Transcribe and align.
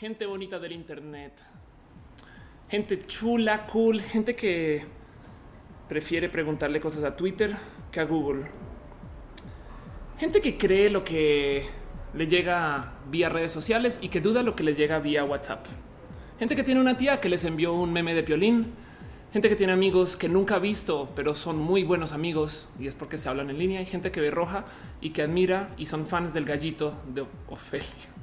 gente 0.00 0.26
bonita 0.26 0.58
del 0.58 0.72
Internet, 0.72 1.32
gente 2.68 3.00
chula, 3.06 3.66
cool, 3.66 4.00
gente 4.02 4.36
que 4.36 4.84
prefiere 5.88 6.28
preguntarle 6.28 6.80
cosas 6.80 7.02
a 7.04 7.16
Twitter 7.16 7.56
que 7.90 8.00
a 8.00 8.04
Google, 8.04 8.44
gente 10.18 10.42
que 10.42 10.58
cree 10.58 10.90
lo 10.90 11.02
que 11.02 11.64
le 12.12 12.26
llega 12.26 12.92
vía 13.10 13.30
redes 13.30 13.52
sociales 13.52 13.98
y 14.02 14.08
que 14.08 14.20
duda 14.20 14.42
lo 14.42 14.54
que 14.54 14.64
le 14.64 14.74
llega 14.74 14.98
vía 14.98 15.24
WhatsApp, 15.24 15.64
gente 16.38 16.54
que 16.56 16.62
tiene 16.62 16.80
una 16.82 16.98
tía 16.98 17.18
que 17.18 17.30
les 17.30 17.44
envió 17.44 17.72
un 17.72 17.90
meme 17.90 18.14
de 18.14 18.22
piolín, 18.22 18.66
gente 19.32 19.48
que 19.48 19.56
tiene 19.56 19.72
amigos 19.72 20.18
que 20.18 20.28
nunca 20.28 20.56
ha 20.56 20.58
visto, 20.58 21.08
pero 21.16 21.34
son 21.34 21.58
muy 21.58 21.84
buenos 21.84 22.12
amigos 22.12 22.68
y 22.78 22.86
es 22.86 22.94
porque 22.94 23.16
se 23.16 23.30
hablan 23.30 23.48
en 23.48 23.58
línea. 23.58 23.80
Hay 23.80 23.86
gente 23.86 24.10
que 24.10 24.20
ve 24.20 24.30
roja 24.30 24.64
y 25.00 25.10
que 25.10 25.22
admira 25.22 25.74
y 25.78 25.86
son 25.86 26.06
fans 26.06 26.32
del 26.32 26.44
gallito 26.44 26.94
de 27.12 27.24
Ofelia. 27.48 28.15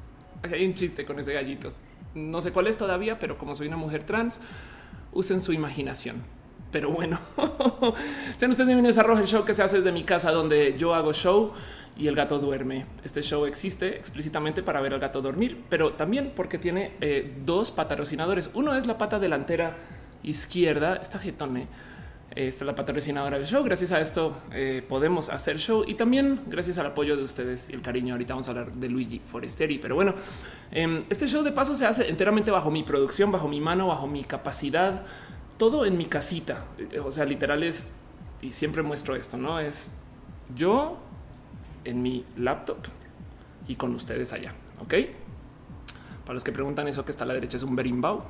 Hay 0.52 0.66
un 0.66 0.74
chiste 0.74 1.06
con 1.06 1.18
ese 1.20 1.32
gallito. 1.34 1.72
No 2.16 2.42
sé 2.42 2.52
cuál 2.52 2.68
es 2.68 2.78
todavía, 2.78 3.18
pero 3.18 3.38
como 3.38 3.56
soy 3.56 3.68
una 3.68 3.78
mujer 3.78 4.04
trans, 4.04 4.42
usen 5.14 5.42
su 5.42 5.54
imaginación. 5.54 6.18
Pero 6.72 6.90
bueno, 6.90 7.20
sean 8.38 8.52
ustedes 8.52 8.68
bienvenidos 8.68 8.98
a 8.98 9.04
Roja, 9.04 9.22
el 9.22 9.28
show 9.28 9.46
que 9.46 9.54
se 9.54 9.64
hace 9.64 9.78
desde 9.78 9.92
mi 9.92 10.04
casa, 10.04 10.32
donde 10.32 10.78
yo 10.78 10.94
hago 10.94 11.14
show 11.14 11.54
y 11.96 12.08
el 12.08 12.16
gato 12.16 12.40
duerme. 12.40 12.86
Este 13.06 13.22
show 13.22 13.46
existe 13.46 13.96
explícitamente 13.96 14.64
para 14.64 14.82
ver 14.82 14.94
al 14.94 15.00
gato 15.00 15.22
dormir, 15.22 15.64
pero 15.70 15.94
también 15.94 16.34
porque 16.36 16.58
tiene 16.58 16.92
eh, 17.00 17.34
dos 17.46 17.72
patrocinadores. 17.72 18.50
Uno 18.54 18.76
es 18.76 18.86
la 18.86 18.98
pata 18.98 19.20
delantera 19.20 19.78
izquierda, 20.24 20.96
esta 20.96 21.20
jetone 21.20 21.68
esta 22.36 22.64
es 22.64 22.68
la 22.68 22.76
patrocinadora 22.76 23.38
del 23.38 23.46
show. 23.46 23.64
Gracias 23.64 23.92
a 23.92 24.00
esto 24.00 24.36
eh, 24.52 24.84
podemos 24.88 25.30
hacer 25.30 25.60
show 25.60 25.84
y 25.86 25.94
también 25.94 26.42
gracias 26.48 26.80
al 26.80 26.88
apoyo 26.88 27.16
de 27.16 27.24
ustedes 27.24 27.70
y 27.70 27.74
el 27.74 27.82
cariño. 27.82 28.16
Ahorita 28.16 28.34
vamos 28.34 28.48
a 28.48 28.52
hablar 28.52 28.72
de 28.72 28.90
Luigi 28.90 29.20
Foresteri, 29.20 29.78
pero 29.78 29.96
bueno, 29.96 30.16
em, 30.72 31.04
este 31.10 31.28
show 31.28 31.44
de 31.44 31.52
paso 31.52 31.76
se 31.76 31.86
hace 31.86 32.10
enteramente 32.10 32.50
bajo 32.50 32.72
mi 32.72 32.84
producción, 32.84 33.32
bajo 33.32 33.48
mi 33.48 33.62
mano, 33.62 33.88
bajo 33.88 34.08
mi 34.08 34.24
capacidad, 34.24 35.06
todo 35.58 35.86
en 35.86 35.96
mi 35.98 36.06
casita. 36.06 36.66
O 37.04 37.12
sea, 37.12 37.26
literal 37.26 37.62
es 37.62 37.92
y 38.42 38.52
siempre 38.52 38.82
muestro 38.82 39.16
esto, 39.16 39.38
no 39.38 39.60
es 39.60 39.92
yo 40.56 40.98
en 41.86 42.02
mi 42.02 42.26
laptop 42.38 42.78
y 43.68 43.76
con 43.76 43.94
ustedes 43.94 44.34
allá. 44.34 44.54
Ok, 44.82 44.94
para 46.26 46.34
los 46.34 46.44
que 46.44 46.52
preguntan 46.52 46.88
eso 46.88 47.06
que 47.06 47.12
está 47.12 47.26
a 47.26 47.28
la 47.28 47.36
derecha 47.36 47.58
es 47.58 47.64
un 47.64 47.76
berimbau 47.76 48.24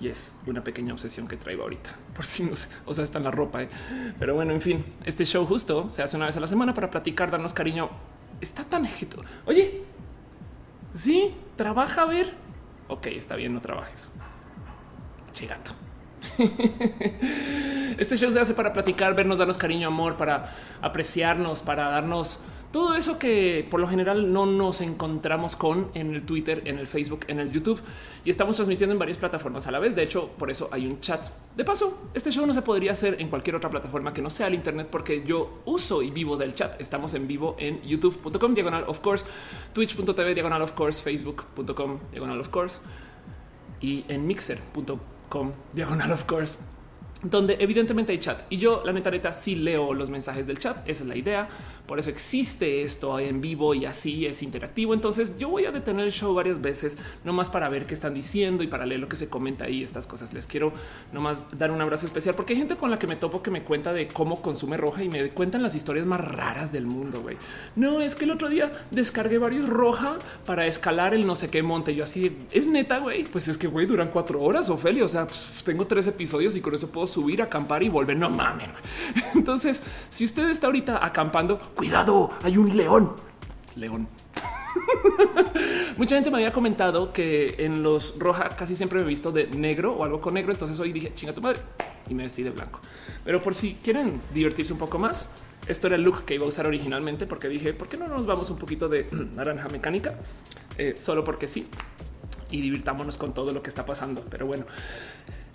y 0.00 0.08
es 0.08 0.36
una 0.46 0.64
pequeña 0.64 0.92
obsesión 0.92 1.28
que 1.28 1.36
traigo 1.36 1.62
ahorita. 1.62 1.90
Por 2.14 2.24
si 2.24 2.42
no 2.42 2.56
sé, 2.56 2.68
o 2.86 2.94
sea, 2.94 3.04
está 3.04 3.18
en 3.18 3.24
la 3.24 3.30
ropa. 3.30 3.62
¿eh? 3.62 3.68
Pero 4.18 4.34
bueno, 4.34 4.52
en 4.52 4.60
fin, 4.60 4.84
este 5.04 5.24
show 5.24 5.46
justo 5.46 5.88
se 5.88 6.02
hace 6.02 6.16
una 6.16 6.26
vez 6.26 6.36
a 6.36 6.40
la 6.40 6.46
semana 6.46 6.74
para 6.74 6.90
platicar, 6.90 7.30
darnos 7.30 7.52
cariño. 7.52 7.90
Está 8.40 8.64
tan 8.64 8.88
Oye, 9.44 9.82
sí, 10.94 11.34
trabaja 11.56 12.02
a 12.02 12.06
ver. 12.06 12.34
Ok, 12.88 13.06
está 13.08 13.36
bien, 13.36 13.52
no 13.52 13.60
trabajes. 13.60 14.08
Che 15.32 15.46
gato. 15.46 15.72
Este 18.00 18.16
show 18.16 18.32
se 18.32 18.40
hace 18.40 18.54
para 18.54 18.72
platicar, 18.72 19.14
vernos, 19.14 19.36
darnos 19.36 19.58
cariño, 19.58 19.88
amor, 19.88 20.16
para 20.16 20.54
apreciarnos, 20.80 21.60
para 21.60 21.90
darnos 21.90 22.40
todo 22.72 22.94
eso 22.94 23.18
que 23.18 23.66
por 23.68 23.80
lo 23.80 23.88
general 23.88 24.32
no 24.32 24.46
nos 24.46 24.80
encontramos 24.80 25.56
con 25.56 25.90
en 25.94 26.14
el 26.14 26.22
Twitter, 26.22 26.62
en 26.66 26.78
el 26.78 26.86
Facebook, 26.86 27.24
en 27.26 27.40
el 27.40 27.50
YouTube 27.50 27.80
y 28.24 28.30
estamos 28.30 28.56
transmitiendo 28.56 28.92
en 28.92 28.98
varias 28.98 29.18
plataformas 29.18 29.66
a 29.66 29.72
la 29.72 29.78
vez. 29.78 29.96
De 29.96 30.02
hecho, 30.02 30.28
por 30.38 30.50
eso 30.50 30.68
hay 30.70 30.86
un 30.86 31.00
chat. 31.00 31.28
De 31.56 31.64
paso, 31.64 32.10
este 32.14 32.30
show 32.30 32.46
no 32.46 32.52
se 32.52 32.62
podría 32.62 32.92
hacer 32.92 33.16
en 33.20 33.28
cualquier 33.28 33.56
otra 33.56 33.70
plataforma 33.70 34.12
que 34.12 34.22
no 34.22 34.30
sea 34.30 34.46
el 34.46 34.54
Internet 34.54 34.88
porque 34.90 35.24
yo 35.26 35.62
uso 35.64 36.02
y 36.02 36.10
vivo 36.10 36.36
del 36.36 36.54
chat. 36.54 36.80
Estamos 36.80 37.14
en 37.14 37.26
vivo 37.26 37.56
en 37.58 37.82
youtube.com 37.82 38.54
diagonal 38.54 38.84
of 38.86 39.00
course, 39.00 39.26
twitch.tv 39.72 40.34
diagonal 40.34 40.62
of 40.62 40.72
course, 40.72 41.02
facebook.com 41.02 41.98
diagonal 42.12 42.40
of 42.40 42.48
course 42.48 42.80
y 43.80 44.04
en 44.08 44.26
mixer.com 44.26 45.52
diagonal 45.72 46.12
of 46.12 46.24
course 46.24 46.58
donde 47.22 47.56
evidentemente 47.60 48.12
hay 48.12 48.18
chat 48.18 48.44
y 48.50 48.58
yo 48.58 48.82
la 48.84 48.92
neta 48.92 49.10
neta 49.10 49.32
sí 49.32 49.54
leo 49.54 49.92
los 49.92 50.10
mensajes 50.10 50.46
del 50.46 50.58
chat, 50.58 50.78
esa 50.88 51.02
es 51.02 51.08
la 51.08 51.16
idea, 51.16 51.48
por 51.90 51.98
eso 51.98 52.08
existe 52.08 52.82
esto 52.82 53.18
en 53.18 53.40
vivo 53.40 53.74
y 53.74 53.84
así 53.84 54.24
es 54.24 54.44
interactivo, 54.44 54.94
entonces 54.94 55.36
yo 55.38 55.48
voy 55.48 55.64
a 55.64 55.72
detener 55.72 56.04
el 56.04 56.12
show 56.12 56.32
varias 56.32 56.62
veces, 56.62 56.96
nomás 57.24 57.50
para 57.50 57.68
ver 57.68 57.84
qué 57.84 57.94
están 57.94 58.14
diciendo 58.14 58.62
y 58.62 58.68
para 58.68 58.86
leer 58.86 59.00
lo 59.00 59.08
que 59.08 59.16
se 59.16 59.28
comenta 59.28 59.64
ahí, 59.64 59.82
estas 59.82 60.06
cosas, 60.06 60.32
les 60.32 60.46
quiero 60.46 60.72
nomás 61.12 61.48
dar 61.58 61.72
un 61.72 61.82
abrazo 61.82 62.06
especial 62.06 62.36
porque 62.36 62.52
hay 62.52 62.60
gente 62.60 62.76
con 62.76 62.92
la 62.92 62.98
que 63.00 63.08
me 63.08 63.16
topo 63.16 63.42
que 63.42 63.50
me 63.50 63.64
cuenta 63.64 63.92
de 63.92 64.06
cómo 64.06 64.40
consume 64.40 64.76
roja 64.76 65.02
y 65.02 65.08
me 65.08 65.30
cuentan 65.30 65.64
las 65.64 65.74
historias 65.74 66.06
más 66.06 66.20
raras 66.20 66.70
del 66.70 66.86
mundo. 66.86 67.24
No, 67.74 68.00
es 68.00 68.14
que 68.14 68.24
el 68.24 68.30
otro 68.30 68.48
día 68.48 68.72
descargué 68.92 69.38
varios 69.38 69.68
roja 69.68 70.16
para 70.46 70.66
escalar 70.66 71.12
el 71.12 71.26
no 71.26 71.34
sé 71.34 71.50
qué 71.50 71.64
monte, 71.64 71.96
yo 71.96 72.04
así, 72.04 72.36
es 72.52 72.68
neta, 72.68 73.00
güey, 73.00 73.24
pues 73.24 73.48
es 73.48 73.58
que, 73.58 73.66
güey, 73.66 73.86
duran 73.86 74.10
cuatro 74.12 74.40
horas, 74.40 74.70
Ofelia, 74.70 75.04
o 75.04 75.08
sea, 75.08 75.26
pues, 75.26 75.64
tengo 75.64 75.88
tres 75.88 76.06
episodios 76.06 76.54
y 76.54 76.60
con 76.60 76.72
eso 76.72 76.88
puedo 76.88 77.08
subir, 77.08 77.42
acampar 77.42 77.82
y 77.82 77.88
volver. 77.88 78.16
No 78.16 78.30
mames. 78.30 78.68
Entonces, 79.34 79.82
si 80.08 80.24
usted 80.24 80.48
está 80.50 80.68
ahorita 80.68 81.04
acampando, 81.04 81.60
cuidado, 81.80 82.28
hay 82.42 82.58
un 82.58 82.76
león. 82.76 83.16
León. 83.74 84.06
Mucha 85.96 86.14
gente 86.14 86.30
me 86.30 86.36
había 86.36 86.52
comentado 86.52 87.10
que 87.10 87.54
en 87.60 87.82
los 87.82 88.18
roja 88.18 88.50
casi 88.50 88.76
siempre 88.76 88.98
me 88.98 89.06
he 89.06 89.08
visto 89.08 89.32
de 89.32 89.46
negro 89.46 89.94
o 89.94 90.04
algo 90.04 90.20
con 90.20 90.34
negro. 90.34 90.52
Entonces 90.52 90.78
hoy 90.78 90.92
dije 90.92 91.14
chinga 91.14 91.32
tu 91.32 91.40
madre 91.40 91.60
y 92.06 92.12
me 92.12 92.24
vestí 92.24 92.42
de 92.42 92.50
blanco. 92.50 92.80
Pero 93.24 93.42
por 93.42 93.54
si 93.54 93.76
quieren 93.76 94.20
divertirse 94.34 94.74
un 94.74 94.78
poco 94.78 94.98
más, 94.98 95.30
esto 95.66 95.86
era 95.86 95.96
el 95.96 96.02
look 96.02 96.26
que 96.26 96.34
iba 96.34 96.44
a 96.44 96.48
usar 96.48 96.66
originalmente 96.66 97.26
porque 97.26 97.48
dije 97.48 97.72
por 97.72 97.88
qué 97.88 97.96
no 97.96 98.06
nos 98.08 98.26
vamos 98.26 98.50
un 98.50 98.58
poquito 98.58 98.90
de 98.90 99.06
naranja 99.34 99.70
mecánica 99.70 100.16
eh, 100.76 100.96
solo 100.98 101.24
porque 101.24 101.48
sí 101.48 101.66
y 102.50 102.60
divirtámonos 102.60 103.16
con 103.16 103.32
todo 103.32 103.52
lo 103.52 103.62
que 103.62 103.70
está 103.70 103.86
pasando. 103.86 104.22
Pero 104.28 104.46
bueno, 104.46 104.66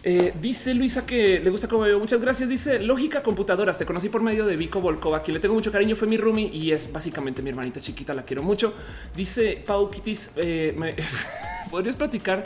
eh, 0.08 0.34
dice 0.40 0.76
Luisa 0.76 1.04
que 1.04 1.40
le 1.40 1.50
gusta 1.50 1.68
como 1.68 1.82
veo. 1.82 1.98
Muchas 1.98 2.22
gracias. 2.22 2.48
Dice 2.48 2.78
lógica 2.80 3.24
computadoras. 3.24 3.76
Te 3.80 3.88
conocí 3.88 4.08
por 4.10 4.22
medio 4.22 4.46
de 4.46 4.56
Vico 4.56 4.80
Volkova, 4.80 5.24
quien 5.24 5.34
le 5.34 5.40
tengo 5.40 5.56
mucho 5.56 5.72
cariño. 5.72 5.96
Fue 5.96 6.08
mi 6.08 6.16
roomie 6.16 6.48
y 6.54 6.72
es 6.72 6.94
básicamente 6.94 7.42
mi 7.42 7.50
hermanita 7.50 7.82
chiquita. 7.82 8.14
La 8.14 8.22
quiero 8.22 8.44
mucho. 8.44 8.76
Dice 9.16 9.64
Pau 9.66 9.90
Kitis. 9.90 10.30
Eh, 10.36 10.96
podrías 11.72 11.96
platicar 11.96 12.44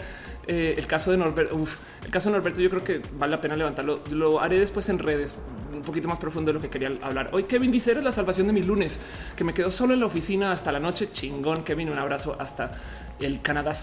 eh, 0.48 0.74
el 0.78 0.88
caso 0.88 1.12
de 1.12 1.18
Norberto. 1.18 1.58
el 2.06 2.10
caso 2.10 2.30
de 2.30 2.38
Norberto, 2.38 2.62
yo 2.62 2.70
creo 2.70 2.84
que 2.84 3.02
vale 3.18 3.32
la 3.32 3.42
pena 3.42 3.58
levantarlo. 3.58 4.04
Lo 4.10 4.40
haré 4.40 4.58
después 4.58 4.88
en 4.88 4.98
redes, 4.98 5.36
un 5.74 5.82
poquito 5.82 6.08
más 6.08 6.18
profundo 6.18 6.54
de 6.54 6.54
lo 6.54 6.62
que 6.62 6.70
quería 6.70 6.94
hablar. 7.02 7.30
Hoy, 7.34 7.44
Kevin 7.44 7.74
dice: 7.74 7.92
Eres 7.92 8.06
la 8.06 8.14
salvación 8.14 8.48
de 8.48 8.54
mi 8.54 8.62
lunes, 8.62 9.02
que 9.36 9.44
me 9.44 9.54
quedo 9.54 9.70
solo 9.70 9.94
en 9.94 10.00
la 10.00 10.06
oficina 10.06 10.54
hasta 10.54 10.72
la 10.72 10.80
noche. 10.80 11.10
Chingón, 11.12 11.64
Kevin. 11.64 11.90
Un 11.90 12.00
abrazo 12.00 12.38
hasta 12.40 12.72
el 13.20 13.42
Canadá. 13.42 13.76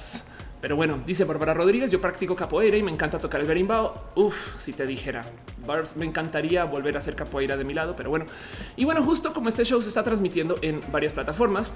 Pero 0.60 0.76
bueno, 0.76 0.98
dice 1.06 1.24
Bárbara 1.24 1.54
Rodríguez, 1.54 1.90
yo 1.90 2.00
practico 2.00 2.34
capoeira 2.34 2.76
y 2.76 2.82
me 2.82 2.90
encanta 2.90 3.18
tocar 3.18 3.40
el 3.40 3.46
berimbau. 3.46 3.92
Uf, 4.14 4.58
si 4.58 4.72
te 4.72 4.86
dijera, 4.86 5.22
Barbs, 5.66 5.96
me 5.96 6.06
encantaría 6.06 6.64
volver 6.64 6.96
a 6.96 6.98
hacer 6.98 7.14
capoeira 7.14 7.56
de 7.56 7.64
mi 7.64 7.74
lado, 7.74 7.94
pero 7.94 8.10
bueno. 8.10 8.26
Y 8.76 8.84
bueno, 8.84 9.02
justo 9.02 9.32
como 9.32 9.48
este 9.48 9.64
show 9.64 9.80
se 9.82 9.88
está 9.88 10.02
transmitiendo 10.02 10.56
en 10.62 10.80
varias 10.90 11.12
plataformas, 11.12 11.70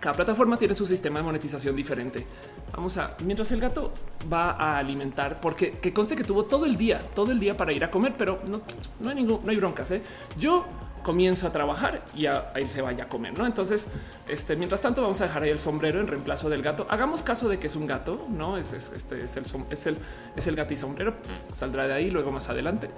cada 0.00 0.16
plataforma 0.16 0.56
tiene 0.56 0.74
su 0.74 0.86
sistema 0.86 1.18
de 1.18 1.24
monetización 1.24 1.76
diferente. 1.76 2.26
Vamos 2.74 2.96
a, 2.96 3.16
mientras 3.22 3.52
el 3.52 3.60
gato 3.60 3.92
va 4.32 4.52
a 4.52 4.78
alimentar, 4.78 5.40
porque 5.40 5.72
que 5.72 5.92
conste 5.92 6.16
que 6.16 6.24
tuvo 6.24 6.46
todo 6.46 6.64
el 6.64 6.76
día, 6.76 7.00
todo 7.14 7.30
el 7.30 7.38
día 7.38 7.56
para 7.56 7.72
ir 7.72 7.84
a 7.84 7.90
comer, 7.90 8.14
pero 8.16 8.40
no, 8.48 8.62
no 8.98 9.10
hay 9.10 9.14
ningún, 9.14 9.40
no 9.44 9.50
hay 9.50 9.56
broncas. 9.56 9.90
¿eh? 9.90 10.02
Yo 10.38 10.66
comienzo 11.02 11.46
a 11.46 11.52
trabajar 11.52 12.02
y 12.14 12.26
a, 12.26 12.52
él 12.54 12.68
se 12.68 12.82
vaya 12.82 13.04
a 13.04 13.08
comer. 13.08 13.36
No, 13.36 13.46
entonces, 13.46 13.88
este, 14.28 14.56
mientras 14.56 14.82
tanto, 14.82 15.02
vamos 15.02 15.20
a 15.20 15.26
dejar 15.26 15.42
ahí 15.42 15.50
el 15.50 15.58
sombrero 15.58 16.00
en 16.00 16.06
reemplazo 16.06 16.48
del 16.48 16.62
gato. 16.62 16.86
Hagamos 16.90 17.22
caso 17.22 17.48
de 17.48 17.58
que 17.58 17.66
es 17.66 17.76
un 17.76 17.86
gato, 17.86 18.26
no 18.28 18.56
es, 18.56 18.72
este, 18.72 19.24
es 19.24 19.36
el, 19.36 19.44
es 19.70 19.86
el, 19.86 19.96
es 20.36 20.46
el 20.46 20.56
gato 20.56 20.74
y 20.74 20.76
sombrero. 20.76 21.14
saldrá 21.50 21.86
de 21.86 21.94
ahí 21.94 22.10
luego 22.10 22.30
más 22.32 22.48
adelante. 22.48 22.90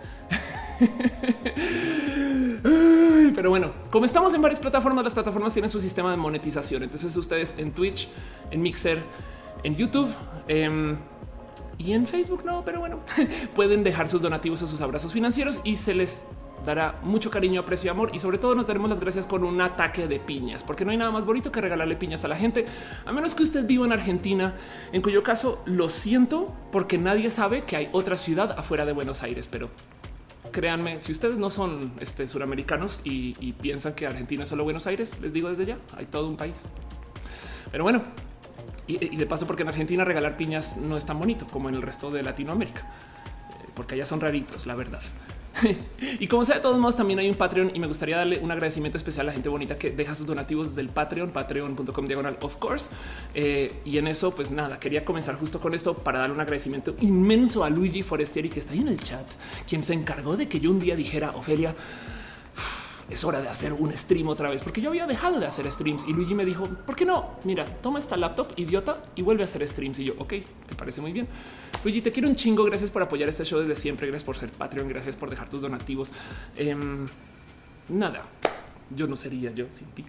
Pero 3.35 3.51
bueno, 3.51 3.73
como 3.91 4.05
estamos 4.05 4.35
en 4.35 4.43
varias 4.43 4.61
plataformas, 4.61 5.05
las 5.05 5.15
plataformas 5.15 5.53
tienen 5.53 5.71
su 5.71 5.81
sistema 5.81 6.11
de 6.11 6.17
monetización. 6.17 6.83
Entonces, 6.83 7.17
ustedes 7.17 7.55
en 7.59 7.73
Twitch, 7.73 8.09
en 8.51 8.63
Mixer, 8.63 9.03
en 9.63 9.77
YouTube, 9.77 10.11
em, 10.49 10.97
y 11.79 11.93
en 11.93 12.07
Facebook 12.07 12.45
no, 12.45 12.65
pero 12.65 12.81
bueno, 12.81 13.01
pueden 13.55 13.83
dejar 13.83 14.09
sus 14.09 14.23
donativos 14.23 14.63
o 14.63 14.67
sus 14.67 14.81
abrazos 14.81 15.13
financieros 15.13 15.61
y 15.65 15.77
se 15.77 15.95
les 15.95 16.25
dará 16.65 16.99
mucho 17.03 17.31
cariño, 17.31 17.61
aprecio 17.61 17.89
y 17.89 17.91
amor 17.91 18.11
y 18.13 18.19
sobre 18.19 18.39
todo 18.39 18.55
nos 18.55 18.67
daremos 18.67 18.91
las 18.91 19.01
gracias 19.01 19.27
con 19.27 19.45
un 19.45 19.61
ataque 19.61 20.07
de 20.07 20.21
piñas, 20.21 20.63
porque 20.63 20.85
no 20.85 20.91
hay 20.91 20.97
nada 20.97 21.11
más 21.11 21.25
bonito 21.25 21.51
que 21.51 21.61
regalarle 21.61 21.97
piñas 21.97 22.25
a 22.25 22.29
la 22.29 22.37
gente, 22.37 22.67
a 23.05 23.13
menos 23.13 23.35
que 23.35 23.43
usted 23.43 23.67
viva 23.67 23.85
en 23.85 23.93
Argentina, 23.93 24.55
en 24.93 25.03
cuyo 25.03 25.23
caso 25.23 25.63
lo 25.65 25.89
siento 25.89 26.53
porque 26.71 26.99
nadie 26.99 27.31
sabe 27.31 27.63
que 27.63 27.77
hay 27.77 27.89
otra 27.93 28.17
ciudad 28.17 28.59
afuera 28.59 28.85
de 28.85 28.93
Buenos 28.93 29.23
Aires, 29.23 29.49
pero 29.51 29.71
créanme, 30.53 31.01
si 31.01 31.11
ustedes 31.11 31.37
no 31.37 31.51
son 31.51 31.93
este, 31.99 32.29
suramericanos 32.29 33.01
y, 33.05 33.53
piensan 33.61 33.95
que 33.95 34.07
Argentina 34.07 34.45
es 34.45 34.49
solo 34.49 34.65
Buenos 34.65 34.87
Aires, 34.87 35.17
les 35.21 35.33
digo 35.33 35.49
desde 35.49 35.67
ya, 35.67 35.79
hay 35.97 36.07
todo 36.07 36.29
un 36.29 36.37
país. 36.37 36.67
Pero 37.71 37.85
bueno, 37.85 38.03
y, 38.87 39.17
de 39.17 39.27
paso 39.27 39.47
porque 39.47 39.63
en 39.63 39.69
Argentina 39.69 40.05
regalar 40.05 40.37
piñas 40.37 40.77
no 40.77 40.97
es 40.97 41.07
tan 41.07 41.19
bonito 41.19 41.47
como 41.47 41.69
en 41.69 41.75
el 41.75 41.83
resto 41.83 42.11
de 42.11 42.23
Latinoamérica, 42.23 42.81
eh, 42.81 43.69
porque 43.75 43.95
allá 43.95 44.07
son 44.07 44.21
raritos, 44.21 44.67
la 44.67 44.75
verdad. 44.75 45.01
y 46.21 46.27
como 46.27 46.45
sea, 46.45 46.57
de 46.57 46.63
todos 46.63 46.79
modos, 46.79 46.97
también 46.97 47.19
hay 47.19 47.29
un 47.29 47.37
Patreon 47.37 47.73
y 47.75 47.79
me 47.79 47.87
gustaría 47.87 48.17
darle 48.17 48.39
un 48.39 48.51
agradecimiento 48.51 48.99
especial 48.99 49.27
a 49.27 49.29
la 49.29 49.33
gente 49.33 49.49
bonita 49.49 49.77
que 49.77 49.91
deja 49.91 50.15
sus 50.15 50.27
donativos 50.27 50.75
del 50.75 50.89
Patreon, 50.89 51.31
patreon.com 51.31 52.07
diagonal 52.07 52.39
of 52.41 52.57
course. 52.57 52.91
Eh, 53.35 53.73
y 53.85 53.99
en 53.99 54.07
eso, 54.07 54.35
pues 54.35 54.51
nada, 54.51 54.79
quería 54.81 55.05
comenzar 55.05 55.37
justo 55.37 55.61
con 55.61 55.75
esto 55.75 55.95
para 55.95 56.19
darle 56.19 56.35
un 56.35 56.41
agradecimiento 56.41 56.95
inmenso 57.01 57.65
a 57.65 57.71
Luigi 57.71 58.03
Forestieri 58.03 58.49
que 58.49 58.61
está 58.61 58.73
ahí 58.73 58.81
en 58.81 58.89
el 58.89 58.99
chat, 58.99 59.27
quien 59.69 59.85
se 59.85 59.95
encargó 59.95 60.37
de 60.37 60.49
que 60.49 60.61
yo 60.61 60.71
un 60.71 60.81
día 60.81 60.97
dijera, 60.97 61.31
Ofelia, 61.31 61.75
es 63.13 63.25
hora 63.25 63.41
de 63.43 63.49
hacer 63.49 63.73
un 63.73 63.93
stream 63.97 64.29
otra 64.29 64.49
vez, 64.49 64.63
porque 64.63 64.81
yo 64.81 64.89
había 64.89 65.07
dejado 65.07 65.39
de 65.39 65.47
hacer 65.47 65.71
streams 65.71 66.07
y 66.09 66.13
Luigi 66.13 66.35
me 66.35 66.45
dijo, 66.45 66.65
¿por 66.65 66.97
qué 66.97 67.05
no? 67.05 67.37
Mira, 67.45 67.65
toma 67.65 67.99
esta 67.99 68.17
laptop, 68.17 68.53
idiota, 68.57 69.03
y 69.15 69.23
vuelve 69.23 69.43
a 69.43 69.45
hacer 69.45 69.67
streams. 69.67 69.99
Y 69.99 70.05
yo, 70.05 70.15
ok, 70.19 70.33
me 70.71 70.77
parece 70.77 71.01
muy 71.01 71.13
bien. 71.13 71.29
Luigi, 71.85 72.01
te 72.01 72.11
quiero 72.11 72.29
un 72.29 72.37
chingo. 72.37 72.65
Gracias 72.65 72.91
por 72.91 73.03
apoyar 73.03 73.29
este 73.29 73.45
show 73.45 73.61
desde 73.61 73.75
siempre. 73.75 74.07
Gracias 74.07 74.25
por 74.25 74.37
ser 74.37 74.51
Patreon. 74.51 74.89
Gracias 74.89 75.17
por 75.17 75.29
dejar 75.29 75.49
tus 75.49 75.61
donativos. 75.61 76.11
Em, 76.57 77.07
nada, 77.89 78.23
yo 78.91 79.07
no 79.07 79.17
sería 79.17 79.51
yo 79.51 79.67
sin 79.71 79.89
ti. 79.89 80.05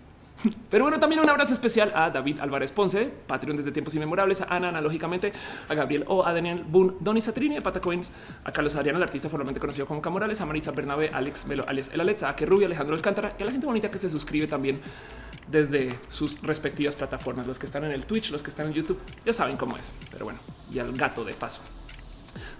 Pero 0.69 0.85
bueno, 0.85 0.99
también 0.99 1.21
un 1.21 1.29
abrazo 1.29 1.53
especial 1.53 1.91
a 1.95 2.09
David 2.09 2.39
Álvarez 2.39 2.71
Ponce, 2.71 3.11
Patreon 3.27 3.57
desde 3.57 3.71
tiempos 3.71 3.93
inmemorables, 3.95 4.41
a 4.41 4.45
Ana 4.45 4.69
analógicamente, 4.69 5.31
a 5.69 5.73
Gabriel 5.73 6.03
O, 6.07 6.25
a 6.25 6.33
Daniel 6.33 6.63
Boone, 6.67 6.93
Donny 6.99 7.21
Satrini 7.21 7.55
de 7.55 7.61
Patacoins, 7.61 8.11
a 8.43 8.51
Carlos 8.51 8.75
Adriano, 8.75 8.97
el 8.97 9.03
artista 9.03 9.29
formalmente 9.29 9.59
conocido 9.59 9.85
como 9.85 10.01
Camorales, 10.01 10.41
a 10.41 10.45
Maritza 10.45 10.71
Bernabe, 10.71 11.09
Alex 11.13 11.45
Melo, 11.45 11.65
Alex 11.67 11.91
El 11.93 12.01
Alexa, 12.01 12.29
a 12.29 12.35
Que 12.35 12.45
Alejandro 12.45 12.95
Alcántara 12.95 13.35
y 13.37 13.43
a 13.43 13.45
la 13.45 13.51
gente 13.51 13.65
bonita 13.65 13.89
que 13.89 13.97
se 13.97 14.09
suscribe 14.09 14.47
también 14.47 14.79
desde 15.47 15.99
sus 16.07 16.41
respectivas 16.41 16.95
plataformas, 16.95 17.47
los 17.47 17.59
que 17.59 17.65
están 17.65 17.83
en 17.83 17.91
el 17.91 18.05
Twitch, 18.05 18.31
los 18.31 18.43
que 18.43 18.49
están 18.49 18.67
en 18.67 18.73
YouTube, 18.73 18.99
ya 19.25 19.33
saben 19.33 19.57
cómo 19.57 19.77
es, 19.77 19.93
pero 20.11 20.25
bueno, 20.25 20.39
y 20.71 20.79
al 20.79 20.95
gato 20.95 21.23
de 21.23 21.33
paso. 21.33 21.61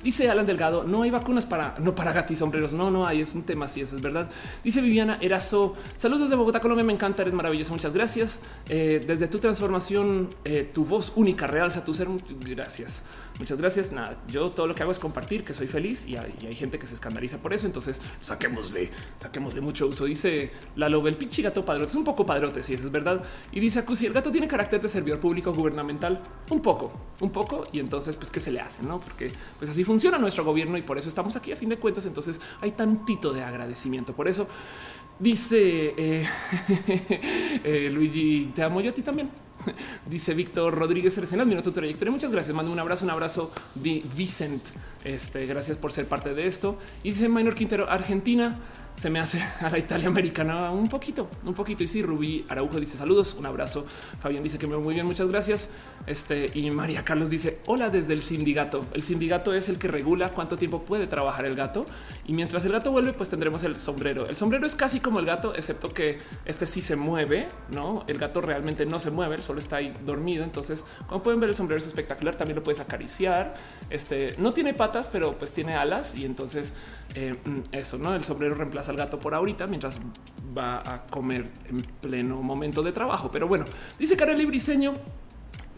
Dice 0.03 0.29
Alan 0.29 0.45
Delgado, 0.45 0.83
no 0.83 1.03
hay 1.03 1.09
vacunas 1.09 1.45
para 1.45 1.75
no 1.79 1.95
para 1.95 2.11
gatis 2.11 2.39
sombreros. 2.39 2.73
No, 2.73 2.91
no 2.91 3.07
hay, 3.07 3.21
es 3.21 3.33
un 3.35 3.43
tema 3.43 3.65
así, 3.65 3.81
eso 3.81 3.95
es 3.95 4.01
verdad. 4.01 4.29
Dice 4.63 4.81
Viviana 4.81 5.17
Erazo, 5.21 5.75
saludos 5.95 6.23
desde 6.23 6.35
Bogotá, 6.35 6.59
Colombia, 6.59 6.83
me 6.83 6.93
encanta, 6.93 7.21
eres 7.21 7.33
maravilloso, 7.33 7.71
muchas 7.73 7.93
gracias. 7.93 8.41
Eh, 8.67 9.01
desde 9.05 9.27
tu 9.27 9.39
transformación, 9.39 10.29
eh, 10.43 10.69
tu 10.73 10.85
voz 10.85 11.13
única 11.15 11.47
realza 11.47 11.85
tu 11.85 11.93
ser. 11.93 12.07
Gracias, 12.41 13.03
muchas 13.39 13.57
gracias. 13.57 13.91
Nada, 13.91 14.17
yo 14.27 14.51
todo 14.51 14.67
lo 14.67 14.75
que 14.75 14.83
hago 14.83 14.91
es 14.91 14.99
compartir 14.99 15.43
que 15.43 15.53
soy 15.53 15.67
feliz 15.67 16.05
y 16.07 16.17
hay, 16.17 16.53
gente 16.53 16.77
que 16.77 16.87
se 16.87 16.95
escandaliza 16.95 17.37
por 17.39 17.53
eso. 17.53 17.65
Entonces 17.65 18.01
saquémosle, 18.19 18.91
saquémosle 19.17 19.61
mucho 19.61 19.87
uso. 19.87 20.05
Dice 20.05 20.51
la 20.75 20.87
el 20.87 21.17
pinche 21.17 21.41
gato 21.41 21.65
padrote 21.65 21.89
es 21.89 21.95
un 21.95 22.03
poco 22.03 22.25
padrote, 22.25 22.61
si 22.61 22.73
eso 22.73 22.85
es 22.85 22.91
verdad. 22.91 23.23
Y 23.51 23.59
dice 23.59 23.83
si 23.95 24.05
el 24.05 24.13
gato 24.13 24.31
tiene 24.31 24.47
carácter 24.47 24.81
de 24.81 24.87
servidor 24.87 25.19
público 25.19 25.53
gubernamental, 25.53 26.21
un 26.49 26.61
poco, 26.61 26.91
un 27.19 27.31
poco. 27.31 27.63
Y 27.71 27.79
entonces, 27.79 28.15
pues, 28.15 28.29
¿qué 28.29 28.39
se 28.39 28.51
le 28.51 28.59
hace? 28.59 28.83
No, 28.83 28.99
porque 28.99 29.31
pues 29.57 29.69
así 29.69 29.83
funciona 29.83 29.93
funciona 29.93 30.17
nuestro 30.17 30.43
gobierno 30.43 30.75
y 30.75 30.81
por 30.81 30.97
eso 30.97 31.07
estamos 31.07 31.35
aquí 31.35 31.51
a 31.51 31.55
fin 31.55 31.69
de 31.69 31.77
cuentas. 31.77 32.05
Entonces 32.07 32.41
hay 32.61 32.71
tantito 32.71 33.31
de 33.31 33.43
agradecimiento. 33.43 34.13
Por 34.13 34.27
eso 34.27 34.47
dice 35.19 35.93
eh, 35.95 36.27
eh, 37.63 37.89
Luigi, 37.93 38.51
te 38.55 38.63
amo 38.63 38.81
yo 38.81 38.89
a 38.89 38.93
ti 38.93 39.03
también. 39.03 39.29
Dice 40.09 40.33
Víctor 40.33 40.75
Rodríguez 40.75 41.17
Resenal, 41.17 41.45
minuto 41.45 41.69
tu 41.69 41.75
trayectoria. 41.75 42.11
Muchas 42.11 42.31
gracias. 42.31 42.55
Mando 42.55 42.71
un 42.71 42.79
abrazo, 42.79 43.05
un 43.05 43.11
abrazo. 43.11 43.51
Vicent, 43.75 44.63
este, 45.03 45.45
gracias 45.45 45.77
por 45.77 45.91
ser 45.91 46.07
parte 46.07 46.33
de 46.33 46.47
esto. 46.47 46.77
Y 47.03 47.09
dice 47.09 47.29
Minor 47.29 47.55
Quintero, 47.55 47.89
Argentina 47.89 48.59
se 48.93 49.09
me 49.09 49.19
hace 49.19 49.41
a 49.61 49.69
la 49.69 49.77
Italia 49.77 50.07
americana 50.07 50.71
un 50.71 50.89
poquito, 50.89 51.29
un 51.45 51.53
poquito. 51.53 51.83
Y 51.83 51.87
sí, 51.87 52.01
Rubí 52.01 52.45
Araujo 52.49 52.79
dice 52.79 52.97
saludos, 52.97 53.35
un 53.37 53.45
abrazo. 53.45 53.85
Fabián 54.21 54.43
dice 54.43 54.57
que 54.57 54.67
me 54.67 54.75
va 54.75 54.81
muy 54.81 54.93
bien, 54.93 55.05
muchas 55.05 55.27
gracias. 55.27 55.69
Este 56.05 56.51
y 56.53 56.69
María 56.71 57.03
Carlos 57.03 57.29
dice 57.29 57.59
hola 57.65 57.89
desde 57.89 58.13
el 58.13 58.21
sindicato. 58.21 58.85
El 58.93 59.03
sindicato 59.03 59.53
es 59.53 59.69
el 59.69 59.77
que 59.77 59.87
regula 59.87 60.29
cuánto 60.29 60.57
tiempo 60.57 60.83
puede 60.83 61.07
trabajar 61.07 61.45
el 61.45 61.55
gato. 61.55 61.85
Y 62.25 62.33
mientras 62.33 62.65
el 62.65 62.71
gato 62.71 62.91
vuelve, 62.91 63.13
pues 63.13 63.29
tendremos 63.29 63.63
el 63.63 63.77
sombrero. 63.77 64.27
El 64.27 64.35
sombrero 64.35 64.65
es 64.65 64.75
casi 64.75 64.99
como 64.99 65.19
el 65.19 65.25
gato, 65.25 65.55
excepto 65.55 65.93
que 65.93 66.19
este 66.45 66.65
sí 66.65 66.81
se 66.81 66.95
mueve, 66.95 67.47
no? 67.69 68.03
El 68.07 68.17
gato 68.17 68.41
realmente 68.41 68.85
no 68.85 68.99
se 68.99 69.11
mueve, 69.11 69.37
solo 69.39 69.59
está 69.59 69.77
ahí 69.77 69.95
dormido. 70.05 70.43
Entonces, 70.43 70.85
como 71.07 71.23
pueden 71.23 71.39
ver, 71.39 71.49
el 71.49 71.55
sombrero 71.55 71.79
es 71.79 71.87
espectacular. 71.87 72.35
También 72.35 72.55
lo 72.55 72.63
puedes 72.63 72.79
acariciar. 72.79 73.55
Este 73.89 74.35
no 74.37 74.53
tiene 74.53 74.73
patas, 74.73 75.09
pero 75.09 75.37
pues 75.37 75.51
tiene 75.51 75.75
alas. 75.75 76.15
Y 76.15 76.25
entonces 76.25 76.73
eh, 77.15 77.35
mm, 77.43 77.59
eso, 77.71 77.97
no? 77.97 78.13
El 78.15 78.23
sombrero 78.23 78.55
reemplaza 78.55 78.82
al 78.89 78.97
gato 78.97 79.19
por 79.19 79.33
ahorita 79.33 79.67
mientras 79.67 79.99
va 80.55 80.93
a 80.93 81.05
comer 81.07 81.49
en 81.69 81.83
pleno 82.01 82.41
momento 82.41 82.83
de 82.83 82.91
trabajo. 82.91 83.29
Pero 83.31 83.47
bueno, 83.47 83.65
dice 83.99 84.15
Kareli 84.15 84.45
Briseño. 84.45 84.95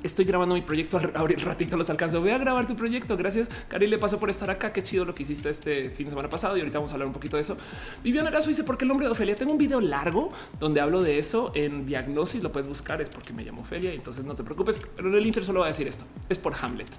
Estoy 0.03 0.25
grabando 0.25 0.53
mi 0.53 0.61
proyecto 0.61 0.99
abrir 1.15 1.43
ratito 1.43 1.77
los 1.77 1.89
alcanzo. 1.89 2.21
Voy 2.21 2.29
a 2.29 2.37
grabar 2.37 2.67
tu 2.67 2.75
proyecto. 2.75 3.17
Gracias. 3.17 3.49
Cari, 3.67 3.87
le 3.87 3.97
paso 3.97 4.19
por 4.19 4.29
estar 4.29 4.51
acá. 4.51 4.71
Qué 4.71 4.83
chido 4.83 5.03
lo 5.03 5.15
que 5.15 5.23
hiciste 5.23 5.49
este 5.49 5.89
fin 5.89 6.05
de 6.05 6.11
semana 6.11 6.29
pasado 6.29 6.55
y 6.55 6.59
ahorita 6.59 6.77
vamos 6.77 6.91
a 6.91 6.93
hablar 6.93 7.07
un 7.07 7.13
poquito 7.13 7.37
de 7.37 7.41
eso. 7.41 7.57
Viviana 8.03 8.29
Erazo 8.29 8.49
dice 8.49 8.63
porque 8.63 8.85
el 8.85 8.89
nombre 8.89 9.07
de 9.07 9.13
Ofelia. 9.13 9.35
Tengo 9.35 9.53
un 9.53 9.57
video 9.57 9.81
largo 9.81 10.29
donde 10.59 10.79
hablo 10.79 11.01
de 11.01 11.17
eso 11.17 11.51
en 11.55 11.87
diagnosis. 11.87 12.43
Lo 12.43 12.51
puedes 12.51 12.67
buscar. 12.67 13.01
Es 13.01 13.09
porque 13.09 13.33
me 13.33 13.43
llamo 13.43 13.63
Ofelia. 13.63 13.93
Entonces 13.93 14.23
no 14.25 14.35
te 14.35 14.43
preocupes. 14.43 14.79
Pero 14.95 15.09
en 15.09 15.15
el 15.15 15.25
Inter 15.25 15.43
solo 15.43 15.61
va 15.61 15.65
a 15.65 15.69
decir 15.69 15.87
esto. 15.87 16.05
Es 16.29 16.37
por 16.37 16.53
Hamlet. 16.53 16.89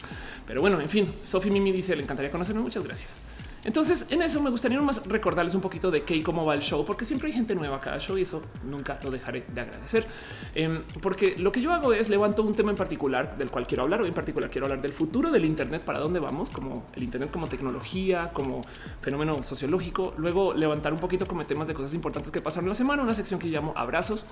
Pero 0.44 0.60
bueno, 0.60 0.80
en 0.80 0.88
fin, 0.88 1.14
Sophie 1.20 1.52
Mimi 1.52 1.70
dice 1.70 1.94
le 1.94 2.02
encantaría 2.02 2.32
conocerme. 2.32 2.60
Muchas 2.60 2.82
gracias. 2.82 3.20
Entonces, 3.66 4.06
en 4.10 4.22
eso 4.22 4.40
me 4.40 4.48
gustaría 4.48 4.80
más 4.80 5.04
recordarles 5.08 5.56
un 5.56 5.60
poquito 5.60 5.90
de 5.90 6.04
qué 6.04 6.14
y 6.14 6.22
cómo 6.22 6.44
va 6.44 6.54
el 6.54 6.60
show, 6.60 6.84
porque 6.84 7.04
siempre 7.04 7.28
hay 7.28 7.34
gente 7.34 7.52
nueva 7.56 7.80
cada 7.80 7.98
show 7.98 8.16
y 8.16 8.22
eso 8.22 8.40
nunca 8.62 9.00
lo 9.02 9.10
dejaré 9.10 9.44
de 9.52 9.60
agradecer. 9.60 10.06
Em, 10.54 10.84
porque 11.02 11.34
lo 11.36 11.50
que 11.50 11.60
yo 11.60 11.72
hago 11.72 11.92
es 11.92 12.08
levanto 12.08 12.44
un 12.44 12.54
tema 12.54 12.70
en 12.70 12.76
particular 12.76 13.36
del 13.36 13.50
cual 13.50 13.66
quiero 13.66 13.82
hablar. 13.82 14.02
Hoy 14.02 14.08
en 14.08 14.14
particular 14.14 14.50
quiero 14.50 14.66
hablar 14.66 14.80
del 14.80 14.92
futuro 14.92 15.32
del 15.32 15.44
Internet, 15.44 15.82
para 15.84 15.98
dónde 15.98 16.20
vamos, 16.20 16.48
como 16.48 16.86
el 16.94 17.02
Internet 17.02 17.32
como 17.32 17.48
tecnología, 17.48 18.30
como 18.32 18.62
fenómeno 19.00 19.42
sociológico. 19.42 20.14
Luego 20.16 20.54
levantar 20.54 20.92
un 20.92 21.00
poquito 21.00 21.26
como 21.26 21.44
temas 21.44 21.66
de 21.66 21.74
cosas 21.74 21.92
importantes 21.92 22.30
que 22.30 22.40
pasaron 22.40 22.68
la 22.68 22.74
semana, 22.74 23.02
una 23.02 23.14
sección 23.14 23.40
que 23.40 23.48
llamo 23.48 23.72
abrazos. 23.74 24.26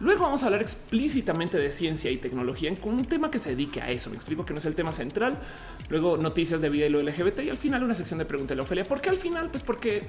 Luego 0.00 0.22
vamos 0.22 0.42
a 0.44 0.46
hablar 0.46 0.62
explícitamente 0.62 1.58
de 1.58 1.70
ciencia 1.70 2.10
y 2.10 2.16
tecnología 2.16 2.74
con 2.80 2.94
un 2.94 3.04
tema 3.04 3.30
que 3.30 3.38
se 3.38 3.50
dedique 3.50 3.82
a 3.82 3.90
eso. 3.90 4.08
Me 4.08 4.16
explico 4.16 4.46
que 4.46 4.54
no 4.54 4.60
es 4.60 4.64
el 4.64 4.74
tema 4.74 4.94
central. 4.94 5.36
Luego 5.90 6.16
noticias 6.16 6.62
de 6.62 6.70
vida 6.70 6.86
y 6.86 6.88
lo 6.88 7.02
LGBT 7.02 7.40
y 7.40 7.50
al 7.50 7.58
final 7.58 7.84
una 7.84 7.94
sección 7.94 8.18
de 8.18 8.24
preguntas 8.24 8.56
de 8.78 8.84
porque 8.84 9.10
al 9.10 9.16
final, 9.16 9.50
pues 9.50 9.62
porque 9.62 10.06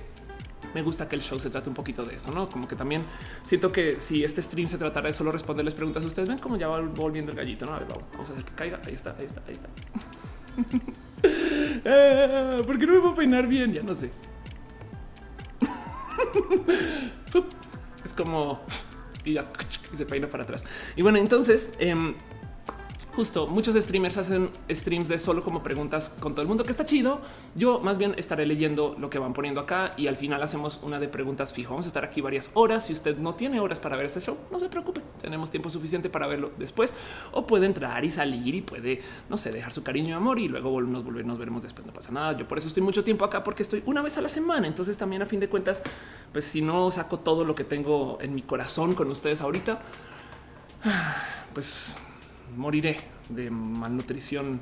me 0.73 0.81
gusta 0.81 1.07
que 1.07 1.15
el 1.15 1.21
show 1.21 1.39
se 1.39 1.49
trate 1.49 1.69
un 1.69 1.75
poquito 1.75 2.05
de 2.05 2.15
eso, 2.15 2.31
no 2.31 2.49
como 2.49 2.67
que 2.67 2.75
también 2.75 3.03
siento 3.43 3.71
que 3.71 3.99
si 3.99 4.23
este 4.23 4.41
stream 4.41 4.67
se 4.67 4.77
tratara 4.77 5.07
de 5.07 5.13
solo 5.13 5.31
responderles 5.31 5.73
preguntas, 5.73 6.03
ustedes 6.03 6.29
ven 6.29 6.37
cómo 6.37 6.57
ya 6.57 6.67
va 6.67 6.79
volviendo 6.79 7.31
el 7.31 7.37
gallito. 7.37 7.65
No, 7.65 7.73
a 7.73 7.79
ver, 7.79 7.87
vamos 7.87 8.29
a 8.29 8.33
hacer 8.33 8.45
que 8.45 8.53
caiga. 8.53 8.79
Ahí 8.85 8.93
está, 8.93 9.15
ahí 9.17 9.25
está, 9.25 9.41
ahí 9.47 9.53
está. 9.53 9.69
Eh, 11.21 12.63
¿Por 12.65 12.79
qué 12.79 12.85
no 12.85 12.93
me 12.93 12.99
puedo 13.01 13.15
peinar 13.15 13.45
bien? 13.45 13.73
Ya 13.73 13.83
no 13.83 13.93
sé. 13.93 14.09
es 18.05 18.13
como 18.13 18.61
y 19.25 19.33
ya 19.33 19.49
se 19.93 20.05
peina 20.05 20.29
para 20.29 20.43
atrás. 20.43 20.63
Y 20.95 21.01
bueno, 21.01 21.17
entonces, 21.17 21.73
eh, 21.79 22.15
justo 23.15 23.47
muchos 23.47 23.75
streamers 23.75 24.17
hacen 24.17 24.49
streams 24.69 25.07
de 25.07 25.19
solo 25.19 25.43
como 25.43 25.63
preguntas 25.63 26.09
con 26.19 26.33
todo 26.33 26.41
el 26.41 26.47
mundo, 26.47 26.63
que 26.63 26.71
está 26.71 26.85
chido. 26.85 27.21
Yo 27.55 27.79
más 27.79 27.97
bien 27.97 28.13
estaré 28.17 28.45
leyendo 28.45 28.95
lo 28.99 29.09
que 29.09 29.19
van 29.19 29.33
poniendo 29.33 29.61
acá 29.61 29.93
y 29.97 30.07
al 30.07 30.15
final 30.15 30.41
hacemos 30.41 30.79
una 30.83 30.99
de 30.99 31.07
preguntas 31.07 31.53
fijo. 31.53 31.71
Vamos 31.71 31.85
a 31.85 31.89
estar 31.89 32.05
aquí 32.05 32.21
varias 32.21 32.49
horas. 32.53 32.85
Si 32.85 32.93
usted 32.93 33.17
no 33.17 33.35
tiene 33.35 33.59
horas 33.59 33.79
para 33.79 33.95
ver 33.95 34.05
este 34.05 34.19
show, 34.19 34.37
no 34.51 34.59
se 34.59 34.69
preocupe. 34.69 35.01
Tenemos 35.21 35.49
tiempo 35.51 35.69
suficiente 35.69 36.09
para 36.09 36.27
verlo 36.27 36.51
después 36.57 36.95
o 37.31 37.45
puede 37.45 37.65
entrar 37.65 38.03
y 38.05 38.11
salir 38.11 38.55
y 38.55 38.61
puede, 38.61 39.01
no 39.29 39.37
sé, 39.37 39.51
dejar 39.51 39.73
su 39.73 39.83
cariño 39.83 40.09
y 40.09 40.13
amor 40.13 40.39
y 40.39 40.47
luego 40.47 40.81
nos 40.81 41.03
volver, 41.03 41.25
veremos 41.25 41.61
después. 41.61 41.85
No 41.85 41.93
pasa 41.93 42.11
nada. 42.11 42.37
Yo 42.37 42.47
por 42.47 42.57
eso 42.57 42.67
estoy 42.67 42.83
mucho 42.83 43.03
tiempo 43.03 43.25
acá 43.25 43.43
porque 43.43 43.63
estoy 43.63 43.83
una 43.85 44.01
vez 44.01 44.17
a 44.17 44.21
la 44.21 44.29
semana. 44.29 44.67
Entonces 44.67 44.97
también 44.97 45.21
a 45.21 45.25
fin 45.25 45.39
de 45.39 45.49
cuentas, 45.49 45.81
pues 46.31 46.45
si 46.45 46.61
no 46.61 46.91
saco 46.91 47.19
todo 47.19 47.43
lo 47.43 47.55
que 47.55 47.63
tengo 47.63 48.17
en 48.21 48.35
mi 48.35 48.41
corazón 48.41 48.93
con 48.93 49.09
ustedes 49.09 49.41
ahorita, 49.41 49.81
pues 51.53 51.95
moriré 52.55 52.99
de 53.29 53.49
malnutrición 53.49 54.61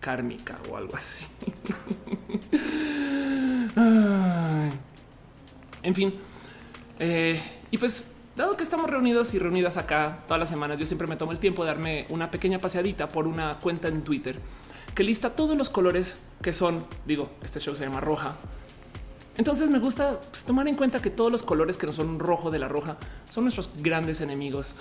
kármica 0.00 0.58
o 0.70 0.76
algo 0.76 0.96
así. 0.96 1.24
en 5.82 5.94
fin, 5.94 6.12
eh, 6.98 7.40
y 7.70 7.78
pues 7.78 8.12
dado 8.36 8.56
que 8.56 8.62
estamos 8.62 8.90
reunidos 8.90 9.34
y 9.34 9.38
reunidas 9.38 9.76
acá 9.76 10.18
todas 10.26 10.38
las 10.40 10.48
semanas, 10.48 10.78
yo 10.78 10.86
siempre 10.86 11.06
me 11.06 11.16
tomo 11.16 11.32
el 11.32 11.38
tiempo 11.38 11.64
de 11.64 11.70
darme 11.70 12.06
una 12.08 12.30
pequeña 12.30 12.58
paseadita 12.58 13.08
por 13.08 13.26
una 13.26 13.58
cuenta 13.58 13.88
en 13.88 14.02
Twitter 14.02 14.38
que 14.94 15.02
lista 15.04 15.30
todos 15.30 15.56
los 15.56 15.70
colores 15.70 16.16
que 16.42 16.52
son, 16.52 16.84
digo, 17.06 17.30
este 17.42 17.60
show 17.60 17.76
se 17.76 17.84
llama 17.84 18.00
roja. 18.00 18.36
Entonces 19.36 19.70
me 19.70 19.78
gusta 19.78 20.20
pues, 20.20 20.44
tomar 20.44 20.68
en 20.68 20.74
cuenta 20.74 21.00
que 21.00 21.10
todos 21.10 21.30
los 21.30 21.42
colores 21.42 21.76
que 21.76 21.86
no 21.86 21.92
son 21.92 22.18
rojo 22.18 22.50
de 22.50 22.58
la 22.58 22.68
roja 22.68 22.98
son 23.28 23.44
nuestros 23.44 23.70
grandes 23.78 24.20
enemigos 24.20 24.74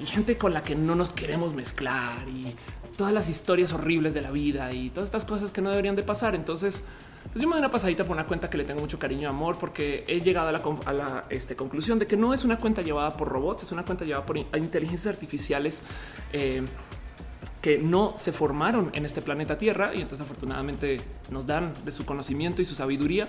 y 0.00 0.06
gente 0.06 0.36
con 0.36 0.54
la 0.54 0.62
que 0.62 0.74
no 0.74 0.94
nos 0.94 1.10
queremos 1.10 1.54
mezclar 1.54 2.28
y 2.28 2.54
todas 2.96 3.12
las 3.12 3.28
historias 3.28 3.72
horribles 3.72 4.12
de 4.12 4.20
la 4.20 4.30
vida 4.30 4.72
y 4.72 4.90
todas 4.90 5.08
estas 5.08 5.24
cosas 5.24 5.50
que 5.52 5.60
no 5.60 5.70
deberían 5.70 5.96
de 5.96 6.02
pasar. 6.02 6.34
Entonces, 6.34 6.82
pues 7.32 7.42
yo 7.42 7.48
me 7.48 7.54
doy 7.54 7.60
una 7.60 7.70
pasadita 7.70 8.04
por 8.04 8.14
una 8.14 8.26
cuenta 8.26 8.50
que 8.50 8.58
le 8.58 8.64
tengo 8.64 8.80
mucho 8.80 8.98
cariño 8.98 9.22
y 9.22 9.26
amor 9.26 9.56
porque 9.58 10.04
he 10.08 10.20
llegado 10.20 10.48
a 10.48 10.92
la, 10.92 11.24
este, 11.30 11.54
conclusión 11.56 11.98
de 11.98 12.06
que 12.06 12.16
no 12.16 12.34
es 12.34 12.44
una 12.44 12.58
cuenta 12.58 12.82
llevada 12.82 13.16
por 13.16 13.28
robots, 13.28 13.62
es 13.62 13.72
una 13.72 13.84
cuenta 13.84 14.04
llevada 14.04 14.26
por 14.26 14.36
inteligencias 14.36 15.14
artificiales. 15.14 15.82
Eh, 16.32 16.64
que 17.62 17.76
no 17.76 18.14
se 18.16 18.32
formaron 18.32 18.90
en 18.94 19.04
este 19.04 19.20
planeta 19.20 19.58
Tierra 19.58 19.92
y 19.92 20.00
entonces 20.00 20.24
afortunadamente 20.24 21.00
nos 21.30 21.44
dan 21.44 21.72
de 21.84 21.90
su 21.90 22.04
conocimiento 22.04 22.62
y 22.62 22.64
su 22.64 22.76
sabiduría 22.76 23.26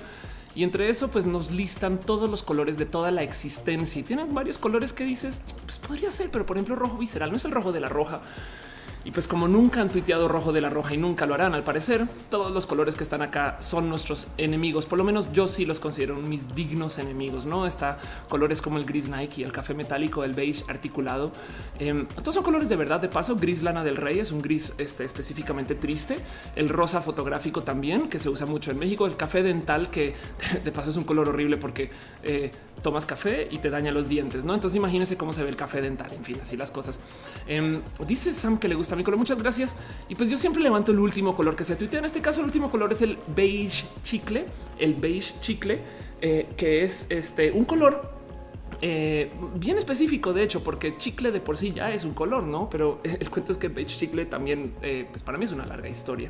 Y 0.56 0.64
entre 0.64 0.90
eso, 0.90 1.10
pues 1.10 1.28
nos 1.28 1.52
listan 1.52 2.00
todos 2.00 2.30
los 2.30 2.42
colores 2.42 2.78
de 2.78 2.86
toda 2.86 3.12
la 3.12 3.24
existencia 3.24 4.00
y 4.00 4.04
tienen 4.04 4.34
varios 4.34 4.58
colores 4.58 4.94
que 4.94 5.04
dices, 5.04 5.42
pues 5.66 5.78
podría 5.78 6.12
ser, 6.12 6.32
pero 6.32 6.46
por 6.46 6.58
ejemplo, 6.58 6.76
rojo 6.76 6.98
visceral 6.98 7.30
no 7.30 7.38
es 7.38 7.46
el 7.46 7.52
rojo 7.52 7.72
de 7.72 7.80
la 7.80 7.90
roja. 7.90 8.22
Y 9.10 9.12
pues 9.12 9.28
como 9.28 9.48
nunca 9.48 9.82
han 9.82 9.90
tuiteado 9.90 10.28
rojo 10.28 10.54
de 10.54 10.62
la 10.62 10.70
roja 10.70 10.94
y 10.94 10.98
nunca 10.98 11.26
lo 11.26 11.34
harán, 11.34 11.56
al 11.56 11.64
parecer, 11.64 12.08
todos 12.30 12.52
los 12.52 12.68
colores 12.68 12.96
que 12.96 13.04
están 13.04 13.24
acá 13.24 13.58
son 13.60 13.90
nuestros 13.90 14.28
enemigos. 14.38 14.86
Por 14.86 15.00
lo 15.00 15.04
menos 15.04 15.34
yo 15.34 15.48
sí 15.48 15.66
los 15.66 15.80
considero 15.80 16.18
mis 16.18 16.54
dignos 16.54 17.00
enemigos. 17.00 17.48
No 17.48 17.66
está 17.66 17.98
colores 18.28 18.62
como 18.62 18.78
el 18.78 18.86
gris 18.86 19.10
Nike, 19.10 19.44
el 19.44 19.52
café 19.52 19.74
metálico, 19.74 20.24
el 20.24 20.34
beige 20.34 20.64
articulado. 20.68 21.32
Eh, 21.80 22.06
todos 22.18 22.36
son 22.36 22.44
colores 22.44 22.70
de 22.70 22.76
verdad. 22.76 23.00
De 23.00 23.10
paso, 23.10 23.36
gris 23.36 23.64
lana 23.64 23.84
del 23.84 23.96
rey 23.96 24.20
es 24.20 24.32
un 24.32 24.44
gris 24.44 24.76
este, 24.78 25.06
específicamente 25.06 25.74
triste. 25.74 26.20
El 26.56 26.70
rosa 26.70 27.02
fotográfico 27.02 27.64
también, 27.64 28.10
que 28.10 28.20
se 28.20 28.30
usa 28.30 28.46
mucho 28.46 28.70
en 28.70 28.78
México. 28.78 29.08
El 29.08 29.18
café 29.18 29.42
dental, 29.42 29.90
que 29.90 30.14
de 30.64 30.72
paso 30.72 30.92
es 30.92 30.98
un 30.98 31.04
color 31.04 31.30
horrible 31.30 31.58
porque 31.58 31.90
eh, 32.22 32.52
tomas 32.84 33.08
café 33.08 33.48
y 33.50 33.58
te 33.58 33.72
daña 33.72 33.92
los 33.92 34.08
dientes. 34.08 34.46
No, 34.46 34.54
entonces 34.54 34.78
imagínense 34.78 35.18
cómo 35.18 35.34
se 35.34 35.42
ve 35.42 35.50
el 35.50 35.56
café 35.56 35.82
dental. 35.82 36.14
En 36.14 36.24
fin, 36.24 36.38
así 36.40 36.56
las 36.56 36.70
cosas. 36.70 37.00
Eh, 37.48 37.82
dice 38.06 38.34
Sam 38.34 38.60
que 38.60 38.68
le 38.68 38.76
gusta 38.76 38.99
mi 39.00 39.04
color. 39.04 39.18
Muchas 39.18 39.40
gracias. 39.40 39.76
Y 40.08 40.16
pues 40.16 40.30
yo 40.30 40.38
siempre 40.38 40.62
levanto 40.62 40.92
el 40.92 41.00
último 41.00 41.36
color 41.36 41.56
que 41.56 41.64
se 41.64 41.76
tuitea. 41.76 42.00
En 42.00 42.06
este 42.06 42.22
caso, 42.22 42.42
el 42.42 42.46
último 42.46 42.70
color 42.70 42.92
es 42.92 43.02
el 43.02 43.18
beige 43.36 43.86
chicle, 44.04 44.46
el 44.78 44.94
beige 44.94 45.34
chicle, 45.40 45.80
eh, 46.22 46.48
que 46.56 46.84
es 46.84 47.08
este 47.10 47.52
un 47.52 47.66
color 47.66 48.20
eh, 48.82 49.32
bien 49.56 49.78
específico, 49.78 50.34
de 50.34 50.44
hecho, 50.44 50.64
porque 50.64 50.98
chicle 50.98 51.32
de 51.32 51.40
por 51.40 51.58
sí 51.58 51.72
ya 51.74 51.92
es 51.92 52.04
un 52.04 52.14
color, 52.14 52.44
no? 52.44 52.70
Pero 52.70 53.00
el 53.04 53.30
cuento 53.30 53.52
es 53.52 53.58
que 53.58 53.70
beige 53.70 53.98
chicle 53.98 54.26
también, 54.26 54.76
eh, 54.82 55.08
pues 55.10 55.24
para 55.24 55.38
mí 55.38 55.46
es 55.46 55.52
una 55.52 55.66
larga 55.66 55.90
historia. 55.90 56.30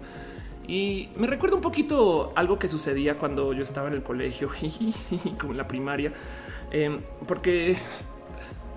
Y 0.67 1.09
me 1.15 1.25
recuerda 1.25 1.55
un 1.55 1.63
poquito 1.63 2.31
algo 2.35 2.59
que 2.59 2.67
sucedía 2.67 3.17
cuando 3.17 3.53
yo 3.53 3.63
estaba 3.63 3.87
en 3.87 3.95
el 3.95 4.03
colegio, 4.03 4.49
como 5.39 5.53
en 5.53 5.57
la 5.57 5.67
primaria, 5.67 6.13
porque 7.27 7.75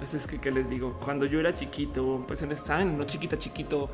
pues 0.02 0.14
es 0.14 0.26
que, 0.26 0.40
¿qué 0.40 0.50
les 0.50 0.68
digo? 0.68 0.98
Cuando 1.04 1.26
yo 1.26 1.38
era 1.38 1.54
chiquito, 1.54 2.24
pues 2.26 2.42
en 2.42 2.50
esta, 2.50 2.84
no 2.84 3.04
chiquita, 3.04 3.38
chiquito, 3.38 3.88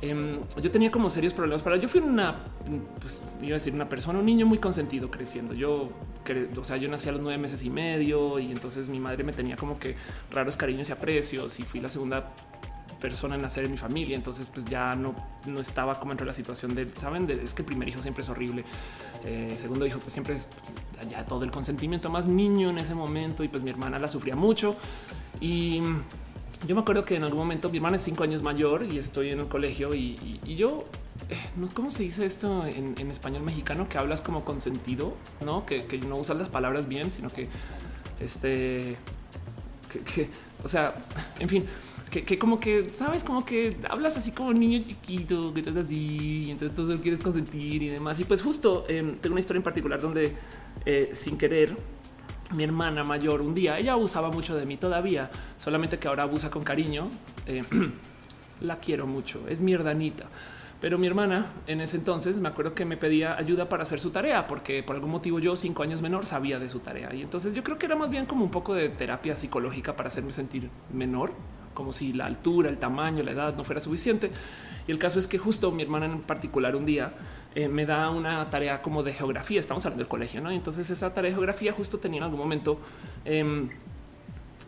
em, 0.00 0.40
yo 0.60 0.72
tenía 0.72 0.90
como 0.90 1.08
serios 1.08 1.32
problemas 1.32 1.62
para. 1.62 1.76
Yo 1.76 1.88
fui 1.88 2.00
una, 2.00 2.46
pues 2.98 3.22
iba 3.40 3.50
a 3.50 3.52
decir 3.52 3.72
una 3.72 3.88
persona, 3.88 4.18
un 4.18 4.26
niño 4.26 4.44
muy 4.44 4.58
consentido 4.58 5.08
creciendo. 5.08 5.54
Yo, 5.54 5.90
o 6.56 6.64
sea, 6.64 6.78
yo 6.78 6.88
nací 6.88 7.08
a 7.08 7.12
los 7.12 7.20
nueve 7.20 7.38
meses 7.38 7.62
y 7.62 7.70
medio 7.70 8.40
y 8.40 8.50
entonces 8.50 8.88
mi 8.88 8.98
madre 8.98 9.22
me 9.22 9.32
tenía 9.32 9.54
como 9.54 9.78
que 9.78 9.94
raros 10.32 10.56
cariños 10.56 10.88
y 10.88 10.92
aprecios 10.92 11.60
y 11.60 11.62
fui 11.62 11.78
la 11.78 11.88
segunda 11.88 12.26
persona 13.00 13.36
en 13.36 13.42
nacer 13.42 13.64
en 13.64 13.70
mi 13.70 13.78
familia. 13.78 14.16
Entonces, 14.16 14.48
pues 14.52 14.64
ya 14.64 14.96
no, 14.96 15.14
no 15.46 15.60
estaba 15.60 16.00
como 16.00 16.10
entre 16.10 16.26
la 16.26 16.32
situación 16.32 16.74
de 16.74 16.88
saben, 16.96 17.28
de, 17.28 17.34
es 17.40 17.54
que 17.54 17.62
el 17.62 17.66
primer 17.66 17.88
hijo 17.88 18.02
siempre 18.02 18.22
es 18.22 18.28
horrible. 18.28 18.64
Eh, 19.24 19.54
segundo 19.56 19.86
hijo, 19.86 20.00
pues 20.00 20.12
siempre 20.12 20.34
es 20.34 20.48
ya 21.08 21.24
todo 21.24 21.44
el 21.44 21.52
consentimiento 21.52 22.10
más 22.10 22.26
niño 22.26 22.70
en 22.70 22.78
ese 22.78 22.96
momento. 22.96 23.44
Y 23.44 23.48
pues 23.48 23.62
mi 23.62 23.70
hermana 23.70 24.00
la 24.00 24.08
sufría 24.08 24.34
mucho. 24.34 24.74
Y 25.40 25.80
yo 26.66 26.74
me 26.74 26.82
acuerdo 26.82 27.04
que 27.04 27.16
en 27.16 27.24
algún 27.24 27.38
momento 27.38 27.70
mi 27.70 27.78
hermana 27.78 27.96
es 27.96 28.02
cinco 28.02 28.22
años 28.22 28.42
mayor 28.42 28.84
y 28.84 28.98
estoy 28.98 29.30
en 29.30 29.40
el 29.40 29.48
colegio 29.48 29.94
y, 29.94 30.40
yo 30.56 30.84
eh, 31.28 31.36
no 31.56 31.68
cómo 31.68 31.90
se 31.90 32.02
dice 32.02 32.24
esto 32.24 32.64
en, 32.66 33.10
español 33.10 33.42
mexicano 33.42 33.88
que 33.88 33.98
hablas 33.98 34.20
como 34.20 34.44
consentido, 34.44 35.14
no 35.44 35.66
que, 35.66 35.84
no 36.06 36.16
usas 36.16 36.36
las 36.36 36.48
palabras 36.48 36.88
bien, 36.88 37.10
sino 37.10 37.30
que 37.30 37.48
este 38.20 38.96
que, 40.14 40.28
o 40.64 40.68
sea, 40.68 40.94
en 41.38 41.48
fin, 41.48 41.66
que, 42.10 42.38
como 42.38 42.60
que 42.60 42.90
sabes, 42.90 43.24
como 43.24 43.44
que 43.44 43.76
hablas 43.88 44.16
así 44.16 44.32
como 44.32 44.52
niño 44.52 44.84
chiquito, 44.86 45.52
que 45.54 45.60
estás 45.60 45.76
así, 45.76 46.44
y 46.46 46.50
entonces 46.50 46.76
tú 46.76 47.02
quieres 47.02 47.20
consentir 47.20 47.82
y 47.82 47.88
demás. 47.88 48.20
Y 48.20 48.24
pues 48.24 48.42
justo 48.42 48.84
em, 48.88 49.16
tengo 49.16 49.32
una 49.32 49.40
historia 49.40 49.58
en 49.58 49.64
particular 49.64 50.00
donde 50.00 50.34
eh, 50.84 51.10
sin 51.14 51.38
querer 51.38 51.76
mi 52.54 52.64
hermana 52.64 53.04
mayor 53.04 53.40
un 53.40 53.54
día, 53.54 53.78
ella 53.78 53.92
abusaba 53.92 54.30
mucho 54.30 54.54
de 54.54 54.66
mí 54.66 54.76
todavía, 54.76 55.30
solamente 55.58 55.98
que 55.98 56.08
ahora 56.08 56.24
abusa 56.24 56.50
con 56.50 56.62
cariño. 56.62 57.08
Eh, 57.46 57.62
la 58.60 58.76
quiero 58.76 59.06
mucho, 59.06 59.46
es 59.48 59.60
mi 59.60 59.72
herdanita. 59.72 60.26
Pero 60.80 60.98
mi 60.98 61.06
hermana 61.06 61.52
en 61.68 61.80
ese 61.80 61.96
entonces 61.96 62.40
me 62.40 62.48
acuerdo 62.48 62.74
que 62.74 62.84
me 62.84 62.96
pedía 62.96 63.36
ayuda 63.36 63.68
para 63.68 63.84
hacer 63.84 64.00
su 64.00 64.10
tarea, 64.10 64.48
porque 64.48 64.82
por 64.82 64.96
algún 64.96 65.12
motivo 65.12 65.38
yo, 65.38 65.56
cinco 65.56 65.84
años 65.84 66.02
menor, 66.02 66.26
sabía 66.26 66.58
de 66.58 66.68
su 66.68 66.80
tarea. 66.80 67.14
Y 67.14 67.22
entonces 67.22 67.54
yo 67.54 67.62
creo 67.62 67.78
que 67.78 67.86
era 67.86 67.94
más 67.94 68.10
bien 68.10 68.26
como 68.26 68.44
un 68.44 68.50
poco 68.50 68.74
de 68.74 68.88
terapia 68.88 69.36
psicológica 69.36 69.94
para 69.94 70.08
hacerme 70.08 70.32
sentir 70.32 70.70
menor, 70.92 71.34
como 71.72 71.92
si 71.92 72.12
la 72.12 72.26
altura, 72.26 72.68
el 72.68 72.78
tamaño, 72.78 73.22
la 73.22 73.30
edad 73.30 73.56
no 73.56 73.62
fuera 73.62 73.80
suficiente. 73.80 74.32
Y 74.88 74.90
el 74.90 74.98
caso 74.98 75.20
es 75.20 75.28
que 75.28 75.38
justo 75.38 75.70
mi 75.70 75.84
hermana 75.84 76.06
en 76.06 76.20
particular 76.20 76.74
un 76.74 76.84
día 76.84 77.14
eh, 77.54 77.68
me 77.68 77.86
da 77.86 78.10
una 78.10 78.48
tarea 78.50 78.82
como 78.82 79.02
de 79.02 79.12
geografía. 79.12 79.60
Estamos 79.60 79.84
hablando 79.84 80.02
del 80.02 80.08
colegio, 80.08 80.40
¿no? 80.40 80.50
entonces 80.50 80.88
esa 80.90 81.12
tarea 81.12 81.30
de 81.30 81.34
geografía 81.34 81.72
justo 81.72 81.98
tenía 81.98 82.18
en 82.18 82.24
algún 82.24 82.38
momento, 82.38 82.78
em, 83.24 83.68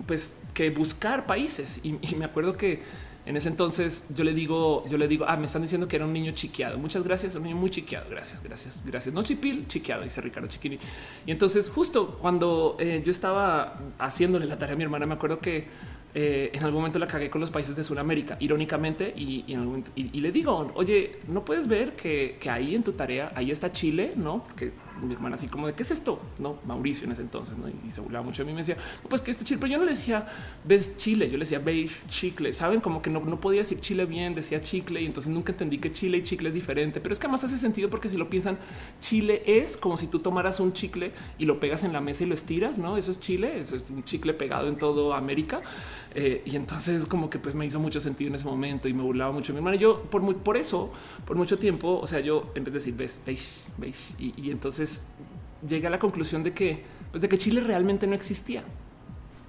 pues 0.06 0.36
que 0.52 0.70
buscar 0.70 1.26
países. 1.26 1.80
Y, 1.82 1.98
me 2.16 2.24
acuerdo 2.24 2.56
que 2.56 2.82
en 3.26 3.36
ese 3.36 3.48
entonces 3.48 4.04
yo 4.14 4.22
le 4.22 4.34
digo, 4.34 4.86
yo 4.88 4.98
le 4.98 5.08
digo, 5.08 5.24
ah, 5.26 5.36
me 5.36 5.46
están 5.46 5.62
diciendo 5.62 5.88
que 5.88 5.96
era 5.96 6.04
un 6.04 6.12
niño 6.12 6.32
chiqueado. 6.32 6.78
Muchas 6.78 7.02
gracias, 7.04 7.34
un 7.34 7.44
niño 7.44 7.56
muy 7.56 7.70
chiqueado. 7.70 8.06
Gracias, 8.10 8.42
gracias, 8.42 8.82
gracias. 8.84 9.14
No 9.14 9.22
chipil, 9.22 9.66
chiqueado, 9.66 10.02
dice 10.02 10.20
Ricardo 10.20 10.48
Chiquini. 10.48 10.78
Y 11.24 11.30
entonces 11.30 11.70
justo 11.70 12.18
cuando 12.20 12.76
eh, 12.78 13.02
yo 13.04 13.10
estaba 13.10 13.80
haciéndole 13.98 14.46
la 14.46 14.58
tarea 14.58 14.74
a 14.74 14.76
mi 14.76 14.84
hermana, 14.84 15.06
me 15.06 15.14
acuerdo 15.14 15.38
que 15.38 15.66
eh, 16.14 16.50
en 16.52 16.62
algún 16.62 16.80
momento 16.80 17.00
la 17.00 17.08
cagué 17.08 17.28
con 17.28 17.40
los 17.40 17.50
países 17.50 17.74
de 17.74 17.82
Sudamérica, 17.82 18.36
irónicamente, 18.38 19.12
y, 19.16 19.44
le 20.20 20.32
digo, 20.32 20.72
oye, 20.74 21.18
no 21.28 21.44
puedes 21.44 21.66
ver 21.66 21.96
que, 21.96 22.38
ahí 22.48 22.74
en 22.74 22.84
tu 22.84 22.92
tarea, 22.92 23.32
ahí 23.34 23.50
está 23.50 23.72
Chile, 23.72 24.12
no? 24.16 24.46
Que 24.56 24.72
mi 25.02 25.14
hermana 25.14 25.34
así 25.34 25.48
como 25.48 25.66
de 25.66 25.74
qué 25.74 25.82
es 25.82 25.90
esto? 25.90 26.20
No, 26.38 26.58
Mauricio 26.66 27.04
en 27.04 27.12
ese 27.12 27.22
entonces, 27.22 27.56
¿no? 27.58 27.66
y 27.68 27.90
se 27.90 28.00
burlaba 28.00 28.24
mucho 28.24 28.42
de 28.42 28.46
mí. 28.46 28.52
Me 28.52 28.58
decía, 28.58 28.76
pues 29.08 29.22
que 29.22 29.30
este 29.30 29.44
chile, 29.44 29.58
pero 29.60 29.72
yo 29.72 29.78
no 29.78 29.84
le 29.84 29.90
decía 29.90 30.26
ves 30.64 30.96
Chile, 30.96 31.26
yo 31.26 31.32
le 31.32 31.40
decía 31.40 31.58
beige 31.58 31.96
chicle. 32.08 32.52
Saben 32.52 32.80
como 32.80 33.02
que 33.02 33.10
no, 33.10 33.20
no 33.20 33.40
podía 33.40 33.60
decir 33.60 33.80
Chile 33.80 34.06
bien, 34.06 34.34
decía 34.34 34.60
chicle 34.60 35.02
y 35.02 35.06
entonces 35.06 35.32
nunca 35.32 35.52
entendí 35.52 35.78
que 35.78 35.92
Chile 35.92 36.18
y 36.18 36.22
chicle 36.22 36.48
es 36.48 36.54
diferente. 36.54 37.00
Pero 37.00 37.12
es 37.12 37.18
que 37.18 37.26
además 37.26 37.44
hace 37.44 37.58
sentido 37.58 37.90
porque 37.90 38.08
si 38.08 38.16
lo 38.16 38.30
piensan, 38.30 38.56
Chile 39.00 39.42
es 39.46 39.76
como 39.76 39.96
si 39.96 40.06
tú 40.06 40.20
tomaras 40.20 40.60
un 40.60 40.72
chicle 40.72 41.12
y 41.38 41.46
lo 41.46 41.58
pegas 41.58 41.84
en 41.84 41.92
la 41.92 42.00
mesa 42.00 42.24
y 42.24 42.26
lo 42.26 42.34
estiras, 42.34 42.78
no? 42.78 42.96
Eso 42.96 43.10
es 43.10 43.20
Chile, 43.20 43.60
eso 43.60 43.76
es 43.76 43.84
un 43.90 44.04
chicle 44.04 44.32
pegado 44.32 44.68
en 44.68 44.76
todo 44.76 45.12
América. 45.14 45.60
Eh, 46.16 46.42
y 46.44 46.54
entonces 46.54 47.06
como 47.06 47.28
que 47.28 47.40
pues 47.40 47.56
me 47.56 47.66
hizo 47.66 47.80
mucho 47.80 47.98
sentido 47.98 48.28
en 48.28 48.36
ese 48.36 48.44
momento 48.44 48.88
y 48.88 48.94
me 48.94 49.02
burlaba 49.02 49.32
mucho 49.32 49.52
mi 49.52 49.58
hermana. 49.58 49.76
Yo 49.76 50.02
por 50.02 50.22
muy, 50.22 50.34
por 50.34 50.56
eso, 50.56 50.92
por 51.24 51.36
mucho 51.36 51.58
tiempo, 51.58 51.98
o 52.00 52.06
sea, 52.06 52.20
yo 52.20 52.52
en 52.54 52.64
vez 52.64 52.72
de 52.72 52.78
decir 52.78 52.94
ves, 52.94 53.20
beige, 53.26 53.48
beige, 53.76 54.14
y, 54.18 54.34
y 54.40 54.50
entonces 54.50 55.04
llegué 55.66 55.86
a 55.86 55.90
la 55.90 55.98
conclusión 55.98 56.42
de 56.42 56.52
que, 56.52 56.84
pues 57.10 57.20
de 57.20 57.28
que 57.28 57.38
Chile 57.38 57.60
realmente 57.60 58.06
no 58.06 58.14
existía. 58.14 58.64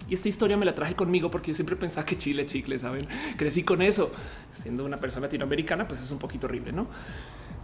Y 0.07 0.13
esta 0.13 0.29
historia 0.29 0.55
me 0.55 0.65
la 0.65 0.75
traje 0.75 0.95
conmigo 0.95 1.31
porque 1.31 1.49
yo 1.49 1.55
siempre 1.55 1.75
pensaba 1.75 2.05
que 2.05 2.17
Chile, 2.17 2.45
chicle, 2.45 2.77
saben, 2.77 3.07
crecí 3.37 3.63
con 3.63 3.81
eso. 3.81 4.11
Siendo 4.51 4.85
una 4.85 4.97
persona 4.97 5.25
latinoamericana, 5.25 5.87
pues 5.87 6.01
es 6.01 6.11
un 6.11 6.19
poquito 6.19 6.45
horrible, 6.45 6.71
no? 6.71 6.87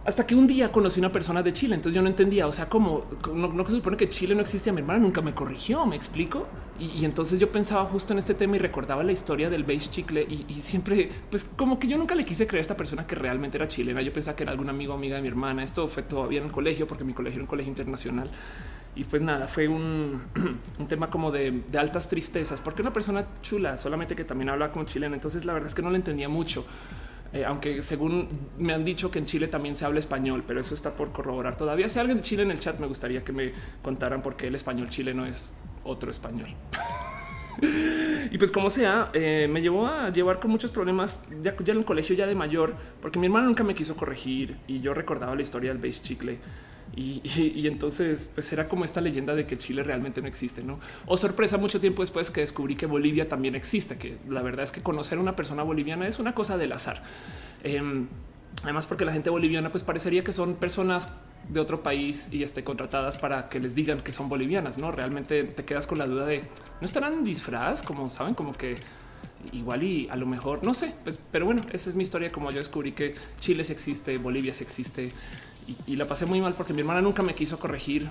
Hasta 0.04 0.26
que 0.26 0.34
un 0.34 0.48
día 0.48 0.72
conocí 0.72 0.98
una 0.98 1.12
persona 1.12 1.44
de 1.44 1.52
Chile, 1.52 1.76
entonces 1.76 1.94
yo 1.94 2.02
no 2.02 2.08
entendía, 2.08 2.48
o 2.48 2.52
sea, 2.52 2.68
cómo 2.68 3.04
no, 3.32 3.64
se 3.64 3.72
supone 3.72 3.96
que 3.96 4.10
Chile 4.10 4.34
no 4.34 4.40
existía. 4.40 4.72
Mi 4.72 4.80
hermana 4.80 4.98
nunca 4.98 5.20
me 5.22 5.32
corrigió, 5.32 5.86
me 5.86 5.94
explico. 5.94 6.48
Y, 6.80 7.04
entonces 7.04 7.38
yo 7.38 7.52
pensaba 7.52 7.84
justo 7.84 8.12
en 8.12 8.18
este 8.18 8.34
tema 8.34 8.56
y 8.56 8.58
recordaba 8.58 9.04
la 9.04 9.12
historia 9.12 9.48
del 9.48 9.62
beige 9.62 9.90
chicle 9.90 10.22
y, 10.22 10.52
siempre, 10.54 11.08
pues 11.30 11.44
como 11.44 11.78
que 11.78 11.86
yo 11.86 11.96
nunca 11.96 12.16
le 12.16 12.24
quise 12.24 12.48
creer 12.48 12.60
a 12.60 12.62
esta 12.62 12.76
persona 12.76 13.06
que 13.06 13.14
realmente 13.14 13.56
era 13.58 13.68
chilena. 13.68 14.02
Yo 14.02 14.12
pensaba 14.12 14.36
que 14.36 14.42
era 14.42 14.50
algún 14.50 14.68
amigo 14.68 14.92
o 14.92 14.96
amiga 14.96 15.16
de 15.16 15.22
mi 15.22 15.28
hermana. 15.28 15.62
Esto 15.62 15.86
fue 15.86 16.02
todavía 16.02 16.40
en 16.40 16.46
el 16.46 16.52
colegio, 16.52 16.88
porque 16.88 17.04
mi 17.04 17.12
colegio 17.12 17.36
era 17.36 17.44
un 17.44 17.48
colegio 17.48 17.70
internacional. 17.70 18.28
Y 18.94 19.04
pues 19.04 19.22
nada, 19.22 19.48
fue 19.48 19.68
un, 19.68 20.22
tema 20.88 21.08
como 21.08 21.30
de, 21.30 21.62
altas 21.78 22.08
tristezas, 22.08 22.60
porque 22.60 22.82
una 22.82 22.92
persona 22.92 23.26
chula, 23.40 23.76
solamente 23.76 24.14
que 24.14 24.24
también 24.24 24.50
habla 24.50 24.70
como 24.70 24.84
chilena. 24.84 25.14
Entonces 25.14 25.44
la 25.44 25.52
verdad 25.52 25.68
es 25.68 25.74
que 25.74 25.82
no 25.82 25.90
le 25.90 25.96
entendía 25.96 26.28
mucho. 26.28 26.64
Eh, 27.32 27.44
aunque 27.46 27.80
según 27.80 28.28
me 28.58 28.74
han 28.74 28.84
dicho 28.84 29.10
que 29.10 29.18
en 29.18 29.24
Chile 29.24 29.48
también 29.48 29.74
se 29.74 29.86
habla 29.86 29.98
español, 29.98 30.44
pero 30.46 30.60
eso 30.60 30.74
está 30.74 30.94
por 30.94 31.12
corroborar 31.12 31.56
todavía. 31.56 31.88
Si 31.88 31.98
alguien 31.98 32.18
de 32.18 32.22
Chile 32.22 32.42
en 32.42 32.50
el 32.50 32.60
chat 32.60 32.78
me 32.78 32.86
gustaría 32.86 33.24
que 33.24 33.32
me 33.32 33.52
contaran 33.82 34.20
por 34.20 34.36
qué 34.36 34.48
el 34.48 34.54
español 34.54 34.90
chileno 34.90 35.24
es 35.24 35.54
otro 35.82 36.10
español. 36.10 36.50
y 38.30 38.36
pues 38.36 38.50
como 38.50 38.68
sea, 38.68 39.10
eh, 39.14 39.48
me 39.50 39.62
llevó 39.62 39.86
a 39.86 40.10
llevar 40.10 40.40
con 40.40 40.50
muchos 40.50 40.70
problemas 40.70 41.24
ya, 41.42 41.56
ya 41.56 41.72
en 41.72 41.78
el 41.78 41.84
colegio, 41.86 42.14
ya 42.14 42.26
de 42.26 42.34
mayor, 42.34 42.74
porque 43.00 43.18
mi 43.18 43.26
hermano 43.26 43.46
nunca 43.46 43.64
me 43.64 43.74
quiso 43.74 43.96
corregir 43.96 44.58
y 44.66 44.80
yo 44.80 44.92
recordaba 44.92 45.34
la 45.34 45.42
historia 45.42 45.70
del 45.70 45.78
beige 45.78 46.02
chicle 46.02 46.38
y, 46.94 47.66
entonces 47.66 48.30
pues 48.34 48.52
era 48.52 48.68
como 48.68 48.84
esta 48.84 49.00
leyenda 49.00 49.34
de 49.34 49.46
que 49.46 49.56
Chile 49.56 49.82
realmente 49.82 50.20
no 50.20 50.28
existe, 50.28 50.62
¿no? 50.62 50.78
O 51.06 51.16
sorpresa 51.16 51.56
mucho 51.56 51.80
tiempo 51.80 52.02
después 52.02 52.30
que 52.30 52.40
descubrí 52.40 52.76
que 52.76 52.86
Bolivia 52.86 53.28
también 53.28 53.54
existe, 53.54 53.96
que 53.96 54.18
la 54.28 54.42
verdad 54.42 54.64
es 54.64 54.72
que 54.72 54.82
conocer 54.82 55.18
a 55.18 55.20
una 55.20 55.34
persona 55.34 55.62
boliviana 55.62 56.06
es 56.06 56.18
una 56.18 56.34
cosa 56.34 56.58
del 56.58 56.72
azar. 56.72 57.02
Em, 57.62 58.08
además 58.62 58.86
porque 58.86 59.04
la 59.04 59.12
gente 59.12 59.30
boliviana 59.30 59.70
pues 59.70 59.82
parecería 59.84 60.22
que 60.22 60.32
son 60.32 60.54
personas 60.54 61.08
de 61.48 61.60
otro 61.60 61.82
país 61.82 62.28
y 62.30 62.42
esté 62.42 62.62
contratadas 62.62 63.18
para 63.18 63.48
que 63.48 63.58
les 63.58 63.74
digan 63.74 64.02
que 64.02 64.12
son 64.12 64.28
bolivianas, 64.28 64.78
¿no? 64.78 64.92
Realmente 64.92 65.44
te 65.44 65.64
quedas 65.64 65.86
con 65.86 65.98
la 65.98 66.06
duda 66.06 66.26
de 66.26 66.40
no 66.80 66.84
estarán 66.84 67.24
disfraz, 67.24 67.82
como 67.82 68.08
saben, 68.10 68.34
como 68.34 68.52
que 68.52 68.76
igual 69.52 69.82
y 69.82 70.08
a 70.08 70.16
lo 70.16 70.26
mejor 70.26 70.62
no 70.62 70.72
sé, 70.72 70.94
pues, 71.02 71.18
pero 71.30 71.46
bueno, 71.46 71.64
esa 71.72 71.90
es 71.90 71.96
mi 71.96 72.02
historia. 72.02 72.30
Como 72.30 72.50
yo 72.50 72.58
descubrí 72.58 72.92
que 72.92 73.14
Chile 73.40 73.64
sí 73.64 73.72
existe, 73.72 74.18
Bolivia 74.18 74.54
sí 74.54 74.62
existe 74.62 75.12
y, 75.86 75.96
la 75.96 76.06
pasé 76.06 76.26
muy 76.26 76.40
mal 76.40 76.54
porque 76.54 76.72
mi 76.72 76.80
hermana 76.80 77.00
nunca 77.00 77.22
me 77.22 77.34
quiso 77.34 77.58
corregir. 77.58 78.08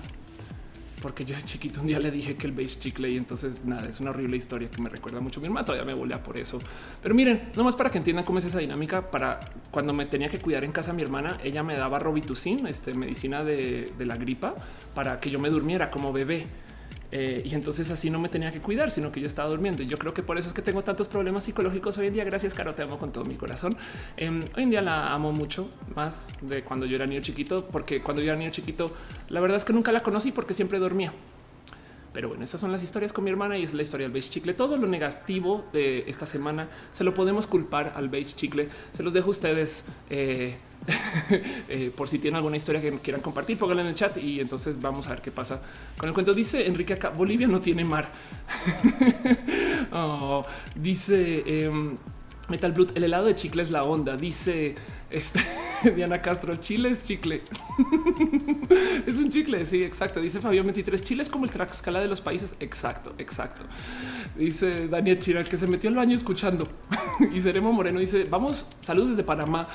porque 1.00 1.24
yo 1.24 1.34
de 1.34 1.42
chiquito 1.42 1.80
un 1.80 1.88
día 1.88 1.98
le 1.98 2.12
dije 2.12 2.36
que 2.36 2.46
el 2.46 2.52
beige 2.52 2.78
chicle 2.78 3.10
y 3.10 3.16
entonces 3.16 3.64
nada, 3.64 3.88
es 3.88 3.98
una 3.98 4.10
horrible 4.10 4.36
historia 4.36 4.70
que 4.70 4.80
me 4.80 4.88
recuerda 4.88 5.20
mucho 5.20 5.40
mi 5.40 5.46
hermana. 5.46 5.66
Todavía 5.66 5.84
me 5.84 5.94
volea 5.94 6.22
por 6.22 6.36
eso. 6.36 6.60
Pero 7.02 7.14
miren, 7.14 7.50
nomás 7.56 7.74
para 7.74 7.90
que 7.90 7.98
entiendan 7.98 8.24
cómo 8.24 8.38
es 8.38 8.44
esa 8.44 8.58
dinámica. 8.58 9.10
Para 9.10 9.50
cuando 9.70 9.92
me 9.92 10.06
tenía 10.06 10.28
que 10.28 10.38
cuidar 10.38 10.62
en 10.62 10.70
casa 10.70 10.92
mi 10.92 11.02
hermana, 11.02 11.38
ella 11.42 11.62
me 11.62 11.76
daba 11.76 11.98
Robitussin, 11.98 12.66
este 12.68 12.94
medicina 12.94 13.42
de, 13.42 13.92
de 13.98 14.06
la 14.06 14.16
gripa, 14.16 14.54
para 14.94 15.18
que 15.18 15.30
yo 15.30 15.40
me 15.40 15.50
durmiera 15.50 15.90
como 15.90 16.12
bebé. 16.12 16.46
Eh, 17.12 17.42
y 17.44 17.54
entonces 17.54 17.90
así 17.90 18.08
no 18.08 18.18
me 18.18 18.30
tenía 18.30 18.50
que 18.50 18.60
cuidar, 18.60 18.90
sino 18.90 19.12
que 19.12 19.20
yo 19.20 19.26
estaba 19.26 19.50
durmiendo. 19.50 19.82
Y 19.82 19.86
yo 19.86 19.98
creo 19.98 20.14
que 20.14 20.22
por 20.22 20.38
eso 20.38 20.48
es 20.48 20.54
que 20.54 20.62
tengo 20.62 20.82
tantos 20.82 21.08
problemas 21.08 21.44
psicológicos 21.44 21.98
hoy 21.98 22.06
en 22.06 22.14
día. 22.14 22.24
Gracias, 22.24 22.54
Caro, 22.54 22.74
te 22.74 22.82
amo 22.82 22.98
con 22.98 23.12
todo 23.12 23.24
mi 23.24 23.36
corazón. 23.36 23.76
Em, 24.16 24.44
hoy 24.56 24.62
en 24.62 24.70
día 24.70 24.80
la 24.80 25.12
amo 25.12 25.30
mucho 25.30 25.68
más 25.94 26.30
de 26.40 26.64
cuando 26.64 26.86
yo 26.86 26.96
era 26.96 27.06
niño 27.06 27.20
chiquito, 27.20 27.66
porque 27.70 28.02
cuando 28.02 28.22
yo 28.22 28.32
era 28.32 28.38
niño 28.38 28.50
chiquito, 28.50 28.92
la 29.28 29.40
verdad 29.40 29.58
es 29.58 29.64
que 29.64 29.74
nunca 29.74 29.92
la 29.92 30.02
conocí 30.02 30.32
porque 30.32 30.54
siempre 30.54 30.78
dormía. 30.78 31.12
Pero 32.12 32.28
bueno, 32.28 32.44
esas 32.44 32.60
son 32.60 32.72
las 32.72 32.82
historias 32.82 33.12
con 33.12 33.24
mi 33.24 33.30
hermana 33.30 33.56
y 33.58 33.62
es 33.62 33.74
la 33.74 33.82
historia 33.82 34.04
del 34.04 34.12
beige 34.12 34.30
chicle. 34.30 34.54
Todo 34.54 34.76
lo 34.76 34.86
negativo 34.86 35.64
de 35.72 36.04
esta 36.06 36.26
semana 36.26 36.68
se 36.90 37.04
lo 37.04 37.14
podemos 37.14 37.46
culpar 37.46 37.94
al 37.96 38.08
beige 38.08 38.34
chicle. 38.34 38.68
Se 38.92 39.02
los 39.02 39.14
dejo 39.14 39.28
a 39.28 39.30
ustedes. 39.30 39.84
Eh, 40.10 40.56
Eh, 41.68 41.90
por 41.94 42.08
si 42.08 42.18
tienen 42.18 42.36
alguna 42.36 42.56
historia 42.56 42.80
que 42.80 42.90
quieran 42.98 43.22
compartir, 43.22 43.56
pónganla 43.56 43.82
en 43.82 43.88
el 43.88 43.94
chat 43.94 44.16
y 44.18 44.40
entonces 44.40 44.80
vamos 44.80 45.06
a 45.06 45.10
ver 45.10 45.22
qué 45.22 45.30
pasa 45.30 45.62
con 45.96 46.08
el 46.08 46.14
cuento. 46.14 46.34
Dice 46.34 46.66
Enrique 46.66 46.92
acá, 46.92 47.10
Bolivia 47.10 47.46
no 47.46 47.60
tiene 47.60 47.84
mar. 47.84 48.10
Oh, 49.94 50.46
dice 50.74 51.42
em, 51.46 51.94
Metal 52.48 52.72
Blood, 52.72 52.90
el 52.96 53.04
helado 53.04 53.26
de 53.26 53.34
chicle 53.34 53.62
es 53.62 53.70
la 53.70 53.82
onda. 53.82 54.16
Dice 54.16 54.74
este, 55.10 55.40
Diana 55.94 56.20
Castro, 56.20 56.56
Chile 56.56 56.90
es 56.90 57.02
chicle. 57.02 57.42
es 59.06 59.16
un 59.16 59.30
chicle, 59.30 59.64
sí, 59.64 59.82
exacto. 59.82 60.20
Dice 60.20 60.40
Fabio 60.40 60.62
23, 60.64 61.02
Chile 61.02 61.22
es 61.22 61.28
como 61.28 61.44
el 61.44 61.50
Tlaxcala 61.50 62.00
de 62.00 62.08
los 62.08 62.20
países. 62.20 62.54
Exacto, 62.60 63.14
exacto. 63.18 63.64
Dice 64.36 64.88
Daniel 64.88 65.18
Chiral, 65.18 65.48
que 65.48 65.56
se 65.56 65.66
metió 65.66 65.88
al 65.90 65.96
baño 65.96 66.14
escuchando. 66.14 66.68
y 67.32 67.40
Seremo 67.40 67.72
Moreno 67.72 68.00
dice, 68.00 68.24
vamos, 68.24 68.66
saludos 68.80 69.10
desde 69.10 69.22
Panamá. 69.22 69.68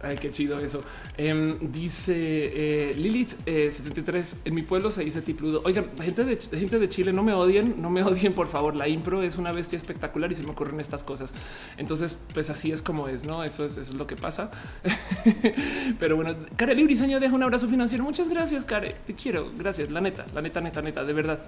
Ay, 0.00 0.16
qué 0.16 0.30
chido 0.30 0.60
eso. 0.60 0.84
Em, 1.16 1.58
dice 1.72 2.14
eh, 2.14 2.94
Lilith 2.94 3.34
73. 3.44 4.32
Eh, 4.32 4.36
en 4.44 4.54
mi 4.54 4.62
pueblo 4.62 4.90
se 4.90 5.04
dice 5.04 5.22
tipludo. 5.22 5.60
Oigan, 5.64 5.90
gente 6.00 6.24
de 6.24 6.36
gente 6.36 6.78
de 6.78 6.88
Chile, 6.88 7.12
no 7.12 7.22
me 7.22 7.32
odien, 7.32 7.82
no 7.82 7.90
me 7.90 8.02
odien, 8.04 8.32
por 8.32 8.48
favor. 8.48 8.76
La 8.76 8.88
impro 8.88 9.22
es 9.22 9.36
una 9.36 9.52
bestia 9.52 9.76
espectacular 9.76 10.30
y 10.30 10.34
se 10.36 10.44
me 10.44 10.50
ocurren 10.50 10.78
estas 10.80 11.02
cosas. 11.02 11.34
Entonces, 11.76 12.16
pues 12.32 12.48
así 12.50 12.70
es 12.70 12.80
como 12.80 13.08
es, 13.08 13.24
no? 13.24 13.42
Eso 13.42 13.64
es, 13.64 13.72
eso 13.72 13.92
es 13.92 13.98
lo 13.98 14.06
que 14.06 14.16
pasa. 14.16 14.50
Pero 15.98 16.16
bueno, 16.16 16.34
Care 16.56 16.74
Libriseño 16.74 17.18
deja 17.18 17.34
un 17.34 17.42
abrazo 17.42 17.68
financiero. 17.68 18.04
Muchas 18.04 18.28
gracias, 18.28 18.64
Care. 18.64 18.96
Te 19.06 19.14
quiero. 19.14 19.50
Gracias. 19.56 19.90
La 19.90 20.00
neta, 20.00 20.26
la 20.32 20.42
neta, 20.42 20.60
neta, 20.60 20.80
neta, 20.80 21.04
de 21.04 21.12
verdad. 21.12 21.40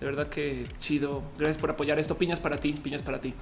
De 0.00 0.06
verdad 0.06 0.26
que 0.26 0.66
chido. 0.80 1.22
Gracias 1.38 1.58
por 1.58 1.70
apoyar 1.70 2.00
esto. 2.00 2.18
Piñas 2.18 2.40
para 2.40 2.58
ti, 2.58 2.72
piñas 2.72 3.02
para 3.02 3.20
ti. 3.20 3.34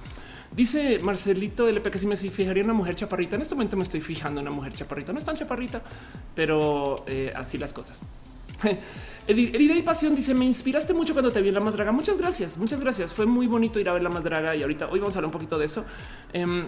Dice 0.55 0.99
Marcelito 0.99 1.67
LP 1.67 1.91
que 1.91 1.97
si 1.97 2.07
me 2.07 2.17
fijaría 2.17 2.63
una 2.63 2.73
mujer 2.73 2.95
chaparrita. 2.95 3.35
En 3.37 3.41
este 3.41 3.55
momento 3.55 3.77
me 3.77 3.83
estoy 3.83 4.01
fijando 4.01 4.41
en 4.41 4.47
una 4.47 4.55
mujer 4.55 4.73
chaparrita. 4.73 5.13
No 5.13 5.17
es 5.17 5.25
tan 5.25 5.35
chaparrita, 5.35 5.81
pero 6.35 7.05
eh, 7.07 7.31
así 7.35 7.57
las 7.57 7.71
cosas. 7.71 8.01
Herida 9.27 9.75
y 9.75 9.81
pasión 9.81 10.13
dice: 10.13 10.33
Me 10.33 10.43
inspiraste 10.43 10.93
mucho 10.93 11.13
cuando 11.13 11.31
te 11.31 11.41
vi 11.41 11.47
en 11.49 11.53
la 11.53 11.61
más 11.61 11.75
draga. 11.75 11.93
Muchas 11.93 12.17
gracias, 12.17 12.57
muchas 12.57 12.81
gracias. 12.81 13.13
Fue 13.13 13.25
muy 13.25 13.47
bonito 13.47 13.79
ir 13.79 13.87
a 13.87 13.93
ver 13.93 14.03
la 14.03 14.09
más 14.09 14.25
draga 14.25 14.53
y 14.55 14.61
ahorita 14.61 14.89
hoy 14.89 14.99
vamos 14.99 15.15
a 15.15 15.19
hablar 15.19 15.27
un 15.27 15.31
poquito 15.31 15.57
de 15.57 15.65
eso. 15.65 15.85
Em, 16.33 16.67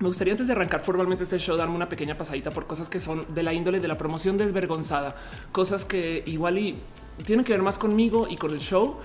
me 0.00 0.06
gustaría 0.06 0.32
antes 0.32 0.46
de 0.46 0.52
arrancar 0.54 0.80
formalmente 0.80 1.24
este 1.24 1.38
show 1.38 1.56
darme 1.56 1.74
una 1.74 1.88
pequeña 1.88 2.16
pasadita 2.16 2.50
por 2.50 2.66
cosas 2.66 2.88
que 2.88 2.98
son 2.98 3.26
de 3.34 3.42
la 3.42 3.52
índole 3.52 3.80
de 3.80 3.88
la 3.88 3.98
promoción 3.98 4.38
desvergonzada, 4.38 5.16
cosas 5.52 5.84
que 5.84 6.22
igual 6.24 6.58
y 6.58 6.78
tienen 7.24 7.44
que 7.44 7.52
ver 7.52 7.62
más 7.62 7.78
conmigo 7.78 8.26
y 8.30 8.36
con 8.36 8.52
el 8.52 8.60
show 8.60 8.96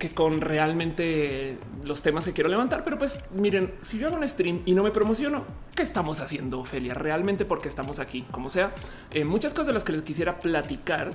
que 0.00 0.12
con 0.12 0.40
realmente 0.40 1.58
los 1.84 2.02
temas 2.02 2.24
que 2.24 2.32
quiero 2.32 2.50
levantar. 2.50 2.82
Pero 2.82 2.98
pues 2.98 3.22
miren, 3.36 3.72
si 3.82 3.98
yo 3.98 4.08
hago 4.08 4.16
un 4.16 4.26
stream 4.26 4.62
y 4.64 4.74
no 4.74 4.82
me 4.82 4.90
promociono, 4.90 5.44
¿qué 5.76 5.82
estamos 5.82 6.18
haciendo, 6.18 6.58
Ophelia? 6.58 6.94
Realmente 6.94 7.44
porque 7.44 7.68
estamos 7.68 8.00
aquí, 8.00 8.22
como 8.32 8.50
sea. 8.50 8.74
Eh, 9.12 9.24
muchas 9.24 9.52
cosas 9.52 9.68
de 9.68 9.74
las 9.74 9.84
que 9.84 9.92
les 9.92 10.02
quisiera 10.02 10.40
platicar. 10.40 11.14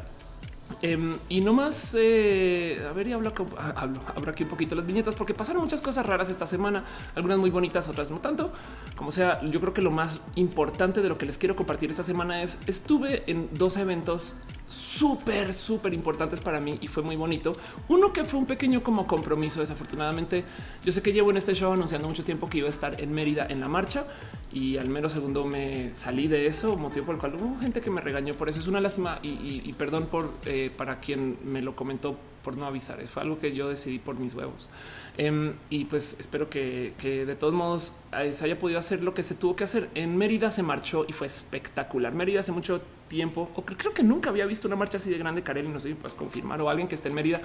Em, 0.82 1.18
y 1.30 1.42
no 1.42 1.54
más, 1.54 1.96
eh, 1.98 2.84
a 2.88 2.92
ver, 2.92 3.08
y 3.08 3.14
hablo, 3.14 3.32
ah, 3.58 3.74
hablo, 3.76 4.02
abro 4.16 4.32
aquí 4.32 4.44
un 4.44 4.50
poquito 4.50 4.74
las 4.74 4.86
viñetas 4.86 5.14
porque 5.14 5.34
pasaron 5.34 5.62
muchas 5.62 5.80
cosas 5.80 6.06
raras 6.06 6.30
esta 6.30 6.48
semana, 6.48 6.84
algunas 7.14 7.38
muy 7.38 7.52
bonitas, 7.52 7.88
otras 7.88 8.10
no 8.10 8.20
tanto. 8.20 8.52
Como 8.96 9.12
sea, 9.12 9.42
yo 9.44 9.60
creo 9.60 9.74
que 9.74 9.82
lo 9.82 9.92
más 9.92 10.22
importante 10.36 11.02
de 11.02 11.10
lo 11.10 11.18
que 11.18 11.26
les 11.28 11.38
quiero 11.38 11.56
compartir 11.56 11.92
esta 11.92 12.04
semana 12.04 12.42
es 12.42 12.58
estuve 12.66 13.24
en 13.28 13.50
dos 13.54 13.78
eventos 13.78 14.36
súper, 14.68 15.54
súper 15.54 15.94
importantes 15.94 16.42
para 16.42 16.60
mí 16.60 16.78
y 16.82 16.88
fue 16.88 17.04
muy 17.04 17.16
bonito. 17.16 17.56
Uno 17.88 18.12
que 18.12 18.24
fue 18.24 18.40
un 18.40 18.46
pequeño 18.46 18.84
como 18.84 19.08
compromiso. 19.08 19.60
Desafortunadamente, 19.60 20.44
yo 20.84 20.92
sé 20.92 21.02
que 21.02 21.14
llevo 21.14 21.32
en 21.32 21.38
este 21.38 21.54
show 21.54 21.74
anunciando 21.74 22.08
mucho 22.08 22.24
tiempo 22.24 22.50
que 22.50 22.60
iba 22.60 22.68
a 22.68 22.72
estar 22.72 23.00
en 23.02 23.14
Mérida 23.14 23.46
en 23.50 23.60
la 23.60 23.68
marcha 23.68 24.06
y 24.52 24.78
al 24.78 24.90
menos 24.90 25.12
segundo 25.12 25.46
me 25.46 25.94
salí 25.94 26.28
de 26.28 26.48
eso, 26.48 26.76
motivo 26.78 27.08
por 27.08 27.16
el 27.16 27.22
cual 27.22 27.36
hubo 27.36 27.60
gente 27.60 27.82
que 27.82 27.90
me 27.90 28.02
regañó 28.02 28.34
por 28.36 28.50
eso. 28.50 28.60
Es 28.60 28.68
una 28.68 28.80
lástima 28.80 29.20
y, 29.22 29.72
perdón 29.74 30.08
por 30.08 30.32
eh, 30.46 30.72
para 30.76 31.00
quien 31.00 31.38
me 31.44 31.62
lo 31.62 31.76
comentó 31.76 32.18
por 32.44 32.58
no 32.58 32.66
avisar. 32.66 33.06
Fue 33.08 33.24
algo 33.24 33.40
que 33.40 33.54
yo 33.54 33.68
decidí 33.68 34.00
por 34.00 34.16
mis 34.16 34.34
huevos. 34.34 34.70
Em, 35.18 35.54
y 35.70 35.86
pues 35.86 36.18
espero 36.20 36.50
que, 36.50 36.94
de 37.02 37.36
todos 37.36 37.54
modos 37.54 37.94
eh, 38.20 38.34
se 38.34 38.46
haya 38.46 38.60
podido 38.60 38.80
hacer 38.80 39.02
lo 39.02 39.14
que 39.14 39.24
se 39.24 39.36
tuvo 39.36 39.56
que 39.56 39.64
hacer. 39.64 39.90
En 39.96 40.18
Mérida 40.18 40.52
se 40.52 40.64
marchó 40.64 41.06
y 41.08 41.14
fue 41.14 41.28
espectacular. 41.28 42.14
Mérida 42.14 42.42
hace 42.42 42.52
mucho 42.52 42.82
tiempo, 43.08 43.50
o 43.56 43.64
creo 43.64 43.94
que 43.94 44.04
nunca 44.04 44.30
había 44.30 44.46
visto 44.46 44.68
una 44.68 44.76
marcha 44.76 44.98
así 44.98 45.10
de 45.10 45.18
grande, 45.18 45.44
Karel, 45.44 45.72
no 45.72 45.80
sé 45.80 45.90
si 45.90 45.94
puedes 45.94 46.16
confirmar 46.16 46.62
o 46.62 46.70
alguien 46.70 46.88
que 46.88 46.96
esté 46.96 47.10
en 47.10 47.16
Mérida. 47.16 47.42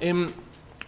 Em, 0.00 0.28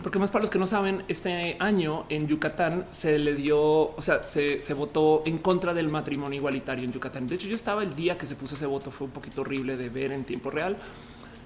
porque 0.03 0.19
más 0.19 0.31
para 0.31 0.43
los 0.43 0.51
que 0.51 0.59
no 0.59 0.67
saben, 0.67 1.03
este 1.09 1.57
año 1.59 2.05
en 2.09 2.29
Yucatán 2.29 2.87
se 2.91 3.19
le 3.19 3.35
dio, 3.35 3.61
o 3.61 4.01
sea, 4.01 4.23
se, 4.23 4.63
se, 4.63 4.75
votó 4.75 5.23
en 5.27 5.39
contra 5.39 5.75
del 5.75 5.89
matrimonio 5.89 6.39
igualitario 6.39 6.85
en 6.85 6.93
Yucatán. 6.93 7.27
De 7.27 7.35
hecho, 7.35 7.49
yo 7.49 7.57
estaba 7.57 7.83
el 7.83 7.95
día 7.95 8.17
que 8.17 8.25
se 8.25 8.37
puso 8.37 8.55
ese 8.55 8.67
voto, 8.67 8.93
fue 8.93 9.09
un 9.09 9.13
poquito 9.13 9.41
horrible 9.41 9.77
de 9.77 9.89
ver 9.89 10.13
en 10.13 10.25
tiempo 10.25 10.51
real. 10.51 10.77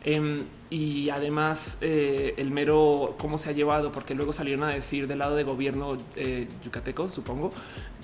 Em, 0.04 0.40
y 0.68 1.10
además 1.10 1.78
eh, 1.80 2.34
el 2.36 2.50
mero 2.50 3.14
cómo 3.18 3.38
se 3.38 3.50
ha 3.50 3.52
llevado, 3.52 3.92
porque 3.92 4.14
luego 4.14 4.32
salieron 4.32 4.64
a 4.64 4.68
decir 4.68 5.06
del 5.06 5.20
lado 5.20 5.36
de 5.36 5.44
gobierno 5.44 5.96
eh, 6.16 6.48
yucateco, 6.64 7.08
supongo, 7.08 7.50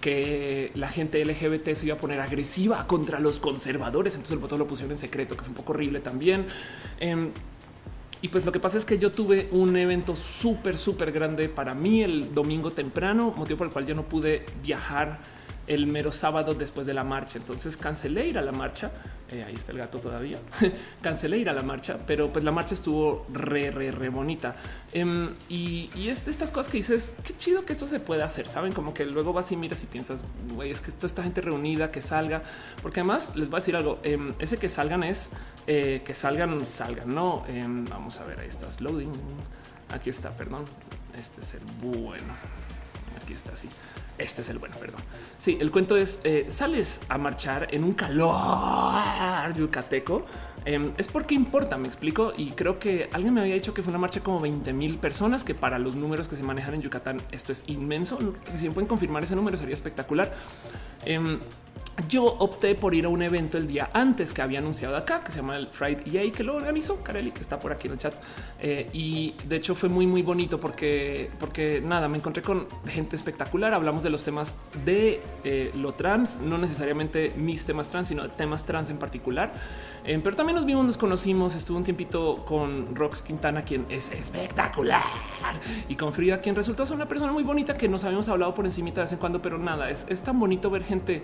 que 0.00 0.70
la 0.74 0.88
gente 0.88 1.24
LGBT 1.24 1.74
se 1.74 1.87
iba 1.87 1.96
a 1.96 1.98
poner 1.98 2.20
agresiva 2.20 2.87
contra 2.87 3.18
los 3.18 3.40
conservadores. 3.40 4.14
Entonces 4.14 4.32
el 4.32 4.38
voto 4.38 4.56
lo 4.56 4.66
pusieron 4.66 4.92
en 4.92 4.98
secreto, 4.98 5.37
que 5.37 5.42
fue 5.42 5.48
un 5.48 5.56
poco 5.56 5.72
horrible 5.72 6.00
también. 6.00 6.46
Em, 7.00 7.30
y 8.20 8.28
pues 8.28 8.44
lo 8.44 8.52
que 8.52 8.61
pasa 8.61 8.78
es 8.78 8.84
que 8.84 8.98
yo 8.98 9.11
tuve 9.12 9.48
un 9.50 9.76
evento 9.76 10.14
súper, 10.14 10.76
súper 10.76 11.12
grande 11.12 11.48
para 11.48 11.74
mí 11.74 12.02
el 12.02 12.32
domingo 12.34 12.70
temprano, 12.70 13.32
motivo 13.37 13.58
por 13.58 13.66
el 13.68 13.72
cual 13.72 13.87
yo 13.87 13.94
no 13.94 14.04
pude 14.04 14.44
viajar 14.62 15.20
el 15.68 15.87
mero 15.87 16.11
sábado 16.11 16.54
después 16.54 16.87
de 16.87 16.94
la 16.94 17.04
marcha. 17.04 17.38
Entonces 17.38 17.76
cancelé 17.76 18.26
ir 18.26 18.38
a 18.38 18.42
la 18.42 18.52
marcha. 18.52 18.90
Eh, 19.31 19.44
ahí 19.46 19.54
está 19.54 19.72
el 19.72 19.78
gato 19.78 19.98
todavía. 20.00 20.38
cancelé 21.02 21.38
ir 21.38 21.50
a 21.50 21.52
la 21.52 21.62
marcha, 21.62 21.98
pero 22.07 22.33
pues 22.33 22.44
la 22.44 22.50
marcha 22.50 22.74
estuvo 22.74 23.26
re, 23.33 23.70
re, 23.70 23.90
re 23.90 24.09
bonita. 24.09 24.57
Em, 24.92 25.35
y, 25.48 25.90
es 26.09 26.24
de 26.24 26.31
estas 26.31 26.50
cosas 26.50 26.72
que 26.72 26.78
dices, 26.78 27.12
qué 27.22 27.37
chido 27.37 27.64
que 27.66 27.72
esto 27.74 27.87
se 27.87 28.00
puede 28.00 28.22
hacer. 28.22 28.48
Saben, 28.48 28.72
como 28.72 28.94
que 28.94 29.04
luego 29.04 29.35
vas 29.35 29.52
y 29.52 29.57
miras 29.57 29.83
y 29.83 29.87
piensas, 29.87 30.24
güey, 30.54 30.70
es 30.70 30.81
que 30.81 30.90
toda 30.92 31.07
esta 31.07 31.22
gente 31.22 31.42
reunida 31.42 31.90
que 31.90 32.00
salga, 32.00 32.42
porque 32.83 33.00
además 33.00 33.37
les 33.37 33.50
voy 33.50 33.59
a 33.59 33.61
decir 33.61 33.76
algo. 33.76 33.98
Em, 34.02 34.35
ese 34.38 34.57
que 34.57 34.70
salgan 34.70 35.02
es 35.02 35.31
eh, 35.66 36.00
que 36.04 36.14
salgan, 36.14 36.64
salgan. 36.64 37.14
No 37.14 37.44
em, 37.48 37.85
vamos 37.85 38.18
a 38.20 38.24
ver, 38.24 38.40
ahí 38.40 38.48
estás 38.48 38.81
loading. 38.81 39.12
Aquí 39.90 40.09
está, 40.09 40.31
perdón. 40.31 40.64
Este 41.18 41.42
es 41.42 41.54
el 41.54 41.61
bueno. 41.83 42.33
Aquí 43.22 43.35
está 43.35 43.52
así. 43.52 43.68
Este 44.18 44.42
es 44.42 44.48
el 44.48 44.59
bueno, 44.59 44.76
perdón. 44.76 45.00
Sí, 45.38 45.57
el 45.61 45.70
cuento 45.70 45.96
es 45.96 46.20
eh, 46.24 46.46
sales 46.48 47.02
a 47.09 47.18
marchar 47.18 47.68
en 47.70 47.85
un 47.85 47.92
calor 47.92 49.54
yucateco. 49.57 50.26
Em, 50.64 50.92
es 50.98 51.09
porque 51.09 51.35
importa, 51.35 51.78
me 51.78 51.87
explico. 51.87 52.33
Y 52.37 52.50
creo 52.50 52.78
que 52.78 53.09
alguien 53.12 53.33
me 53.33 53.40
había 53.40 53.54
dicho 53.54 53.72
que 53.72 53.83
fue 53.83 53.90
una 53.90 53.98
marcha 53.98 54.20
como 54.20 54.40
20 54.40 54.72
mil 54.72 54.98
personas, 54.98 55.44
que 55.44 55.54
para 55.54 55.78
los 55.78 55.96
números 55.96 56.28
que 56.28 56.37
se 56.37 56.42
manejan 56.42 56.74
en 56.74 56.83
Yucatán 56.83 57.22
esto 57.31 57.52
es 57.52 57.64
inmenso. 57.68 58.18
Si 58.54 58.68
pueden 58.70 58.88
confirmar 58.88 59.22
ese 59.22 59.37
número 59.37 59.57
sería 59.57 59.74
espectacular. 59.74 60.35
Em, 61.04 61.38
yo 62.08 62.24
opté 62.24 62.74
por 62.74 62.94
ir 62.94 63.06
a 63.06 63.08
un 63.08 63.22
evento 63.22 63.58
el 63.58 63.66
día 63.66 63.90
antes 63.92 64.32
que 64.32 64.40
había 64.40 64.60
anunciado 64.60 64.96
acá, 64.96 65.20
que 65.20 65.32
se 65.32 65.38
llama 65.38 65.56
el 65.56 65.66
Friday 65.66 66.30
que 66.30 66.44
lo 66.44 66.54
organizó 66.54 67.02
Kareli, 67.02 67.32
que 67.32 67.40
está 67.40 67.58
por 67.58 67.72
aquí 67.72 67.88
en 67.88 67.94
el 67.94 67.98
chat. 67.98 68.14
Eh, 68.60 68.88
y 68.92 69.34
de 69.48 69.56
hecho 69.56 69.74
fue 69.74 69.88
muy, 69.88 70.06
muy 70.06 70.22
bonito 70.22 70.60
porque, 70.60 71.30
porque 71.40 71.80
nada, 71.84 72.08
me 72.08 72.18
encontré 72.18 72.42
con 72.42 72.66
gente 72.86 73.16
espectacular. 73.16 73.74
Hablamos 73.74 74.02
de 74.04 74.10
los 74.10 74.24
temas 74.24 74.58
de 74.84 75.20
eh, 75.44 75.72
lo 75.74 75.94
trans, 75.94 76.40
no 76.40 76.56
necesariamente 76.56 77.32
mis 77.36 77.64
temas 77.64 77.88
trans, 77.88 78.08
sino 78.08 78.30
temas 78.30 78.64
trans 78.64 78.90
en 78.90 78.98
particular. 78.98 79.52
Eh, 80.04 80.20
pero 80.22 80.36
también 80.36 80.56
nos 80.56 80.64
vimos, 80.64 80.84
nos 80.84 80.96
conocimos. 80.96 81.54
Estuve 81.56 81.78
un 81.78 81.84
tiempito 81.84 82.44
con 82.44 82.94
Rox 82.94 83.22
Quintana, 83.22 83.62
quien 83.62 83.86
es 83.88 84.10
espectacular, 84.12 85.02
y 85.88 85.96
con 85.96 86.12
Frida, 86.12 86.40
quien 86.40 86.54
resultó 86.54 86.86
ser 86.86 86.96
una 86.96 87.08
persona 87.08 87.32
muy 87.32 87.42
bonita 87.42 87.76
que 87.76 87.88
nos 87.88 88.04
habíamos 88.04 88.28
hablado 88.28 88.54
por 88.54 88.64
encima 88.64 88.90
de 88.90 89.00
vez 89.00 89.12
en 89.12 89.18
cuando, 89.18 89.42
pero 89.42 89.58
nada, 89.58 89.90
es, 89.90 90.06
es 90.08 90.22
tan 90.22 90.38
bonito 90.38 90.70
ver 90.70 90.84
gente 90.84 91.22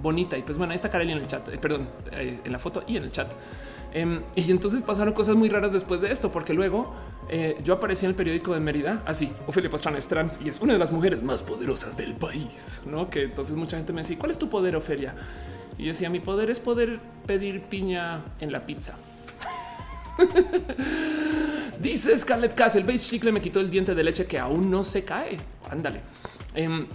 bonita. 0.00 0.36
Y 0.38 0.42
pues 0.42 0.58
bueno, 0.58 0.72
ahí 0.72 0.76
está 0.76 0.88
Kareli 0.88 1.12
en 1.12 1.18
el 1.18 1.26
chat, 1.26 1.48
eh, 1.48 1.58
perdón, 1.58 1.88
eh, 2.12 2.40
en 2.44 2.52
la 2.52 2.58
foto 2.58 2.84
y 2.86 2.96
en 2.96 3.04
el 3.04 3.10
chat. 3.10 3.28
Em, 3.92 4.22
y 4.34 4.50
entonces 4.50 4.82
pasaron 4.82 5.14
cosas 5.14 5.34
muy 5.34 5.48
raras 5.48 5.72
después 5.72 6.00
de 6.00 6.12
esto, 6.12 6.30
porque 6.30 6.52
luego 6.52 6.94
eh, 7.30 7.56
yo 7.64 7.74
aparecí 7.74 8.04
en 8.04 8.10
el 8.10 8.16
periódico 8.16 8.52
de 8.52 8.60
Mérida, 8.60 9.02
así, 9.06 9.32
Ofelia 9.46 9.70
Pastrana 9.70 9.96
es 9.96 10.08
trans 10.08 10.40
y 10.44 10.48
es 10.48 10.60
una 10.60 10.74
de 10.74 10.78
las 10.78 10.92
mujeres 10.92 11.22
más 11.22 11.42
poderosas 11.42 11.96
del 11.96 12.14
país, 12.14 12.82
¿no? 12.84 13.08
Que 13.08 13.24
entonces 13.24 13.56
mucha 13.56 13.78
gente 13.78 13.92
me 13.92 14.02
decía, 14.02 14.18
¿cuál 14.18 14.30
es 14.30 14.38
tu 14.38 14.48
poder, 14.50 14.76
Ofelia? 14.76 15.14
Y 15.78 15.84
yo 15.84 15.88
decía, 15.88 16.10
mi 16.10 16.20
poder 16.20 16.50
es 16.50 16.60
poder 16.60 16.98
pedir 17.26 17.62
piña 17.62 18.24
en 18.40 18.52
la 18.52 18.66
pizza. 18.66 18.96
Dice 21.80 22.16
Scarlett 22.16 22.54
Cat, 22.54 22.74
el 22.76 22.84
beige 22.84 23.10
chicle 23.10 23.32
me 23.32 23.40
quitó 23.40 23.60
el 23.60 23.70
diente 23.70 23.94
de 23.94 24.02
leche 24.02 24.26
que 24.26 24.38
aún 24.38 24.70
no 24.70 24.82
se 24.84 25.04
cae. 25.04 25.38
Ándale. 25.70 26.00
Em, 26.54 26.86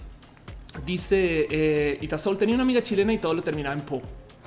dice 0.84 1.46
eh, 1.50 1.98
Itasol, 2.00 2.38
tenía 2.38 2.54
una 2.54 2.64
amiga 2.64 2.82
chilena 2.82 3.12
y 3.12 3.18
todo 3.18 3.34
lo 3.34 3.42
terminaba 3.42 3.74
en 3.74 3.82
po. 3.82 4.02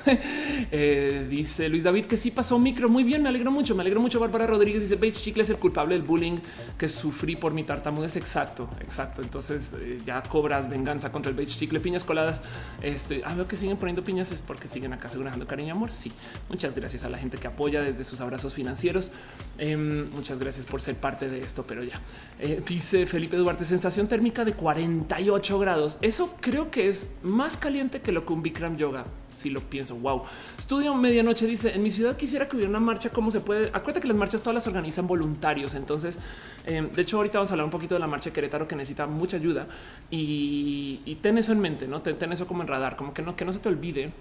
Eh, 0.69 1.25
dice 1.29 1.69
Luis 1.69 1.83
David 1.83 2.05
que 2.05 2.17
sí 2.17 2.29
pasó 2.29 2.59
micro. 2.59 2.89
Muy 2.89 3.03
bien, 3.03 3.23
me 3.23 3.29
alegro 3.29 3.51
mucho. 3.51 3.73
Me 3.73 3.81
alegro 3.81 4.01
mucho. 4.01 4.19
Bárbara 4.19 4.47
Rodríguez 4.47 4.81
dice 4.81 4.97
Beige 4.97 5.21
Chicle 5.21 5.43
es 5.43 5.49
el 5.49 5.57
culpable 5.57 5.95
del 5.95 6.03
bullying 6.03 6.39
que 6.77 6.89
sufrí 6.89 7.37
por 7.37 7.53
mi 7.53 7.63
tartamudez. 7.63 8.17
Exacto, 8.17 8.69
exacto. 8.81 9.21
Entonces 9.21 9.73
eh, 9.79 9.99
ya 10.05 10.21
cobras 10.23 10.69
venganza 10.69 11.11
contra 11.11 11.29
el 11.29 11.37
Beige 11.37 11.57
Chicle. 11.57 11.79
Piñas 11.79 12.03
coladas. 12.03 12.41
Este, 12.81 13.21
ah, 13.23 13.33
veo 13.33 13.47
que 13.47 13.55
siguen 13.55 13.77
poniendo 13.77 14.03
piñas. 14.03 14.31
Es 14.33 14.41
porque 14.41 14.67
siguen 14.67 14.91
acá 14.91 15.07
asegurando 15.07 15.47
cariño 15.47 15.69
y 15.69 15.71
amor. 15.71 15.91
Sí, 15.93 16.11
muchas 16.49 16.75
gracias 16.75 17.05
a 17.05 17.09
la 17.09 17.17
gente 17.17 17.37
que 17.37 17.47
apoya 17.47 17.81
desde 17.81 18.03
sus 18.03 18.19
abrazos 18.19 18.53
financieros. 18.53 19.11
Em, 19.57 20.09
muchas 20.11 20.37
gracias 20.37 20.65
por 20.65 20.81
ser 20.81 20.95
parte 20.95 21.29
de 21.29 21.41
esto. 21.41 21.65
Pero 21.65 21.83
ya 21.83 22.01
eh, 22.39 22.61
dice 22.67 23.05
Felipe 23.05 23.37
Duarte, 23.37 23.63
sensación 23.63 24.07
térmica 24.07 24.43
de 24.43 24.53
48 24.53 25.59
grados. 25.59 25.97
Eso 26.01 26.35
creo 26.41 26.71
que 26.71 26.89
es 26.89 27.11
más 27.23 27.55
caliente 27.55 28.01
que 28.01 28.11
lo 28.11 28.25
que 28.25 28.33
un 28.33 28.43
Bikram 28.43 28.75
yoga 28.75 29.05
si 29.29 29.49
lo 29.49 29.61
pienso. 29.61 29.96
Wow. 30.01 30.23
Estudio 30.57 30.93
medianoche 30.95 31.45
dice 31.45 31.73
en 31.73 31.83
mi 31.83 31.91
ciudad 31.91 32.17
quisiera 32.17 32.47
que 32.47 32.55
hubiera 32.55 32.69
una 32.69 32.79
marcha. 32.79 33.10
¿Cómo 33.10 33.31
se 33.31 33.41
puede? 33.41 33.67
Acuérdate 33.67 34.01
que 34.01 34.07
las 34.07 34.17
marchas 34.17 34.41
todas 34.41 34.55
las 34.55 34.67
organizan 34.67 35.07
voluntarios. 35.07 35.75
Entonces, 35.75 36.19
em, 36.65 36.91
de 36.91 37.01
hecho, 37.01 37.17
ahorita 37.17 37.39
vamos 37.39 37.51
a 37.51 37.53
hablar 37.53 37.65
un 37.65 37.71
poquito 37.71 37.95
de 37.95 37.99
la 37.99 38.07
marcha 38.07 38.29
de 38.29 38.33
Querétaro 38.33 38.67
que 38.67 38.75
necesita 38.75 39.07
mucha 39.07 39.38
ayuda 39.38 39.67
y, 40.10 41.17
ten 41.21 41.38
eso 41.38 41.51
en 41.51 41.60
mente, 41.60 41.88
no 41.88 42.01
ten, 42.01 42.31
eso 42.31 42.47
como 42.47 42.62
en 42.62 42.67
radar, 42.67 42.95
como 42.95 43.13
que 43.13 43.21
no, 43.21 43.36
que 43.36 43.43
no 43.43 43.51
se 43.51 43.60
te 43.60 43.69
olvide 43.69 44.12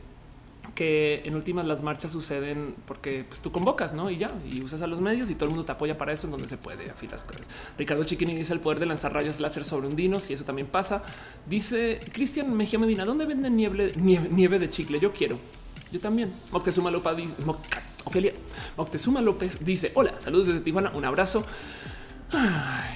que 0.75 1.23
en 1.25 1.35
últimas 1.35 1.67
las 1.67 1.83
marchas 1.83 2.13
suceden 2.13 2.75
porque 2.87 3.25
pues, 3.27 3.41
tú 3.41 3.51
convocas, 3.51 3.95
¿no? 3.95 4.11
Y 4.11 4.19
ya, 4.19 4.33
y 4.51 4.61
usas 4.61 4.83
a 4.83 4.87
los 4.87 5.01
medios 5.01 5.31
y 5.31 5.35
todo 5.35 5.47
el 5.47 5.51
mundo 5.51 5.65
te 5.65 5.73
apoya 5.73 5.97
para 5.97 6.13
eso 6.13 6.27
en 6.27 6.33
donde 6.33 6.47
se 6.47 6.59
puede 6.59 6.91
afilas 6.91 7.25
cosas. 7.25 7.43
Ricardo 7.79 8.05
Chiquini 8.05 8.35
dice 8.35 8.53
el 8.53 8.61
poder 8.61 8.79
de 8.79 8.87
lanzar 8.87 9.13
rayos 9.13 9.41
láser 9.41 9.65
sobre 9.65 9.89
un 9.89 9.97
dino, 9.97 10.21
si 10.21 10.35
eso 10.35 10.45
también 10.45 10.69
pasa. 10.69 11.03
Dice 11.47 12.01
Cristian 12.13 12.55
Mejía 12.55 12.79
Medina, 12.79 13.05
¿dónde 13.05 13.25
venden 13.25 13.57
nieve, 13.57 13.93
nieve, 13.97 14.59
de 14.59 14.71
chicle? 14.71 15.01
Yo 15.01 15.13
quiero. 15.13 15.39
Yo 15.93 16.01
también. 16.01 16.33
Moctezuma 16.51 16.91
López 16.91 17.17
dice, 17.17 17.37
Ofelia, 18.05 18.33
Moctezuma 18.77 19.21
López 19.21 19.65
dice, 19.65 19.93
hola, 19.95 20.19
saludos 20.19 20.49
desde 20.49 20.61
Tijuana, 20.61 20.93
un 20.95 21.05
abrazo 21.05 21.45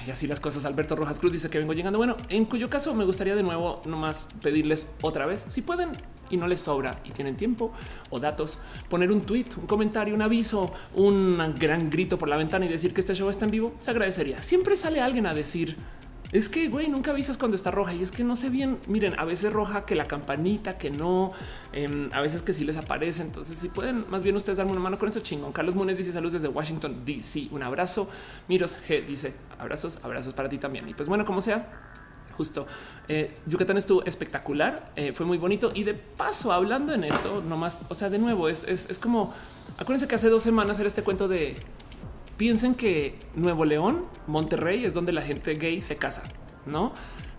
y 0.05 0.11
así 0.11 0.27
las 0.27 0.39
cosas. 0.39 0.65
Alberto 0.65 0.95
Rojas 0.95 1.19
Cruz 1.19 1.33
dice 1.33 1.49
que 1.49 1.57
vengo 1.57 1.73
llegando. 1.73 1.97
Bueno, 1.97 2.17
en 2.29 2.45
cuyo 2.45 2.69
caso 2.69 2.93
me 2.93 3.05
gustaría 3.05 3.35
de 3.35 3.43
nuevo 3.43 3.81
nomás 3.85 4.27
pedirles 4.41 4.87
otra 5.01 5.25
vez, 5.25 5.45
si 5.47 5.61
pueden 5.61 5.91
y 6.29 6.37
no 6.37 6.47
les 6.47 6.61
sobra 6.61 7.01
y 7.03 7.11
tienen 7.11 7.35
tiempo 7.35 7.73
o 8.09 8.19
datos, 8.19 8.59
poner 8.89 9.11
un 9.11 9.21
tweet, 9.21 9.47
un 9.57 9.67
comentario, 9.67 10.15
un 10.15 10.21
aviso, 10.21 10.73
un 10.95 11.37
gran 11.59 11.89
grito 11.89 12.17
por 12.17 12.29
la 12.29 12.37
ventana 12.37 12.65
y 12.65 12.69
decir 12.69 12.93
que 12.93 13.01
este 13.01 13.15
show 13.15 13.29
está 13.29 13.45
en 13.45 13.51
vivo, 13.51 13.73
se 13.81 13.91
agradecería. 13.91 14.41
Siempre 14.41 14.75
sale 14.75 15.01
alguien 15.01 15.25
a 15.25 15.33
decir 15.33 15.77
es 16.31 16.47
que, 16.47 16.69
güey, 16.69 16.87
nunca 16.87 17.11
avisas 17.11 17.37
cuando 17.37 17.55
está 17.55 17.71
roja 17.71 17.93
y 17.93 18.01
es 18.01 18.11
que 18.11 18.23
no 18.23 18.35
sé 18.35 18.49
bien. 18.49 18.79
Miren, 18.87 19.19
a 19.19 19.25
veces 19.25 19.51
roja 19.51 19.85
que 19.85 19.95
la 19.95 20.07
campanita, 20.07 20.77
que 20.77 20.89
no, 20.89 21.31
em, 21.73 22.09
a 22.13 22.21
veces 22.21 22.41
que 22.41 22.53
sí 22.53 22.63
les 22.63 22.77
aparece. 22.77 23.21
Entonces, 23.21 23.57
si 23.57 23.69
pueden, 23.69 24.05
más 24.09 24.23
bien 24.23 24.35
ustedes 24.35 24.57
darme 24.57 24.71
una 24.71 24.81
mano 24.81 24.97
con 24.97 25.09
eso 25.09 25.19
chingón. 25.19 25.51
Carlos 25.51 25.75
Munes 25.75 25.97
dice 25.97 26.13
saludos 26.13 26.33
desde 26.33 26.47
Washington, 26.47 27.03
D.C. 27.05 27.49
Un 27.51 27.63
abrazo. 27.63 28.09
Miros 28.47 28.77
G 28.87 29.05
dice 29.05 29.33
abrazos, 29.59 29.99
abrazos 30.03 30.33
para 30.33 30.47
ti 30.47 30.57
también. 30.57 30.87
Y 30.87 30.93
pues 30.93 31.09
bueno, 31.09 31.25
como 31.25 31.41
sea, 31.41 31.69
justo 32.37 32.65
eh, 33.07 33.35
Yucatán 33.45 33.77
estuvo 33.77 34.03
espectacular, 34.05 34.91
eh, 34.95 35.11
fue 35.13 35.25
muy 35.25 35.37
bonito 35.37 35.71
y 35.73 35.83
de 35.83 35.93
paso 35.93 36.51
hablando 36.51 36.93
en 36.93 37.03
esto, 37.03 37.41
nomás, 37.41 37.85
o 37.89 37.95
sea, 37.95 38.09
de 38.09 38.17
nuevo 38.17 38.49
es, 38.49 38.63
es, 38.63 38.89
es 38.89 38.99
como 38.99 39.33
acuérdense 39.77 40.07
que 40.07 40.15
hace 40.15 40.29
dos 40.29 40.41
semanas 40.41 40.79
era 40.79 40.87
este 40.87 41.03
cuento 41.03 41.27
de 41.27 41.57
piensen 42.41 42.73
que 42.73 43.19
Nuevo 43.35 43.65
León, 43.65 44.07
Monterrey 44.25 44.83
es 44.83 44.95
donde 44.95 45.13
la 45.13 45.21
gente 45.21 45.53
gay 45.53 45.79
se 45.79 45.97
casa, 45.97 46.23
no? 46.65 46.91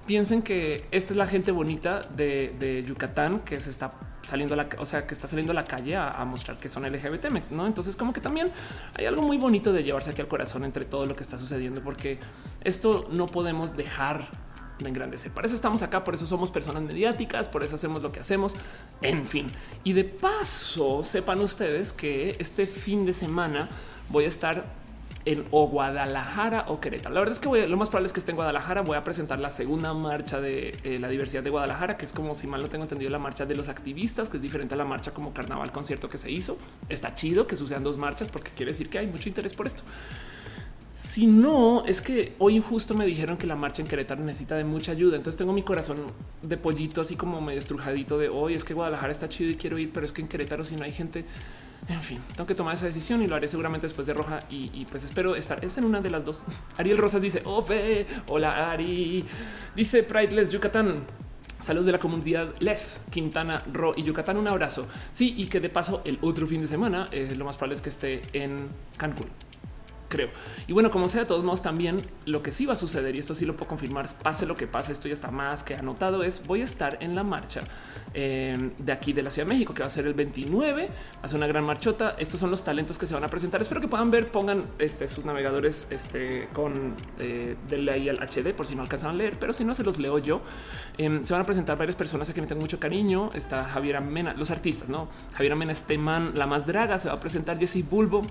Piensen 0.07 0.43
que 0.43 0.87
esta 0.93 1.13
es 1.13 1.17
la 1.17 1.27
gente 1.27 1.51
bonita 1.51 2.03
de, 2.03 2.85
Yucatán 2.87 3.41
que 3.41 3.61
se 3.61 3.71
está 3.71 3.99
saliendo 4.23 4.55
a 4.55 4.59
la, 4.59 4.69
o 4.79 4.87
sea, 4.87 5.05
que 5.05 5.13
está 5.13 5.27
saliendo 5.27 5.51
a 5.51 5.57
la 5.57 5.65
calle 5.65 5.97
a, 5.97 6.25
mostrar 6.25 6.57
que 6.57 6.69
son 6.69 6.85
LGBT, 6.85 7.51
no? 7.51 7.67
Entonces, 7.67 7.97
como 7.97 8.13
que 8.13 8.21
también 8.21 8.53
hay 8.95 9.07
algo 9.07 9.23
muy 9.23 9.39
bonito 9.39 9.73
de 9.73 9.83
llevarse 9.83 10.13
aquí 10.13 10.21
al 10.21 10.29
corazón 10.29 10.63
entre 10.63 10.85
todo 10.85 11.05
lo 11.05 11.17
que 11.17 11.25
está 11.25 11.37
sucediendo, 11.37 11.83
porque 11.83 12.21
esto 12.63 13.09
no 13.11 13.27
podemos 13.27 13.77
dejar 13.77 14.29
de 14.79 14.89
engrandecer. 14.89 15.33
Para 15.33 15.49
eso 15.49 15.57
estamos 15.57 15.83
acá, 15.83 16.05
por 16.05 16.15
eso 16.15 16.29
somos 16.29 16.53
personas 16.53 16.85
mediáticas, 16.85 17.49
por 17.49 17.65
eso 17.65 17.75
hacemos 17.75 18.03
lo 18.03 18.13
que 18.13 18.21
hacemos, 18.21 18.55
en 19.01 19.27
fin. 19.27 19.51
Y 19.83 19.95
de 19.95 20.05
paso, 20.05 21.03
sepan 21.03 21.41
ustedes 21.41 21.93
que 21.93 22.37
este 22.39 22.69
fin 22.69 23.05
de 23.05 23.13
semana 23.13 23.69
voy 24.09 24.27
a 24.27 24.29
estar 24.29 24.82
en 25.25 25.45
o 25.51 25.69
Guadalajara 25.69 26.65
o 26.69 26.81
Querétaro. 26.81 27.15
La 27.15 27.21
verdad 27.21 27.35
es 27.35 27.41
que 27.41 27.69
lo 27.69 27.77
más 27.77 27.89
probable 27.89 28.07
es 28.07 28.13
que 28.13 28.21
esté 28.21 28.33
en 28.33 28.37
Guadalajara. 28.37 28.83
Voy 28.83 28.97
a 28.97 29.05
presentar 29.05 29.39
la 29.39 29.51
segunda 29.51 29.95
marcha 29.95 30.41
de 30.41 30.79
eh, 30.85 30.99
la 30.99 31.09
diversidad 31.09 31.43
de 31.43 31.51
Guadalajara, 31.51 31.97
que 31.97 32.07
es 32.07 32.13
como 32.13 32.35
si 32.35 32.47
mal 32.47 32.63
no 32.63 32.69
tengo 32.69 32.85
entendido 32.85 33.11
la 33.11 33.19
marcha 33.19 33.47
de 33.47 33.55
los 33.55 33.69
activistas, 33.69 34.29
que 34.29 34.39
es 34.39 34.43
diferente 34.43 34.75
a 34.75 34.79
la 34.79 34.85
marcha 34.85 35.13
como 35.13 35.33
carnaval 35.33 35.71
concierto 35.71 36.09
que 36.09 36.19
se 36.19 36.31
hizo. 36.31 36.59
Está 36.89 37.15
chido 37.15 37.47
que 37.47 37.57
sucedan 37.57 37.85
dos 37.85 37.97
marchas 37.97 38.29
porque 38.29 38.51
quiere 38.51 38.73
decir 38.73 38.89
que 38.89 38.99
hay 38.99 39.07
mucho 39.07 39.29
interés 39.29 39.55
por 39.55 39.67
esto. 39.67 39.83
Si 40.93 41.27
no, 41.27 41.85
es 41.87 42.03
que 42.03 42.35
hoy 42.39 42.61
justo 42.61 42.95
me 42.95 43.07
dijeron 43.07 43.39
que 43.39 43.47
la 43.47 43.57
marcha 43.57 43.81
en 43.81 43.89
Querétaro 43.89 44.23
necesita 44.23 44.57
de 44.57 44.65
mucha 44.65 44.93
ayuda. 44.93 45.17
Entonces 45.17 45.39
tengo 45.39 45.53
mi 45.53 45.63
corazón 45.63 45.99
de 46.43 46.57
pollito 46.59 47.01
así 47.01 47.17
como 47.17 47.41
medio 47.41 47.61
estrujadito 47.61 48.19
de 48.19 48.29
hoy. 48.29 48.55
es 48.55 48.65
que 48.65 48.75
Guadalajara 48.75 49.11
está 49.11 49.29
chido 49.29 49.51
y 49.51 49.57
quiero 49.57 49.79
ir, 49.79 49.91
pero 49.93 50.05
es 50.05 50.13
que 50.13 50.21
en 50.21 50.29
Querétaro 50.29 50.65
si 50.65 50.77
no 50.77 50.85
hay 50.85 50.93
gente 50.93 51.25
en 51.89 52.01
fin, 52.01 52.21
tengo 52.37 52.47
que 52.47 52.55
tomar 52.55 52.75
esa 52.75 52.87
decisión 52.87 53.23
y 53.23 53.27
lo 53.27 53.35
haré 53.35 53.49
seguramente 53.49 53.87
después 53.87 54.07
de 54.07 54.15
Roja 54.15 54.41
y, 54.51 54.87
pues 54.87 55.05
espero 55.05 55.35
estar 55.35 55.65
es 55.65 55.77
en 55.79 55.85
una 55.85 56.01
de 56.01 56.11
las 56.11 56.25
dos. 56.25 56.43
Ariel 56.77 56.99
Rosas 56.99 57.23
dice, 57.23 57.43
Ove, 57.45 58.07
hola 58.29 58.71
Ari. 58.71 59.25
Dice 59.75 60.03
Prideless 60.03 60.51
Yucatán. 60.51 61.05
Saludos 61.61 61.87
de 61.87 61.93
la 61.93 61.99
comunidad 61.99 62.55
Les, 62.59 63.03
Quintana, 63.11 63.63
Ro 63.73 63.95
y 63.97 64.03
Yucatán. 64.03 64.37
Un 64.37 64.49
abrazo. 64.49 64.87
Sí, 65.13 65.35
y 65.37 65.47
que 65.47 65.61
de 65.61 65.69
paso 65.69 66.03
el 66.05 66.19
otro 66.21 66.47
fin 66.47 66.61
de 66.61 66.67
semana 66.67 67.09
eh, 67.13 67.35
lo 67.37 67.45
más 67.45 67.57
probable 67.57 67.75
es 67.75 67.83
que 67.83 67.89
esté 67.89 68.23
en 68.33 68.69
Cancún 68.97 69.29
creo. 70.13 70.29
Y 70.67 70.75
bueno, 70.75 70.91
como 70.91 71.09
sea, 71.09 71.23
de 71.23 71.27
todos 71.27 71.43
modos, 71.43 71.63
también 71.63 72.07
lo 72.27 72.43
que 72.43 72.53
sí 72.53 72.67
va 72.67 72.75
a 72.75 72.77
suceder, 72.77 73.17
y 73.17 73.19
esto 73.19 73.35
sí 73.35 73.47
lo 73.47 73.55
puedo 73.55 73.69
confirmar, 73.69 74.07
pase 74.23 74.45
lo 74.45 74.57
que 74.57 74.67
pase, 74.67 74.93
esto 74.93 75.09
ya 75.09 75.15
está 75.15 75.31
más 75.31 75.65
que 75.65 75.75
anotado, 75.75 76.23
es 76.23 76.47
voy 76.47 76.61
a 76.61 76.65
estar 76.65 76.99
en 77.01 77.15
la 77.15 77.25
marcha 77.25 77.65
eh, 78.13 78.73
de 78.77 78.93
aquí 78.93 79.15
de 79.15 79.23
la 79.23 79.31
Ciudad 79.31 79.47
de 79.47 79.55
México, 79.55 79.73
que 79.73 79.81
va 79.81 79.87
a 79.87 79.91
ser 79.91 80.07
el 80.07 80.13
29, 80.13 80.91
hace 81.23 81.35
una 81.35 81.47
gran 81.47 81.65
marchota. 81.65 82.15
Estos 82.19 82.39
son 82.39 82.51
los 82.51 82.63
talentos 82.63 82.99
que 82.99 83.07
se 83.07 83.15
van 83.15 83.25
a 83.25 83.31
presentar. 83.31 83.63
Espero 83.63 83.81
que 83.81 83.89
puedan 83.89 84.11
ver, 84.11 84.31
pongan 84.31 84.67
este, 84.79 85.09
sus 85.09 85.25
navegadores 85.25 85.87
este, 85.89 86.49
con 86.53 86.95
eh, 87.19 87.57
del 87.71 87.89
ahí 87.89 88.11
al 88.11 88.19
HD 88.19 88.53
por 88.55 88.67
si 88.67 88.75
no 88.75 88.83
alcanzan 88.83 89.13
a 89.13 89.15
leer, 89.15 89.39
pero 89.39 89.55
si 89.55 89.65
no 89.65 89.75
se 89.75 89.83
los 89.83 89.99
leo 89.99 90.19
yo. 90.19 90.43
Em, 90.99 91.25
se 91.25 91.33
van 91.33 91.41
a 91.41 91.47
presentar 91.47 91.79
varias 91.79 91.97
personas 91.97 92.29
a 92.29 92.35
quienes 92.35 92.51
tengo 92.51 92.61
mucho 92.61 92.79
cariño. 92.79 93.31
Está 93.33 93.65
Javier 93.65 93.97
Amena, 93.97 94.35
los 94.35 94.51
artistas, 94.51 94.91
no? 94.91 95.09
Javier 95.35 95.53
Amena, 95.53 95.73
este 95.73 95.97
man, 95.97 96.33
la 96.35 96.47
más 96.47 96.67
draga, 96.67 96.99
se 96.99 97.09
va 97.09 97.15
a 97.15 97.21
presentar 97.21 97.59
Jesse 97.59 97.89
Bulbo. 97.89 98.27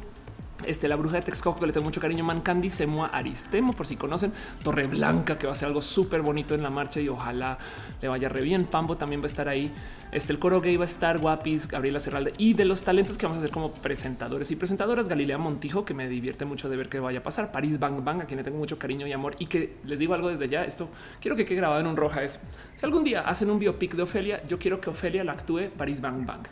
Este, 0.65 0.87
la 0.87 0.95
bruja 0.95 1.17
de 1.17 1.23
Texcoco, 1.23 1.59
que 1.59 1.67
le 1.67 1.73
tengo 1.73 1.85
mucho 1.85 2.01
cariño, 2.01 2.23
Man 2.23 2.41
Candy, 2.41 2.69
Semua 2.69 3.07
Aristemo, 3.07 3.73
por 3.73 3.85
si 3.85 3.95
conocen, 3.95 4.33
Torre 4.63 4.87
Blanca, 4.87 5.37
que 5.37 5.47
va 5.47 5.53
a 5.53 5.55
ser 5.55 5.67
algo 5.67 5.81
súper 5.81 6.21
bonito 6.21 6.55
en 6.55 6.63
la 6.63 6.69
marcha 6.69 6.99
y 6.99 7.09
ojalá 7.09 7.57
le 8.01 8.07
vaya 8.07 8.29
re 8.29 8.41
bien. 8.41 8.65
Pambo 8.65 8.97
también 8.97 9.21
va 9.21 9.25
a 9.25 9.27
estar 9.27 9.47
ahí. 9.47 9.71
Este, 10.11 10.33
el 10.33 10.39
coro 10.39 10.59
gay 10.59 10.75
va 10.75 10.83
a 10.83 10.85
estar, 10.85 11.19
Guapis, 11.19 11.67
Gabriela 11.67 11.99
Cerralde 11.99 12.33
y 12.37 12.53
de 12.53 12.65
los 12.65 12.83
talentos 12.83 13.17
que 13.17 13.25
vamos 13.25 13.37
a 13.37 13.39
hacer 13.39 13.51
como 13.51 13.71
presentadores 13.71 14.51
y 14.51 14.55
presentadoras, 14.55 15.07
Galilea 15.07 15.37
Montijo, 15.37 15.85
que 15.85 15.93
me 15.93 16.09
divierte 16.09 16.43
mucho 16.43 16.69
de 16.69 16.75
ver 16.75 16.89
qué 16.89 16.99
vaya 16.99 17.19
a 17.19 17.23
pasar, 17.23 17.51
París 17.51 17.79
Bang 17.79 18.03
Bang, 18.03 18.21
a 18.21 18.25
quien 18.25 18.37
le 18.37 18.43
tengo 18.43 18.57
mucho 18.57 18.77
cariño 18.77 19.07
y 19.07 19.13
amor 19.13 19.35
y 19.39 19.45
que 19.45 19.77
les 19.85 19.99
digo 19.99 20.13
algo 20.13 20.29
desde 20.29 20.49
ya. 20.49 20.65
Esto 20.65 20.89
quiero 21.21 21.37
que 21.37 21.45
quede 21.45 21.57
grabado 21.57 21.79
en 21.79 21.87
un 21.87 21.95
roja. 21.95 22.23
Es 22.23 22.39
si 22.75 22.85
algún 22.85 23.03
día 23.03 23.21
hacen 23.21 23.49
un 23.49 23.59
biopic 23.59 23.95
de 23.95 24.03
Ofelia, 24.03 24.43
yo 24.47 24.59
quiero 24.59 24.81
que 24.81 24.89
Ofelia 24.89 25.23
la 25.23 25.31
actúe 25.31 25.69
París 25.77 26.01
Bang 26.01 26.25
Bang. 26.25 26.43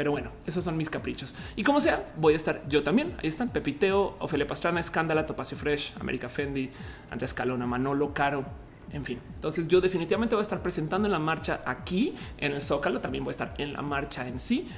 Pero 0.00 0.12
bueno, 0.12 0.30
esos 0.46 0.64
son 0.64 0.78
mis 0.78 0.88
caprichos. 0.88 1.34
Y 1.56 1.62
como 1.62 1.78
sea, 1.78 2.10
voy 2.16 2.32
a 2.32 2.36
estar 2.36 2.66
yo 2.66 2.82
también. 2.82 3.16
Ahí 3.18 3.28
están 3.28 3.50
Pepiteo, 3.50 4.16
Ofelia 4.18 4.46
Pastrana, 4.46 4.80
Escándala, 4.80 5.26
Topacio 5.26 5.58
Fresh, 5.58 5.92
América 6.00 6.30
Fendi, 6.30 6.70
Andrés 7.10 7.34
Calona, 7.34 7.66
Manolo 7.66 8.14
Caro. 8.14 8.46
En 8.94 9.04
fin, 9.04 9.18
entonces 9.34 9.68
yo 9.68 9.82
definitivamente 9.82 10.34
voy 10.34 10.40
a 10.40 10.48
estar 10.48 10.62
presentando 10.62 11.06
en 11.06 11.12
la 11.12 11.18
marcha 11.18 11.60
aquí 11.66 12.14
en 12.38 12.52
el 12.52 12.62
Zócalo. 12.62 13.02
También 13.02 13.24
voy 13.24 13.32
a 13.32 13.32
estar 13.32 13.52
en 13.58 13.74
la 13.74 13.82
marcha 13.82 14.26
en 14.26 14.38
sí 14.38 14.68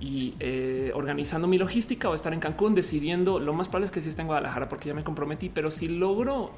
y 0.00 0.34
eh, 0.40 0.90
organizando 0.96 1.46
mi 1.46 1.58
logística. 1.58 2.08
Voy 2.08 2.14
a 2.14 2.16
estar 2.16 2.32
en 2.32 2.40
Cancún 2.40 2.74
decidiendo. 2.74 3.38
Lo 3.38 3.52
más 3.52 3.68
probable 3.68 3.84
es 3.84 3.92
que 3.92 4.00
sí 4.00 4.08
esté 4.08 4.22
en 4.22 4.26
Guadalajara 4.26 4.68
porque 4.68 4.88
ya 4.88 4.94
me 4.94 5.04
comprometí, 5.04 5.48
pero 5.48 5.70
si 5.70 5.86
logro 5.86 6.56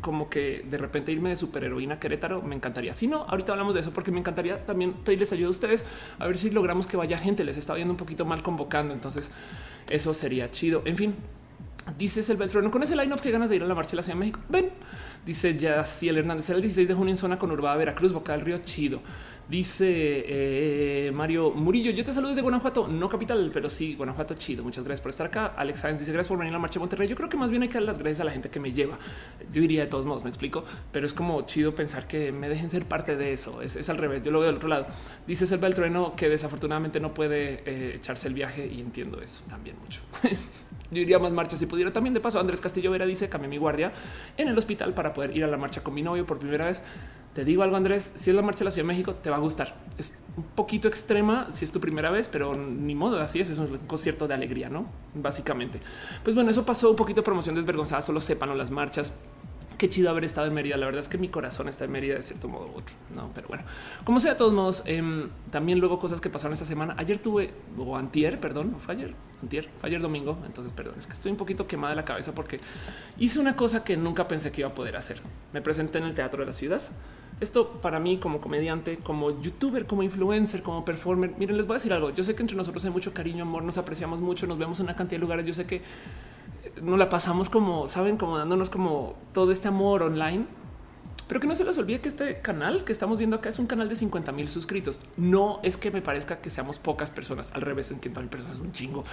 como 0.00 0.28
que 0.28 0.64
de 0.68 0.78
repente 0.78 1.12
irme 1.12 1.30
de 1.30 1.36
superheroína 1.36 1.98
Querétaro, 1.98 2.42
me 2.42 2.54
encantaría. 2.54 2.94
Si 2.94 3.06
no, 3.06 3.24
ahorita 3.24 3.52
hablamos 3.52 3.74
de 3.74 3.80
eso 3.80 3.92
porque 3.92 4.10
me 4.10 4.20
encantaría 4.20 4.64
también 4.64 4.92
pedirles 4.92 5.32
ayuda 5.32 5.48
a 5.48 5.50
ustedes 5.50 5.84
a 6.18 6.26
ver 6.26 6.38
si 6.38 6.50
logramos 6.50 6.86
que 6.86 6.96
vaya 6.96 7.18
gente. 7.18 7.44
Les 7.44 7.56
está 7.56 7.74
viendo 7.74 7.92
un 7.92 7.98
poquito 7.98 8.24
mal 8.24 8.42
convocando. 8.42 8.94
Entonces, 8.94 9.32
eso 9.88 10.14
sería 10.14 10.50
chido. 10.50 10.82
En 10.84 10.96
fin, 10.96 11.14
dices 11.98 12.28
el 12.30 12.36
Beltrano 12.36 12.70
con 12.70 12.82
ese 12.82 12.96
line-up 12.96 13.20
que 13.20 13.30
ganas 13.30 13.50
de 13.50 13.56
ir 13.56 13.62
a 13.62 13.66
la 13.66 13.74
marcha 13.74 13.92
de 13.92 13.96
la 13.96 14.02
Ciudad 14.02 14.16
de 14.16 14.20
México. 14.20 14.40
Ven, 14.48 14.70
dice 15.24 15.56
ya 15.56 15.84
si 15.84 16.08
el 16.08 16.18
Hernández 16.18 16.50
el 16.50 16.60
16 16.60 16.88
de 16.88 16.94
junio 16.94 17.12
en 17.12 17.16
zona 17.16 17.38
conurbada 17.38 17.76
Veracruz, 17.76 18.12
Boca 18.12 18.32
del 18.32 18.42
Río, 18.42 18.58
chido. 18.58 19.00
Dice 19.48 20.24
eh, 20.26 21.12
Mario 21.12 21.52
Murillo, 21.52 21.92
yo 21.92 22.02
te 22.04 22.12
saludo 22.12 22.30
desde 22.30 22.42
Guanajuato, 22.42 22.88
no 22.88 23.08
capital, 23.08 23.52
pero 23.54 23.70
sí, 23.70 23.94
Guanajuato, 23.94 24.34
chido. 24.34 24.64
Muchas 24.64 24.82
gracias 24.82 25.00
por 25.00 25.10
estar 25.10 25.28
acá. 25.28 25.54
Alex 25.56 25.80
Sáenz 25.80 26.00
dice 26.00 26.12
gracias 26.12 26.26
por 26.26 26.36
venir 26.36 26.50
a 26.50 26.54
la 26.54 26.58
marcha 26.58 26.74
de 26.74 26.80
Monterrey. 26.80 27.06
Yo 27.06 27.14
creo 27.14 27.28
que 27.28 27.36
más 27.36 27.50
bien 27.50 27.62
hay 27.62 27.68
que 27.68 27.74
dar 27.74 27.84
las 27.84 28.00
gracias 28.00 28.22
a 28.22 28.24
la 28.24 28.32
gente 28.32 28.50
que 28.50 28.58
me 28.58 28.72
lleva. 28.72 28.98
Yo 29.52 29.60
diría 29.60 29.82
de 29.82 29.86
todos 29.86 30.04
modos, 30.04 30.24
me 30.24 30.30
explico, 30.30 30.64
pero 30.90 31.06
es 31.06 31.14
como 31.14 31.42
chido 31.42 31.76
pensar 31.76 32.08
que 32.08 32.32
me 32.32 32.48
dejen 32.48 32.70
ser 32.70 32.86
parte 32.86 33.16
de 33.16 33.32
eso. 33.32 33.62
Es, 33.62 33.88
al 33.88 33.98
revés. 33.98 34.24
Yo 34.24 34.32
lo 34.32 34.40
veo 34.40 34.48
del 34.48 34.56
otro 34.56 34.68
lado. 34.68 34.88
Dice 35.28 35.44
el 35.54 35.74
Trueno 35.74 36.16
que 36.16 36.28
desafortunadamente 36.28 36.98
no 36.98 37.14
puede 37.14 37.62
eh, 37.66 37.94
echarse 37.94 38.26
el 38.26 38.34
viaje 38.34 38.66
y 38.66 38.80
entiendo 38.80 39.20
eso 39.20 39.44
también 39.48 39.76
mucho. 39.78 40.00
Yo 40.90 41.02
iría 41.02 41.20
más 41.20 41.30
marcha 41.30 41.56
si 41.56 41.66
pudiera. 41.66 41.92
También 41.92 42.14
de 42.14 42.20
paso, 42.20 42.40
Andrés 42.40 42.60
Castillo 42.60 42.90
Vera 42.90 43.06
dice 43.06 43.28
cambié 43.28 43.48
mi 43.48 43.58
guardia 43.58 43.92
en 44.36 44.48
el 44.48 44.58
hospital 44.58 44.92
para 44.92 45.12
poder 45.12 45.36
ir 45.36 45.44
a 45.44 45.46
la 45.46 45.56
marcha 45.56 45.82
con 45.82 45.94
mi 45.94 46.02
novio 46.02 46.26
por 46.26 46.38
primera 46.38 46.66
vez. 46.66 46.82
Te 47.36 47.44
digo 47.44 47.62
algo, 47.62 47.76
Andrés, 47.76 48.12
si 48.14 48.30
es 48.30 48.36
la 48.36 48.40
marcha 48.40 48.60
de 48.60 48.64
la 48.64 48.70
Ciudad 48.70 48.84
de 48.84 48.94
México, 48.94 49.14
te 49.14 49.28
va 49.28 49.36
a 49.36 49.40
gustar. 49.40 49.76
Es 49.98 50.16
un 50.38 50.44
poquito 50.44 50.88
extrema 50.88 51.52
si 51.52 51.66
es 51.66 51.70
tu 51.70 51.80
primera 51.80 52.10
vez, 52.10 52.30
pero 52.32 52.56
ni 52.56 52.94
modo, 52.94 53.20
así 53.20 53.40
es, 53.40 53.50
es 53.50 53.58
un 53.58 53.76
concierto 53.86 54.26
de 54.26 54.32
alegría, 54.32 54.70
¿no? 54.70 54.86
Básicamente. 55.12 55.78
Pues 56.24 56.34
bueno, 56.34 56.50
eso 56.50 56.64
pasó 56.64 56.88
un 56.88 56.96
poquito 56.96 57.20
de 57.20 57.26
promoción 57.26 57.54
desvergonzada, 57.54 58.00
solo 58.00 58.22
sepan 58.22 58.56
las 58.56 58.70
marchas 58.70 59.12
qué 59.76 59.88
chido 59.88 60.10
haber 60.10 60.24
estado 60.24 60.46
en 60.46 60.54
Mérida. 60.54 60.76
La 60.76 60.86
verdad 60.86 61.00
es 61.00 61.08
que 61.08 61.18
mi 61.18 61.28
corazón 61.28 61.68
está 61.68 61.84
en 61.84 61.92
Mérida 61.92 62.14
de 62.14 62.22
cierto 62.22 62.48
modo 62.48 62.66
u 62.66 62.78
otro. 62.78 62.94
No, 63.14 63.30
pero 63.34 63.48
bueno, 63.48 63.64
como 64.04 64.20
sea, 64.20 64.32
de 64.32 64.38
todos 64.38 64.52
modos, 64.52 64.82
em, 64.86 65.28
también 65.50 65.78
luego 65.78 65.98
cosas 65.98 66.20
que 66.20 66.30
pasaron 66.30 66.54
esta 66.54 66.64
semana. 66.64 66.94
Ayer 66.98 67.18
tuve, 67.18 67.52
o 67.76 67.96
antier, 67.96 68.40
perdón, 68.40 68.76
fue 68.78 68.94
ayer, 68.94 69.14
antier, 69.42 69.68
fue 69.80 69.88
ayer 69.88 70.00
domingo. 70.00 70.38
Entonces, 70.46 70.72
perdón, 70.72 70.94
es 70.96 71.06
que 71.06 71.12
estoy 71.12 71.30
un 71.30 71.36
poquito 71.36 71.66
quemada 71.66 71.94
la 71.94 72.04
cabeza 72.04 72.34
porque 72.34 72.60
hice 73.18 73.38
una 73.38 73.56
cosa 73.56 73.84
que 73.84 73.96
nunca 73.96 74.28
pensé 74.28 74.50
que 74.50 74.62
iba 74.62 74.70
a 74.70 74.74
poder 74.74 74.96
hacer. 74.96 75.20
Me 75.52 75.60
presenté 75.60 75.98
en 75.98 76.04
el 76.04 76.14
teatro 76.14 76.40
de 76.40 76.46
la 76.46 76.52
ciudad. 76.52 76.80
Esto 77.38 77.68
para 77.82 78.00
mí 78.00 78.16
como 78.16 78.40
comediante, 78.40 78.98
como 78.98 79.42
youtuber, 79.42 79.86
como 79.86 80.02
influencer, 80.02 80.62
como 80.62 80.84
performer. 80.84 81.34
Miren, 81.38 81.58
les 81.58 81.66
voy 81.66 81.74
a 81.74 81.78
decir 81.78 81.92
algo. 81.92 82.10
Yo 82.10 82.24
sé 82.24 82.34
que 82.34 82.42
entre 82.42 82.56
nosotros 82.56 82.84
hay 82.84 82.90
mucho 82.90 83.12
cariño, 83.12 83.42
amor, 83.42 83.62
nos 83.62 83.76
apreciamos 83.76 84.20
mucho, 84.20 84.46
nos 84.46 84.58
vemos 84.58 84.80
en 84.80 84.86
una 84.86 84.96
cantidad 84.96 85.18
de 85.18 85.22
lugares. 85.22 85.44
Yo 85.44 85.52
sé 85.52 85.66
que 85.66 85.82
no 86.80 86.96
la 86.96 87.08
pasamos 87.08 87.50
como, 87.50 87.86
saben, 87.88 88.16
como 88.16 88.38
dándonos 88.38 88.70
como 88.70 89.14
todo 89.34 89.50
este 89.50 89.68
amor 89.68 90.02
online. 90.02 90.46
Pero 91.28 91.40
que 91.40 91.46
no 91.46 91.54
se 91.54 91.64
les 91.64 91.76
olvide 91.76 92.00
que 92.00 92.08
este 92.08 92.40
canal 92.40 92.84
que 92.84 92.92
estamos 92.92 93.18
viendo 93.18 93.36
acá 93.36 93.48
es 93.48 93.58
un 93.58 93.66
canal 93.66 93.88
de 93.88 93.96
50 93.96 94.30
mil 94.32 94.48
suscritos. 94.48 95.00
No 95.16 95.58
es 95.62 95.76
que 95.76 95.90
me 95.90 96.00
parezca 96.00 96.40
que 96.40 96.50
seamos 96.50 96.78
pocas 96.78 97.10
personas, 97.10 97.50
al 97.52 97.62
revés, 97.62 97.90
en 97.90 97.98
que 97.98 98.08
mil 98.08 98.28
personas 98.28 98.56
es 98.56 98.62
un 98.62 98.72
chingo. 98.72 99.04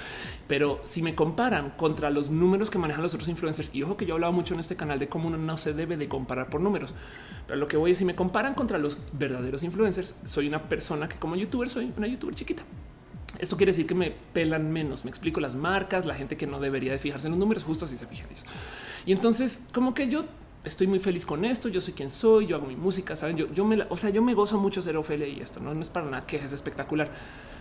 Pero 0.48 0.80
si 0.84 1.02
me 1.02 1.16
comparan 1.16 1.72
contra 1.72 2.12
los 2.12 2.30
números 2.30 2.70
que 2.70 2.78
manejan 2.78 3.02
los 3.02 3.14
otros 3.14 3.30
influencers, 3.30 3.74
y 3.74 3.82
ojo 3.82 3.98
que 3.98 4.06
yo 4.06 4.14
he 4.14 4.16
hablado 4.16 4.34
mucho 4.34 4.54
en 4.54 4.60
este 4.60 4.76
canal 4.76 5.00
de 5.00 5.10
cómo 5.10 5.28
uno 5.28 5.38
no 5.38 5.58
se 5.58 5.74
debe 5.74 5.98
de 5.98 6.08
comparar 6.08 6.50
por 6.50 6.62
números, 6.62 6.94
pero 7.48 7.60
lo 7.60 7.68
que 7.68 7.78
voy 7.78 7.92
es 7.92 7.98
si 7.98 8.06
me 8.06 8.16
comparan 8.16 8.54
contra 8.54 8.78
los 8.78 8.98
verdaderos 9.14 9.64
influencers, 9.64 10.16
soy 10.24 10.48
una 10.48 10.70
persona 10.70 11.10
que 11.10 11.18
como 11.18 11.36
youtuber 11.36 11.68
soy 11.68 11.92
una 11.98 12.08
youtuber 12.08 12.36
chiquita. 12.36 12.64
Esto 13.40 13.58
quiere 13.58 13.72
decir 13.72 13.88
que 13.88 13.96
me 13.96 14.12
pelan 14.12 14.72
menos. 14.72 15.06
Me 15.06 15.10
explico 15.10 15.40
las 15.40 15.56
marcas, 15.56 16.06
la 16.06 16.14
gente 16.14 16.38
que 16.38 16.46
no 16.46 16.60
debería 16.60 16.92
de 16.92 17.00
fijarse 17.00 17.28
en 17.28 17.32
los 17.32 17.40
números, 17.40 17.64
justo 17.64 17.86
así 17.86 17.98
se 17.98 18.06
fijan 18.06 18.28
ellos. 18.30 18.46
Y 19.06 19.12
entonces, 19.12 19.68
como 19.74 19.94
que 19.94 20.08
yo 20.08 20.26
estoy 20.64 20.88
muy 20.88 21.00
feliz 21.00 21.26
con 21.26 21.46
esto. 21.46 21.70
Yo 21.70 21.82
soy 21.82 21.94
quien 21.94 22.10
soy, 22.10 22.48
yo 22.48 22.56
hago 22.56 22.68
mi 22.68 22.76
música, 22.76 23.16
saben? 23.16 23.38
Yo, 23.38 23.52
yo 23.54 23.66
me, 23.66 23.82
o 23.90 23.98
sea, 23.98 24.10
yo 24.10 24.22
me 24.22 24.34
gozo 24.34 24.58
mucho 24.58 24.82
ser 24.82 24.98
Ofelia 24.98 25.28
y 25.28 25.40
esto 25.40 25.60
no, 25.60 25.74
no 25.74 25.82
es 25.82 25.90
para 25.90 26.06
nada 26.06 26.26
que 26.26 26.38
es 26.38 26.52
espectacular. 26.54 27.10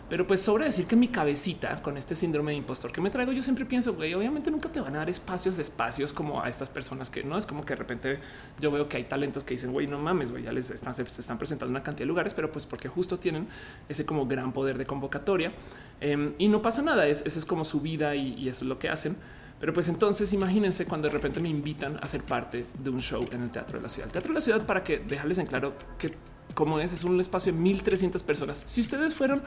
Pero 0.08 0.26
pues 0.26 0.42
sobre 0.42 0.66
decir 0.66 0.86
que 0.86 0.94
mi 0.94 1.08
cabecita 1.08 1.80
con 1.80 1.96
este 1.96 2.14
síndrome 2.14 2.52
de 2.52 2.58
impostor 2.58 2.92
que 2.92 3.00
me 3.00 3.08
traigo, 3.08 3.32
yo 3.32 3.42
siempre 3.42 3.64
pienso, 3.64 3.94
güey, 3.94 4.12
obviamente 4.12 4.50
nunca 4.50 4.68
te 4.68 4.78
van 4.78 4.94
a 4.94 4.98
dar 4.98 5.08
espacios, 5.08 5.58
espacios 5.58 6.12
como 6.12 6.42
a 6.42 6.50
estas 6.50 6.68
personas 6.68 7.08
que 7.08 7.22
no 7.22 7.38
es 7.38 7.46
como 7.46 7.64
que 7.64 7.72
de 7.72 7.76
repente 7.76 8.20
yo 8.60 8.70
veo 8.70 8.90
que 8.90 8.98
hay 8.98 9.04
talentos 9.04 9.42
que 9.42 9.54
dicen, 9.54 9.72
güey, 9.72 9.86
no 9.86 9.98
mames, 9.98 10.30
güey, 10.30 10.42
ya 10.42 10.52
les 10.52 10.70
están, 10.70 10.92
se, 10.92 11.02
están 11.02 11.38
presentando 11.38 11.70
una 11.70 11.82
cantidad 11.82 12.02
de 12.02 12.08
lugares, 12.08 12.34
pero 12.34 12.52
pues 12.52 12.66
porque 12.66 12.88
justo 12.88 13.18
tienen 13.18 13.48
ese 13.88 14.04
como 14.04 14.26
gran 14.26 14.52
poder 14.52 14.76
de 14.76 14.84
convocatoria 14.84 15.54
em, 16.02 16.34
y 16.36 16.48
no 16.48 16.60
pasa 16.60 16.82
nada. 16.82 17.06
Es, 17.06 17.22
eso 17.24 17.38
es 17.38 17.46
como 17.46 17.64
su 17.64 17.80
vida 17.80 18.14
y, 18.14 18.34
y 18.34 18.50
eso 18.50 18.66
es 18.66 18.68
lo 18.68 18.78
que 18.78 18.90
hacen. 18.90 19.16
Pero 19.62 19.72
pues 19.72 19.86
entonces 19.88 20.32
imagínense 20.32 20.86
cuando 20.86 21.06
de 21.06 21.12
repente 21.12 21.38
me 21.38 21.48
invitan 21.48 21.96
a 22.02 22.08
ser 22.08 22.24
parte 22.24 22.66
de 22.82 22.90
un 22.90 23.00
show 23.00 23.28
en 23.30 23.42
el 23.42 23.52
Teatro 23.52 23.78
de 23.78 23.82
la 23.84 23.88
Ciudad. 23.88 24.08
El 24.08 24.12
Teatro 24.12 24.30
de 24.30 24.34
la 24.34 24.40
Ciudad, 24.40 24.66
para 24.66 24.82
que 24.82 24.98
dejarles 24.98 25.38
en 25.38 25.46
claro 25.46 25.74
que 25.98 26.16
como 26.52 26.80
es, 26.80 26.92
es 26.92 27.04
un 27.04 27.20
espacio 27.20 27.52
de 27.52 27.60
1300 27.60 28.24
personas. 28.24 28.64
Si 28.66 28.80
ustedes 28.80 29.14
fueron, 29.14 29.40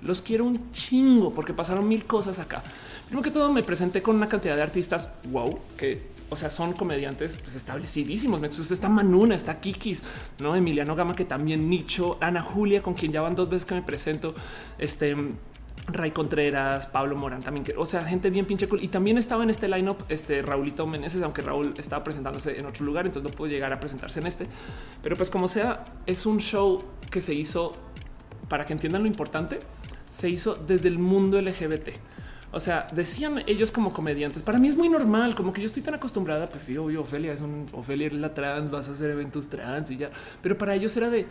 los 0.00 0.22
quiero 0.22 0.46
un 0.46 0.72
chingo 0.72 1.34
porque 1.34 1.52
pasaron 1.52 1.86
mil 1.86 2.06
cosas 2.06 2.38
acá. 2.38 2.62
Primero 3.08 3.22
que 3.22 3.30
todo, 3.30 3.52
me 3.52 3.62
presenté 3.62 4.00
con 4.00 4.16
una 4.16 4.26
cantidad 4.26 4.56
de 4.56 4.62
artistas 4.62 5.10
wow, 5.24 5.58
que 5.76 6.16
o 6.30 6.36
sea, 6.36 6.48
son 6.48 6.72
comediantes 6.72 7.36
pues, 7.36 7.54
establecidísimos. 7.54 8.42
Está 8.70 8.88
Manuna, 8.88 9.34
está 9.34 9.60
Kikis, 9.60 10.02
no 10.38 10.54
Emiliano 10.54 10.96
Gama, 10.96 11.14
que 11.14 11.26
también 11.26 11.68
Nicho, 11.68 12.16
Ana 12.22 12.40
Julia, 12.40 12.82
con 12.82 12.94
quien 12.94 13.12
ya 13.12 13.20
van 13.20 13.34
dos 13.34 13.50
veces 13.50 13.66
que 13.66 13.74
me 13.74 13.82
presento. 13.82 14.34
Este 14.78 15.14
Ray 15.86 16.10
Contreras, 16.10 16.86
Pablo 16.86 17.16
Morán 17.16 17.42
también, 17.42 17.64
que, 17.64 17.74
o 17.76 17.86
sea, 17.86 18.02
gente 18.02 18.30
bien 18.30 18.46
pinche 18.46 18.68
cool. 18.68 18.82
Y 18.82 18.88
también 18.88 19.18
estaba 19.18 19.42
en 19.42 19.50
este 19.50 19.68
lineup 19.68 20.02
este 20.08 20.42
Raulito 20.42 20.86
Meneses, 20.86 21.22
aunque 21.22 21.42
Raúl 21.42 21.74
estaba 21.78 22.04
presentándose 22.04 22.58
en 22.58 22.66
otro 22.66 22.84
lugar, 22.84 23.06
entonces 23.06 23.30
no 23.30 23.36
pudo 23.36 23.48
llegar 23.48 23.72
a 23.72 23.80
presentarse 23.80 24.20
en 24.20 24.26
este. 24.26 24.46
Pero 25.02 25.16
pues 25.16 25.30
como 25.30 25.48
sea, 25.48 25.84
es 26.06 26.26
un 26.26 26.38
show 26.38 26.84
que 27.10 27.20
se 27.20 27.34
hizo 27.34 27.76
para 28.48 28.64
que 28.64 28.72
entiendan 28.72 29.02
lo 29.02 29.08
importante, 29.08 29.60
se 30.10 30.28
hizo 30.28 30.54
desde 30.54 30.88
el 30.88 30.98
mundo 30.98 31.40
LGBT. 31.40 31.90
O 32.50 32.60
sea, 32.60 32.86
decían 32.92 33.42
ellos 33.46 33.70
como 33.70 33.92
comediantes, 33.92 34.42
para 34.42 34.58
mí 34.58 34.68
es 34.68 34.76
muy 34.76 34.88
normal, 34.88 35.34
como 35.34 35.52
que 35.52 35.60
yo 35.60 35.66
estoy 35.66 35.82
tan 35.82 35.94
acostumbrada, 35.94 36.46
pues 36.46 36.62
sí, 36.62 36.78
obvio, 36.78 37.02
Ofelia 37.02 37.32
es 37.32 37.42
un 37.42 37.66
Ofelia 37.72 38.08
la 38.10 38.32
trans, 38.32 38.70
vas 38.70 38.88
a 38.88 38.92
hacer 38.92 39.10
eventos 39.10 39.48
trans 39.48 39.90
y 39.90 39.98
ya, 39.98 40.10
pero 40.40 40.56
para 40.56 40.74
ellos 40.74 40.96
era 40.96 41.10
de 41.10 41.26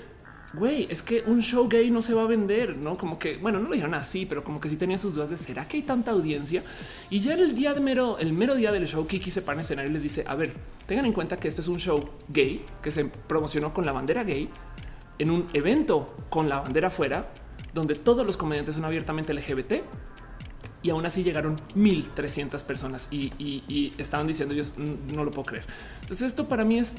güey, 0.54 0.88
es 0.90 1.02
que 1.02 1.24
un 1.26 1.42
show 1.42 1.68
gay 1.68 1.92
no 1.92 2.02
se 2.02 2.14
va 2.14 2.24
a 2.24 2.26
vender, 2.26 2.78
no 2.78 2.98
como 2.98 3.20
que, 3.20 3.38
bueno, 3.38 3.60
no 3.60 3.68
lo 3.68 3.74
dijeron 3.74 3.94
así, 3.94 4.26
pero 4.26 4.44
como 4.44 4.62
que 4.62 4.70
sí 4.70 4.78
tenía 4.78 4.98
sus 4.98 5.14
dudas 5.14 5.30
de 5.30 5.38
será 5.38 5.68
que 5.68 5.78
hay 5.78 5.84
tanta 5.84 6.12
audiencia. 6.12 6.64
Y 7.10 7.20
ya 7.20 7.34
en 7.34 7.40
el 7.40 7.54
día 7.54 7.74
de 7.74 7.82
mero, 7.82 8.18
el 8.18 8.34
mero 8.34 8.56
día 8.56 8.72
del 8.72 8.88
show, 8.88 9.06
Kiki 9.06 9.30
se 9.30 9.42
para 9.42 9.56
en 9.56 9.62
escenario 9.62 9.92
y 9.92 9.94
les 9.94 10.04
dice: 10.04 10.24
A 10.28 10.36
ver, 10.36 10.54
tengan 10.86 11.06
en 11.06 11.14
cuenta 11.14 11.38
que 11.38 11.48
este 11.48 11.62
es 11.62 11.68
un 11.68 11.80
show 11.80 12.10
gay 12.30 12.64
que 12.82 12.92
se 12.92 13.06
promocionó 13.06 13.74
con 13.74 13.86
la 13.86 13.92
bandera 13.92 14.24
gay 14.24 14.50
en 15.20 15.32
un 15.32 15.48
evento 15.54 16.16
con 16.30 16.48
la 16.48 16.60
bandera 16.62 16.88
afuera, 16.88 17.30
donde 17.74 17.96
todos 17.96 18.26
los 18.26 18.38
comediantes 18.38 18.76
son 18.76 18.86
abiertamente 18.86 19.34
LGBT. 19.34 19.84
Y 20.84 20.92
aún 20.92 21.06
así 21.06 21.24
llegaron 21.24 21.58
1300 21.76 22.64
personas 22.64 23.10
y, 23.12 23.34
y 23.38 23.94
estaban 23.98 24.28
diciendo 24.28 24.54
ellos 24.54 24.76
mm, 24.78 25.14
no 25.14 25.26
lo 25.26 25.32
puedo 25.32 25.48
creer. 25.48 25.66
Entonces 26.02 26.28
esto 26.28 26.48
para 26.48 26.64
mí 26.64 26.78
es 26.78 26.98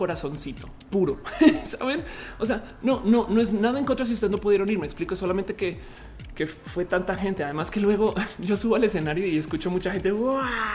corazoncito 0.00 0.66
puro. 0.88 1.20
Saben? 1.64 2.02
O 2.38 2.46
sea, 2.46 2.64
no, 2.80 3.02
no, 3.04 3.28
no 3.28 3.38
es 3.38 3.52
nada 3.52 3.78
en 3.78 3.84
contra 3.84 4.06
si 4.06 4.14
ustedes 4.14 4.30
no 4.30 4.40
pudieron 4.40 4.66
ir. 4.70 4.78
Me 4.78 4.86
explico 4.86 5.14
solamente 5.14 5.54
que 5.54 5.78
que 6.34 6.46
fue 6.46 6.84
tanta 6.84 7.14
gente. 7.14 7.44
Además 7.44 7.70
que 7.70 7.80
luego 7.80 8.14
yo 8.38 8.56
subo 8.56 8.76
al 8.76 8.84
escenario 8.84 9.26
y 9.26 9.36
escucho 9.36 9.70
mucha 9.70 9.92
gente 9.92 10.12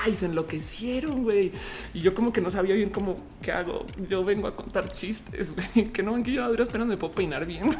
y 0.07 0.15
se 0.15 0.25
enloquecieron, 0.27 1.23
güey. 1.23 1.51
Y 1.93 2.01
yo 2.01 2.13
como 2.13 2.31
que 2.31 2.41
no 2.41 2.49
sabía 2.49 2.75
bien 2.75 2.89
cómo 2.89 3.17
qué 3.41 3.51
hago. 3.51 3.85
Yo 4.09 4.23
vengo 4.23 4.47
a 4.47 4.55
contar 4.55 4.91
chistes 4.91 5.55
que 5.93 6.03
no 6.03 6.13
ven 6.13 6.23
que 6.23 6.31
yo 6.31 6.43
a 6.43 6.49
duras 6.49 6.69
penas 6.69 6.87
me 6.87 6.97
puedo 6.97 7.13
peinar 7.13 7.45
bien. 7.45 7.75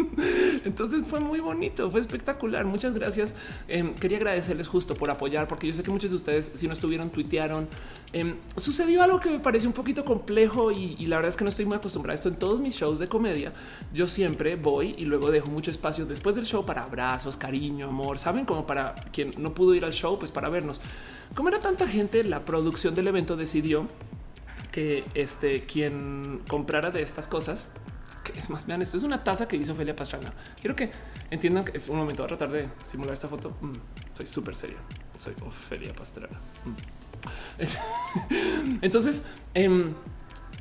Entonces 0.64 1.02
fue 1.06 1.20
muy 1.20 1.40
bonito, 1.40 1.90
fue 1.90 2.00
espectacular. 2.00 2.64
Muchas 2.64 2.94
gracias. 2.94 3.34
Em, 3.68 3.94
quería 3.94 4.18
agradecerles 4.18 4.68
justo 4.68 4.94
por 4.94 5.10
apoyar, 5.10 5.46
porque 5.48 5.66
yo 5.66 5.74
sé 5.74 5.82
que 5.82 5.90
muchos 5.90 6.10
de 6.10 6.16
ustedes, 6.16 6.50
si 6.54 6.66
no 6.66 6.72
estuvieron, 6.72 7.10
tuitearon. 7.10 7.68
Em, 8.12 8.34
sucedió 8.56 9.02
algo 9.02 9.20
que 9.20 9.30
me 9.30 9.38
pareció 9.38 9.68
un 9.68 9.74
poquito 9.74 10.04
complejo 10.04 10.72
y, 10.72 11.06
la 11.06 11.16
verdad 11.16 11.28
es 11.28 11.36
que 11.36 11.44
no 11.44 11.50
estoy 11.50 11.64
muy 11.64 11.76
acostumbrado 11.76 12.12
a 12.12 12.14
esto 12.16 12.28
en 12.28 12.36
todos 12.36 12.60
mis 12.60 12.74
shows 12.74 12.98
de 12.98 13.08
comedia. 13.08 13.52
Yo 13.92 14.06
siempre 14.06 14.56
voy 14.56 14.94
y 14.98 15.04
luego 15.04 15.30
dejo 15.30 15.48
mucho 15.50 15.70
espacio 15.70 16.06
después 16.06 16.34
del 16.34 16.44
show 16.44 16.64
para 16.64 16.86
abrazar 17.00 17.38
cariño, 17.38 17.88
amor, 17.88 18.18
saben 18.18 18.44
como 18.44 18.66
para 18.66 18.94
quien 19.12 19.30
no 19.38 19.54
pudo 19.54 19.74
ir 19.74 19.84
al 19.84 19.92
show, 19.92 20.18
pues 20.18 20.30
para 20.30 20.48
vernos. 20.48 20.80
Como 21.34 21.48
era 21.48 21.60
tanta 21.60 21.86
gente, 21.86 22.24
la 22.24 22.44
producción 22.44 22.94
del 22.94 23.08
evento 23.08 23.36
decidió 23.36 23.86
que 24.72 25.04
este 25.14 25.64
quien 25.64 26.42
comprara 26.48 26.90
de 26.90 27.02
estas 27.02 27.28
cosas, 27.28 27.68
que 28.24 28.38
es 28.38 28.50
más, 28.50 28.66
vean, 28.66 28.82
esto 28.82 28.96
es 28.96 29.02
una 29.02 29.24
taza 29.24 29.48
que 29.48 29.56
hizo 29.56 29.72
Ophelia 29.72 29.96
Pastrana. 29.96 30.32
Quiero 30.60 30.76
que 30.76 30.90
entiendan 31.30 31.64
que 31.64 31.76
es 31.76 31.88
un 31.88 31.96
momento 31.96 32.24
a 32.24 32.26
tratar 32.26 32.50
de 32.50 32.68
simular 32.82 33.14
esta 33.14 33.28
foto. 33.28 33.56
Mm, 33.60 33.72
soy 34.14 34.26
súper 34.26 34.54
serio. 34.54 34.78
Soy 35.18 35.34
Ofelia 35.46 35.94
Pastrana. 35.94 36.38
Mm. 36.64 37.00
Entonces, 38.82 39.22
em, 39.54 39.94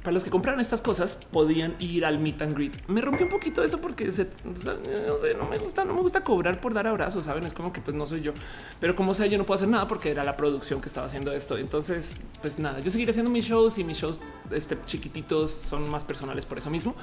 para 0.10 0.16
los 0.16 0.24
que 0.24 0.32
compraron 0.32 0.60
estas 0.60 0.82
cosas 0.82 1.16
podían 1.32 1.76
ir 1.78 2.04
al 2.04 2.18
meet 2.18 2.42
and 2.42 2.56
greet. 2.56 2.74
Me 2.88 3.00
rompió 3.00 3.28
un 3.28 3.32
poquito 3.32 3.64
eso 3.64 3.80
porque 3.80 4.06
no, 4.06 5.46
me 5.48 5.60
gusta, 5.60 5.86
no 5.86 5.94
me 5.94 6.02
gusta 6.02 6.24
cobrar 6.24 6.60
por 6.60 6.74
dar 6.74 6.88
abrazos, 6.88 7.26
saben? 7.26 7.46
Es 7.46 7.54
como 7.54 7.72
que 7.72 7.80
pues 7.80 7.96
no 7.96 8.08
soy 8.08 8.22
yo, 8.22 8.34
pero 8.80 8.96
como 8.96 9.14
sea, 9.14 9.28
yo 9.28 9.38
no 9.38 9.46
puedo 9.46 9.58
hacer 9.58 9.70
nada 9.70 9.88
porque 9.88 10.10
era 10.10 10.24
la 10.24 10.36
producción 10.36 10.82
que 10.82 10.88
estaba 10.88 11.06
haciendo 11.06 11.32
esto. 11.32 11.60
Entonces, 11.60 12.22
pues 12.42 12.58
nada, 12.58 12.80
yo 12.80 12.90
seguiré 12.90 13.12
haciendo 13.12 13.30
mis 13.30 13.46
shows 13.46 13.78
y 13.78 13.84
mis 13.84 14.00
shows 14.00 14.20
este, 14.50 14.80
chiquititos 14.88 15.52
son 15.52 15.88
más 15.88 16.04
personales 16.04 16.44
por 16.48 16.58
eso 16.58 16.72
mismo. 16.72 16.96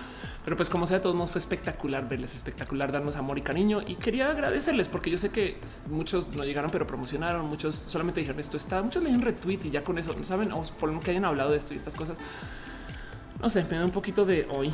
Pero 0.45 0.57
pues 0.57 0.69
como 0.69 0.85
sea, 0.85 0.97
de 0.97 1.05
todos 1.05 1.15
modos 1.15 1.31
fue 1.31 1.39
espectacular 1.39 2.09
verles, 2.09 2.35
espectacular 2.35 2.91
darnos 2.91 3.15
amor 3.15 3.39
y 3.39 3.43
cariño 3.43 3.83
y 3.87 3.95
quería 3.95 4.33
agradecerles 4.33 4.89
porque 4.89 5.13
yo 5.13 5.17
sé 5.17 5.31
que 5.31 5.61
muchos 5.91 6.27
no 6.31 6.45
llegaron, 6.45 6.73
pero 6.73 6.89
promocionaron, 6.89 7.47
muchos 7.47 7.77
solamente 7.77 8.19
dijeron 8.19 8.41
esto 8.41 8.57
está, 8.57 8.83
muchos 8.83 9.01
le 9.01 9.11
dieron 9.11 9.25
retweet 9.25 9.61
y 9.63 9.71
ya 9.71 9.85
con 9.85 9.97
eso, 9.97 10.13
saben, 10.25 10.51
o 10.51 10.61
por 10.81 10.91
lo 10.91 10.99
que 10.99 11.13
hayan 11.13 11.25
hablado 11.25 11.53
de 11.53 11.57
esto 11.57 11.73
y 11.73 11.77
estas 11.77 11.95
cosas 11.95 12.19
no 13.41 13.49
sé, 13.49 13.65
me 13.71 13.77
da 13.79 13.85
un 13.85 13.91
poquito 13.91 14.25
de 14.25 14.47
hoy 14.51 14.73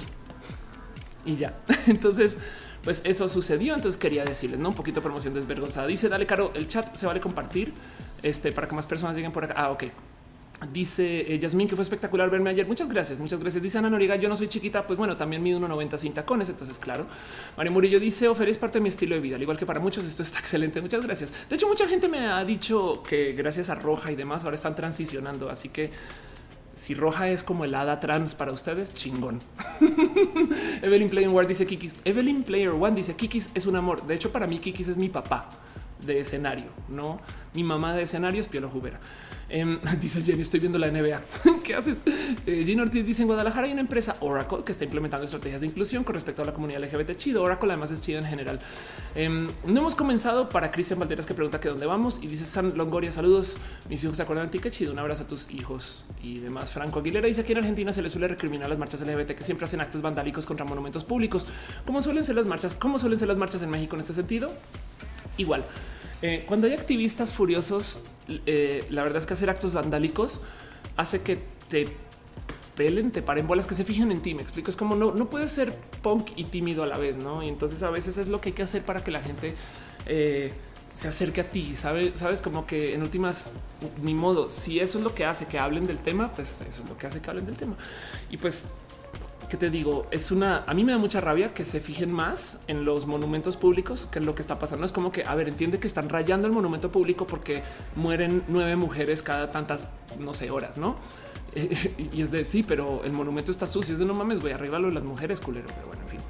y 1.24 1.36
ya. 1.36 1.54
Entonces, 1.86 2.36
pues 2.84 3.00
eso 3.04 3.28
sucedió. 3.28 3.74
Entonces 3.74 4.00
quería 4.00 4.24
decirles 4.24 4.58
¿no? 4.58 4.70
un 4.70 4.74
poquito 4.74 5.00
de 5.00 5.02
promoción 5.02 5.34
desvergonzada. 5.34 5.86
Dice 5.86 6.08
dale 6.08 6.26
caro, 6.26 6.52
el 6.54 6.68
chat 6.68 6.94
se 6.94 7.06
vale 7.06 7.20
compartir 7.20 7.72
este 8.22 8.52
para 8.52 8.68
que 8.68 8.74
más 8.74 8.86
personas 8.86 9.16
lleguen 9.16 9.32
por 9.32 9.44
acá. 9.44 9.54
Ah, 9.56 9.70
ok. 9.70 9.84
Dice 10.70 11.34
eh, 11.34 11.40
que 11.40 11.74
fue 11.74 11.82
espectacular 11.82 12.30
verme 12.30 12.50
ayer. 12.50 12.66
Muchas 12.66 12.88
gracias, 12.88 13.18
muchas 13.18 13.40
gracias. 13.40 13.62
Dice 13.62 13.78
Ana 13.78 13.90
Noriega, 13.90 14.14
yo 14.14 14.28
no 14.28 14.36
soy 14.36 14.46
chiquita, 14.46 14.86
pues 14.86 14.96
bueno, 14.96 15.16
también 15.16 15.42
mido 15.42 15.58
1,90 15.58 15.98
sin 15.98 16.14
tacones, 16.14 16.48
entonces 16.48 16.78
claro. 16.78 17.06
Mario 17.56 17.72
Murillo 17.72 17.98
dice, 17.98 18.28
Ofer 18.28 18.48
es 18.48 18.58
parte 18.58 18.78
de 18.78 18.82
mi 18.82 18.88
estilo 18.88 19.16
de 19.16 19.20
vida, 19.20 19.36
al 19.36 19.42
igual 19.42 19.58
que 19.58 19.66
para 19.66 19.80
muchos 19.80 20.04
esto 20.04 20.22
está 20.22 20.38
excelente. 20.38 20.80
Muchas 20.80 21.02
gracias. 21.02 21.32
De 21.48 21.56
hecho, 21.56 21.66
mucha 21.66 21.88
gente 21.88 22.06
me 22.06 22.28
ha 22.28 22.44
dicho 22.44 23.02
que 23.02 23.32
gracias 23.32 23.70
a 23.70 23.74
Roja 23.74 24.12
y 24.12 24.14
demás 24.14 24.44
ahora 24.44 24.54
están 24.54 24.76
transicionando, 24.76 25.50
así 25.50 25.68
que 25.68 25.90
si 26.74 26.94
roja 26.94 27.28
es 27.28 27.42
como 27.42 27.64
el 27.64 27.74
hada 27.74 28.00
trans 28.00 28.34
para 28.34 28.52
ustedes, 28.52 28.94
chingón. 28.94 29.40
Evelyn 30.82 31.10
Player 31.10 31.28
One 31.28 31.46
dice 31.46 31.66
Kikis. 31.66 31.94
Evelyn 32.04 32.42
Player 32.42 32.70
One 32.70 32.92
dice 32.92 33.14
Kikis 33.14 33.50
es 33.54 33.66
un 33.66 33.76
amor. 33.76 34.06
De 34.06 34.14
hecho, 34.14 34.32
para 34.32 34.46
mí 34.46 34.58
Kikis 34.58 34.88
es 34.88 34.96
mi 34.96 35.08
papá 35.08 35.48
de 36.04 36.18
escenario, 36.18 36.66
no 36.88 37.20
mi 37.54 37.64
mamá 37.64 37.94
de 37.94 38.02
escenario 38.02 38.40
es 38.40 38.48
Pielo 38.48 38.70
Jubera. 38.70 39.00
Em, 39.52 39.78
dice 40.00 40.22
Jenny, 40.22 40.40
estoy 40.40 40.60
viendo 40.60 40.78
la 40.78 40.90
NBA. 40.90 41.20
¿Qué 41.64 41.74
haces? 41.74 42.00
Eh, 42.46 42.76
Ortiz 42.80 43.06
dice 43.06 43.22
en 43.22 43.28
Guadalajara 43.28 43.66
hay 43.66 43.72
una 43.72 43.82
empresa 43.82 44.16
Oracle 44.20 44.64
que 44.64 44.72
está 44.72 44.84
implementando 44.84 45.24
estrategias 45.26 45.60
de 45.60 45.66
inclusión 45.66 46.04
con 46.04 46.14
respecto 46.14 46.42
a 46.42 46.46
la 46.46 46.54
comunidad 46.54 46.82
LGBT. 46.82 47.16
Chido. 47.16 47.42
Oracle 47.42 47.68
además 47.70 47.90
es 47.90 48.00
chido 48.00 48.18
en 48.18 48.24
general. 48.24 48.60
Em, 49.14 49.48
no 49.66 49.80
hemos 49.80 49.94
comenzado 49.94 50.48
para 50.48 50.70
Cristian 50.70 50.98
Valderas 50.98 51.26
que 51.26 51.34
pregunta 51.34 51.60
que 51.60 51.68
dónde 51.68 51.84
vamos 51.84 52.18
y 52.22 52.28
dice 52.28 52.46
San 52.46 52.76
Longoria. 52.78 53.12
Saludos. 53.12 53.58
Mis 53.90 54.02
hijos 54.02 54.16
se 54.16 54.22
acuerdan 54.22 54.46
de 54.46 54.52
ti. 54.52 54.58
Qué 54.58 54.70
chido. 54.70 54.92
Un 54.92 54.98
abrazo 54.98 55.24
a 55.24 55.28
tus 55.28 55.50
hijos 55.50 56.06
y 56.22 56.38
demás. 56.38 56.70
Franco 56.70 57.00
Aguilera 57.00 57.28
dice 57.28 57.42
aquí 57.42 57.52
en 57.52 57.58
Argentina 57.58 57.92
se 57.92 58.00
le 58.00 58.08
suele 58.08 58.28
recriminar 58.28 58.70
las 58.70 58.78
marchas 58.78 59.02
LGBT 59.02 59.32
que 59.32 59.44
siempre 59.44 59.66
hacen 59.66 59.82
actos 59.82 60.00
vandálicos 60.00 60.46
contra 60.46 60.64
monumentos 60.64 61.04
públicos. 61.04 61.46
¿Cómo 61.84 62.00
suelen 62.00 62.24
ser 62.24 62.36
las 62.36 62.46
marchas? 62.46 62.74
¿Cómo 62.74 62.98
suelen 62.98 63.18
ser 63.18 63.28
las 63.28 63.36
marchas 63.36 63.62
en 63.62 63.68
México 63.68 63.96
en 63.96 64.00
ese 64.00 64.14
sentido? 64.14 64.50
Igual. 65.36 65.62
Eh, 66.22 66.44
cuando 66.46 66.66
hay 66.66 66.74
activistas 66.74 67.32
furiosos, 67.32 68.00
eh, 68.46 68.84
la 68.90 69.02
verdad 69.02 69.18
es 69.18 69.26
que 69.26 69.34
hacer 69.34 69.50
actos 69.50 69.74
vandálicos 69.74 70.40
hace 70.96 71.20
que 71.20 71.38
te 71.68 71.88
pelen, 72.76 73.10
te 73.10 73.22
paren 73.22 73.46
bolas, 73.46 73.66
que 73.66 73.74
se 73.74 73.84
fijen 73.84 74.12
en 74.12 74.20
ti. 74.20 74.34
Me 74.34 74.42
explico. 74.42 74.70
Es 74.70 74.76
como 74.76 74.94
no, 74.94 75.12
no 75.12 75.28
puedes 75.28 75.50
ser 75.50 75.74
punk 76.02 76.30
y 76.36 76.44
tímido 76.44 76.82
a 76.82 76.86
la 76.86 76.98
vez, 76.98 77.16
no? 77.16 77.42
Y 77.42 77.48
entonces 77.48 77.82
a 77.82 77.90
veces 77.90 78.16
es 78.16 78.28
lo 78.28 78.40
que 78.40 78.50
hay 78.50 78.54
que 78.54 78.62
hacer 78.62 78.82
para 78.82 79.02
que 79.04 79.10
la 79.10 79.20
gente 79.20 79.54
eh, 80.06 80.52
se 80.94 81.08
acerque 81.08 81.40
a 81.40 81.50
ti. 81.50 81.74
Sabes, 81.74 82.18
sabes, 82.18 82.40
como 82.40 82.66
que 82.66 82.94
en 82.94 83.02
últimas, 83.02 83.50
ni 84.02 84.14
modo. 84.14 84.48
Si 84.48 84.80
eso 84.80 84.98
es 84.98 85.04
lo 85.04 85.14
que 85.14 85.24
hace 85.24 85.46
que 85.46 85.58
hablen 85.58 85.84
del 85.84 85.98
tema, 85.98 86.32
pues 86.34 86.60
eso 86.60 86.82
es 86.82 86.88
lo 86.88 86.96
que 86.96 87.06
hace 87.06 87.20
que 87.20 87.30
hablen 87.30 87.46
del 87.46 87.56
tema. 87.56 87.76
Y 88.30 88.36
pues 88.36 88.66
que 89.52 89.58
te 89.58 89.68
digo, 89.68 90.06
es 90.10 90.30
una, 90.30 90.64
a 90.66 90.72
mí 90.72 90.82
me 90.82 90.92
da 90.92 90.98
mucha 90.98 91.20
rabia 91.20 91.52
que 91.52 91.66
se 91.66 91.78
fijen 91.78 92.10
más 92.10 92.60
en 92.68 92.86
los 92.86 93.06
monumentos 93.06 93.58
públicos 93.58 94.08
que 94.10 94.18
lo 94.18 94.34
que 94.34 94.40
está 94.40 94.58
pasando. 94.58 94.86
Es 94.86 94.92
como 94.92 95.12
que, 95.12 95.26
a 95.26 95.34
ver, 95.34 95.46
entiende 95.46 95.78
que 95.78 95.86
están 95.86 96.08
rayando 96.08 96.46
el 96.46 96.54
monumento 96.54 96.90
público 96.90 97.26
porque 97.26 97.62
mueren 97.94 98.42
nueve 98.48 98.76
mujeres 98.76 99.22
cada 99.22 99.50
tantas, 99.50 99.90
no 100.18 100.32
sé, 100.32 100.50
horas, 100.50 100.78
¿no? 100.78 100.96
y 101.54 102.22
es 102.22 102.30
de 102.30 102.46
sí, 102.46 102.62
pero 102.62 103.04
el 103.04 103.12
monumento 103.12 103.50
está 103.50 103.66
sucio, 103.66 103.92
es 103.92 103.98
de 103.98 104.06
no 104.06 104.14
mames, 104.14 104.40
voy 104.40 104.52
a 104.52 104.54
arreglarlo 104.54 104.90
las 104.90 105.04
mujeres, 105.04 105.38
culero, 105.38 105.66
pero 105.66 105.86
bueno, 105.86 106.00
en 106.04 106.08
fin. 106.08 106.20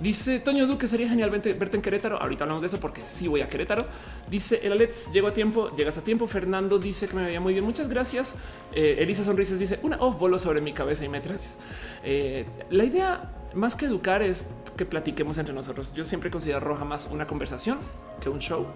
Dice 0.00 0.38
Toño 0.38 0.66
Duque, 0.66 0.86
sería 0.86 1.08
genial 1.08 1.30
verte, 1.30 1.56
en 1.76 1.82
Querétaro. 1.82 2.22
Ahorita 2.22 2.44
hablamos 2.44 2.62
de 2.62 2.68
eso 2.68 2.78
porque 2.78 3.04
sí 3.04 3.26
voy 3.26 3.40
a 3.40 3.48
Querétaro. 3.48 3.84
Dice 4.30 4.60
el 4.62 4.72
Alex, 4.72 5.10
llego 5.12 5.26
a 5.26 5.32
tiempo, 5.32 5.74
llegas 5.76 5.98
a 5.98 6.04
tiempo. 6.04 6.28
Fernando 6.28 6.78
dice 6.78 7.08
que 7.08 7.16
me 7.16 7.24
veía 7.24 7.40
muy 7.40 7.52
bien. 7.52 7.64
Muchas 7.64 7.88
gracias. 7.88 8.36
Eh, 8.72 8.98
Elisa 9.00 9.24
Sonrisas 9.24 9.58
dice 9.58 9.80
una 9.82 9.96
off 9.96 10.18
voló 10.18 10.38
sobre 10.38 10.60
mi 10.60 10.72
cabeza 10.72 11.04
y 11.04 11.08
me 11.08 11.20
traes. 11.20 11.58
Eh, 12.04 12.46
la 12.70 12.84
idea 12.84 13.32
más 13.54 13.74
que 13.74 13.86
educar 13.86 14.22
es 14.22 14.50
que 14.76 14.84
platiquemos 14.84 15.36
entre 15.38 15.52
nosotros. 15.52 15.92
Yo 15.94 16.04
siempre 16.04 16.30
considero 16.30 16.60
roja 16.60 16.84
más 16.84 17.08
una 17.10 17.26
conversación 17.26 17.78
que 18.20 18.28
un 18.28 18.38
show. 18.38 18.66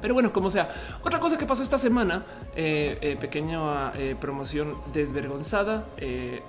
Pero 0.00 0.14
bueno, 0.14 0.32
como 0.32 0.50
sea, 0.50 0.68
otra 1.04 1.20
cosa 1.20 1.38
que 1.38 1.46
pasó 1.46 1.62
esta 1.62 1.78
semana, 1.78 2.24
eh, 2.56 2.98
eh, 3.00 3.16
pequeña 3.20 3.92
eh, 3.94 4.16
promoción 4.20 4.76
desvergonzada, 4.92 5.86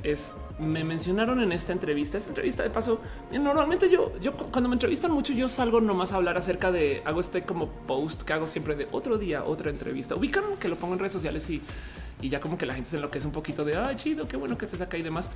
es 0.01 0.35
me 0.59 0.83
mencionaron 0.83 1.39
en 1.39 1.51
esta 1.51 1.71
entrevista, 1.71 2.17
esta 2.17 2.29
entrevista 2.29 2.63
de 2.63 2.69
paso, 2.69 2.99
normalmente 3.31 3.89
yo, 3.89 4.11
yo 4.19 4.33
cuando 4.33 4.69
me 4.69 4.75
entrevistan 4.75 5.11
mucho, 5.11 5.33
yo 5.33 5.49
salgo 5.49 5.81
nomás 5.81 6.13
a 6.13 6.15
hablar 6.15 6.37
acerca 6.37 6.71
de, 6.71 7.01
hago 7.05 7.19
este 7.19 7.43
como 7.43 7.67
post 7.67 8.23
que 8.23 8.33
hago 8.33 8.47
siempre 8.47 8.75
de 8.75 8.87
otro 8.91 9.17
día, 9.17 9.43
otra 9.43 9.69
entrevista, 9.69 10.15
ubican 10.15 10.43
que 10.59 10.67
lo 10.67 10.75
pongo 10.75 10.93
en 10.93 10.99
redes 10.99 11.13
sociales 11.13 11.47
y, 11.49 11.61
y 12.21 12.29
ya 12.29 12.39
como 12.39 12.57
que 12.57 12.65
la 12.65 12.73
gente 12.73 12.89
se 12.89 12.95
enloquece 12.95 13.27
un 13.27 13.33
poquito 13.33 13.63
de, 13.65 13.75
ay, 13.75 13.97
chido, 13.97 14.27
qué 14.27 14.37
bueno 14.37 14.57
que 14.57 14.65
estés 14.65 14.81
acá 14.81 14.97
y 14.97 15.01
demás. 15.01 15.29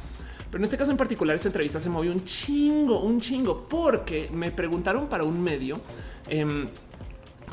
Pero 0.50 0.60
en 0.60 0.64
este 0.64 0.78
caso 0.78 0.90
en 0.92 0.98
particular, 0.98 1.36
esta 1.36 1.50
entrevista 1.50 1.80
se 1.80 1.90
movió 1.90 2.12
un 2.12 2.24
chingo, 2.24 3.02
un 3.02 3.20
chingo, 3.20 3.68
porque 3.68 4.30
me 4.32 4.52
preguntaron 4.52 5.08
para 5.08 5.24
un 5.24 5.42
medio. 5.42 5.80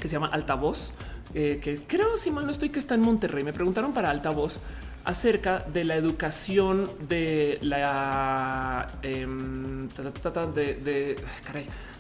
Que 0.05 0.09
se 0.09 0.17
llama 0.17 0.27
Altavoz, 0.27 0.93
eh, 1.33 1.59
que 1.63 1.79
creo, 1.79 2.15
si 2.19 2.31
mal 2.31 2.45
no 2.45 2.51
estoy, 2.51 2.69
que 2.69 2.79
está 2.79 2.95
en 2.95 3.01
Monterrey. 3.01 3.43
Me 3.43 3.55
preguntaron 3.55 3.95
para 3.95 4.11
Altavoz 4.11 4.61
acerca 5.07 5.61
de 5.61 5.83
la 5.83 5.97
educación 5.97 6.91
de 7.09 7.59
la 7.63 8.87
em, 9.01 9.89
de, 9.89 10.75
de, 10.75 11.17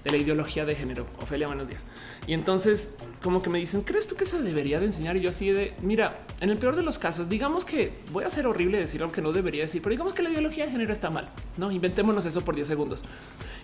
de, 0.04 0.10
la 0.10 0.16
ideología 0.18 0.66
de 0.66 0.74
género. 0.74 1.06
Ofelia, 1.22 1.46
buenos 1.46 1.66
días. 1.66 1.86
Y 2.26 2.34
entonces, 2.34 2.96
como 3.22 3.40
que 3.40 3.48
me 3.48 3.58
dicen, 3.58 3.80
¿crees 3.84 4.06
tú 4.06 4.16
que 4.16 4.26
se 4.26 4.42
debería 4.42 4.80
de 4.80 4.84
enseñar? 4.84 5.16
Y 5.16 5.22
yo 5.22 5.30
así 5.30 5.48
de, 5.48 5.72
mira, 5.80 6.18
en 6.42 6.50
el 6.50 6.58
peor 6.58 6.76
de 6.76 6.82
los 6.82 6.98
casos, 6.98 7.30
digamos 7.30 7.64
que 7.64 7.94
voy 8.12 8.24
a 8.24 8.28
ser 8.28 8.46
horrible 8.46 8.78
decir 8.78 9.00
algo 9.00 9.14
que 9.14 9.22
no 9.22 9.32
debería 9.32 9.62
decir, 9.62 9.80
pero 9.80 9.92
digamos 9.92 10.12
que 10.12 10.22
la 10.22 10.28
ideología 10.28 10.66
de 10.66 10.72
género 10.72 10.92
está 10.92 11.08
mal. 11.08 11.30
No 11.56 11.72
inventémonos 11.72 12.26
eso 12.26 12.42
por 12.42 12.54
10 12.54 12.68
segundos. 12.68 13.02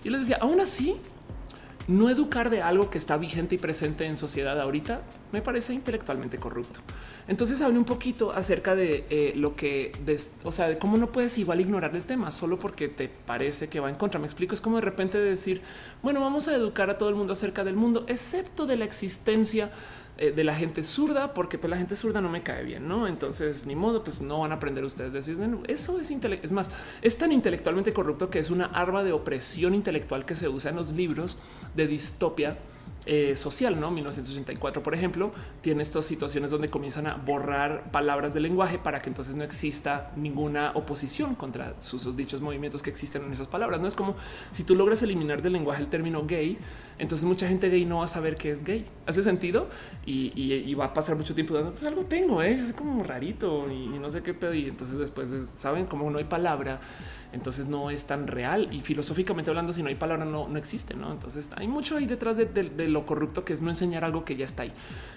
Y 0.03 0.09
les 0.09 0.21
decía, 0.23 0.39
aún 0.41 0.63
así, 0.63 0.97
no 1.91 2.09
educar 2.09 2.51
de 2.51 2.63
algo 2.63 2.89
que 2.89 2.99
está 2.99 3.17
vigente 3.17 3.57
y 3.57 3.59
presente 3.59 4.07
en 4.07 4.17
sociedad 4.17 4.59
ahorita 4.61 5.03
me 5.33 5.43
parece 5.43 5.75
intelectualmente 5.75 6.39
corrupto. 6.39 6.81
Entonces 7.29 7.61
hablé 7.61 7.79
un 7.79 7.85
poquito 7.85 8.33
acerca 8.33 8.75
de 8.75 9.05
eh, 9.11 9.33
lo 9.37 9.55
que, 9.55 9.93
o 10.45 10.53
sea, 10.53 10.69
de 10.69 10.79
cómo 10.79 10.97
no 10.97 11.13
puedes 11.13 11.37
igual 11.39 11.61
ignorar 11.61 11.95
el 11.95 12.05
tema 12.05 12.31
solo 12.31 12.59
porque 12.59 12.89
te 12.89 13.09
parece 13.09 13.69
que 13.69 13.81
va 13.81 13.91
en 13.91 13.97
contra. 13.97 14.19
Me 14.21 14.27
explico, 14.27 14.55
es 14.55 14.61
como 14.61 14.77
de 14.77 14.83
repente 14.83 15.19
decir, 15.19 15.63
bueno, 16.03 16.21
vamos 16.21 16.49
a 16.49 16.55
educar 16.55 16.91
a 16.91 16.99
todo 16.99 17.09
el 17.09 17.15
mundo 17.15 17.33
acerca 17.33 17.65
del 17.65 17.75
mundo, 17.75 18.05
excepto 18.09 18.67
de 18.67 18.77
la 18.77 18.85
existencia 18.85 19.71
eh, 20.19 20.33
de 20.33 20.45
la 20.45 20.55
gente 20.55 20.83
zurda, 20.83 21.35
porque 21.35 21.59
pues 21.59 21.71
la 21.71 21.77
gente 21.77 21.97
zurda 21.97 22.21
no 22.21 22.29
me 22.29 22.43
cae 22.43 22.65
bien, 22.65 22.87
¿no? 22.89 23.07
Entonces, 23.07 23.67
ni 23.67 23.75
modo, 23.75 24.05
pues 24.05 24.21
no 24.21 24.41
van 24.41 24.53
a 24.53 24.57
aprender 24.57 24.85
ustedes. 24.85 25.13
Decir, 25.13 25.39
eso 25.67 25.99
es 25.99 26.11
es 26.11 26.53
más, 26.53 26.71
es 27.03 27.17
tan 27.17 27.33
intelectualmente 27.33 27.93
corrupto 27.93 28.31
que 28.31 28.39
es 28.39 28.51
una 28.51 28.67
arma 28.67 29.03
de 29.03 29.13
opresión 29.13 29.75
intelectual 29.75 30.25
que 30.25 30.37
se 30.37 30.49
usa 30.49 30.71
en 30.71 30.77
los 30.77 30.91
libros 30.93 31.37
de 31.75 31.87
distopia 31.87 32.59
eh, 33.07 33.35
social, 33.35 33.81
¿no? 33.81 33.91
1984, 33.91 34.83
por 34.83 34.95
ejemplo, 34.95 35.33
tiene 35.63 35.83
estas 35.83 36.05
situaciones 36.05 36.51
donde 36.51 36.69
comienzan 36.69 37.07
a 37.07 37.15
borrar 37.15 37.91
palabras 37.91 38.35
del 38.35 38.43
lenguaje 38.43 38.79
para 38.79 39.01
que 39.01 39.09
entonces 39.09 39.35
no 39.35 39.43
exista 39.43 40.13
ninguna 40.17 40.73
oposición 40.75 41.35
contra 41.35 41.81
sus, 41.81 42.15
dichos 42.15 42.43
movimientos 42.43 42.83
que 42.83 42.91
existen 42.91 43.25
en 43.25 43.33
esas 43.33 43.49
palabras. 43.49 43.81
No 43.81 43.89
es 43.89 43.95
como 43.95 44.17
si 44.53 44.65
tú 44.65 44.75
logras 44.75 45.03
eliminar 45.03 45.41
del 45.41 45.55
lenguaje 45.55 45.81
el 45.81 45.89
término 45.89 46.27
gay, 46.27 46.59
entonces 46.99 47.27
mucha 47.27 47.49
gente 47.49 47.71
gay 47.71 47.87
no 47.87 47.99
va 47.99 48.05
a 48.05 48.09
saber 48.09 48.35
qué 48.37 48.51
es 48.51 48.63
gay. 48.63 48.85
Hace 49.07 49.23
sentido 49.23 49.71
y, 50.05 50.75
va 50.75 50.87
a 50.87 50.93
pasar 50.93 51.17
mucho 51.17 51.35
tiempo 51.35 51.55
dando, 51.55 51.73
pues 51.73 51.85
algo 51.85 52.05
tengo, 52.05 52.43
¿eh? 52.43 52.53
es 52.53 52.75
como 52.75 53.03
rarito 53.03 53.71
y, 53.71 53.87
no 53.99 54.11
sé 54.11 54.23
qué 54.23 54.35
pedo. 54.35 54.53
Y 54.53 54.67
entonces 54.67 54.99
después 54.99 55.29
saben 55.55 55.87
cómo 55.87 56.11
no 56.11 56.19
hay 56.19 56.25
palabra 56.25 56.81
entonces 57.33 57.69
no 57.69 57.91
es 57.91 58.07
tan 58.07 58.27
real 58.27 58.73
y 58.73 58.81
filosóficamente 58.81 59.51
hablando, 59.51 59.73
si 59.73 59.83
no 59.83 59.89
hay 59.89 59.95
palabra, 59.95 60.25
no, 60.25 60.49
no 60.49 60.59
existe. 60.59 60.95
¿no? 60.95 61.13
Entonces 61.13 61.51
hay 61.57 61.69
mucho 61.69 61.97
ahí 61.97 62.07
detrás 62.07 62.37
de, 62.37 62.89
lo 62.89 63.07
corrupto 63.07 63.45
que 63.45 63.53
es 63.53 63.61
no 63.61 63.69
enseñar 63.69 64.05
algo 64.05 64.25
que 64.25 64.37
ya 64.37 64.45
está 64.45 64.65
ahí. 64.65 64.73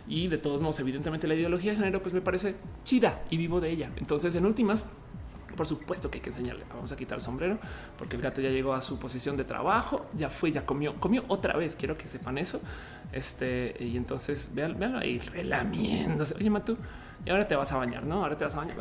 Y 0.08 0.28
de 0.28 0.38
todos 0.38 0.62
modos, 0.62 0.80
evidentemente 0.80 1.28
la 1.28 1.36
ideología 1.36 1.72
de 1.72 1.78
género 1.78 2.02
pues 2.02 2.14
me 2.14 2.22
parece 2.22 2.56
chida 2.84 3.24
y 3.30 3.38
vivo 3.38 3.60
de 3.60 3.72
ella. 3.72 3.92
Entonces 3.98 4.36
en 4.36 4.46
últimas, 4.46 4.86
por 5.58 5.66
supuesto 5.66 6.12
que 6.12 6.20
hay 6.20 6.22
que 6.22 6.30
enseñarle. 6.30 6.66
Vamos 6.70 6.92
a 6.92 6.96
quitar 6.96 7.18
el 7.18 7.24
sombrero 7.24 7.58
porque 7.98 8.16
el 8.16 8.22
gato 8.22 8.42
ya 8.42 8.50
llegó 8.50 8.74
a 8.74 8.82
su 8.82 9.00
posición 9.00 9.36
de 9.36 9.44
trabajo, 9.44 10.06
ya 10.14 10.30
fue, 10.30 10.52
ya 10.52 10.66
comió, 10.66 10.96
comió 10.96 11.24
otra 11.28 11.58
vez. 11.58 11.76
Quiero 11.76 11.98
que 11.98 12.08
sepan 12.08 12.38
eso. 12.38 12.62
Este 13.12 13.76
y 13.80 13.98
entonces 13.98 14.52
vean, 14.54 14.78
véanlo 14.78 15.00
ahí 15.00 15.20
relamiéndose. 15.20 16.36
Oye, 16.36 16.50
Matu, 16.50 16.78
y 17.26 17.30
ahora 17.30 17.48
te 17.48 17.56
vas 17.56 17.72
a 17.72 17.78
bañar, 17.78 18.06
no? 18.06 18.24
Ahora 18.24 18.38
te 18.38 18.44
vas 18.44 18.54
a 18.56 18.58
bañar. 18.58 18.76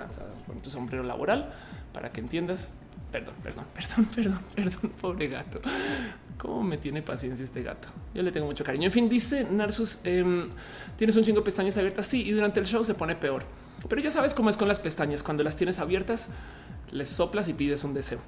Poner 0.47 0.62
tu 0.62 0.70
sombrero 0.70 1.03
laboral 1.03 1.53
para 1.93 2.12
que 2.12 2.20
entiendas 2.20 2.72
perdón, 3.13 3.35
perdón, 3.43 3.65
perdón, 3.75 4.07
perdón, 4.07 4.41
perdón, 4.55 4.93
pobre 5.01 5.29
gato. 5.29 5.61
¿Cómo 6.39 6.63
me 6.65 6.79
tiene 6.79 7.03
paciencia 7.03 7.45
este 7.45 7.63
gato? 7.63 7.89
Yo 8.15 8.23
le 8.23 8.33
tengo 8.33 8.47
mucho 8.47 8.65
cariño. 8.65 8.87
En 8.87 8.93
fin, 8.93 9.09
dice 9.09 9.47
Narsus, 9.49 10.01
em, 10.03 10.49
tienes 10.97 11.15
un 11.15 11.23
chingo 11.23 11.41
de 11.41 11.45
pestañas 11.45 11.77
abiertas. 11.77 12.07
Sí, 12.07 12.23
y 12.27 12.33
durante 12.33 12.59
el 12.59 12.67
show 12.67 12.85
se 12.85 12.95
pone 12.95 13.15
peor. 13.15 13.45
Pero 13.89 14.03
ya 14.03 14.11
sabes 14.11 14.35
cómo 14.35 14.51
es 14.51 14.57
con 14.57 14.67
las 14.67 14.81
pestañas. 14.81 15.23
Cuando 15.23 15.45
las 15.45 15.55
tienes 15.55 15.79
abiertas, 15.79 16.31
les 16.91 17.09
soplas 17.09 17.47
y 17.49 17.55
pides 17.55 17.85
un 17.85 17.95
deseo. 17.95 18.19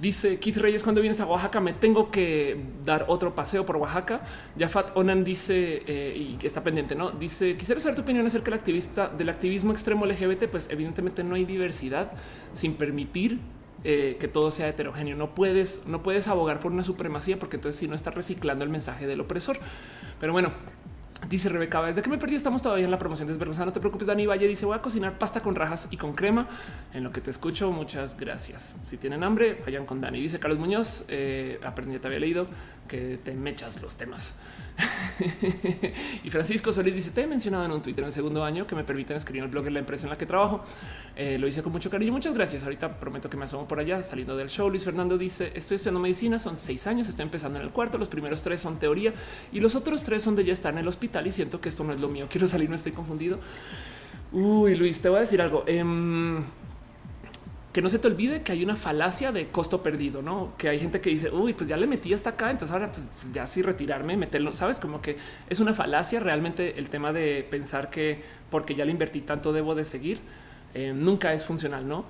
Dice 0.00 0.38
Keith 0.40 0.56
Reyes, 0.56 0.82
cuando 0.82 1.02
vienes 1.02 1.20
a 1.20 1.26
Oaxaca 1.26 1.60
me 1.60 1.74
tengo 1.74 2.10
que 2.10 2.58
dar 2.84 3.04
otro 3.08 3.34
paseo 3.34 3.66
por 3.66 3.76
Oaxaca. 3.76 4.22
Jafat 4.58 4.96
Onan 4.96 5.22
dice, 5.22 5.82
eh, 5.86 6.36
y 6.40 6.46
está 6.46 6.64
pendiente, 6.64 6.94
¿no? 6.94 7.10
Dice, 7.10 7.56
quisiera 7.56 7.80
saber 7.80 7.96
tu 7.96 8.02
opinión 8.02 8.26
acerca 8.26 8.50
del, 8.50 8.54
activista, 8.54 9.08
del 9.08 9.28
activismo 9.28 9.72
extremo 9.72 10.06
LGBT. 10.06 10.46
Pues 10.46 10.70
evidentemente 10.70 11.22
no 11.22 11.34
hay 11.34 11.44
diversidad 11.44 12.12
sin 12.52 12.74
permitir 12.74 13.38
eh, 13.84 14.16
que 14.20 14.28
todo 14.28 14.50
sea 14.50 14.68
heterogéneo. 14.68 15.16
No 15.16 15.34
puedes, 15.34 15.86
no 15.86 16.02
puedes 16.02 16.28
abogar 16.28 16.60
por 16.60 16.72
una 16.72 16.84
supremacía 16.84 17.38
porque 17.38 17.56
entonces 17.56 17.78
si 17.78 17.88
no 17.88 17.94
estás 17.94 18.14
reciclando 18.14 18.64
el 18.64 18.70
mensaje 18.70 19.06
del 19.06 19.20
opresor. 19.20 19.58
Pero 20.18 20.32
bueno, 20.32 20.52
Dice 21.28 21.48
Rebeca, 21.50 21.82
desde 21.82 22.00
que 22.02 22.08
me 22.08 22.18
perdí 22.18 22.34
estamos 22.34 22.62
todavía 22.62 22.84
en 22.84 22.90
la 22.90 22.98
promoción 22.98 23.28
desvergonzada. 23.28 23.66
No 23.66 23.72
te 23.72 23.80
preocupes, 23.80 24.06
Dani 24.06 24.26
Valle 24.26 24.48
dice 24.48 24.64
voy 24.64 24.76
a 24.76 24.82
cocinar 24.82 25.18
pasta 25.18 25.42
con 25.42 25.54
rajas 25.54 25.86
y 25.90 25.96
con 25.96 26.14
crema. 26.14 26.48
En 26.94 27.04
lo 27.04 27.12
que 27.12 27.20
te 27.20 27.30
escucho, 27.30 27.70
muchas 27.70 28.16
gracias. 28.16 28.78
Si 28.82 28.96
tienen 28.96 29.22
hambre, 29.22 29.60
vayan 29.64 29.84
con 29.84 30.00
Dani. 30.00 30.18
Dice 30.18 30.38
Carlos 30.38 30.58
Muñoz, 30.58 31.04
eh, 31.08 31.60
aprendí, 31.62 31.98
te 31.98 32.06
había 32.06 32.20
leído 32.20 32.46
que 32.88 33.18
te 33.22 33.34
mechas 33.34 33.82
los 33.82 33.96
temas. 33.96 34.38
y 36.24 36.30
Francisco 36.30 36.72
Solís 36.72 36.94
dice: 36.94 37.10
Te 37.10 37.22
he 37.22 37.26
mencionado 37.26 37.64
en 37.64 37.72
un 37.72 37.82
Twitter 37.82 38.02
en 38.02 38.06
el 38.06 38.12
segundo 38.12 38.44
año 38.44 38.66
que 38.66 38.74
me 38.74 38.84
permiten 38.84 39.16
escribir 39.16 39.40
en 39.40 39.44
el 39.46 39.50
blog 39.50 39.64
de 39.64 39.70
la 39.70 39.78
empresa 39.78 40.06
en 40.06 40.10
la 40.10 40.18
que 40.18 40.26
trabajo. 40.26 40.62
Eh, 41.16 41.38
lo 41.38 41.46
hice 41.46 41.62
con 41.62 41.72
mucho 41.72 41.90
cariño. 41.90 42.12
Muchas 42.12 42.34
gracias. 42.34 42.64
Ahorita 42.64 42.98
prometo 42.98 43.28
que 43.28 43.36
me 43.36 43.44
asomo 43.44 43.68
por 43.68 43.78
allá 43.78 44.02
saliendo 44.02 44.36
del 44.36 44.48
show. 44.48 44.68
Luis 44.70 44.84
Fernando 44.84 45.18
dice: 45.18 45.52
Estoy 45.54 45.76
estudiando 45.76 46.00
medicina, 46.00 46.38
son 46.38 46.56
seis 46.56 46.86
años, 46.86 47.08
estoy 47.08 47.24
empezando 47.24 47.58
en 47.58 47.64
el 47.64 47.70
cuarto. 47.70 47.98
Los 47.98 48.08
primeros 48.08 48.42
tres 48.42 48.60
son 48.60 48.78
teoría 48.78 49.12
y 49.52 49.60
los 49.60 49.74
otros 49.74 50.02
tres 50.02 50.22
son 50.22 50.36
de 50.36 50.44
ya 50.44 50.52
estar 50.52 50.72
en 50.72 50.78
el 50.78 50.88
hospital. 50.88 51.26
Y 51.26 51.32
siento 51.32 51.60
que 51.60 51.68
esto 51.68 51.84
no 51.84 51.92
es 51.92 52.00
lo 52.00 52.08
mío. 52.08 52.26
Quiero 52.30 52.46
salir, 52.46 52.68
no 52.68 52.76
estoy 52.76 52.92
confundido. 52.92 53.38
Uy, 54.32 54.76
Luis, 54.76 55.00
te 55.00 55.08
voy 55.08 55.18
a 55.18 55.20
decir 55.20 55.42
algo. 55.42 55.64
Eh, 55.66 55.84
que 57.72 57.82
no 57.82 57.88
se 57.88 57.98
te 57.98 58.08
olvide 58.08 58.42
que 58.42 58.52
hay 58.52 58.64
una 58.64 58.74
falacia 58.74 59.30
de 59.30 59.48
costo 59.48 59.82
perdido, 59.82 60.22
no? 60.22 60.54
Que 60.58 60.68
hay 60.68 60.80
gente 60.80 61.00
que 61.00 61.10
dice, 61.10 61.30
uy, 61.30 61.52
pues 61.54 61.68
ya 61.68 61.76
le 61.76 61.86
metí 61.86 62.12
hasta 62.12 62.30
acá, 62.30 62.50
entonces 62.50 62.72
ahora 62.72 62.90
pues, 62.90 63.08
pues, 63.12 63.32
ya 63.32 63.46
sí 63.46 63.62
retirarme, 63.62 64.16
meterlo, 64.16 64.52
sabes? 64.54 64.80
Como 64.80 65.00
que 65.00 65.16
es 65.48 65.60
una 65.60 65.72
falacia 65.72 66.18
realmente 66.18 66.78
el 66.78 66.90
tema 66.90 67.12
de 67.12 67.46
pensar 67.48 67.88
que 67.88 68.22
porque 68.50 68.74
ya 68.74 68.84
le 68.84 68.90
invertí 68.90 69.20
tanto 69.20 69.52
debo 69.52 69.76
de 69.76 69.84
seguir, 69.84 70.20
eh, 70.74 70.92
nunca 70.92 71.32
es 71.32 71.46
funcional, 71.46 71.86
no? 71.86 72.04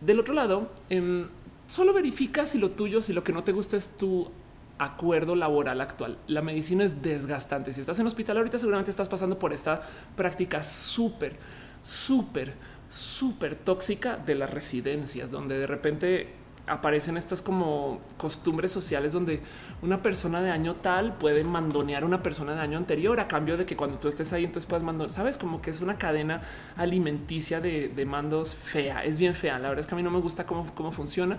Del 0.00 0.18
otro 0.18 0.34
lado, 0.34 0.72
eh, 0.90 1.26
solo 1.68 1.92
verifica 1.92 2.44
si 2.46 2.58
lo 2.58 2.72
tuyo, 2.72 3.00
si 3.00 3.12
lo 3.12 3.22
que 3.22 3.32
no 3.32 3.44
te 3.44 3.52
gusta 3.52 3.76
es 3.76 3.96
tu 3.96 4.30
acuerdo 4.78 5.36
laboral 5.36 5.80
actual. 5.80 6.18
La 6.26 6.42
medicina 6.42 6.84
es 6.84 7.02
desgastante. 7.02 7.72
Si 7.72 7.80
estás 7.80 7.98
en 8.00 8.06
hospital 8.08 8.38
ahorita, 8.38 8.58
seguramente 8.58 8.90
estás 8.90 9.08
pasando 9.08 9.38
por 9.38 9.52
esta 9.52 9.86
práctica 10.16 10.64
súper, 10.64 11.36
súper 11.80 12.54
súper 12.94 13.56
tóxica 13.56 14.16
de 14.16 14.36
las 14.36 14.50
residencias, 14.50 15.32
donde 15.32 15.58
de 15.58 15.66
repente 15.66 16.28
aparecen 16.66 17.16
estas 17.16 17.42
como 17.42 18.00
costumbres 18.16 18.72
sociales 18.72 19.12
donde 19.12 19.40
una 19.82 20.00
persona 20.00 20.40
de 20.40 20.50
año 20.50 20.76
tal 20.76 21.14
puede 21.18 21.44
mandonear 21.44 22.04
a 22.04 22.06
una 22.06 22.22
persona 22.22 22.54
de 22.54 22.60
año 22.60 22.78
anterior 22.78 23.20
a 23.20 23.28
cambio 23.28 23.58
de 23.58 23.66
que 23.66 23.76
cuando 23.76 23.98
tú 23.98 24.08
estés 24.08 24.32
ahí 24.32 24.44
entonces 24.44 24.66
puedas 24.66 24.82
mandar, 24.82 25.10
sabes 25.10 25.36
como 25.36 25.60
que 25.60 25.70
es 25.70 25.80
una 25.80 25.98
cadena 25.98 26.40
alimenticia 26.76 27.60
de, 27.60 27.88
de, 27.88 28.06
mandos 28.06 28.54
fea, 28.54 29.04
es 29.04 29.18
bien 29.18 29.34
fea, 29.34 29.58
la 29.58 29.68
verdad 29.68 29.80
es 29.80 29.86
que 29.86 29.94
a 29.94 29.96
mí 29.96 30.02
no 30.02 30.10
me 30.10 30.20
gusta 30.20 30.46
cómo, 30.46 30.72
cómo 30.74 30.90
funciona. 30.90 31.38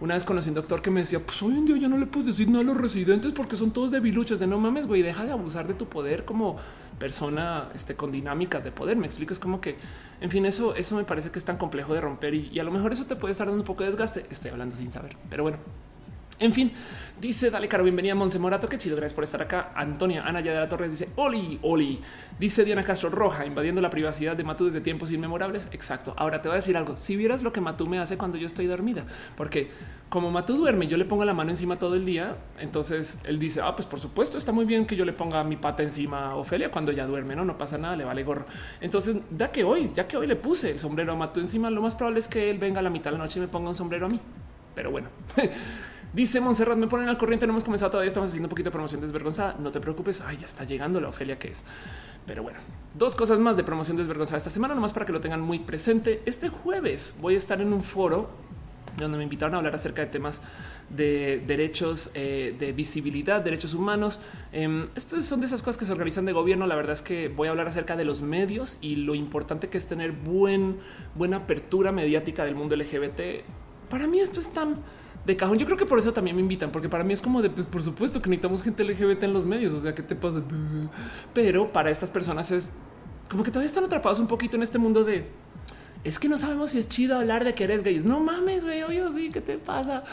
Una 0.00 0.14
vez 0.14 0.24
conocí 0.24 0.48
un 0.48 0.56
doctor 0.56 0.82
que 0.82 0.90
me 0.90 1.00
decía, 1.00 1.20
pues 1.20 1.40
hoy 1.42 1.54
en 1.54 1.66
día 1.66 1.76
ya 1.76 1.88
no 1.88 1.98
le 1.98 2.06
puedes 2.06 2.26
decir 2.26 2.48
nada 2.48 2.60
a 2.60 2.64
los 2.64 2.76
residentes 2.76 3.32
porque 3.32 3.56
son 3.56 3.70
todos 3.70 3.90
debiluchos, 3.90 4.40
de 4.40 4.46
no 4.46 4.58
mames, 4.58 4.86
güey, 4.86 5.02
deja 5.02 5.24
de 5.24 5.32
abusar 5.32 5.68
de 5.68 5.74
tu 5.74 5.86
poder 5.86 6.24
como 6.24 6.56
persona 6.98 7.68
este, 7.74 7.94
con 7.94 8.10
dinámicas 8.10 8.64
de 8.64 8.72
poder, 8.72 8.96
me 8.96 9.06
explico, 9.06 9.32
es 9.32 9.38
como 9.38 9.60
que, 9.60 9.76
en 10.20 10.30
fin, 10.30 10.46
eso, 10.46 10.74
eso 10.74 10.96
me 10.96 11.04
parece 11.04 11.30
que 11.30 11.38
es 11.38 11.44
tan 11.44 11.56
complejo 11.56 11.94
de 11.94 12.00
romper 12.00 12.34
y, 12.34 12.50
y 12.52 12.58
a 12.58 12.64
lo 12.64 12.70
mejor 12.70 12.92
eso 12.92 13.06
te 13.06 13.16
puede 13.16 13.32
estar 13.32 13.46
dando 13.46 13.62
un 13.62 13.66
poco 13.66 13.84
de 13.84 13.90
desgaste, 13.90 14.26
estoy 14.30 14.50
hablando 14.50 14.74
sin 14.76 14.90
saber, 14.90 15.16
pero 15.30 15.44
bueno. 15.44 15.58
En 16.40 16.52
fin, 16.52 16.72
dice 17.20 17.48
Dale 17.48 17.68
Caro, 17.68 17.84
bienvenida 17.84 18.16
Monse 18.16 18.40
Morato. 18.40 18.68
Qué 18.68 18.76
chido, 18.76 18.96
gracias 18.96 19.14
por 19.14 19.22
estar 19.22 19.40
acá. 19.40 19.70
Antonia 19.76 20.24
Ana 20.24 20.40
ya 20.40 20.52
de 20.52 20.58
la 20.58 20.68
Torre 20.68 20.88
dice 20.88 21.08
Oli, 21.14 21.60
Oli. 21.62 22.00
Dice 22.40 22.64
Diana 22.64 22.82
Castro 22.82 23.08
Roja, 23.08 23.46
invadiendo 23.46 23.80
la 23.80 23.88
privacidad 23.88 24.36
de 24.36 24.42
Matú 24.42 24.66
desde 24.66 24.80
tiempos 24.80 25.12
inmemorables. 25.12 25.68
Exacto. 25.70 26.12
Ahora 26.16 26.42
te 26.42 26.48
voy 26.48 26.54
a 26.54 26.56
decir 26.56 26.76
algo. 26.76 26.98
Si 26.98 27.14
vieras 27.14 27.44
lo 27.44 27.52
que 27.52 27.60
Matú 27.60 27.86
me 27.86 28.00
hace 28.00 28.18
cuando 28.18 28.36
yo 28.36 28.46
estoy 28.46 28.66
dormida, 28.66 29.04
porque 29.36 29.70
como 30.08 30.32
Matú 30.32 30.56
duerme, 30.56 30.88
yo 30.88 30.96
le 30.96 31.04
pongo 31.04 31.24
la 31.24 31.34
mano 31.34 31.50
encima 31.50 31.78
todo 31.78 31.94
el 31.94 32.04
día. 32.04 32.36
Entonces 32.58 33.20
él 33.24 33.38
dice, 33.38 33.60
ah, 33.62 33.76
pues 33.76 33.86
por 33.86 34.00
supuesto, 34.00 34.36
está 34.36 34.50
muy 34.50 34.64
bien 34.64 34.86
que 34.86 34.96
yo 34.96 35.04
le 35.04 35.12
ponga 35.12 35.44
mi 35.44 35.54
pata 35.54 35.84
encima 35.84 36.30
a 36.30 36.34
Ofelia 36.34 36.72
cuando 36.72 36.90
ya 36.90 37.06
duerme, 37.06 37.36
no, 37.36 37.44
no 37.44 37.56
pasa 37.56 37.78
nada, 37.78 37.94
le 37.94 38.04
vale 38.04 38.24
gorro. 38.24 38.44
Entonces, 38.80 39.18
ya 39.38 39.52
que 39.52 39.62
hoy, 39.62 39.92
ya 39.94 40.08
que 40.08 40.16
hoy 40.16 40.26
le 40.26 40.34
puse 40.34 40.72
el 40.72 40.80
sombrero 40.80 41.12
a 41.12 41.16
Matú 41.16 41.38
encima, 41.38 41.70
lo 41.70 41.80
más 41.80 41.94
probable 41.94 42.18
es 42.18 42.26
que 42.26 42.50
él 42.50 42.58
venga 42.58 42.80
a 42.80 42.82
la 42.82 42.90
mitad 42.90 43.12
de 43.12 43.18
la 43.18 43.22
noche 43.22 43.38
y 43.38 43.42
me 43.42 43.48
ponga 43.48 43.68
un 43.68 43.76
sombrero 43.76 44.06
a 44.06 44.08
mí. 44.08 44.20
Pero 44.74 44.90
bueno. 44.90 45.08
Dice 46.14 46.40
Monserrat, 46.40 46.78
me 46.78 46.86
ponen 46.86 47.08
al 47.08 47.18
corriente, 47.18 47.44
no 47.44 47.54
hemos 47.54 47.64
comenzado 47.64 47.90
todavía, 47.90 48.06
estamos 48.06 48.28
haciendo 48.28 48.46
un 48.46 48.50
poquito 48.50 48.68
de 48.68 48.72
promoción 48.72 49.00
desvergonzada. 49.00 49.56
No 49.58 49.72
te 49.72 49.80
preocupes, 49.80 50.20
ay, 50.24 50.36
ya 50.36 50.46
está 50.46 50.62
llegando 50.62 51.00
la 51.00 51.08
Ofelia 51.08 51.40
que 51.40 51.48
es. 51.48 51.64
Pero 52.24 52.44
bueno, 52.44 52.60
dos 52.94 53.16
cosas 53.16 53.40
más 53.40 53.56
de 53.56 53.64
promoción 53.64 53.96
desvergonzada 53.96 54.38
esta 54.38 54.48
semana, 54.50 54.76
nomás 54.76 54.92
para 54.92 55.06
que 55.06 55.10
lo 55.10 55.20
tengan 55.20 55.40
muy 55.40 55.58
presente. 55.58 56.22
Este 56.24 56.48
jueves 56.50 57.16
voy 57.20 57.34
a 57.34 57.36
estar 57.36 57.60
en 57.60 57.72
un 57.72 57.82
foro 57.82 58.30
donde 58.96 59.18
me 59.18 59.24
invitaron 59.24 59.56
a 59.56 59.58
hablar 59.58 59.74
acerca 59.74 60.02
de 60.02 60.06
temas 60.06 60.40
de 60.88 61.42
derechos, 61.44 62.12
eh, 62.14 62.54
de 62.60 62.72
visibilidad, 62.72 63.40
derechos 63.40 63.74
humanos. 63.74 64.20
Eh, 64.52 64.86
estos 64.94 65.24
son 65.24 65.40
de 65.40 65.46
esas 65.46 65.62
cosas 65.62 65.78
que 65.78 65.84
se 65.84 65.90
organizan 65.90 66.26
de 66.26 66.32
gobierno. 66.32 66.68
La 66.68 66.76
verdad 66.76 66.92
es 66.92 67.02
que 67.02 67.26
voy 67.26 67.48
a 67.48 67.50
hablar 67.50 67.66
acerca 67.66 67.96
de 67.96 68.04
los 68.04 68.22
medios 68.22 68.78
y 68.80 68.94
lo 68.94 69.16
importante 69.16 69.68
que 69.68 69.78
es 69.78 69.88
tener 69.88 70.12
buen, 70.12 70.78
buena 71.16 71.38
apertura 71.38 71.90
mediática 71.90 72.44
del 72.44 72.54
mundo 72.54 72.76
LGBT. 72.76 73.42
Para 73.90 74.06
mí 74.06 74.20
esto 74.20 74.38
es 74.38 74.52
tan 74.52 74.76
de 75.24 75.36
cajón. 75.36 75.58
Yo 75.58 75.66
creo 75.66 75.78
que 75.78 75.86
por 75.86 75.98
eso 75.98 76.12
también 76.12 76.36
me 76.36 76.42
invitan, 76.42 76.70
porque 76.70 76.88
para 76.88 77.04
mí 77.04 77.12
es 77.12 77.20
como 77.20 77.42
de, 77.42 77.50
pues 77.50 77.66
por 77.66 77.82
supuesto 77.82 78.20
que 78.20 78.28
necesitamos 78.28 78.62
gente 78.62 78.84
LGBT 78.84 79.24
en 79.24 79.32
los 79.32 79.44
medios. 79.44 79.72
O 79.72 79.80
sea, 79.80 79.94
¿qué 79.94 80.02
te 80.02 80.14
pasa? 80.14 80.42
Pero 81.32 81.72
para 81.72 81.90
estas 81.90 82.10
personas 82.10 82.50
es 82.50 82.72
como 83.30 83.42
que 83.42 83.50
todavía 83.50 83.66
están 83.66 83.84
atrapados 83.84 84.18
un 84.18 84.26
poquito 84.26 84.56
en 84.56 84.62
este 84.62 84.78
mundo 84.78 85.04
de 85.04 85.26
es 86.04 86.18
que 86.18 86.28
no 86.28 86.36
sabemos 86.36 86.70
si 86.70 86.78
es 86.78 86.88
chido 86.88 87.16
hablar 87.16 87.44
de 87.44 87.54
que 87.54 87.64
eres 87.64 87.82
gay. 87.82 87.98
No 88.04 88.20
mames, 88.20 88.64
güey, 88.64 88.80
yo 88.94 89.10
sí, 89.10 89.30
¿qué 89.32 89.40
te 89.40 89.56
pasa? 89.56 90.04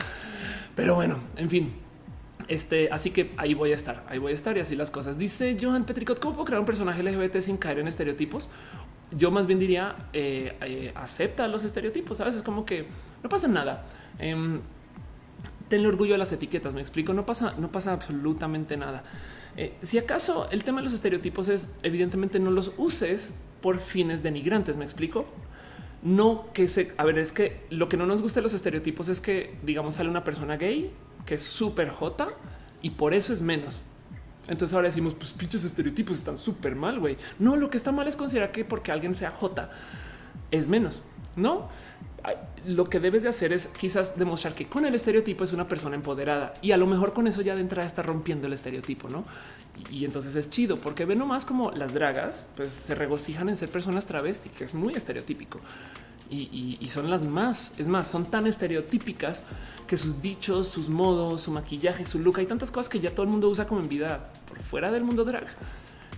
Pero 0.74 0.96
bueno, 0.96 1.20
en 1.36 1.50
fin, 1.50 1.74
este, 2.48 2.90
así 2.92 3.12
que 3.12 3.32
ahí 3.36 3.54
voy 3.54 3.72
a 3.72 3.76
estar, 3.76 4.06
ahí 4.08 4.18
voy 4.18 4.32
a 4.32 4.36
estar 4.36 4.56
y 4.56 4.62
así 4.62 4.76
las 4.76 4.90
cosas. 4.90 5.18
Dice 5.18 5.58
Johan 5.62 5.84
Petricot, 5.84 6.20
¿cómo 6.20 6.34
puedo 6.34 6.46
crear 6.46 6.62
un 6.62 6.66
personaje 6.66 7.04
LGBT 7.04 7.40
sin 7.40 7.58
caer 7.58 7.80
en 7.80 7.90
estereotipos? 7.90 8.50
Yo 9.12 9.32
más 9.32 9.48
bien 9.48 9.60
diría, 9.60 9.96
eh, 10.14 10.56
eh, 10.62 10.94
acepta 10.96 11.46
los 11.50 11.66
estereotipos, 11.66 12.18
¿sabes? 12.18 12.38
Es 12.38 12.42
como 12.42 12.66
que 12.66 12.86
no 13.22 13.28
pasa 13.30 13.50
nada. 13.50 13.86
Eh, 14.18 14.60
tenle 15.72 15.88
orgullo 15.88 16.16
a 16.16 16.18
las 16.18 16.34
etiquetas. 16.34 16.74
Me 16.74 16.82
explico, 16.82 17.14
no 17.14 17.26
pasa, 17.26 17.56
no 17.58 17.72
pasa 17.72 17.94
absolutamente 17.94 18.76
nada. 18.76 19.04
Eh, 19.56 19.74
si 19.82 19.98
acaso 19.98 20.50
el 20.52 20.66
tema 20.66 20.82
de 20.82 20.84
los 20.84 20.94
estereotipos 20.94 21.48
es 21.48 21.70
evidentemente 21.82 22.40
no 22.42 22.52
los 22.52 22.74
uses 22.76 23.36
por 23.62 23.80
fines 23.80 24.22
denigrantes. 24.22 24.78
Me 24.78 24.84
explico. 24.84 25.26
No 26.04 26.52
que 26.54 26.68
se 26.68 26.94
a 26.98 27.06
ver, 27.06 27.18
es 27.20 27.32
que 27.32 27.62
lo 27.70 27.88
que 27.88 27.96
no 27.96 28.06
nos 28.06 28.22
gusta 28.22 28.42
de 28.42 28.44
los 28.44 28.54
estereotipos 28.54 29.08
es 29.08 29.22
que, 29.22 29.56
digamos, 29.64 29.96
sale 29.96 30.10
una 30.10 30.26
persona 30.26 30.58
gay 30.58 30.92
que 31.26 31.36
es 31.36 31.44
súper 31.44 31.90
jota 31.90 32.28
y 32.82 32.90
por 32.92 33.14
eso 33.14 33.32
es 33.32 33.42
menos. 33.42 33.82
Entonces 34.50 34.74
ahora 34.74 34.90
decimos, 34.90 35.14
pues 35.14 35.32
pinches 35.32 35.64
estereotipos 35.64 36.18
están 36.18 36.38
súper 36.38 36.76
mal, 36.76 37.00
güey. 37.00 37.16
No, 37.40 37.56
lo 37.56 37.70
que 37.70 37.78
está 37.78 37.94
mal 37.94 38.10
es 38.10 38.18
considerar 38.18 38.52
que 38.52 38.66
porque 38.66 38.92
alguien 38.92 39.16
sea 39.16 39.32
jota 39.32 39.72
es 40.50 40.68
menos, 40.68 41.02
no? 41.38 41.70
Lo 42.66 42.90
que 42.90 43.00
debes 43.00 43.24
de 43.24 43.30
hacer 43.30 43.54
es 43.54 43.68
quizás 43.68 44.18
demostrar 44.18 44.54
que 44.54 44.66
con 44.66 44.86
el 44.86 44.96
estereotipo 44.96 45.44
es 45.44 45.54
una 45.54 45.68
persona 45.68 45.96
empoderada 45.96 46.54
y 46.62 46.72
a 46.72 46.78
lo 46.78 46.88
mejor 46.88 47.14
con 47.14 47.28
eso 47.28 47.42
ya 47.42 47.56
de 47.56 47.62
entrada 47.62 47.88
está 47.88 48.04
rompiendo 48.04 48.48
el 48.48 48.54
estereotipo, 48.54 49.10
no? 49.10 49.24
Y, 49.90 50.06
entonces 50.06 50.36
es 50.36 50.50
chido 50.50 50.78
porque 50.78 51.06
ve 51.06 51.16
nomás 51.16 51.46
como 51.46 51.72
las 51.72 51.94
dragas 51.94 52.48
pues 52.56 52.70
se 52.70 52.96
regocijan 52.96 53.50
en 53.50 53.58
ser 53.58 53.70
personas 53.70 54.06
travesti, 54.06 54.50
que 54.50 54.64
es 54.64 54.74
muy 54.74 54.94
estereotípico 54.94 55.60
y, 56.32 56.88
son 56.88 57.10
las 57.10 57.24
más. 57.24 57.74
Es 57.78 57.88
más, 57.88 58.08
son 58.08 58.26
tan 58.26 58.48
estereotípicas 58.48 59.44
que 59.88 59.98
sus 59.98 60.22
dichos, 60.22 60.68
sus 60.68 60.88
modos, 60.90 61.42
su 61.42 61.52
maquillaje, 61.52 62.06
su 62.06 62.20
look, 62.20 62.40
hay 62.40 62.46
tantas 62.46 62.72
cosas 62.72 62.90
que 62.90 63.00
ya 63.00 63.12
todo 63.12 63.24
el 63.24 63.30
mundo 63.30 63.50
usa 63.50 63.68
como 63.68 63.82
en 63.82 63.90
vida 63.90 64.32
por 64.48 64.60
fuera 64.60 64.92
del 64.92 65.04
mundo 65.04 65.26
drag. 65.26 65.46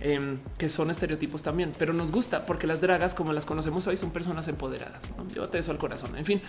Em, 0.00 0.38
que 0.58 0.68
son 0.68 0.90
estereotipos 0.90 1.42
también, 1.42 1.72
pero 1.78 1.92
nos 1.92 2.10
gusta 2.10 2.44
porque 2.46 2.66
las 2.66 2.80
dragas, 2.80 3.14
como 3.14 3.32
las 3.32 3.46
conocemos 3.46 3.86
hoy, 3.86 3.96
son 3.96 4.10
personas 4.10 4.46
empoderadas. 4.48 5.00
¿no? 5.16 5.26
Llévate 5.28 5.58
eso 5.58 5.70
al 5.70 5.78
corazón. 5.78 6.16
En 6.16 6.24
fin, 6.24 6.42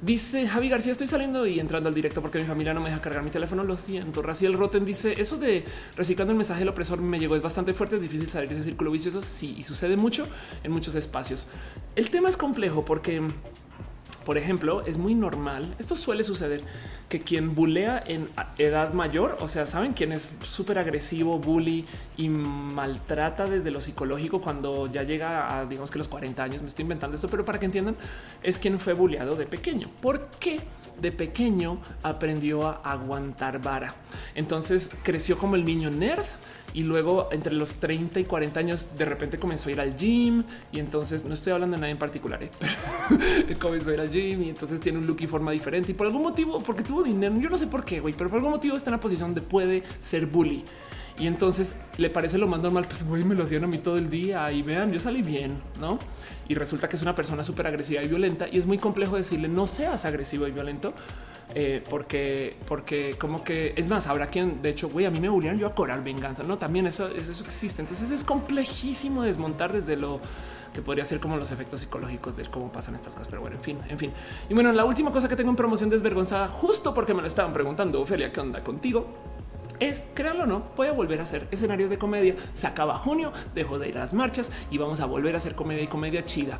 dice 0.00 0.46
Javi 0.48 0.68
García, 0.68 0.92
estoy 0.92 1.08
saliendo 1.08 1.46
y 1.46 1.58
entrando 1.58 1.88
al 1.88 1.94
directo 1.94 2.22
porque 2.22 2.38
mi 2.38 2.46
familia 2.46 2.72
no 2.72 2.80
me 2.80 2.88
deja 2.88 3.00
cargar 3.00 3.22
mi 3.22 3.30
teléfono. 3.30 3.64
Lo 3.64 3.76
siento. 3.76 4.22
Raciel 4.22 4.54
Roten 4.54 4.84
dice 4.84 5.20
eso 5.20 5.36
de 5.36 5.64
reciclando 5.96 6.32
el 6.32 6.38
mensaje 6.38 6.60
del 6.60 6.68
opresor 6.68 7.00
me 7.00 7.18
llegó. 7.18 7.34
Es 7.36 7.42
bastante 7.42 7.74
fuerte, 7.74 7.96
es 7.96 8.02
difícil 8.02 8.28
salir 8.28 8.48
de 8.48 8.54
ese 8.54 8.64
círculo 8.64 8.90
vicioso. 8.90 9.22
Sí, 9.22 9.56
y 9.58 9.64
sucede 9.64 9.96
mucho 9.96 10.26
en 10.62 10.72
muchos 10.72 10.94
espacios. 10.94 11.46
El 11.96 12.10
tema 12.10 12.28
es 12.28 12.36
complejo 12.36 12.84
porque 12.84 13.22
Por 14.24 14.38
ejemplo, 14.38 14.84
es 14.86 14.98
muy 14.98 15.14
normal, 15.14 15.74
esto 15.78 15.96
suele 15.96 16.24
suceder, 16.24 16.62
que 17.08 17.20
quien 17.20 17.54
bulea 17.54 18.02
en 18.06 18.28
edad 18.58 18.92
mayor, 18.92 19.36
o 19.40 19.48
sea, 19.48 19.66
saben 19.66 19.92
quién 19.92 20.12
es 20.12 20.36
súper 20.44 20.78
agresivo, 20.78 21.38
bully 21.38 21.84
y 22.16 22.28
maltrata 22.28 23.46
desde 23.46 23.70
lo 23.70 23.80
psicológico 23.80 24.40
cuando 24.40 24.86
ya 24.86 25.02
llega 25.02 25.58
a, 25.58 25.66
digamos 25.66 25.90
que 25.90 25.98
los 25.98 26.08
40 26.08 26.42
años, 26.42 26.62
me 26.62 26.68
estoy 26.68 26.82
inventando 26.82 27.14
esto, 27.14 27.28
pero 27.28 27.44
para 27.44 27.58
que 27.58 27.66
entiendan, 27.66 27.96
es 28.42 28.58
quien 28.58 28.80
fue 28.80 28.94
bulleado 28.94 29.36
de 29.36 29.46
pequeño. 29.46 29.88
¿Por 30.00 30.28
qué? 30.40 30.60
de 31.00 31.12
pequeño 31.12 31.78
aprendió 32.02 32.66
a 32.66 32.80
aguantar 32.84 33.60
vara. 33.60 33.94
Entonces 34.34 34.90
creció 35.02 35.36
como 35.36 35.56
el 35.56 35.64
niño 35.64 35.90
nerd 35.90 36.24
y 36.74 36.82
luego 36.82 37.28
entre 37.30 37.54
los 37.54 37.76
30 37.76 38.20
y 38.20 38.24
40 38.24 38.60
años 38.60 38.88
de 38.98 39.04
repente 39.04 39.38
comenzó 39.38 39.68
a 39.68 39.72
ir 39.72 39.80
al 39.80 39.96
gym 39.96 40.42
y 40.72 40.80
entonces 40.80 41.24
no 41.24 41.32
estoy 41.32 41.52
hablando 41.52 41.76
de 41.76 41.80
nadie 41.80 41.92
en 41.92 41.98
particular, 41.98 42.42
¿eh? 42.42 42.50
pero 42.58 43.58
comenzó 43.60 43.90
a 43.90 43.94
ir 43.94 44.00
al 44.00 44.10
gym 44.10 44.42
y 44.42 44.50
entonces 44.50 44.80
tiene 44.80 44.98
un 44.98 45.06
look 45.06 45.18
y 45.20 45.26
forma 45.28 45.52
diferente 45.52 45.92
y 45.92 45.94
por 45.94 46.08
algún 46.08 46.22
motivo, 46.22 46.58
porque 46.58 46.82
tuvo 46.82 47.04
dinero, 47.04 47.34
yo 47.38 47.48
no 47.48 47.56
sé 47.56 47.68
por 47.68 47.84
qué, 47.84 48.00
güey, 48.00 48.12
pero 48.12 48.28
por 48.28 48.38
algún 48.38 48.52
motivo 48.52 48.76
está 48.76 48.90
en 48.90 48.94
una 48.94 49.00
posición 49.00 49.28
donde 49.28 49.42
puede 49.42 49.82
ser 50.00 50.26
bully. 50.26 50.64
Y 51.16 51.28
entonces 51.28 51.76
le 51.96 52.10
parece 52.10 52.38
lo 52.38 52.48
más 52.48 52.60
normal, 52.60 52.86
pues 52.88 53.06
güey, 53.06 53.22
me 53.22 53.36
lo 53.36 53.44
hacían 53.44 53.62
a 53.62 53.66
mí 53.68 53.78
todo 53.78 53.96
el 53.98 54.10
día 54.10 54.50
y 54.50 54.62
vean, 54.62 54.90
yo 54.90 54.98
salí 54.98 55.22
bien, 55.22 55.62
¿no? 55.80 56.00
Y 56.48 56.54
resulta 56.54 56.88
que 56.88 56.96
es 56.96 57.02
una 57.02 57.14
persona 57.14 57.42
súper 57.42 57.66
agresiva 57.66 58.02
y 58.02 58.08
violenta 58.08 58.46
y 58.50 58.58
es 58.58 58.66
muy 58.66 58.78
complejo 58.78 59.16
decirle 59.16 59.48
no 59.48 59.66
seas 59.66 60.04
agresivo 60.04 60.46
y 60.46 60.50
violento 60.50 60.92
eh, 61.54 61.84
porque, 61.88 62.56
porque 62.66 63.16
como 63.18 63.44
que 63.44 63.74
es 63.76 63.88
más, 63.88 64.06
habrá 64.06 64.26
quien 64.26 64.62
de 64.62 64.70
hecho, 64.70 64.88
güey, 64.88 65.06
a 65.06 65.10
mí 65.10 65.20
me 65.20 65.28
volvieron 65.28 65.58
yo 65.58 65.66
a 65.66 65.74
cobrar 65.74 66.02
venganza, 66.02 66.42
no? 66.42 66.56
También 66.56 66.86
eso, 66.86 67.08
eso 67.08 67.44
existe. 67.44 67.82
Entonces 67.82 68.10
es 68.10 68.24
complejísimo 68.24 69.22
desmontar 69.22 69.72
desde 69.72 69.96
lo 69.96 70.20
que 70.72 70.82
podría 70.82 71.04
ser 71.04 71.20
como 71.20 71.36
los 71.36 71.52
efectos 71.52 71.80
psicológicos 71.80 72.36
de 72.36 72.44
cómo 72.46 72.72
pasan 72.72 72.94
estas 72.94 73.14
cosas. 73.14 73.28
Pero 73.28 73.42
bueno, 73.42 73.56
en 73.56 73.62
fin, 73.62 73.78
en 73.88 73.98
fin. 73.98 74.12
Y 74.48 74.54
bueno, 74.54 74.72
la 74.72 74.84
última 74.84 75.12
cosa 75.12 75.28
que 75.28 75.36
tengo 75.36 75.50
en 75.50 75.56
promoción 75.56 75.90
desvergonzada, 75.90 76.48
justo 76.48 76.92
porque 76.92 77.14
me 77.14 77.22
lo 77.22 77.28
estaban 77.28 77.52
preguntando, 77.52 78.00
Ophelia, 78.00 78.32
¿qué 78.32 78.40
onda 78.40 78.64
contigo? 78.64 79.06
Es, 79.88 80.06
créanlo 80.14 80.44
o 80.44 80.46
no, 80.46 80.62
voy 80.76 80.88
a 80.88 80.92
volver 80.92 81.20
a 81.20 81.24
hacer 81.24 81.46
escenarios 81.50 81.90
de 81.90 81.98
comedia. 81.98 82.34
Se 82.52 82.66
acaba 82.66 82.98
junio, 82.98 83.32
dejo 83.54 83.78
de 83.78 83.88
ir 83.88 83.96
a 83.96 84.00
las 84.00 84.14
marchas 84.14 84.50
y 84.70 84.78
vamos 84.78 85.00
a 85.00 85.06
volver 85.06 85.34
a 85.34 85.38
hacer 85.38 85.54
comedia 85.54 85.82
y 85.82 85.86
comedia 85.86 86.24
chida. 86.24 86.58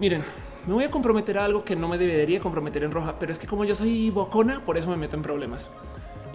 Miren, 0.00 0.22
me 0.66 0.74
voy 0.74 0.84
a 0.84 0.90
comprometer 0.90 1.38
a 1.38 1.44
algo 1.44 1.64
que 1.64 1.74
no 1.74 1.88
me 1.88 1.98
debería 1.98 2.40
comprometer 2.40 2.84
en 2.84 2.90
roja, 2.90 3.18
pero 3.18 3.32
es 3.32 3.38
que 3.38 3.46
como 3.46 3.64
yo 3.64 3.74
soy 3.74 4.10
bocona, 4.10 4.60
por 4.60 4.76
eso 4.76 4.90
me 4.90 4.96
meto 4.96 5.16
en 5.16 5.22
problemas. 5.22 5.70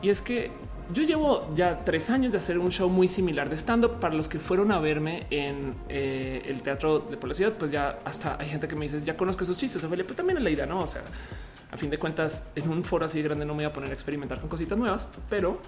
Y 0.01 0.09
es 0.09 0.21
que 0.21 0.51
yo 0.91 1.03
llevo 1.03 1.47
ya 1.55 1.77
tres 1.77 2.09
años 2.09 2.31
de 2.31 2.37
hacer 2.37 2.57
un 2.57 2.71
show 2.71 2.89
muy 2.89 3.07
similar 3.07 3.49
de 3.49 3.55
stand 3.55 3.85
up. 3.85 3.99
Para 3.99 4.15
los 4.15 4.27
que 4.27 4.39
fueron 4.39 4.71
a 4.71 4.79
verme 4.79 5.27
en 5.29 5.75
eh, 5.87 6.41
el 6.45 6.61
teatro 6.61 6.99
de 6.99 7.15
por 7.17 7.29
la 7.29 7.35
ciudad, 7.35 7.53
pues 7.53 7.71
ya 7.71 7.99
hasta 8.03 8.37
hay 8.39 8.49
gente 8.49 8.67
que 8.67 8.75
me 8.75 8.85
dice 8.85 9.01
ya 9.03 9.15
conozco 9.15 9.43
esos 9.43 9.57
chistes. 9.57 9.83
Ophelia, 9.83 10.05
pues 10.05 10.17
también 10.17 10.37
es 10.37 10.43
la 10.43 10.49
idea, 10.49 10.65
no? 10.65 10.79
O 10.79 10.87
sea, 10.87 11.03
a 11.73 11.77
fin 11.77 11.89
de 11.89 11.97
cuentas, 11.97 12.51
en 12.55 12.69
un 12.69 12.83
foro 12.83 13.05
así 13.05 13.21
grande 13.21 13.45
no 13.45 13.53
me 13.53 13.63
voy 13.63 13.65
a 13.65 13.73
poner 13.73 13.89
a 13.89 13.93
experimentar 13.93 14.39
con 14.39 14.47
cositas 14.47 14.77
nuevas, 14.77 15.09
pero 15.27 15.59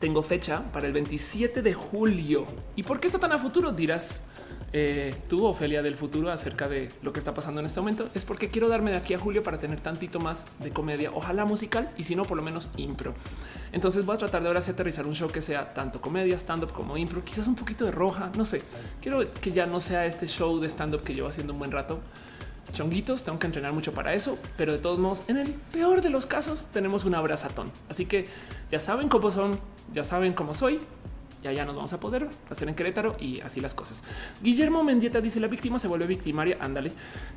tengo 0.00 0.22
fecha 0.22 0.62
para 0.72 0.86
el 0.86 0.92
27 0.94 1.60
de 1.60 1.74
julio. 1.74 2.46
¿Y 2.76 2.82
por 2.82 2.98
qué 2.98 3.08
está 3.08 3.18
tan 3.18 3.32
a 3.32 3.38
futuro? 3.38 3.72
Dirás 3.72 4.24
eh, 4.72 5.14
tú, 5.28 5.44
Ofelia 5.46 5.82
del 5.82 5.96
futuro, 5.96 6.30
acerca 6.30 6.66
de 6.66 6.88
lo 7.02 7.12
que 7.12 7.18
está 7.18 7.34
pasando 7.34 7.60
en 7.60 7.66
este 7.66 7.78
momento. 7.78 8.08
Es 8.14 8.24
porque 8.24 8.48
quiero 8.48 8.68
darme 8.68 8.90
de 8.90 8.96
aquí 8.96 9.12
a 9.12 9.18
julio 9.18 9.42
para 9.42 9.58
tener 9.58 9.80
tantito 9.80 10.18
más 10.18 10.46
de 10.60 10.70
comedia, 10.70 11.10
ojalá 11.12 11.44
musical 11.44 11.90
y 11.98 12.04
si 12.04 12.16
no, 12.16 12.24
por 12.24 12.38
lo 12.38 12.42
menos 12.42 12.70
impro. 12.78 13.12
Entonces 13.72 14.06
voy 14.06 14.16
a 14.16 14.18
tratar 14.18 14.40
de 14.42 14.48
ahora 14.48 14.62
sí 14.62 14.70
aterrizar 14.70 15.06
un 15.06 15.14
show 15.14 15.30
que 15.30 15.42
sea 15.42 15.74
tanto 15.74 16.00
comedia, 16.00 16.36
stand 16.36 16.64
up 16.64 16.72
como 16.72 16.96
impro, 16.96 17.22
quizás 17.22 17.48
un 17.48 17.54
poquito 17.54 17.84
de 17.84 17.90
roja. 17.90 18.32
No 18.34 18.46
sé, 18.46 18.62
quiero 19.02 19.30
que 19.30 19.52
ya 19.52 19.66
no 19.66 19.78
sea 19.78 20.06
este 20.06 20.26
show 20.26 20.58
de 20.58 20.68
stand 20.68 20.94
up 20.94 21.02
que 21.02 21.14
llevo 21.14 21.28
haciendo 21.28 21.52
un 21.52 21.58
buen 21.58 21.70
rato 21.70 22.00
chonguitos, 22.72 23.24
tengo 23.24 23.38
que 23.38 23.46
entrenar 23.46 23.72
mucho 23.72 23.92
para 23.92 24.14
eso, 24.14 24.38
pero 24.56 24.72
de 24.72 24.78
todos 24.78 24.98
modos, 24.98 25.22
en 25.28 25.36
el 25.36 25.52
peor 25.52 26.00
de 26.00 26.10
los 26.10 26.26
casos, 26.26 26.66
tenemos 26.72 27.04
un 27.04 27.14
abrazatón. 27.14 27.70
Así 27.88 28.06
que 28.06 28.26
ya 28.70 28.80
saben 28.80 29.08
cómo 29.08 29.30
son, 29.30 29.58
ya 29.92 30.04
saben 30.04 30.32
cómo 30.32 30.54
soy 30.54 30.80
ya 31.44 31.52
ya 31.52 31.66
nos 31.66 31.76
vamos 31.76 31.92
a 31.92 32.00
poder 32.00 32.28
hacer 32.50 32.68
en 32.68 32.74
Querétaro 32.74 33.16
y 33.20 33.40
así 33.42 33.60
las 33.60 33.74
cosas. 33.74 34.02
Guillermo 34.42 34.82
Mendieta 34.82 35.20
dice 35.20 35.40
la 35.40 35.46
víctima 35.46 35.78
se 35.78 35.86
vuelve 35.88 36.06
victimaria. 36.06 36.56
Ándale. 36.58 36.90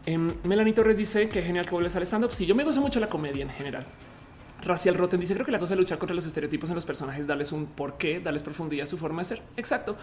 Eh, 0.06 0.18
Melanie 0.18 0.74
Torres 0.74 0.96
dice 0.96 1.28
que 1.28 1.42
genial 1.42 1.66
que 1.66 1.72
vuelves 1.72 1.96
al 1.98 2.04
stand 2.04 2.24
up. 2.24 2.32
Sí, 2.32 2.46
yo 2.46 2.56
me 2.56 2.64
gozo 2.64 2.80
mucho 2.80 3.02
la 3.02 3.08
comedia 3.08 3.44
en 3.44 3.50
general. 3.50 3.86
Racial 4.64 4.96
Roten 4.96 5.20
dice 5.20 5.34
creo 5.34 5.46
que 5.46 5.52
la 5.52 5.60
cosa 5.60 5.76
de 5.76 5.82
luchar 5.82 5.98
contra 5.98 6.16
los 6.16 6.26
estereotipos 6.26 6.70
en 6.70 6.76
los 6.76 6.86
personajes, 6.86 7.28
darles 7.28 7.52
un 7.52 7.68
porqué, 7.68 8.20
darles 8.20 8.44
profundidad 8.44 8.86
a 8.86 8.88
su 8.88 8.98
forma 8.98 9.22
de 9.22 9.26
ser. 9.26 9.42
Exacto. 9.58 9.98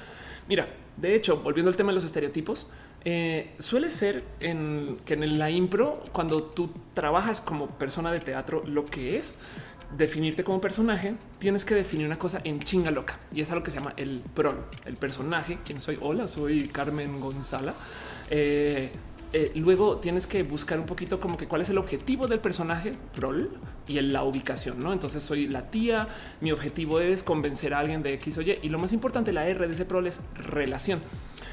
Mira, 0.49 0.69
de 0.97 1.15
hecho, 1.15 1.39
volviendo 1.39 1.71
al 1.71 1.77
tema 1.77 1.91
de 1.91 1.95
los 1.95 2.05
estereotipos, 2.05 2.67
eh, 3.05 3.55
suele 3.59 3.91
ser 3.91 4.25
en 4.41 4.97
que 5.05 5.15
en 5.15 5.39
la 5.39 5.51
impro, 5.51 6.03
cuando 6.13 6.43
tú 6.43 6.71
trabajas 6.95 7.41
como 7.41 7.69
persona 7.69 8.11
de 8.11 8.21
teatro, 8.21 8.63
lo 8.67 8.85
que 8.85 9.17
es 9.17 9.39
definirte 9.97 10.43
como 10.45 10.61
personaje, 10.61 11.15
tienes 11.39 11.65
que 11.65 11.75
definir 11.75 12.07
una 12.07 12.19
cosa 12.19 12.41
en 12.45 12.59
chinga 12.59 12.91
loca 12.91 13.19
y 13.33 13.41
es 13.41 13.51
algo 13.51 13.63
que 13.63 13.71
se 13.71 13.79
llama 13.79 13.95
el 13.97 14.23
prol, 14.35 14.65
el 14.87 14.97
personaje. 14.97 15.59
¿Quién 15.65 15.81
soy? 15.81 15.99
Hola, 16.01 16.29
soy 16.29 16.69
Carmen 16.69 17.21
Gonzala. 17.21 17.75
Eh, 18.31 18.91
eh, 19.33 19.51
luego 19.57 19.97
tienes 19.99 20.29
que 20.29 20.45
buscar 20.45 20.79
un 20.79 20.87
poquito 20.87 21.19
como 21.19 21.37
que 21.37 21.49
cuál 21.49 21.61
es 21.61 21.69
el 21.69 21.79
objetivo 21.79 22.29
del 22.29 22.39
personaje 22.39 22.95
prol 23.15 23.51
y 23.87 23.99
en 23.99 24.13
la 24.13 24.23
ubicación. 24.23 24.83
No, 24.83 24.93
entonces 24.93 25.23
soy 25.23 25.49
la 25.49 25.71
tía. 25.71 26.09
Mi 26.41 26.53
objetivo 26.53 27.01
es 27.01 27.23
convencer 27.23 27.75
a 27.75 27.81
alguien 27.81 28.03
de 28.03 28.15
X 28.15 28.39
o 28.39 28.43
Y. 28.43 28.61
Y 28.63 28.69
lo 28.69 28.79
más 28.79 28.93
importante, 28.93 29.33
la 29.33 29.47
R 29.47 29.67
de 29.67 29.73
ese 29.73 29.85
prol 29.85 30.07
es 30.07 30.21
relación. 30.37 31.01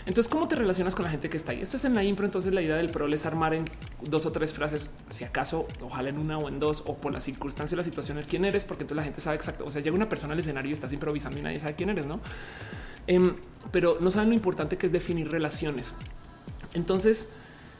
Entonces, 0.06 0.32
¿cómo 0.32 0.48
te 0.48 0.56
relacionas 0.56 0.96
con 0.96 1.06
la 1.06 1.12
gente 1.12 1.30
que 1.30 1.38
está 1.38 1.52
ahí? 1.52 1.62
Esto 1.62 1.78
es 1.78 1.86
en 1.86 1.94
la 1.94 2.04
impro. 2.04 2.26
Entonces, 2.26 2.54
la 2.54 2.62
idea 2.62 2.76
del 2.76 2.90
pro 2.90 3.08
es 3.08 3.26
armar 3.26 3.54
en 3.54 3.66
dos 4.02 4.26
o 4.26 4.32
tres 4.32 4.54
frases, 4.54 4.90
si 5.08 5.24
acaso, 5.24 5.68
ojalá 5.82 6.10
en 6.10 6.18
una 6.18 6.38
o 6.38 6.50
en 6.50 6.60
dos, 6.60 6.84
o 6.86 6.98
por 6.98 7.14
la 7.14 7.20
circunstancia, 7.20 7.78
la 7.78 7.84
situación, 7.84 8.18
el 8.18 8.26
quién 8.26 8.46
eres, 8.46 8.64
porque 8.64 8.84
entonces 8.84 8.98
la 8.98 9.04
gente 9.04 9.22
sabe 9.22 9.36
exacto. 9.36 9.66
O 9.66 9.72
sea, 9.72 9.82
llega 9.82 9.96
una 9.96 10.10
persona 10.10 10.34
al 10.34 10.40
escenario 10.40 10.70
y 10.72 10.74
estás 10.74 10.94
improvisando 10.94 11.40
y 11.40 11.44
nadie 11.44 11.60
sabe 11.60 11.76
quién 11.76 11.90
eres, 11.90 12.06
no? 12.06 12.20
Em, 13.08 13.36
pero 13.72 13.98
no 14.00 14.12
saben 14.12 14.30
lo 14.30 14.36
importante 14.36 14.78
que 14.78 14.86
es 14.86 14.92
definir 14.92 15.30
relaciones. 15.32 15.94
Entonces, 16.74 17.30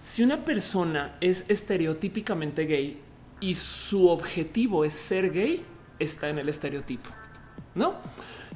si 0.04 0.24
una 0.24 0.46
persona 0.46 1.16
es 1.22 1.46
estereotípicamente 1.48 2.66
gay 2.66 3.00
y 3.40 3.56
su 3.56 4.10
objetivo 4.10 4.84
es 4.86 4.94
ser 4.94 5.32
gay, 5.32 5.64
está 6.00 6.30
en 6.30 6.40
el 6.40 6.50
estereotipo, 6.50 7.10
no? 7.76 7.96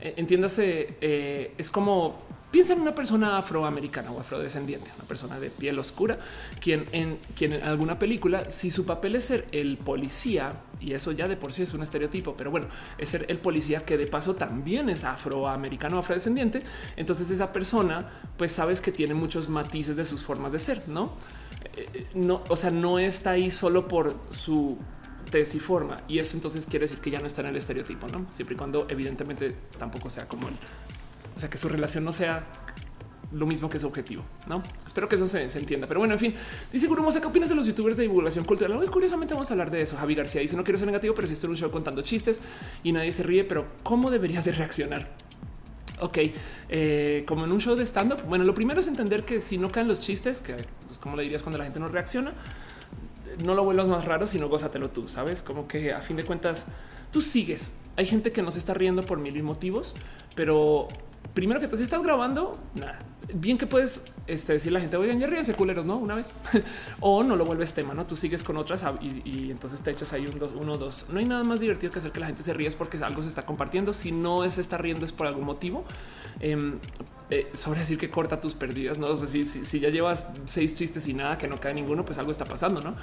Eh, 0.02 0.16
entiéndase, 0.18 0.98
eh, 1.02 1.54
es 1.58 1.70
como 1.70 2.18
Piensa 2.56 2.72
en 2.72 2.80
una 2.80 2.96
persona 2.96 3.38
afroamericana 3.38 4.12
o 4.12 4.20
afrodescendiente, 4.22 4.90
una 4.96 5.06
persona 5.06 5.42
de 5.42 5.50
piel 5.50 5.78
oscura, 5.78 6.18
quien 6.62 6.88
en, 6.94 7.20
quien 7.36 7.52
en 7.52 7.64
alguna 7.64 8.00
película, 8.00 8.50
si 8.50 8.72
su 8.72 8.86
papel 8.86 9.18
es 9.18 9.26
ser 9.26 9.46
el 9.52 9.78
policía, 9.78 10.62
y 10.80 10.94
eso 10.94 11.12
ya 11.12 11.28
de 11.28 11.36
por 11.36 11.52
sí 11.52 11.64
es 11.64 11.74
un 11.74 11.84
estereotipo, 11.84 12.38
pero 12.38 12.52
bueno, 12.52 12.68
es 12.98 13.10
ser 13.10 13.26
el 13.28 13.40
policía 13.40 13.84
que 13.84 13.98
de 13.98 14.08
paso 14.08 14.36
también 14.36 14.88
es 14.88 15.04
afroamericano 15.04 16.00
afrodescendiente, 16.00 16.64
entonces 16.96 17.30
esa 17.30 17.52
persona, 17.52 18.10
pues 18.38 18.54
sabes 18.54 18.80
que 18.80 18.94
tiene 18.94 19.16
muchos 19.16 19.50
matices 19.50 19.98
de 19.98 20.06
sus 20.06 20.24
formas 20.24 20.54
de 20.54 20.60
ser, 20.60 20.88
¿no? 20.88 21.12
Eh, 21.76 21.90
eh, 21.94 22.08
no, 22.14 22.42
o 22.48 22.56
sea, 22.56 22.72
no 22.72 23.00
está 23.00 23.32
ahí 23.32 23.52
solo 23.52 23.86
por 23.86 24.16
su 24.30 24.78
tesis 25.30 25.56
y 25.56 25.60
forma. 25.60 25.98
Y 26.08 26.20
eso 26.20 26.38
entonces 26.38 26.66
quiere 26.68 26.86
decir 26.86 27.00
que 27.00 27.12
ya 27.12 27.20
no 27.20 27.28
está 27.28 27.42
en 27.42 27.48
el 27.48 27.58
estereotipo, 27.58 28.08
no 28.08 28.28
siempre 28.32 28.56
y 28.56 28.58
cuando 28.58 28.88
evidentemente 28.90 29.54
tampoco 29.78 30.10
sea 30.10 30.26
como 30.26 30.48
el 30.48 30.54
o 31.36 31.40
sea, 31.40 31.50
que 31.50 31.58
su 31.58 31.68
relación 31.70 32.04
no 32.04 32.12
sea 32.12 32.46
lo 33.32 33.46
mismo 33.46 33.70
que 33.70 33.80
su 33.80 33.88
objetivo. 33.88 34.24
No 34.48 34.64
espero 34.86 35.08
que 35.10 35.16
eso 35.16 35.28
se, 35.28 35.44
entienda. 35.44 35.88
Pero 35.88 36.00
bueno, 36.00 36.14
en 36.14 36.20
fin, 36.20 36.34
dice 36.72 36.88
Guru 36.88 37.06
¿qué 37.12 37.26
opinas 37.26 37.50
de 37.50 37.56
los 37.56 37.66
youtubers 37.66 37.98
de 37.98 38.04
divulgación 38.04 38.46
cultural? 38.46 38.78
Muy 38.78 38.88
curiosamente 38.88 39.34
vamos 39.34 39.50
a 39.52 39.54
hablar 39.54 39.72
de 39.72 39.82
eso. 39.82 39.98
Javi 39.98 40.16
García 40.16 40.42
dice: 40.42 40.56
No 40.56 40.64
quiero 40.64 40.78
ser 40.78 40.88
negativo, 40.88 41.14
pero 41.14 41.28
si 41.28 41.34
estoy 41.34 41.50
un 41.50 41.58
show 41.58 41.70
contando 41.72 42.02
chistes 42.02 42.42
y 42.84 42.92
nadie 42.92 43.12
se 43.12 43.24
ríe, 43.24 43.44
pero 43.44 43.66
¿cómo 43.84 44.10
debería 44.10 44.42
de 44.42 44.52
reaccionar? 44.52 45.12
Ok, 46.00 46.18
eh, 46.70 47.24
como 47.28 47.46
en 47.46 47.52
un 47.52 47.60
show 47.60 47.76
de 47.76 47.84
stand 47.84 48.14
up. 48.14 48.24
Bueno, 48.28 48.44
lo 48.44 48.54
primero 48.54 48.80
es 48.80 48.88
entender 48.88 49.24
que 49.24 49.40
si 49.42 49.58
no 49.58 49.72
caen 49.72 49.88
los 49.88 50.02
chistes, 50.02 50.42
que 50.42 50.66
pues, 50.88 51.00
como 51.00 51.16
le 51.16 51.24
dirías 51.24 51.42
cuando 51.42 51.58
la 51.58 51.64
gente 51.64 51.80
no 51.80 51.88
reacciona, 51.88 52.34
no 53.44 53.54
lo 53.54 53.64
vuelvas 53.64 53.88
más 53.88 54.06
raro, 54.06 54.28
sino 54.28 54.50
gózatelo 54.50 54.90
tú. 54.90 55.08
Sabes 55.08 55.42
como 55.42 55.68
que 55.68 55.94
a 55.94 56.02
fin 56.02 56.18
de 56.18 56.26
cuentas 56.26 56.66
tú 57.12 57.22
sigues. 57.22 57.72
Hay 57.98 58.06
gente 58.06 58.32
que 58.32 58.42
no 58.42 58.52
se 58.52 58.60
está 58.60 58.74
riendo 58.74 59.06
por 59.06 59.20
mil 59.20 59.42
motivos, 59.42 59.96
pero 60.36 60.90
primero 61.34 61.60
que 61.60 61.68
te 61.68 61.78
si 61.78 61.84
estás 61.84 62.04
grabando. 62.04 62.60
Bien 63.34 63.58
que 63.58 63.66
puedes 63.66 64.04
este, 64.28 64.54
decir 64.54 64.70
a 64.70 64.74
la 64.74 64.80
gente, 64.80 64.98
oigan, 64.98 65.20
ya 65.20 65.26
ríense 65.26 65.56
culeros, 65.56 65.86
¿no? 65.86 65.98
Una 65.98 66.16
vez. 66.16 66.32
o 67.00 67.24
no 67.24 67.36
lo 67.36 67.44
vuelves 67.46 67.74
tema, 67.74 67.94
¿no? 67.94 68.06
Tú 68.06 68.16
sigues 68.16 68.44
con 68.44 68.56
otras 68.58 68.86
y, 69.02 69.50
entonces 69.50 69.82
te 69.82 69.92
echas 69.92 70.14
ahí 70.14 70.28
un 70.28 70.38
dos, 70.38 70.54
uno, 70.54 70.78
dos. 70.78 71.08
No 71.10 71.20
hay 71.20 71.26
nada 71.26 71.44
más 71.44 71.60
divertido 71.60 71.92
que 71.92 72.00
hacer 72.00 72.12
que 72.12 72.20
la 72.20 72.28
gente 72.28 72.44
se 72.44 72.54
ríe 72.54 72.70
porque 72.72 72.98
algo 72.98 73.24
se 73.24 73.30
está 73.30 73.44
compartiendo. 73.44 73.94
Si 73.94 74.12
no 74.12 74.44
es 74.44 74.58
estar 74.58 74.82
riendo 74.82 75.06
es 75.06 75.12
por 75.12 75.28
algún 75.28 75.46
motivo. 75.46 75.86
Em, 76.40 76.80
eh, 77.32 77.50
sobre 77.54 77.80
decir 77.80 77.98
que 77.98 78.12
corta 78.12 78.40
tus 78.40 78.54
pérdidas, 78.54 79.00
¿no? 79.00 79.16
si, 79.18 79.46
si, 79.46 79.80
ya 79.80 79.90
llevas 79.90 80.28
seis 80.46 80.76
chistes 80.76 81.08
y 81.08 81.14
nada, 81.14 81.40
que 81.40 81.48
no 81.48 81.60
cae 81.60 81.74
ninguno, 81.74 82.06
pues 82.06 82.20
algo 82.20 82.32
está 82.32 82.46
pasando, 82.46 82.82
¿no? 82.82 82.96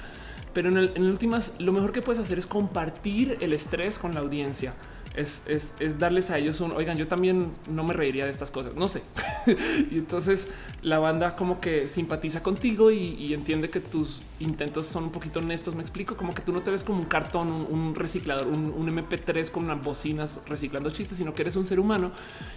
Pero 0.53 0.69
en, 0.69 0.77
el, 0.77 0.91
en 0.95 1.03
últimas, 1.03 1.59
lo 1.59 1.73
mejor 1.73 1.91
que 1.91 2.01
puedes 2.01 2.21
hacer 2.21 2.37
es 2.37 2.45
compartir 2.45 3.37
el 3.41 3.51
estrés 3.51 3.99
con 3.99 4.13
la 4.13 4.21
audiencia 4.21 4.75
es, 5.15 5.45
es, 5.47 5.99
darles 5.99 6.31
a 6.31 6.39
ellos 6.39 6.59
un 6.59 6.71
oigan, 6.71 6.97
yo 6.97 7.07
también 7.07 7.51
no 7.69 7.83
me 7.83 7.93
reiría 7.93 8.25
de 8.25 8.31
estas 8.31 8.49
cosas, 8.49 8.73
no 8.75 8.87
sé. 8.87 9.03
y 9.91 9.97
entonces 9.97 10.47
la 10.81 10.97
banda 10.97 11.35
como 11.35 11.61
que 11.61 11.87
simpatiza 11.87 12.41
contigo 12.41 12.89
y, 12.91 13.33
entiende 13.33 13.69
que 13.69 13.79
tus 13.79 14.21
intentos 14.39 14.87
son 14.87 15.05
un 15.05 15.11
poquito 15.11 15.39
honestos. 15.39 15.75
Me 15.75 15.81
explico 15.81 16.17
como 16.17 16.33
que 16.33 16.41
tú 16.41 16.51
no 16.51 16.61
te 16.61 16.71
ves 16.71 16.83
como 16.83 16.99
un 16.99 17.05
cartón, 17.05 17.51
un, 17.51 17.93
reciclador, 17.93 18.47
un, 18.47 18.87
MP3 18.87 19.51
con 19.51 19.65
unas 19.65 19.83
bocinas 19.83 20.41
reciclando 20.47 20.89
chistes, 20.89 21.17
sino 21.17 21.33
que 21.35 21.43
eres 21.43 21.55
un 21.55 21.67
ser 21.67 21.79
humano 21.79 22.11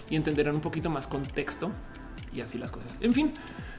y 0.08 0.16
entenderán 0.16 0.54
un 0.54 0.60
poquito 0.60 0.88
más 0.88 1.06
contexto 1.06 1.70
y 2.34 2.40
así 2.40 2.58
las 2.58 2.72
cosas. 2.72 2.98
En 3.00 3.12
fin, 3.12 3.32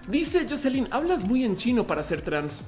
dice 0.08 0.48
Jocelyn, 0.50 0.88
hablas 0.92 1.24
muy 1.24 1.44
en 1.44 1.56
chino 1.56 1.88
para 1.88 2.04
ser 2.04 2.22
trans 2.22 2.64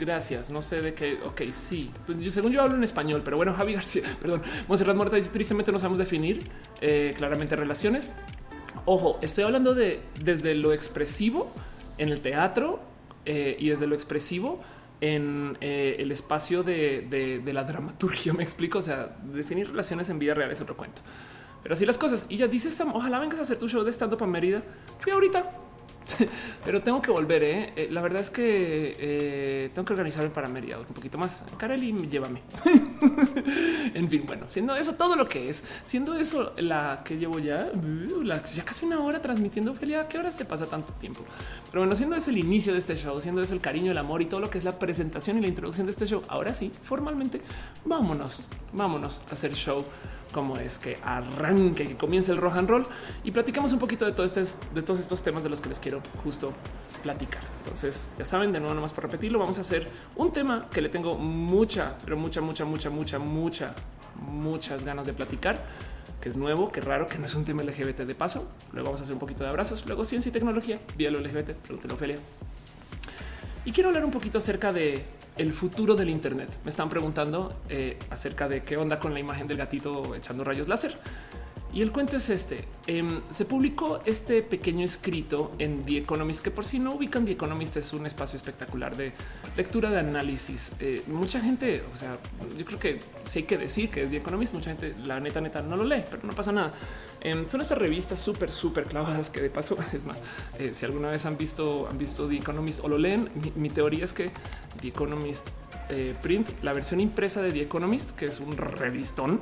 gracias. 0.00 0.50
No 0.50 0.62
sé 0.62 0.82
de 0.82 0.94
qué. 0.94 1.18
Ok, 1.24 1.42
sí. 1.52 1.90
Pues 2.06 2.34
según 2.34 2.52
yo 2.52 2.62
hablo 2.62 2.76
en 2.76 2.82
español, 2.82 3.22
pero 3.24 3.36
bueno, 3.36 3.52
Javi 3.52 3.74
García, 3.74 4.02
perdón. 4.20 4.42
Monserrat 4.66 4.96
Muerta 4.96 5.16
dice 5.16 5.30
tristemente 5.30 5.70
no 5.70 5.78
sabemos 5.78 5.98
definir 5.98 6.50
eh, 6.80 7.14
claramente 7.16 7.54
relaciones. 7.54 8.08
Ojo, 8.86 9.18
estoy 9.22 9.44
hablando 9.44 9.74
de 9.74 10.00
desde 10.20 10.54
lo 10.54 10.72
expresivo 10.72 11.52
en 11.98 12.08
el 12.08 12.20
teatro 12.20 12.80
eh, 13.26 13.56
y 13.58 13.68
desde 13.68 13.86
lo 13.86 13.94
expresivo 13.94 14.60
en 15.00 15.56
eh, 15.60 15.96
el 15.98 16.10
espacio 16.10 16.62
de, 16.62 17.42
la 17.52 17.64
dramaturgia. 17.64 18.32
Me 18.36 18.42
explico. 18.42 18.78
O 18.78 18.82
sea, 18.82 19.16
definir 19.32 19.70
relaciones 19.70 20.08
en 20.08 20.18
vida 20.18 20.34
real 20.34 20.50
es 20.50 20.60
otro 20.60 20.76
cuento. 20.76 21.02
Pero 21.62 21.74
así 21.74 21.84
las 21.84 21.98
cosas. 21.98 22.26
Y 22.30 22.38
ya 22.38 22.48
dices, 22.48 22.80
ojalá 22.92 23.18
vengas 23.18 23.38
a 23.38 23.42
hacer 23.42 23.58
tu 23.58 23.68
show 23.68 23.84
de 23.84 23.92
stand 23.92 24.14
up 24.14 24.24
a 24.24 24.26
Mérida. 24.26 24.62
Fui 24.98 25.12
ahorita 25.12 25.50
pero 26.64 26.82
tengo 26.82 27.00
que 27.00 27.10
volver. 27.10 27.42
¿eh? 27.42 27.72
eh 27.76 27.88
la 27.90 28.00
verdad 28.00 28.20
es 28.20 28.30
que 28.30 28.94
eh, 28.98 29.70
tengo 29.74 29.86
que 29.86 29.92
organizarme 29.92 30.30
para 30.30 30.48
Mérida 30.48 30.78
un 30.78 30.84
poquito 30.84 31.18
más. 31.18 31.44
Kareli, 31.56 31.92
llévame. 32.08 32.42
en 33.94 34.08
fin, 34.08 34.24
bueno, 34.26 34.48
siendo 34.48 34.76
eso 34.76 34.94
todo 34.94 35.16
lo 35.16 35.28
que 35.28 35.48
es, 35.48 35.62
siendo 35.84 36.16
eso 36.16 36.52
la 36.58 37.02
que 37.04 37.18
llevo 37.18 37.38
ya, 37.38 37.70
uh, 37.74 38.22
ya 38.24 38.64
casi 38.64 38.86
una 38.86 39.00
hora 39.00 39.20
transmitiendo, 39.20 39.72
Ophelia, 39.72 40.08
¿qué 40.08 40.18
hora 40.18 40.30
se 40.30 40.44
pasa 40.44 40.66
tanto 40.66 40.92
tiempo? 40.94 41.24
Pero 41.70 41.82
bueno, 41.82 41.94
siendo 41.94 42.16
eso 42.16 42.30
el 42.30 42.38
inicio 42.38 42.72
de 42.72 42.78
este 42.78 42.96
show, 42.96 43.18
siendo 43.20 43.42
eso 43.42 43.54
el 43.54 43.60
cariño, 43.60 43.92
el 43.92 43.98
amor 43.98 44.22
y 44.22 44.26
todo 44.26 44.40
lo 44.40 44.50
que 44.50 44.58
es 44.58 44.64
la 44.64 44.78
presentación 44.78 45.38
y 45.38 45.40
la 45.40 45.48
introducción 45.48 45.86
de 45.86 45.92
este 45.92 46.06
show, 46.06 46.22
ahora 46.28 46.54
sí, 46.54 46.70
formalmente, 46.82 47.40
vámonos, 47.84 48.46
vámonos 48.72 49.22
a 49.30 49.32
hacer 49.32 49.54
show 49.54 49.84
como 50.32 50.56
es 50.56 50.78
que 50.78 50.98
arranque, 51.02 51.86
que 51.86 51.96
comience 51.96 52.32
el 52.32 52.38
rock 52.38 52.56
and 52.56 52.68
roll 52.68 52.86
y 53.24 53.30
platicamos 53.30 53.72
un 53.72 53.78
poquito 53.78 54.10
de, 54.10 54.24
este, 54.24 54.42
de 54.74 54.82
todos 54.82 55.00
estos 55.00 55.22
temas 55.22 55.42
de 55.42 55.48
los 55.48 55.60
que 55.60 55.68
les 55.68 55.80
quiero 55.80 56.00
justo 56.22 56.52
platicar. 57.02 57.42
Entonces, 57.58 58.10
ya 58.18 58.24
saben, 58.24 58.52
de 58.52 58.60
nuevo, 58.60 58.74
nomás 58.74 58.92
por 58.92 59.04
repetirlo, 59.04 59.38
vamos 59.38 59.58
a 59.58 59.62
hacer 59.62 59.88
un 60.16 60.32
tema 60.32 60.68
que 60.70 60.80
le 60.80 60.88
tengo 60.88 61.16
mucha, 61.16 61.96
pero 62.04 62.16
mucha, 62.16 62.40
mucha, 62.40 62.64
mucha, 62.64 62.90
mucha, 62.90 63.18
mucha, 63.18 63.74
muchas 64.20 64.84
ganas 64.84 65.06
de 65.06 65.12
platicar, 65.12 65.64
que 66.20 66.28
es 66.28 66.36
nuevo, 66.36 66.70
que 66.70 66.80
raro, 66.80 67.06
que 67.06 67.18
no 67.18 67.26
es 67.26 67.34
un 67.34 67.44
tema 67.44 67.62
LGBT 67.62 68.00
de 68.00 68.14
paso. 68.14 68.46
Luego 68.72 68.86
vamos 68.86 69.00
a 69.00 69.04
hacer 69.04 69.14
un 69.14 69.20
poquito 69.20 69.44
de 69.44 69.50
abrazos, 69.50 69.84
luego 69.86 70.04
ciencia 70.04 70.28
y 70.28 70.32
tecnología, 70.32 70.78
vía 70.96 71.10
LGBT, 71.10 71.52
pregúntelo 71.52 71.94
Ophelia. 71.94 72.18
Y 73.64 73.72
quiero 73.72 73.88
hablar 73.88 74.04
un 74.04 74.10
poquito 74.10 74.38
acerca 74.38 74.72
de 74.72 75.04
el 75.40 75.54
futuro 75.54 75.94
del 75.94 76.10
Internet. 76.10 76.50
Me 76.64 76.68
están 76.68 76.90
preguntando 76.90 77.54
eh, 77.70 77.98
acerca 78.10 78.46
de 78.46 78.62
qué 78.62 78.76
onda 78.76 78.98
con 78.98 79.14
la 79.14 79.20
imagen 79.20 79.46
del 79.48 79.56
gatito 79.56 80.14
echando 80.14 80.44
rayos 80.44 80.68
láser. 80.68 80.94
Y 81.72 81.82
el 81.82 81.92
cuento 81.92 82.16
es 82.16 82.30
este. 82.30 82.64
Em, 82.88 83.20
se 83.30 83.44
publicó 83.44 84.00
este 84.04 84.42
pequeño 84.42 84.84
escrito 84.84 85.52
en 85.58 85.84
The 85.84 85.98
Economist, 85.98 86.42
que 86.42 86.50
por 86.50 86.64
si 86.64 86.80
no 86.80 86.94
ubican 86.94 87.24
The 87.24 87.32
Economist 87.32 87.76
es 87.76 87.92
un 87.92 88.06
espacio 88.06 88.36
espectacular 88.36 88.96
de 88.96 89.12
lectura 89.56 89.90
de 89.90 90.00
análisis. 90.00 90.72
Eh, 90.80 91.02
mucha 91.06 91.40
gente, 91.40 91.84
o 91.92 91.96
sea, 91.96 92.18
yo 92.58 92.64
creo 92.64 92.80
que 92.80 93.00
sí 93.22 93.40
hay 93.40 93.44
que 93.44 93.56
decir 93.56 93.88
que 93.88 94.00
es 94.00 94.10
The 94.10 94.16
Economist. 94.16 94.52
Mucha 94.54 94.70
gente, 94.70 94.94
la 95.04 95.20
neta, 95.20 95.40
neta, 95.40 95.62
no 95.62 95.76
lo 95.76 95.84
lee, 95.84 96.02
pero 96.10 96.26
no 96.26 96.34
pasa 96.34 96.50
nada. 96.50 96.72
Em, 97.20 97.46
son 97.48 97.60
estas 97.60 97.78
revistas 97.78 98.18
súper, 98.18 98.50
súper 98.50 98.86
clavadas 98.86 99.30
que 99.30 99.40
de 99.40 99.50
paso, 99.50 99.76
es 99.92 100.04
más, 100.04 100.22
eh, 100.58 100.70
si 100.74 100.86
alguna 100.86 101.10
vez 101.10 101.24
han 101.24 101.38
visto, 101.38 101.86
han 101.88 101.98
visto 101.98 102.26
The 102.26 102.36
Economist 102.36 102.80
o 102.82 102.88
lo 102.88 102.98
leen, 102.98 103.28
mi, 103.54 103.70
teoría 103.70 104.04
es 104.04 104.12
que 104.12 104.32
The 104.80 104.88
Economist 104.88 105.46
eh, 105.88 106.16
print, 106.20 106.48
la 106.62 106.72
versión 106.72 106.98
impresa 106.98 107.42
de 107.42 107.52
The 107.52 107.62
Economist, 107.62 108.10
que 108.12 108.24
es 108.24 108.40
un 108.40 108.56
revistón, 108.56 109.40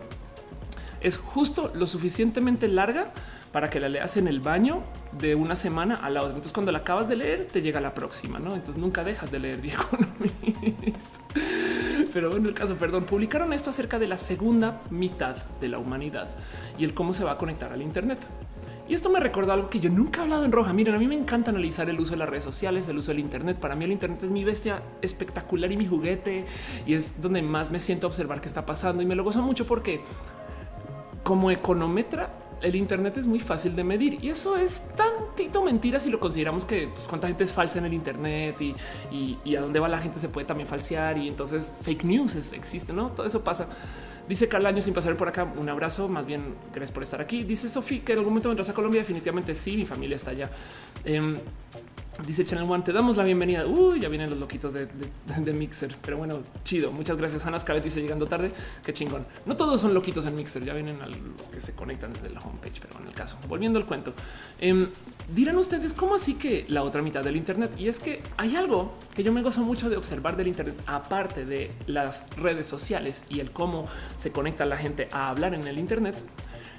es 1.00 1.16
justo 1.16 1.72
lo 1.74 1.86
suficientemente 1.86 2.68
larga 2.68 3.12
para 3.52 3.70
que 3.70 3.80
la 3.80 3.88
leas 3.88 4.16
en 4.16 4.28
el 4.28 4.40
baño 4.40 4.82
de 5.18 5.34
una 5.34 5.56
semana 5.56 5.94
a 5.94 6.10
la 6.10 6.20
otra. 6.20 6.32
Entonces, 6.32 6.52
cuando 6.52 6.72
la 6.72 6.78
acabas 6.78 7.08
de 7.08 7.16
leer, 7.16 7.46
te 7.46 7.62
llega 7.62 7.80
la 7.80 7.94
próxima, 7.94 8.38
no? 8.38 8.54
Entonces 8.54 8.76
nunca 8.76 9.04
dejas 9.04 9.30
de 9.30 9.38
leer 9.38 9.60
viejo. 9.62 9.88
Pero 12.12 12.30
bueno, 12.30 12.48
el 12.48 12.54
caso, 12.54 12.76
perdón, 12.76 13.04
publicaron 13.04 13.52
esto 13.52 13.70
acerca 13.70 13.98
de 13.98 14.06
la 14.06 14.18
segunda 14.18 14.82
mitad 14.90 15.36
de 15.60 15.68
la 15.68 15.78
humanidad 15.78 16.28
y 16.78 16.84
el 16.84 16.94
cómo 16.94 17.12
se 17.12 17.24
va 17.24 17.32
a 17.32 17.38
conectar 17.38 17.72
al 17.72 17.82
Internet. 17.82 18.18
Y 18.88 18.94
esto 18.94 19.10
me 19.10 19.20
recordó 19.20 19.52
algo 19.52 19.68
que 19.68 19.80
yo 19.80 19.90
nunca 19.90 20.20
he 20.20 20.22
hablado 20.22 20.46
en 20.46 20.52
roja. 20.52 20.72
Miren, 20.72 20.94
a 20.94 20.98
mí 20.98 21.06
me 21.06 21.14
encanta 21.14 21.50
analizar 21.50 21.90
el 21.90 22.00
uso 22.00 22.12
de 22.12 22.16
las 22.16 22.28
redes 22.28 22.44
sociales, 22.44 22.88
el 22.88 22.96
uso 22.96 23.10
del 23.10 23.20
Internet. 23.20 23.58
Para 23.58 23.74
mí 23.76 23.84
el 23.84 23.92
Internet 23.92 24.22
es 24.22 24.30
mi 24.30 24.44
bestia 24.44 24.82
espectacular 25.02 25.70
y 25.70 25.76
mi 25.76 25.86
juguete 25.86 26.46
y 26.86 26.94
es 26.94 27.20
donde 27.20 27.42
más 27.42 27.70
me 27.70 27.80
siento 27.80 28.06
observar 28.06 28.40
qué 28.40 28.48
está 28.48 28.64
pasando 28.64 29.02
y 29.02 29.06
me 29.06 29.14
lo 29.14 29.24
gozo 29.24 29.42
mucho 29.42 29.66
porque 29.66 30.00
como 31.22 31.50
econometra, 31.50 32.30
el 32.60 32.74
Internet 32.74 33.16
es 33.16 33.26
muy 33.26 33.40
fácil 33.40 33.76
de 33.76 33.84
medir 33.84 34.18
y 34.22 34.30
eso 34.30 34.56
es 34.56 34.94
tantito 34.96 35.62
mentira 35.62 36.00
si 36.00 36.10
lo 36.10 36.18
consideramos 36.18 36.64
que 36.64 36.88
pues, 36.88 37.06
cuánta 37.06 37.28
gente 37.28 37.44
es 37.44 37.52
falsa 37.52 37.78
en 37.78 37.84
el 37.84 37.94
Internet 37.94 38.60
y, 38.60 39.56
a 39.56 39.60
dónde 39.60 39.80
va 39.80 39.88
la 39.88 39.98
gente 39.98 40.18
se 40.18 40.28
puede 40.28 40.46
también 40.46 40.68
falsear 40.68 41.18
y 41.18 41.28
entonces 41.28 41.72
fake 41.82 42.04
news 42.04 42.52
existe, 42.52 42.92
no? 42.92 43.10
Todo 43.10 43.26
eso 43.26 43.42
pasa. 43.42 43.68
Dice 44.28 44.46
Carl 44.46 44.66
Año 44.66 44.82
sin 44.82 44.92
pasar 44.92 45.16
por 45.16 45.26
acá. 45.28 45.50
Un 45.56 45.70
abrazo. 45.70 46.06
Más 46.06 46.26
bien, 46.26 46.54
gracias 46.70 46.92
por 46.92 47.02
estar 47.02 47.18
aquí. 47.18 47.44
Dice 47.44 47.66
Sofía 47.66 48.04
que 48.04 48.12
en 48.12 48.18
algún 48.18 48.34
momento 48.34 48.50
vendrás 48.50 48.68
a 48.68 48.74
Colombia. 48.74 49.00
Definitivamente 49.00 49.54
sí. 49.54 49.74
Mi 49.74 49.86
familia 49.86 50.16
está 50.16 50.32
allá. 50.32 50.50
Em, 51.02 51.38
Dice 52.26 52.44
Channel 52.44 52.68
One, 52.68 52.82
te 52.82 52.92
damos 52.92 53.16
la 53.16 53.22
bienvenida. 53.22 53.64
Uy, 53.64 54.00
ya 54.00 54.08
vienen 54.08 54.28
los 54.28 54.40
loquitos 54.40 54.72
de, 54.72 55.52
Mixer, 55.52 55.94
pero 56.02 56.16
bueno, 56.16 56.40
chido. 56.64 56.90
Muchas 56.90 57.16
gracias. 57.16 57.46
Ana 57.46 57.60
Scarlett 57.60 57.84
dice 57.84 58.02
llegando 58.02 58.26
tarde. 58.26 58.50
Qué 58.84 58.92
chingón. 58.92 59.24
No 59.46 59.56
todos 59.56 59.80
son 59.80 59.94
loquitos 59.94 60.26
en 60.26 60.34
Mixer, 60.34 60.64
ya 60.64 60.74
vienen 60.74 61.00
a 61.00 61.06
los 61.06 61.48
que 61.48 61.60
se 61.60 61.74
conectan 61.74 62.12
desde 62.12 62.30
la 62.30 62.40
homepage, 62.40 62.80
pero 62.80 63.00
en 63.00 63.06
el 63.06 63.14
caso, 63.14 63.38
volviendo 63.48 63.78
al 63.78 63.86
cuento, 63.86 64.14
em, 64.58 64.88
dirán 65.32 65.56
ustedes 65.58 65.94
cómo 65.94 66.16
así 66.16 66.34
que 66.34 66.66
la 66.68 66.82
otra 66.82 67.02
mitad 67.02 67.22
del 67.22 67.36
Internet. 67.36 67.72
Y 67.78 67.86
es 67.86 68.00
que 68.00 68.20
hay 68.36 68.56
algo 68.56 68.94
que 69.14 69.22
yo 69.22 69.32
me 69.32 69.40
gozo 69.42 69.60
mucho 69.60 69.88
de 69.88 69.96
observar 69.96 70.36
del 70.36 70.48
Internet, 70.48 70.74
aparte 70.86 71.46
de 71.46 71.70
las 71.86 72.28
redes 72.36 72.66
sociales 72.66 73.26
y 73.28 73.38
el 73.38 73.52
cómo 73.52 73.86
se 74.16 74.32
conecta 74.32 74.66
la 74.66 74.76
gente 74.76 75.08
a 75.12 75.28
hablar 75.28 75.54
en 75.54 75.68
el 75.68 75.78
Internet, 75.78 76.16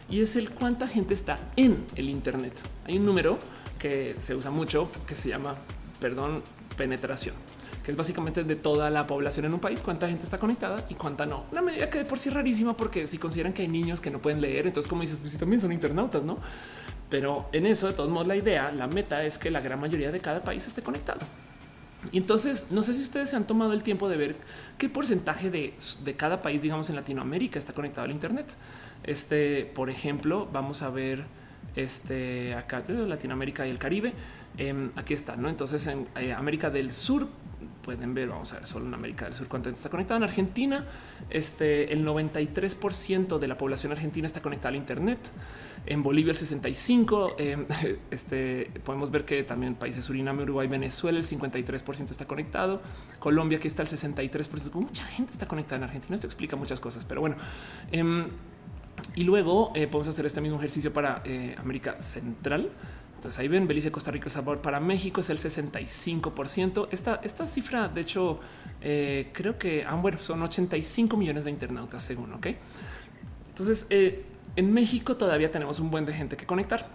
y 0.10 0.22
es 0.22 0.36
el 0.36 0.50
cuánta 0.50 0.88
gente 0.88 1.14
está 1.14 1.40
en 1.56 1.86
el 1.96 2.10
Internet. 2.10 2.54
Hay 2.86 2.98
un 2.98 3.06
número 3.06 3.40
que 3.80 4.16
se 4.20 4.36
usa 4.36 4.52
mucho, 4.52 4.92
que 5.08 5.16
se 5.16 5.30
llama, 5.30 5.56
perdón, 6.00 6.44
penetración, 6.78 7.34
que 7.84 7.92
es 7.92 7.98
básicamente 7.98 8.44
de 8.44 8.56
toda 8.56 8.90
la 8.90 9.08
población 9.08 9.46
en 9.46 9.54
un 9.54 9.60
país, 9.60 9.82
cuánta 9.82 10.08
gente 10.08 10.24
está 10.24 10.38
conectada 10.38 10.86
y 10.90 10.96
cuánta 10.96 11.26
no. 11.26 11.46
Una 11.52 11.62
medida 11.62 11.90
que 11.90 12.00
de 12.00 12.06
por 12.06 12.20
sí 12.20 12.30
es 12.30 12.36
rarísima 12.36 12.78
porque 12.78 13.08
si 13.08 13.18
consideran 13.18 13.54
que 13.54 13.64
hay 13.64 13.68
niños 13.68 14.00
que 14.00 14.12
no 14.12 14.20
pueden 14.20 14.42
leer, 14.42 14.68
entonces 14.68 14.88
como 14.88 15.02
dices, 15.02 15.18
pues 15.18 15.38
también 15.38 15.62
son 15.62 15.72
internautas, 15.72 16.24
¿no? 16.24 16.38
Pero 17.10 17.50
en 17.54 17.66
eso, 17.66 17.88
de 17.88 17.94
todos 17.94 18.10
modos, 18.10 18.28
la 18.28 18.36
idea, 18.36 18.72
la 18.72 18.88
meta 18.88 19.24
es 19.24 19.40
que 19.40 19.50
la 19.50 19.62
gran 19.62 19.80
mayoría 19.80 20.12
de 20.12 20.20
cada 20.20 20.42
país 20.42 20.68
esté 20.68 20.84
conectado. 20.84 21.22
Y 22.12 22.18
entonces, 22.18 22.68
no 22.70 22.82
sé 22.82 22.94
si 22.94 23.02
ustedes 23.02 23.30
se 23.30 23.36
han 23.36 23.46
tomado 23.46 23.74
el 23.74 23.84
tiempo 23.84 24.08
de 24.08 24.16
ver 24.16 24.36
qué 24.78 24.90
porcentaje 24.90 25.50
de, 25.50 25.74
de 26.04 26.16
cada 26.16 26.42
país, 26.42 26.62
digamos 26.62 26.90
en 26.90 26.96
Latinoamérica, 26.96 27.60
está 27.60 27.74
conectado 27.74 28.06
al 28.06 28.12
Internet. 28.12 28.46
Este, 29.04 29.66
por 29.66 29.90
ejemplo, 29.90 30.48
vamos 30.54 30.82
a 30.82 30.90
ver 30.90 31.26
este 31.76 32.54
acá 32.54 32.84
Latinoamérica 32.88 33.66
y 33.68 33.70
el 33.70 33.80
Caribe. 33.80 34.14
Em, 34.58 34.92
aquí 34.96 35.14
está, 35.14 35.36
no? 35.36 35.50
Entonces 35.50 35.86
en 35.88 36.08
eh, 36.18 36.34
América 36.34 36.70
del 36.70 36.92
Sur 36.92 37.28
pueden 37.82 38.14
ver, 38.14 38.30
vamos 38.30 38.52
a 38.54 38.58
ver 38.58 38.68
solo 38.68 38.86
en 38.86 38.94
América 38.94 39.26
del 39.26 39.34
Sur 39.34 39.48
cuánto 39.48 39.70
está 39.70 39.90
conectado. 39.90 40.18
En 40.18 40.24
Argentina, 40.24 40.86
este 41.30 41.94
el 41.94 42.06
93% 42.06 43.40
de 43.40 43.48
la 43.48 43.58
población 43.58 43.92
argentina 43.92 44.28
está 44.28 44.42
conectada 44.42 44.70
al 44.70 44.76
Internet. 44.76 45.20
En 45.86 46.04
Bolivia 46.04 46.32
el 46.32 46.38
65. 46.38 47.36
Em, 47.40 47.66
este 48.12 48.70
podemos 48.84 49.12
ver 49.12 49.26
que 49.26 49.44
también 49.44 49.76
países 49.76 50.06
Suriname, 50.06 50.44
Uruguay, 50.44 50.68
Venezuela 50.68 51.18
el 51.18 51.26
53% 51.26 52.12
está 52.12 52.26
conectado. 52.26 52.82
Colombia 53.20 53.58
aquí 53.58 53.68
está 53.68 53.82
el 53.82 53.88
63%. 53.88 54.74
Mucha 54.74 55.06
gente 55.06 55.32
está 55.32 55.46
conectada 55.46 55.78
en 55.78 55.84
Argentina. 55.86 56.16
Esto 56.16 56.28
explica 56.28 56.56
muchas 56.56 56.80
cosas, 56.80 57.06
pero 57.06 57.22
bueno. 57.22 57.38
Em, 57.92 58.28
y 59.16 59.24
luego 59.24 59.72
eh, 59.76 59.88
podemos 59.88 60.08
hacer 60.08 60.26
este 60.26 60.42
mismo 60.42 60.58
ejercicio 60.58 60.94
para 60.94 61.22
eh, 61.26 61.56
América 61.58 62.02
Central. 62.02 62.70
Entonces 63.16 63.40
ahí 63.40 63.48
ven 63.48 63.68
Belice, 63.68 63.92
Costa 63.92 64.12
Rica, 64.12 64.26
El 64.26 64.32
Salvador. 64.32 64.62
Para 64.62 64.80
México 64.80 65.20
es 65.20 65.30
el 65.30 65.38
65%. 65.38 66.88
Esta, 66.92 67.20
esta 67.24 67.46
cifra, 67.46 67.90
de 67.90 68.02
hecho, 68.02 68.40
eh, 68.82 69.30
creo 69.34 69.58
que 69.58 69.84
ah, 69.84 70.02
son 70.22 70.42
85 70.42 71.18
millones 71.18 71.44
de 71.44 71.52
internautas 71.52 72.02
según. 72.02 72.34
Ok. 72.34 72.48
Entonces 73.50 73.88
en 74.56 74.74
México 74.74 75.18
todavía 75.18 75.52
tenemos 75.52 75.80
un 75.80 75.92
buen 75.92 76.06
de 76.06 76.14
gente 76.14 76.38
que 76.38 76.46
conectar. 76.46 76.88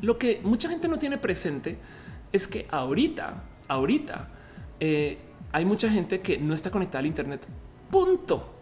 Lo 0.00 0.18
que 0.18 0.40
mucha 0.42 0.68
gente 0.68 0.88
no 0.88 0.98
tiene 0.98 1.18
presente 1.18 1.78
es 2.32 2.48
que 2.48 2.66
ahorita, 2.68 3.44
ahorita 3.68 4.28
hay 5.52 5.64
mucha 5.64 5.88
gente 5.88 6.20
que 6.20 6.36
no 6.38 6.52
está 6.52 6.72
conectada 6.72 6.98
al 6.98 7.06
Internet. 7.06 7.46
Punto. 7.90 8.57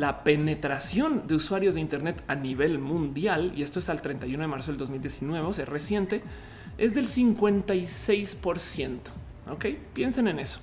La 0.00 0.24
penetración 0.24 1.26
de 1.26 1.36
usuarios 1.36 1.76
de 1.76 1.80
Internet 1.80 2.24
a 2.26 2.34
nivel 2.34 2.80
mundial, 2.80 3.52
y 3.54 3.62
esto 3.62 3.78
es 3.78 3.88
al 3.88 4.02
31 4.02 4.42
de 4.42 4.48
marzo 4.48 4.72
del 4.72 4.78
2019, 4.78 5.46
o 5.46 5.52
sea, 5.52 5.66
reciente, 5.66 6.22
es 6.78 6.94
del 6.94 7.06
56%. 7.06 8.98
Ok, 9.50 9.66
piensen 9.92 10.26
en 10.26 10.40
eso. 10.40 10.58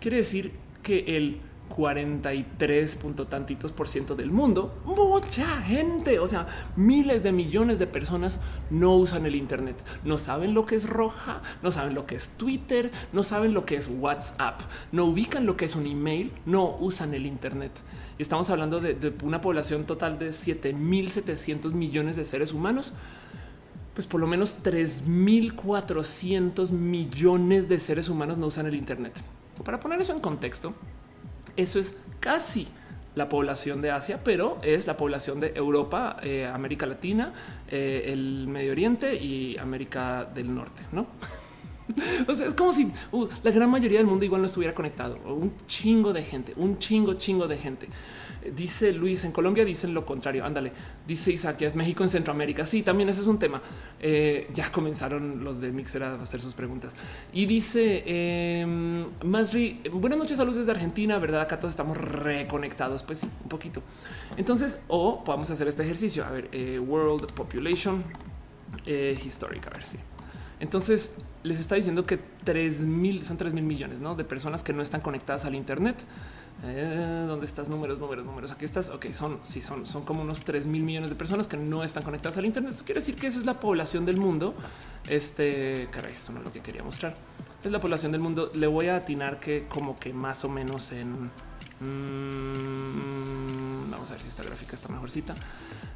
Quiere 0.00 0.16
decir 0.16 0.52
que 0.82 1.16
el 1.16 1.38
43 1.68 2.96
punto 2.96 3.26
tantitos 3.26 3.72
por 3.72 3.88
ciento 3.88 4.14
del 4.14 4.30
mundo, 4.30 4.74
mucha 4.84 5.46
gente, 5.62 6.18
o 6.18 6.28
sea, 6.28 6.46
miles 6.76 7.22
de 7.22 7.32
millones 7.32 7.78
de 7.78 7.86
personas 7.86 8.40
no 8.70 8.96
usan 8.96 9.26
el 9.26 9.34
Internet, 9.34 9.76
no 10.04 10.18
saben 10.18 10.54
lo 10.54 10.66
que 10.66 10.76
es 10.76 10.88
roja, 10.88 11.42
no 11.62 11.72
saben 11.72 11.94
lo 11.94 12.06
que 12.06 12.14
es 12.14 12.30
Twitter, 12.30 12.90
no 13.12 13.22
saben 13.22 13.54
lo 13.54 13.64
que 13.64 13.76
es 13.76 13.88
WhatsApp, 13.88 14.60
no 14.92 15.06
ubican 15.06 15.46
lo 15.46 15.56
que 15.56 15.64
es 15.64 15.74
un 15.74 15.86
email, 15.86 16.32
no 16.46 16.76
usan 16.78 17.14
el 17.14 17.26
Internet. 17.26 17.72
Y 18.18 18.22
estamos 18.22 18.50
hablando 18.50 18.80
de, 18.80 18.94
de 18.94 19.12
una 19.24 19.40
población 19.40 19.84
total 19.84 20.18
de 20.18 20.30
7.700 20.30 21.72
millones 21.72 22.16
de 22.16 22.24
seres 22.24 22.52
humanos 22.52 22.92
pues 23.94 24.06
por 24.08 24.20
lo 24.20 24.26
menos 24.26 24.56
3.400 24.64 26.72
millones 26.72 27.68
de 27.68 27.78
seres 27.78 28.08
humanos 28.08 28.38
no 28.38 28.48
usan 28.48 28.66
el 28.66 28.74
Internet. 28.74 29.14
Para 29.64 29.78
poner 29.78 30.00
eso 30.00 30.12
en 30.12 30.18
contexto, 30.18 30.74
eso 31.56 31.78
es 31.78 31.96
casi 32.20 32.68
la 33.14 33.28
población 33.28 33.80
de 33.80 33.90
Asia, 33.90 34.20
pero 34.24 34.58
es 34.62 34.86
la 34.86 34.96
población 34.96 35.40
de 35.40 35.52
Europa, 35.54 36.16
eh, 36.22 36.46
América 36.46 36.86
Latina, 36.86 37.32
eh, 37.68 38.10
el 38.12 38.48
Medio 38.48 38.72
Oriente 38.72 39.14
y 39.14 39.56
América 39.58 40.28
del 40.34 40.52
Norte, 40.54 40.82
¿no? 40.92 41.06
o 42.28 42.34
sea, 42.34 42.46
es 42.46 42.54
como 42.54 42.72
si 42.72 42.90
uh, 43.12 43.28
la 43.42 43.50
gran 43.50 43.70
mayoría 43.70 43.98
del 43.98 44.06
mundo 44.06 44.24
igual 44.24 44.40
no 44.40 44.46
estuviera 44.46 44.74
conectado. 44.74 45.18
Un 45.26 45.52
chingo 45.66 46.12
de 46.12 46.22
gente, 46.22 46.54
un 46.56 46.78
chingo, 46.78 47.14
chingo 47.14 47.46
de 47.46 47.56
gente. 47.56 47.88
Dice 48.52 48.92
Luis, 48.92 49.24
en 49.24 49.32
Colombia 49.32 49.64
dicen 49.64 49.94
lo 49.94 50.04
contrario. 50.04 50.44
Ándale, 50.44 50.72
dice 51.06 51.32
Isaac, 51.32 51.62
es 51.62 51.74
México 51.74 52.02
en 52.02 52.08
Centroamérica. 52.08 52.66
Sí, 52.66 52.82
también 52.82 53.08
ese 53.08 53.22
es 53.22 53.26
un 53.26 53.38
tema. 53.38 53.62
Eh, 54.00 54.48
ya 54.52 54.70
comenzaron 54.70 55.44
los 55.44 55.60
de 55.60 55.72
Mixer 55.72 56.02
a 56.02 56.14
hacer 56.20 56.40
sus 56.40 56.54
preguntas. 56.54 56.94
Y 57.32 57.46
dice 57.46 58.02
eh, 58.06 59.06
Masri, 59.24 59.80
buenas 59.92 60.18
noches, 60.18 60.36
saludos 60.36 60.58
desde 60.58 60.72
Argentina, 60.72 61.18
¿verdad? 61.18 61.42
Acá 61.42 61.58
todos 61.58 61.70
estamos 61.70 61.96
reconectados. 61.96 63.02
Pues 63.02 63.20
sí, 63.20 63.28
un 63.42 63.48
poquito. 63.48 63.82
Entonces, 64.36 64.82
o 64.88 65.24
podemos 65.24 65.50
hacer 65.50 65.68
este 65.68 65.82
ejercicio. 65.82 66.24
A 66.24 66.30
ver, 66.30 66.48
eh, 66.52 66.78
World 66.78 67.32
Population 67.32 68.02
eh, 68.86 69.18
Histórica, 69.24 69.70
a 69.70 69.78
ver 69.78 69.86
si. 69.86 69.98
Entonces 70.60 71.16
les 71.42 71.60
está 71.60 71.74
diciendo 71.74 72.04
que 72.04 72.18
3 72.44 72.82
mil 72.86 73.24
son 73.24 73.36
3 73.36 73.52
mil 73.52 73.64
millones 73.64 74.00
¿no? 74.00 74.14
de 74.14 74.24
personas 74.24 74.62
que 74.62 74.72
no 74.72 74.82
están 74.82 75.00
conectadas 75.00 75.44
al 75.44 75.54
Internet. 75.54 75.96
Eh, 76.66 77.26
¿Dónde 77.28 77.44
estás? 77.44 77.68
Números, 77.68 77.98
números, 77.98 78.24
números. 78.24 78.50
Aquí 78.50 78.64
estás. 78.64 78.88
Ok, 78.88 79.12
son, 79.12 79.38
sí, 79.42 79.60
son, 79.60 79.84
son 79.86 80.02
como 80.02 80.22
unos 80.22 80.40
3 80.42 80.66
mil 80.66 80.82
millones 80.82 81.10
de 81.10 81.16
personas 81.16 81.46
que 81.46 81.58
no 81.58 81.84
están 81.84 82.02
conectadas 82.02 82.38
al 82.38 82.46
Internet. 82.46 82.72
Eso 82.72 82.84
quiere 82.84 83.00
decir 83.00 83.16
que 83.16 83.26
eso 83.26 83.38
es 83.38 83.44
la 83.44 83.60
población 83.60 84.06
del 84.06 84.16
mundo. 84.16 84.54
Este, 85.06 85.88
caray, 85.90 86.14
esto 86.14 86.32
no 86.32 86.38
es 86.38 86.46
lo 86.46 86.52
que 86.52 86.60
quería 86.60 86.82
mostrar. 86.82 87.16
Es 87.62 87.70
la 87.70 87.80
población 87.80 88.12
del 88.12 88.22
mundo. 88.22 88.50
Le 88.54 88.66
voy 88.66 88.88
a 88.88 88.96
atinar 88.96 89.38
que 89.38 89.66
como 89.68 89.94
que 89.96 90.14
más 90.14 90.42
o 90.44 90.48
menos 90.48 90.90
en... 90.92 91.30
Mmm, 91.80 93.90
vamos 93.90 94.10
a 94.10 94.14
ver 94.14 94.22
si 94.22 94.28
esta 94.28 94.42
gráfica 94.42 94.74
está 94.74 94.88
mejorcita. 94.88 95.34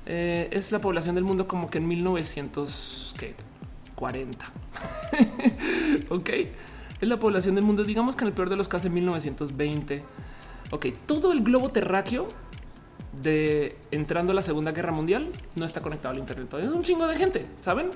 Eh, 0.05 0.51
es 0.53 0.71
la 0.71 0.81
población 0.81 1.15
del 1.15 1.25
mundo 1.25 1.49
como 1.49 1.71
que 1.71 1.79
en 1.79 1.89
1940. 1.89 4.45
ok, 6.11 6.31
es 7.01 7.09
la 7.09 7.19
población 7.19 7.55
del 7.55 7.65
mundo. 7.65 7.85
Digamos 7.85 8.17
que 8.17 8.25
en 8.25 8.29
el 8.29 8.35
peor 8.35 8.51
de 8.51 8.57
los 8.57 8.69
casos 8.69 8.85
en 8.87 8.95
1920 8.95 10.05
Ok, 10.71 10.87
todo 11.07 11.33
el 11.33 11.43
globo 11.43 11.71
terráqueo 11.71 12.29
de 13.23 13.79
entrando 13.91 14.33
a 14.33 14.35
la 14.35 14.43
Segunda 14.43 14.73
Guerra 14.73 14.93
Mundial 14.93 15.33
no 15.57 15.65
está 15.65 15.81
conectado 15.81 16.13
al 16.13 16.19
Internet. 16.19 16.53
Es 16.55 16.71
un 16.71 16.83
chingo 16.83 17.07
de 17.07 17.17
gente, 17.17 17.47
saben? 17.61 17.91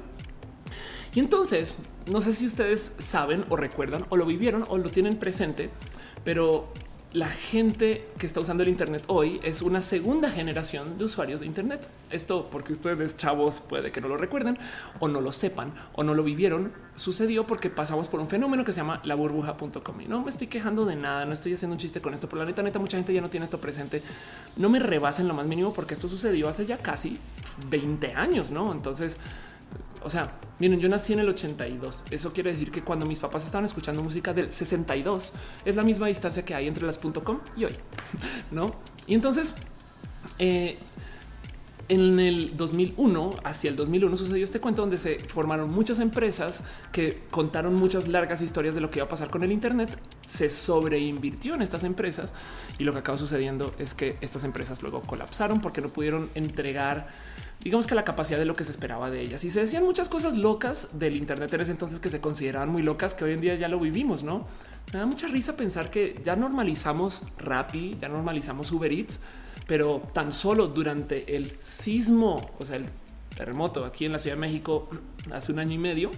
Y 1.14 1.20
entonces, 1.20 1.77
no 2.11 2.20
sé 2.23 2.33
si 2.33 2.47
ustedes 2.47 2.95
saben 2.99 3.45
o 3.51 3.57
recuerdan 3.57 4.07
o 4.09 4.16
lo 4.16 4.25
vivieron 4.25 4.64
o 4.68 4.79
lo 4.79 4.91
tienen 4.91 5.16
presente, 5.16 5.68
pero 6.25 6.73
la 7.13 7.29
gente 7.29 8.09
que 8.19 8.27
está 8.27 8.41
usando 8.41 8.63
el 8.63 8.71
Internet 8.71 9.05
hoy 9.07 9.39
es 9.43 9.61
una 9.61 9.83
segunda 9.83 10.31
generación 10.31 10.97
de 10.97 11.05
usuarios 11.05 11.41
de 11.41 11.47
Internet. 11.47 11.87
Esto 12.11 12.49
porque 12.51 12.73
ustedes 12.73 13.17
chavos 13.17 13.61
puede 13.61 13.93
que 13.93 14.01
no 14.01 14.09
lo 14.09 14.17
recuerden 14.17 14.59
o 14.99 15.09
no 15.09 15.21
lo 15.21 15.33
sepan 15.33 15.73
o 15.93 16.05
no 16.05 16.15
lo 16.15 16.23
vivieron. 16.23 16.73
Sucedió 16.97 17.47
porque 17.47 17.69
pasamos 17.69 18.09
por 18.09 18.21
un 18.21 18.29
fenómeno 18.29 18.65
que 18.65 18.73
se 18.73 18.81
llama 18.81 19.03
la 19.05 19.15
burbuja.com 19.15 20.01
y 20.01 20.07
no 20.07 20.23
me 20.23 20.31
estoy 20.31 20.47
quejando 20.47 20.87
de 20.87 20.97
nada, 20.97 21.27
no 21.27 21.35
estoy 21.35 21.53
haciendo 21.53 21.75
un 21.75 21.79
chiste 21.79 22.01
con 22.01 22.15
esto, 22.15 22.29
pero 22.29 22.43
la 22.43 22.47
neta, 22.47 22.63
neta, 22.63 22.79
mucha 22.79 22.97
gente 22.97 23.13
ya 23.13 23.21
no 23.21 23.29
tiene 23.29 23.45
esto 23.45 23.61
presente. 23.61 24.03
No 24.57 24.71
me 24.71 24.79
rebasen 24.79 25.29
lo 25.29 25.35
más 25.35 25.47
mínimo 25.47 25.73
porque 25.75 25.95
esto 25.95 26.09
sucedió 26.09 26.49
hace 26.49 26.65
ya 26.65 26.79
casi 26.79 27.19
20 27.69 28.15
años, 28.15 28.51
no? 28.51 28.73
Entonces, 28.73 29.19
o 30.05 30.11
sea, 30.11 30.33
miren, 30.59 30.81
yo 30.81 30.89
nací 30.89 31.12
en 31.12 31.20
el 31.20 31.29
82. 31.29 32.05
Eso 32.11 32.33
quiere 32.33 32.53
decir 32.53 32.70
que 32.70 32.83
cuando 32.83 33.07
mis 33.07 33.20
papás 33.20 33.45
estaban 33.45 33.64
escuchando 33.64 34.03
música 34.03 34.33
del 34.35 34.53
62 34.53 35.33
es 35.64 35.77
la 35.77 35.83
misma 35.83 36.09
distancia 36.09 36.45
que 36.45 36.55
hay 36.55 36.68
entre 36.68 36.85
las 36.85 36.99
.com 36.99 37.41
y 37.57 37.64
hoy, 37.64 37.77
¿no? 38.51 38.75
Y 39.07 39.14
entonces, 39.14 39.55
eh, 40.39 40.79
en 41.89 42.18
el 42.20 42.57
2001, 42.57 43.37
hacia 43.45 43.68
el 43.68 43.77
2001 43.77 44.16
sucedió 44.16 44.45
este 44.45 44.61
cuento 44.61 44.83
donde 44.83 44.97
se 44.97 45.18
formaron 45.29 45.70
muchas 45.70 45.99
empresas 45.99 46.64
que 46.91 47.23
contaron 47.31 47.75
muchas 47.75 48.09
largas 48.09 48.41
historias 48.41 48.75
de 48.75 48.81
lo 48.81 48.91
que 48.91 49.01
iba 49.01 49.07
a 49.07 49.09
pasar 49.09 49.31
con 49.31 49.43
el 49.43 49.53
Internet. 49.53 49.99
Se 50.27 50.49
sobreinvirtió 50.49 51.55
en 51.55 51.62
estas 51.62 51.85
empresas 51.85 52.33
y 52.79 52.85
lo 52.85 52.93
que 52.93 53.01
acabó 53.01 53.18
sucediendo 53.18 53.75
es 53.79 53.95
que 53.95 54.16
estas 54.20 54.45
empresas 54.45 54.81
luego 54.83 55.03
colapsaron 55.03 55.61
porque 55.61 55.81
no 55.81 55.89
pudieron 55.89 56.31
entregar 56.35 57.09
digamos 57.63 57.87
que 57.87 57.95
la 57.95 58.05
capacidad 58.05 58.39
de 58.39 58.45
lo 58.45 58.55
que 58.55 58.65
se 58.65 58.73
esperaba 58.73 59.11
de 59.11 59.21
ellas. 59.21 59.45
Y 59.45 59.51
se 59.51 59.61
decían 59.61 59.85
muchas 59.85 60.09
cosas 60.09 60.37
locas 60.37 60.99
del 60.99 61.17
Internet 61.17 61.53
en 61.55 61.61
ese 61.61 61.73
entonces 61.73 62.01
que 62.01 62.11
se 62.11 62.21
consideraban 62.21 62.69
muy 62.69 62.83
locas, 62.83 63.15
que 63.15 63.25
hoy 63.25 63.33
en 63.33 63.41
día 63.41 63.55
ya 63.55 63.69
lo 63.69 63.79
vivimos, 63.79 64.23
¿no? 64.23 64.47
Me 64.93 64.99
da 64.99 65.07
mucha 65.07 65.29
risa 65.29 65.57
pensar 65.57 65.91
que 65.91 66.21
ya 66.25 66.37
normalizamos 66.37 67.23
Rappi, 67.39 67.97
ya 68.01 68.09
normalizamos 68.09 68.71
Uber 68.73 68.93
Eats, 68.93 69.21
pero 69.67 70.03
tan 70.13 70.33
solo 70.33 70.67
durante 70.67 71.37
el 71.37 71.57
sismo, 71.61 72.51
o 72.59 72.65
sea, 72.65 72.77
el 72.77 72.87
terremoto 73.37 73.85
aquí 73.85 74.05
en 74.05 74.13
la 74.13 74.19
Ciudad 74.19 74.37
de 74.37 74.41
México 74.41 74.89
hace 75.33 75.53
un 75.53 75.59
año 75.59 75.73
y 75.73 75.79
medio, 75.79 76.11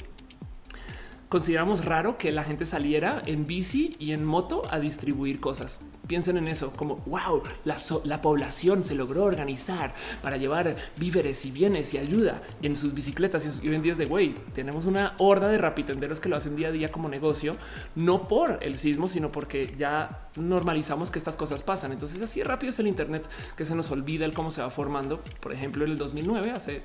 consideramos 1.29 1.85
raro 1.85 2.16
que 2.16 2.33
la 2.33 2.45
gente 2.45 2.64
saliera 2.64 3.22
en 3.27 3.47
bici 3.47 3.97
y 3.99 4.12
en 4.12 4.25
moto 4.25 4.62
a 4.70 4.79
distribuir 4.79 5.41
cosas. 5.41 5.81
Piensen 6.07 6.37
en 6.37 6.49
eso, 6.49 6.72
como 6.72 6.97
wow, 7.07 7.43
la, 7.64 8.22
población 8.22 8.85
se 8.85 8.95
logró 8.95 9.25
organizar 9.25 9.95
para 10.22 10.37
llevar 10.37 10.77
víveres 10.97 11.45
y 11.45 11.51
bienes 11.51 11.95
y 11.95 11.99
ayuda 11.99 12.43
en 12.62 12.77
sus 12.77 12.95
bicicletas 12.95 13.61
y, 13.62 13.68
hoy 13.68 13.75
en 13.75 13.83
día 13.83 13.95
de 13.95 14.07
güey. 14.07 14.35
Tenemos 14.55 14.87
una 14.87 15.14
horda 15.18 15.49
de 15.49 15.59
rapitenderos 15.59 16.20
que 16.20 16.29
lo 16.29 16.37
hacen 16.37 16.57
día 16.57 16.68
a 16.68 16.72
día 16.72 16.93
como 16.93 17.09
negocio, 17.09 17.57
no 17.95 18.29
por 18.29 18.59
el 18.62 18.79
sismo, 18.79 19.07
sino 19.07 19.31
porque 19.31 19.75
ya 19.79 20.29
normalizamos 20.37 21.11
que 21.11 21.18
estas 21.18 21.37
cosas 21.37 21.62
pasan. 21.62 21.93
Entonces, 21.93 22.20
así 22.22 22.43
rápido 22.43 22.70
es 22.70 22.79
el 22.79 22.87
Internet 22.87 23.29
que 23.57 23.64
se 23.64 23.75
nos 23.75 23.91
olvida 23.91 24.25
el 24.25 24.35
cómo 24.35 24.51
se 24.51 24.62
va 24.62 24.70
formando. 24.70 25.20
Por 25.41 25.53
ejemplo, 25.53 25.85
en 25.85 25.93
el 25.93 25.99
2009, 25.99 26.51
hace 26.51 26.83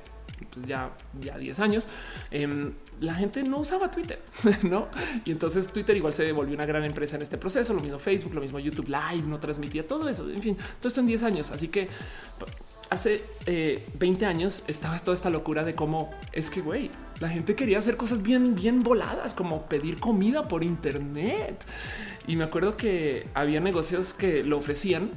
pues 0.54 0.66
ya, 0.66 0.92
ya 1.20 1.38
10 1.38 1.60
años, 1.60 1.90
em, 2.32 2.74
la 3.02 3.14
gente 3.16 3.44
no 3.44 3.60
usaba 3.60 3.92
Twitter, 3.92 4.20
¿no? 4.64 4.88
Y 5.26 5.32
entonces 5.32 5.68
Twitter 5.70 5.96
igual 5.96 6.14
se 6.14 6.32
volvió 6.32 6.56
una 6.56 6.66
gran 6.66 6.84
empresa 6.84 7.16
en 7.16 7.22
este 7.22 7.38
proceso, 7.38 7.74
lo 7.74 7.82
mismo 7.82 8.00
Facebook, 8.00 8.34
lo 8.34 8.42
mismo 8.42 8.60
YouTube 8.60 8.88
Live, 8.88 9.28
no 9.28 9.40
transmitía 9.40 9.88
todo 9.88 10.08
eso, 10.10 10.30
en 10.30 10.42
fin, 10.42 10.56
todo 10.56 10.88
esto 10.88 11.02
en 11.02 11.08
10 11.08 11.24
años. 11.24 11.52
Así 11.52 11.68
que 11.68 11.90
hace 12.90 13.24
20 13.46 14.26
eh, 14.26 14.28
años 14.28 14.64
estaba 14.68 14.98
toda 15.00 15.14
esta 15.14 15.30
locura 15.30 15.64
de 15.64 15.76
cómo 15.76 16.12
es 16.34 16.50
que, 16.50 16.62
güey, 16.62 16.90
la 17.20 17.30
gente 17.30 17.56
quería 17.56 17.80
hacer 17.80 17.98
cosas 17.98 18.22
bien, 18.22 18.56
bien 18.56 18.82
voladas, 18.82 19.34
como 19.34 19.68
pedir 19.68 20.00
comida 20.00 20.48
por 20.48 20.64
internet. 20.64 21.64
Y 22.28 22.36
me 22.36 22.44
acuerdo 22.44 22.78
que 22.78 23.28
había 23.34 23.60
negocios 23.60 24.14
que 24.14 24.44
lo 24.44 24.58
ofrecían 24.58 25.12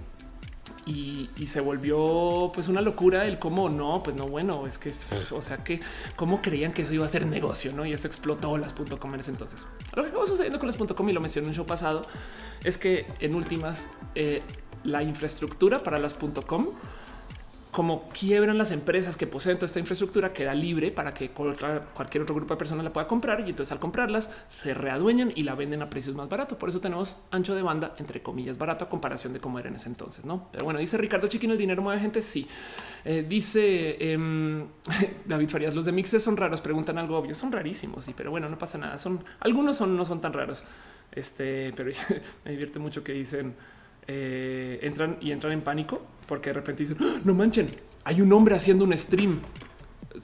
y, 0.86 1.28
se 1.46 1.60
volvió 1.60 2.50
pues 2.54 2.68
una 2.68 2.80
locura 2.80 3.26
el 3.26 3.38
cómo 3.38 3.68
no, 3.68 4.02
pues 4.02 4.16
no, 4.16 4.26
bueno, 4.26 4.66
es 4.66 4.78
que, 4.78 4.90
o 5.32 5.40
sea, 5.40 5.58
que 5.62 5.80
cómo 6.16 6.40
creían 6.40 6.72
que 6.72 6.82
eso 6.82 6.94
iba 6.94 7.04
a 7.04 7.08
ser 7.08 7.26
negocio, 7.26 7.72
¿no? 7.72 7.84
Y 7.84 7.92
eso 7.92 8.06
explotó 8.06 8.56
las 8.56 8.72
.com 8.72 9.14
en 9.14 9.20
ese 9.20 9.30
entonces. 9.30 9.66
Lo 9.94 10.02
que 10.02 10.08
acabó 10.08 10.24
sucediendo 10.26 10.58
con 10.58 10.68
las 10.68 10.76
.com 10.76 11.08
y 11.08 11.12
lo 11.12 11.20
mencioné 11.20 11.46
en 11.46 11.50
un 11.50 11.54
show 11.54 11.66
pasado 11.66 12.02
es 12.64 12.78
que 12.78 13.06
en 13.20 13.34
últimas 13.34 13.90
eh, 14.14 14.42
la 14.84 15.02
infraestructura 15.02 15.78
para 15.80 15.98
las 15.98 16.14
.com 16.14 16.68
como 17.72 18.06
quiebran 18.10 18.58
las 18.58 18.70
empresas 18.70 19.16
que 19.16 19.26
poseen 19.26 19.56
toda 19.56 19.64
esta 19.64 19.78
infraestructura, 19.78 20.34
queda 20.34 20.54
libre 20.54 20.90
para 20.90 21.14
que 21.14 21.30
cualquier 21.30 22.22
otro 22.22 22.34
grupo 22.34 22.52
de 22.52 22.58
personas 22.58 22.84
la 22.84 22.92
pueda 22.92 23.06
comprar 23.06 23.40
y 23.40 23.48
entonces 23.48 23.72
al 23.72 23.80
comprarlas 23.80 24.28
se 24.46 24.74
readueñan 24.74 25.32
y 25.34 25.42
la 25.42 25.54
venden 25.54 25.80
a 25.80 25.88
precios 25.88 26.14
más 26.14 26.28
baratos. 26.28 26.58
Por 26.58 26.68
eso 26.68 26.82
tenemos 26.82 27.16
ancho 27.30 27.54
de 27.54 27.62
banda, 27.62 27.94
entre 27.96 28.22
comillas, 28.22 28.58
barato 28.58 28.84
a 28.84 28.90
comparación 28.90 29.32
de 29.32 29.40
cómo 29.40 29.58
era 29.58 29.70
en 29.70 29.76
ese 29.76 29.88
entonces. 29.88 30.26
No, 30.26 30.50
pero 30.52 30.64
bueno, 30.64 30.80
dice 30.80 30.98
Ricardo 30.98 31.28
Chiquino, 31.28 31.54
el 31.54 31.58
dinero 31.58 31.80
mueve 31.80 31.98
gente. 31.98 32.20
Sí, 32.20 32.46
eh, 33.06 33.24
dice 33.26 33.96
eh, 33.98 34.66
David 35.24 35.48
Farías, 35.48 35.74
los 35.74 35.86
de 35.86 35.92
mixes 35.92 36.22
son 36.22 36.36
raros. 36.36 36.60
Preguntan 36.60 36.98
algo 36.98 37.16
obvio, 37.16 37.34
son 37.34 37.52
rarísimos. 37.52 38.04
Sí, 38.04 38.12
pero 38.14 38.30
bueno, 38.30 38.50
no 38.50 38.58
pasa 38.58 38.76
nada. 38.76 38.98
Son 38.98 39.24
algunos 39.40 39.78
son, 39.78 39.96
no 39.96 40.04
son 40.04 40.20
tan 40.20 40.34
raros. 40.34 40.62
Este, 41.10 41.72
pero 41.74 41.90
me 42.44 42.50
divierte 42.50 42.78
mucho 42.78 43.02
que 43.02 43.12
dicen 43.12 43.54
eh, 44.06 44.80
entran 44.82 45.16
y 45.20 45.32
entran 45.32 45.52
en 45.52 45.62
pánico 45.62 46.02
porque 46.26 46.50
de 46.50 46.54
repente 46.54 46.82
dicen 46.82 46.96
¡Ah! 47.00 47.20
no 47.24 47.34
manchen, 47.34 47.74
hay 48.04 48.20
un 48.20 48.32
hombre 48.32 48.54
haciendo 48.54 48.84
un 48.84 48.96
stream. 48.96 49.40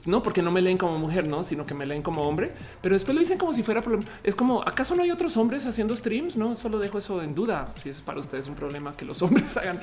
No 0.05 0.21
porque 0.21 0.43
no 0.43 0.51
me 0.51 0.61
leen 0.61 0.77
como 0.77 0.97
mujer, 0.97 1.27
no, 1.27 1.43
sino 1.43 1.65
que 1.65 1.73
me 1.73 1.85
leen 1.85 2.03
como 2.03 2.21
hombre, 2.27 2.51
pero 2.81 2.93
después 2.93 3.15
lo 3.15 3.19
dicen 3.19 3.39
como 3.39 3.53
si 3.53 3.63
fuera 3.63 3.81
problema. 3.81 4.05
Es 4.23 4.35
como 4.35 4.61
acaso 4.61 4.95
no 4.95 5.01
hay 5.01 5.09
otros 5.09 5.35
hombres 5.35 5.65
haciendo 5.65 5.95
streams? 5.95 6.37
No 6.37 6.55
solo 6.55 6.77
dejo 6.77 6.99
eso 6.99 7.21
en 7.23 7.33
duda. 7.33 7.73
Si 7.81 7.89
es 7.89 8.01
para 8.01 8.19
ustedes 8.19 8.47
un 8.47 8.55
problema 8.55 8.93
que 8.93 9.03
los 9.03 9.21
hombres 9.23 9.57
hagan, 9.57 9.79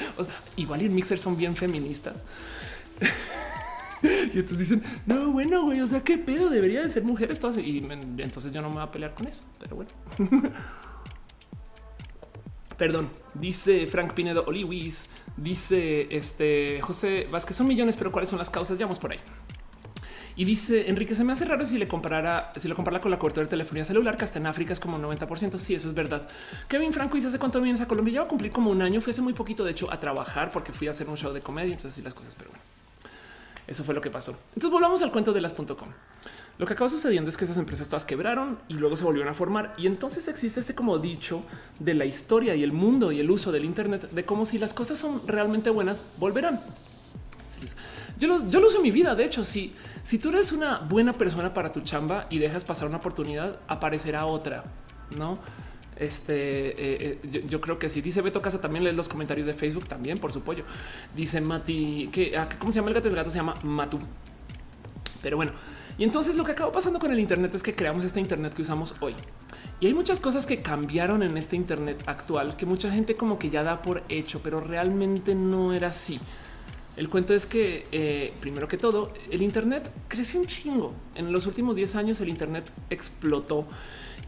igual 0.57 0.83
y 0.83 0.89
Mixer 0.89 1.19
son 1.19 1.37
bien 1.37 1.57
feministas. 1.57 2.25
y 4.03 4.39
entonces 4.39 4.59
dicen, 4.59 4.83
no, 5.07 5.31
bueno, 5.33 5.65
güey, 5.65 5.81
o 5.81 5.87
sea, 5.87 6.01
qué 6.03 6.19
pedo 6.19 6.51
debería 6.51 6.83
de 6.83 6.91
ser 6.91 7.03
mujeres 7.03 7.41
todas. 7.41 7.59
Y 7.59 7.79
entonces 8.19 8.53
yo 8.53 8.63
no 8.63 8.69
me 8.69 8.77
voy 8.77 8.85
a 8.85 8.93
pelear 8.93 9.15
con 9.15 9.27
eso, 9.27 9.43
pero 9.59 9.77
bueno. 9.77 9.91
Perdón, 12.77 13.11
dice 13.35 13.87
Frank 13.87 14.13
Pinedo 14.13 14.45
Oliwis, 14.47 15.09
dice 15.37 16.09
este 16.11 16.81
José 16.83 17.27
Vázquez, 17.31 17.57
son 17.57 17.67
millones, 17.67 17.97
pero 17.97 18.13
¿cuáles 18.13 18.29
son 18.29 18.39
las 18.39 18.51
causas? 18.51 18.77
Ya 18.79 18.85
vamos 18.85 18.99
por 18.99 19.13
ahí. 19.13 19.19
Y 20.39 20.45
dice 20.45 20.91
Enrique, 20.91 21.15
se 21.15 21.25
me 21.25 21.33
hace 21.33 21.47
raro 21.47 21.65
si 21.65 21.79
le 21.79 21.89
comparara, 21.89 22.53
si 22.57 22.69
lo 22.69 22.77
compara 22.77 23.01
con 23.01 23.11
la 23.11 23.19
cobertura 23.19 23.45
de 23.45 23.51
telefonía 23.51 23.85
celular, 23.85 24.19
que 24.19 24.25
hasta 24.25 24.39
en 24.39 24.47
África 24.47 24.75
es 24.75 24.81
como 24.81 24.99
90%. 24.99 25.57
Sí, 25.57 25.75
eso 25.75 25.89
es 25.89 25.95
verdad. 25.95 26.29
Kevin 26.69 26.93
Franco 26.93 27.15
dice 27.15 27.29
hace 27.29 27.39
cuánto 27.39 27.59
vienes 27.63 27.81
a 27.81 27.89
Colombia. 27.89 28.21
Va 28.21 28.27
a 28.27 28.29
cumplir 28.29 28.53
como 28.53 28.71
un 28.71 28.83
año. 28.83 29.01
Fui 29.01 29.13
hace 29.13 29.23
muy 29.23 29.33
poquito, 29.33 29.65
de 29.65 29.71
hecho, 29.71 29.91
a 29.91 29.99
trabajar 29.99 30.51
porque 30.51 30.73
fui 30.73 30.89
a 30.89 30.91
hacer 30.91 31.09
un 31.09 31.17
show 31.17 31.33
de 31.33 31.41
comedia. 31.41 31.73
Entonces, 31.73 31.93
así 31.93 32.03
las 32.03 32.13
cosas, 32.13 32.35
pero 32.37 32.51
bueno, 32.51 32.63
eso 33.67 33.83
fue 33.83 33.95
lo 33.95 34.03
que 34.03 34.11
pasó. 34.11 34.37
Entonces, 34.49 34.71
volvamos 34.71 35.01
al 35.01 35.11
cuento 35.11 35.33
de 35.33 35.41
las.com. 35.41 35.89
Lo 36.59 36.67
que 36.67 36.73
acaba 36.73 36.89
sucediendo 36.89 37.29
es 37.29 37.37
que 37.37 37.45
esas 37.45 37.59
empresas 37.59 37.89
todas 37.89 38.05
quebraron 38.05 38.59
y 38.69 38.75
luego 38.75 38.97
se 38.97 39.05
volvieron 39.05 39.31
a 39.31 39.35
formar. 39.35 39.75
Y 39.77 39.87
entonces 39.87 40.27
existe 40.29 40.61
este 40.61 40.75
como 40.75 40.99
dicho 40.99 41.43
de 41.79 41.95
la 41.95 42.07
historia 42.07 42.55
y 42.55 42.63
el 42.63 42.73
mundo 42.73 43.13
y 43.13 43.21
el 43.21 43.31
uso 43.31 43.53
del 43.53 43.65
Internet 43.65 44.11
de 44.11 44.25
cómo 44.25 44.45
si 44.47 44.59
las 44.59 44.73
cosas 44.73 44.99
son 44.99 45.27
realmente 45.27 45.69
buenas, 45.71 46.05
volverán. 46.19 46.61
Yo 48.19 48.29
lo, 48.29 48.67
uso 48.67 48.79
en 48.79 48.83
mi 48.83 48.91
vida. 48.91 49.15
De 49.15 49.25
hecho, 49.25 49.45
si, 49.45 49.75
si 50.03 50.19
tú 50.19 50.31
eres 50.31 50.53
una 50.53 50.79
buena 50.79 51.13
persona 51.13 51.53
para 51.53 51.73
tu 51.73 51.81
chamba 51.83 52.27
y 52.31 52.39
dejas 52.39 52.65
pasar 52.65 52.89
una 52.89 52.99
oportunidad, 52.99 53.59
aparecerá 53.69 54.27
otra, 54.27 54.65
no? 55.11 55.39
Este 55.97 56.35
eh, 56.69 57.19
eh, 57.23 57.45
yo, 57.49 57.61
creo 57.61 57.79
que 57.79 57.89
si 57.89 58.03
dice 58.03 58.21
Beto 58.21 58.43
Casa, 58.43 58.61
también 58.61 58.85
lee 58.85 58.93
los 58.93 59.09
comentarios 59.09 59.47
de 59.47 59.55
Facebook 59.55 59.87
también 59.87 60.19
por 60.19 60.33
su. 60.33 60.43
Dice 61.15 61.41
Mati 61.41 62.11
que 62.13 62.37
ah, 62.37 62.49
cómo 62.59 62.71
se 62.71 62.77
llama 62.81 62.89
el 62.89 62.95
gato. 62.95 63.09
El 63.09 63.17
gato 63.17 63.31
se 63.31 63.39
llama 63.39 63.59
Matu. 63.63 63.99
Pero 65.23 65.37
bueno, 65.37 65.53
y 65.99 66.05
entonces 66.05 66.37
lo 66.37 66.45
que 66.45 66.53
acabó 66.53 66.73
pasando 66.73 66.99
con 66.99 67.11
el 67.11 67.19
Internet 67.19 67.55
es 67.55 67.63
que 67.63 67.75
creamos 67.75 68.05
este 68.05 68.21
Internet 68.21 68.55
que 68.55 68.63
usamos 68.63 68.95
hoy. 69.01 69.15
Y 69.81 69.87
hay 69.87 69.95
muchas 69.95 70.21
cosas 70.21 70.47
que 70.47 70.63
cambiaron 70.63 71.23
en 71.23 71.37
este 71.37 71.57
Internet 71.57 72.03
actual 72.07 72.57
que 72.57 72.67
mucha 72.67 72.91
gente 72.91 73.15
como 73.15 73.39
que 73.39 73.51
ya 73.51 73.63
da 73.63 73.83
por 73.83 74.03
hecho, 74.09 74.41
pero 74.43 74.61
realmente 74.61 75.35
no 75.35 75.73
era 75.73 75.89
así. 75.89 76.21
El 76.97 77.11
cuento 77.11 77.35
es 77.35 77.47
que, 77.47 77.87
eh, 77.93 78.33
primero 78.41 78.69
que 78.69 78.79
todo, 78.79 79.13
el 79.31 79.43
Internet 79.43 79.91
creció 80.09 80.41
un 80.41 80.47
chingo. 80.47 80.95
En 81.15 81.31
los 81.31 81.47
últimos 81.47 81.77
10 81.77 81.95
años 81.97 82.21
el 82.21 82.29
Internet 82.31 82.71
explotó. 82.89 83.67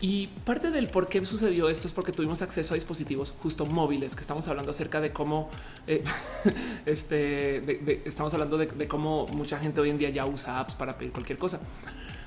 Y 0.00 0.28
parte 0.44 0.70
del 0.70 0.88
por 0.88 1.08
qué 1.08 1.24
sucedió 1.26 1.68
esto 1.68 1.88
es 1.88 1.92
porque 1.92 2.12
tuvimos 2.12 2.40
acceso 2.42 2.74
a 2.74 2.76
dispositivos 2.76 3.34
justo 3.42 3.66
móviles, 3.66 4.14
que 4.14 4.20
estamos 4.20 4.46
hablando 4.46 4.70
acerca 4.70 5.00
de 5.00 5.12
cómo 5.12 5.50
eh, 5.88 6.04
este, 6.86 7.98
estamos 8.08 8.32
hablando 8.32 8.58
de, 8.58 8.66
de, 8.66 8.86
cómo 8.86 9.26
mucha 9.26 9.58
gente 9.58 9.80
hoy 9.80 9.90
en 9.90 9.98
día 9.98 10.10
ya 10.10 10.24
usa 10.24 10.60
apps 10.60 10.76
para 10.76 10.96
pedir 10.96 11.12
cualquier 11.12 11.38
cosa. 11.38 11.58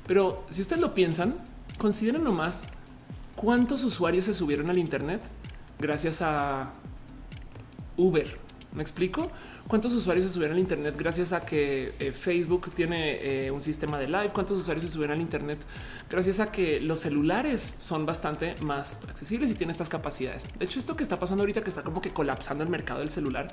Pero 0.05 0.43
si 0.49 0.61
ustedes 0.61 0.81
lo 0.81 0.93
piensan, 0.93 1.35
consideren 1.77 2.23
nomás 2.23 2.65
cuántos 3.35 3.85
usuarios 3.85 4.25
se 4.25 4.33
subieron 4.33 4.69
al 4.69 4.77
Internet 4.77 5.21
gracias 5.79 6.21
a 6.21 6.73
Uber. 7.97 8.37
¿Me 8.73 8.81
explico? 8.81 9.31
¿Cuántos 9.71 9.93
usuarios 9.93 10.25
se 10.25 10.33
subieron 10.33 10.57
al 10.57 10.59
Internet 10.59 10.95
gracias 10.97 11.31
a 11.31 11.45
que 11.45 11.93
eh, 11.97 12.11
Facebook 12.11 12.71
tiene 12.73 13.45
eh, 13.45 13.51
un 13.51 13.61
sistema 13.61 13.97
de 13.97 14.05
live? 14.05 14.31
¿Cuántos 14.33 14.57
usuarios 14.57 14.83
se 14.83 14.91
subieron 14.91 15.15
al 15.15 15.21
Internet 15.21 15.59
gracias 16.09 16.41
a 16.41 16.51
que 16.51 16.81
los 16.81 16.99
celulares 16.99 17.77
son 17.79 18.05
bastante 18.05 18.55
más 18.59 19.01
accesibles 19.07 19.49
y 19.49 19.53
tienen 19.53 19.71
estas 19.71 19.87
capacidades? 19.87 20.45
De 20.59 20.65
hecho, 20.65 20.77
esto 20.77 20.97
que 20.97 21.03
está 21.03 21.17
pasando 21.17 21.43
ahorita, 21.43 21.61
que 21.61 21.69
está 21.69 21.83
como 21.83 22.01
que 22.01 22.11
colapsando 22.11 22.65
el 22.65 22.69
mercado 22.69 22.99
del 22.99 23.09
celular, 23.09 23.47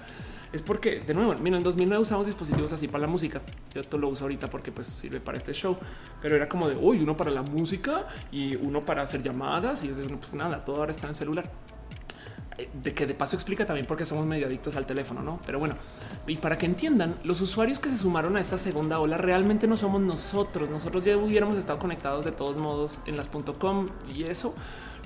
es 0.52 0.60
porque, 0.60 0.98
de 0.98 1.14
nuevo, 1.14 1.36
mira, 1.36 1.56
en 1.56 1.62
2009 1.62 2.02
usamos 2.02 2.26
dispositivos 2.26 2.72
así 2.72 2.88
para 2.88 3.02
la 3.02 3.06
música. 3.06 3.40
Yo 3.72 3.84
todo 3.84 4.00
lo 4.00 4.08
uso 4.08 4.24
ahorita 4.24 4.50
porque 4.50 4.72
pues 4.72 4.88
sirve 4.88 5.20
para 5.20 5.38
este 5.38 5.52
show, 5.52 5.78
pero 6.20 6.34
era 6.34 6.48
como 6.48 6.68
de 6.68 6.74
hoy 6.74 7.00
uno 7.00 7.16
para 7.16 7.30
la 7.30 7.42
música 7.42 8.08
y 8.32 8.56
uno 8.56 8.84
para 8.84 9.02
hacer 9.02 9.22
llamadas 9.22 9.84
y 9.84 9.90
es 9.90 9.98
de 9.98 10.08
pues 10.08 10.34
nada, 10.34 10.64
todo 10.64 10.78
ahora 10.78 10.90
está 10.90 11.04
en 11.04 11.10
el 11.10 11.14
celular 11.14 11.48
de 12.82 12.94
que 12.94 13.06
de 13.06 13.14
paso 13.14 13.36
explica 13.36 13.64
también 13.66 13.86
por 13.86 13.96
qué 13.96 14.04
somos 14.04 14.26
medio 14.26 14.46
adictos 14.46 14.76
al 14.76 14.86
teléfono, 14.86 15.22
no? 15.22 15.40
Pero 15.46 15.58
bueno, 15.58 15.76
y 16.26 16.36
para 16.36 16.58
que 16.58 16.66
entiendan, 16.66 17.14
los 17.24 17.40
usuarios 17.40 17.78
que 17.78 17.88
se 17.88 17.96
sumaron 17.96 18.36
a 18.36 18.40
esta 18.40 18.58
segunda 18.58 18.98
ola 18.98 19.16
realmente 19.16 19.68
no 19.68 19.76
somos 19.76 20.00
nosotros. 20.00 20.68
Nosotros 20.68 21.04
ya 21.04 21.16
hubiéramos 21.16 21.56
estado 21.56 21.78
conectados 21.78 22.24
de 22.24 22.32
todos 22.32 22.56
modos 22.60 23.00
en 23.06 23.16
las 23.16 23.28
.com 23.28 23.88
y 24.12 24.24
eso. 24.24 24.54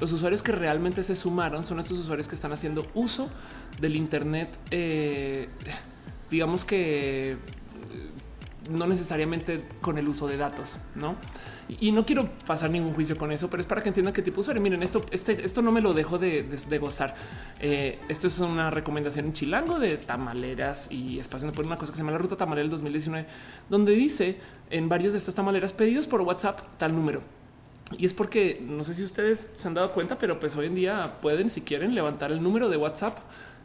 Los 0.00 0.12
usuarios 0.12 0.42
que 0.42 0.52
realmente 0.52 1.02
se 1.02 1.14
sumaron 1.14 1.64
son 1.64 1.78
estos 1.78 1.98
usuarios 1.98 2.26
que 2.26 2.34
están 2.34 2.52
haciendo 2.52 2.86
uso 2.94 3.28
del 3.80 3.96
Internet, 3.96 4.58
eh, 4.70 5.48
digamos 6.30 6.64
que 6.64 7.36
no 8.70 8.86
necesariamente 8.86 9.64
con 9.80 9.98
el 9.98 10.08
uso 10.08 10.26
de 10.26 10.36
datos, 10.36 10.78
no? 10.94 11.16
Y 11.80 11.92
no 11.92 12.04
quiero 12.04 12.28
pasar 12.46 12.70
ningún 12.70 12.92
juicio 12.92 13.16
con 13.16 13.32
eso, 13.32 13.48
pero 13.48 13.60
es 13.60 13.66
para 13.66 13.82
que 13.82 13.88
entiendan 13.88 14.12
qué 14.12 14.22
tipo 14.22 14.36
de 14.36 14.40
usuario. 14.40 14.62
Miren, 14.62 14.82
esto, 14.82 15.04
este, 15.10 15.44
esto 15.44 15.62
no 15.62 15.72
me 15.72 15.80
lo 15.80 15.94
dejo 15.94 16.18
de, 16.18 16.46
gozar. 16.80 17.14
Eh, 17.60 17.98
esto 18.08 18.26
es 18.26 18.38
una 18.40 18.70
recomendación 18.70 19.26
en 19.26 19.32
Chilango 19.32 19.78
de 19.78 19.96
tamaleras 19.96 20.90
y 20.90 21.18
espacio 21.18 21.52
por 21.52 21.64
una 21.64 21.76
cosa 21.76 21.92
que 21.92 21.96
se 21.96 22.02
llama 22.02 22.12
la 22.12 22.18
ruta 22.18 22.36
tamalera 22.36 22.62
del 22.62 22.70
2019, 22.70 23.26
donde 23.68 23.92
dice 23.92 24.38
en 24.70 24.88
varios 24.88 25.12
de 25.12 25.18
estas 25.18 25.34
tamaleras 25.34 25.72
pedidos 25.72 26.06
por 26.06 26.20
WhatsApp 26.22 26.60
tal 26.78 26.94
número. 26.94 27.22
Y 27.98 28.06
es 28.06 28.14
porque 28.14 28.62
no 28.62 28.84
sé 28.84 28.94
si 28.94 29.02
ustedes 29.02 29.52
se 29.56 29.68
han 29.68 29.74
dado 29.74 29.92
cuenta, 29.92 30.16
pero 30.16 30.40
pues 30.40 30.56
hoy 30.56 30.66
en 30.66 30.74
día 30.74 31.18
pueden, 31.20 31.50
si 31.50 31.60
quieren, 31.60 31.94
levantar 31.94 32.32
el 32.32 32.42
número 32.42 32.68
de 32.68 32.76
WhatsApp 32.76 33.18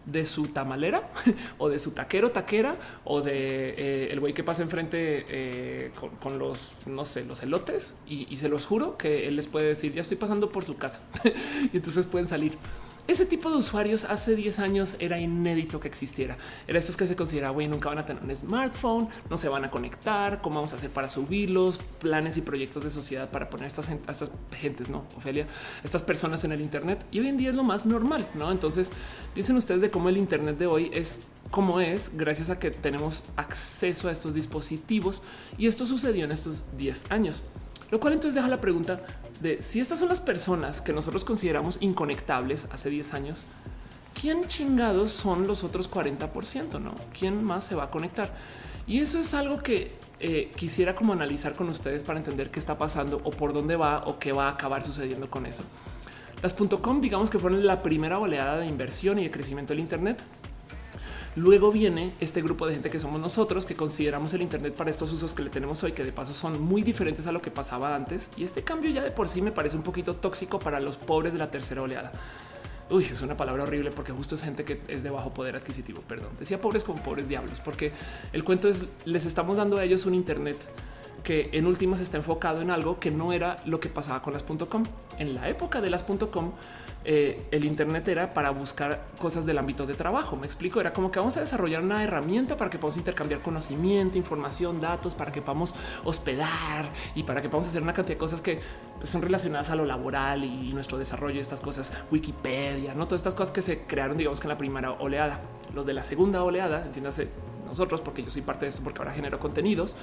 de 0.08 0.26
su 0.26 0.48
tamalera 0.48 1.10
o 1.60 1.70
de 1.70 1.78
su 1.78 1.92
taquero, 1.92 2.32
taquera 2.32 2.76
o 3.04 3.22
de 3.22 3.70
eh, 3.78 4.10
el 4.12 4.20
güey 4.20 4.34
que 4.34 4.44
pasa 4.44 4.64
enfrente 4.64 5.26
eh, 5.30 5.92
con, 6.22 6.40
los, 6.40 6.74
no 6.88 7.06
sé, 7.06 7.26
los 7.26 7.44
elotes. 7.44 7.96
Y, 8.08 8.28
y, 8.34 8.38
se 8.38 8.50
los 8.50 8.66
juro 8.66 8.98
que 8.98 9.28
él 9.28 9.36
les 9.36 9.48
puede 9.48 9.68
decir, 9.68 9.94
ya 9.94 10.02
estoy 10.02 10.18
pasando 10.18 10.50
por 10.50 10.64
su 10.64 10.76
casa 10.76 11.02
y 11.74 11.78
entonces 11.78 12.06
pueden 12.06 12.28
salir. 12.28 12.58
Ese 13.08 13.26
tipo 13.26 13.50
de 13.50 13.56
usuarios 13.56 14.04
hace 14.04 14.36
10 14.36 14.60
años 14.60 14.98
era 15.00 15.18
inédito 15.18 15.80
que 15.80 15.88
existiera. 15.88 16.38
Era 16.68 16.80
esos 16.80 16.98
que 16.98 17.08
se 17.08 17.16
considera, 17.16 17.52
güey, 17.52 17.68
nunca 17.70 17.88
van 17.88 18.00
a 18.00 18.06
tener 18.06 18.22
un 18.22 18.36
smartphone, 18.36 19.08
no 19.30 19.38
se 19.38 19.48
van 19.48 19.64
a 19.64 19.72
conectar, 19.72 20.42
cómo 20.42 20.56
vamos 20.56 20.74
a 20.74 20.76
hacer 20.76 20.90
para 20.90 21.08
subirlos, 21.08 21.80
planes 22.00 22.36
y 22.36 22.42
proyectos 22.42 22.84
de 22.84 22.90
sociedad 22.90 23.30
para 23.30 23.50
poner 23.50 23.64
a 23.64 23.68
estas, 23.68 23.88
estas 23.90 24.32
gentes, 24.58 24.90
no, 24.90 25.06
Ofelia, 25.16 25.48
estas 25.86 26.04
personas 26.04 26.44
en 26.44 26.52
el 26.52 26.60
Internet. 26.60 27.06
Y 27.10 27.22
hoy 27.22 27.30
en 27.30 27.38
día 27.38 27.52
es 27.52 27.56
lo 27.56 27.64
más 27.64 27.86
normal, 27.86 28.28
no? 28.36 28.52
Entonces 28.52 28.92
piensen 29.34 29.56
ustedes 29.56 29.80
de 29.80 29.90
cómo 29.90 30.10
el 30.10 30.18
Internet 30.18 30.58
de 30.58 30.68
hoy 30.68 30.92
es 30.94 31.22
como 31.50 31.80
es 31.80 32.12
gracias 32.18 32.50
a 32.50 32.60
que 32.60 32.72
tenemos 32.72 33.24
acceso 33.38 34.10
a 34.10 34.12
estos 34.12 34.34
dispositivos 34.34 35.22
y 35.58 35.68
esto 35.68 35.86
sucedió 35.86 36.26
en 36.26 36.32
estos 36.32 36.66
10 36.78 37.06
años. 37.12 37.42
Lo 37.90 38.02
cual 38.02 38.14
entonces 38.14 38.36
deja 38.36 38.50
la 38.50 38.60
pregunta 38.60 39.06
de 39.42 39.62
si 39.62 39.80
estas 39.80 40.00
son 40.00 40.10
las 40.10 40.22
personas 40.22 40.82
que 40.82 40.94
nosotros 40.94 41.26
consideramos 41.26 41.78
inconectables 41.82 42.68
hace 42.72 42.90
10 42.90 43.14
años, 43.14 43.44
¿quién 44.20 44.48
chingados 44.48 45.12
son 45.12 45.48
los 45.48 45.64
otros 45.64 45.90
40%? 45.90 46.80
No, 46.80 46.96
¿quién 47.18 47.44
más 47.44 47.66
se 47.66 47.76
va 47.76 47.86
a 47.86 47.90
conectar? 47.90 48.34
Y 48.88 49.00
eso 49.00 49.20
es 49.20 49.34
algo 49.34 49.62
que 49.62 49.96
eh, 50.20 50.50
quisiera 50.56 50.96
como 50.96 51.14
analizar 51.14 51.54
con 51.54 51.70
ustedes 51.70 52.04
para 52.04 52.18
entender 52.18 52.50
qué 52.50 52.60
está 52.60 52.78
pasando 52.78 53.22
o 53.24 53.32
por 53.32 53.54
dónde 53.54 53.76
va 53.76 54.04
o 54.06 54.18
qué 54.18 54.32
va 54.32 54.48
a 54.48 54.52
acabar 54.52 54.84
sucediendo 54.84 55.30
con 55.30 55.46
eso. 55.46 55.64
Las 56.42 56.54
.com 56.54 57.02
digamos 57.02 57.30
que 57.30 57.40
fueron 57.40 57.66
la 57.66 57.82
primera 57.82 58.20
oleada 58.20 58.60
de 58.60 58.68
inversión 58.68 59.20
y 59.20 59.24
de 59.24 59.32
crecimiento 59.32 59.74
del 59.74 59.80
Internet 59.80 60.22
Luego 61.38 61.72
viene 61.72 62.14
este 62.20 62.42
grupo 62.42 62.66
de 62.66 62.74
gente 62.74 62.90
que 62.90 63.00
somos 63.00 63.22
nosotros, 63.22 63.68
que 63.68 63.76
consideramos 63.76 64.34
el 64.34 64.42
Internet 64.42 64.74
para 64.74 64.90
estos 64.90 65.14
usos 65.14 65.36
que 65.36 65.44
le 65.44 65.52
tenemos 65.52 65.84
hoy, 65.84 65.92
que 65.92 66.04
de 66.04 66.12
paso 66.12 66.34
son 66.34 66.60
muy 66.60 66.82
diferentes 66.82 67.28
a 67.28 67.32
lo 67.32 67.44
que 67.44 67.52
pasaba 67.52 67.96
antes. 67.96 68.32
Y 68.38 68.44
este 68.44 68.64
cambio 68.64 68.90
ya 68.90 69.04
de 69.04 69.12
por 69.12 69.30
sí 69.30 69.44
me 69.44 69.52
parece 69.52 69.78
un 69.78 69.84
poquito 69.84 70.16
tóxico 70.16 70.58
para 70.58 70.80
los 70.80 70.98
pobres 70.98 71.34
de 71.34 71.40
la 71.40 71.52
tercera 71.52 71.84
oleada. 71.84 72.12
Uy, 72.90 73.06
es 73.06 73.22
una 73.22 73.38
palabra 73.38 73.64
horrible 73.64 73.92
porque 73.92 74.12
justo 74.12 74.34
es 74.34 74.42
gente 74.42 74.66
que 74.66 74.82
es 74.88 75.04
de 75.04 75.12
bajo 75.12 75.32
poder 75.32 75.56
adquisitivo. 75.56 76.02
Perdón, 76.08 76.30
decía 76.40 76.60
pobres 76.60 76.84
como 76.84 77.04
pobres 77.04 77.28
diablos, 77.28 77.60
porque 77.64 77.92
el 78.34 78.44
cuento 78.44 78.68
es 78.68 78.86
les 79.06 79.28
estamos 79.28 79.58
dando 79.58 79.78
a 79.78 79.84
ellos 79.84 80.08
un 80.08 80.16
Internet 80.16 80.58
que 81.24 81.52
en 81.54 81.68
últimas 81.68 82.02
está 82.02 82.18
enfocado 82.18 82.62
en 82.62 82.72
algo 82.72 83.00
que 83.00 83.12
no 83.12 83.32
era 83.32 83.58
lo 83.66 83.80
que 83.80 83.90
pasaba 83.90 84.24
con 84.24 84.34
las 84.34 84.42
.com. 84.42 84.86
En 85.20 85.36
la 85.36 85.50
época 85.50 85.82
de 85.82 85.92
las 85.92 86.02
.com, 86.02 86.54
eh, 87.10 87.42
el 87.52 87.64
Internet 87.64 88.06
era 88.10 88.34
para 88.34 88.50
buscar 88.50 89.08
cosas 89.18 89.46
del 89.46 89.58
ámbito 89.58 89.86
de 89.86 89.94
trabajo. 89.94 90.36
Me 90.36 90.46
explico, 90.46 90.82
era 90.82 90.92
como 90.92 91.10
que 91.10 91.20
vamos 91.20 91.38
a 91.38 91.40
desarrollar 91.40 91.82
una 91.82 92.04
herramienta 92.04 92.58
para 92.58 92.70
que 92.70 92.78
podamos 92.78 92.98
intercambiar 92.98 93.40
conocimiento, 93.40 94.18
información, 94.18 94.82
datos, 94.82 95.16
para 95.16 95.32
que 95.32 95.42
podamos 95.42 95.74
hospedar 96.04 96.92
y 97.16 97.24
para 97.24 97.42
que 97.42 97.48
podamos 97.48 97.70
hacer 97.70 97.82
una 97.82 97.94
cantidad 97.94 98.16
de 98.16 98.20
cosas 98.20 98.42
que 98.42 98.60
pues, 98.98 99.10
son 99.10 99.22
relacionadas 99.22 99.70
a 99.70 99.78
lo 99.78 99.86
laboral 99.86 100.44
y 100.44 100.74
nuestro 100.74 100.98
desarrollo, 100.98 101.40
estas 101.40 101.62
cosas, 101.62 101.94
Wikipedia, 102.12 102.94
no 102.94 103.06
todas 103.06 103.22
estas 103.22 103.36
cosas 103.36 103.54
que 103.54 103.62
se 103.62 103.84
crearon, 103.84 104.18
digamos 104.18 104.42
que 104.42 104.48
en 104.48 104.50
la 104.50 104.58
primera 104.58 104.92
oleada, 104.92 105.40
los 105.74 105.86
de 105.86 105.94
la 105.94 106.04
segunda 106.04 106.44
oleada, 106.44 106.84
entiéndase 106.84 107.30
nosotros, 107.66 108.02
porque 108.02 108.22
yo 108.22 108.32
soy 108.32 108.42
parte 108.42 108.66
de 108.66 108.70
esto, 108.70 108.84
porque 108.84 109.00
ahora 109.00 109.14
genero 109.14 109.40
contenidos, 109.40 109.96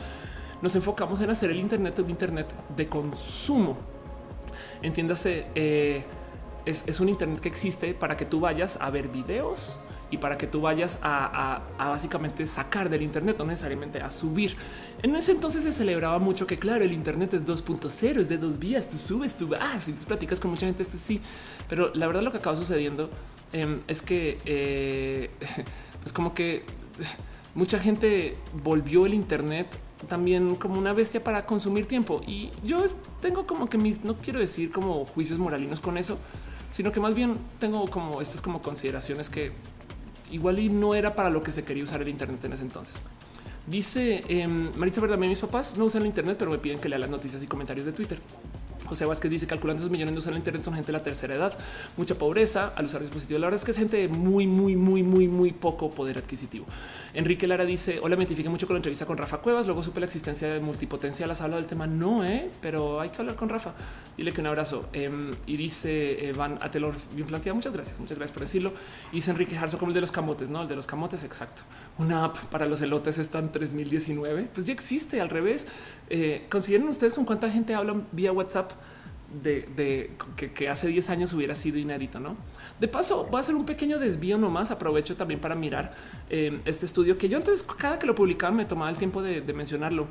nos 0.63 0.75
enfocamos 0.75 1.21
en 1.21 1.29
hacer 1.29 1.51
el 1.51 1.61
Internet 1.61 1.99
un 1.99 2.09
Internet 2.09 2.47
de 2.75 2.89
consumo. 2.89 3.77
Entiéndase, 4.81 5.49
eh, 5.55 6.05
es, 6.65 7.01
un 7.01 7.09
Internet 7.09 7.41
que 7.41 7.49
existe 7.49 7.95
para 7.95 8.17
que 8.17 8.25
tú 8.25 8.41
vayas 8.41 8.79
a 8.81 8.91
ver 8.91 9.09
videos 9.09 9.79
y 10.11 10.19
para 10.19 10.39
que 10.39 10.47
tú 10.47 10.61
vayas 10.61 10.99
a, 11.03 11.63
básicamente 11.79 12.47
sacar 12.47 12.89
del 12.89 13.03
Internet, 13.03 13.37
no 13.39 13.47
necesariamente 13.47 14.01
a 14.01 14.11
subir. 14.11 14.57
En 15.03 15.15
ese 15.17 15.33
entonces 15.33 15.65
se 15.65 15.73
celebraba 15.73 16.19
mucho 16.19 16.47
que, 16.47 16.59
claro, 16.59 16.85
el 16.85 16.93
Internet 16.93 17.35
es 17.35 17.45
2.0, 17.45 18.21
es 18.21 18.29
de 18.29 18.39
dos 18.39 18.59
vías, 18.59 18.89
tú 18.89 18.97
subes, 18.97 19.35
tú 19.35 19.49
vas 19.49 19.89
y 19.89 19.93
tú 19.93 20.05
platicas 20.05 20.41
con 20.41 20.51
mucha 20.51 20.67
gente, 20.67 20.85
pues 20.85 21.03
sí, 21.03 21.21
pero 21.69 21.93
la 21.95 22.07
verdad 22.07 22.23
lo 22.23 22.31
que 22.31 22.39
acaba 22.39 22.55
sucediendo 22.55 23.11
em, 23.53 23.81
es 23.89 24.03
que 24.03 24.39
eh, 24.45 25.31
es 26.05 26.13
como 26.13 26.33
que 26.33 26.65
mucha 27.55 27.79
gente 27.79 28.37
volvió 28.63 29.07
el 29.07 29.15
Internet 29.15 29.67
también 30.09 30.57
como 30.57 30.79
una 30.79 30.93
bestia 30.93 31.25
para 31.25 31.47
consumir 31.47 31.87
tiempo 31.87 32.21
y 32.27 32.51
yo 32.63 32.85
tengo 33.21 33.47
como 33.47 33.69
que 33.69 33.79
mis, 33.79 34.05
no 34.05 34.15
quiero 34.17 34.39
decir 34.39 34.71
como 34.71 35.07
juicios 35.07 35.39
moralinos 35.39 35.81
con 35.81 35.97
eso, 35.97 36.19
sino 36.75 36.91
que 36.91 36.99
más 36.99 37.15
bien 37.15 37.39
tengo 37.61 37.89
como 37.89 38.21
estas 38.21 38.43
como 38.43 38.61
consideraciones 38.61 39.31
que 39.31 39.53
igual 40.33 40.59
y 40.59 40.69
no 40.69 40.97
era 40.97 41.15
para 41.15 41.31
lo 41.31 41.41
que 41.41 41.53
se 41.53 41.63
quería 41.63 41.85
usar 41.85 42.03
el 42.03 42.09
Internet 42.09 42.45
en 42.45 42.53
ese 42.53 42.63
entonces. 42.63 42.97
Dice 43.69 44.25
eh, 44.29 44.49
Maritza 44.49 45.01
Verdad, 45.01 45.17
mis 45.17 45.39
papás 45.39 45.77
no 45.79 45.85
usan 45.85 46.03
el 46.03 46.09
Internet, 46.09 46.35
pero 46.37 46.51
me 46.51 46.59
piden 46.59 46.81
que 46.81 46.89
lea 46.89 46.99
las 46.99 47.09
noticias 47.09 47.41
y 47.45 47.47
comentarios 47.47 47.87
de 47.87 47.93
Twitter. 47.93 48.19
José 48.95 49.07
Vázquez 49.07 49.29
dice 49.29 49.49
calculando 49.49 49.81
esos 49.81 49.91
millones 49.91 50.15
de 50.15 50.19
usan 50.21 50.35
el 50.35 50.39
Internet 50.39 50.63
son 50.63 50.75
gente 50.75 50.87
de 50.87 50.93
la 50.93 51.03
tercera 51.03 51.35
edad, 51.35 51.53
mucha 51.97 52.15
pobreza 52.15 52.73
al 52.77 52.85
usar 52.85 53.01
dispositivos. 53.01 53.41
La 53.41 53.49
verdad 53.49 53.59
es 53.59 53.65
que 53.65 53.73
es 53.73 53.77
gente 53.77 54.07
muy, 54.07 54.47
muy, 54.47 54.77
muy, 54.77 55.03
muy, 55.03 55.27
muy 55.27 55.51
poco 55.51 55.91
poder 55.91 56.17
adquisitivo. 56.17 56.65
Enrique 57.13 57.49
Lara 57.49 57.65
dice 57.65 57.99
hola, 58.01 58.15
me 58.15 58.23
identifique 58.23 58.49
mucho 58.49 58.69
con 58.69 58.75
la 58.75 58.79
entrevista 58.79 59.05
con 59.05 59.17
Rafa 59.17 59.39
Cuevas. 59.39 59.67
Luego 59.67 59.83
supe 59.83 59.99
la 59.99 60.07
existencia 60.07 60.47
de 60.47 60.61
multipotencial. 60.61 61.29
Has 61.29 61.41
hablado 61.41 61.61
del 61.61 61.69
tema. 61.69 61.89
No, 61.89 62.25
eh, 62.25 62.51
pero 62.61 63.01
hay 63.01 63.09
que 63.09 63.17
hablar 63.19 63.35
con 63.35 63.49
Rafa. 63.49 63.73
Dile 64.17 64.33
que 64.33 64.41
un 64.41 64.47
abrazo. 64.47 64.89
Em, 64.93 65.33
y 65.45 65.57
dice 65.57 66.29
eh, 66.29 66.33
Van 66.33 66.57
Atelor 66.61 66.95
bien 67.17 67.27
planteada. 67.27 67.55
Muchas 67.55 67.73
gracias. 67.73 67.99
Muchas 67.99 68.17
gracias 68.17 68.33
por 68.33 68.43
decirlo. 68.43 68.73
Dice 69.11 69.33
Enrique 69.33 69.57
Jarzo 69.57 69.77
como 69.77 69.91
el 69.91 69.95
de 69.95 70.03
los 70.03 70.13
camotes, 70.13 70.51
no 70.51 70.63
el 70.63 70.69
de 70.69 70.77
los 70.77 70.87
camotes. 70.87 71.25
Exacto. 71.25 71.63
Una 71.99 72.27
app 72.27 72.37
para 72.47 72.67
los 72.67 72.81
elotes 72.81 73.19
está 73.19 73.41
en 73.41 73.51
3019. 73.51 74.51
Pues 74.55 74.67
ya 74.69 74.73
existe 74.73 75.21
al 75.21 75.31
revés. 75.31 75.67
Eh, 76.11 76.47
consideren 76.49 76.87
ustedes 76.87 77.13
con 77.13 77.25
cuánta 77.25 77.51
gente 77.51 77.75
hablan 77.75 78.07
vía 78.13 78.31
WhatsApp 78.31 78.73
de, 79.43 80.11
que, 80.37 80.69
hace 80.69 80.89
10 80.89 81.11
años 81.11 81.33
hubiera 81.33 81.55
sido 81.55 81.79
inédito, 81.79 82.21
¿no? 82.21 82.37
De 82.81 82.89
paso, 82.89 83.27
voy 83.31 83.39
a 83.39 83.41
hacer 83.41 83.55
un 83.55 83.65
pequeño 83.65 83.99
desvío 83.99 84.39
nomás. 84.39 84.71
Aprovecho 84.71 85.17
también 85.17 85.41
para 85.41 85.55
mirar 85.55 85.95
eh, 86.31 86.61
este 86.65 86.87
estudio 86.87 87.19
que 87.19 87.29
yo 87.29 87.39
antes, 87.39 87.63
cada 87.63 87.99
que 87.99 88.07
lo 88.07 88.15
publicaba, 88.15 88.53
me 88.53 88.65
tomaba 88.65 88.91
el 88.91 88.97
tiempo 88.97 89.23
de, 89.23 89.41
mencionarlo. 89.53 90.07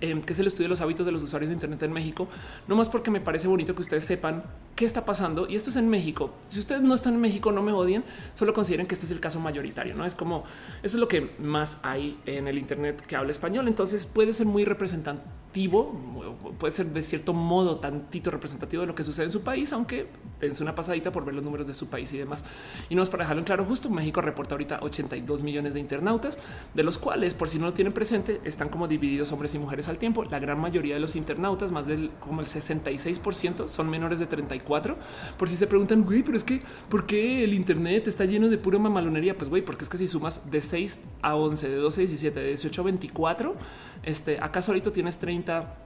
Eh, 0.00 0.18
que 0.24 0.32
es 0.32 0.38
el 0.38 0.46
estudio 0.46 0.66
de 0.66 0.70
los 0.70 0.80
hábitos 0.80 1.04
de 1.04 1.12
los 1.12 1.22
usuarios 1.22 1.50
de 1.50 1.54
Internet 1.54 1.82
en 1.82 1.92
México, 1.92 2.28
no 2.68 2.76
más 2.76 2.88
porque 2.88 3.10
me 3.10 3.20
parece 3.20 3.48
bonito 3.48 3.74
que 3.74 3.82
ustedes 3.82 4.04
sepan 4.04 4.44
qué 4.76 4.84
está 4.86 5.04
pasando. 5.04 5.46
Y 5.48 5.56
esto 5.56 5.68
es 5.68 5.76
en 5.76 5.88
México. 5.90 6.32
Si 6.46 6.58
ustedes 6.58 6.80
no 6.80 6.94
están 6.94 7.14
en 7.14 7.20
México, 7.20 7.50
no 7.52 7.60
me 7.60 7.72
odien, 7.72 8.04
solo 8.32 8.54
consideren 8.54 8.86
que 8.86 8.94
este 8.94 9.04
es 9.06 9.12
el 9.12 9.20
caso 9.20 9.40
mayoritario. 9.40 9.94
No 9.94 10.06
es 10.06 10.14
como 10.14 10.44
eso 10.82 10.96
es 10.96 11.00
lo 11.00 11.08
que 11.08 11.32
más 11.38 11.80
hay 11.82 12.18
en 12.24 12.46
el 12.46 12.56
Internet 12.56 13.04
que 13.04 13.16
habla 13.16 13.32
español. 13.32 13.66
Entonces 13.68 14.06
puede 14.06 14.32
ser 14.32 14.46
muy 14.46 14.64
representante 14.64 15.22
puede 15.52 16.70
ser 16.70 16.86
de 16.86 17.02
cierto 17.02 17.32
modo 17.32 17.76
tantito 17.78 18.30
representativo 18.30 18.82
de 18.82 18.86
lo 18.86 18.94
que 18.94 19.02
sucede 19.02 19.26
en 19.26 19.32
su 19.32 19.42
país, 19.42 19.72
aunque 19.72 20.06
dense 20.40 20.62
una 20.62 20.74
pasadita 20.74 21.10
por 21.10 21.24
ver 21.24 21.34
los 21.34 21.44
números 21.44 21.66
de 21.66 21.74
su 21.74 21.88
país 21.88 22.12
y 22.12 22.18
demás. 22.18 22.44
Y 22.88 22.94
no 22.94 23.02
es 23.02 23.08
para 23.08 23.24
dejarlo 23.24 23.40
en 23.40 23.46
claro, 23.46 23.64
justo 23.64 23.90
México 23.90 24.20
reporta 24.20 24.54
ahorita 24.54 24.78
82 24.82 25.42
millones 25.42 25.74
de 25.74 25.80
internautas, 25.80 26.38
de 26.74 26.82
los 26.82 26.98
cuales, 26.98 27.34
por 27.34 27.48
si 27.48 27.58
no 27.58 27.66
lo 27.66 27.72
tienen 27.72 27.92
presente, 27.92 28.40
están 28.44 28.68
como 28.68 28.86
divididos 28.86 29.32
hombres 29.32 29.54
y 29.54 29.58
mujeres 29.58 29.88
al 29.88 29.98
tiempo. 29.98 30.24
La 30.24 30.38
gran 30.38 30.60
mayoría 30.60 30.94
de 30.94 31.00
los 31.00 31.16
internautas, 31.16 31.72
más 31.72 31.86
del 31.86 32.10
como 32.20 32.40
el 32.40 32.46
66%, 32.46 33.66
son 33.66 33.90
menores 33.90 34.18
de 34.18 34.26
34. 34.26 34.96
Por 35.36 35.48
si 35.48 35.56
se 35.56 35.66
preguntan, 35.66 36.04
güey, 36.04 36.22
pero 36.22 36.36
es 36.36 36.44
que, 36.44 36.62
¿por 36.88 37.06
qué 37.06 37.44
el 37.44 37.54
Internet 37.54 38.06
está 38.06 38.24
lleno 38.24 38.48
de 38.48 38.58
pura 38.58 38.78
mamalonería? 38.78 39.36
Pues, 39.36 39.50
güey, 39.50 39.62
porque 39.62 39.84
es 39.84 39.90
que 39.90 39.96
si 39.96 40.06
sumas 40.06 40.50
de 40.50 40.60
6 40.60 41.00
a 41.22 41.34
11, 41.34 41.68
de 41.68 41.76
12 41.76 42.00
a 42.00 42.02
17, 42.02 42.40
de 42.40 42.46
18 42.46 42.80
a 42.80 42.84
24, 42.84 43.56
este, 44.02 44.38
acaso 44.40 44.72
ahorita 44.72 44.92
tienes 44.92 45.18
30, 45.18 45.76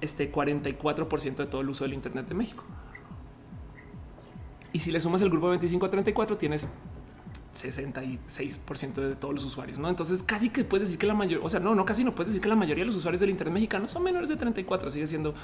este 0.00 0.30
44% 0.30 1.36
de 1.36 1.46
todo 1.46 1.60
el 1.60 1.68
uso 1.68 1.84
del 1.84 1.94
Internet 1.94 2.28
de 2.28 2.34
México. 2.34 2.64
Y 4.72 4.78
si 4.78 4.90
le 4.90 5.00
sumas 5.00 5.20
el 5.22 5.30
grupo 5.30 5.48
25 5.48 5.86
a 5.86 5.90
34, 5.90 6.38
tienes 6.38 6.68
66% 7.54 8.94
de 8.94 9.14
todos 9.14 9.34
los 9.34 9.44
usuarios, 9.44 9.78
¿no? 9.78 9.88
Entonces 9.88 10.22
casi 10.22 10.50
que 10.50 10.64
puedes 10.64 10.86
decir 10.88 10.98
que 10.98 11.06
la 11.06 11.14
mayoría, 11.14 11.44
o 11.44 11.48
sea, 11.48 11.60
no, 11.60 11.74
no, 11.74 11.84
casi 11.84 12.04
no 12.04 12.14
puedes 12.14 12.28
decir 12.28 12.42
que 12.42 12.48
la 12.48 12.56
mayoría 12.56 12.82
de 12.82 12.86
los 12.86 12.96
usuarios 12.96 13.20
del 13.20 13.30
Internet 13.30 13.54
mexicano 13.54 13.88
son 13.88 14.02
menores 14.02 14.28
de 14.28 14.36
34, 14.36 14.90
sigue 14.90 15.06
siendo 15.06 15.34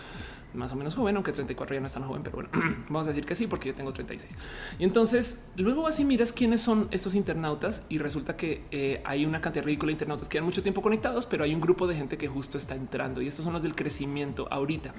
más 0.55 0.73
o 0.73 0.77
menos 0.77 0.95
joven, 0.95 1.17
aunque 1.17 1.33
34 1.33 1.75
ya 1.75 1.81
no 1.81 1.87
es 1.87 1.93
tan 1.93 2.05
joven, 2.05 2.23
pero 2.23 2.37
bueno, 2.37 2.51
vamos 2.89 3.07
a 3.07 3.11
decir 3.11 3.27
que 3.27 3.35
sí, 3.35 3.47
porque 3.47 3.69
yo 3.69 3.75
tengo 3.75 3.93
36. 3.93 4.37
Y 4.79 4.85
entonces 4.85 5.45
luego 5.57 5.87
así 5.87 6.05
miras 6.05 6.33
quiénes 6.33 6.61
son 6.61 6.89
estos 6.91 7.15
internautas 7.15 7.83
y 7.89 7.99
resulta 7.99 8.37
que 8.37 8.65
eh, 8.71 9.03
hay 9.05 9.27
una 9.27 9.41
cantidad 9.41 9.65
ridícula 9.65 9.89
de 9.89 9.93
internautas 9.95 10.29
que 10.29 10.39
han 10.39 10.45
mucho 10.45 10.63
tiempo 10.63 10.83
conectados, 10.83 11.27
pero 11.27 11.45
hay 11.45 11.55
un 11.55 11.61
grupo 11.61 11.87
de 11.87 11.95
gente 11.95 12.17
que 12.17 12.29
justo 12.29 12.59
está 12.59 12.75
entrando 12.75 13.21
y 13.21 13.29
estos 13.29 13.45
son 13.45 13.53
los 13.53 13.63
del 13.63 13.75
crecimiento 13.75 14.49
ahorita. 14.51 14.95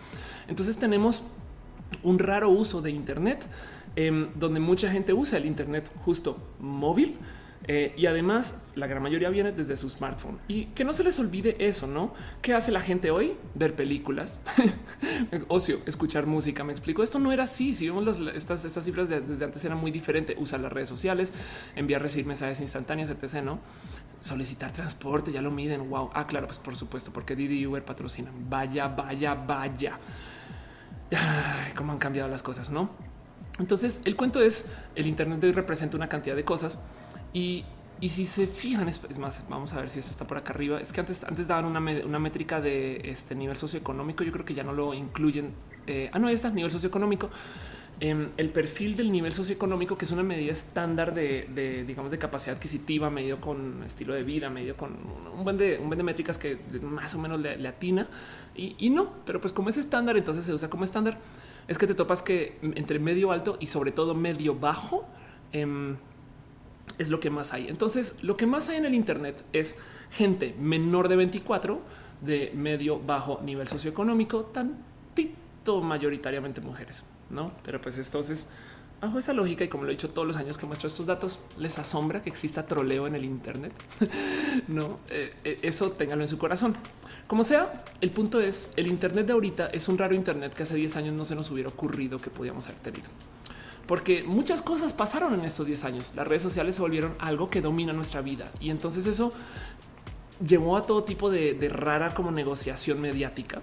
Entonces 0.48 0.78
tenemos 0.78 1.24
un 2.04 2.20
raro 2.20 2.50
uso 2.50 2.82
de 2.82 2.92
Internet 2.92 3.48
Em, 4.00 4.30
donde 4.36 4.62
mucha 4.62 4.90
gente 4.90 5.12
usa 5.12 5.38
el 5.40 5.46
Internet 5.46 5.92
justo 6.06 6.38
móvil. 6.62 7.18
Eh, 7.68 7.94
y 7.98 8.06
además 8.06 8.72
la 8.76 8.88
gran 8.88 9.04
mayoría 9.04 9.30
viene 9.30 9.52
desde 9.52 9.76
su 9.76 9.90
smartphone 9.90 10.40
y 10.48 10.68
que 10.68 10.86
no 10.86 10.94
se 10.94 11.04
les 11.04 11.20
olvide 11.20 11.58
eso, 11.60 11.86
no? 11.86 12.14
¿Qué 12.42 12.54
hace 12.54 12.72
la 12.72 12.80
gente 12.80 13.12
hoy? 13.12 13.34
Ver 13.56 13.76
películas, 13.76 14.40
ocio, 15.50 15.80
escuchar 15.86 16.28
música. 16.28 16.64
Me 16.64 16.72
explico. 16.72 17.04
Esto 17.04 17.20
no 17.20 17.34
era 17.34 17.44
así. 17.44 17.74
Si 17.74 17.90
vemos 17.90 18.22
estas, 18.34 18.62
cifras 18.82 19.10
desde 19.10 19.44
antes 19.44 19.66
eran 19.66 19.78
muy 19.78 19.92
diferente. 19.92 20.34
Usar 20.40 20.62
las 20.62 20.72
redes 20.72 20.88
sociales, 20.88 21.34
enviar, 21.76 22.02
recibir 22.02 22.26
mensajes 22.26 22.62
instantáneos, 22.62 23.10
etc. 23.10 23.44
No 23.44 23.60
solicitar 24.22 24.72
transporte, 24.72 25.34
ya 25.34 25.42
lo 25.42 25.52
miden. 25.52 25.90
Wow. 25.90 26.12
Ah, 26.14 26.26
claro, 26.26 26.48
pues 26.48 26.60
por 26.60 26.78
supuesto, 26.78 27.12
porque 27.12 27.36
Didi 27.36 27.60
y 27.60 27.68
Uber 27.68 27.84
patrocinan. 27.84 28.50
Vaya, 28.50 28.88
vaya, 28.88 29.36
vaya. 29.36 30.00
Ay, 31.12 31.74
cómo 31.76 31.92
han 31.92 32.00
cambiado 32.00 32.30
las 32.30 32.42
cosas, 32.44 32.70
no? 32.70 33.09
Entonces, 33.60 34.02
el 34.06 34.16
cuento 34.16 34.42
es 34.42 34.66
el 34.96 35.08
Internet 35.08 35.40
de 35.40 35.48
hoy 35.48 35.54
representa 35.54 35.98
una 35.98 36.08
cantidad 36.08 36.36
de 36.36 36.44
cosas 36.44 36.80
y, 37.34 37.66
si 38.02 38.26
se 38.26 38.48
fijan, 38.48 38.88
es, 38.88 39.20
más, 39.20 39.46
vamos 39.50 39.74
a 39.74 39.82
ver 39.82 39.90
si 39.90 40.00
eso 40.00 40.12
está 40.12 40.26
por 40.26 40.38
acá 40.38 40.54
arriba. 40.54 40.80
Es 40.80 40.94
que 40.94 41.02
antes, 41.02 41.24
antes 41.26 41.48
daban 41.48 41.66
una, 41.66 42.20
métrica 42.20 42.62
de 42.62 43.02
este 43.04 43.36
nivel 43.36 43.58
socioeconómico. 43.58 44.24
Yo 44.24 44.32
creo 44.32 44.46
que 44.46 44.54
ya 44.54 44.64
no 44.64 44.72
lo 44.72 44.94
incluyen. 44.94 45.54
Eh, 45.86 46.10
ah, 46.14 46.20
no, 46.20 46.30
está 46.30 46.50
nivel 46.50 46.72
socioeconómico. 46.72 47.30
Em, 48.02 48.30
el 48.38 48.50
perfil 48.50 48.96
del 48.96 49.12
nivel 49.12 49.34
socioeconómico, 49.34 49.98
que 49.98 50.06
es 50.06 50.12
una 50.12 50.24
medida 50.24 50.54
estándar 50.54 51.14
de, 51.14 51.84
digamos, 51.86 52.12
de 52.12 52.18
capacidad 52.18 52.56
adquisitiva, 52.56 53.10
medio 53.10 53.42
con 53.42 53.84
estilo 53.84 54.14
de 54.14 54.24
vida, 54.24 54.50
medio 54.50 54.78
con 54.78 54.96
un 55.36 55.44
buen 55.44 55.58
de, 55.58 55.78
un 55.78 55.88
buen 55.88 55.98
de 55.98 56.04
métricas 56.04 56.38
que 56.38 56.60
más 56.82 57.14
o 57.16 57.20
menos 57.20 57.42
le, 57.42 57.68
atina 57.68 58.08
y, 58.56 58.78
y 58.80 58.90
no, 58.90 59.16
pero 59.26 59.42
pues 59.42 59.52
como 59.52 59.68
es 59.68 59.78
estándar, 59.78 60.16
entonces 60.16 60.46
se 60.46 60.54
usa 60.54 60.70
como 60.70 60.86
estándar 60.86 61.18
es 61.70 61.78
que 61.78 61.86
te 61.86 61.94
topas 61.94 62.24
que 62.24 62.58
entre 62.62 62.98
medio 62.98 63.32
alto 63.32 63.58
y 63.60 63.68
sobre 63.68 63.92
todo 63.92 64.16
medio 64.16 64.56
bajo 64.56 65.06
em, 65.52 65.98
es 66.98 67.10
lo 67.10 67.20
que 67.20 67.30
más 67.30 67.54
hay. 67.54 67.68
Entonces, 67.68 68.16
lo 68.24 68.36
que 68.36 68.48
más 68.48 68.70
hay 68.70 68.78
en 68.78 68.86
el 68.86 68.96
Internet 68.96 69.46
es 69.54 69.78
gente 70.10 70.56
menor 70.60 71.10
de 71.10 71.16
24 71.16 71.80
de 72.22 72.52
medio 72.56 73.00
bajo 73.00 73.40
nivel 73.44 73.68
socioeconómico, 73.68 74.46
tantito 74.46 75.82
mayoritariamente 75.82 76.60
mujeres, 76.60 77.06
no? 77.30 77.54
Pero 77.64 77.80
pues 77.80 78.00
entonces, 78.00 78.50
bajo 79.02 79.20
esa 79.20 79.34
lógica 79.34 79.64
y 79.64 79.70
como 79.70 79.84
lo 79.84 79.90
he 79.90 79.94
dicho 79.94 80.10
todos 80.10 80.28
los 80.28 80.38
años 80.38 80.58
que 80.58 80.66
muestro 80.66 80.88
estos 80.88 81.06
datos, 81.06 81.40
les 81.58 81.78
asombra 81.80 82.22
que 82.22 82.30
exista 82.30 82.66
troleo 82.66 83.08
en 83.08 83.16
el 83.16 83.24
Internet. 83.24 83.74
no, 84.68 85.00
eh, 85.10 85.34
eh, 85.44 85.58
eso 85.62 85.92
ténganlo 85.92 86.24
en 86.24 86.30
su 86.30 86.38
corazón. 86.38 86.76
Como 87.28 87.44
sea, 87.44 87.86
el 88.02 88.12
punto 88.12 88.42
es 88.42 88.72
el 88.76 88.88
Internet 88.88 89.28
de 89.28 89.34
ahorita 89.34 89.68
es 89.68 89.88
un 89.88 89.98
raro 89.98 90.16
Internet 90.16 90.54
que 90.54 90.64
hace 90.64 90.76
10 90.76 90.96
años 90.98 91.16
no 91.16 91.26
se 91.26 91.36
nos 91.36 91.50
hubiera 91.52 91.70
ocurrido 91.70 92.20
que 92.20 92.30
podíamos 92.30 92.66
haber 92.68 92.80
tenido. 92.80 93.08
Porque 93.88 94.24
muchas 94.24 94.62
cosas 94.62 94.94
pasaron 94.94 95.34
en 95.34 95.46
estos 95.46 95.66
10 95.66 95.84
años. 95.86 96.12
Las 96.16 96.28
redes 96.28 96.44
sociales 96.44 96.76
se 96.76 96.82
volvieron 96.82 97.16
algo 97.20 97.50
que 97.50 97.62
domina 97.62 97.94
nuestra 97.94 98.22
vida. 98.22 98.52
Y 98.60 98.70
entonces 98.70 99.06
eso 99.08 99.32
llevó 100.46 100.78
a 100.78 100.84
todo 100.84 101.04
tipo 101.04 101.30
de, 101.30 101.54
de 101.54 101.70
rara 101.70 102.14
como 102.14 102.32
negociación 102.32 103.02
mediática 103.02 103.62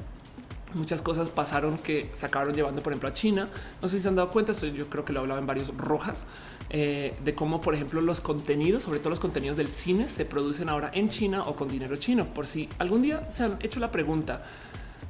muchas 0.75 1.03
cosas 1.03 1.31
pasaron 1.31 1.79
que 1.79 2.11
se 2.13 2.27
acabaron 2.27 2.55
llevando, 2.55 2.83
por 2.83 2.93
ejemplo, 2.93 3.09
a 3.09 3.13
China. 3.13 3.49
No 3.81 3.89
sé 3.89 3.97
si 3.97 4.03
se 4.03 4.09
han 4.09 4.17
dado 4.17 4.31
cuenta, 4.31 4.53
yo 4.53 4.89
creo 4.89 5.05
que 5.05 5.13
lo 5.13 5.21
hablaba 5.21 5.41
en 5.41 5.47
varios 5.47 5.77
rojas, 5.77 6.27
eh, 6.71 7.15
de 7.25 7.35
cómo, 7.35 7.61
por 7.61 7.75
ejemplo, 7.75 8.01
los 8.01 8.21
contenidos, 8.21 8.85
sobre 8.85 8.99
todo 8.99 9.11
los 9.11 9.21
contenidos 9.21 9.57
del 9.57 9.69
cine, 9.69 10.09
se 10.09 10.25
producen 10.25 10.69
ahora 10.69 10.91
en 10.95 11.09
China 11.09 11.43
o 11.45 11.57
con 11.57 11.69
dinero 11.69 11.97
chino. 11.97 12.27
Por 12.27 12.47
si 12.47 12.69
algún 12.79 13.03
día 13.03 13.29
se 13.31 13.45
han 13.45 13.59
hecho 13.61 13.81
la 13.81 13.91
pregunta 13.91 14.45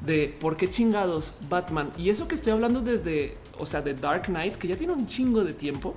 de 0.01 0.37
por 0.41 0.57
qué 0.57 0.69
chingados 0.69 1.33
Batman 1.49 1.91
y 1.97 2.11
eso 2.11 2.29
que 2.29 2.35
estoy 2.35 2.53
hablando 2.53 2.81
desde, 2.81 3.39
o 3.59 3.65
sea, 3.65 3.81
de 3.81 3.95
Dark 3.95 4.27
Knight, 4.27 4.57
que 4.57 4.69
ya 4.69 4.77
tiene 4.77 4.93
un 4.93 5.07
chingo 5.07 5.43
de 5.43 5.55
tiempo 5.55 5.95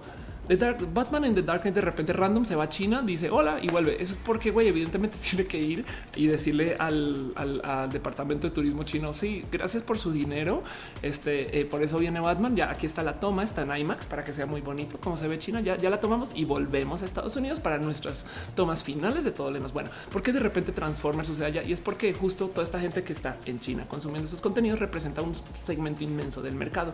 Batman 0.57 1.25
en 1.25 1.35
The 1.35 1.43
Dark 1.43 1.61
Knight 1.61 1.75
de 1.75 1.81
repente 1.81 2.11
random 2.11 2.43
se 2.43 2.55
va 2.55 2.63
a 2.63 2.69
China, 2.69 3.03
dice 3.03 3.29
hola 3.29 3.57
y 3.61 3.67
vuelve. 3.67 4.01
Eso 4.01 4.13
es 4.13 4.19
porque, 4.25 4.49
güey, 4.49 4.67
evidentemente 4.67 5.17
tiene 5.21 5.45
que 5.45 5.59
ir 5.59 5.85
y 6.15 6.25
decirle 6.25 6.75
al, 6.79 7.33
departamento 7.91 8.47
de 8.47 8.53
turismo 8.53 8.83
chino, 8.83 9.13
sí, 9.13 9.45
gracias 9.51 9.83
por 9.83 9.99
su 9.99 10.11
dinero. 10.11 10.63
Este, 11.03 11.59
eh, 11.59 11.65
por 11.65 11.83
eso 11.83 11.99
viene 11.99 12.19
Batman. 12.19 12.55
Ya 12.55 12.71
aquí 12.71 12.87
está 12.87 13.03
la 13.03 13.19
toma, 13.19 13.43
está 13.43 13.61
en 13.61 13.77
IMAX 13.77 14.07
para 14.07 14.23
que 14.23 14.33
sea 14.33 14.47
muy 14.47 14.61
bonito 14.61 14.97
como 14.99 15.17
se 15.17 15.27
ve 15.27 15.37
China. 15.37 15.61
Ya, 15.61 15.77
ya 15.77 15.91
la 15.91 15.99
tomamos 15.99 16.31
y 16.35 16.45
volvemos 16.45 17.03
a 17.03 17.05
Estados 17.05 17.35
Unidos 17.35 17.59
para 17.59 17.77
nuestras 17.77 18.25
tomas 18.55 18.83
finales 18.83 19.25
de 19.25 19.31
todo 19.31 19.49
lo 19.49 19.53
demás. 19.53 19.71
Bueno, 19.71 19.89
porque 20.11 20.33
de 20.33 20.39
repente 20.39 20.71
Transformers 20.71 21.27
sucede 21.27 21.45
allá 21.45 21.63
y 21.63 21.73
es 21.73 21.81
porque 21.81 22.11
justo 22.13 22.47
toda 22.47 22.63
esta 22.63 22.79
gente 22.79 23.03
que 23.03 23.13
está 23.13 23.37
en 23.45 23.59
China 23.59 23.85
consumiendo 23.87 24.27
esos 24.27 24.41
contenidos 24.41 24.79
representa 24.79 25.21
un 25.21 25.33
segmento 25.53 26.03
inmenso 26.03 26.41
del 26.41 26.55
mercado 26.55 26.93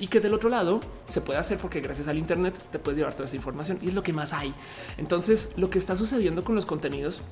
y 0.00 0.08
que 0.08 0.18
del 0.18 0.34
otro 0.34 0.48
lado 0.48 0.80
se 1.08 1.20
puede 1.20 1.38
hacer 1.38 1.58
porque 1.58 1.80
gracias 1.80 2.08
al 2.08 2.18
Internet 2.18 2.54
te 2.72 2.78
puedes 2.78 2.95
llevar 2.96 3.14
toda 3.14 3.24
esa 3.24 3.36
información 3.36 3.78
y 3.82 3.88
es 3.88 3.94
lo 3.94 4.02
que 4.02 4.12
más 4.12 4.32
hay. 4.32 4.52
Entonces, 4.98 5.50
lo 5.56 5.70
que 5.70 5.78
está 5.78 5.96
sucediendo 5.96 6.44
con 6.44 6.54
los 6.54 6.66
contenidos 6.66 7.22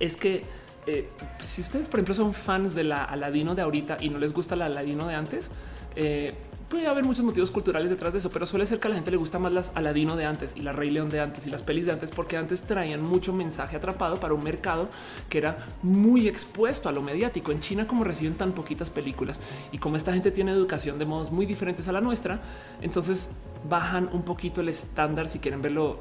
es 0.00 0.16
que 0.16 0.44
eh, 0.86 1.08
si 1.38 1.62
ustedes, 1.62 1.88
por 1.88 2.00
ejemplo, 2.00 2.14
son 2.14 2.34
fans 2.34 2.74
de 2.74 2.84
la 2.84 3.04
Aladino 3.04 3.54
de 3.54 3.62
ahorita 3.62 3.96
y 4.00 4.10
no 4.10 4.18
les 4.18 4.32
gusta 4.32 4.56
la 4.56 4.66
Aladino 4.66 5.06
de 5.06 5.14
antes, 5.14 5.50
eh, 5.96 6.34
puede 6.68 6.86
haber 6.86 7.04
muchos 7.04 7.24
motivos 7.24 7.50
culturales 7.50 7.90
detrás 7.90 8.12
de 8.12 8.18
eso, 8.18 8.30
pero 8.30 8.46
suele 8.46 8.66
ser 8.66 8.80
que 8.80 8.88
a 8.88 8.90
la 8.90 8.96
gente 8.96 9.10
le 9.10 9.16
gusta 9.16 9.38
más 9.38 9.52
las 9.52 9.72
Aladino 9.74 10.16
de 10.16 10.26
antes 10.26 10.56
y 10.56 10.62
la 10.62 10.72
Rey 10.72 10.90
León 10.90 11.10
de 11.10 11.20
antes 11.20 11.46
y 11.46 11.50
las 11.50 11.62
pelis 11.62 11.86
de 11.86 11.92
antes, 11.92 12.10
porque 12.10 12.36
antes 12.36 12.62
traían 12.62 13.02
mucho 13.02 13.32
mensaje 13.32 13.76
atrapado 13.76 14.20
para 14.20 14.34
un 14.34 14.42
mercado 14.42 14.88
que 15.28 15.38
era 15.38 15.56
muy 15.82 16.28
expuesto 16.28 16.88
a 16.88 16.92
lo 16.92 17.02
mediático. 17.02 17.52
En 17.52 17.60
China, 17.60 17.86
como 17.86 18.04
reciben 18.04 18.34
tan 18.34 18.52
poquitas 18.52 18.90
películas 18.90 19.40
y 19.72 19.78
como 19.78 19.96
esta 19.96 20.12
gente 20.12 20.30
tiene 20.30 20.52
educación 20.52 20.98
de 20.98 21.04
modos 21.04 21.30
muy 21.30 21.46
diferentes 21.46 21.88
a 21.88 21.92
la 21.92 22.00
nuestra, 22.00 22.40
entonces 22.80 23.30
bajan 23.68 24.08
un 24.12 24.22
poquito 24.22 24.60
el 24.60 24.68
estándar 24.68 25.28
si 25.28 25.38
quieren 25.38 25.62
verlo 25.62 25.98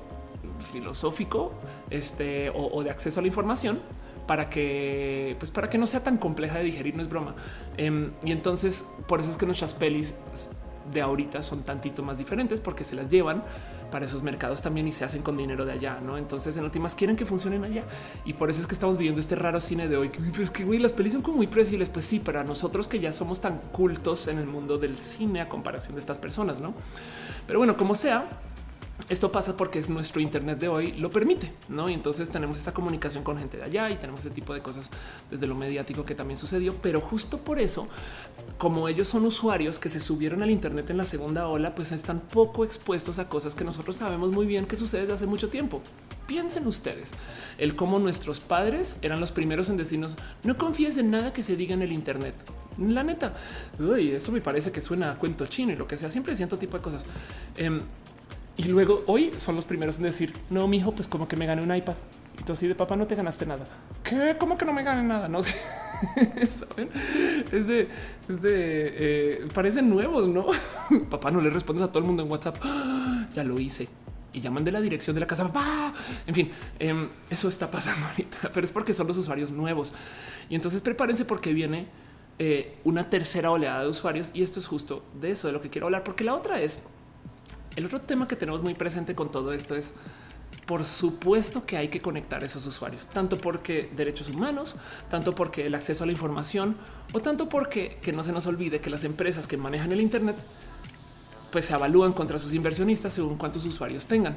filosófico 0.71 1.53
este, 1.89 2.51
o, 2.53 2.83
de 2.83 2.89
acceso 2.89 3.19
a 3.19 3.23
la 3.23 3.27
información 3.27 3.79
para 4.27 4.49
que, 4.49 5.35
pues 5.39 5.51
para 5.51 5.69
que 5.69 5.77
no 5.77 5.87
sea 5.87 6.03
tan 6.03 6.17
compleja 6.17 6.57
de 6.57 6.65
digerir, 6.65 6.95
no 6.95 7.01
es 7.01 7.09
broma. 7.09 7.35
Em, 7.77 8.11
y 8.23 8.31
entonces 8.31 8.87
por 9.07 9.19
eso 9.19 9.29
es 9.29 9.37
que 9.37 9.45
nuestras 9.45 9.73
pelis 9.73 10.15
de 10.91 11.01
ahorita 11.01 11.41
son 11.41 11.63
tantito 11.63 12.03
más 12.03 12.17
diferentes 12.17 12.59
porque 12.59 12.83
se 12.83 12.95
las 12.95 13.09
llevan 13.09 13.43
para 13.93 14.05
esos 14.05 14.23
mercados 14.23 14.63
también 14.63 14.87
y 14.87 14.91
se 14.91 15.05
hacen 15.05 15.21
con 15.21 15.37
dinero 15.37 15.65
de 15.65 15.71
allá, 15.71 15.99
¿no? 16.03 16.17
Entonces 16.17 16.57
en 16.57 16.63
últimas 16.63 16.95
quieren 16.95 17.15
que 17.15 17.27
funcionen 17.27 17.63
allá 17.63 17.83
y 18.25 18.33
por 18.33 18.49
eso 18.49 18.59
es 18.59 18.65
que 18.65 18.73
estamos 18.73 18.97
viviendo 18.97 19.19
este 19.19 19.35
raro 19.35 19.61
cine 19.61 19.87
de 19.87 19.97
hoy, 19.97 20.09
que 20.09 20.41
es 20.41 20.49
que 20.49 20.65
las 20.79 20.91
pelis 20.91 21.13
son 21.13 21.21
como 21.21 21.37
muy 21.37 21.45
predecibles, 21.45 21.89
pues 21.89 22.03
sí, 22.05 22.19
para 22.19 22.43
nosotros 22.43 22.87
que 22.87 22.99
ya 22.99 23.13
somos 23.13 23.39
tan 23.39 23.59
cultos 23.71 24.27
en 24.27 24.39
el 24.39 24.47
mundo 24.47 24.79
del 24.79 24.97
cine 24.97 25.41
a 25.41 25.47
comparación 25.47 25.93
de 25.93 25.99
estas 25.99 26.17
personas, 26.17 26.59
¿no? 26.59 26.73
Pero 27.45 27.59
bueno, 27.59 27.77
como 27.77 27.93
sea, 27.93 28.25
esto 29.09 29.31
pasa 29.31 29.57
porque 29.57 29.79
es 29.79 29.89
nuestro 29.89 30.21
Internet 30.21 30.59
de 30.59 30.69
hoy 30.69 30.93
lo 30.93 31.09
permite, 31.09 31.51
no? 31.67 31.89
Y 31.89 31.93
entonces 31.93 32.29
tenemos 32.29 32.57
esta 32.57 32.73
comunicación 32.73 33.23
con 33.23 33.37
gente 33.37 33.57
de 33.57 33.63
allá 33.63 33.89
y 33.89 33.97
tenemos 33.97 34.21
ese 34.21 34.29
tipo 34.29 34.53
de 34.53 34.61
cosas 34.61 34.89
desde 35.29 35.45
lo 35.45 35.55
mediático 35.55 36.05
que 36.05 36.15
también 36.15 36.37
sucedió. 36.37 36.73
Pero 36.81 37.01
justo 37.01 37.39
por 37.39 37.59
eso, 37.59 37.87
como 38.57 38.87
ellos 38.87 39.07
son 39.07 39.25
usuarios 39.25 39.77
que 39.77 39.89
se 39.89 39.99
subieron 39.99 40.41
al 40.41 40.51
Internet 40.51 40.89
en 40.89 40.97
la 40.97 41.05
segunda 41.05 41.47
ola, 41.47 41.75
pues 41.75 41.91
están 41.91 42.21
poco 42.21 42.63
expuestos 42.63 43.19
a 43.19 43.27
cosas 43.27 43.55
que 43.55 43.65
nosotros 43.65 43.97
sabemos 43.97 44.31
muy 44.31 44.45
bien 44.45 44.65
que 44.65 44.77
sucede 44.77 45.01
desde 45.01 45.13
hace 45.13 45.25
mucho 45.25 45.49
tiempo. 45.49 45.81
Piensen 46.25 46.65
ustedes 46.65 47.11
el 47.57 47.75
cómo 47.75 47.99
nuestros 47.99 48.39
padres 48.39 48.97
eran 49.01 49.19
los 49.19 49.31
primeros 49.31 49.69
en 49.69 49.75
decirnos 49.75 50.15
no 50.43 50.57
confíes 50.57 50.97
en 50.97 51.11
nada 51.11 51.33
que 51.33 51.43
se 51.43 51.57
diga 51.57 51.73
en 51.73 51.81
el 51.81 51.91
Internet. 51.91 52.35
La 52.79 53.03
neta, 53.03 53.35
uy, 53.79 54.11
eso 54.11 54.31
me 54.31 54.41
parece 54.41 54.71
que 54.71 54.81
suena 54.81 55.11
a 55.11 55.15
cuento 55.15 55.45
chino 55.47 55.73
y 55.73 55.75
lo 55.75 55.87
que 55.87 55.97
sea. 55.97 56.09
Siempre 56.09 56.35
siento 56.35 56.57
tipo 56.57 56.77
de 56.77 56.83
cosas. 56.83 57.05
Em, 57.57 57.81
y 58.55 58.63
luego 58.65 59.03
hoy 59.07 59.33
son 59.37 59.55
los 59.55 59.65
primeros 59.65 59.97
en 59.97 60.03
decir 60.03 60.33
no, 60.49 60.67
mi 60.67 60.77
hijo, 60.77 60.91
pues 60.91 61.07
como 61.07 61.27
que 61.27 61.35
me 61.35 61.45
gane 61.45 61.63
un 61.63 61.75
iPad. 61.75 61.95
Y 62.39 62.43
tú 62.43 62.53
así 62.53 62.67
de 62.67 62.75
papá, 62.75 62.95
no 62.95 63.07
te 63.07 63.15
ganaste 63.15 63.45
nada. 63.45 63.65
¿Qué? 64.03 64.35
¿Cómo 64.39 64.57
que 64.57 64.65
no 64.65 64.73
me 64.73 64.83
gane 64.83 65.03
nada? 65.03 65.27
No 65.27 65.41
sé. 65.43 65.55
¿Saben? 66.49 66.89
Es 67.51 67.67
de, 67.67 67.87
es 68.29 68.41
de, 68.41 68.53
eh, 68.53 69.47
parecen 69.53 69.89
nuevos, 69.89 70.29
¿no? 70.29 70.47
papá, 71.09 71.31
no 71.31 71.41
le 71.41 71.49
respondes 71.49 71.83
a 71.83 71.87
todo 71.87 71.99
el 71.99 72.05
mundo 72.05 72.23
en 72.23 72.31
WhatsApp. 72.31 72.57
ya 73.33 73.43
lo 73.43 73.59
hice. 73.59 73.87
Y 74.33 74.41
llaman 74.41 74.63
de 74.63 74.71
la 74.71 74.81
dirección 74.81 75.15
de 75.15 75.19
la 75.19 75.27
casa. 75.27 75.47
Papá. 75.47 75.93
En 76.25 76.33
fin, 76.33 76.51
em, 76.79 77.09
eso 77.29 77.47
está 77.49 77.69
pasando 77.69 78.05
ahorita, 78.09 78.51
pero 78.53 78.65
es 78.65 78.71
porque 78.71 78.93
son 78.93 79.07
los 79.07 79.17
usuarios 79.17 79.51
nuevos. 79.51 79.93
Y 80.49 80.55
entonces 80.55 80.81
prepárense 80.81 81.25
porque 81.25 81.53
viene 81.53 81.87
eh, 82.39 82.77
una 82.83 83.09
tercera 83.09 83.51
oleada 83.51 83.83
de 83.83 83.89
usuarios. 83.89 84.31
Y 84.33 84.43
esto 84.43 84.59
es 84.59 84.67
justo 84.67 85.03
de 85.19 85.31
eso, 85.31 85.47
de 85.47 85.53
lo 85.53 85.61
que 85.61 85.69
quiero 85.69 85.87
hablar, 85.87 86.03
porque 86.03 86.23
la 86.23 86.35
otra 86.35 86.61
es 86.61 86.83
el 87.75 87.85
otro 87.85 88.01
tema 88.01 88.27
que 88.27 88.35
tenemos 88.35 88.61
muy 88.61 88.73
presente 88.73 89.15
con 89.15 89.31
todo 89.31 89.53
esto 89.53 89.75
es 89.75 89.93
por 90.65 90.85
supuesto 90.85 91.65
que 91.65 91.77
hay 91.77 91.89
que 91.89 92.01
conectar 92.01 92.41
a 92.41 92.45
esos 92.45 92.65
usuarios, 92.65 93.07
tanto 93.07 93.39
porque 93.39 93.89
derechos 93.95 94.29
humanos, 94.29 94.75
tanto 95.09 95.35
porque 95.35 95.65
el 95.65 95.75
acceso 95.75 96.03
a 96.03 96.07
la 96.07 96.13
información 96.13 96.75
o 97.11 97.19
tanto 97.19 97.49
porque 97.49 97.97
que 98.01 98.13
no 98.13 98.23
se 98.23 98.31
nos 98.31 98.45
olvide 98.45 98.79
que 98.79 98.89
las 98.89 99.03
empresas 99.03 99.47
que 99.47 99.57
manejan 99.57 99.91
el 99.91 99.99
Internet 99.99 100.37
pues 101.51 101.65
se 101.65 101.73
evalúan 101.73 102.13
contra 102.13 102.39
sus 102.39 102.53
inversionistas 102.53 103.13
según 103.13 103.37
cuántos 103.37 103.65
usuarios 103.65 104.07
tengan. 104.07 104.35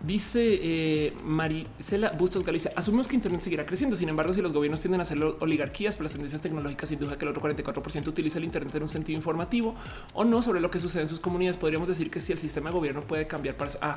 Dice 0.00 0.60
eh, 0.62 1.12
Maricela 1.24 2.10
Bustos 2.10 2.44
Galicia, 2.44 2.70
asumimos 2.76 3.08
que 3.08 3.16
Internet 3.16 3.40
seguirá 3.40 3.66
creciendo. 3.66 3.96
Sin 3.96 4.08
embargo, 4.08 4.32
si 4.32 4.40
los 4.40 4.52
gobiernos 4.52 4.80
tienden 4.80 5.00
a 5.00 5.02
hacer 5.02 5.20
oligarquías 5.40 5.96
por 5.96 6.04
las 6.04 6.12
tendencias 6.12 6.40
tecnológicas, 6.40 6.88
sin 6.88 7.00
duda 7.00 7.18
que 7.18 7.24
el 7.24 7.32
otro 7.32 7.42
44% 7.42 8.06
utiliza 8.06 8.38
el 8.38 8.44
Internet 8.44 8.72
en 8.76 8.82
un 8.84 8.88
sentido 8.88 9.16
informativo 9.16 9.74
o 10.14 10.24
no 10.24 10.40
sobre 10.40 10.60
lo 10.60 10.70
que 10.70 10.78
sucede 10.78 11.02
en 11.02 11.08
sus 11.08 11.18
comunidades, 11.18 11.56
podríamos 11.56 11.88
decir 11.88 12.12
que 12.12 12.20
si 12.20 12.30
el 12.30 12.38
sistema 12.38 12.70
de 12.70 12.76
gobierno 12.76 13.00
puede 13.02 13.26
cambiar 13.26 13.56
para 13.56 13.72
ah, 13.80 13.96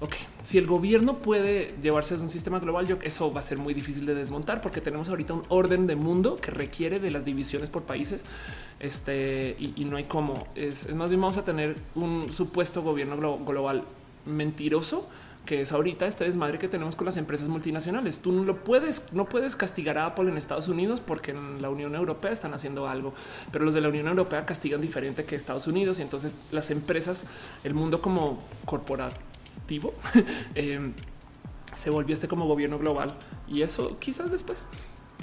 ok, 0.00 0.14
si 0.42 0.58
el 0.58 0.66
gobierno 0.66 1.18
puede 1.18 1.74
llevarse 1.82 2.16
a 2.16 2.18
un 2.18 2.28
sistema 2.28 2.58
global, 2.58 2.86
yo 2.86 2.98
eso 3.02 3.32
va 3.32 3.40
a 3.40 3.42
ser 3.42 3.56
muy 3.56 3.72
difícil 3.72 4.04
de 4.04 4.14
desmontar 4.14 4.60
porque 4.60 4.82
tenemos 4.82 5.08
ahorita 5.08 5.32
un 5.32 5.42
orden 5.48 5.86
de 5.86 5.96
mundo 5.96 6.36
que 6.36 6.50
requiere 6.50 7.00
de 7.00 7.10
las 7.10 7.24
divisiones 7.24 7.70
por 7.70 7.84
países. 7.84 8.26
Este 8.80 9.56
y, 9.58 9.84
no 9.86 9.96
hay 9.96 10.04
cómo 10.04 10.46
es, 10.54 10.94
más 10.94 11.08
bien 11.08 11.22
vamos 11.22 11.38
a 11.38 11.44
tener 11.44 11.76
un 11.94 12.30
supuesto 12.30 12.82
gobierno 12.82 13.38
global 13.38 13.84
mentiroso 14.26 15.08
que 15.48 15.62
es 15.62 15.72
ahorita 15.72 16.06
este 16.06 16.24
desmadre 16.24 16.58
que 16.58 16.68
tenemos 16.68 16.94
con 16.94 17.06
las 17.06 17.16
empresas 17.16 17.48
multinacionales. 17.48 18.18
Tú 18.18 18.32
no 18.32 18.44
lo 18.44 18.62
puedes, 18.64 19.14
no 19.14 19.24
puedes 19.24 19.56
castigar 19.56 19.96
a 19.96 20.04
Apple 20.04 20.28
en 20.28 20.36
Estados 20.36 20.68
Unidos 20.68 21.00
porque 21.00 21.30
en 21.30 21.62
la 21.62 21.70
Unión 21.70 21.94
Europea 21.94 22.30
están 22.30 22.52
haciendo 22.52 22.86
algo, 22.86 23.14
pero 23.50 23.64
los 23.64 23.72
de 23.72 23.80
la 23.80 23.88
Unión 23.88 24.08
Europea 24.08 24.44
castigan 24.44 24.82
diferente 24.82 25.24
que 25.24 25.36
Estados 25.36 25.66
Unidos 25.66 26.00
y 26.00 26.02
entonces 26.02 26.36
las 26.50 26.70
empresas, 26.70 27.24
el 27.64 27.72
mundo 27.72 28.02
como 28.02 28.38
corporativo, 28.66 29.94
eh, 30.54 30.92
se 31.74 31.88
volvió 31.88 32.12
este 32.12 32.28
como 32.28 32.46
gobierno 32.46 32.78
global 32.78 33.14
y 33.48 33.62
eso 33.62 33.98
quizás 33.98 34.30
después 34.30 34.66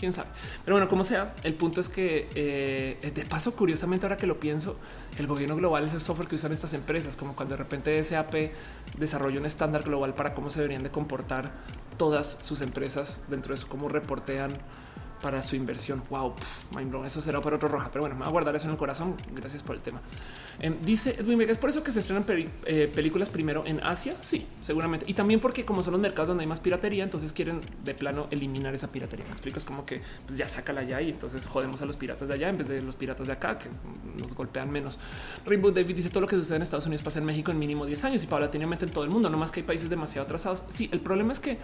quién 0.06 0.14
sabe. 0.14 0.30
Pero 0.64 0.76
bueno, 0.76 0.88
como 0.88 1.04
sea, 1.04 1.34
el 1.44 1.56
punto 1.56 1.82
es 1.82 1.90
que 1.90 2.30
eh, 2.36 3.12
de 3.14 3.26
paso, 3.26 3.56
curiosamente, 3.56 4.06
ahora 4.06 4.18
que 4.18 4.28
lo 4.28 4.40
pienso, 4.40 4.78
el 5.18 5.28
gobierno 5.28 5.56
global 5.56 5.86
es 5.86 5.94
el 5.94 6.02
software 6.02 6.28
que 6.28 6.36
usan 6.36 6.52
estas 6.52 6.74
empresas, 6.74 7.16
como 7.16 7.36
cuando 7.36 7.56
de 7.56 7.64
repente 7.64 8.04
SAP 8.04 8.52
desarrolla 8.98 9.40
un 9.40 9.46
estándar 9.46 9.84
global 9.84 10.14
para 10.14 10.34
cómo 10.34 10.50
se 10.50 10.60
deberían 10.60 10.84
de 10.84 10.92
comportar 10.92 11.52
todas 11.98 12.38
sus 12.42 12.62
empresas 12.62 13.22
dentro 13.30 13.54
de 13.54 13.60
eso, 13.60 13.68
cómo 13.68 13.90
reportean 13.90 14.58
para 15.26 15.42
su 15.42 15.56
inversión. 15.56 16.04
Wow, 16.12 16.36
Eso 17.04 17.20
será 17.20 17.42
para 17.42 17.56
otro 17.56 17.68
roja, 17.68 17.90
pero 17.92 18.04
bueno, 18.04 18.14
me 18.14 18.20
voy 18.20 18.28
a 18.28 18.32
guardar 18.32 18.56
eso 18.56 18.66
en 18.66 18.74
el 18.74 18.78
corazón. 18.78 19.16
Gracias 19.34 19.64
por 19.64 19.76
el 19.76 19.82
tema. 19.82 20.00
Em, 20.60 20.80
dice 20.82 21.16
Edwin 21.18 21.40
Vega, 21.40 21.52
es 21.52 21.58
por 21.58 21.72
eso 21.72 21.84
que 21.84 21.92
se 21.92 22.00
estrenan 22.00 22.24
eh, 22.28 22.92
películas 22.94 23.32
primero 23.32 23.64
en 23.66 23.84
Asia. 23.84 24.14
Sí, 24.22 24.46
seguramente. 24.62 25.04
Y 25.10 25.16
también 25.16 25.40
porque 25.40 25.66
como 25.66 25.82
son 25.82 25.94
los 25.94 26.02
mercados 26.02 26.28
donde 26.28 26.44
hay 26.44 26.48
más 26.48 26.60
piratería, 26.60 27.04
entonces 27.04 27.34
quieren 27.34 27.62
de 27.84 27.96
plano 27.96 28.28
eliminar 28.30 28.76
esa 28.76 28.92
piratería. 28.92 29.26
Me 29.26 29.32
explico, 29.32 29.58
es 29.58 29.66
como 29.66 29.84
que 29.84 30.00
pues 30.28 30.38
ya 30.38 30.48
sácala 30.48 30.82
allá 30.82 31.02
y 31.02 31.10
entonces 31.10 31.48
jodemos 31.48 31.82
a 31.82 31.88
los 31.88 31.98
piratas 31.98 32.28
de 32.28 32.36
allá 32.36 32.50
en 32.50 32.60
vez 32.60 32.68
de 32.68 32.84
los 32.84 32.96
piratas 32.96 33.26
de 33.26 33.34
acá 33.34 33.58
que 33.58 33.70
nos 34.16 34.36
golpean 34.36 34.70
menos. 34.70 35.00
Rainbow 35.48 35.72
David 35.72 35.96
dice 35.96 36.12
todo 36.12 36.22
lo 36.22 36.28
que 36.28 36.36
sucede 36.36 36.58
en 36.58 36.62
Estados 36.62 36.86
Unidos 36.86 37.02
pasa 37.02 37.18
en 37.18 37.26
México 37.26 37.50
en 37.50 37.58
mínimo 37.58 37.88
10 37.88 38.06
años 38.06 38.24
y 38.24 38.28
paulatinamente 38.28 38.86
en 38.86 38.92
todo 38.92 39.06
el 39.06 39.10
mundo, 39.10 39.28
no 39.28 39.40
más 39.40 39.52
que 39.52 39.62
hay 39.62 39.66
países 39.66 39.90
demasiado 39.90 40.26
atrasados. 40.26 40.66
Sí, 40.70 40.88
el 40.92 41.00
problema 41.00 41.34
es 41.34 41.40
que 41.40 41.58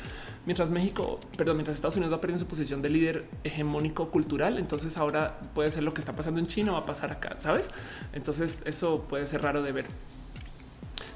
mientras 0.47 0.71
México, 0.71 1.19
perdón, 1.37 1.57
mientras 1.57 1.77
Estados 1.77 1.95
Unidos 1.97 2.11
va 2.11 2.19
perdiendo 2.19 2.43
su 2.43 2.47
posición 2.47 2.81
de 2.81 2.89
líder 2.89 3.29
hegemónico 3.51 4.09
cultural. 4.09 4.57
Entonces 4.57 4.97
ahora 4.97 5.39
puede 5.53 5.71
ser 5.71 5.83
lo 5.83 5.93
que 5.93 6.01
está 6.01 6.15
pasando 6.15 6.39
en 6.39 6.47
China, 6.47 6.71
va 6.71 6.79
a 6.79 6.85
pasar 6.85 7.11
acá, 7.11 7.35
¿sabes? 7.37 7.69
Entonces 8.13 8.63
eso 8.65 9.05
puede 9.07 9.25
ser 9.25 9.41
raro 9.41 9.61
de 9.61 9.71
ver. 9.71 9.85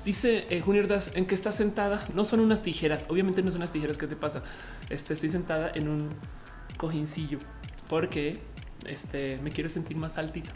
Dice 0.04 0.46
eh, 0.50 0.62
Junior 0.62 0.88
Das, 0.88 1.12
¿en 1.16 1.26
qué 1.26 1.34
estás 1.34 1.56
sentada? 1.56 2.08
No 2.14 2.26
son 2.26 2.40
unas 2.40 2.62
tijeras, 2.62 3.08
obviamente 3.10 3.42
no 3.42 3.50
son 3.50 3.62
unas 3.62 3.72
tijeras, 3.72 3.98
¿qué 3.98 4.08
te 4.08 4.16
pasa? 4.16 4.44
Este, 4.90 5.14
estoy 5.14 5.30
sentada 5.30 5.72
en 5.74 5.88
un 5.88 6.10
cojincillo 6.78 7.40
porque 7.90 8.40
este 8.86 9.40
me 9.42 9.52
quiero 9.52 9.70
sentir 9.70 9.98
más 9.98 10.18
altita. 10.18 10.52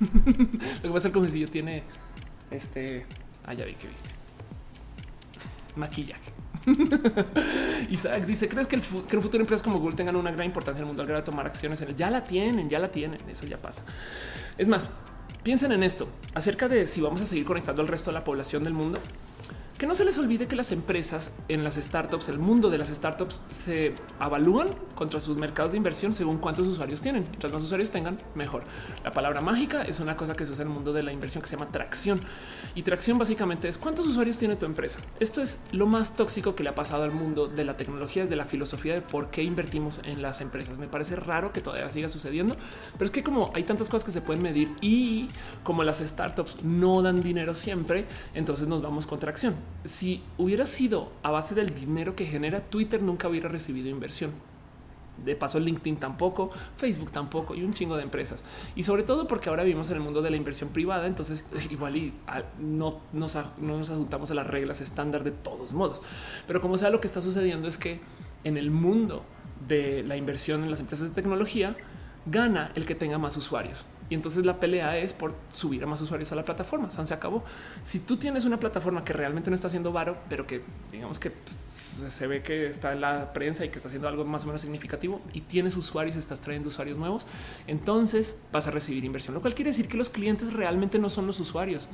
Lo 0.00 0.82
que 0.82 0.90
pasa 0.90 1.08
el 1.08 1.12
cojincillo 1.12 1.48
tiene 1.48 1.82
este. 2.50 3.04
Ah, 3.44 3.52
ya 3.52 3.64
vi 3.64 3.74
que 3.74 3.88
viste 3.88 4.10
maquillaje. 5.76 6.32
Isaac 7.90 8.26
dice: 8.26 8.48
¿Crees 8.48 8.66
que, 8.66 8.76
el, 8.76 8.82
que 8.82 9.16
un 9.16 9.22
futuro 9.22 9.40
empresas 9.42 9.62
como 9.62 9.78
Google 9.78 9.96
tengan 9.96 10.16
una 10.16 10.30
gran 10.30 10.46
importancia 10.46 10.80
en 10.80 10.84
el 10.84 10.88
mundo 10.88 11.02
al 11.02 11.08
grado 11.08 11.22
de 11.22 11.26
tomar 11.26 11.46
acciones 11.46 11.80
en 11.82 11.90
él? 11.90 11.96
Ya 11.96 12.10
la 12.10 12.24
tienen, 12.24 12.68
ya 12.68 12.78
la 12.78 12.90
tienen. 12.90 13.20
Eso 13.28 13.46
ya 13.46 13.58
pasa. 13.58 13.84
Es 14.58 14.68
más, 14.68 14.90
piensen 15.42 15.72
en 15.72 15.82
esto 15.82 16.08
acerca 16.34 16.68
de 16.68 16.86
si 16.86 17.00
vamos 17.00 17.20
a 17.22 17.26
seguir 17.26 17.44
conectando 17.44 17.82
al 17.82 17.88
resto 17.88 18.10
de 18.10 18.14
la 18.14 18.24
población 18.24 18.64
del 18.64 18.72
mundo 18.72 18.98
que 19.78 19.86
no 19.86 19.94
se 19.94 20.06
les 20.06 20.16
olvide 20.16 20.46
que 20.46 20.56
las 20.56 20.72
empresas 20.72 21.32
en 21.48 21.62
las 21.62 21.74
startups, 21.74 22.28
el 22.28 22.38
mundo 22.38 22.70
de 22.70 22.78
las 22.78 22.88
startups 22.88 23.42
se 23.50 23.94
avalúan 24.18 24.74
contra 24.94 25.20
sus 25.20 25.36
mercados 25.36 25.72
de 25.72 25.76
inversión 25.76 26.14
según 26.14 26.38
cuántos 26.38 26.66
usuarios 26.66 27.02
tienen. 27.02 27.24
Mientras 27.28 27.52
más 27.52 27.62
usuarios 27.62 27.90
tengan, 27.90 28.18
mejor. 28.34 28.64
La 29.04 29.10
palabra 29.10 29.42
mágica 29.42 29.82
es 29.82 30.00
una 30.00 30.16
cosa 30.16 30.34
que 30.34 30.46
se 30.46 30.52
usa 30.52 30.62
en 30.62 30.68
el 30.68 30.74
mundo 30.74 30.94
de 30.94 31.02
la 31.02 31.12
inversión 31.12 31.42
que 31.42 31.48
se 31.48 31.56
llama 31.56 31.70
tracción. 31.70 32.22
Y 32.74 32.82
tracción 32.82 33.18
básicamente 33.18 33.68
es 33.68 33.76
cuántos 33.76 34.06
usuarios 34.06 34.38
tiene 34.38 34.56
tu 34.56 34.64
empresa. 34.64 35.00
Esto 35.20 35.42
es 35.42 35.60
lo 35.72 35.86
más 35.86 36.16
tóxico 36.16 36.54
que 36.54 36.62
le 36.62 36.70
ha 36.70 36.74
pasado 36.74 37.02
al 37.02 37.12
mundo 37.12 37.46
de 37.46 37.64
la 37.64 37.76
tecnología, 37.76 38.22
desde 38.22 38.36
la 38.36 38.46
filosofía 38.46 38.94
de 38.94 39.02
por 39.02 39.30
qué 39.30 39.42
invertimos 39.42 40.00
en 40.04 40.22
las 40.22 40.40
empresas. 40.40 40.78
Me 40.78 40.86
parece 40.86 41.16
raro 41.16 41.52
que 41.52 41.60
todavía 41.60 41.90
siga 41.90 42.08
sucediendo, 42.08 42.56
pero 42.92 43.04
es 43.04 43.10
que 43.10 43.22
como 43.22 43.50
hay 43.54 43.64
tantas 43.64 43.90
cosas 43.90 44.04
que 44.04 44.10
se 44.10 44.22
pueden 44.22 44.42
medir 44.42 44.70
y 44.80 45.28
como 45.62 45.84
las 45.84 45.98
startups 45.98 46.64
no 46.64 47.02
dan 47.02 47.22
dinero 47.22 47.54
siempre, 47.54 48.06
entonces 48.32 48.66
nos 48.68 48.80
vamos 48.80 49.06
con 49.06 49.18
tracción 49.18 49.65
si 49.84 50.22
hubiera 50.38 50.66
sido 50.66 51.12
a 51.22 51.30
base 51.30 51.54
del 51.54 51.74
dinero 51.74 52.16
que 52.16 52.26
genera 52.26 52.60
Twitter, 52.60 53.02
nunca 53.02 53.28
hubiera 53.28 53.48
recibido 53.48 53.88
inversión. 53.88 54.32
De 55.24 55.34
paso, 55.34 55.58
LinkedIn 55.58 55.96
tampoco, 55.96 56.50
Facebook 56.76 57.10
tampoco 57.10 57.54
y 57.54 57.62
un 57.62 57.72
chingo 57.72 57.96
de 57.96 58.02
empresas. 58.02 58.44
Y 58.74 58.82
sobre 58.82 59.02
todo 59.02 59.26
porque 59.26 59.48
ahora 59.48 59.62
vivimos 59.62 59.88
en 59.90 59.96
el 59.96 60.02
mundo 60.02 60.20
de 60.20 60.30
la 60.30 60.36
inversión 60.36 60.70
privada, 60.70 61.06
entonces 61.06 61.46
igual 61.70 61.96
y 61.96 62.12
ah, 62.26 62.42
no 62.58 63.00
nos, 63.12 63.36
no 63.58 63.78
nos 63.78 63.90
adjuntamos 63.90 64.30
a 64.30 64.34
las 64.34 64.46
reglas 64.46 64.80
estándar 64.80 65.24
de 65.24 65.30
todos 65.30 65.72
modos. 65.72 66.02
Pero 66.46 66.60
como 66.60 66.76
sea, 66.76 66.90
lo 66.90 67.00
que 67.00 67.06
está 67.06 67.22
sucediendo 67.22 67.66
es 67.66 67.78
que 67.78 68.00
en 68.44 68.58
el 68.58 68.70
mundo 68.70 69.24
de 69.66 70.02
la 70.02 70.16
inversión 70.16 70.64
en 70.64 70.70
las 70.70 70.80
empresas 70.80 71.08
de 71.08 71.14
tecnología, 71.14 71.76
gana 72.26 72.72
el 72.74 72.86
que 72.86 72.94
tenga 72.94 73.18
más 73.18 73.36
usuarios. 73.36 73.86
Y 74.08 74.14
entonces 74.14 74.44
la 74.44 74.60
pelea 74.60 74.96
es 74.98 75.14
por 75.14 75.34
subir 75.52 75.82
a 75.82 75.86
más 75.86 76.00
usuarios 76.00 76.30
a 76.32 76.34
la 76.36 76.44
plataforma. 76.44 76.90
San 76.90 77.06
se 77.06 77.14
acabó. 77.14 77.44
Si 77.82 78.00
tú 78.00 78.16
tienes 78.16 78.44
una 78.44 78.58
plataforma 78.58 79.04
que 79.04 79.12
realmente 79.12 79.50
no 79.50 79.54
está 79.54 79.68
haciendo 79.68 79.92
varo, 79.92 80.16
pero 80.28 80.46
que 80.46 80.62
digamos 80.90 81.18
que 81.18 81.32
pues, 81.98 82.12
se 82.12 82.26
ve 82.26 82.42
que 82.42 82.68
está 82.68 82.92
en 82.92 83.00
la 83.00 83.32
prensa 83.32 83.64
y 83.64 83.70
que 83.70 83.76
está 83.76 83.88
haciendo 83.88 84.08
algo 84.08 84.24
más 84.24 84.44
o 84.44 84.46
menos 84.46 84.60
significativo 84.60 85.20
y 85.32 85.40
tienes 85.40 85.76
usuarios, 85.76 86.16
estás 86.16 86.40
trayendo 86.40 86.68
usuarios 86.68 86.98
nuevos, 86.98 87.26
entonces 87.66 88.36
vas 88.52 88.66
a 88.66 88.70
recibir 88.70 89.04
inversión, 89.04 89.34
lo 89.34 89.40
cual 89.40 89.54
quiere 89.54 89.70
decir 89.70 89.88
que 89.88 89.96
los 89.96 90.10
clientes 90.10 90.52
realmente 90.52 90.98
no 90.98 91.08
son 91.08 91.26
los 91.26 91.40
usuarios. 91.40 91.88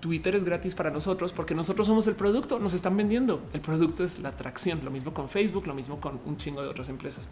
Twitter 0.00 0.34
es 0.34 0.44
gratis 0.44 0.74
para 0.74 0.90
nosotros 0.90 1.32
porque 1.32 1.54
nosotros 1.54 1.86
somos 1.86 2.08
el 2.08 2.16
producto, 2.16 2.58
nos 2.58 2.74
están 2.74 2.96
vendiendo. 2.96 3.40
El 3.52 3.60
producto 3.60 4.02
es 4.02 4.18
la 4.18 4.30
atracción. 4.30 4.80
Lo 4.84 4.90
mismo 4.90 5.14
con 5.14 5.28
Facebook, 5.28 5.64
lo 5.64 5.74
mismo 5.74 6.00
con 6.00 6.20
un 6.26 6.36
chingo 6.36 6.60
de 6.60 6.68
otras 6.68 6.88
empresas. 6.88 7.28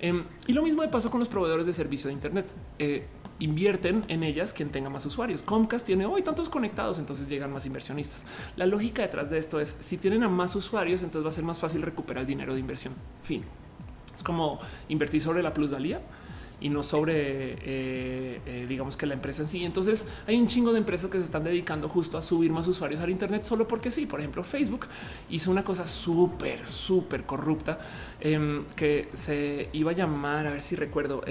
Em, 0.00 0.24
y 0.46 0.54
lo 0.54 0.62
mismo 0.62 0.80
de 0.80 0.88
paso 0.88 1.10
con 1.10 1.20
los 1.20 1.28
proveedores 1.28 1.66
de 1.66 1.74
servicio 1.74 2.08
de 2.08 2.14
Internet. 2.14 2.46
Eh, 2.78 3.06
invierten 3.40 4.04
en 4.08 4.22
ellas 4.22 4.52
quien 4.52 4.70
tenga 4.70 4.90
más 4.90 5.06
usuarios. 5.06 5.42
Comcast 5.42 5.86
tiene 5.86 6.06
hoy 6.06 6.22
tantos 6.22 6.48
conectados, 6.48 6.98
entonces 6.98 7.28
llegan 7.28 7.52
más 7.52 7.66
inversionistas. 7.66 8.24
La 8.56 8.66
lógica 8.66 9.02
detrás 9.02 9.30
de 9.30 9.38
esto 9.38 9.60
es 9.60 9.76
si 9.80 9.96
tienen 9.98 10.22
a 10.22 10.28
más 10.28 10.54
usuarios, 10.56 11.02
entonces 11.02 11.24
va 11.24 11.28
a 11.28 11.32
ser 11.32 11.44
más 11.44 11.60
fácil 11.60 11.82
recuperar 11.82 12.22
el 12.22 12.26
dinero 12.26 12.54
de 12.54 12.60
inversión. 12.60 12.94
Fin. 13.22 13.44
Es 14.14 14.22
como 14.22 14.58
invertir 14.88 15.20
sobre 15.20 15.42
la 15.42 15.54
plusvalía 15.54 16.00
y 16.60 16.70
no 16.70 16.82
sobre, 16.82 17.52
eh, 17.52 18.40
eh, 18.44 18.66
digamos 18.68 18.96
que 18.96 19.06
la 19.06 19.14
empresa 19.14 19.42
en 19.42 19.48
sí. 19.48 19.64
Entonces 19.64 20.08
hay 20.26 20.36
un 20.36 20.48
chingo 20.48 20.72
de 20.72 20.78
empresas 20.78 21.10
que 21.10 21.18
se 21.18 21.24
están 21.24 21.44
dedicando 21.44 21.88
justo 21.88 22.18
a 22.18 22.22
subir 22.22 22.50
más 22.50 22.66
usuarios 22.66 23.00
al 23.00 23.10
Internet 23.10 23.44
solo 23.44 23.68
porque 23.68 23.90
sí. 23.90 24.06
Por 24.06 24.20
ejemplo, 24.20 24.42
Facebook 24.42 24.86
hizo 25.30 25.50
una 25.50 25.62
cosa 25.62 25.86
súper, 25.86 26.66
súper 26.66 27.24
corrupta 27.24 27.78
em, 28.20 28.64
que 28.74 29.08
se 29.12 29.68
iba 29.72 29.92
a 29.92 29.94
llamar, 29.94 30.46
a 30.46 30.50
ver 30.50 30.62
si 30.62 30.74
recuerdo. 30.74 31.22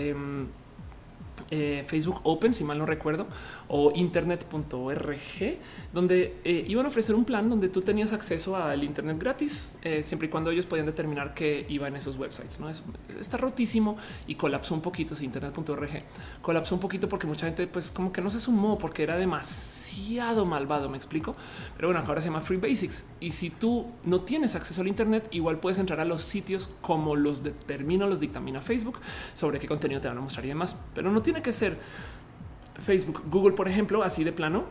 Eh, 1.49 1.83
Facebook 1.87 2.19
Open, 2.23 2.53
si 2.53 2.63
mal 2.63 2.77
no 2.77 2.85
recuerdo, 2.85 3.27
o 3.69 3.91
internet.org, 3.95 5.57
donde 5.93 6.35
eh, 6.43 6.65
iban 6.67 6.85
a 6.85 6.89
ofrecer 6.89 7.15
un 7.15 7.25
plan 7.25 7.49
donde 7.49 7.69
tú 7.69 7.81
tenías 7.81 8.13
acceso 8.13 8.55
al 8.57 8.83
Internet 8.83 9.17
gratis, 9.19 9.77
eh, 9.81 10.03
siempre 10.03 10.27
y 10.27 10.31
cuando 10.31 10.51
ellos 10.51 10.65
podían 10.65 10.85
determinar 10.85 11.33
que 11.33 11.65
iba 11.69 11.87
en 11.87 11.95
esos 11.95 12.17
websites. 12.17 12.59
No 12.59 12.69
es, 12.69 12.83
está 13.19 13.37
rotísimo 13.37 13.97
y 14.27 14.35
colapsó 14.35 14.73
un 14.73 14.81
poquito. 14.81 15.15
Si 15.15 15.25
internet.org 15.25 16.03
colapsó 16.41 16.75
un 16.75 16.81
poquito 16.81 17.07
porque 17.07 17.27
mucha 17.27 17.45
gente, 17.45 17.67
pues, 17.67 17.91
como 17.91 18.11
que 18.11 18.21
no 18.21 18.29
se 18.29 18.39
sumó 18.39 18.77
porque 18.77 19.03
era 19.03 19.17
demasiado 19.17 20.45
malvado. 20.45 20.89
Me 20.89 20.97
explico, 20.97 21.35
pero 21.75 21.87
bueno, 21.89 22.03
ahora 22.05 22.21
se 22.21 22.27
llama 22.27 22.41
Free 22.41 22.57
Basics. 22.57 23.05
Y 23.19 23.31
si 23.31 23.49
tú 23.49 23.85
no 24.03 24.21
tienes 24.21 24.55
acceso 24.55 24.81
al 24.81 24.87
Internet, 24.87 25.27
igual 25.31 25.59
puedes 25.59 25.77
entrar 25.77 25.99
a 25.99 26.05
los 26.05 26.21
sitios 26.23 26.69
como 26.81 27.15
los 27.15 27.43
determina, 27.43 28.05
los 28.05 28.19
dictamina 28.19 28.61
Facebook 28.61 28.99
sobre 29.33 29.59
qué 29.59 29.67
contenido 29.67 30.01
te 30.01 30.07
van 30.07 30.17
a 30.17 30.21
mostrar 30.21 30.45
y 30.45 30.49
demás, 30.49 30.77
pero 30.93 31.11
no 31.11 31.21
tiene 31.21 31.36
que 31.41 31.51
ser 31.51 31.77
Facebook, 32.80 33.23
Google, 33.30 33.53
por 33.53 33.68
ejemplo, 33.68 34.03
así 34.03 34.23
de 34.23 34.31
plano. 34.31 34.65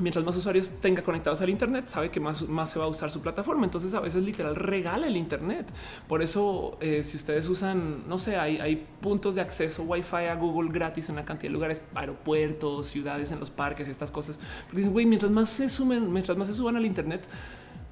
Mientras 0.00 0.24
más 0.24 0.34
usuarios 0.36 0.70
tenga 0.80 1.02
conectados 1.02 1.42
al 1.42 1.50
Internet, 1.50 1.86
sabe 1.88 2.10
que 2.10 2.18
más, 2.18 2.48
más 2.48 2.70
se 2.70 2.78
va 2.78 2.86
a 2.86 2.88
usar 2.88 3.10
su 3.10 3.20
plataforma. 3.20 3.64
Entonces, 3.64 3.92
a 3.92 4.00
veces 4.00 4.22
literal 4.22 4.56
regala 4.56 5.06
el 5.06 5.18
Internet. 5.18 5.70
Por 6.08 6.22
eso, 6.22 6.78
eh, 6.80 7.04
si 7.04 7.18
ustedes 7.18 7.46
usan, 7.46 8.08
no 8.08 8.16
sé, 8.16 8.36
hay, 8.36 8.56
hay 8.56 8.86
puntos 9.02 9.34
de 9.34 9.42
acceso 9.42 9.82
Wi-Fi 9.82 10.28
a 10.30 10.34
Google 10.34 10.70
gratis 10.72 11.10
en 11.10 11.16
una 11.16 11.26
cantidad 11.26 11.50
de 11.50 11.52
lugares, 11.52 11.82
aeropuertos, 11.94 12.86
ciudades, 12.86 13.32
en 13.32 13.40
los 13.40 13.50
parques 13.50 13.88
y 13.88 13.90
estas 13.90 14.10
cosas. 14.10 14.40
Porque 14.64 14.78
dicen, 14.78 14.92
güey, 14.92 15.04
mientras 15.04 15.30
más 15.30 15.50
se 15.50 15.68
sumen, 15.68 16.10
mientras 16.10 16.38
más 16.38 16.48
se 16.48 16.54
suban 16.54 16.76
al 16.76 16.86
Internet, 16.86 17.26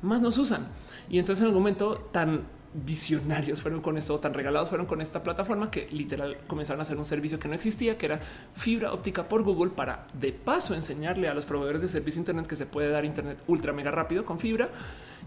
más 0.01 0.23
nos 0.23 0.39
usan. 0.39 0.69
Y 1.11 1.19
entonces, 1.19 1.43
en 1.43 1.49
algún 1.49 1.63
momento 1.63 1.97
tan 2.13 2.47
visionarios 2.73 3.63
fueron 3.63 3.81
con 3.81 3.97
esto, 3.97 4.19
tan 4.19 4.35
regalados 4.35 4.69
fueron 4.69 4.87
con 4.87 5.01
esta 5.01 5.23
plataforma 5.23 5.71
que 5.71 5.89
literal 5.91 6.39
comenzaron 6.47 6.81
a 6.81 6.83
hacer 6.83 6.97
un 6.97 7.05
servicio 7.05 7.39
que 7.39 7.49
no 7.49 7.55
existía, 7.55 7.99
que 7.99 8.07
era 8.07 8.21
fibra 8.55 8.93
óptica 8.93 9.29
por 9.29 9.43
Google 9.43 9.71
para 9.71 10.07
de 10.15 10.33
paso 10.33 10.75
enseñarle 10.75 11.29
a 11.29 11.35
los 11.35 11.47
proveedores 11.47 11.83
de 11.83 11.89
servicio 11.89 12.21
Internet 12.21 12.47
que 12.47 12.57
se 12.57 12.67
puede 12.67 12.91
dar 12.91 13.05
Internet 13.05 13.43
ultra 13.47 13.73
mega 13.73 13.91
rápido 13.91 14.25
con 14.25 14.39
fibra 14.39 14.71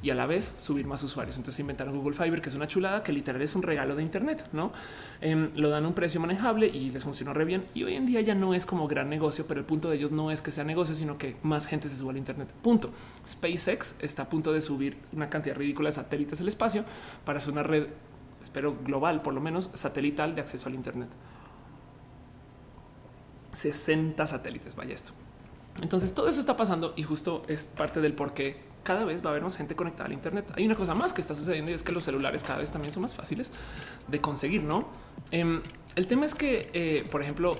y 0.04 0.10
a 0.10 0.16
la 0.16 0.26
vez 0.26 0.54
subir 0.58 0.86
más 0.86 1.02
usuarios. 1.02 1.38
Entonces 1.38 1.62
inventaron 1.62 1.96
Google 1.96 2.14
Fiber, 2.14 2.42
que 2.42 2.50
es 2.50 2.56
una 2.56 2.68
chulada 2.68 3.02
que 3.02 3.14
literal 3.14 3.42
es 3.42 3.56
un 3.56 3.64
regalo 3.64 3.96
de 3.96 4.04
Internet, 4.04 4.46
no 4.52 4.74
em, 5.22 5.50
lo 5.56 5.70
dan 5.70 5.86
a 5.86 5.88
un 5.88 5.94
precio 5.94 6.20
manejable 6.20 6.68
y 6.68 6.92
les 6.92 7.06
funcionó 7.06 7.34
re 7.34 7.46
bien. 7.46 7.66
Y 7.74 7.84
hoy 7.84 7.96
en 7.96 8.06
día 8.06 8.20
ya 8.20 8.36
no 8.36 8.54
es 8.54 8.66
como 8.66 8.88
gran 8.90 9.10
negocio, 9.10 9.48
pero 9.48 9.62
el 9.62 9.66
punto 9.66 9.90
de 9.90 9.96
ellos 9.96 10.12
no 10.12 10.30
es 10.30 10.42
que 10.42 10.52
sea 10.52 10.66
negocio, 10.66 10.94
sino 10.94 11.18
que 11.18 11.38
más 11.42 11.66
gente 11.68 11.88
se 11.88 11.96
suba 11.96 12.12
al 12.12 12.18
Internet. 12.18 12.50
Punto. 12.62 12.92
SpaceX 13.26 13.96
está 14.00 14.24
a 14.24 14.30
punto 14.30 14.52
de 14.52 14.60
subir 14.60 14.98
una 15.14 15.30
cantidad 15.30 15.56
ridícula 15.56 15.88
de 15.88 15.94
satélites 15.94 16.42
al 16.42 16.50
espacio 16.50 16.84
para 17.24 17.38
hacer 17.40 17.54
una 17.54 17.64
red, 17.64 17.88
espero 18.42 18.76
global, 18.84 19.22
por 19.22 19.34
lo 19.34 19.40
menos 19.40 19.70
satelital 19.74 20.36
de 20.36 20.42
acceso 20.42 20.68
al 20.68 20.76
Internet. 20.76 21.08
60 23.54 24.28
satélites, 24.28 24.76
vaya 24.76 24.94
esto. 24.94 25.14
Entonces 25.82 26.14
todo 26.14 26.28
eso 26.28 26.42
está 26.42 26.58
pasando 26.58 26.94
y 26.98 27.04
justo 27.04 27.44
es 27.48 27.66
parte 27.66 28.02
del 28.02 28.14
por 28.14 28.34
qué 28.34 28.73
cada 28.84 29.06
vez 29.06 29.24
va 29.24 29.28
a 29.28 29.32
haber 29.32 29.44
más 29.44 29.58
gente 29.58 29.76
conectada 29.76 30.06
al 30.06 30.14
Internet. 30.14 30.52
Hay 30.56 30.66
una 30.66 30.76
cosa 30.76 30.94
más 30.94 31.14
que 31.14 31.22
está 31.22 31.34
sucediendo 31.34 31.72
y 31.72 31.74
es 31.74 31.84
que 31.84 31.92
los 31.92 32.04
celulares 32.04 32.44
cada 32.44 32.60
vez 32.60 32.72
también 32.72 32.92
son 32.92 33.02
más 33.02 33.16
fáciles 33.16 33.52
de 34.08 34.22
conseguir, 34.22 34.64
¿no? 34.64 34.88
Em, 35.32 35.62
el 35.96 36.08
tema 36.08 36.26
es 36.26 36.36
que, 36.36 36.70
eh, 36.74 37.08
por 37.10 37.22
ejemplo, 37.22 37.60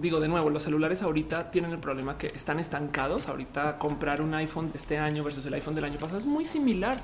digo 0.00 0.20
de 0.20 0.28
nuevo, 0.28 0.50
los 0.50 0.62
celulares 0.62 1.02
ahorita 1.02 1.50
tienen 1.50 1.72
el 1.72 1.78
problema 1.78 2.18
que 2.18 2.28
están 2.28 2.58
estancados. 2.58 3.28
Ahorita 3.28 3.76
comprar 3.76 4.20
un 4.20 4.34
iPhone 4.34 4.70
de 4.70 4.78
este 4.78 4.98
año 4.98 5.22
versus 5.22 5.46
el 5.46 5.54
iPhone 5.54 5.74
del 5.74 5.84
año 5.84 5.98
pasado 5.98 6.18
es 6.18 6.26
muy 6.26 6.44
similar. 6.44 7.00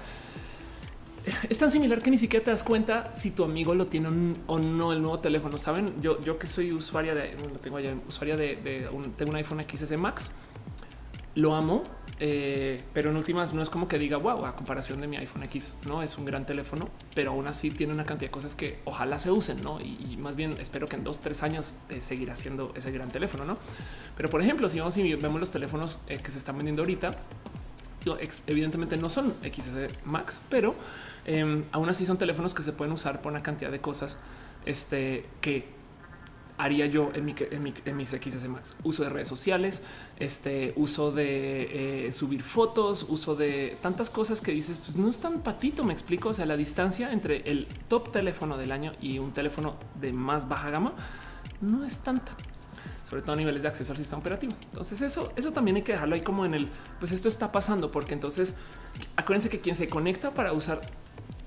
Es 1.48 1.58
tan 1.58 1.70
similar 1.70 2.02
que 2.02 2.10
ni 2.10 2.18
siquiera 2.18 2.44
te 2.44 2.50
das 2.50 2.64
cuenta 2.64 3.10
si 3.14 3.32
tu 3.32 3.44
amigo 3.44 3.74
lo 3.74 3.86
tiene 3.86 4.36
o 4.46 4.58
no 4.58 4.92
el 4.92 5.02
nuevo 5.02 5.18
teléfono. 5.20 5.58
Saben, 5.58 6.00
yo, 6.00 6.20
yo 6.22 6.38
que 6.38 6.46
soy 6.46 6.72
usuaria 6.72 7.14
de, 7.14 7.34
lo 7.34 7.58
tengo 7.58 7.76
allá, 7.76 7.94
usuaria 8.08 8.36
de, 8.36 8.88
un, 8.90 9.12
tengo 9.12 9.30
un 9.30 9.36
iPhone 9.36 9.62
XS 9.62 9.98
Max, 9.98 10.32
lo 11.34 11.54
amo 11.54 11.82
eh, 12.22 12.82
pero 12.92 13.08
en 13.08 13.16
últimas 13.16 13.54
no 13.54 13.62
es 13.62 13.70
como 13.70 13.88
que 13.88 13.98
diga 13.98 14.18
wow, 14.18 14.44
a 14.44 14.54
comparación 14.54 15.00
de 15.00 15.06
mi 15.06 15.16
iPhone 15.16 15.42
X, 15.44 15.74
no 15.86 16.02
es 16.02 16.18
un 16.18 16.26
gran 16.26 16.44
teléfono, 16.44 16.90
pero 17.14 17.30
aún 17.30 17.46
así 17.46 17.70
tiene 17.70 17.94
una 17.94 18.04
cantidad 18.04 18.28
de 18.28 18.32
cosas 18.32 18.54
que 18.54 18.78
ojalá 18.84 19.18
se 19.18 19.30
usen, 19.30 19.62
no? 19.62 19.80
Y, 19.80 20.18
más 20.18 20.36
bien 20.36 20.58
espero 20.60 20.86
que 20.86 20.96
en 20.96 21.04
dos, 21.04 21.20
tres 21.20 21.42
años 21.42 21.76
eh, 21.88 22.02
seguirá 22.02 22.36
siendo 22.36 22.74
ese 22.76 22.92
gran 22.92 23.10
teléfono, 23.10 23.46
no? 23.46 23.56
Pero 24.18 24.28
por 24.28 24.42
ejemplo, 24.42 24.68
si 24.68 24.78
vamos 24.78 24.98
y 24.98 25.14
vemos 25.14 25.40
los 25.40 25.50
teléfonos 25.50 25.98
eh, 26.08 26.20
que 26.22 26.30
se 26.30 26.36
están 26.36 26.58
vendiendo 26.58 26.82
ahorita, 26.82 27.16
evidentemente 28.46 28.98
no 28.98 29.08
son 29.08 29.34
XS 29.42 30.04
Max, 30.04 30.42
pero 30.50 30.74
em, 31.24 31.64
aún 31.72 31.88
así 31.88 32.04
son 32.04 32.18
teléfonos 32.18 32.52
que 32.54 32.62
se 32.62 32.72
pueden 32.72 32.92
usar 32.92 33.22
por 33.22 33.32
una 33.32 33.42
cantidad 33.42 33.70
de 33.70 33.80
cosas 33.80 34.18
este, 34.66 35.24
que 35.40 35.79
haría 36.62 36.86
yo 36.86 37.10
en, 37.14 37.24
mi, 37.24 37.34
en, 37.38 37.62
mi, 37.62 37.74
en 37.84 37.96
mis 37.96 38.10
XS 38.10 38.48
Max. 38.48 38.76
Uso 38.82 39.02
de 39.02 39.10
redes 39.10 39.28
sociales, 39.28 39.82
este 40.18 40.72
uso 40.76 41.12
de 41.12 42.06
eh, 42.06 42.12
subir 42.12 42.42
fotos, 42.42 43.06
uso 43.08 43.34
de 43.34 43.76
tantas 43.80 44.10
cosas 44.10 44.40
que 44.40 44.52
dices, 44.52 44.78
pues 44.78 44.96
no 44.96 45.08
es 45.08 45.18
tan 45.18 45.40
patito, 45.40 45.84
me 45.84 45.92
explico. 45.92 46.30
O 46.30 46.32
sea, 46.32 46.46
la 46.46 46.56
distancia 46.56 47.12
entre 47.12 47.50
el 47.50 47.66
top 47.88 48.12
teléfono 48.12 48.58
del 48.58 48.72
año 48.72 48.92
y 49.00 49.18
un 49.18 49.32
teléfono 49.32 49.76
de 50.00 50.12
más 50.12 50.48
baja 50.48 50.70
gama 50.70 50.92
no 51.60 51.84
es 51.84 51.98
tanta 51.98 52.36
sobre 53.10 53.22
todo 53.22 53.32
a 53.32 53.36
niveles 53.36 53.62
de 53.62 53.68
acceso 53.68 53.92
al 53.92 53.96
sistema 53.96 54.20
operativo. 54.20 54.52
Entonces 54.66 55.02
eso, 55.02 55.32
eso 55.34 55.50
también 55.50 55.76
hay 55.76 55.82
que 55.82 55.90
dejarlo 55.90 56.14
ahí 56.14 56.20
como 56.20 56.44
en 56.44 56.54
el, 56.54 56.68
pues 57.00 57.10
esto 57.10 57.28
está 57.28 57.50
pasando 57.50 57.90
porque 57.90 58.14
entonces 58.14 58.54
acuérdense 59.16 59.48
que 59.48 59.60
quien 59.60 59.74
se 59.74 59.88
conecta 59.88 60.32
para 60.32 60.52
usar 60.52 60.80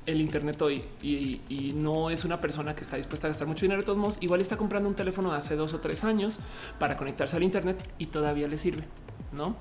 el 0.06 0.22
Internet 0.22 0.62
hoy 0.62 0.84
y, 1.02 1.74
no 1.76 2.10
es 2.10 2.24
una 2.24 2.40
persona 2.40 2.76
que 2.76 2.82
está 2.82 2.98
dispuesta 2.98 3.28
a 3.28 3.30
gastar 3.30 3.48
mucho 3.48 3.62
dinero 3.62 3.82
de 3.82 3.86
todos 3.86 3.98
modos, 3.98 4.18
igual 4.22 4.42
está 4.42 4.58
comprando 4.58 4.88
un 4.88 4.96
teléfono 4.96 5.32
de 5.32 5.38
hace 5.38 5.56
dos 5.56 5.74
o 5.74 5.80
tres 5.80 6.04
años 6.04 6.40
para 6.80 6.98
conectarse 6.98 7.36
al 7.36 7.44
Internet 7.44 7.88
y 7.98 8.08
todavía 8.08 8.48
le 8.48 8.58
sirve, 8.58 8.84
¿no? 9.32 9.56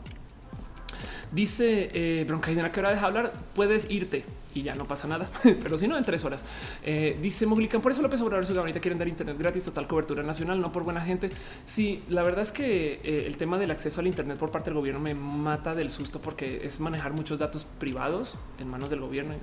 Dice 1.32 1.90
eh, 1.94 2.24
Broncaidena 2.24 2.70
que 2.70 2.80
hora 2.80 2.90
deja 2.90 3.06
hablar, 3.06 3.32
puedes 3.54 3.90
irte 3.90 4.24
y 4.54 4.62
ya 4.62 4.74
no 4.74 4.86
pasa 4.86 5.08
nada, 5.08 5.30
pero 5.62 5.78
si 5.78 5.88
no 5.88 5.96
en 5.96 6.04
tres 6.04 6.24
horas. 6.24 6.44
Eh, 6.84 7.18
dice 7.20 7.46
Moglican, 7.46 7.80
por 7.80 7.92
eso 7.92 8.02
López 8.02 8.20
Obrador 8.20 8.46
su 8.46 8.54
gabinete 8.54 8.80
quieren 8.80 8.98
dar 8.98 9.08
internet 9.08 9.36
gratis, 9.38 9.64
total 9.64 9.86
cobertura 9.86 10.22
nacional, 10.22 10.60
no 10.60 10.72
por 10.72 10.84
buena 10.84 11.00
gente. 11.00 11.30
Sí, 11.64 12.02
la 12.08 12.22
verdad 12.22 12.42
es 12.42 12.52
que 12.52 13.00
eh, 13.02 13.24
el 13.26 13.36
tema 13.36 13.58
del 13.58 13.70
acceso 13.70 14.00
al 14.00 14.06
internet 14.06 14.38
por 14.38 14.50
parte 14.50 14.70
del 14.70 14.78
gobierno 14.78 15.00
me 15.00 15.14
mata 15.14 15.74
del 15.74 15.90
susto 15.90 16.20
porque 16.20 16.60
es 16.64 16.80
manejar 16.80 17.12
muchos 17.12 17.38
datos 17.38 17.64
privados 17.78 18.38
en 18.58 18.68
manos 18.68 18.90
del 18.90 19.00
gobierno. 19.00 19.34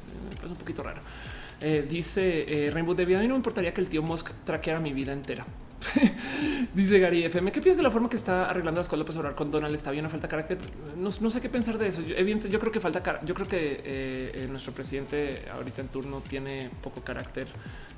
Es 0.43 0.51
un 0.51 0.57
poquito 0.57 0.83
raro. 0.83 1.01
Eh, 1.61 1.85
dice 1.89 2.69
Rainbow 2.71 2.95
David, 2.95 3.15
a 3.15 3.19
mí 3.19 3.27
no 3.27 3.33
me 3.33 3.39
importaría 3.39 3.73
que 3.73 3.81
el 3.81 3.89
tío 3.89 4.01
Musk 4.01 4.31
traqueara 4.45 4.79
mi 4.79 4.93
vida 4.93 5.11
entera. 5.11 5.45
Dice 6.73 6.99
Gary 6.99 7.23
FM, 7.23 7.51
¿qué 7.51 7.61
piensas 7.61 7.77
de 7.77 7.83
la 7.83 7.91
forma 7.91 8.09
que 8.09 8.15
está 8.15 8.49
arreglando 8.49 8.79
las 8.79 8.89
cosas 8.89 9.05
para 9.05 9.19
hablar 9.19 9.35
con 9.35 9.51
Donald? 9.51 9.73
¿Está 9.73 9.91
bien 9.91 10.05
o 10.05 10.09
falta 10.09 10.27
carácter? 10.27 10.57
No, 10.97 11.11
sé 11.11 11.41
qué 11.41 11.49
pensar 11.49 11.77
de 11.77 11.87
eso. 11.87 12.01
Yo, 12.01 12.15
yo 12.15 12.59
creo 12.59 12.71
que 12.71 12.79
falta, 12.79 13.19
yo 13.21 13.33
creo 13.33 13.47
que 13.47 13.57
eh, 13.57 14.31
eh, 14.33 14.47
nuestro 14.49 14.73
presidente 14.73 15.45
ahorita 15.53 15.81
en 15.81 15.87
turno 15.87 16.21
tiene 16.27 16.69
poco 16.81 17.01
carácter 17.01 17.47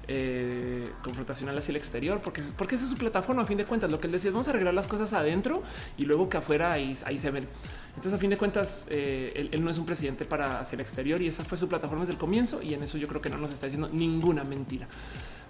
eh, 0.08 0.92
confrontacional 1.04 1.58
hacia 1.58 1.72
el 1.72 1.78
exterior, 1.78 2.22
porque, 2.24 2.42
porque 2.58 2.76
esa 2.76 2.86
es 2.86 2.92
su 2.92 2.98
plataforma. 2.98 3.42
A 3.42 3.46
fin 3.46 3.58
de 3.58 3.66
cuentas, 3.66 3.90
lo 3.90 4.00
que 4.00 4.08
él 4.08 4.14
decía, 4.14 4.32
vamos 4.32 4.48
a 4.48 4.52
arreglar 4.52 4.74
las 4.74 4.88
cosas 4.88 5.14
adentro 5.14 5.64
y 5.98 6.06
luego 6.06 6.30
que 6.30 6.38
afuera 6.38 6.72
ahí, 6.72 6.96
ahí 7.06 7.18
se 7.18 7.32
ven. 7.32 7.48
Entonces, 7.90 8.14
a 8.14 8.18
fin 8.18 8.30
de 8.30 8.38
cuentas, 8.38 8.88
él, 8.90 9.50
él, 9.52 9.64
no 9.64 9.70
es 9.70 9.78
un 9.78 9.86
presidente 9.86 10.24
para 10.24 10.60
hacia 10.60 10.76
el 10.76 10.82
exterior 10.82 11.22
y 11.22 11.28
esa 11.28 11.44
fue 11.44 11.58
su 11.58 11.68
plataforma 11.68 12.04
desde 12.04 12.14
el 12.14 12.20
comienzo. 12.20 12.62
Y 12.62 12.74
en 12.74 12.84
eso 12.84 12.98
yo 12.98 13.08
creo 13.08 13.22
que 13.22 13.30
no 13.30 13.38
nos 13.38 13.52
está 13.52 13.66
diciendo 13.66 13.90
ninguna 13.92 14.44
mentira. 14.44 14.88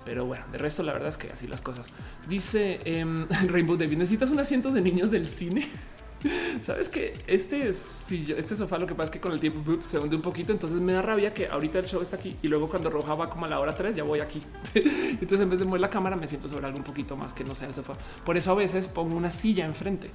Pero 0.06 0.26
bueno, 0.26 0.46
de 0.52 0.58
resto, 0.58 0.84
la 0.84 0.94
verdad 0.94 1.10
es 1.10 1.18
que 1.18 1.30
así 1.30 1.48
las 1.48 1.62
cosas. 1.62 1.88
Dice 2.28 2.82
eh, 2.86 3.06
Rainbow 3.48 3.78
David: 3.78 3.98
necesitas 3.98 4.30
un 4.32 4.40
asiento 4.40 4.72
de 4.72 4.82
niño 4.82 5.08
del 5.08 5.28
cine. 5.28 5.68
Sabes 6.62 6.90
que 6.90 7.20
este 7.28 7.74
si 7.74 8.34
este 8.38 8.56
sofá 8.56 8.78
lo 8.78 8.88
que 8.88 8.96
pasa 8.96 9.06
es 9.06 9.12
que 9.12 9.20
con 9.20 9.32
el 9.32 9.40
tiempo 9.40 9.78
se 9.82 10.00
hunde 10.00 10.16
un 10.16 10.22
poquito, 10.22 10.52
entonces 10.52 10.80
me 10.80 10.94
da 10.94 11.02
rabia 11.02 11.34
que 11.34 11.48
ahorita 11.48 11.80
el 11.80 11.86
show 11.86 12.02
está 12.02 12.18
aquí 12.18 12.38
y 12.42 12.48
luego 12.48 12.70
cuando 12.70 12.90
Roja 12.90 13.16
va 13.16 13.30
como 13.30 13.46
a 13.46 13.50
la 13.50 13.60
hora 13.60 13.76
3 13.76 13.96
ya 13.96 14.04
voy 14.04 14.20
aquí. 14.20 14.42
entonces 14.76 15.42
en 15.42 15.50
vez 15.50 15.60
de 15.60 15.66
mover 15.66 15.82
la 15.82 15.90
cámara 15.90 16.16
me 16.16 16.28
siento 16.28 16.48
sobre 16.48 16.66
algo 16.66 16.78
un 16.78 16.84
poquito 16.84 17.16
más 17.16 17.34
que 17.34 17.44
no 17.44 17.56
sea 17.56 17.68
el 17.68 17.76
sofá. 17.76 17.96
Por 18.26 18.38
eso 18.38 18.52
a 18.52 18.56
veces 18.56 18.88
pongo 18.88 19.16
una 19.16 19.32
silla 19.32 19.66
enfrente. 19.66 20.12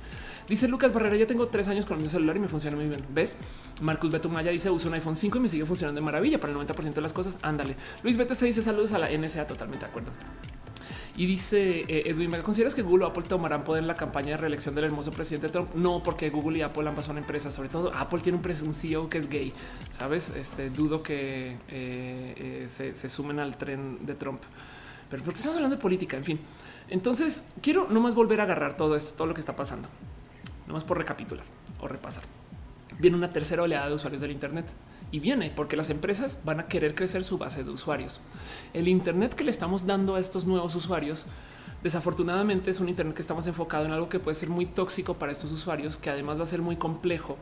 Dice 0.48 0.68
Lucas 0.68 0.92
Barrera, 0.92 1.16
ya 1.16 1.26
tengo 1.26 1.48
tres 1.48 1.68
años 1.68 1.86
con 1.86 2.00
mi 2.00 2.08
celular 2.08 2.36
y 2.36 2.40
me 2.40 2.48
funciona 2.48 2.76
muy 2.76 2.86
bien. 2.86 3.04
¿Ves? 3.12 3.36
Marcus 3.82 4.10
Betumaya 4.10 4.50
dice 4.50 4.70
uso 4.70 4.88
un 4.88 4.94
iPhone 4.94 5.16
5 5.16 5.38
y 5.38 5.40
me 5.40 5.48
sigue 5.48 5.66
funcionando 5.66 6.00
de 6.00 6.04
maravilla 6.04 6.38
para 6.38 6.52
el 6.52 6.58
90% 6.58 6.94
de 6.94 7.00
las 7.00 7.12
cosas. 7.12 7.38
Ándale. 7.42 7.76
Luis 8.02 8.16
BTC 8.16 8.40
dice 8.42 8.62
saludos 8.62 8.92
a 8.92 8.98
la 8.98 9.08
NSA, 9.10 9.46
totalmente 9.46 9.84
de 9.84 9.90
acuerdo. 9.90 10.12
Y 11.16 11.24
dice 11.24 11.86
eh, 11.88 12.02
Edwin, 12.06 12.30
¿me 12.30 12.42
consideras 12.42 12.74
que 12.74 12.82
Google 12.82 13.06
o 13.06 13.08
Apple 13.08 13.22
tomarán 13.22 13.64
poder 13.64 13.82
en 13.82 13.86
la 13.88 13.96
campaña 13.96 14.32
de 14.32 14.36
reelección 14.36 14.74
del 14.74 14.84
hermoso 14.84 15.12
presidente 15.12 15.48
Trump? 15.48 15.74
No, 15.74 16.02
porque 16.02 16.28
Google 16.28 16.58
y 16.58 16.62
Apple 16.62 16.86
ambas 16.86 17.06
son 17.06 17.16
empresas. 17.16 17.54
Sobre 17.54 17.70
todo 17.70 17.90
Apple 17.94 18.20
tiene 18.20 18.38
un, 18.38 18.74
CEO 18.74 19.08
que 19.08 19.18
es 19.18 19.28
gay. 19.28 19.52
Sabes, 19.90 20.30
este 20.36 20.68
dudo 20.68 21.02
que 21.02 21.56
eh, 21.68 22.66
eh, 22.66 22.66
se, 22.68 23.08
sumen 23.08 23.38
al 23.38 23.56
tren 23.56 24.04
de 24.04 24.14
Trump. 24.14 24.42
Pero 25.08 25.22
porque 25.22 25.38
estamos 25.38 25.56
hablando 25.56 25.76
de 25.76 25.80
política, 25.80 26.18
en 26.18 26.24
fin. 26.24 26.40
Entonces 26.90 27.48
quiero 27.62 27.88
nomás 27.88 28.14
volver 28.14 28.40
a 28.40 28.44
agarrar 28.44 28.76
todo 28.76 28.94
esto, 28.94 29.14
todo 29.14 29.26
lo 29.26 29.32
que 29.32 29.40
está 29.40 29.56
pasando. 29.56 29.88
Nomás 30.66 30.84
por 30.84 30.98
recapitular 30.98 31.46
o 31.80 31.88
repasar. 31.88 32.24
Viene 32.98 33.16
una 33.16 33.32
tercera 33.32 33.62
oleada 33.62 33.88
de 33.88 33.94
usuarios 33.94 34.20
del 34.20 34.32
Internet 34.32 34.66
y 35.16 35.20
viene 35.20 35.50
porque 35.54 35.76
las 35.76 35.88
empresas 35.88 36.40
van 36.44 36.60
a 36.60 36.66
querer 36.66 36.94
crecer 36.94 37.24
su 37.24 37.38
base 37.38 37.64
de 37.64 37.70
usuarios. 37.70 38.20
El 38.74 38.86
Internet 38.86 39.32
que 39.32 39.44
le 39.44 39.50
estamos 39.50 39.86
dando 39.86 40.14
a 40.14 40.20
estos 40.20 40.44
nuevos 40.44 40.74
usuarios 40.74 41.24
desafortunadamente 41.82 42.70
es 42.70 42.80
un 42.80 42.88
Internet 42.88 43.14
que 43.14 43.22
estamos 43.22 43.46
enfocado 43.46 43.86
en 43.86 43.92
algo 43.92 44.10
que 44.10 44.18
puede 44.18 44.34
ser 44.34 44.50
muy 44.50 44.66
tóxico 44.66 45.14
para 45.14 45.32
estos 45.32 45.52
usuarios, 45.52 45.96
que 45.96 46.10
además 46.10 46.38
va 46.38 46.42
a 46.42 46.46
ser 46.46 46.60
muy 46.60 46.76
complejo 46.76 47.38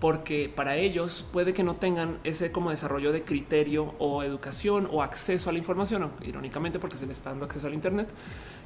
porque 0.00 0.50
para 0.54 0.76
ellos 0.76 1.26
puede 1.30 1.52
que 1.52 1.62
no 1.62 1.74
tengan 1.74 2.18
ese 2.24 2.52
como 2.52 2.70
desarrollo 2.70 3.12
de 3.12 3.22
criterio 3.22 3.94
o 3.98 4.22
educación 4.22 4.88
o 4.90 5.02
acceso 5.02 5.50
a 5.50 5.52
la 5.52 5.58
información, 5.58 6.10
irónicamente 6.22 6.78
porque 6.78 6.96
se 6.96 7.06
les 7.06 7.18
está 7.18 7.30
dando 7.30 7.44
acceso 7.44 7.66
al 7.66 7.74
Internet, 7.74 8.08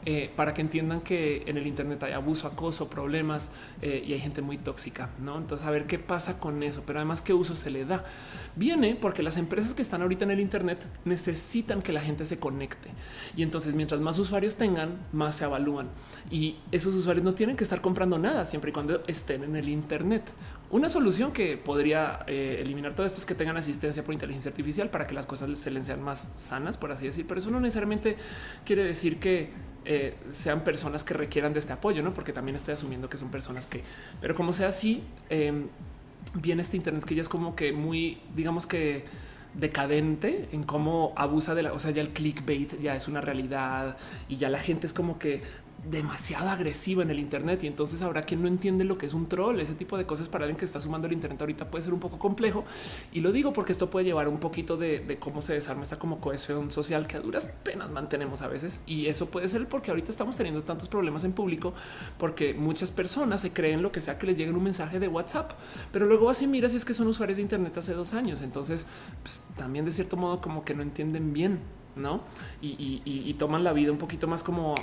eh, 0.06 0.30
para 0.36 0.52
que 0.54 0.60
entiendan 0.60 1.00
que 1.00 1.44
en 1.46 1.56
el 1.56 1.66
Internet 1.66 2.02
hay 2.02 2.12
abuso, 2.12 2.46
acoso, 2.46 2.88
problemas 2.90 3.52
eh, 3.80 4.02
y 4.06 4.12
hay 4.12 4.20
gente 4.20 4.42
muy 4.42 4.58
tóxica. 4.58 5.10
¿no? 5.20 5.38
Entonces, 5.38 5.66
a 5.66 5.70
ver 5.70 5.86
qué 5.86 5.98
pasa 5.98 6.38
con 6.38 6.62
eso, 6.62 6.82
pero 6.86 6.98
además 6.98 7.22
qué 7.22 7.32
uso 7.32 7.56
se 7.56 7.70
le 7.70 7.84
da. 7.84 8.04
Viene 8.56 8.96
porque 8.96 9.22
las 9.22 9.36
empresas 9.36 9.74
que 9.74 9.82
están 9.82 10.02
ahorita 10.02 10.24
en 10.24 10.30
el 10.30 10.40
Internet 10.40 10.86
necesitan 11.04 11.82
que 11.82 11.92
la 11.92 12.00
gente 12.00 12.24
se 12.24 12.38
conecte 12.38 12.90
y 13.36 13.42
entonces 13.42 13.74
mientras 13.74 14.00
más 14.00 14.18
usuarios 14.18 14.56
tengan, 14.56 14.98
más 15.12 15.36
se 15.36 15.44
evalúan 15.44 15.88
y 16.30 16.56
esos 16.70 16.94
usuarios 16.94 17.24
no 17.24 17.34
tienen 17.34 17.56
que 17.56 17.64
estar 17.64 17.80
comprando 17.80 18.18
nada 18.18 18.46
siempre 18.46 18.70
y 18.70 18.72
cuando 18.72 19.02
estén 19.06 19.44
en 19.44 19.56
el 19.56 19.68
Internet. 19.68 20.32
Una 20.70 20.88
solución 20.88 21.32
que 21.32 21.56
podría 21.56 22.24
eh, 22.26 22.58
eliminar 22.60 22.94
todo 22.94 23.06
esto 23.06 23.20
es 23.20 23.26
que 23.26 23.34
tengan 23.34 23.56
asistencia 23.56 24.02
por 24.02 24.12
inteligencia 24.12 24.50
artificial 24.50 24.90
para 24.90 25.06
que 25.06 25.14
las 25.14 25.26
cosas 25.26 25.58
se 25.58 25.70
les 25.70 25.86
sean 25.86 26.02
más 26.02 26.32
sanas, 26.36 26.78
por 26.78 26.90
así 26.90 27.06
decir. 27.06 27.26
Pero 27.28 27.38
eso 27.38 27.50
no 27.50 27.60
necesariamente 27.60 28.16
quiere 28.64 28.82
decir 28.82 29.20
que 29.20 29.50
eh, 29.84 30.14
sean 30.28 30.62
personas 30.64 31.04
que 31.04 31.14
requieran 31.14 31.52
de 31.52 31.58
este 31.58 31.72
apoyo, 31.72 32.02
no? 32.02 32.14
Porque 32.14 32.32
también 32.32 32.56
estoy 32.56 32.74
asumiendo 32.74 33.08
que 33.08 33.18
son 33.18 33.30
personas 33.30 33.66
que, 33.66 33.82
pero 34.20 34.34
como 34.34 34.52
sea 34.52 34.68
así, 34.68 35.02
em, 35.28 35.68
viene 36.34 36.62
este 36.62 36.76
Internet 36.76 37.04
que 37.04 37.14
ya 37.14 37.22
es 37.22 37.28
como 37.28 37.54
que 37.54 37.72
muy, 37.72 38.20
digamos 38.34 38.66
que 38.66 39.04
decadente 39.54 40.48
en 40.52 40.64
cómo 40.64 41.12
abusa 41.16 41.54
de 41.54 41.62
la, 41.62 41.72
o 41.72 41.78
sea, 41.78 41.92
ya 41.92 42.02
el 42.02 42.10
clickbait 42.10 42.80
ya 42.80 42.96
es 42.96 43.06
una 43.08 43.20
realidad 43.20 43.96
y 44.28 44.36
ya 44.36 44.48
la 44.48 44.58
gente 44.58 44.86
es 44.86 44.92
como 44.92 45.18
que 45.18 45.42
demasiado 45.90 46.48
agresivo 46.48 47.02
en 47.02 47.10
el 47.10 47.18
Internet 47.18 47.64
y 47.64 47.66
entonces 47.66 48.02
habrá 48.02 48.22
quien 48.22 48.42
no 48.42 48.48
entiende 48.48 48.84
lo 48.84 48.98
que 48.98 49.06
es 49.06 49.14
un 49.14 49.28
troll. 49.28 49.60
Ese 49.60 49.74
tipo 49.74 49.96
de 49.98 50.06
cosas 50.06 50.28
para 50.28 50.44
alguien 50.44 50.56
que 50.56 50.64
está 50.64 50.80
sumando 50.80 51.06
el 51.06 51.12
Internet 51.12 51.40
ahorita 51.40 51.70
puede 51.70 51.84
ser 51.84 51.94
un 51.94 52.00
poco 52.00 52.18
complejo 52.18 52.64
y 53.12 53.20
lo 53.20 53.32
digo 53.32 53.52
porque 53.52 53.72
esto 53.72 53.90
puede 53.90 54.06
llevar 54.06 54.28
un 54.28 54.38
poquito 54.38 54.76
de, 54.76 55.18
cómo 55.20 55.42
se 55.42 55.52
desarma 55.52 55.82
esta 55.82 55.98
como 55.98 56.20
cohesión 56.20 56.70
social 56.70 57.06
que 57.06 57.16
a 57.16 57.20
duras 57.20 57.48
penas 57.62 57.90
mantenemos 57.90 58.42
a 58.42 58.48
veces 58.48 58.80
y 58.86 59.06
eso 59.06 59.26
puede 59.26 59.48
ser 59.48 59.68
porque 59.68 59.90
ahorita 59.90 60.10
estamos 60.10 60.36
teniendo 60.36 60.62
tantos 60.62 60.88
problemas 60.88 61.24
en 61.24 61.32
público 61.32 61.74
porque 62.18 62.54
muchas 62.54 62.90
personas 62.90 63.40
se 63.40 63.52
creen 63.52 63.82
lo 63.82 63.92
que 63.92 64.00
sea 64.00 64.18
que 64.18 64.26
les 64.26 64.36
llegue 64.36 64.50
un 64.50 64.62
mensaje 64.62 65.00
de 65.00 65.08
WhatsApp, 65.08 65.52
pero 65.92 66.06
luego 66.06 66.30
así 66.30 66.46
mira 66.46 66.68
si 66.68 66.76
es 66.76 66.84
que 66.84 66.94
son 66.94 67.06
usuarios 67.08 67.36
de 67.36 67.42
Internet 67.42 67.76
hace 67.76 67.92
dos 67.92 68.14
años. 68.14 68.42
Entonces 68.42 68.86
pues, 69.22 69.44
también 69.56 69.84
de 69.84 69.92
cierto 69.92 70.16
modo 70.16 70.40
como 70.40 70.64
que 70.64 70.74
no 70.74 70.82
entienden 70.82 71.32
bien 71.32 71.60
no? 71.96 72.22
y, 72.60 73.34
toman 73.34 73.64
la 73.64 73.72
vida 73.72 73.90
un 73.90 73.98
poquito 73.98 74.26
más 74.26 74.42
como 74.42 74.74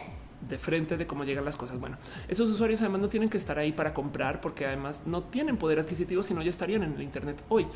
de 0.47 0.57
frente 0.57 0.97
de 0.97 1.07
cómo 1.07 1.23
llegan 1.23 1.45
las 1.45 1.55
cosas. 1.55 1.80
Bueno, 1.80 1.97
esos 2.27 2.49
usuarios 2.49 2.81
además 2.81 3.01
no 3.01 3.09
tienen 3.09 3.30
que 3.30 3.38
estar 3.38 3.59
ahí 3.59 3.72
para 3.72 3.93
comprar 3.93 4.41
porque 4.41 4.65
además 4.65 5.03
no 5.05 5.23
tienen 5.23 5.57
poder 5.57 5.80
adquisitivo, 5.80 6.23
sino 6.23 6.41
ya 6.41 6.49
estarían 6.49 6.84
en 6.84 6.93
el 6.93 7.01
Internet 7.01 7.43
hoy. 7.49 7.68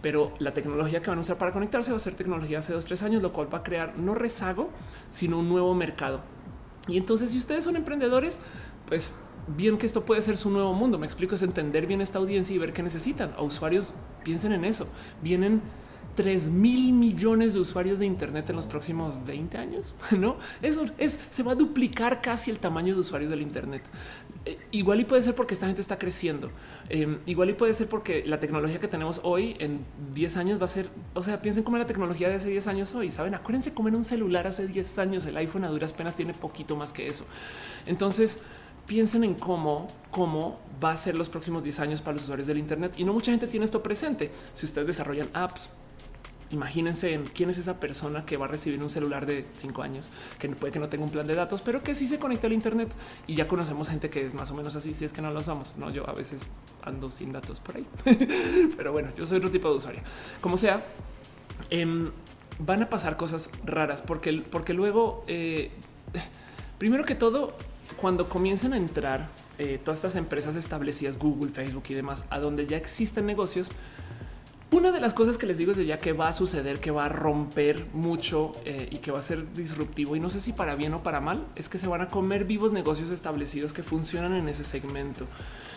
Pero 0.00 0.34
la 0.38 0.54
tecnología 0.54 1.02
que 1.02 1.10
van 1.10 1.18
a 1.18 1.22
usar 1.22 1.38
para 1.38 1.52
conectarse 1.52 1.90
va 1.90 1.96
a 1.96 2.00
ser 2.00 2.14
tecnología 2.14 2.58
hace 2.58 2.72
dos, 2.72 2.84
tres 2.86 3.02
años, 3.02 3.22
lo 3.22 3.32
cual 3.32 3.52
va 3.52 3.58
a 3.58 3.62
crear 3.62 3.98
no 3.98 4.14
rezago, 4.14 4.70
sino 5.10 5.38
un 5.38 5.48
nuevo 5.48 5.74
mercado. 5.74 6.20
Y 6.88 6.98
entonces, 6.98 7.30
si 7.30 7.38
ustedes 7.38 7.64
son 7.64 7.76
emprendedores, 7.76 8.40
pues 8.86 9.16
bien 9.46 9.78
que 9.78 9.86
esto 9.86 10.04
puede 10.04 10.22
ser 10.22 10.36
su 10.36 10.50
nuevo 10.50 10.72
mundo. 10.72 10.98
Me 10.98 11.06
explico, 11.06 11.34
es 11.34 11.42
entender 11.42 11.86
bien 11.86 12.00
esta 12.00 12.18
audiencia 12.18 12.54
y 12.54 12.58
ver 12.58 12.72
qué 12.72 12.82
necesitan. 12.82 13.34
Usuarios 13.38 13.94
piensen 14.22 14.52
en 14.52 14.64
eso. 14.64 14.86
Vienen 15.22 15.62
3 16.14 16.50
mil 16.50 16.92
millones 16.92 17.54
de 17.54 17.60
usuarios 17.60 17.98
de 17.98 18.06
Internet 18.06 18.48
en 18.50 18.56
los 18.56 18.66
próximos 18.66 19.14
20 19.26 19.58
años. 19.58 19.94
No, 20.14 20.36
eso 20.62 20.84
es, 20.96 21.20
se 21.28 21.42
va 21.42 21.52
a 21.52 21.54
duplicar 21.54 22.22
casi 22.22 22.50
el 22.50 22.58
tamaño 22.58 22.94
de 22.94 23.00
usuarios 23.00 23.30
del 23.30 23.42
Internet. 23.42 23.82
Eh, 24.46 24.58
igual 24.70 25.00
y 25.00 25.04
puede 25.04 25.22
ser 25.22 25.34
porque 25.34 25.54
esta 25.54 25.66
gente 25.66 25.80
está 25.80 25.98
creciendo. 25.98 26.50
Em, 26.88 27.18
igual 27.26 27.50
y 27.50 27.54
puede 27.54 27.72
ser 27.72 27.88
porque 27.88 28.22
la 28.26 28.38
tecnología 28.38 28.78
que 28.78 28.88
tenemos 28.88 29.20
hoy 29.24 29.56
en 29.58 29.84
10 30.12 30.36
años 30.36 30.60
va 30.60 30.66
a 30.66 30.68
ser, 30.68 30.88
o 31.14 31.22
sea, 31.22 31.42
piensen 31.42 31.64
cómo 31.64 31.78
la 31.78 31.86
tecnología 31.86 32.28
de 32.28 32.36
hace 32.36 32.48
10 32.48 32.66
años 32.68 32.94
hoy. 32.94 33.10
Saben, 33.10 33.34
acuérdense 33.34 33.74
cómo 33.74 33.88
en 33.88 33.96
un 33.96 34.04
celular 34.04 34.46
hace 34.46 34.66
10 34.66 34.98
años 34.98 35.26
el 35.26 35.36
iPhone 35.36 35.64
a 35.64 35.68
duras 35.68 35.92
penas 35.92 36.14
tiene 36.14 36.34
poquito 36.34 36.76
más 36.76 36.92
que 36.92 37.08
eso. 37.08 37.24
Entonces, 37.86 38.42
piensen 38.86 39.24
en 39.24 39.34
cómo, 39.34 39.88
cómo 40.10 40.60
va 40.82 40.90
a 40.90 40.96
ser 40.96 41.14
los 41.14 41.28
próximos 41.28 41.64
10 41.64 41.80
años 41.80 42.02
para 42.02 42.14
los 42.14 42.24
usuarios 42.24 42.46
del 42.46 42.58
Internet. 42.58 42.94
Y 42.98 43.04
no 43.04 43.12
mucha 43.12 43.30
gente 43.30 43.46
tiene 43.46 43.64
esto 43.64 43.82
presente. 43.82 44.30
Si 44.52 44.66
ustedes 44.66 44.86
desarrollan 44.86 45.30
apps, 45.32 45.70
imagínense 46.54 47.12
en 47.12 47.24
quién 47.26 47.50
es 47.50 47.58
esa 47.58 47.78
persona 47.80 48.24
que 48.24 48.36
va 48.36 48.46
a 48.46 48.48
recibir 48.48 48.82
un 48.82 48.90
celular 48.90 49.26
de 49.26 49.44
cinco 49.52 49.82
años, 49.82 50.08
que 50.38 50.48
puede 50.50 50.72
que 50.72 50.78
no 50.78 50.88
tenga 50.88 51.04
un 51.04 51.10
plan 51.10 51.26
de 51.26 51.34
datos, 51.34 51.60
pero 51.62 51.82
que 51.82 51.94
sí 51.94 52.06
se 52.06 52.18
conecta 52.18 52.46
al 52.46 52.52
Internet 52.52 52.94
y 53.26 53.34
ya 53.34 53.46
conocemos 53.46 53.88
gente 53.88 54.08
que 54.08 54.24
es 54.24 54.34
más 54.34 54.50
o 54.50 54.54
menos 54.54 54.74
así. 54.76 54.94
Si 54.94 55.04
es 55.04 55.12
que 55.12 55.20
no 55.20 55.30
lo 55.30 55.40
usamos, 55.40 55.76
no, 55.76 55.90
yo 55.90 56.08
a 56.08 56.12
veces 56.12 56.46
ando 56.82 57.10
sin 57.10 57.32
datos 57.32 57.60
por 57.60 57.76
ahí, 57.76 57.86
pero 58.76 58.92
bueno, 58.92 59.10
yo 59.16 59.26
soy 59.26 59.38
otro 59.38 59.50
tipo 59.50 59.68
de 59.68 59.76
usuario. 59.76 60.02
Como 60.40 60.56
sea, 60.56 60.86
em, 61.70 62.10
van 62.58 62.82
a 62.82 62.88
pasar 62.88 63.16
cosas 63.16 63.50
raras 63.64 64.02
porque, 64.02 64.44
porque 64.50 64.72
luego, 64.72 65.24
eh, 65.26 65.70
primero 66.78 67.04
que 67.04 67.14
todo, 67.14 67.56
cuando 67.96 68.28
comienzan 68.28 68.72
a 68.72 68.76
entrar 68.76 69.28
eh, 69.58 69.80
todas 69.82 69.98
estas 69.98 70.16
empresas 70.16 70.56
establecidas, 70.56 71.18
Google, 71.18 71.52
Facebook 71.52 71.84
y 71.88 71.94
demás, 71.94 72.24
a 72.30 72.38
donde 72.38 72.66
ya 72.66 72.76
existen 72.76 73.26
negocios, 73.26 73.70
una 74.74 74.90
de 74.90 75.00
las 75.00 75.14
cosas 75.14 75.38
que 75.38 75.46
les 75.46 75.56
digo 75.56 75.70
es 75.70 75.76
de 75.76 75.86
ya 75.86 75.98
que 75.98 76.12
va 76.12 76.28
a 76.28 76.32
suceder, 76.32 76.80
que 76.80 76.90
va 76.90 77.04
a 77.04 77.08
romper 77.08 77.86
mucho 77.92 78.50
eh, 78.64 78.88
y 78.90 78.98
que 78.98 79.12
va 79.12 79.20
a 79.20 79.22
ser 79.22 79.52
disruptivo 79.52 80.16
y 80.16 80.20
no 80.20 80.30
sé 80.30 80.40
si 80.40 80.52
para 80.52 80.74
bien 80.74 80.94
o 80.94 81.02
para 81.02 81.20
mal, 81.20 81.46
es 81.54 81.68
que 81.68 81.78
se 81.78 81.86
van 81.86 82.00
a 82.00 82.06
comer 82.06 82.44
vivos 82.44 82.72
negocios 82.72 83.10
establecidos 83.10 83.72
que 83.72 83.84
funcionan 83.84 84.34
en 84.34 84.48
ese 84.48 84.64
segmento. 84.64 85.26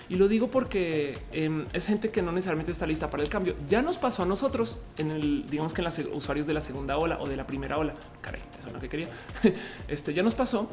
Y 0.09 0.15
lo 0.15 0.27
digo 0.27 0.49
porque 0.49 1.19
em, 1.31 1.65
es 1.73 1.85
gente 1.85 2.09
que 2.09 2.23
no 2.23 2.31
necesariamente 2.31 2.71
está 2.71 2.87
lista 2.87 3.09
para 3.09 3.21
el 3.21 3.29
cambio. 3.29 3.55
Ya 3.69 3.83
nos 3.83 3.97
pasó 3.97 4.23
a 4.23 4.25
nosotros 4.25 4.79
en 4.97 5.11
el, 5.11 5.45
digamos 5.45 5.75
que 5.75 5.81
en 5.81 5.85
los 5.85 5.99
usuarios 6.13 6.47
de 6.47 6.55
la 6.55 6.61
segunda 6.61 6.97
ola 6.97 7.19
o 7.19 7.27
de 7.27 7.35
la 7.35 7.45
primera 7.45 7.77
ola. 7.77 7.93
Caray, 8.21 8.41
eso 8.57 8.69
es 8.69 8.73
lo 8.73 8.79
que 8.79 8.89
quería. 8.89 9.09
Este 9.87 10.13
ya 10.13 10.23
nos 10.23 10.33
pasó 10.33 10.69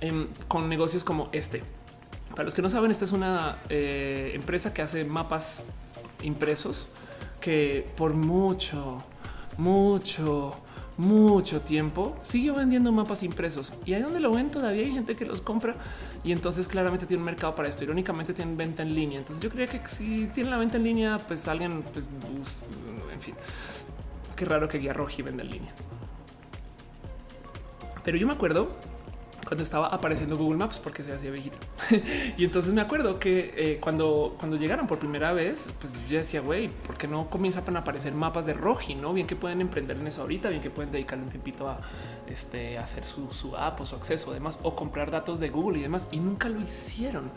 em, 0.00 0.28
con 0.46 0.68
negocios 0.68 1.02
como 1.02 1.28
este. 1.32 1.62
Para 2.30 2.44
los 2.44 2.54
que 2.54 2.62
no 2.62 2.70
saben, 2.70 2.90
esta 2.90 3.04
es 3.04 3.12
una 3.12 3.56
eh, 3.68 4.30
empresa 4.34 4.72
que 4.72 4.82
hace 4.82 5.04
mapas 5.04 5.64
impresos 6.22 6.88
que 7.44 7.86
por 7.94 8.14
mucho, 8.14 9.04
mucho, 9.58 10.56
mucho 10.96 11.60
tiempo 11.60 12.16
siguió 12.22 12.54
vendiendo 12.54 12.90
mapas 12.90 13.22
impresos 13.22 13.74
y 13.84 13.92
ahí 13.92 14.00
donde 14.00 14.18
lo 14.18 14.32
ven 14.32 14.50
todavía 14.50 14.82
hay 14.82 14.92
gente 14.92 15.14
que 15.14 15.26
los 15.26 15.42
compra 15.42 15.74
y 16.24 16.32
entonces 16.32 16.66
claramente 16.66 17.04
tiene 17.04 17.20
un 17.20 17.26
mercado 17.26 17.54
para 17.54 17.68
esto. 17.68 17.84
Irónicamente 17.84 18.32
tienen 18.32 18.56
venta 18.56 18.82
en 18.82 18.94
línea. 18.94 19.18
Entonces 19.18 19.44
yo 19.44 19.50
creía 19.50 19.66
que 19.66 19.86
si 19.86 20.24
tienen 20.28 20.52
la 20.52 20.56
venta 20.56 20.78
en 20.78 20.84
línea, 20.84 21.18
pues 21.18 21.46
alguien, 21.46 21.82
pues, 21.82 22.08
en 23.12 23.20
fin, 23.20 23.34
qué 24.34 24.46
raro 24.46 24.66
que 24.66 24.78
Guía 24.78 24.94
Roji 24.94 25.20
venda 25.20 25.42
en 25.42 25.50
línea. 25.50 25.74
Pero 28.04 28.16
yo 28.16 28.26
me 28.26 28.32
acuerdo 28.32 28.70
cuando 29.44 29.62
estaba 29.62 29.88
apareciendo 29.88 30.36
Google 30.36 30.58
Maps 30.58 30.78
porque 30.78 31.02
se 31.02 31.12
hacía 31.12 31.30
viejito. 31.30 31.56
y 32.36 32.44
entonces 32.44 32.72
me 32.72 32.80
acuerdo 32.80 33.18
que 33.18 33.54
eh, 33.56 33.78
cuando, 33.80 34.34
cuando 34.38 34.56
llegaron 34.56 34.86
por 34.86 34.98
primera 34.98 35.32
vez, 35.32 35.68
pues 35.80 35.92
yo 36.08 36.18
decía, 36.18 36.40
güey, 36.40 36.68
¿por 36.68 36.96
qué 36.96 37.06
no 37.06 37.28
comienzan 37.28 37.76
a 37.76 37.80
aparecer 37.80 38.14
mapas 38.14 38.46
de 38.46 38.54
Roji? 38.54 38.94
No 38.94 39.12
bien 39.12 39.26
que 39.26 39.36
pueden 39.36 39.60
emprender 39.60 39.96
en 39.96 40.06
eso 40.06 40.22
ahorita, 40.22 40.48
bien 40.48 40.62
que 40.62 40.70
pueden 40.70 40.92
dedicarle 40.92 41.24
un 41.24 41.30
tiempito 41.30 41.68
a 41.68 41.80
este, 42.28 42.78
hacer 42.78 43.04
su, 43.04 43.32
su 43.32 43.56
app 43.56 43.80
o 43.80 43.86
su 43.86 43.96
acceso, 43.96 44.30
además, 44.30 44.58
o 44.62 44.74
comprar 44.74 45.10
datos 45.10 45.40
de 45.40 45.50
Google 45.50 45.78
y 45.78 45.82
demás. 45.82 46.08
Y 46.10 46.18
nunca 46.18 46.48
lo 46.48 46.60
hicieron 46.60 47.30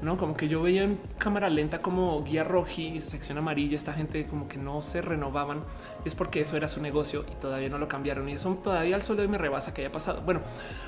no 0.00 0.16
como 0.16 0.36
que 0.36 0.48
yo 0.48 0.62
veía 0.62 0.84
en 0.84 1.00
cámara 1.18 1.50
lenta 1.50 1.80
como 1.80 2.22
guía 2.22 2.44
roji, 2.44 3.00
sección 3.00 3.38
amarilla, 3.38 3.76
esta 3.76 3.92
gente 3.92 4.26
como 4.26 4.46
que 4.48 4.58
no 4.58 4.80
se 4.82 5.02
renovaban. 5.02 5.64
Es 6.04 6.14
porque 6.14 6.40
eso 6.40 6.56
era 6.56 6.68
su 6.68 6.80
negocio 6.80 7.24
y 7.30 7.34
todavía 7.40 7.68
no 7.68 7.78
lo 7.78 7.88
cambiaron. 7.88 8.28
Y 8.28 8.32
eso 8.32 8.54
todavía 8.62 8.94
al 8.94 9.02
sueldo 9.02 9.28
me 9.28 9.38
rebasa 9.38 9.74
que 9.74 9.82
haya 9.82 9.92
pasado. 9.92 10.22
Bueno, 10.22 10.40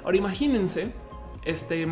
ahora 0.05 0.17
imagínense 0.17 0.93
este 1.45 1.87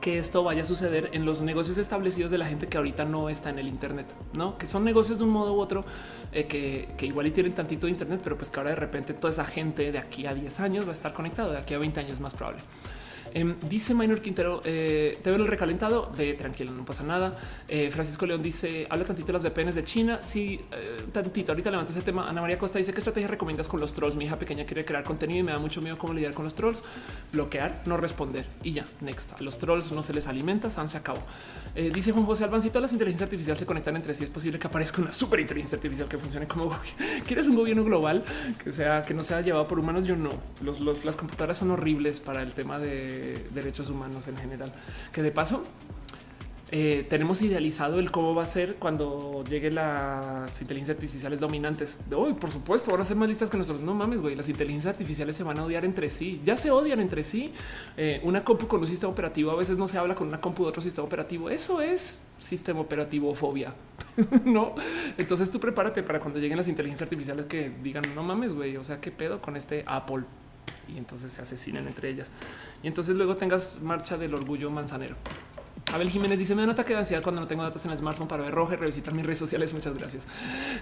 que 0.00 0.18
esto 0.18 0.44
vaya 0.44 0.62
a 0.62 0.64
suceder 0.64 1.10
en 1.14 1.24
los 1.24 1.40
negocios 1.40 1.78
establecidos 1.78 2.30
de 2.30 2.38
la 2.38 2.46
gente 2.46 2.68
que 2.68 2.78
ahorita 2.78 3.04
no 3.04 3.28
está 3.28 3.50
en 3.50 3.58
el 3.58 3.66
Internet, 3.66 4.06
no 4.34 4.56
que 4.56 4.68
son 4.68 4.84
negocios 4.84 5.18
de 5.18 5.24
un 5.24 5.30
modo 5.30 5.54
u 5.54 5.58
otro 5.58 5.84
eh, 6.32 6.46
que, 6.46 6.90
que, 6.96 7.06
igual 7.06 7.26
y 7.26 7.32
tienen 7.32 7.54
tantito 7.54 7.86
de 7.86 7.92
Internet, 7.92 8.20
pero 8.22 8.36
pues 8.38 8.50
que 8.50 8.60
ahora 8.60 8.70
de 8.70 8.76
repente 8.76 9.14
toda 9.14 9.32
esa 9.32 9.44
gente 9.44 9.90
de 9.90 9.98
aquí 9.98 10.26
a 10.26 10.32
10 10.32 10.60
años 10.60 10.84
va 10.84 10.90
a 10.90 10.92
estar 10.92 11.12
conectado, 11.12 11.50
de 11.50 11.58
aquí 11.58 11.74
a 11.74 11.78
20 11.78 11.98
años 11.98 12.20
más 12.20 12.34
probable. 12.34 12.60
Em, 13.36 13.54
dice 13.68 13.94
Minor 13.94 14.22
Quintero, 14.22 14.62
eh, 14.64 15.18
te 15.22 15.30
veo 15.30 15.38
el 15.38 15.46
recalentado, 15.46 16.10
ve 16.16 16.32
tranquilo, 16.32 16.72
no 16.72 16.86
pasa 16.86 17.04
nada. 17.04 17.36
Eh, 17.68 17.90
Francisco 17.90 18.24
León 18.24 18.40
dice, 18.40 18.86
habla 18.88 19.04
tantito 19.04 19.26
de 19.26 19.32
las 19.34 19.42
VPNs 19.42 19.74
de 19.74 19.84
China. 19.84 20.20
Sí, 20.22 20.58
eh, 20.72 21.02
tantito, 21.12 21.52
ahorita 21.52 21.70
levanta 21.70 21.92
ese 21.92 22.00
tema. 22.00 22.26
Ana 22.26 22.40
María 22.40 22.56
Costa 22.56 22.78
dice, 22.78 22.94
¿qué 22.94 23.00
estrategia 23.00 23.28
recomiendas 23.28 23.68
con 23.68 23.78
los 23.78 23.92
trolls? 23.92 24.16
Mi 24.16 24.24
hija 24.24 24.38
pequeña 24.38 24.64
quiere 24.64 24.86
crear 24.86 25.04
contenido 25.04 25.40
y 25.40 25.42
me 25.42 25.52
da 25.52 25.58
mucho 25.58 25.82
miedo 25.82 25.98
cómo 25.98 26.14
lidiar 26.14 26.32
con 26.32 26.46
los 26.46 26.54
trolls. 26.54 26.82
Bloquear, 27.30 27.82
no 27.84 27.98
responder 27.98 28.46
y 28.62 28.72
ya, 28.72 28.86
next. 29.02 29.38
Los 29.42 29.58
trolls 29.58 29.92
no 29.92 30.02
se 30.02 30.14
les 30.14 30.28
alimenta, 30.28 30.70
San 30.70 30.88
se 30.88 30.96
acabó. 30.96 31.20
Dice 31.76 32.12
Juan 32.12 32.24
José 32.24 32.44
Albancito, 32.44 32.80
las 32.80 32.92
inteligencias 32.92 33.26
artificiales 33.26 33.60
se 33.60 33.66
conectan 33.66 33.96
entre 33.96 34.14
sí. 34.14 34.24
Es 34.24 34.30
posible 34.30 34.58
que 34.58 34.66
aparezca 34.66 35.02
una 35.02 35.12
super 35.12 35.40
inteligencia 35.40 35.76
artificial 35.76 36.08
que 36.08 36.18
funcione 36.18 36.46
como 36.46 36.76
quieres 37.26 37.46
un 37.46 37.56
gobierno 37.56 37.84
global 37.84 38.24
que 38.62 38.72
sea 38.72 39.02
que 39.02 39.14
no 39.14 39.22
sea 39.22 39.40
llevado 39.40 39.68
por 39.68 39.78
humanos. 39.78 40.04
Yo 40.06 40.16
no. 40.16 40.30
Los, 40.62 40.80
las 41.04 41.16
computadoras 41.16 41.58
son 41.58 41.70
horribles 41.70 42.20
para 42.20 42.42
el 42.42 42.52
tema 42.52 42.78
de 42.78 43.46
derechos 43.52 43.90
humanos 43.90 44.28
en 44.28 44.36
general. 44.36 44.72
Que 45.12 45.22
de 45.22 45.30
paso, 45.30 45.64
eh, 46.72 47.06
tenemos 47.08 47.42
idealizado 47.42 48.00
el 48.00 48.10
cómo 48.10 48.34
va 48.34 48.42
a 48.42 48.46
ser 48.46 48.74
cuando 48.74 49.44
lleguen 49.48 49.76
las 49.76 50.60
inteligencias 50.60 50.96
artificiales 50.96 51.38
dominantes. 51.38 51.98
Hoy, 52.12 52.32
por 52.34 52.50
supuesto, 52.50 52.90
van 52.90 53.00
a 53.00 53.04
ser 53.04 53.16
más 53.16 53.28
listas 53.28 53.48
que 53.48 53.56
nosotros. 53.56 53.84
No 53.84 53.94
mames, 53.94 54.20
güey. 54.20 54.34
Las 54.34 54.48
inteligencias 54.48 54.92
artificiales 54.92 55.36
se 55.36 55.44
van 55.44 55.58
a 55.60 55.64
odiar 55.64 55.84
entre 55.84 56.10
sí. 56.10 56.40
Ya 56.44 56.56
se 56.56 56.72
odian 56.72 56.98
entre 56.98 57.22
sí. 57.22 57.52
Eh, 57.96 58.20
una 58.24 58.42
compu 58.42 58.66
con 58.66 58.80
un 58.80 58.86
sistema 58.88 59.12
operativo 59.12 59.52
a 59.52 59.56
veces 59.56 59.78
no 59.78 59.86
se 59.86 59.96
habla 59.96 60.16
con 60.16 60.26
una 60.26 60.40
compu 60.40 60.64
de 60.64 60.70
otro 60.70 60.82
sistema 60.82 61.06
operativo. 61.06 61.50
Eso 61.50 61.80
es 61.80 62.22
sistema 62.40 62.80
operativo 62.80 63.32
fobia. 63.36 63.72
no, 64.44 64.74
entonces 65.16 65.50
tú 65.50 65.60
prepárate 65.60 66.02
para 66.02 66.18
cuando 66.18 66.40
lleguen 66.40 66.56
las 66.56 66.68
inteligencias 66.68 67.06
artificiales 67.06 67.46
que 67.46 67.70
digan 67.82 68.12
no 68.14 68.24
mames, 68.24 68.54
güey. 68.54 68.76
O 68.76 68.82
sea, 68.82 69.00
qué 69.00 69.12
pedo 69.12 69.40
con 69.40 69.56
este 69.56 69.84
Apple 69.86 70.24
y 70.88 70.98
entonces 70.98 71.30
se 71.30 71.42
asesinan 71.42 71.86
entre 71.86 72.10
ellas. 72.10 72.32
Y 72.82 72.88
entonces 72.88 73.14
luego 73.14 73.36
tengas 73.36 73.80
marcha 73.82 74.18
del 74.18 74.34
orgullo 74.34 74.68
manzanero. 74.68 75.14
Abel 75.92 76.10
Jiménez 76.10 76.38
dice: 76.38 76.54
Me 76.54 76.62
da 76.62 76.66
un 76.66 76.70
ataque 76.70 76.92
de 76.92 76.98
ansiedad 76.98 77.22
cuando 77.22 77.40
no 77.40 77.46
tengo 77.46 77.62
datos 77.62 77.84
en 77.84 77.92
el 77.92 77.98
smartphone 77.98 78.26
para 78.26 78.42
ver 78.42 78.52
rojo 78.52 78.72
y 78.72 78.76
revisitar 78.76 79.14
mis 79.14 79.24
redes 79.24 79.38
sociales. 79.38 79.72
Muchas 79.72 79.96
gracias. 79.96 80.26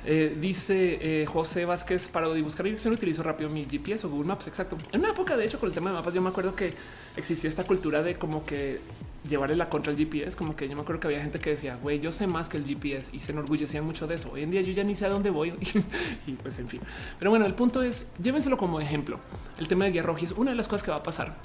Eh, 0.05 0.37
dice 0.41 0.99
eh, 1.23 1.27
José 1.27 1.67
Vázquez: 1.67 2.09
Para 2.09 2.29
buscar 2.29 2.65
dirección 2.65 2.95
utilizo 2.95 3.23
rápido 3.23 3.51
mi 3.51 3.65
GPS 3.65 4.07
o 4.07 4.11
Google 4.11 4.29
Maps. 4.29 4.47
Exacto. 4.47 4.79
En 4.93 5.01
una 5.01 5.11
época, 5.11 5.37
de 5.37 5.45
hecho, 5.45 5.61
con 5.61 5.69
el 5.69 5.75
tema 5.75 5.91
de 5.91 5.97
mapas, 5.97 6.15
yo 6.15 6.23
me 6.23 6.31
acuerdo 6.31 6.55
que 6.55 6.75
existía 7.17 7.49
esta 7.49 7.65
cultura 7.65 8.03
de 8.03 8.17
como 8.17 8.47
que 8.47 8.81
llevarle 9.29 9.57
la 9.57 9.69
contra 9.69 9.93
el 9.93 9.99
GPS, 9.99 10.37
como 10.37 10.55
que 10.55 10.69
yo 10.69 10.77
me 10.77 10.83
acuerdo 10.83 11.01
que 11.01 11.09
había 11.09 11.21
gente 11.21 11.41
que 11.41 11.51
decía, 11.51 11.77
güey, 11.77 12.01
yo 12.01 12.13
sé 12.13 12.27
más 12.27 12.49
que 12.49 12.57
el 12.57 12.65
GPS 12.65 13.15
y 13.15 13.21
se 13.21 13.33
enorgullecían 13.33 13.85
mucho 13.85 14.07
de 14.07 14.17
eso. 14.17 14.31
Hoy 14.33 14.43
en 14.43 14.51
día 14.51 14.61
yo 14.61 14.73
ya 14.73 14.85
ni 14.85 14.95
sé 14.95 15.07
a 15.07 15.09
dónde 15.09 15.31
voy 15.31 15.55
y 16.27 16.33
pues 16.33 16.59
en 16.59 16.69
fin. 16.69 16.81
Pero 17.19 17.31
bueno, 17.31 17.47
el 17.47 17.55
punto 17.55 17.83
es, 17.83 18.13
llévenselo 18.23 18.57
como 18.57 18.81
ejemplo. 18.81 19.19
El 19.59 19.69
tema 19.69 19.85
de 19.85 19.93
guía 19.93 20.03
roja 20.03 20.25
es 20.25 20.33
una 20.33 20.51
de 20.51 20.57
las 20.57 20.69
cosas 20.69 20.83
que 20.83 20.91
va 20.91 20.99
a 20.99 21.03
pasar 21.03 21.37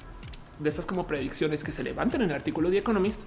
de 0.60 0.68
estas 0.68 0.86
como 0.86 1.06
predicciones 1.06 1.64
que 1.64 1.72
se 1.72 1.82
levantan 1.82 2.22
en 2.22 2.30
el 2.30 2.36
artículo 2.36 2.70
de 2.70 2.78
Economist 2.78 3.22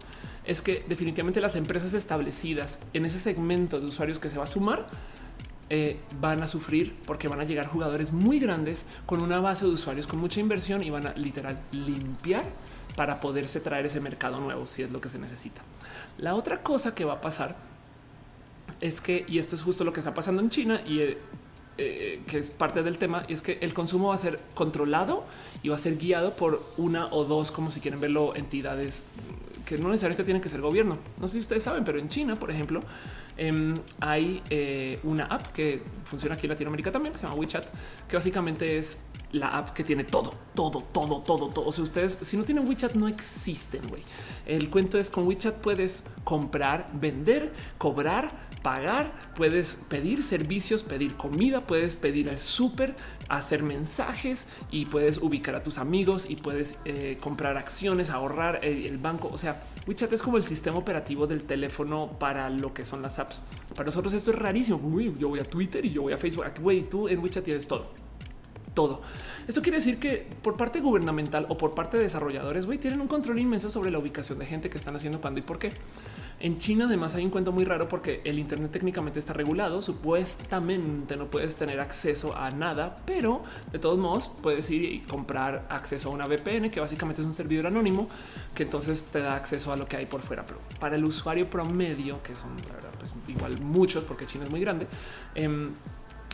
es 0.45 0.61
que 0.61 0.85
definitivamente 0.88 1.41
las 1.41 1.55
empresas 1.55 1.93
establecidas 1.93 2.80
en 2.93 3.05
ese 3.05 3.19
segmento 3.19 3.80
de 3.80 3.88
usuarios 3.88 4.19
que 4.19 4.30
se 4.30 4.38
va 4.38 4.43
a 4.43 4.47
sumar 4.47 4.88
eh, 5.69 5.99
van 6.19 6.43
a 6.43 6.47
sufrir 6.47 6.95
porque 7.05 7.27
van 7.27 7.39
a 7.39 7.45
llegar 7.45 7.68
jugadores 7.68 8.11
muy 8.11 8.39
grandes 8.39 8.85
con 9.05 9.22
una 9.22 9.39
base 9.39 9.65
de 9.65 9.72
usuarios 9.72 10.07
con 10.07 10.19
mucha 10.19 10.39
inversión 10.39 10.84
y 10.84 10.89
van 10.89 11.07
a 11.07 11.14
literal 11.14 11.60
limpiar 11.72 12.43
para 12.95 13.19
poderse 13.19 13.60
traer 13.60 13.88
ese 13.88 13.99
mercado 13.99 14.39
nuevo 14.39 14.68
si 14.68 14.84
es 14.84 14.91
lo 14.91 15.01
que 15.01 15.10
se 15.10 15.18
necesita. 15.18 15.61
La 16.18 16.35
otra 16.35 16.61
cosa 16.61 16.93
que 16.93 17.05
va 17.05 17.14
a 17.14 17.22
pasar 17.22 17.55
es 18.81 19.01
que, 19.01 19.26
y 19.27 19.39
esto 19.39 19.55
es 19.55 19.64
justo 19.64 19.84
lo 19.84 19.93
que 19.93 19.99
está 20.01 20.14
pasando 20.14 20.41
en 20.41 20.49
China 20.49 20.81
y 20.85 21.15
eh, 21.77 22.21
que 22.27 22.37
es 22.37 22.51
parte 22.51 22.83
del 22.83 22.97
tema, 22.97 23.25
es 23.27 23.41
que 23.41 23.57
el 23.61 23.73
consumo 23.73 24.09
va 24.09 24.15
a 24.15 24.19
ser 24.19 24.39
controlado 24.53 25.25
y 25.61 25.69
va 25.69 25.75
a 25.75 25.79
ser 25.79 25.97
guiado 25.97 26.35
por 26.35 26.63
una 26.77 27.07
o 27.07 27.23
dos, 27.23 27.51
como 27.51 27.71
si 27.71 27.79
quieren 27.79 27.99
verlo, 27.99 28.35
entidades 28.35 29.09
que 29.65 29.77
no 29.77 29.89
necesariamente 29.89 30.23
tienen 30.23 30.41
que 30.41 30.49
ser 30.49 30.61
gobierno. 30.61 30.97
No 31.19 31.27
sé 31.27 31.33
si 31.33 31.39
ustedes 31.39 31.63
saben, 31.63 31.83
pero 31.83 31.99
en 31.99 32.09
China, 32.09 32.35
por 32.35 32.51
ejemplo, 32.51 32.81
em, 33.37 33.73
hay 33.99 34.41
eh, 34.49 34.99
una 35.03 35.25
app 35.25 35.47
que 35.47 35.81
funciona 36.03 36.35
aquí 36.35 36.45
en 36.45 36.51
Latinoamérica 36.51 36.91
también, 36.91 37.15
se 37.15 37.23
llama 37.23 37.35
WeChat, 37.35 37.65
que 38.07 38.15
básicamente 38.15 38.77
es 38.77 38.99
la 39.31 39.47
app 39.47 39.69
que 39.69 39.83
tiene 39.83 40.03
todo, 40.03 40.35
todo, 40.53 40.83
todo, 40.91 41.21
todo, 41.21 41.49
todo. 41.49 41.65
O 41.65 41.71
sea, 41.71 41.83
ustedes, 41.83 42.19
si 42.21 42.37
no 42.37 42.43
tienen 42.43 42.67
WeChat, 42.67 42.93
no 42.93 43.07
existen, 43.07 43.87
güey. 43.89 44.03
El 44.45 44.69
cuento 44.69 44.99
es 44.99 45.09
con 45.09 45.27
WeChat 45.27 45.55
puedes 45.55 46.03
comprar, 46.23 46.87
vender, 46.93 47.51
cobrar, 47.77 48.42
pagar, 48.64 49.11
puedes 49.35 49.76
pedir 49.76 50.23
servicios, 50.23 50.81
pedir 50.81 51.15
comida, 51.15 51.68
puedes 51.68 51.95
pedir 51.95 52.30
al 52.30 52.40
súper, 52.40 52.95
hacer 53.30 53.61
mensajes 53.61 54.48
y 54.72 54.85
puedes 54.85 55.19
ubicar 55.19 55.56
a 55.56 55.64
tus 55.64 55.77
amigos 55.77 56.30
y 56.30 56.38
puedes 56.38 56.77
eh, 56.85 57.18
comprar 57.22 57.57
acciones, 57.57 58.10
ahorrar 58.10 58.60
eh, 58.64 58.88
el 58.88 58.98
banco. 58.98 59.30
O 59.31 59.38
sea, 59.38 59.60
WeChat 59.85 60.14
es 60.14 60.22
como 60.22 60.38
el 60.38 60.44
sistema 60.44 60.77
operativo 60.77 61.27
del 61.27 61.44
teléfono 61.44 62.18
para 62.18 62.49
lo 62.49 62.73
que 62.73 62.84
son 62.84 63.02
las 63.02 63.19
apps. 63.19 63.41
Para 63.76 63.85
nosotros 63.85 64.14
esto 64.14 64.31
es 64.31 64.40
rarísimo. 64.40 64.77
Uy, 64.77 65.14
yo 65.19 65.30
voy 65.30 65.40
a 65.40 65.49
Twitter 65.49 65.85
y 65.85 65.91
yo 65.91 66.03
voy 66.03 66.14
a 66.14 66.18
Facebook. 66.18 66.45
Güey, 66.60 66.90
tú 66.90 67.07
en 67.07 67.19
WeChat 67.19 67.44
tienes 67.44 67.68
todo 67.68 67.91
todo. 68.73 69.02
Esto 69.48 69.61
quiere 69.61 69.77
decir 69.77 69.99
que 69.99 70.27
por 70.41 70.57
parte 70.57 70.80
gubernamental 70.80 71.45
o 71.49 71.57
por 71.57 71.76
parte 71.76 71.98
de 71.98 72.03
desarrolladores, 72.03 72.65
güey, 72.65 72.77
tienen 72.77 73.02
un 73.02 73.07
control 73.07 73.40
inmenso 73.40 73.69
sobre 73.69 73.91
la 73.91 73.99
ubicación 73.99 74.40
de 74.40 74.45
gente 74.45 74.69
que 74.69 74.77
están 74.77 74.95
haciendo 74.95 75.22
cuándo 75.22 75.40
y 75.40 75.44
por 75.44 75.60
qué. 75.60 75.73
En 76.43 76.57
China 76.57 76.87
además 76.87 77.15
hay 77.15 77.23
un 77.23 77.31
cuento 77.31 77.53
muy 77.53 77.63
raro 77.63 77.87
porque 77.87 78.19
el 78.25 78.37
Internet 78.37 78.69
técnicamente 78.73 79.17
está 79.17 79.31
regulado, 79.31 79.81
supuestamente 79.81 81.15
no 81.15 81.27
puedes 81.27 81.55
tener 81.55 81.79
acceso 81.79 82.35
a 82.35 82.51
nada, 82.51 82.97
pero 83.05 83.41
de 83.71 83.79
todos 83.79 83.97
modos 83.97 84.29
puedes 84.41 84.69
ir 84.69 84.83
y 84.83 84.99
comprar 84.99 85.65
acceso 85.69 86.09
a 86.09 86.11
una 86.11 86.25
VPN 86.25 86.69
que 86.69 86.81
básicamente 86.81 87.21
es 87.21 87.25
un 87.25 87.31
servidor 87.31 87.67
anónimo 87.67 88.09
que 88.53 88.63
entonces 88.63 89.05
te 89.05 89.21
da 89.21 89.37
acceso 89.37 89.71
a 89.71 89.77
lo 89.77 89.87
que 89.87 89.95
hay 89.95 90.05
por 90.05 90.19
fuera. 90.19 90.45
Pero 90.45 90.59
para 90.81 90.97
el 90.97 91.05
usuario 91.05 91.49
promedio, 91.49 92.21
que 92.21 92.35
son 92.35 92.57
la 92.67 92.73
verdad, 92.73 92.91
pues 92.99 93.13
igual 93.29 93.61
muchos 93.61 94.03
porque 94.03 94.25
China 94.25 94.43
es 94.43 94.51
muy 94.51 94.59
grande, 94.59 94.85
eh, 95.35 95.69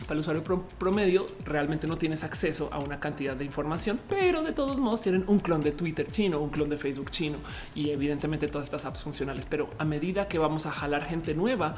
para 0.05 0.13
el 0.15 0.19
usuario 0.19 0.43
promedio 0.77 1.27
realmente 1.45 1.87
no 1.87 1.97
tienes 1.97 2.23
acceso 2.23 2.69
a 2.71 2.79
una 2.79 2.99
cantidad 2.99 3.35
de 3.35 3.45
información, 3.45 3.99
pero 4.09 4.43
de 4.43 4.53
todos 4.53 4.77
modos 4.77 5.01
tienen 5.01 5.23
un 5.27 5.39
clon 5.39 5.63
de 5.63 5.71
Twitter 5.71 6.09
chino, 6.11 6.39
un 6.39 6.49
clon 6.49 6.69
de 6.69 6.77
Facebook 6.77 7.11
chino 7.11 7.37
y 7.75 7.89
evidentemente 7.89 8.47
todas 8.47 8.67
estas 8.67 8.85
apps 8.85 9.03
funcionales. 9.03 9.45
Pero 9.49 9.69
a 9.77 9.85
medida 9.85 10.27
que 10.27 10.37
vamos 10.37 10.65
a 10.65 10.71
jalar 10.71 11.03
gente 11.03 11.33
nueva, 11.35 11.75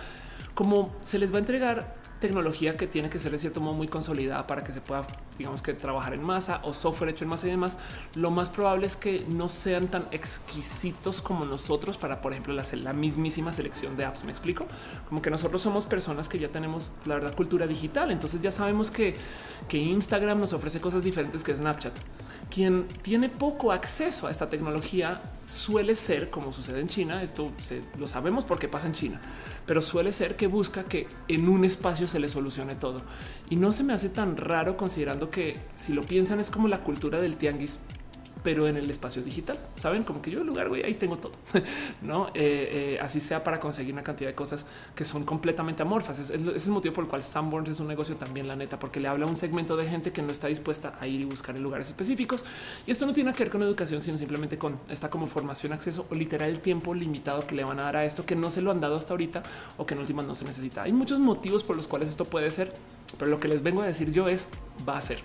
como 0.54 0.96
se 1.04 1.20
les 1.20 1.32
va 1.32 1.38
a 1.38 1.40
entregar 1.40 1.96
tecnología 2.22 2.78
que 2.78 2.88
tiene 2.88 3.10
que 3.10 3.20
ser 3.20 3.34
de 3.34 3.38
cierto 3.38 3.60
modo 3.60 3.74
muy 3.74 3.90
consolidada 3.90 4.48
para 4.48 4.64
que 4.64 4.72
se 4.72 4.80
pueda, 4.80 5.06
digamos 5.38 5.62
que 5.62 5.74
trabajar 5.74 6.14
en 6.14 6.24
masa 6.24 6.62
o 6.64 6.74
software 6.74 7.10
hecho 7.10 7.26
en 7.26 7.30
masa 7.30 7.48
y 7.48 7.50
demás, 7.50 7.78
lo 8.16 8.32
más 8.32 8.50
probable 8.50 8.86
es 8.86 8.96
que 8.96 9.26
no 9.28 9.50
sean 9.50 9.90
tan 9.90 10.08
exquisitos 10.12 11.22
como 11.22 11.44
nosotros 11.44 11.98
para, 11.98 12.22
por 12.22 12.32
ejemplo, 12.32 12.60
hacer 12.62 12.80
la 12.80 12.94
mismísima 12.94 13.52
selección 13.52 13.98
de 13.98 14.06
apps. 14.06 14.24
Me 14.24 14.32
explico 14.32 14.66
como 15.10 15.22
que 15.22 15.30
nosotros 15.30 15.62
somos 15.62 15.86
personas 15.86 16.30
que 16.30 16.40
ya 16.40 16.48
tenemos 16.48 16.92
la 17.06 17.16
verdad 17.16 17.36
cultura 17.36 17.68
digital. 17.68 18.12
Entonces 18.12 18.42
ya 18.42 18.52
sabemos 18.52 18.92
que, 18.92 19.18
que 19.68 19.78
Instagram 19.78 20.40
nos 20.40 20.54
ofrece 20.54 20.80
cosas 20.80 21.04
diferentes 21.04 21.44
que 21.44 21.54
Snapchat 21.54 21.94
quien 22.52 22.88
tiene 23.02 23.30
poco 23.30 23.72
acceso 23.72 24.28
a 24.28 24.32
esta 24.32 24.50
tecnología 24.50 25.22
suele 25.46 25.96
ser, 25.96 26.30
como 26.30 26.52
sucede 26.52 26.82
en 26.82 26.88
China, 26.88 27.24
esto 27.24 27.52
lo 27.98 28.06
sabemos 28.06 28.46
porque 28.46 28.68
pasa 28.68 28.88
en 28.88 28.94
China, 28.94 29.22
pero 29.66 29.82
suele 29.82 30.12
ser 30.12 30.36
que 30.36 30.48
busca 30.48 30.84
que 30.84 31.08
en 31.28 31.48
un 31.48 31.66
espacio 31.66 32.08
se 32.12 32.20
le 32.20 32.30
solucione 32.30 32.76
todo. 32.76 33.02
Y 33.50 33.56
no 33.56 33.74
se 33.74 33.84
me 33.84 33.94
hace 33.94 34.10
tan 34.10 34.38
raro 34.38 34.78
considerando 34.78 35.30
que 35.30 35.58
si 35.76 35.94
lo 35.94 36.04
piensan 36.04 36.40
es 36.40 36.52
como 36.52 36.68
la 36.68 36.84
cultura 36.84 37.20
del 37.20 37.38
tianguis 37.38 37.80
pero 38.44 38.68
en 38.68 38.78
el 38.78 38.90
espacio 38.90 39.22
digital. 39.22 39.60
Saben 39.76 40.04
como 40.04 40.22
que 40.22 40.32
yo 40.32 40.42
el 40.42 40.48
lugar, 40.48 40.70
güey, 40.70 40.84
ahí 40.84 40.96
tengo 40.96 41.18
todo, 41.18 41.34
no? 42.02 42.28
Eh, 42.30 42.94
eh, 42.96 43.00
así 43.02 43.20
sea 43.20 43.44
para 43.44 43.60
conseguir 43.60 43.94
una 43.94 44.04
cantidad 44.04 44.30
de 44.30 44.36
cosas 44.36 44.66
que 44.96 45.06
son 45.06 45.24
completamente 45.24 45.82
amorfas. 45.84 46.20
Es, 46.20 46.30
es, 46.30 46.66
el 46.66 46.72
motivo 46.72 46.94
por 46.94 47.04
el 47.04 47.10
cual 47.10 47.24
Sanborns 47.24 47.70
es 47.70 47.80
un 47.80 47.88
negocio 47.88 48.16
también, 48.16 48.48
la 48.48 48.56
neta, 48.56 48.80
porque 48.80 49.00
le 49.00 49.08
habla 49.08 49.26
a 49.26 49.30
un 49.30 49.36
segmento 49.36 49.78
de 49.78 49.88
gente 49.88 50.12
que 50.12 50.22
no 50.22 50.32
está 50.32 50.48
dispuesta 50.48 50.96
a 51.00 51.08
ir 51.08 51.22
y 51.22 51.26
buscar 51.26 51.56
en 51.56 51.64
lugares 51.64 51.88
específicos. 51.88 52.46
Y 52.86 52.92
esto 52.92 53.06
no 53.06 53.14
tiene 53.14 53.34
que 53.34 53.44
ver 53.44 53.52
con 53.52 53.62
educación, 53.62 54.02
sino 54.02 54.18
simplemente 54.18 54.58
con 54.58 54.80
esta 54.90 55.10
como 55.10 55.28
formación, 55.28 55.74
acceso 55.74 56.06
o 56.10 56.16
literal 56.16 56.50
el 56.50 56.60
tiempo 56.60 56.94
limitado 56.94 57.46
que 57.46 57.56
le 57.56 57.64
van 57.64 57.80
a 57.80 57.84
dar 57.84 57.98
a 57.98 58.06
esto 58.06 58.26
que 58.26 58.36
no 58.36 58.50
se 58.50 58.62
lo 58.62 58.72
han 58.72 58.80
dado 58.80 58.96
hasta 58.96 59.14
ahorita 59.14 59.44
o 59.78 59.86
que 59.86 59.94
en 59.94 60.00
últimas 60.00 60.26
no 60.26 60.36
se 60.36 60.46
necesita. 60.46 60.84
Hay 60.84 60.94
muchos 60.94 61.20
motivos 61.20 61.64
por 61.64 61.76
los 61.76 61.88
cuales 61.88 62.10
esto 62.10 62.26
puede 62.26 62.52
ser, 62.52 62.74
pero 63.18 63.30
lo 63.30 63.40
que 63.40 63.48
les 63.48 63.62
vengo 63.64 63.82
a 63.82 63.86
decir 63.86 64.12
yo 64.12 64.28
es 64.28 64.48
va 64.88 64.98
a 64.98 65.02
ser 65.02 65.20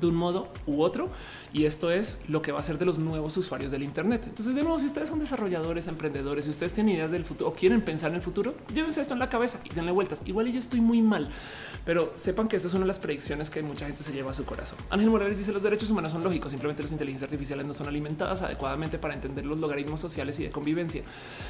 de 0.00 0.06
un 0.06 0.14
modo 0.14 0.48
u 0.66 0.82
otro. 0.82 1.10
Y 1.52 1.64
esto 1.64 1.90
es 1.90 2.20
lo 2.28 2.42
que 2.42 2.52
va 2.52 2.60
a 2.60 2.62
ser 2.62 2.78
de 2.78 2.84
los 2.84 2.98
nuevos 2.98 3.36
usuarios 3.36 3.70
del 3.72 3.82
Internet. 3.82 4.22
Entonces, 4.26 4.54
de 4.54 4.62
nuevo, 4.62 4.78
si 4.78 4.86
ustedes 4.86 5.08
son 5.08 5.18
desarrolladores, 5.18 5.88
emprendedores, 5.88 6.44
si 6.44 6.50
ustedes 6.50 6.72
tienen 6.72 6.94
ideas 6.94 7.10
del 7.10 7.24
futuro 7.24 7.50
o 7.50 7.54
quieren 7.54 7.82
pensar 7.82 8.10
en 8.10 8.16
el 8.16 8.22
futuro, 8.22 8.54
llévense 8.72 9.00
esto 9.00 9.14
en 9.14 9.20
la 9.20 9.28
cabeza 9.28 9.58
y 9.64 9.74
denle 9.74 9.90
vueltas. 9.90 10.22
Igual 10.26 10.52
yo 10.52 10.58
estoy 10.58 10.80
muy 10.80 11.02
mal, 11.02 11.28
pero 11.84 12.12
sepan 12.14 12.48
que 12.48 12.56
esto 12.56 12.68
es 12.68 12.74
una 12.74 12.84
de 12.84 12.88
las 12.88 12.98
predicciones 12.98 13.50
que 13.50 13.62
mucha 13.62 13.86
gente 13.86 14.02
se 14.02 14.12
lleva 14.12 14.30
a 14.30 14.34
su 14.34 14.44
corazón. 14.44 14.78
Ángel 14.90 15.10
Morales 15.10 15.38
dice 15.38 15.52
los 15.52 15.62
derechos 15.62 15.90
humanos 15.90 16.12
son 16.12 16.22
lógicos, 16.22 16.50
simplemente 16.50 16.82
las 16.82 16.92
inteligencias 16.92 17.28
artificiales 17.28 17.66
no 17.66 17.72
son 17.72 17.88
alimentadas 17.88 18.42
adecuadamente 18.42 18.98
para 18.98 19.14
entender 19.14 19.44
los 19.44 19.58
logaritmos 19.58 20.00
sociales 20.00 20.38
y 20.38 20.44
de 20.44 20.50
convivencia. 20.50 21.02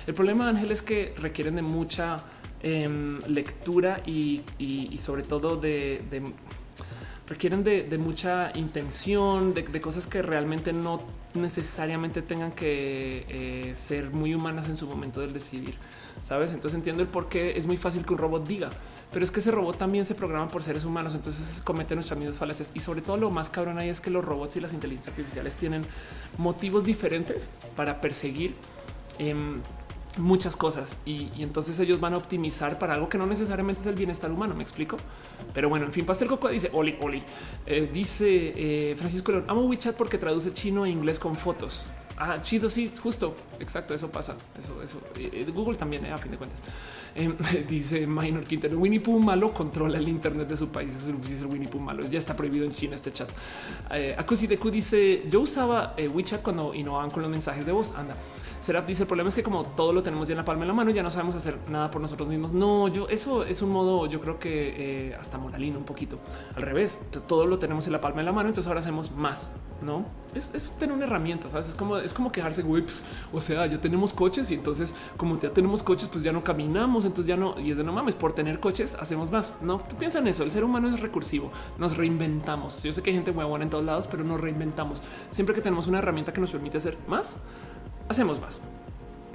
El 0.06 0.14
problema, 0.14 0.48
Ángel, 0.48 0.70
es 0.70 0.82
que 0.82 1.14
requieren 1.18 1.56
de 1.56 1.62
mucha 1.62 2.18
em, 2.62 3.18
lectura 3.26 4.02
y, 4.06 4.42
sobre 4.98 5.22
todo 5.22 5.56
de 5.56 6.00
requieren 7.30 7.62
de, 7.62 7.96
mucha 7.96 8.50
intención, 8.56 9.54
de, 9.54 9.80
cosas 9.80 10.08
que 10.08 10.20
realmente 10.20 10.72
no 10.72 11.00
necesariamente 11.34 12.22
tengan 12.22 12.50
que 12.50 13.24
eh, 13.28 13.72
ser 13.76 14.10
muy 14.10 14.34
humanas 14.34 14.68
en 14.68 14.76
su 14.76 14.88
momento 14.88 15.20
del 15.20 15.32
decidir. 15.32 15.76
Sabes? 16.22 16.52
Entonces 16.52 16.74
entiendo 16.74 17.02
el 17.02 17.08
por 17.08 17.28
qué 17.28 17.56
es 17.56 17.66
muy 17.66 17.76
fácil 17.76 18.04
que 18.04 18.12
un 18.12 18.18
robot 18.18 18.48
diga, 18.48 18.70
pero 19.12 19.24
es 19.24 19.30
que 19.30 19.38
ese 19.38 19.52
robot 19.52 19.78
también 19.78 20.04
se 20.06 20.16
programa 20.16 20.48
por 20.48 20.64
seres 20.64 20.84
humanos. 20.84 21.14
Entonces 21.14 21.62
comete 21.62 21.94
nuestras 21.94 22.18
mismas 22.18 22.36
falacias 22.36 22.72
y 22.74 22.80
sobre 22.80 23.00
todo 23.00 23.16
lo 23.16 23.30
más 23.30 23.48
cabrón 23.48 23.78
ahí 23.78 23.88
es 23.88 24.00
que 24.00 24.10
los 24.10 24.24
robots 24.24 24.56
y 24.56 24.60
las 24.60 24.72
inteligencias 24.72 25.12
artificiales 25.12 25.56
tienen 25.56 25.86
motivos 26.36 26.84
diferentes 26.84 27.50
para 27.76 28.00
perseguir. 28.00 28.56
Em, 29.20 29.60
muchas 30.20 30.56
cosas 30.56 30.98
y, 31.04 31.30
entonces 31.38 31.78
ellos 31.80 32.00
van 32.00 32.14
a 32.14 32.16
optimizar 32.16 32.78
para 32.78 32.94
algo 32.94 33.08
que 33.08 33.18
no 33.18 33.26
necesariamente 33.26 33.80
es 33.80 33.86
el 33.86 33.94
bienestar 33.94 34.30
humano. 34.30 34.54
Me 34.54 34.62
explico. 34.62 34.96
Pero 35.52 35.68
bueno, 35.68 35.86
en 35.86 35.92
fin, 35.92 36.04
Pastel 36.04 36.28
Coco 36.28 36.48
dice 36.48 36.70
Oli, 36.72 36.96
Oli. 37.00 37.22
Eh, 37.66 37.90
dice 37.92 38.52
eh, 38.56 38.96
Francisco 38.96 39.32
León, 39.32 39.44
amo 39.48 39.62
WeChat 39.62 39.96
porque 39.96 40.18
traduce 40.18 40.52
chino 40.52 40.84
e 40.84 40.90
inglés 40.90 41.18
con 41.18 41.34
fotos. 41.34 41.86
Ah, 42.22 42.36
chido, 42.42 42.68
sí, 42.68 42.92
justo, 43.02 43.34
exacto, 43.58 43.94
eso 43.94 44.10
pasa. 44.10 44.36
Eso, 44.58 44.82
eso. 44.82 45.00
Eh, 45.16 45.46
Google 45.54 45.76
también, 45.76 46.04
a 46.04 46.18
fin 46.18 46.30
de 46.30 46.36
cuentas. 46.36 46.60
Em, 47.14 47.34
dice 47.68 48.06
Minor 48.06 48.44
Quintero, 48.44 48.78
Winnie 48.78 49.00
Pooh 49.00 49.18
malo 49.18 49.54
controla 49.54 49.96
el 49.96 50.06
internet 50.06 50.46
de 50.46 50.56
su 50.56 50.68
país. 50.68 50.94
Es 50.94 51.08
el 51.08 51.46
Winnie 51.46 51.68
Pooh 51.68 51.80
malo. 51.80 52.06
Ya 52.08 52.18
está 52.18 52.36
prohibido 52.36 52.66
en 52.66 52.74
China 52.74 52.94
este 52.94 53.10
chat. 53.10 53.30
Eh, 53.90 54.16
Deku 54.48 54.70
dice, 54.70 55.24
yo 55.30 55.40
usaba 55.40 55.94
WeChat 55.96 56.42
cuando 56.42 56.74
innovaban 56.74 57.10
con 57.10 57.22
los 57.22 57.30
mensajes 57.30 57.64
de 57.64 57.72
voz. 57.72 57.94
Anda. 57.96 58.14
Serap 58.60 58.86
dice 58.86 59.04
el 59.04 59.06
problema 59.06 59.28
es 59.28 59.34
que 59.34 59.42
como 59.42 59.64
todo 59.64 59.92
lo 59.92 60.02
tenemos 60.02 60.28
ya 60.28 60.32
en 60.32 60.38
la 60.38 60.44
palma 60.44 60.62
de 60.62 60.68
la 60.68 60.74
mano, 60.74 60.90
ya 60.90 61.02
no 61.02 61.10
sabemos 61.10 61.34
hacer 61.36 61.58
nada 61.68 61.90
por 61.90 62.00
nosotros 62.00 62.28
mismos. 62.28 62.52
No, 62.52 62.88
yo 62.88 63.08
eso 63.08 63.44
es 63.44 63.62
un 63.62 63.70
modo, 63.70 64.06
yo 64.06 64.20
creo 64.20 64.38
que 64.38 65.08
eh, 65.10 65.14
hasta 65.14 65.38
moralino 65.38 65.78
un 65.78 65.84
poquito 65.84 66.18
al 66.54 66.62
revés. 66.62 67.00
Todo 67.26 67.46
lo 67.46 67.58
tenemos 67.58 67.86
en 67.86 67.92
la 67.92 68.00
palma 68.00 68.18
de 68.20 68.26
la 68.26 68.32
mano, 68.32 68.48
entonces 68.48 68.68
ahora 68.68 68.80
hacemos 68.80 69.10
más. 69.10 69.52
No 69.82 70.04
es, 70.34 70.76
tener 70.78 70.94
una 70.94 71.06
herramienta, 71.06 71.48
sabes? 71.48 71.70
Es 71.70 71.74
como 71.74 71.96
es 71.96 72.12
como 72.12 72.30
quejarse, 72.30 72.62
whips. 72.62 73.04
o 73.32 73.40
sea, 73.40 73.66
ya 73.66 73.80
tenemos 73.80 74.12
coches 74.12 74.50
y 74.50 74.54
entonces, 74.54 74.94
como 75.16 75.38
ya 75.38 75.50
tenemos 75.50 75.82
coches, 75.82 76.08
pues 76.08 76.22
ya 76.22 76.32
no 76.32 76.44
caminamos, 76.44 77.04
entonces 77.04 77.26
ya 77.28 77.36
no. 77.36 77.58
Y 77.58 77.70
es 77.70 77.76
de 77.76 77.84
no 77.84 77.92
mames, 77.92 78.14
por 78.14 78.32
tener 78.32 78.60
coches 78.60 78.94
hacemos 78.94 79.30
más. 79.30 79.54
No 79.62 79.78
tú 79.78 79.96
piensas 79.96 80.20
en 80.20 80.28
eso. 80.28 80.42
El 80.42 80.50
ser 80.50 80.64
humano 80.64 80.88
es 80.88 81.00
recursivo, 81.00 81.50
nos 81.78 81.96
reinventamos. 81.96 82.82
Yo 82.82 82.92
sé 82.92 83.02
que 83.02 83.10
hay 83.10 83.16
gente 83.16 83.30
huevona 83.30 83.64
en 83.64 83.70
todos 83.70 83.84
lados, 83.84 84.06
pero 84.06 84.22
nos 84.22 84.40
reinventamos 84.40 85.02
siempre 85.30 85.54
que 85.54 85.62
tenemos 85.62 85.86
una 85.86 85.98
herramienta 85.98 86.32
que 86.32 86.40
nos 86.40 86.50
permite 86.50 86.78
hacer 86.78 86.98
más 87.06 87.36
hacemos 88.10 88.40
más. 88.40 88.60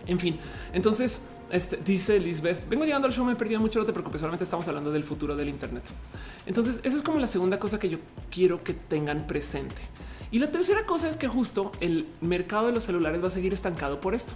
En 0.06 0.20
fin, 0.20 0.38
entonces 0.74 1.24
este, 1.50 1.78
dice 1.78 2.20
Lisbeth, 2.20 2.68
vengo 2.68 2.86
llegando 2.86 3.08
al 3.08 3.14
show, 3.14 3.26
me 3.26 3.34
he 3.34 3.36
perdido 3.36 3.60
mucho, 3.60 3.80
no 3.80 3.86
te 3.86 3.94
preocupes, 3.94 4.20
solamente 4.20 4.44
estamos 4.44 4.68
hablando 4.68 4.92
del 4.92 5.04
futuro 5.04 5.36
del 5.36 5.50
Internet. 5.50 5.84
Entonces, 6.46 6.80
eso 6.84 6.98
es 6.98 7.04
como 7.04 7.18
la 7.18 7.28
segunda 7.28 7.58
cosa 7.60 7.80
que 7.80 7.90
yo 7.90 8.00
quiero 8.30 8.64
que 8.64 8.74
tengan 8.74 9.26
presente. 9.26 9.82
Y 10.32 10.40
la 10.40 10.52
tercera 10.52 10.86
cosa 10.86 11.08
es 11.08 11.18
que 11.18 11.28
justo 11.28 11.72
el 11.80 12.08
mercado 12.22 12.68
de 12.68 12.74
los 12.74 12.84
celulares 12.84 13.24
va 13.24 13.28
a 13.28 13.32
seguir 13.32 13.54
estancado 13.54 14.02
por 14.02 14.14
esto, 14.14 14.34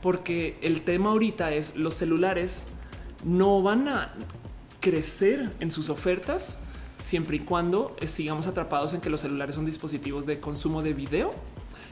porque 0.00 0.58
el 0.62 0.82
tema 0.82 1.10
ahorita 1.10 1.52
es 1.52 1.76
los 1.76 1.94
celulares 1.94 2.68
no 3.24 3.62
van 3.62 3.88
a 3.88 4.14
crecer 4.80 5.50
en 5.60 5.70
sus 5.70 5.90
ofertas 5.90 6.58
siempre 6.98 7.36
y 7.36 7.40
cuando 7.40 7.96
sigamos 8.06 8.46
atrapados 8.46 8.94
en 8.94 9.00
que 9.00 9.10
los 9.10 9.20
celulares 9.20 9.54
son 9.54 9.66
dispositivos 9.66 10.24
de 10.24 10.40
consumo 10.40 10.82
de 10.82 10.94
video 10.94 11.30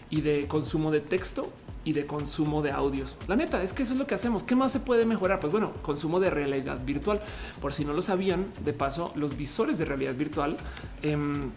y 0.09 0.20
de 0.20 0.47
consumo 0.47 0.90
de 0.90 1.01
texto 1.01 1.52
y 1.85 1.93
de 1.93 2.07
consumo 2.07 2.63
de 2.63 2.71
audios. 2.71 3.17
La 3.29 3.37
neta 3.37 3.63
es 3.63 3.73
que 3.73 3.83
eso 3.83 3.95
es 3.95 3.99
lo 3.99 4.07
que 4.07 4.15
hacemos. 4.15 4.43
¿Qué 4.43 4.55
más 4.55 4.73
se 4.73 4.81
puede 4.81 5.05
mejorar? 5.05 5.41
Pues 5.41 5.53
bueno, 5.53 5.73
consumo 5.83 6.21
de 6.21 6.31
realidad 6.31 6.79
virtual. 6.85 7.21
Por 7.61 7.73
si 7.73 7.85
no 7.85 7.93
lo 7.93 8.03
sabían, 8.03 8.47
de 8.65 8.73
paso, 8.73 9.13
los 9.15 9.37
visores 9.37 9.79
de 9.79 9.85
realidad 9.85 10.15
virtual, 10.15 10.57
em, 11.03 11.51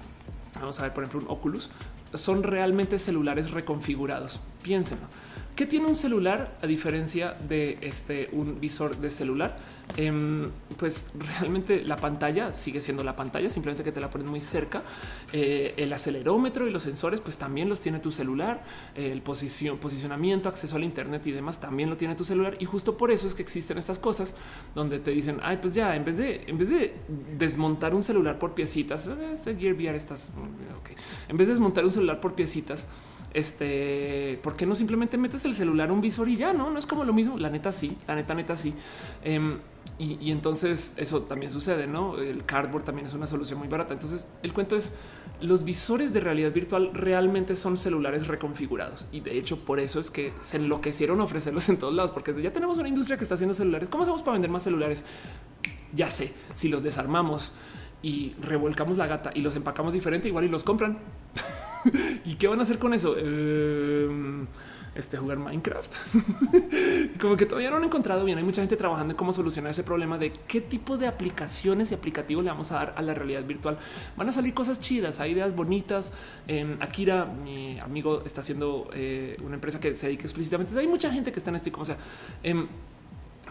vamos 0.59 0.79
a 0.79 0.83
ver, 0.83 0.93
por 0.93 1.03
ejemplo, 1.03 1.27
un 1.27 1.35
Oculus, 1.35 1.69
son 2.13 2.43
realmente 2.43 2.97
celulares 2.97 3.51
reconfigurados. 3.51 4.39
Piénsenlo. 4.63 5.05
¿Qué 5.55 5.65
tiene 5.65 5.87
un 5.87 5.95
celular 5.95 6.57
a 6.61 6.67
diferencia 6.67 7.33
de 7.47 7.77
este 7.79 8.27
un 8.33 8.59
visor 8.59 8.97
de 8.97 9.09
celular? 9.09 9.57
Em, 9.95 10.51
pues 10.77 11.11
realmente 11.17 11.81
la 11.81 11.95
pantalla 11.95 12.51
sigue 12.51 12.81
siendo 12.81 13.05
la 13.05 13.15
pantalla, 13.15 13.47
simplemente 13.47 13.81
que 13.81 13.93
te 13.93 14.01
la 14.01 14.09
pones 14.09 14.29
muy 14.29 14.41
cerca. 14.41 14.83
Eh, 15.31 15.73
el 15.77 15.93
acelerómetro 15.93 16.67
y 16.67 16.71
los 16.71 16.83
sensores, 16.83 17.21
pues 17.21 17.37
también 17.37 17.69
los 17.69 17.79
tiene 17.79 17.99
tu 17.99 18.11
celular. 18.11 18.65
el 18.95 19.21
posición, 19.21 19.77
posicionamiento, 19.77 20.49
acceso 20.49 20.75
al 20.75 20.83
Internet 20.83 21.25
y 21.25 21.31
demás 21.31 21.61
también 21.61 21.89
lo 21.89 21.95
tiene 21.95 22.15
tu 22.15 22.25
celular. 22.25 22.57
Y 22.59 22.65
justo 22.65 22.97
por 22.97 23.09
eso 23.09 23.25
es 23.25 23.33
que 23.33 23.41
existen 23.41 23.77
estas 23.77 23.97
cosas 23.97 24.35
donde 24.73 24.99
te 24.99 25.11
dicen, 25.11 25.39
ay, 25.41 25.59
pues 25.61 25.73
ya 25.73 25.95
en 25.95 26.03
vez 26.03 26.17
de 26.17 26.43
en 26.47 26.57
vez 26.57 26.67
de 26.67 26.93
desmontar 27.37 27.95
un 27.95 28.03
celular 28.03 28.37
por 28.39 28.53
piecitas, 28.53 29.07
este 29.07 29.55
Gear 29.55 29.73
VR 29.75 29.95
estás 29.95 30.31
ok. 30.81 30.89
En 31.29 31.37
vez 31.37 31.47
de 31.47 31.53
desmontar 31.53 31.85
un 31.85 31.91
celular 31.91 32.19
por 32.19 32.35
piecitas, 32.35 32.87
Este, 33.35 34.39
¿por 34.41 34.55
qué 34.55 34.65
no 34.65 34.75
simplemente 34.75 35.17
metes 35.17 35.43
el 35.43 35.53
celular 35.53 35.89
a 35.89 35.91
un 35.91 35.99
visor 35.99 36.29
y 36.29 36.37
ya 36.37 36.53
no? 36.53 36.69
No 36.69 36.79
es 36.79 36.85
como 36.85 37.03
lo 37.03 37.11
mismo. 37.11 37.37
La 37.37 37.49
neta, 37.49 37.73
sí, 37.73 37.97
la 38.07 38.15
neta, 38.15 38.33
neta, 38.33 38.55
sí. 38.55 38.73
Em, 39.25 39.59
y, 39.99 40.31
entonces 40.31 40.93
eso 40.95 41.23
también 41.23 41.51
sucede, 41.51 41.85
no? 41.85 42.17
El 42.17 42.45
cardboard 42.45 42.85
también 42.85 43.07
es 43.07 43.13
una 43.13 43.27
solución 43.27 43.59
muy 43.59 43.67
barata. 43.67 43.93
Entonces 43.93 44.29
el 44.41 44.53
cuento 44.53 44.77
es 44.77 44.93
los 45.41 45.65
visores 45.65 46.13
de 46.13 46.21
realidad 46.21 46.53
virtual 46.53 46.91
realmente 46.93 47.57
son 47.57 47.77
celulares 47.77 48.27
reconfigurados 48.27 49.05
y 49.11 49.19
de 49.19 49.37
hecho 49.37 49.65
por 49.65 49.81
eso 49.81 49.99
es 49.99 50.09
que 50.09 50.31
se 50.39 50.55
enloquecieron 50.55 51.19
ofrecerlos 51.19 51.67
en 51.69 51.75
todos 51.75 51.93
lados, 51.93 52.11
porque 52.11 52.41
ya 52.41 52.53
tenemos 52.53 52.77
una 52.77 52.87
industria 52.87 53.17
que 53.17 53.23
está 53.23 53.35
haciendo 53.35 53.53
celulares. 53.53 53.89
¿Cómo 53.89 54.03
hacemos 54.03 54.23
para 54.23 54.33
vender 54.33 54.49
más 54.49 54.63
celulares? 54.63 55.03
Ya 55.93 56.09
sé, 56.09 56.33
si 56.53 56.69
los 56.69 56.83
desarmamos 56.83 57.51
y 58.01 58.33
revolcamos 58.39 58.95
la 58.97 59.07
gata 59.07 59.31
y 59.35 59.41
los 59.41 59.57
empacamos 59.57 59.91
diferente, 59.91 60.29
igual 60.29 60.45
y 60.45 60.47
los 60.47 60.63
compran. 60.63 60.99
¿Y 62.25 62.35
qué 62.35 62.47
van 62.47 62.59
a 62.59 62.63
hacer 62.63 62.79
con 62.79 62.93
eso? 62.93 63.15
Eh, 63.17 64.45
este 64.95 65.17
jugar 65.17 65.37
Minecraft. 65.37 65.93
Como 67.21 67.35
que 67.35 67.45
todavía 67.45 67.69
no 67.69 67.77
han 67.77 67.83
encontrado 67.83 68.23
bien. 68.23 68.37
Hay 68.37 68.43
mucha 68.43 68.61
gente 68.61 68.77
trabajando 68.77 69.11
en 69.11 69.17
cómo 69.17 69.33
solucionar 69.33 69.71
ese 69.71 69.83
problema 69.83 70.17
de 70.17 70.31
qué 70.47 70.61
tipo 70.61 70.97
de 70.97 71.07
aplicaciones 71.07 71.91
y 71.91 71.95
aplicativos 71.95 72.43
le 72.43 72.49
vamos 72.49 72.71
a 72.71 72.75
dar 72.75 72.93
a 72.97 73.01
la 73.01 73.13
realidad 73.13 73.43
virtual. 73.43 73.77
Van 74.15 74.29
a 74.29 74.31
salir 74.31 74.53
cosas 74.53 74.79
chidas, 74.79 75.19
hay 75.19 75.31
ideas 75.31 75.55
bonitas. 75.55 76.13
en 76.47 76.77
Akira, 76.81 77.25
mi 77.25 77.77
amigo, 77.79 78.23
está 78.25 78.41
haciendo 78.41 78.89
eh, 78.93 79.37
una 79.43 79.55
empresa 79.55 79.79
que 79.79 79.95
se 79.95 80.07
dedica 80.07 80.23
explícitamente. 80.23 80.77
Hay 80.79 80.87
mucha 80.87 81.11
gente 81.11 81.31
que 81.31 81.39
está 81.39 81.49
en 81.49 81.57
esto 81.57 81.69
y 81.69 81.71
como 81.73 81.85
sea. 81.85 81.97
Em, 82.41 82.67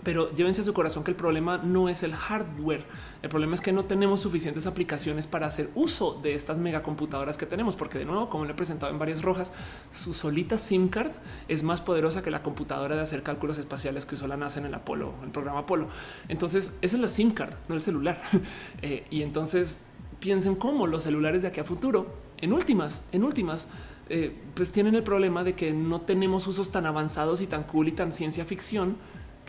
pero 0.02 0.30
llévense 0.34 0.60
a 0.60 0.64
su 0.64 0.74
corazón 0.74 1.04
que 1.04 1.10
el 1.10 1.16
problema 1.16 1.58
no 1.58 1.88
es 1.88 2.02
el 2.02 2.14
hardware. 2.14 2.84
El 3.22 3.28
problema 3.28 3.54
es 3.54 3.60
que 3.60 3.72
no 3.72 3.84
tenemos 3.84 4.20
suficientes 4.20 4.66
aplicaciones 4.66 5.26
para 5.26 5.46
hacer 5.46 5.70
uso 5.74 6.20
de 6.22 6.34
estas 6.34 6.60
megacomputadoras 6.60 7.38
que 7.38 7.46
tenemos, 7.46 7.76
porque 7.76 7.98
de 7.98 8.04
nuevo, 8.04 8.28
como 8.28 8.44
le 8.44 8.52
he 8.52 8.54
presentado 8.54 8.92
en 8.92 8.98
varias 8.98 9.22
rojas, 9.22 9.52
su 9.90 10.12
solita 10.12 10.58
SIM 10.58 10.88
card 10.88 11.12
es 11.48 11.62
más 11.62 11.80
poderosa 11.80 12.22
que 12.22 12.30
la 12.30 12.42
computadora 12.42 12.96
de 12.96 13.02
hacer 13.02 13.22
cálculos 13.22 13.58
espaciales 13.58 14.04
que 14.04 14.16
usó 14.16 14.26
la 14.26 14.36
NASA 14.36 14.60
en 14.60 14.66
el 14.66 14.74
Apolo, 14.74 15.14
el 15.22 15.30
programa 15.30 15.60
Apolo. 15.60 15.88
Entonces, 16.28 16.72
esa 16.82 16.96
es 16.96 17.02
la 17.02 17.08
SIM 17.08 17.30
card, 17.30 17.54
no 17.68 17.74
el 17.74 17.80
celular. 17.80 18.20
Eh, 18.82 19.06
y 19.10 19.22
entonces 19.22 19.80
piensen 20.20 20.56
cómo 20.56 20.86
los 20.86 21.04
celulares 21.04 21.42
de 21.42 21.48
aquí 21.48 21.60
a 21.60 21.64
futuro, 21.64 22.06
en 22.40 22.52
últimas, 22.52 23.02
en 23.12 23.24
últimas, 23.24 23.66
eh, 24.10 24.36
pues 24.54 24.70
tienen 24.70 24.94
el 24.94 25.02
problema 25.02 25.44
de 25.44 25.54
que 25.54 25.72
no 25.72 26.02
tenemos 26.02 26.46
usos 26.46 26.70
tan 26.70 26.84
avanzados 26.84 27.40
y 27.40 27.46
tan 27.46 27.62
cool 27.62 27.88
y 27.88 27.92
tan 27.92 28.12
ciencia 28.12 28.44
ficción 28.44 28.96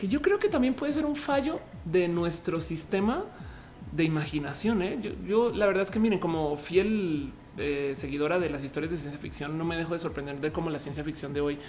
que 0.05 0.11
yo 0.11 0.21
creo 0.21 0.39
que 0.39 0.49
también 0.49 0.75
puede 0.75 0.91
ser 0.91 1.05
un 1.05 1.15
fallo 1.15 1.59
de 1.83 2.07
nuestro 2.07 2.59
sistema 2.59 3.25
de 3.91 4.03
imaginación. 4.03 4.81
¿eh? 4.81 5.15
Yo, 5.27 5.51
la 5.51 5.65
verdad 5.65 5.81
es 5.81 5.89
que 5.91 5.99
miren, 5.99 6.19
como 6.19 6.57
fiel 6.57 7.31
seguidora 7.95 8.39
de 8.39 8.49
las 8.49 8.63
historias 8.63 8.91
de 8.91 8.97
ciencia 8.97 9.19
ficción, 9.19 9.57
no 9.57 9.65
me 9.65 9.77
dejo 9.77 9.93
de 9.93 9.99
sorprender 9.99 10.39
de 10.41 10.51
cómo 10.51 10.69
la 10.69 10.79
ciencia 10.79 11.03
ficción 11.03 11.33
de 11.33 11.41
hoy, 11.41 11.59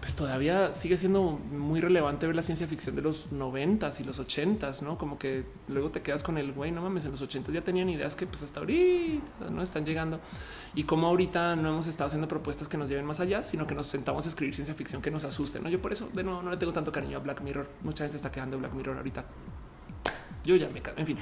pues 0.00 0.14
todavía 0.14 0.72
sigue 0.72 0.96
siendo 0.96 1.22
muy 1.22 1.80
relevante 1.80 2.26
ver 2.26 2.36
la 2.36 2.42
ciencia 2.42 2.66
ficción 2.66 2.94
de 2.96 3.02
los 3.02 3.32
noventas 3.32 4.00
y 4.00 4.04
los 4.04 4.18
ochentas, 4.18 4.82
no 4.82 4.98
como 4.98 5.18
que 5.18 5.44
luego 5.68 5.90
te 5.90 6.02
quedas 6.02 6.22
con 6.22 6.38
el 6.38 6.52
güey. 6.52 6.70
No 6.70 6.82
mames, 6.82 7.04
en 7.04 7.10
los 7.10 7.22
ochentas 7.22 7.54
ya 7.54 7.62
tenían 7.62 7.88
ideas 7.88 8.16
que 8.16 8.26
pues 8.26 8.42
hasta 8.42 8.60
ahorita 8.60 9.50
no 9.50 9.62
están 9.62 9.84
llegando 9.84 10.20
y 10.74 10.84
como 10.84 11.06
ahorita 11.06 11.56
no 11.56 11.70
hemos 11.70 11.86
estado 11.86 12.08
haciendo 12.08 12.28
propuestas 12.28 12.68
que 12.68 12.76
nos 12.76 12.88
lleven 12.88 13.04
más 13.04 13.20
allá, 13.20 13.42
sino 13.44 13.66
que 13.66 13.74
nos 13.74 13.86
sentamos 13.86 14.26
a 14.26 14.28
escribir 14.28 14.54
ciencia 14.54 14.74
ficción 14.74 15.02
que 15.02 15.10
nos 15.10 15.24
asuste. 15.24 15.60
No, 15.60 15.68
yo 15.68 15.80
por 15.80 15.92
eso 15.92 16.08
de 16.12 16.22
nuevo 16.22 16.42
no 16.42 16.50
le 16.50 16.56
tengo 16.56 16.72
tanto 16.72 16.92
cariño 16.92 17.18
a 17.18 17.20
Black 17.20 17.40
Mirror. 17.40 17.68
Mucha 17.82 18.04
gente 18.04 18.16
está 18.16 18.30
quedando 18.30 18.58
Black 18.58 18.72
Mirror 18.72 18.96
ahorita. 18.96 19.24
Yo 20.44 20.56
ya 20.56 20.68
me 20.68 20.82
en 20.96 21.06
fin, 21.06 21.16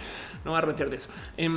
no 0.45 0.51
voy 0.51 0.59
a 0.59 0.61
retirar 0.63 0.91
de 0.91 0.97
eso. 0.97 1.09
Em, 1.37 1.57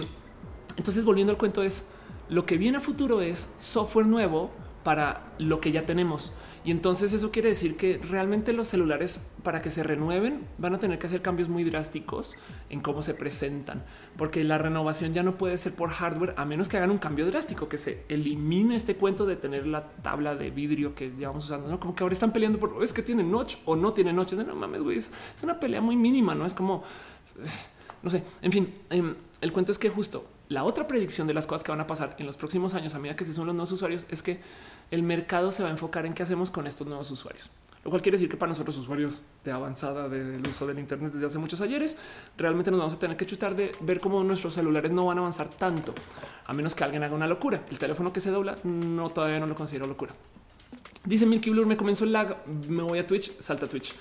entonces, 0.77 1.05
volviendo 1.05 1.31
al 1.31 1.37
cuento, 1.37 1.63
es 1.63 1.85
lo 2.29 2.45
que 2.45 2.57
viene 2.57 2.77
a 2.77 2.81
futuro 2.81 3.21
es 3.21 3.49
software 3.57 4.07
nuevo 4.07 4.51
para 4.83 5.33
lo 5.39 5.59
que 5.59 5.71
ya 5.71 5.85
tenemos. 5.85 6.31
Y 6.63 6.71
entonces 6.71 7.13
eso 7.13 7.31
quiere 7.31 7.49
decir 7.49 7.77
que 7.77 7.99
realmente 7.99 8.51
los 8.51 8.67
celulares 8.67 9.27
para 9.43 9.61
que 9.61 9.69
se 9.69 9.83
renueven 9.83 10.47
van 10.57 10.73
a 10.73 10.79
tener 10.79 10.97
que 10.97 11.05
hacer 11.05 11.21
cambios 11.21 11.47
muy 11.47 11.63
drásticos 11.63 12.35
en 12.71 12.81
cómo 12.81 13.03
se 13.03 13.13
presentan, 13.13 13.83
porque 14.17 14.43
la 14.43 14.57
renovación 14.57 15.13
ya 15.13 15.21
no 15.21 15.37
puede 15.37 15.59
ser 15.59 15.75
por 15.75 15.89
hardware 15.89 16.33
a 16.37 16.45
menos 16.45 16.67
que 16.67 16.77
hagan 16.77 16.89
un 16.89 16.97
cambio 16.97 17.27
drástico, 17.27 17.69
que 17.69 17.77
se 17.77 18.03
elimine 18.09 18.75
este 18.75 18.95
cuento 18.95 19.27
de 19.27 19.35
tener 19.35 19.67
la 19.67 19.91
tabla 20.01 20.35
de 20.35 20.49
vidrio 20.49 20.95
que 20.95 21.11
llevamos 21.11 21.45
usando, 21.45 21.69
¿no? 21.69 21.79
Como 21.79 21.93
que 21.93 22.03
ahora 22.03 22.13
están 22.13 22.33
peleando 22.33 22.59
por 22.59 22.83
es 22.83 22.93
que 22.93 23.03
tiene 23.03 23.23
notch 23.23 23.57
o 23.65 23.75
no 23.75 23.93
tiene 23.93 24.11
noches. 24.11 24.39
No 24.39 24.55
mames, 24.55 24.81
güey, 24.81 24.97
es 24.97 25.11
una 25.43 25.59
pelea 25.59 25.81
muy 25.81 25.95
mínima, 25.95 26.33
no 26.33 26.47
es 26.47 26.55
como 26.55 26.83
no 28.01 28.09
sé. 28.09 28.23
En 28.41 28.51
fin, 28.51 28.73
em, 28.89 29.15
el 29.41 29.51
cuento 29.51 29.71
es 29.71 29.77
que 29.77 29.89
justo 29.89 30.25
la 30.47 30.63
otra 30.63 30.87
predicción 30.87 31.27
de 31.27 31.33
las 31.33 31.47
cosas 31.47 31.63
que 31.63 31.71
van 31.71 31.81
a 31.81 31.87
pasar 31.87 32.15
en 32.19 32.25
los 32.25 32.37
próximos 32.37 32.75
años 32.75 32.93
a 32.95 32.99
medida 32.99 33.15
que 33.15 33.25
se 33.25 33.33
son 33.33 33.47
los 33.47 33.55
nuevos 33.55 33.71
usuarios 33.71 34.05
es 34.09 34.21
que 34.21 34.39
el 34.91 35.01
mercado 35.03 35.51
se 35.51 35.63
va 35.63 35.69
a 35.69 35.71
enfocar 35.71 36.05
en 36.05 36.13
qué 36.13 36.23
hacemos 36.23 36.51
con 36.51 36.67
estos 36.67 36.85
nuevos 36.87 37.09
usuarios. 37.09 37.49
Lo 37.83 37.91
cual 37.91 38.01
quiere 38.01 38.17
decir 38.17 38.29
que 38.29 38.37
para 38.37 38.49
nosotros 38.49 38.77
usuarios 38.77 39.23
de 39.43 39.51
avanzada 39.51 40.09
del 40.09 40.41
uso 40.47 40.65
del 40.65 40.79
Internet 40.79 41.13
desde 41.13 41.27
hace 41.27 41.37
muchos 41.37 41.61
ayeres, 41.61 41.97
realmente 42.35 42.71
nos 42.71 42.79
vamos 42.79 42.93
a 42.95 42.99
tener 42.99 43.15
que 43.15 43.27
chutar 43.27 43.55
de 43.55 43.71
ver 43.81 43.99
cómo 43.99 44.23
nuestros 44.23 44.55
celulares 44.55 44.91
no 44.91 45.05
van 45.05 45.17
a 45.17 45.21
avanzar 45.21 45.49
tanto, 45.49 45.93
a 46.45 46.53
menos 46.53 46.73
que 46.73 46.83
alguien 46.83 47.03
haga 47.03 47.15
una 47.15 47.27
locura. 47.27 47.63
El 47.69 47.77
teléfono 47.77 48.11
que 48.11 48.21
se 48.21 48.31
dobla 48.31 48.55
no 48.63 49.09
todavía 49.09 49.39
no 49.39 49.45
lo 49.45 49.53
considero 49.53 49.85
locura. 49.85 50.13
Dice 51.03 51.27
Milky 51.27 51.51
Blur, 51.51 51.67
me 51.67 51.77
comenzó 51.77 52.05
el 52.05 52.11
lag, 52.11 52.37
me 52.67 52.81
voy 52.81 52.97
a 52.97 53.05
Twitch, 53.05 53.39
salta 53.39 53.67
a 53.67 53.69
Twitch. 53.69 53.93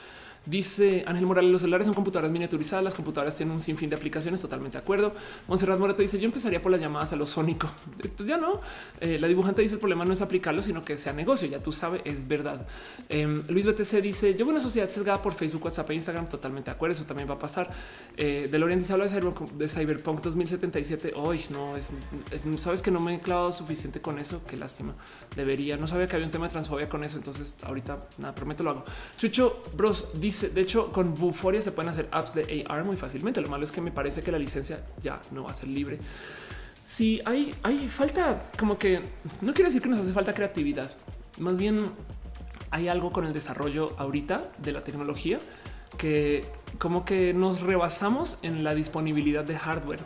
Dice 0.46 1.04
Ángel 1.06 1.26
Morales, 1.26 1.50
los 1.50 1.62
celulares 1.62 1.86
son 1.86 1.94
computadoras 1.94 2.30
miniaturizadas, 2.30 2.84
las 2.84 2.94
computadoras 2.94 3.34
tienen 3.34 3.54
un 3.54 3.62
sinfín 3.62 3.88
de 3.88 3.96
aplicaciones, 3.96 4.42
totalmente 4.42 4.76
de 4.76 4.82
acuerdo. 4.82 5.14
Monserrat 5.48 5.78
Morato 5.78 6.02
dice, 6.02 6.18
yo 6.18 6.26
empezaría 6.26 6.60
por 6.60 6.70
las 6.70 6.80
llamadas 6.80 7.12
a 7.12 7.16
lo 7.16 7.26
sónico. 7.26 7.70
Eh, 8.04 8.10
pues 8.14 8.28
ya 8.28 8.36
no. 8.36 8.60
Eh, 9.00 9.18
la 9.18 9.28
dibujante 9.28 9.62
dice, 9.62 9.74
el 9.74 9.80
problema 9.80 10.04
no 10.04 10.12
es 10.12 10.20
aplicarlo, 10.20 10.60
sino 10.62 10.82
que 10.82 10.96
sea 10.96 11.12
negocio, 11.12 11.48
ya 11.48 11.62
tú 11.62 11.72
sabes, 11.72 12.02
es 12.04 12.26
verdad. 12.26 12.66
Em, 13.08 13.42
Luis 13.48 13.64
BTC 13.66 14.02
dice, 14.02 14.34
yo 14.34 14.46
una 14.46 14.60
sociedad 14.60 14.88
sesgada 14.88 15.22
por 15.22 15.32
Facebook, 15.34 15.64
WhatsApp 15.64 15.90
e 15.90 15.94
Instagram, 15.94 16.28
totalmente 16.28 16.70
de 16.70 16.74
acuerdo, 16.74 16.94
eso 16.94 17.04
también 17.04 17.28
va 17.28 17.34
a 17.34 17.38
pasar. 17.38 17.70
Eh, 18.16 18.48
de 18.50 18.58
Lorien 18.58 18.80
dice, 18.80 18.92
habla 18.92 19.06
de 19.06 19.68
Cyberpunk, 19.68 20.22
2077, 20.22 21.12
hoy 21.14 21.40
no, 21.50 21.76
es, 21.76 21.92
sabes 22.58 22.82
que 22.82 22.90
no 22.90 23.00
me 23.00 23.14
he 23.14 23.20
clavado 23.20 23.52
suficiente 23.52 24.00
con 24.00 24.18
eso, 24.18 24.42
qué 24.46 24.56
lástima, 24.56 24.94
debería, 25.36 25.76
no 25.76 25.86
sabía 25.86 26.06
que 26.06 26.16
había 26.16 26.26
un 26.26 26.32
tema 26.32 26.46
de 26.46 26.52
transfobia 26.52 26.88
con 26.88 27.04
eso, 27.04 27.16
entonces 27.16 27.54
ahorita, 27.62 27.98
nada, 28.18 28.34
prometo 28.34 28.62
lo 28.64 28.70
hago. 28.70 28.84
Chucho 29.18 29.62
Bros 29.76 30.08
dice, 30.14 30.33
de 30.42 30.60
hecho, 30.60 30.92
con 30.92 31.14
Buforia 31.14 31.62
se 31.62 31.72
pueden 31.72 31.90
hacer 31.90 32.08
apps 32.10 32.34
de 32.34 32.64
AR 32.68 32.84
muy 32.84 32.96
fácilmente. 32.96 33.40
Lo 33.40 33.48
malo 33.48 33.64
es 33.64 33.72
que 33.72 33.80
me 33.80 33.90
parece 33.90 34.22
que 34.22 34.32
la 34.32 34.38
licencia 34.38 34.84
ya 35.02 35.20
no 35.30 35.44
va 35.44 35.50
a 35.50 35.54
ser 35.54 35.68
libre. 35.68 35.98
Si 36.82 37.20
hay, 37.24 37.54
hay 37.62 37.88
falta, 37.88 38.50
como 38.58 38.76
que 38.78 39.00
no 39.40 39.54
quiero 39.54 39.70
decir 39.70 39.80
que 39.80 39.88
nos 39.88 39.98
hace 39.98 40.12
falta 40.12 40.34
creatividad, 40.34 40.92
más 41.38 41.56
bien 41.56 41.84
hay 42.70 42.88
algo 42.88 43.12
con 43.12 43.24
el 43.24 43.32
desarrollo 43.32 43.94
ahorita 43.98 44.50
de 44.58 44.72
la 44.72 44.84
tecnología 44.84 45.38
que 45.96 46.44
como 46.78 47.04
que 47.04 47.32
nos 47.32 47.60
rebasamos 47.60 48.38
en 48.42 48.64
la 48.64 48.74
disponibilidad 48.74 49.44
de 49.44 49.56
hardware 49.56 50.00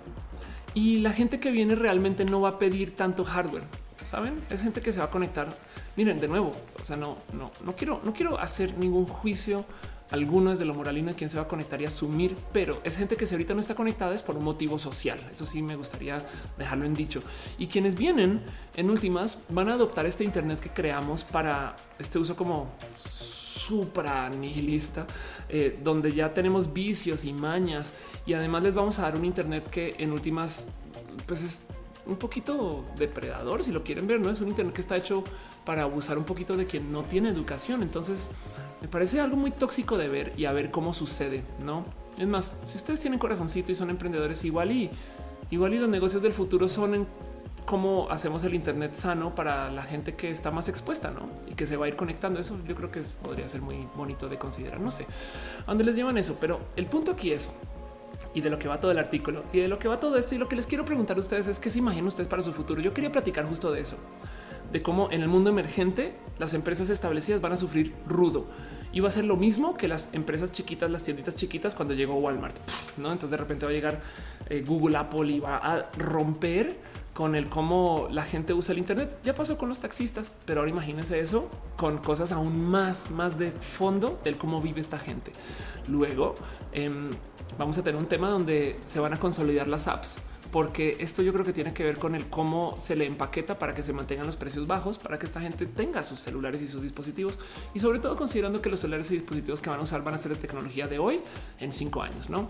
y 0.75 0.99
la 0.99 1.13
gente 1.13 1.41
que 1.41 1.51
viene 1.51 1.75
realmente 1.75 2.25
no 2.25 2.41
va 2.41 2.51
a 2.51 2.59
pedir 2.59 2.95
tanto 2.95 3.25
hardware. 3.25 3.65
Saben, 4.05 4.41
es 4.49 4.63
gente 4.63 4.81
que 4.81 4.93
se 4.93 5.01
va 5.01 5.07
a 5.07 5.11
conectar. 5.11 5.49
Miren, 5.97 6.21
de 6.21 6.29
nuevo, 6.29 6.53
o 6.81 6.85
sea, 6.85 6.97
no, 6.97 7.19
no, 7.33 7.51
no 7.65 7.75
quiero, 7.75 8.01
no 8.05 8.13
quiero 8.13 8.39
hacer 8.39 8.79
ningún 8.79 9.07
juicio 9.07 9.65
alguno 10.11 10.53
es 10.53 10.59
de 10.59 10.65
lo 10.65 10.75
moralino 10.75 11.11
de 11.11 11.17
quien 11.17 11.29
se 11.29 11.37
va 11.37 11.45
a 11.45 11.49
conectar 11.49 11.81
y 11.81 11.85
asumir, 11.85 12.37
pero 12.53 12.81
es 12.85 12.97
gente 12.97 13.17
que 13.17 13.27
si 13.27 13.35
ahorita 13.35 13.55
no 13.55 13.61
está 13.61 13.75
conectada 13.75 14.15
es 14.15 14.23
por 14.23 14.37
un 14.37 14.45
motivo 14.45 14.79
social. 14.79 15.19
Eso 15.31 15.45
sí 15.45 15.63
me 15.63 15.77
gustaría 15.77 16.25
dejarlo 16.57 16.87
en 16.87 16.95
dicho. 16.95 17.23
Y 17.59 17.67
quienes 17.67 17.95
vienen 17.95 18.41
en 18.77 18.91
últimas 18.91 19.41
van 19.49 19.69
a 19.69 19.75
adoptar 19.75 20.07
este 20.07 20.25
Internet 20.25 20.61
que 20.61 20.71
creamos 20.71 21.25
para 21.25 21.77
este 21.99 22.19
uso 22.19 22.37
como 22.37 22.69
supra 22.97 24.31
nihilista, 24.31 25.07
eh, 25.49 25.79
donde 25.83 26.13
ya 26.15 26.33
tenemos 26.33 26.73
vicios 26.73 27.25
y 27.25 27.33
mañas 27.33 27.93
y 28.25 28.33
además 28.33 28.63
les 28.63 28.75
vamos 28.75 28.99
a 28.99 29.03
dar 29.03 29.17
un 29.17 29.25
Internet 29.25 29.69
que 29.69 29.95
en 29.99 30.13
últimas 30.13 30.69
pues 31.27 31.43
es 31.43 31.63
un 32.07 32.17
poquito 32.17 32.87
depredador, 32.97 33.63
si 33.63 33.71
lo 33.71 33.85
quieren 33.85 34.07
ver, 34.07 34.21
no 34.21 34.31
es 34.31 34.41
un 34.41 34.49
Internet 34.49 34.75
que 34.75 34.81
está 34.81 34.97
hecho 34.97 35.23
para 35.69 35.83
abusar 35.83 36.17
un 36.17 36.25
poquito 36.25 36.57
de 36.57 36.65
quien 36.65 36.91
no 36.91 37.03
tiene 37.03 37.29
educación. 37.29 37.83
Entonces 37.83 38.31
me 38.81 38.89
parece 38.89 39.21
algo 39.21 39.37
muy 39.37 39.51
tóxico 39.51 39.99
de 39.99 40.09
ver 40.09 40.33
y 40.35 40.47
a 40.47 40.53
ver 40.53 40.71
cómo 40.71 40.95
sucede, 40.95 41.43
no? 41.63 41.85
Es 42.17 42.27
más, 42.27 42.53
si 42.65 42.79
ustedes 42.79 43.01
tienen 43.01 43.19
corazoncito 43.19 43.71
y 43.71 43.75
son 43.75 43.91
emprendedores, 43.91 44.47
igual 44.47 44.73
y 44.73 44.91
igual 45.51 45.75
y 45.75 45.79
los 45.79 45.91
negocios 45.91 46.23
del 46.23 46.33
futuro 46.33 46.69
son 46.69 46.95
en 46.95 47.07
cómo 47.67 48.09
hacemos 48.11 48.45
el 48.45 48.55
Internet 48.55 48.95
sano 48.95 49.35
para 49.35 49.71
la 49.71 49.83
gente 49.83 50.15
que 50.15 50.31
está 50.31 50.51
más 50.51 50.71
expuesta, 50.71 51.11
no? 51.11 51.29
Y 51.51 51.55
que 51.55 51.67
se 51.67 51.77
va 51.77 51.85
a 51.85 51.89
ir 51.89 51.97
conectando. 51.97 52.41
Eso 52.41 52.57
yo 52.67 52.75
creo 52.75 52.91
que 52.91 53.03
podría 53.23 53.47
ser 53.47 53.61
muy 53.61 53.87
bonito 53.95 54.27
de 54.31 54.39
considerar. 54.39 54.81
No 54.81 54.91
sé 54.91 55.05
a 55.67 55.67
dónde 55.67 55.85
les 55.85 55.97
llevan 55.97 56.17
eso, 56.17 56.39
pero 56.41 56.61
el 56.77 56.87
punto 56.87 57.13
aquí 57.13 57.31
es 57.31 57.51
y 58.33 58.41
de 58.41 58.49
lo 58.49 58.59
que 58.59 58.69
va 58.69 58.81
todo 58.81 58.91
el 58.91 58.99
artículo 58.99 59.45
y 59.53 59.61
de 59.61 59.69
lo 59.69 59.79
que 59.79 59.87
va 59.87 60.01
todo 60.01 60.17
esto 60.17 60.35
y 60.35 60.39
lo 60.39 60.49
que 60.49 60.57
les 60.57 60.67
quiero 60.67 60.87
preguntar 60.87 61.19
a 61.19 61.21
ustedes 61.21 61.47
es 61.47 61.59
qué 61.59 61.69
se 61.69 61.79
imaginan 61.81 62.07
ustedes 62.07 62.27
para 62.27 62.41
su 62.41 62.55
futuro. 62.55 62.81
Yo 62.81 62.95
quería 62.95 63.13
platicar 63.13 63.45
justo 63.47 63.71
de 63.71 63.81
eso 63.81 63.99
de 64.73 64.83
cómo 64.83 65.11
en 65.11 65.23
el 65.23 65.29
mundo 65.29 65.51
emergente 65.51 66.15
las 66.39 66.55
empresas 66.55 66.91
establecidas 66.91 67.41
van 67.41 67.53
a 67.53 67.57
sufrir 67.57 67.95
rudo 68.07 68.47
y 68.93 69.01
va 69.01 69.09
a 69.09 69.13
ser 69.13 69.25
lo 69.25 69.37
mismo 69.37 69.77
que 69.77 69.89
las 69.89 70.09
empresas 70.13 70.53
chiquitas, 70.53 70.91
las 70.91 71.03
tienditas 71.03 71.37
chiquitas 71.37 71.75
cuando 71.75 71.95
llegó 71.95 72.15
Walmart. 72.15 72.57
No, 72.97 73.13
entonces 73.13 73.31
de 73.31 73.37
repente 73.37 73.67
va 73.67 73.71
a 73.71 73.75
llegar 73.75 74.01
eh, 74.49 74.65
Google, 74.67 74.97
Apple 74.97 75.31
y 75.31 75.41
va 75.41 75.57
a 75.57 75.91
romper 75.97 76.77
con 77.13 77.35
el 77.35 77.49
cómo 77.49 78.09
la 78.11 78.23
gente 78.23 78.55
usa 78.55 78.73
el 78.73 78.79
Internet. 78.79 79.19
Ya 79.25 79.35
pasó 79.35 79.59
con 79.59 79.69
los 79.69 79.81
taxistas, 79.81 80.33
pero 80.45 80.61
ahora 80.61 80.71
imagínense 80.71 81.19
eso 81.19 81.51
con 81.77 81.99
cosas 81.99 82.33
aún 82.33 82.65
más, 82.65 83.11
más 83.11 83.39
de 83.39 83.51
fondo 83.51 84.21
del 84.25 84.37
cómo 84.37 84.63
vive 84.63 84.81
esta 84.81 84.99
gente. 84.99 85.33
Luego 85.89 86.37
em, 86.73 87.11
vamos 87.59 87.77
a 87.77 87.83
tener 87.83 88.01
un 88.01 88.07
tema 88.07 88.31
donde 88.31 88.77
se 88.87 89.01
van 89.01 89.13
a 89.13 89.19
consolidar 89.19 89.69
las 89.69 89.89
apps 89.89 90.19
porque 90.51 90.97
esto 91.01 91.23
yo 91.23 91.33
creo 91.33 91.45
que 91.45 91.53
tiene 91.53 91.73
que 91.75 91.85
ver 91.85 91.99
con 91.99 92.15
el 92.15 92.27
cómo 92.27 92.75
se 92.79 92.97
le 92.97 93.07
empaqueta 93.07 93.59
para 93.59 93.75
que 93.75 93.83
se 93.83 93.93
mantengan 93.93 94.27
los 94.27 94.37
precios 94.37 94.67
bajos, 94.67 94.99
para 94.99 95.19
que 95.19 95.27
esta 95.27 95.41
gente 95.41 95.67
tenga 95.67 96.03
sus 96.05 96.21
celulares 96.21 96.63
y 96.63 96.69
sus 96.69 96.83
dispositivos 96.83 97.39
y 97.75 97.81
sobre 97.81 97.99
todo 97.99 98.17
considerando 98.17 98.63
que 98.63 98.71
los 98.71 98.81
celulares 98.81 99.11
y 99.11 99.15
dispositivos 99.15 99.61
que 99.61 99.71
van 99.71 99.81
a 99.81 99.83
usar 99.83 100.03
van 100.03 100.15
a 100.15 100.19
ser 100.19 100.33
de 100.33 100.39
tecnología 100.39 100.89
de 100.89 100.99
hoy 100.99 101.21
en 101.61 101.73
cinco 101.73 102.03
años, 102.03 102.31
¿no? 102.31 102.49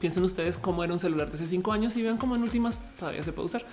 Piensen 0.00 0.24
ustedes 0.24 0.58
cómo 0.58 0.84
era 0.84 0.92
un 0.92 1.00
celular 1.00 1.28
de 1.28 1.34
hace 1.34 1.46
cinco 1.46 1.72
años 1.72 1.96
y 1.96 2.02
vean 2.02 2.18
cómo 2.18 2.36
en 2.36 2.42
últimas 2.42 2.80
todavía 2.98 3.22
se 3.22 3.32
puede 3.32 3.46
usar. 3.46 3.64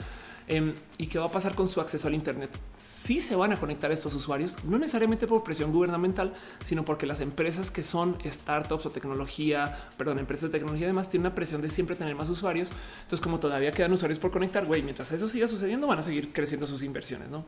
Em, 0.47 0.73
¿Y 0.97 1.07
qué 1.07 1.19
va 1.19 1.25
a 1.25 1.31
pasar 1.31 1.55
con 1.55 1.67
su 1.67 1.79
acceso 1.79 2.07
al 2.07 2.13
Internet? 2.13 2.49
Si 2.75 3.19
se 3.19 3.35
van 3.35 3.53
a 3.53 3.59
conectar 3.59 3.91
estos 3.91 4.13
usuarios, 4.13 4.63
no 4.65 4.77
necesariamente 4.77 5.25
por 5.25 5.43
presión 5.43 5.71
gubernamental, 5.71 6.33
sino 6.63 6.83
porque 6.83 7.05
las 7.05 7.21
empresas 7.21 7.71
que 7.71 7.83
son 7.83 8.17
startups 8.25 8.85
o 8.85 8.89
tecnología, 8.89 9.77
perdón, 9.97 10.19
empresas 10.19 10.51
de 10.51 10.57
tecnología 10.57 10.87
además 10.87 11.09
tienen 11.09 11.27
una 11.27 11.35
presión 11.35 11.61
de 11.61 11.69
siempre 11.69 11.95
tener 11.95 12.15
más 12.15 12.29
usuarios. 12.29 12.71
Entonces, 13.03 13.21
como 13.21 13.39
todavía 13.39 13.71
quedan 13.71 13.93
usuarios 13.93 14.19
por 14.19 14.31
conectar, 14.31 14.65
güey, 14.65 14.83
mientras 14.83 15.11
eso 15.11 15.29
siga 15.29 15.47
sucediendo, 15.47 15.87
van 15.87 15.99
a 15.99 16.03
seguir 16.03 16.33
creciendo 16.33 16.67
sus 16.67 16.83
inversiones, 16.83 17.29
¿no? 17.29 17.45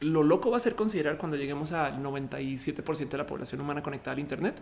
Lo 0.00 0.22
loco 0.22 0.50
va 0.50 0.58
a 0.58 0.60
ser 0.60 0.74
considerar 0.74 1.16
cuando 1.16 1.38
lleguemos 1.38 1.72
al 1.72 2.02
97% 2.02 3.08
de 3.08 3.18
la 3.18 3.26
población 3.26 3.62
humana 3.62 3.82
conectada 3.82 4.12
al 4.12 4.18
Internet 4.18 4.60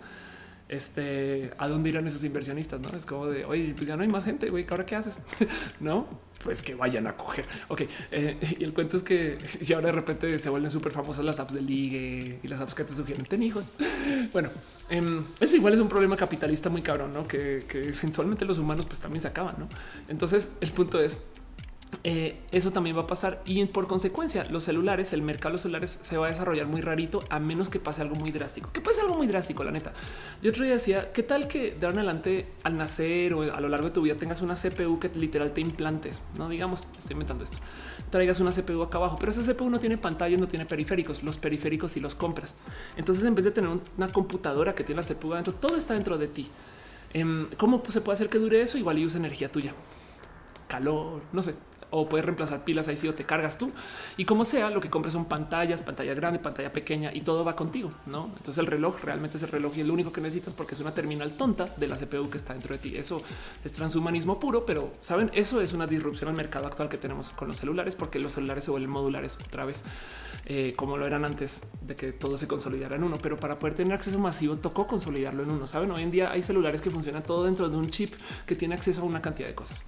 este, 0.74 1.52
a 1.58 1.68
dónde 1.68 1.90
irán 1.90 2.06
esos 2.06 2.24
inversionistas, 2.24 2.80
no 2.80 2.90
es 2.96 3.06
como 3.06 3.26
de 3.26 3.44
oye, 3.44 3.74
pues 3.74 3.86
ya 3.86 3.96
no 3.96 4.02
hay 4.02 4.08
más 4.08 4.24
gente, 4.24 4.50
güey, 4.50 4.66
ahora 4.68 4.84
qué 4.84 4.96
haces? 4.96 5.20
No, 5.80 6.06
pues 6.42 6.62
que 6.62 6.74
vayan 6.74 7.06
a 7.06 7.16
coger. 7.16 7.46
Ok. 7.68 7.82
Eh, 8.10 8.56
y 8.58 8.64
el 8.64 8.74
cuento 8.74 8.96
es 8.96 9.02
que 9.02 9.38
ya 9.62 9.76
ahora 9.76 9.86
de 9.86 9.92
repente 9.92 10.38
se 10.38 10.50
vuelven 10.50 10.70
súper 10.70 10.92
famosas 10.92 11.24
las 11.24 11.40
apps 11.40 11.54
de 11.54 11.62
ligue 11.62 12.38
y 12.42 12.48
las 12.48 12.60
apps 12.60 12.74
que 12.74 12.84
te 12.84 12.94
sugieren 12.94 13.24
ten 13.26 13.42
hijos. 13.42 13.74
Bueno, 14.32 14.50
em, 14.88 15.24
eso 15.38 15.56
igual 15.56 15.74
es 15.74 15.80
un 15.80 15.88
problema 15.88 16.16
capitalista 16.16 16.68
muy 16.68 16.82
cabrón, 16.82 17.12
no 17.12 17.28
que, 17.28 17.64
eventualmente 17.72 18.44
los 18.44 18.58
humanos 18.58 18.86
pues 18.86 19.00
también 19.00 19.20
se 19.20 19.28
acaban. 19.28 19.56
No, 19.58 19.68
entonces 20.08 20.50
el 20.60 20.72
punto 20.72 21.00
es 21.00 21.20
eh, 22.02 22.40
eso 22.50 22.72
también 22.72 22.96
va 22.96 23.02
a 23.02 23.06
pasar 23.06 23.42
y 23.44 23.64
por 23.66 23.86
consecuencia 23.86 24.44
los 24.44 24.64
celulares, 24.64 25.12
el 25.12 25.22
mercado 25.22 25.50
de 25.50 25.52
los 25.54 25.62
celulares 25.62 25.98
se 26.02 26.16
va 26.16 26.26
a 26.26 26.30
desarrollar 26.30 26.66
muy 26.66 26.80
rarito 26.80 27.24
a 27.30 27.38
menos 27.38 27.68
que 27.68 27.78
pase 27.78 28.02
algo 28.02 28.16
muy 28.16 28.30
drástico. 28.30 28.70
Que 28.72 28.80
pase 28.80 29.00
algo 29.00 29.14
muy 29.14 29.26
drástico, 29.26 29.64
la 29.64 29.70
neta. 29.70 29.92
Yo 30.42 30.50
otro 30.50 30.64
día 30.64 30.72
decía, 30.74 31.12
¿qué 31.12 31.22
tal 31.22 31.46
que 31.46 31.72
de 31.72 31.86
ahora 31.86 32.00
en 32.00 32.08
adelante 32.08 32.46
al 32.62 32.76
nacer 32.76 33.34
o 33.34 33.42
a 33.42 33.60
lo 33.60 33.68
largo 33.68 33.88
de 33.88 33.94
tu 33.94 34.02
vida 34.02 34.16
tengas 34.16 34.42
una 34.42 34.54
CPU 34.54 34.98
que 34.98 35.08
literal 35.10 35.52
te 35.52 35.60
implantes? 35.60 36.22
No 36.36 36.48
digamos, 36.48 36.84
estoy 36.96 37.12
inventando 37.12 37.44
esto. 37.44 37.58
Traigas 38.10 38.40
una 38.40 38.50
CPU 38.50 38.82
acá 38.82 38.98
abajo, 38.98 39.16
pero 39.18 39.30
esa 39.30 39.42
CPU 39.42 39.70
no 39.70 39.78
tiene 39.78 39.98
pantalla, 39.98 40.36
no 40.36 40.48
tiene 40.48 40.66
periféricos. 40.66 41.22
Los 41.22 41.38
periféricos 41.38 41.92
si 41.92 42.00
los 42.00 42.14
compras. 42.14 42.54
Entonces, 42.96 43.24
en 43.24 43.34
vez 43.34 43.44
de 43.44 43.50
tener 43.50 43.70
una 43.96 44.12
computadora 44.12 44.74
que 44.74 44.84
tiene 44.84 45.02
la 45.02 45.06
CPU 45.06 45.34
adentro, 45.34 45.54
todo 45.54 45.76
está 45.76 45.94
dentro 45.94 46.18
de 46.18 46.28
ti. 46.28 46.48
Em, 47.12 47.48
¿Cómo 47.56 47.82
se 47.88 48.00
puede 48.00 48.14
hacer 48.14 48.28
que 48.28 48.38
dure 48.38 48.60
eso? 48.60 48.78
Igual 48.78 48.98
y 48.98 49.06
usa 49.06 49.18
energía 49.18 49.50
tuya 49.50 49.74
calor, 50.74 51.22
no 51.32 51.42
sé, 51.42 51.54
o 51.94 52.08
puedes 52.08 52.24
reemplazar 52.24 52.64
pilas 52.64 52.88
ahí 52.88 52.96
si 52.96 53.06
o 53.06 53.14
te 53.14 53.24
cargas 53.24 53.56
tú. 53.56 53.70
Y 54.16 54.24
como 54.24 54.44
sea, 54.44 54.70
lo 54.70 54.80
que 54.80 54.90
compres 54.90 55.12
son 55.12 55.26
pantallas, 55.26 55.80
pantalla 55.80 56.12
grande, 56.14 56.40
pantalla 56.40 56.72
pequeña 56.72 57.12
y 57.14 57.20
todo 57.20 57.44
va 57.44 57.54
contigo, 57.54 57.90
¿no? 58.06 58.26
Entonces 58.36 58.58
el 58.58 58.66
reloj 58.66 59.00
realmente 59.02 59.36
es 59.36 59.42
el 59.44 59.50
reloj 59.50 59.76
y 59.76 59.80
es 59.80 59.86
lo 59.86 59.92
único 59.92 60.12
que 60.12 60.20
necesitas 60.20 60.54
porque 60.54 60.74
es 60.74 60.80
una 60.80 60.92
terminal 60.92 61.32
tonta 61.32 61.72
de 61.76 61.86
la 61.86 61.96
CPU 61.96 62.28
que 62.28 62.36
está 62.36 62.52
dentro 62.52 62.74
de 62.74 62.78
ti. 62.78 62.96
Eso 62.96 63.18
es 63.64 63.72
transhumanismo 63.72 64.40
puro, 64.40 64.66
pero 64.66 64.92
saben, 65.00 65.30
eso 65.34 65.60
es 65.60 65.72
una 65.72 65.86
disrupción 65.86 66.28
al 66.30 66.36
mercado 66.36 66.66
actual 66.66 66.88
que 66.88 66.98
tenemos 66.98 67.30
con 67.30 67.46
los 67.48 67.58
celulares 67.58 67.94
porque 67.94 68.18
los 68.18 68.32
celulares 68.32 68.64
se 68.64 68.72
vuelven 68.72 68.90
modulares 68.90 69.38
otra 69.46 69.64
vez, 69.64 69.84
eh, 70.46 70.74
como 70.74 70.96
lo 70.96 71.06
eran 71.06 71.24
antes 71.24 71.62
de 71.80 71.94
que 71.94 72.12
todo 72.12 72.36
se 72.36 72.48
consolidara 72.48 72.96
en 72.96 73.04
uno. 73.04 73.18
Pero 73.22 73.36
para 73.36 73.58
poder 73.58 73.74
tener 73.74 73.94
acceso 73.94 74.18
masivo 74.18 74.56
tocó 74.56 74.88
consolidarlo 74.88 75.44
en 75.44 75.50
uno. 75.50 75.68
Saben, 75.68 75.92
hoy 75.92 76.02
en 76.02 76.10
día 76.10 76.32
hay 76.32 76.42
celulares 76.42 76.80
que 76.80 76.90
funcionan 76.90 77.22
todo 77.22 77.44
dentro 77.44 77.68
de 77.68 77.76
un 77.76 77.88
chip 77.88 78.14
que 78.46 78.56
tiene 78.56 78.74
acceso 78.74 79.02
a 79.02 79.04
una 79.04 79.22
cantidad 79.22 79.48
de 79.48 79.54
cosas. 79.54 79.84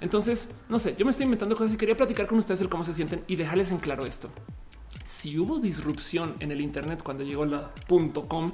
Entonces, 0.00 0.50
no 0.68 0.78
sé, 0.78 0.94
yo 0.98 1.04
me 1.04 1.10
estoy 1.10 1.24
inventando 1.24 1.56
cosas 1.56 1.74
y 1.74 1.76
quería 1.76 1.96
platicar 1.96 2.26
con 2.26 2.38
ustedes 2.38 2.60
el 2.60 2.68
cómo 2.68 2.84
se 2.84 2.94
sienten 2.94 3.24
y 3.26 3.36
dejarles 3.36 3.70
en 3.70 3.78
claro 3.78 4.04
esto. 4.06 4.30
Si 5.04 5.38
hubo 5.38 5.58
disrupción 5.58 6.36
en 6.40 6.52
el 6.52 6.60
Internet 6.60 7.02
cuando 7.02 7.22
llegó 7.24 7.46
la 7.46 7.70
.com 8.28 8.52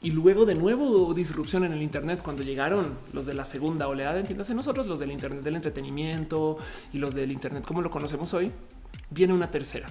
y 0.00 0.10
luego 0.10 0.44
de 0.46 0.54
nuevo 0.54 1.14
disrupción 1.14 1.64
en 1.64 1.72
el 1.72 1.82
Internet 1.82 2.20
cuando 2.22 2.42
llegaron 2.42 2.98
los 3.12 3.26
de 3.26 3.34
la 3.34 3.44
segunda 3.44 3.86
oleada, 3.86 4.18
entiéndase 4.18 4.54
nosotros, 4.54 4.86
los 4.86 4.98
del 4.98 5.12
Internet 5.12 5.42
del 5.42 5.56
entretenimiento 5.56 6.58
y 6.92 6.98
los 6.98 7.14
del 7.14 7.30
Internet 7.30 7.64
como 7.64 7.82
lo 7.82 7.90
conocemos 7.90 8.34
hoy, 8.34 8.50
viene 9.10 9.32
una 9.32 9.50
tercera. 9.50 9.90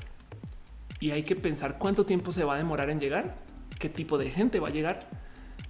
Y 1.00 1.12
hay 1.12 1.24
que 1.24 1.36
pensar 1.36 1.78
cuánto 1.78 2.06
tiempo 2.06 2.32
se 2.32 2.44
va 2.44 2.56
a 2.56 2.58
demorar 2.58 2.90
en 2.90 3.00
llegar, 3.00 3.38
qué 3.80 3.90
tipo 3.90 4.18
de 4.18 4.30
gente 4.30 4.60
va 4.60 4.68
a 4.68 4.72
llegar 4.72 5.00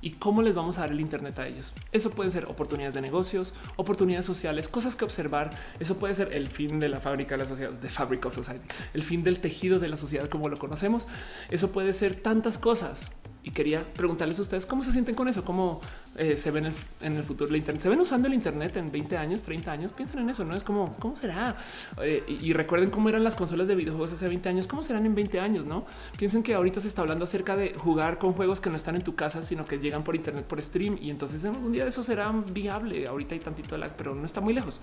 y 0.02 0.12
cómo 0.12 0.42
les 0.42 0.54
vamos 0.54 0.78
a 0.78 0.82
dar 0.82 0.92
el 0.92 1.00
Internet 1.00 1.40
a 1.40 1.48
ellos. 1.48 1.74
Eso 1.92 2.12
pueden 2.12 2.32
ser 2.32 2.46
oportunidades 2.46 2.94
de 2.94 3.02
negocios, 3.02 3.54
oportunidades 3.76 4.26
sociales, 4.26 4.68
cosas 4.68 4.96
que 4.96 5.06
observar. 5.06 5.52
Eso 5.80 5.98
puede 5.98 6.14
ser 6.14 6.34
el 6.34 6.48
fin 6.48 6.80
de 6.80 6.90
la 6.90 7.00
fábrica 7.00 7.36
de 7.36 7.40
la 7.40 7.46
sociedad, 7.46 7.72
de 7.72 7.90
Fabric 7.90 8.26
of 8.26 8.36
Society, 8.36 8.66
el 8.94 9.04
fin 9.04 9.24
del 9.24 9.40
tejido 9.40 9.80
de 9.80 9.90
la 9.90 9.98
sociedad 9.98 10.28
como 10.30 10.50
lo 10.50 10.58
conocemos. 10.58 11.08
Eso 11.50 11.72
puede 11.72 11.94
ser 11.94 12.16
tantas 12.16 12.58
cosas 12.58 13.12
y 13.44 13.52
quería 13.52 13.92
preguntarles 13.94 14.38
a 14.38 14.44
ustedes 14.44 14.66
cómo 14.66 14.84
se 14.84 14.92
sienten 14.92 15.16
con 15.16 15.28
eso, 15.28 15.44
cómo 15.44 15.82
eh, 16.16 16.38
se 16.38 16.52
ven 16.52 16.72
en 17.02 17.18
el, 17.18 17.24
futuro 17.24 17.48
del 17.48 17.58
Internet. 17.58 17.82
Se 17.82 17.90
ven 17.90 18.00
usando 18.00 18.28
el 18.28 18.36
Internet 18.36 18.78
en 18.78 18.92
20 18.92 19.18
años, 19.18 19.42
30 19.42 19.72
años. 19.72 19.94
Piensen 19.94 20.20
en 20.20 20.30
eso, 20.30 20.46
no 20.46 20.56
es 20.56 20.64
como 20.64 20.94
cómo 21.00 21.16
será. 21.16 21.56
Eh, 22.04 22.24
y, 22.28 22.54
recuerden 22.54 22.92
cómo 22.92 23.10
eran 23.10 23.24
las 23.24 23.36
consolas 23.36 23.68
de 23.68 23.74
videojuegos 23.74 24.14
hace 24.14 24.28
20 24.28 24.50
años, 24.50 24.68
cómo 24.68 24.84
serán 24.84 25.06
en 25.08 25.16
20 25.16 25.40
años. 25.40 25.66
No 25.66 25.86
piensen 26.18 26.44
que 26.44 26.54
ahorita 26.54 26.80
se 26.80 26.88
está 26.88 27.02
hablando 27.02 27.24
acerca 27.24 27.56
de 27.56 27.74
jugar 27.74 28.20
con 28.20 28.34
juegos 28.34 28.62
que 28.62 28.70
no 28.70 28.76
están 28.76 28.96
en 28.96 29.04
tu 29.04 29.16
casa, 29.16 29.42
sino 29.42 29.66
que 29.66 29.80
llegan 29.80 30.04
por 30.04 30.16
Internet 30.16 30.46
por 30.46 30.62
stream. 30.62 30.98
Y 31.02 31.10
entonces 31.10 31.44
un 31.44 31.72
día 31.72 31.84
de 31.84 31.90
eso 31.90 32.04
será 32.04 32.32
viable. 32.32 33.08
Ahorita 33.08 33.34
hay 33.34 33.42
tantito 33.42 33.76
lag, 33.76 33.96
pero 33.98 34.14
no 34.14 34.26
está 34.26 34.40
muy 34.42 34.54
lejos. 34.54 34.82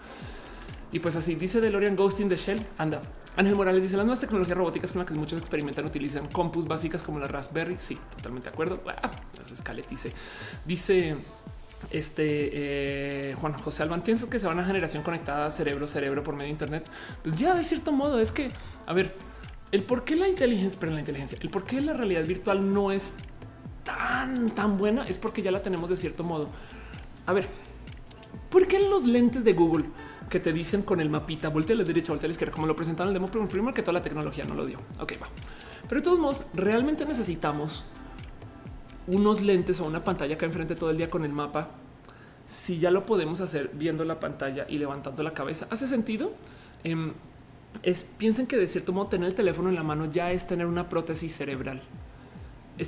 Y 0.93 1.01
pues 1.01 1.16
así 1.16 1.35
dice 1.35 1.60
DeLorean 1.60 1.97
Ghost 1.97 2.20
in 2.20 2.28
the 2.28 2.36
Shell. 2.36 2.65
Anda. 2.78 3.02
Ángel 3.36 3.55
Morales 3.55 3.82
dice 3.82 3.97
las 3.97 4.05
nuevas 4.05 4.20
tecnologías 4.20 4.56
robóticas 4.56 4.90
con 4.90 5.01
las 5.01 5.09
que 5.09 5.15
muchos 5.15 5.39
experimentan 5.39 5.86
utilizan 5.86 6.27
compus 6.28 6.66
básicas 6.66 7.02
como 7.02 7.20
la 7.20 7.28
Raspberry. 7.28 7.77
Sí, 7.78 7.97
totalmente 8.16 8.48
de 8.48 8.52
acuerdo. 8.52 8.82
Ah, 8.89 9.12
entonces 9.32 9.62
dice, 10.66 11.16
este 11.90 13.31
eh, 13.31 13.35
Juan 13.35 13.52
José 13.52 13.85
Alban 13.85 14.02
piensa 14.02 14.28
que 14.28 14.39
se 14.39 14.47
va 14.47 14.52
una 14.52 14.65
generación 14.65 15.02
conectada 15.02 15.51
cerebro 15.51 15.86
cerebro 15.86 16.24
por 16.24 16.35
medio 16.35 16.47
de 16.47 16.52
Internet. 16.52 16.90
Pues 17.23 17.39
ya 17.39 17.55
de 17.55 17.62
cierto 17.62 17.93
modo 17.93 18.19
es 18.19 18.32
que 18.32 18.51
a 18.86 18.93
ver 18.93 19.15
el 19.70 19.85
por 19.85 20.05
qué 20.05 20.16
la 20.16 20.27
inteligencia, 20.27 20.81
pero 20.81 20.93
la 20.93 21.01
inteligencia, 21.01 21.39
el 21.40 21.51
por 21.51 21.65
qué 21.65 21.81
la 21.81 21.93
realidad 21.93 22.24
virtual 22.24 22.73
no 22.73 22.90
es 22.90 23.15
tan 23.85 24.48
tan 24.51 24.77
buena 24.78 25.06
es 25.06 25.19
porque 25.19 25.43
ya 25.43 25.52
la 25.52 25.62
tenemos 25.62 25.90
de 25.90 25.97
cierto 25.97 26.24
modo. 26.24 26.48
A 27.27 27.32
ver, 27.32 27.48
¿por 28.51 28.66
qué 28.66 28.81
los 28.81 29.05
lentes 29.05 29.44
de 29.44 29.52
Google 29.52 29.85
que 30.29 30.41
te 30.41 30.53
dicen 30.53 30.83
con 30.83 31.01
el 31.01 31.11
mapita, 31.11 31.49
voltea 31.49 31.75
a 31.75 31.79
la 31.79 31.85
derecha, 31.85 32.13
voltea 32.13 32.27
a 32.27 32.29
la 32.29 32.33
izquierda, 32.33 32.53
como 32.53 32.67
lo 32.67 32.77
presentaron 32.77 33.15
en 33.15 33.23
el 33.23 33.31
demo 33.31 33.49
primero 33.49 33.73
que 33.73 33.83
toda 33.83 33.95
la 33.95 34.03
tecnología 34.03 34.45
no 34.45 34.55
lo 34.55 34.67
dio. 34.67 34.79
Ok, 35.01 35.15
va. 35.23 35.29
Pero 35.89 36.01
de 36.01 36.05
todos 36.05 36.19
modos, 36.19 36.43
realmente 36.55 37.05
necesitamos 37.07 37.85
unos 39.07 39.41
lentes 39.41 39.81
o 39.81 39.87
una 39.87 40.05
pantalla 40.05 40.35
acá 40.35 40.47
enfrente 40.47 40.75
todo 40.75 40.91
el 40.91 40.99
día 40.99 41.11
con 41.11 41.25
el 41.25 41.33
mapa. 41.33 41.71
Si 42.47 42.79
ya 42.79 42.91
lo 42.91 43.05
podemos 43.05 43.41
hacer 43.41 43.71
viendo 43.75 44.05
la 44.05 44.21
pantalla 44.21 44.67
y 44.69 44.79
levantando 44.79 45.23
la 45.23 45.33
cabeza, 45.33 45.67
¿hace 45.71 45.87
sentido? 45.87 46.33
Em, 46.85 47.13
es, 47.83 48.05
piensen 48.05 48.47
que 48.47 48.57
de 48.57 48.67
cierto 48.67 48.93
modo 48.93 49.09
tener 49.09 49.29
el 49.29 49.35
teléfono 49.35 49.69
en 49.69 49.75
la 49.75 49.83
mano 49.83 50.07
ya 50.11 50.31
es 50.31 50.47
tener 50.47 50.67
una 50.67 50.89
prótesis 50.89 51.35
cerebral. 51.35 51.83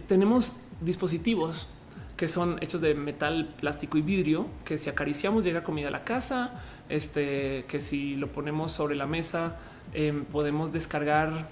tenemos 0.06 0.56
dispositivos 0.80 1.68
que 2.16 2.28
son 2.28 2.58
hechos 2.62 2.82
de 2.82 2.94
metal, 2.94 3.54
plástico 3.58 3.96
y 3.96 4.02
vidrio, 4.02 4.46
que 4.64 4.76
si 4.76 4.90
acariciamos 4.90 5.42
llega 5.42 5.64
comida 5.64 5.88
a 5.88 5.90
la 5.90 6.04
casa, 6.04 6.62
este, 6.90 7.64
que 7.68 7.78
si 7.78 8.16
lo 8.16 8.28
ponemos 8.28 8.72
sobre 8.72 8.96
la 8.96 9.06
mesa 9.06 9.56
em, 9.94 10.24
podemos 10.24 10.72
descargar 10.72 11.48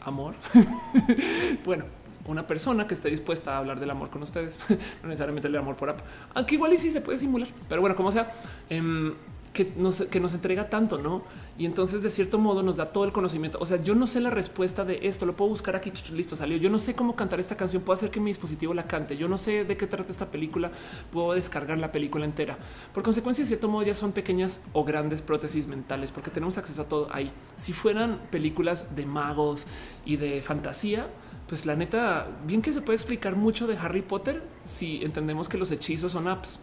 amor. 0.00 0.34
bueno, 1.64 1.84
una 2.26 2.46
persona 2.46 2.86
que 2.86 2.94
esté 2.94 3.10
dispuesta 3.10 3.54
a 3.54 3.58
hablar 3.58 3.78
del 3.78 3.90
amor 3.90 4.10
con 4.10 4.22
ustedes, 4.22 4.58
no 5.02 5.08
necesariamente 5.08 5.48
el 5.48 5.56
amor 5.56 5.76
por 5.76 5.90
app, 5.90 6.00
aunque 6.34 6.54
igual 6.54 6.72
y 6.72 6.78
sí 6.78 6.90
se 6.90 7.00
puede 7.00 7.18
simular, 7.18 7.48
pero 7.68 7.80
bueno, 7.80 7.94
como 7.94 8.10
sea, 8.10 8.32
em, 8.70 9.14
que 9.54 9.72
nos, 9.76 10.02
que 10.02 10.18
nos 10.18 10.34
entrega 10.34 10.68
tanto, 10.68 10.98
¿no? 10.98 11.22
Y 11.56 11.64
entonces 11.64 12.02
de 12.02 12.10
cierto 12.10 12.38
modo 12.38 12.64
nos 12.64 12.76
da 12.76 12.92
todo 12.92 13.04
el 13.04 13.12
conocimiento. 13.12 13.58
O 13.60 13.66
sea, 13.66 13.80
yo 13.80 13.94
no 13.94 14.04
sé 14.04 14.20
la 14.20 14.30
respuesta 14.30 14.84
de 14.84 14.98
esto, 15.06 15.24
lo 15.26 15.36
puedo 15.36 15.48
buscar 15.50 15.76
aquí, 15.76 15.92
listo, 16.12 16.34
salió. 16.34 16.56
Yo 16.58 16.68
no 16.68 16.78
sé 16.78 16.94
cómo 16.94 17.14
cantar 17.14 17.38
esta 17.38 17.56
canción, 17.56 17.82
puedo 17.82 17.94
hacer 17.94 18.10
que 18.10 18.18
mi 18.18 18.30
dispositivo 18.30 18.74
la 18.74 18.88
cante. 18.88 19.16
Yo 19.16 19.28
no 19.28 19.38
sé 19.38 19.64
de 19.64 19.76
qué 19.76 19.86
trata 19.86 20.10
esta 20.10 20.30
película, 20.30 20.72
puedo 21.12 21.34
descargar 21.34 21.78
la 21.78 21.92
película 21.92 22.24
entera. 22.24 22.58
Por 22.92 23.04
consecuencia, 23.04 23.44
de 23.44 23.48
cierto 23.48 23.68
modo 23.68 23.84
ya 23.84 23.94
son 23.94 24.10
pequeñas 24.10 24.60
o 24.72 24.84
grandes 24.84 25.22
prótesis 25.22 25.68
mentales, 25.68 26.10
porque 26.10 26.30
tenemos 26.30 26.58
acceso 26.58 26.82
a 26.82 26.88
todo 26.88 27.08
ahí. 27.12 27.30
Si 27.54 27.72
fueran 27.72 28.22
películas 28.32 28.96
de 28.96 29.06
magos 29.06 29.68
y 30.04 30.16
de 30.16 30.42
fantasía, 30.42 31.06
pues 31.46 31.64
la 31.64 31.76
neta, 31.76 32.26
bien 32.44 32.60
que 32.60 32.72
se 32.72 32.80
puede 32.80 32.96
explicar 32.96 33.36
mucho 33.36 33.68
de 33.68 33.76
Harry 33.76 34.02
Potter 34.02 34.42
si 34.64 35.04
entendemos 35.04 35.48
que 35.48 35.58
los 35.58 35.70
hechizos 35.70 36.10
son 36.10 36.26
apps 36.26 36.58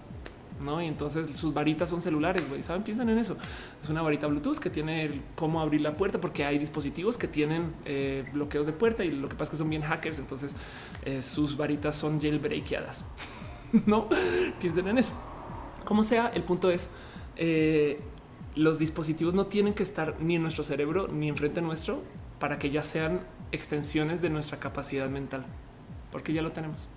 no? 0.64 0.82
Y 0.82 0.88
entonces 0.88 1.38
sus 1.38 1.54
varitas 1.54 1.90
son 1.90 2.02
celulares. 2.02 2.48
Güey, 2.48 2.62
saben, 2.62 2.84
piensan 2.84 3.10
en 3.10 3.18
eso. 3.18 3.38
Es 3.82 3.90
una 3.90 4.02
varita 4.02 4.28
Bluetooth 4.28 4.58
que 4.58 4.70
tiene 4.70 5.22
cómo 5.36 5.62
abrir 5.62 5.82
la 5.82 5.96
puerta, 5.96 6.20
porque 6.20 6.44
hay 6.46 6.58
dispositivos 6.58 7.18
que 7.18 7.28
tienen 7.28 7.74
eh, 7.86 8.26
bloqueos 8.34 8.66
de 8.66 8.74
puerta 8.74 9.04
y 9.04 9.12
lo 9.12 9.30
que 9.30 9.36
pasa 9.36 9.44
es 9.46 9.50
que 9.52 9.58
son 9.58 9.70
bien 9.70 9.82
hackers. 9.82 10.20
Entonces 10.20 10.56
eh, 11.06 11.22
sus 11.22 11.58
varitas 11.58 11.96
son 11.96 12.22
jailbreakeadas. 12.22 13.06
no 13.86 14.10
piensen 14.60 14.88
en 14.88 14.98
eso. 14.98 15.14
Como 15.86 16.04
sea, 16.04 16.32
el 16.34 16.44
punto 16.44 16.70
es 16.70 16.90
eh, 17.38 18.00
los 18.56 18.80
dispositivos 18.80 19.34
no 19.34 19.48
tienen 19.48 19.74
que 19.74 19.84
estar 19.84 20.18
ni 20.20 20.36
en 20.36 20.42
nuestro 20.42 20.64
cerebro 20.64 21.08
ni 21.08 21.30
enfrente 21.30 21.62
nuestro 21.62 22.02
para 22.40 22.60
que 22.60 22.70
ya 22.70 22.84
sean 22.84 23.22
extensiones 23.52 24.22
de 24.22 24.30
nuestra 24.30 24.60
capacidad 24.60 25.10
mental, 25.10 25.46
porque 26.12 26.34
ya 26.34 26.42
lo 26.42 26.52
tenemos. 26.52 26.88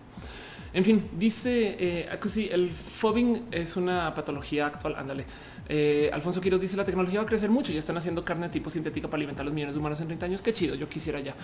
En 0.74 0.84
fin, 0.84 1.08
dice 1.16 1.76
eh, 1.78 2.18
el 2.50 2.68
fobbing 2.68 3.44
es 3.52 3.76
una 3.76 4.12
patología 4.12 4.66
actual. 4.66 4.96
Ándale. 4.96 5.24
Eh, 5.68 6.10
Alfonso 6.12 6.40
Quiroz 6.40 6.60
dice 6.60 6.76
la 6.76 6.84
tecnología 6.84 7.20
va 7.20 7.24
a 7.24 7.26
crecer 7.26 7.48
mucho 7.48 7.72
y 7.72 7.78
están 7.78 7.96
haciendo 7.96 8.22
carne 8.22 8.50
tipo 8.50 8.68
sintética 8.68 9.08
para 9.08 9.16
alimentar 9.18 9.42
a 9.42 9.46
los 9.46 9.54
millones 9.54 9.74
de 9.74 9.80
humanos 9.80 10.00
en 10.00 10.08
30 10.08 10.26
años. 10.26 10.42
Qué 10.42 10.52
chido. 10.52 10.74
Yo 10.74 10.88
quisiera 10.88 11.20
ya. 11.20 11.34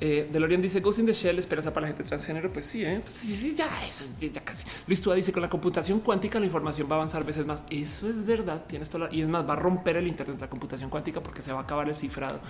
Eh, 0.00 0.28
DeLorean 0.32 0.62
dice 0.62 0.80
Ghost 0.80 1.00
in 1.00 1.06
the 1.06 1.12
Shell, 1.12 1.38
esperanza 1.38 1.72
para 1.72 1.82
la 1.82 1.88
gente 1.88 2.02
transgénero. 2.02 2.50
Pues 2.50 2.64
sí, 2.64 2.82
¿eh? 2.82 3.00
pues 3.02 3.12
sí, 3.12 3.36
sí, 3.36 3.54
ya 3.54 3.68
eso, 3.86 4.04
ya 4.18 4.40
casi. 4.42 4.64
Luis 4.86 5.02
Tua 5.02 5.14
dice 5.14 5.32
con 5.32 5.42
la 5.42 5.50
computación 5.50 6.00
cuántica 6.00 6.40
la 6.40 6.46
información 6.46 6.88
va 6.90 6.94
a 6.94 6.98
avanzar 6.98 7.24
veces 7.26 7.44
más. 7.44 7.64
Eso 7.68 8.08
es 8.08 8.24
verdad. 8.24 8.64
Tienes 8.66 8.88
toda 8.88 9.10
y 9.12 9.20
es 9.20 9.28
más, 9.28 9.46
va 9.46 9.52
a 9.52 9.56
romper 9.56 9.98
el 9.98 10.06
Internet, 10.06 10.40
la 10.40 10.48
computación 10.48 10.88
cuántica, 10.88 11.22
porque 11.22 11.42
se 11.42 11.52
va 11.52 11.60
a 11.60 11.62
acabar 11.62 11.88
el 11.88 11.94
cifrado 11.94 12.40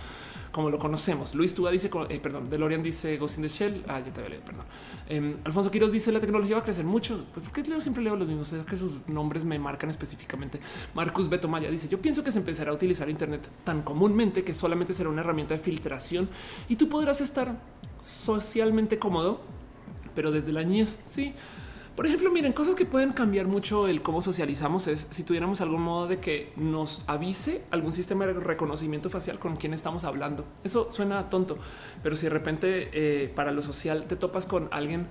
como 0.51 0.71
lo 0.71 0.79
conocemos. 0.79 1.35
Luis 1.35 1.55
Tua 1.55 1.71
dice, 1.71 1.91
eh, 2.09 2.21
perdón, 2.21 2.49
DeLorean 2.49 2.83
dice 2.83 3.17
Ghost 3.17 3.39
in 3.39 3.43
the 3.43 3.49
Shell. 3.49 3.85
Ah, 3.89 4.01
ya 4.01 4.13
te 4.13 4.21
voy 4.21 4.27
a 4.27 4.29
leer, 4.31 4.43
perdón. 4.43 4.65
Em, 5.09 5.37
Alfonso 5.45 5.71
Quiroz 5.71 5.93
dice 5.93 6.13
la 6.13 6.21
tecnología 6.21 6.57
va 6.57 6.61
a 6.61 6.65
crecer 6.65 6.85
mucho. 6.85 7.25
Pues, 7.33 7.45
¿Por 7.45 7.53
qué 7.53 7.69
leo 7.69 7.81
siempre 7.81 8.03
leo 8.03 8.17
los 8.17 8.29
mismos? 8.29 8.53
Es 8.53 8.65
que 8.65 8.77
sus 8.77 9.07
nombres 9.09 9.45
me 9.45 9.59
marcan 9.59 9.91
específicamente. 9.91 10.61
Marcus 10.95 11.29
Beto 11.29 11.49
Maya 11.49 11.71
dice 11.71 11.89
yo 11.89 12.01
pienso 12.01 12.25
que 12.25 12.31
se 12.31 12.39
empezará 12.39 12.71
a 12.71 12.75
utilizar 12.75 13.09
Internet 13.09 13.49
tan 13.65 13.83
comúnmente 13.83 14.45
que 14.45 14.55
solamente 14.55 14.93
será 14.95 15.09
una 15.09 15.21
herramienta 15.21 15.55
de 15.55 15.61
filtración 15.61 16.29
y 16.69 16.77
tú 16.77 16.89
podrás 16.89 17.21
estar 17.21 17.61
socialmente 17.99 18.99
cómodo, 18.99 19.41
pero 20.15 20.31
desde 20.31 20.53
la 20.53 20.63
niñez. 20.63 20.99
Sí. 21.07 21.35
Por 21.99 22.07
ejemplo, 22.07 22.31
miren, 22.31 22.53
cosas 22.53 22.77
que 22.77 22.87
pueden 22.87 23.11
cambiar 23.11 23.49
mucho 23.49 23.89
el 23.89 24.03
cómo 24.03 24.23
socializamos 24.23 24.87
es 24.87 25.09
si 25.11 25.25
tuviéramos 25.25 25.61
algún 25.61 25.83
modo 25.83 26.07
de 26.07 26.21
que 26.21 26.53
nos 26.55 27.03
avise 27.09 27.65
algún 27.73 27.93
sistema 27.93 28.25
de 28.25 28.35
reconocimiento 28.35 29.11
facial 29.11 29.41
con 29.41 29.57
quien 29.57 29.75
estamos 29.75 30.05
hablando. 30.05 30.45
Eso 30.63 30.89
suena 30.91 31.29
tonto, 31.29 31.59
pero 32.05 32.15
si 32.15 32.27
de 32.27 32.31
repente 32.31 32.89
eh, 32.93 33.29
para 33.35 33.51
lo 33.51 33.63
social 33.63 34.05
te 34.07 34.15
topas 34.15 34.47
con 34.47 34.69
alguien 34.71 35.09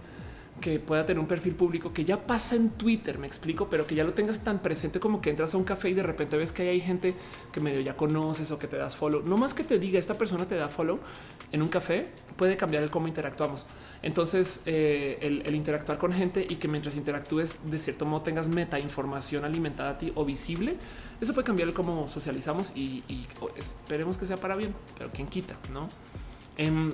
que 0.62 0.80
pueda 0.80 1.06
tener 1.06 1.20
un 1.20 1.28
perfil 1.28 1.54
público 1.56 1.94
que 1.94 2.04
ya 2.04 2.26
pasa 2.26 2.56
en 2.56 2.70
Twitter, 2.72 3.20
me 3.20 3.28
explico, 3.28 3.70
pero 3.70 3.86
que 3.86 3.96
ya 3.96 4.04
lo 4.04 4.14
tengas 4.14 4.44
tan 4.44 4.60
presente 4.60 5.00
como 5.00 5.22
que 5.22 5.30
entras 5.30 5.54
a 5.54 5.58
un 5.58 5.64
café 5.64 5.90
y 5.90 5.94
de 5.94 6.04
repente 6.04 6.38
ves 6.38 6.52
que 6.52 6.70
hay 6.70 6.82
gente 6.82 7.14
que 7.52 7.60
medio 7.60 7.80
ya 7.82 7.96
conoces 7.96 8.52
o 8.52 8.60
que 8.60 8.68
te 8.68 8.78
das 8.78 8.96
follow. 8.96 9.22
No 9.22 9.38
más 9.38 9.54
que 9.54 9.64
te 9.64 9.80
diga 9.80 10.00
esta 10.00 10.16
persona 10.16 10.48
te 10.48 10.56
da 10.56 10.68
follow 10.68 11.00
en 11.52 11.62
un 11.62 11.68
café 11.68 12.08
puede 12.36 12.58
cambiar 12.58 12.84
el 12.84 12.90
cómo 12.90 13.08
interactuamos. 13.08 13.66
Entonces, 14.02 14.62
eh, 14.66 15.18
el, 15.22 15.56
interactuar 15.56 15.98
con 15.98 16.14
gente 16.14 16.46
y 16.48 16.56
que 16.56 16.68
mientras 16.68 16.96
interactúes 16.96 17.58
de 17.66 17.80
cierto 17.80 18.06
modo 18.06 18.22
tengas 18.22 18.48
meta 18.48 18.80
información 18.80 19.46
alimentada 19.46 19.92
a 19.92 19.98
ti 19.98 20.12
o 20.16 20.26
visible, 20.26 20.76
eso 21.20 21.34
puede 21.34 21.46
cambiar 21.46 21.70
el 21.70 21.74
cómo 21.74 22.08
socializamos 22.08 22.74
y, 22.76 23.04
esperemos 23.58 24.18
que 24.18 24.26
sea 24.26 24.38
para 24.38 24.56
bien, 24.56 24.74
pero 24.98 25.12
quien 25.12 25.28
quita, 25.28 25.56
no? 25.72 25.88
Em, 26.58 26.92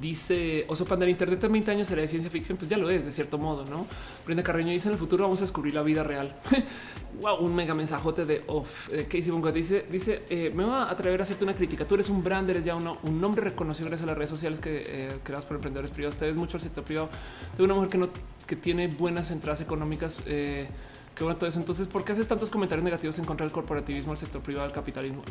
Dice 0.00 0.64
Oso 0.68 0.84
Panda, 0.84 1.08
Internet 1.08 1.44
en 1.44 1.52
20 1.52 1.70
años 1.70 1.88
será 1.88 2.02
de 2.02 2.08
ciencia 2.08 2.30
ficción. 2.30 2.58
Pues 2.58 2.68
ya 2.68 2.76
lo 2.76 2.90
es, 2.90 3.04
de 3.04 3.10
cierto 3.10 3.38
modo, 3.38 3.64
no? 3.66 3.86
Brenda 4.26 4.42
Carreño 4.42 4.70
dice 4.70 4.88
en 4.88 4.94
el 4.94 4.98
futuro 4.98 5.24
vamos 5.24 5.40
a 5.40 5.44
descubrir 5.44 5.74
la 5.74 5.82
vida 5.82 6.02
real. 6.02 6.34
wow, 7.20 7.38
un 7.38 7.54
mega 7.54 7.74
mensajote 7.74 8.24
de 8.24 8.42
off. 8.48 8.88
Eh, 8.92 9.04
Casey 9.04 9.30
Bunga 9.30 9.52
dice, 9.52 9.86
dice, 9.90 10.24
eh, 10.28 10.50
me 10.54 10.64
va 10.64 10.84
a 10.84 10.90
atrever 10.90 11.20
a 11.20 11.24
hacerte 11.24 11.44
una 11.44 11.54
crítica. 11.54 11.86
Tú 11.86 11.94
eres 11.94 12.08
un 12.08 12.24
brand, 12.24 12.48
eres 12.50 12.64
ya 12.64 12.74
uno, 12.74 12.98
un 13.04 13.20
nombre 13.20 13.42
reconocido 13.42 13.88
gracias 13.88 14.04
a 14.04 14.06
las 14.06 14.18
redes 14.18 14.30
sociales 14.30 14.58
que 14.58 14.84
eh, 14.86 15.18
creadas 15.22 15.46
por 15.46 15.56
emprendedores 15.56 15.90
privados. 15.90 16.16
Ustedes 16.16 16.36
mucho 16.36 16.56
al 16.56 16.60
sector 16.60 16.82
privado. 16.84 17.08
Tengo 17.52 17.64
una 17.64 17.74
mujer 17.74 17.90
que 17.90 17.98
no, 17.98 18.08
que 18.46 18.56
tiene 18.56 18.88
buenas 18.88 19.30
entradas 19.30 19.60
económicas. 19.60 20.20
Eh, 20.26 20.66
Qué 21.14 21.22
bueno 21.22 21.38
todo 21.38 21.48
eso. 21.48 21.60
Entonces, 21.60 21.86
¿por 21.86 22.04
qué 22.04 22.12
haces 22.12 22.26
tantos 22.26 22.50
comentarios 22.50 22.84
negativos 22.84 23.18
en 23.18 23.24
contra 23.24 23.44
del 23.44 23.52
corporativismo, 23.52 24.12
el 24.12 24.18
sector 24.18 24.42
privado, 24.42 24.66
el 24.66 24.72
capitalismo? 24.72 25.22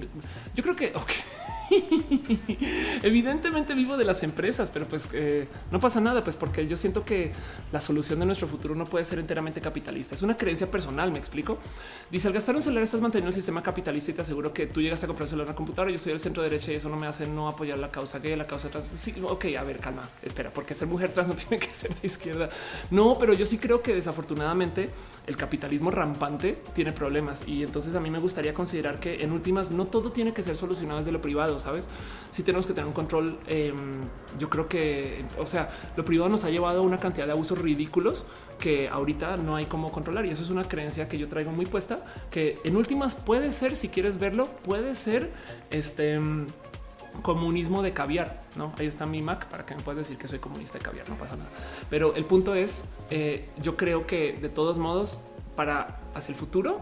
Yo 0.56 0.64
creo 0.64 0.76
que 0.76 0.94
evidentemente 3.04 3.74
vivo 3.74 3.98
de 3.98 4.06
las 4.06 4.24
empresas, 4.24 4.72
pero 4.72 4.86
pues 4.86 5.10
eh, 5.14 5.48
no 5.72 5.80
pasa 5.80 6.00
nada, 6.00 6.24
pues 6.24 6.38
porque 6.38 6.68
yo 6.68 6.78
siento 6.78 7.04
que 7.04 7.32
la 7.72 7.82
solución 7.82 8.20
de 8.20 8.26
nuestro 8.26 8.48
futuro 8.48 8.76
no 8.76 8.86
puede 8.86 9.04
ser 9.04 9.20
enteramente 9.20 9.60
capitalista. 9.60 10.16
Es 10.16 10.22
una 10.22 10.38
creencia 10.38 10.72
personal. 10.72 11.12
Me 11.12 11.20
explico. 11.20 11.58
Dice 12.10 12.28
al 12.28 12.34
gastar 12.34 12.56
un 12.56 12.62
celular 12.62 12.84
estás 12.84 13.02
manteniendo 13.02 13.30
el 13.30 13.34
sistema 13.34 13.62
capitalista 13.62 14.12
y 14.12 14.14
te 14.14 14.22
aseguro 14.22 14.54
que 14.54 14.68
tú 14.68 14.82
llegas 14.82 15.04
a 15.04 15.08
comprar 15.08 15.24
un 15.24 15.30
celular 15.30 15.52
a 15.52 15.56
computadora. 15.56 15.92
Yo 15.92 15.98
soy 15.98 16.14
del 16.14 16.22
centro 16.22 16.44
derecha 16.44 16.72
y 16.72 16.76
eso 16.76 16.88
no 16.88 16.96
me 16.96 17.08
hace 17.08 17.28
no 17.28 17.50
apoyar 17.50 17.78
la 17.78 17.90
causa 17.90 18.20
gay, 18.20 18.38
la 18.38 18.48
causa 18.48 18.70
trans. 18.70 18.90
Sí, 18.96 19.14
ok, 19.22 19.46
a 19.60 19.64
ver, 19.64 19.80
calma, 19.80 20.08
espera, 20.22 20.52
porque 20.52 20.76
ser 20.76 20.88
mujer 20.88 21.12
trans 21.12 21.28
no 21.28 21.36
tiene 21.36 21.60
que 21.60 21.74
ser 21.74 21.94
de 21.94 22.08
izquierda. 22.08 22.50
No, 22.90 23.18
pero 23.18 23.34
yo 23.34 23.46
sí 23.46 23.58
creo 23.58 23.82
que 23.82 23.94
desafortunadamente 23.94 24.90
el 25.28 25.38
capitalismo 25.38 25.73
rampante 25.80 26.58
tiene 26.74 26.92
problemas 26.92 27.48
y 27.48 27.64
entonces 27.64 27.96
a 27.96 28.00
mí 28.00 28.10
me 28.10 28.20
gustaría 28.20 28.54
considerar 28.54 29.00
que 29.00 29.24
en 29.24 29.32
últimas 29.32 29.72
no 29.72 29.86
todo 29.86 30.12
tiene 30.12 30.34
que 30.34 30.42
ser 30.42 30.56
solucionado 30.56 31.00
desde 31.00 31.12
lo 31.12 31.22
privado, 31.22 31.60
sabes? 31.60 31.88
Si 32.32 32.44
tenemos 32.44 32.66
que 32.66 32.74
tener 32.74 32.88
un 32.88 32.94
control. 32.94 33.38
Em, 33.48 34.02
yo 34.40 34.50
creo 34.50 34.68
que, 34.68 35.26
o 35.38 35.48
sea, 35.48 35.70
lo 35.96 36.06
privado 36.06 36.30
nos 36.30 36.44
ha 36.44 36.50
llevado 36.50 36.80
a 36.80 36.82
una 36.84 37.00
cantidad 37.00 37.26
de 37.26 37.32
abusos 37.32 37.58
ridículos 37.58 38.26
que 38.60 38.90
ahorita 38.90 39.38
no 39.38 39.56
hay 39.56 39.66
cómo 39.66 39.92
controlar 39.92 40.26
y 40.26 40.30
eso 40.30 40.44
es 40.44 40.50
una 40.50 40.68
creencia 40.68 41.08
que 41.08 41.18
yo 41.18 41.28
traigo 41.28 41.52
muy 41.52 41.66
puesta 41.66 42.04
que 42.32 42.60
en 42.64 42.76
últimas 42.76 43.16
puede 43.16 43.52
ser, 43.52 43.76
si 43.76 43.90
quieres 43.90 44.18
verlo, 44.18 44.46
puede 44.64 44.96
ser 44.96 45.32
este 45.70 46.20
comunismo 47.22 47.84
de 47.84 47.94
caviar. 47.94 48.42
No, 48.56 48.74
ahí 48.78 48.88
está 48.88 49.06
mi 49.06 49.22
Mac 49.22 49.48
para 49.48 49.66
que 49.66 49.76
me 49.76 49.84
puedas 49.84 50.00
decir 50.00 50.18
que 50.18 50.28
soy 50.28 50.40
comunista 50.40 50.78
de 50.78 50.84
caviar. 50.84 51.08
No 51.10 51.16
pasa 51.16 51.36
nada. 51.36 51.50
Pero 51.90 52.16
el 52.16 52.26
punto 52.26 52.56
es, 52.56 52.86
eh, 53.10 53.50
yo 53.62 53.78
creo 53.78 54.08
que 54.08 54.34
de 54.34 54.50
todos 54.50 54.78
modos, 54.78 55.22
para 55.56 56.00
hacia 56.14 56.32
el 56.32 56.38
futuro, 56.38 56.82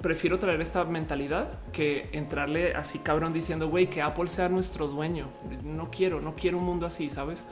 prefiero 0.00 0.38
traer 0.38 0.60
esta 0.60 0.84
mentalidad 0.84 1.58
que 1.72 2.10
entrarle 2.12 2.74
así 2.74 2.98
cabrón 2.98 3.32
diciendo, 3.32 3.68
güey, 3.68 3.88
que 3.88 4.02
Apple 4.02 4.26
sea 4.26 4.48
nuestro 4.48 4.88
dueño. 4.88 5.28
No 5.62 5.90
quiero, 5.90 6.20
no 6.20 6.34
quiero 6.34 6.58
un 6.58 6.64
mundo 6.64 6.86
así, 6.86 7.08
sabes? 7.08 7.44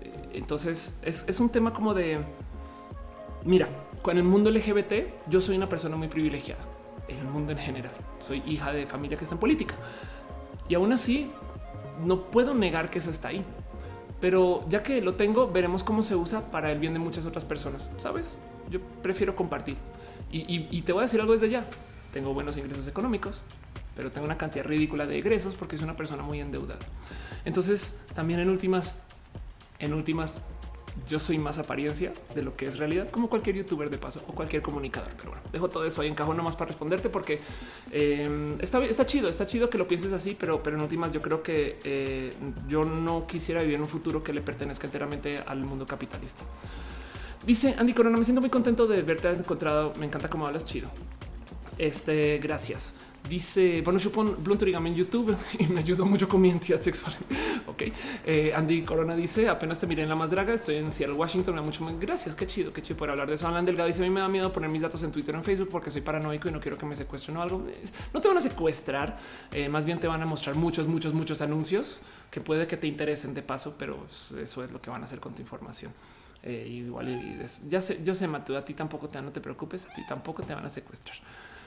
Eh, 0.00 0.30
entonces 0.34 0.98
es, 1.02 1.28
es 1.28 1.40
un 1.40 1.50
tema 1.50 1.72
como 1.72 1.94
de, 1.94 2.20
mira, 3.44 3.68
con 4.02 4.16
el 4.16 4.24
mundo 4.24 4.50
LGBT, 4.50 5.28
yo 5.28 5.40
soy 5.40 5.56
una 5.56 5.68
persona 5.68 5.96
muy 5.96 6.08
privilegiada. 6.08 6.62
En 7.08 7.18
el 7.18 7.26
mundo 7.26 7.52
en 7.52 7.58
general, 7.58 7.92
soy 8.18 8.42
hija 8.46 8.72
de 8.72 8.86
familia 8.86 9.18
que 9.18 9.24
está 9.24 9.34
en 9.34 9.40
política 9.40 9.74
y 10.68 10.74
aún 10.74 10.92
así, 10.92 11.30
no 12.04 12.30
puedo 12.30 12.54
negar 12.54 12.90
que 12.90 12.98
eso 12.98 13.10
está 13.10 13.28
ahí. 13.28 13.44
Pero 14.20 14.64
ya 14.68 14.82
que 14.82 15.02
lo 15.02 15.14
tengo, 15.14 15.50
veremos 15.50 15.84
cómo 15.84 16.02
se 16.02 16.16
usa 16.16 16.50
para 16.50 16.72
el 16.72 16.78
bien 16.78 16.94
de 16.94 16.98
muchas 16.98 17.26
otras 17.26 17.44
personas. 17.44 17.90
Sabes, 17.98 18.38
yo 18.70 18.80
prefiero 19.02 19.34
compartir 19.34 19.76
y, 20.36 20.82
te 20.82 20.92
voy 20.92 21.00
a 21.00 21.02
decir 21.02 21.20
algo 21.20 21.32
desde 21.32 21.48
ya. 21.48 21.64
Tengo 22.12 22.34
buenos 22.34 22.56
ingresos 22.56 22.86
económicos, 22.88 23.42
pero 23.94 24.10
tengo 24.10 24.24
una 24.24 24.36
cantidad 24.36 24.64
ridícula 24.64 25.06
de 25.06 25.18
egresos 25.18 25.54
porque 25.54 25.76
soy 25.76 25.84
una 25.84 25.96
persona 25.96 26.22
muy 26.22 26.40
endeudada. 26.40 26.80
Entonces, 27.44 28.00
también 28.14 28.40
en 28.40 28.48
últimas, 28.48 28.96
en 29.78 29.94
últimas, 29.94 30.42
yo 31.08 31.20
soy 31.20 31.38
más 31.38 31.58
apariencia 31.58 32.12
de 32.34 32.42
lo 32.42 32.54
que 32.54 32.66
es 32.66 32.78
realidad, 32.78 33.10
como 33.10 33.28
cualquier 33.28 33.56
youtuber 33.56 33.90
de 33.90 33.98
paso 33.98 34.22
o 34.26 34.32
cualquier 34.32 34.62
comunicador. 34.62 35.12
Pero 35.16 35.30
bueno, 35.30 35.42
dejo 35.52 35.68
todo 35.68 35.84
eso 35.84 36.00
ahí 36.00 36.08
en 36.08 36.14
cajón 36.14 36.36
nomás 36.36 36.56
para 36.56 36.68
responderte 36.68 37.08
porque 37.10 37.40
eh, 37.92 38.56
está, 38.60 38.84
está 38.84 39.06
chido, 39.06 39.28
está 39.28 39.46
chido 39.46 39.70
que 39.70 39.78
lo 39.78 39.86
pienses 39.86 40.12
así, 40.12 40.36
pero, 40.38 40.64
pero 40.64 40.76
en 40.76 40.82
últimas 40.82 41.12
yo 41.12 41.22
creo 41.22 41.44
que 41.44 41.78
eh, 41.84 42.32
yo 42.68 42.84
no 42.84 43.26
quisiera 43.26 43.60
vivir 43.60 43.76
en 43.76 43.82
un 43.82 43.88
futuro 43.88 44.22
que 44.22 44.32
le 44.32 44.40
pertenezca 44.40 44.86
enteramente 44.86 45.38
al 45.38 45.60
mundo 45.64 45.86
capitalista. 45.86 46.42
Dice 47.46 47.74
Andy 47.78 47.92
Corona, 47.92 48.16
me 48.16 48.24
siento 48.24 48.40
muy 48.40 48.48
contento 48.48 48.86
de 48.86 49.02
verte 49.02 49.28
encontrado. 49.28 49.92
Me 49.98 50.06
encanta 50.06 50.30
cómo 50.30 50.46
hablas 50.46 50.64
chido. 50.64 50.88
Este, 51.76 52.38
gracias. 52.38 52.94
Dice, 53.28 53.82
bueno, 53.82 53.98
supone 53.98 54.32
Blunt 54.38 54.62
en 54.62 54.94
YouTube 54.94 55.36
y 55.58 55.66
me 55.66 55.80
ayudó 55.80 56.06
mucho 56.06 56.26
con 56.26 56.40
mi 56.40 56.50
entidad 56.50 56.80
sexual. 56.80 57.14
ok. 57.66 57.82
Eh, 58.24 58.52
Andy 58.54 58.82
Corona 58.82 59.14
dice, 59.14 59.48
apenas 59.50 59.78
te 59.78 59.86
miré 59.86 60.02
en 60.02 60.08
la 60.08 60.16
más 60.16 60.30
draga, 60.30 60.54
estoy 60.54 60.76
en 60.76 60.90
Seattle, 60.90 61.16
Washington. 61.16 61.54
Me 61.54 61.60
mucho 61.60 61.84
más. 61.84 62.00
Gracias, 62.00 62.34
qué 62.34 62.46
chido, 62.46 62.72
qué 62.72 62.82
chido 62.82 62.96
por 62.96 63.10
hablar 63.10 63.28
de 63.28 63.34
eso. 63.34 63.46
Alan 63.46 63.66
Delgado 63.66 63.88
dice, 63.88 64.02
a 64.02 64.04
mí 64.04 64.10
me 64.10 64.20
da 64.20 64.28
miedo 64.28 64.50
poner 64.50 64.70
mis 64.70 64.80
datos 64.80 65.02
en 65.02 65.12
Twitter 65.12 65.34
o 65.34 65.38
en 65.38 65.44
Facebook 65.44 65.68
porque 65.70 65.90
soy 65.90 66.00
paranoico 66.00 66.48
y 66.48 66.52
no 66.52 66.60
quiero 66.60 66.78
que 66.78 66.86
me 66.86 66.96
secuestren 66.96 67.36
o 67.36 67.42
algo. 67.42 67.66
No 68.14 68.20
te 68.22 68.28
van 68.28 68.38
a 68.38 68.40
secuestrar, 68.40 69.18
eh, 69.52 69.68
más 69.68 69.84
bien 69.84 70.00
te 70.00 70.06
van 70.06 70.22
a 70.22 70.26
mostrar 70.26 70.56
muchos, 70.56 70.86
muchos, 70.88 71.12
muchos 71.12 71.42
anuncios 71.42 72.00
que 72.30 72.40
puede 72.40 72.66
que 72.66 72.78
te 72.78 72.86
interesen 72.86 73.34
de 73.34 73.42
paso, 73.42 73.74
pero 73.78 74.06
eso 74.40 74.64
es 74.64 74.70
lo 74.70 74.80
que 74.80 74.88
van 74.88 75.02
a 75.02 75.04
hacer 75.04 75.20
con 75.20 75.34
tu 75.34 75.42
información. 75.42 75.92
Eh, 76.46 76.68
igual 76.68 77.08
ya 77.70 77.80
sé, 77.80 78.00
yo 78.04 78.14
sé, 78.14 78.28
Mateo, 78.28 78.58
a 78.58 78.64
ti 78.64 78.74
tampoco 78.74 79.08
te 79.08 79.20
no 79.22 79.32
te 79.32 79.40
preocupes, 79.40 79.86
a 79.86 79.94
ti 79.94 80.02
tampoco 80.06 80.42
te 80.42 80.54
van 80.54 80.66
a 80.66 80.70
secuestrar. 80.70 81.16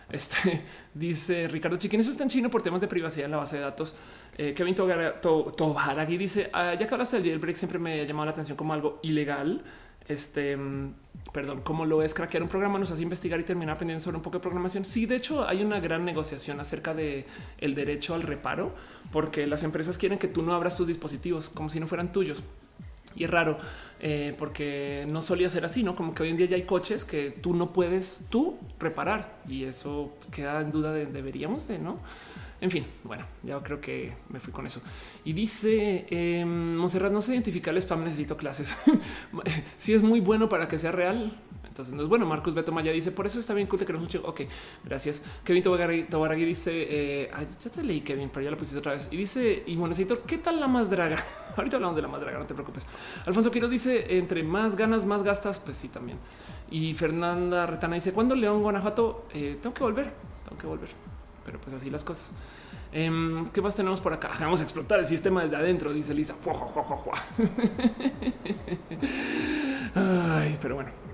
Este 0.09 0.63
dice 0.93 1.49
Ricardo 1.49 1.75
Chiquín, 1.75 1.99
eso 1.99 2.11
está 2.11 2.23
en 2.23 2.29
chino 2.29 2.49
por 2.49 2.61
temas 2.61 2.79
de 2.79 2.87
privacidad 2.87 3.25
en 3.25 3.31
la 3.31 3.37
base 3.37 3.57
de 3.57 3.63
datos. 3.63 3.93
Eh, 4.37 4.53
Kevin 4.53 4.75
Tobaragui 4.75 6.17
dice: 6.17 6.49
ah, 6.53 6.75
Ya 6.75 6.87
que 6.87 6.93
hablaste 6.93 7.17
del 7.17 7.25
jailbreak, 7.25 7.57
siempre 7.57 7.77
me 7.79 7.99
ha 7.99 8.03
llamado 8.05 8.25
la 8.27 8.31
atención 8.31 8.55
como 8.55 8.71
algo 8.73 8.99
ilegal. 9.03 9.63
este, 10.07 10.55
mm, 10.55 10.93
perdón, 11.33 11.61
como 11.61 11.85
lo 11.85 12.01
es 12.03 12.13
craquear 12.13 12.43
un 12.43 12.49
programa, 12.49 12.79
nos 12.79 12.91
hace 12.91 13.01
investigar 13.01 13.39
y 13.39 13.43
terminar 13.43 13.75
aprendiendo 13.75 14.01
sobre 14.01 14.17
un 14.17 14.23
poco 14.23 14.37
de 14.37 14.41
programación. 14.43 14.85
Sí, 14.85 15.05
de 15.05 15.17
hecho, 15.17 15.45
hay 15.47 15.63
una 15.63 15.79
gran 15.81 16.05
negociación 16.05 16.59
acerca 16.61 16.93
de 16.93 17.25
el 17.57 17.75
derecho 17.75 18.13
al 18.15 18.21
reparo, 18.21 18.73
porque 19.11 19.45
las 19.47 19.63
empresas 19.63 19.97
quieren 19.97 20.17
que 20.19 20.29
tú 20.29 20.41
no 20.43 20.53
abras 20.53 20.77
tus 20.77 20.87
dispositivos 20.87 21.49
como 21.49 21.69
si 21.69 21.79
no 21.81 21.87
fueran 21.87 22.11
tuyos. 22.13 22.43
Y 23.15 23.23
es 23.23 23.29
raro 23.29 23.57
eh, 23.99 24.35
porque 24.37 25.05
no 25.07 25.21
solía 25.21 25.49
ser 25.49 25.65
así, 25.65 25.83
no 25.83 25.95
como 25.95 26.13
que 26.13 26.23
hoy 26.23 26.29
en 26.29 26.37
día 26.37 26.45
ya 26.47 26.55
hay 26.55 26.63
coches 26.63 27.03
que 27.03 27.31
tú 27.31 27.55
no 27.55 27.73
puedes 27.73 28.27
tú 28.29 28.57
reparar 28.79 29.39
y 29.47 29.63
eso 29.63 30.13
queda 30.31 30.61
en 30.61 30.71
duda 30.71 30.93
de 30.93 31.07
deberíamos 31.07 31.67
de 31.67 31.79
no. 31.79 31.99
En 32.59 32.71
fin, 32.71 32.87
bueno, 33.03 33.25
ya 33.43 33.61
creo 33.61 33.79
que 33.79 34.13
me 34.29 34.39
fui 34.39 34.51
con 34.51 34.65
eso. 34.65 34.81
Y 35.23 35.33
dice 35.33 36.07
eh, 36.09 36.43
Monserrat, 36.43 37.11
no 37.11 37.21
se 37.21 37.33
identifica 37.33 37.69
el 37.69 37.77
spam, 37.77 38.03
necesito 38.03 38.35
clases. 38.35 38.75
si 39.77 39.93
es 39.93 40.01
muy 40.01 40.21
bueno 40.21 40.49
para 40.49 40.67
que 40.67 40.79
sea 40.79 40.91
real, 40.91 41.39
entonces 41.77 41.93
no 41.93 42.01
es 42.01 42.09
bueno. 42.09 42.25
Marcos 42.25 42.55
Beto 42.55 42.71
Maya 42.71 42.91
dice, 42.91 43.11
por 43.11 43.27
eso 43.27 43.39
está 43.39 43.53
bien 43.53 43.67
que 43.67 43.77
te 43.77 43.85
queremos 43.85 44.07
mucho. 44.07 44.23
Ok, 44.25 44.41
gracias. 44.83 45.21
Kevin 45.43 45.61
Tobaragui 45.61 46.43
dice, 46.43 46.71
eh, 46.73 47.31
ya 47.63 47.69
te 47.69 47.83
leí 47.83 48.01
Kevin, 48.01 48.31
pero 48.33 48.43
ya 48.43 48.49
lo 48.49 48.57
pusiste 48.57 48.79
otra 48.79 48.93
vez. 48.93 49.09
Y 49.11 49.17
dice, 49.17 49.63
y 49.67 49.75
bueno, 49.75 49.95
¿qué 50.25 50.39
tal 50.39 50.59
la 50.59 50.67
más 50.67 50.89
draga? 50.89 51.23
Ahorita 51.55 51.75
hablamos 51.75 51.95
de 51.95 52.01
la 52.01 52.07
más 52.07 52.19
draga, 52.19 52.39
no 52.39 52.47
te 52.47 52.55
preocupes. 52.55 52.87
Alfonso 53.27 53.51
Quiroz 53.51 53.69
dice, 53.69 54.17
entre 54.17 54.41
más 54.41 54.75
ganas, 54.75 55.05
más 55.05 55.21
gastas, 55.21 55.59
pues 55.59 55.77
sí, 55.77 55.89
también. 55.89 56.17
Y 56.71 56.95
Fernanda 56.95 57.67
Retana 57.67 57.93
dice, 57.93 58.11
¿cuándo 58.11 58.33
León, 58.33 58.63
Guanajuato? 58.63 59.27
Eh, 59.35 59.59
tengo 59.61 59.75
que 59.75 59.83
volver, 59.83 60.13
tengo 60.45 60.57
que 60.59 60.65
volver 60.65 60.89
pero 61.47 61.61
pues 61.61 61.73
así 61.73 61.89
las 61.89 62.03
cosas. 62.03 62.33
Em, 62.91 63.49
¿Qué 63.51 63.61
más 63.61 63.73
tenemos 63.73 64.01
por 64.01 64.11
acá? 64.11 64.31
Vamos 64.37 64.59
a 64.59 64.63
explotar 64.63 64.99
el 64.99 65.05
sistema 65.05 65.43
desde 65.43 65.55
adentro, 65.55 65.93
dice 65.93 66.13
Lisa. 66.13 66.35
Ay, 69.95 70.57
pero 70.61 70.75
bueno. 70.75 71.06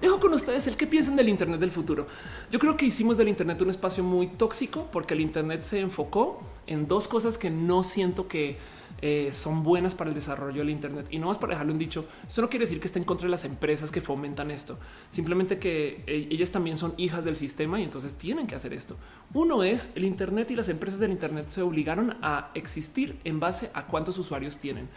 Dejo 0.00 0.20
con 0.20 0.34
ustedes 0.34 0.66
el 0.66 0.76
que 0.76 0.86
piensan 0.86 1.16
del 1.16 1.28
Internet 1.28 1.58
del 1.58 1.70
futuro. 1.70 2.06
Yo 2.50 2.58
creo 2.58 2.76
que 2.76 2.84
hicimos 2.84 3.16
del 3.16 3.28
Internet 3.28 3.60
un 3.62 3.70
espacio 3.70 4.04
muy 4.04 4.26
tóxico 4.26 4.88
porque 4.92 5.14
el 5.14 5.20
Internet 5.20 5.62
se 5.62 5.80
enfocó 5.80 6.40
en 6.66 6.86
dos 6.86 7.08
cosas 7.08 7.38
que 7.38 7.50
no 7.50 7.82
siento 7.82 8.28
que 8.28 8.58
eh, 9.02 9.30
son 9.32 9.62
buenas 9.62 9.94
para 9.94 10.08
el 10.08 10.14
desarrollo 10.14 10.60
del 10.60 10.70
Internet. 10.70 11.06
Y 11.10 11.18
no 11.18 11.28
más 11.28 11.38
para 11.38 11.52
dejarlo 11.52 11.72
un 11.72 11.78
dicho, 11.78 12.06
eso 12.26 12.42
no 12.42 12.50
quiere 12.50 12.64
decir 12.64 12.80
que 12.80 12.86
esté 12.86 12.98
en 12.98 13.04
contra 13.04 13.26
de 13.26 13.30
las 13.30 13.44
empresas 13.44 13.90
que 13.90 14.00
fomentan 14.00 14.50
esto, 14.50 14.78
simplemente 15.08 15.58
que 15.58 16.02
eh, 16.06 16.28
ellas 16.30 16.50
también 16.50 16.78
son 16.78 16.94
hijas 16.96 17.24
del 17.24 17.36
sistema 17.36 17.80
y 17.80 17.84
entonces 17.84 18.14
tienen 18.14 18.46
que 18.46 18.54
hacer 18.54 18.72
esto. 18.72 18.96
Uno 19.34 19.64
es 19.64 19.92
el 19.94 20.04
Internet 20.04 20.50
y 20.50 20.56
las 20.56 20.68
empresas 20.68 21.00
del 21.00 21.10
Internet 21.10 21.48
se 21.48 21.62
obligaron 21.62 22.16
a 22.22 22.50
existir 22.54 23.18
en 23.24 23.40
base 23.40 23.70
a 23.74 23.86
cuántos 23.86 24.18
usuarios 24.18 24.58
tienen. 24.58 24.88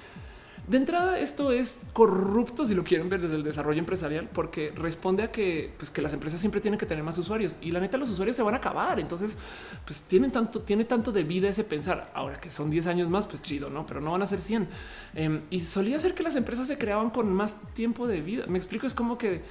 De 0.70 0.78
entrada, 0.78 1.18
esto 1.18 1.52
es 1.52 1.80
corrupto 1.94 2.64
si 2.64 2.76
lo 2.76 2.84
quieren 2.84 3.10
ver 3.10 3.20
desde 3.20 3.36
el 3.36 3.42
desarrollo 3.42 3.80
empresarial, 3.80 4.30
porque 4.32 4.72
responde 4.76 5.24
a 5.24 5.32
que, 5.32 5.74
pues, 5.80 5.90
que 5.90 6.00
las 6.00 6.14
empresas 6.14 6.40
siempre 6.40 6.62
tienen 6.62 6.78
que 6.78 6.86
tener 6.86 7.04
más 7.04 7.18
usuarios 7.18 7.58
y 7.60 7.72
la 7.72 7.80
neta 7.80 7.98
los 7.98 8.08
usuarios 8.12 8.36
se 8.36 8.44
van 8.44 8.54
a 8.54 8.58
acabar. 8.58 9.00
Entonces, 9.00 9.36
pues 9.84 10.04
tienen 10.04 10.30
tanto, 10.32 10.62
tiene 10.62 10.86
tanto 10.86 11.12
de 11.12 11.24
vida 11.24 11.50
ese 11.50 11.64
pensar. 11.64 12.12
Ahora 12.14 12.40
que 12.40 12.52
son 12.52 12.70
10 12.70 12.86
años 12.86 13.10
más, 13.10 13.26
pues 13.26 13.42
chido, 13.42 13.72
no, 13.72 13.88
pero 13.88 14.00
no 14.00 14.12
van 14.12 14.22
a 14.22 14.28
ser 14.28 14.38
100. 14.38 14.68
Em, 15.16 15.42
y 15.50 15.62
solía 15.62 16.00
ser 16.00 16.14
que 16.14 16.22
las 16.22 16.36
empresas 16.36 16.68
se 16.68 16.78
creaban 16.78 17.10
con 17.10 17.34
más 17.34 17.58
tiempo 17.74 18.06
de 18.06 18.22
vida. 18.22 18.46
Me 18.46 18.60
explico, 18.60 18.86
es 18.86 18.94
como 18.94 19.18
que 19.18 19.42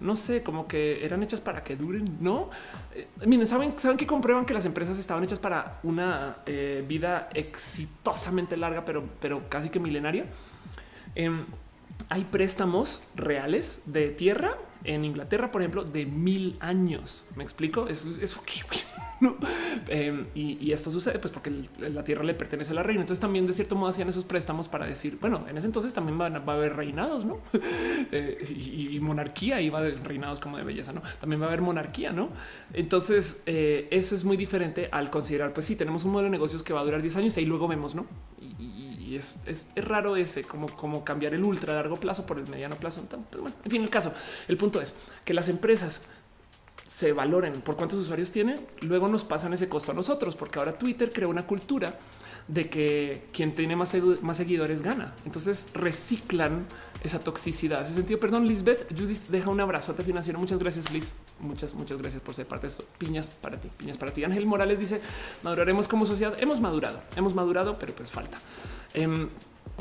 no 0.00 0.16
sé, 0.16 0.42
como 0.42 0.66
que 0.66 1.04
eran 1.04 1.22
hechas 1.22 1.40
para 1.40 1.62
que 1.62 1.76
duren, 1.76 2.18
no? 2.20 2.50
Eh, 2.94 3.06
miren, 3.26 3.46
saben, 3.46 3.74
saben 3.78 3.96
que 3.96 4.06
comprueban 4.06 4.44
que 4.44 4.54
las 4.54 4.64
empresas 4.64 4.98
estaban 4.98 5.22
hechas 5.24 5.38
para 5.38 5.80
una 5.82 6.38
eh, 6.46 6.84
vida 6.86 7.28
exitosamente 7.34 8.56
larga, 8.56 8.84
pero, 8.84 9.04
pero 9.20 9.48
casi 9.48 9.68
que 9.68 9.80
milenaria. 9.80 10.26
Em, 11.14 11.44
hay 12.08 12.24
préstamos 12.24 13.02
reales 13.14 13.82
de 13.86 14.08
tierra 14.08 14.56
en 14.84 15.04
Inglaterra, 15.04 15.50
por 15.50 15.60
ejemplo, 15.60 15.84
de 15.84 16.06
mil 16.06 16.56
años. 16.60 17.26
Me 17.36 17.42
explico. 17.42 17.86
Eso, 17.86 18.08
eso 18.20 18.42
em, 19.88 20.26
y, 20.34 20.72
esto 20.72 20.90
sucede 20.90 21.18
pues 21.18 21.32
porque 21.32 21.52
la 21.78 22.02
tierra 22.04 22.24
le 22.24 22.34
pertenece 22.34 22.72
a 22.72 22.74
la 22.74 22.82
reina. 22.82 23.02
Entonces 23.02 23.20
también 23.20 23.46
de 23.46 23.52
cierto 23.52 23.76
modo 23.76 23.90
hacían 23.90 24.08
esos 24.08 24.24
préstamos 24.24 24.68
para 24.68 24.86
decir, 24.86 25.18
bueno, 25.20 25.44
en 25.48 25.56
ese 25.56 25.66
entonces 25.66 25.92
también 25.92 26.18
va, 26.18 26.26
a 26.26 26.56
haber 26.56 26.76
reinados, 26.76 27.24
no? 27.24 27.40
Eh, 28.12 28.42
y, 28.92 28.98
monarquía 29.00 29.60
iba 29.60 29.82
de 29.82 29.92
reinados 29.92 30.40
como 30.40 30.56
de 30.56 30.64
belleza, 30.64 30.92
no? 30.92 31.02
También 31.20 31.40
va 31.40 31.46
a 31.46 31.48
haber 31.48 31.60
monarquía, 31.60 32.12
no? 32.12 32.30
Entonces 32.72 33.42
eh, 33.46 33.88
eso 33.90 34.14
es 34.14 34.24
muy 34.24 34.36
diferente 34.36 34.88
al 34.90 35.10
considerar, 35.10 35.52
pues 35.52 35.66
sí, 35.66 35.76
tenemos 35.76 36.04
un 36.04 36.12
modelo 36.12 36.26
de 36.26 36.32
negocios 36.32 36.62
que 36.62 36.72
va 36.72 36.80
a 36.80 36.84
durar 36.84 37.02
10 37.02 37.16
años 37.16 37.36
y 37.36 37.46
luego 37.46 37.68
vemos, 37.68 37.94
no? 37.94 38.06
y 38.40 38.89
es, 39.16 39.40
raro 39.76 40.16
ese, 40.16 40.42
como, 40.44 40.68
como 40.76 41.04
cambiar 41.04 41.34
el 41.34 41.44
ultra 41.44 41.74
largo 41.74 41.96
plazo 41.96 42.26
por 42.26 42.38
el 42.38 42.48
mediano 42.48 42.76
plazo. 42.76 43.04
Pero 43.30 43.42
bueno, 43.42 43.56
en 43.64 43.70
fin, 43.70 43.82
el 43.82 43.90
caso, 43.90 44.12
el 44.48 44.56
punto 44.56 44.80
es 44.80 44.94
que 45.24 45.34
las 45.34 45.48
empresas 45.48 46.02
se 46.84 47.12
valoren 47.12 47.60
por 47.60 47.76
cuántos 47.76 48.00
usuarios 48.00 48.32
tienen, 48.32 48.58
luego 48.80 49.06
nos 49.06 49.22
pasan 49.22 49.52
ese 49.52 49.68
costo 49.68 49.92
a 49.92 49.94
nosotros, 49.94 50.34
porque 50.34 50.58
ahora 50.58 50.72
Twitter 50.72 51.12
creó 51.12 51.28
una 51.28 51.46
cultura 51.46 51.98
de 52.48 52.68
que 52.68 53.28
quien 53.32 53.54
tiene 53.54 53.76
más 53.76 53.90
seguidores 53.90 54.82
gana. 54.82 55.14
Entonces 55.24 55.68
reciclan 55.72 56.66
esa 57.02 57.18
toxicidad. 57.18 57.82
Ese 57.82 57.94
sentido, 57.94 58.20
perdón, 58.20 58.46
Lisbeth, 58.46 58.86
Judith 58.96 59.28
deja 59.28 59.50
un 59.50 59.60
abrazote 59.60 60.04
financiero. 60.04 60.38
Muchas 60.38 60.58
gracias, 60.58 60.90
Liz. 60.90 61.14
Muchas, 61.40 61.74
muchas 61.74 61.98
gracias 61.98 62.22
por 62.22 62.34
ser 62.34 62.46
parte 62.46 62.66
de 62.66 62.72
esto. 62.72 62.84
Piñas 62.98 63.30
para 63.30 63.60
ti, 63.60 63.68
piñas 63.76 63.98
para 63.98 64.12
ti. 64.12 64.24
Ángel 64.24 64.46
Morales 64.46 64.78
dice 64.78 65.00
maduraremos 65.42 65.88
como 65.88 66.06
sociedad. 66.06 66.34
Hemos 66.40 66.60
madurado, 66.60 67.00
hemos 67.16 67.34
madurado, 67.34 67.78
pero 67.78 67.94
pues 67.94 68.10
falta. 68.10 68.38
Eh, 68.94 69.28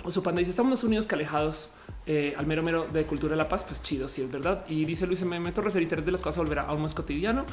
su 0.09 0.21
dice 0.21 0.49
estamos 0.49 0.83
unidos 0.83 1.07
que 1.07 1.15
alejados 1.15 1.69
eh, 2.05 2.33
al 2.37 2.47
mero 2.47 2.63
mero 2.63 2.87
de 2.91 3.05
cultura 3.05 3.31
de 3.31 3.37
la 3.37 3.47
paz, 3.47 3.63
pues 3.63 3.83
chido, 3.83 4.07
sí 4.07 4.21
es 4.23 4.31
verdad. 4.31 4.65
Y 4.67 4.85
dice 4.85 5.05
Luis 5.05 5.21
M. 5.21 5.39
Meto 5.39 5.61
el 5.61 5.83
Internet 5.83 6.05
de 6.05 6.11
las 6.11 6.21
cosas 6.21 6.37
volverá 6.37 6.63
aún 6.63 6.81
más 6.81 6.93
cotidiano 6.93 7.45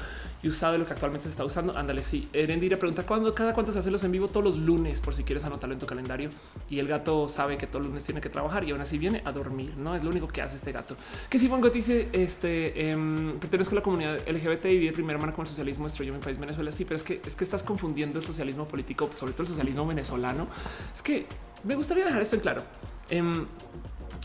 y 0.43 0.49
usado 0.49 0.73
de 0.73 0.79
lo 0.79 0.87
que 0.87 0.95
actualmente 0.95 1.25
se 1.25 1.31
está 1.31 1.45
usando. 1.45 1.77
Ándale, 1.77 2.03
sí. 2.03 2.29
Erendira 2.33 2.79
pregunta 2.79 3.05
cuándo, 3.05 3.35
cada 3.35 3.53
cuánto 3.53 3.73
se 3.73 3.81
hacen 3.81 3.93
los 3.93 4.05
en 4.05 4.13
vivo 4.13 4.29
todos 4.29 4.45
los 4.45 4.57
lunes, 4.57 5.01
por 5.01 5.15
si 5.15 5.25
quieres 5.25 5.45
anotarlo 5.45 5.75
en 5.75 5.79
tu 5.79 5.85
calendario. 5.85 6.31
Y 6.71 6.79
el 6.79 6.89
gato 6.89 7.29
sabe 7.29 7.59
que 7.59 7.67
todos 7.67 7.83
los 7.83 7.89
lunes 7.89 8.05
tiene 8.05 8.23
que 8.23 8.31
trabajar 8.31 8.65
y 8.65 8.71
aún 8.71 8.81
así 8.81 8.97
viene 8.97 9.21
a 9.27 9.33
dormir. 9.33 9.75
No 9.77 9.95
es 9.95 10.03
lo 10.03 10.09
único 10.09 10.29
que 10.29 10.41
hace 10.41 10.57
este 10.57 10.73
gato. 10.73 10.97
Que 11.29 11.39
si 11.39 11.49
Bongo 11.49 11.69
dice 11.69 12.09
este 12.13 12.91
eh, 12.93 13.35
pertenezco 13.39 13.75
a 13.75 13.77
la 13.77 13.83
comunidad 13.83 14.19
LGBT 14.27 14.65
y 14.67 14.79
vi 14.79 14.87
de 14.87 14.93
primera 14.93 15.19
mano 15.19 15.35
con 15.35 15.43
el 15.43 15.49
socialismo 15.49 15.85
destruyó 15.85 16.15
mi 16.15 16.21
país 16.21 16.39
Venezuela. 16.39 16.73
Sí, 16.73 16.85
pero 16.85 16.97
es 16.97 17.03
que 17.03 17.21
es 17.27 17.37
que 17.37 17.45
estás 17.45 17.63
confundiendo 17.63 18.19
el 18.19 18.25
socialismo 18.25 18.67
político, 18.67 19.11
sobre 19.15 19.33
todo 19.33 19.43
el 19.43 19.49
socialismo 19.49 19.87
venezolano. 19.87 20.47
Es 20.95 21.03
que 21.03 21.27
me 21.65 21.75
gustaría 21.75 22.05
dejar 22.05 22.23
esto 22.23 22.37
en 22.37 22.43
claro. 22.43 22.63
Em, 23.11 23.47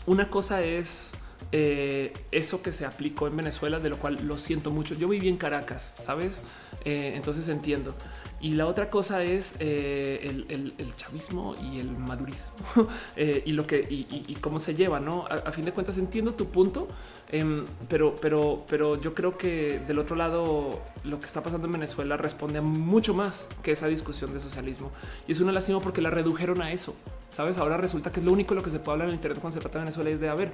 una 0.06 0.28
cosa 0.28 0.62
es 0.62 1.12
eh, 1.54 2.14
eso 2.30 2.62
que 2.62 2.72
se 2.72 2.86
aplicó 2.86 3.26
en 3.26 3.36
Venezuela, 3.36 3.78
de 3.78 3.90
lo 3.90 3.98
cual 3.98 4.18
lo 4.26 4.38
siento 4.38 4.70
mucho. 4.70 4.94
Yo 4.94 5.06
viví 5.06 5.28
en 5.28 5.36
Caracas, 5.36 5.92
sabes? 5.98 6.40
Eh, 6.84 7.12
entonces 7.14 7.46
entiendo. 7.48 7.94
Y 8.40 8.52
la 8.52 8.66
otra 8.66 8.88
cosa 8.88 9.22
es 9.22 9.56
eh, 9.60 10.44
el, 10.48 10.96
chavismo 10.96 11.54
y 11.62 11.78
el 11.78 11.90
madurismo 11.90 12.56
y 13.16 13.52
lo 13.52 13.66
que 13.66 13.86
y, 13.88 14.34
cómo 14.40 14.58
se 14.58 14.74
lleva. 14.74 14.98
No 14.98 15.26
a, 15.26 15.52
fin 15.52 15.64
de 15.64 15.72
cuentas 15.72 15.98
entiendo 15.98 16.34
tu 16.34 16.48
punto, 16.48 16.88
em, 17.32 17.64
pero, 17.88 18.14
pero, 18.20 18.64
pero 18.68 19.00
yo 19.00 19.14
creo 19.14 19.36
que 19.36 19.80
del 19.86 19.98
otro 19.98 20.14
lado 20.14 20.80
lo 21.04 21.18
que 21.18 21.26
está 21.26 21.42
pasando 21.42 21.66
en 21.66 21.72
Venezuela 21.72 22.16
responde 22.16 22.58
a 22.58 22.62
mucho 22.62 23.14
más 23.14 23.48
que 23.62 23.72
esa 23.72 23.88
discusión 23.88 24.32
de 24.32 24.38
socialismo 24.38 24.92
y 25.26 25.32
es 25.32 25.40
una 25.40 25.50
lástima 25.50 25.80
porque 25.80 26.00
la 26.00 26.10
redujeron 26.10 26.62
a 26.62 26.70
eso. 26.70 26.94
Sabes, 27.28 27.58
ahora 27.58 27.76
resulta 27.78 28.12
que 28.12 28.20
es 28.20 28.26
lo 28.26 28.32
único 28.32 28.54
lo 28.54 28.62
que 28.62 28.70
se 28.70 28.78
puede 28.78 28.92
hablar 28.92 29.08
en 29.08 29.14
Internet 29.14 29.40
cuando 29.40 29.54
se 29.54 29.60
trata 29.60 29.78
de 29.78 29.84
Venezuela 29.86 30.10
es 30.10 30.20
de 30.20 30.28
a 30.28 30.34
ver, 30.34 30.52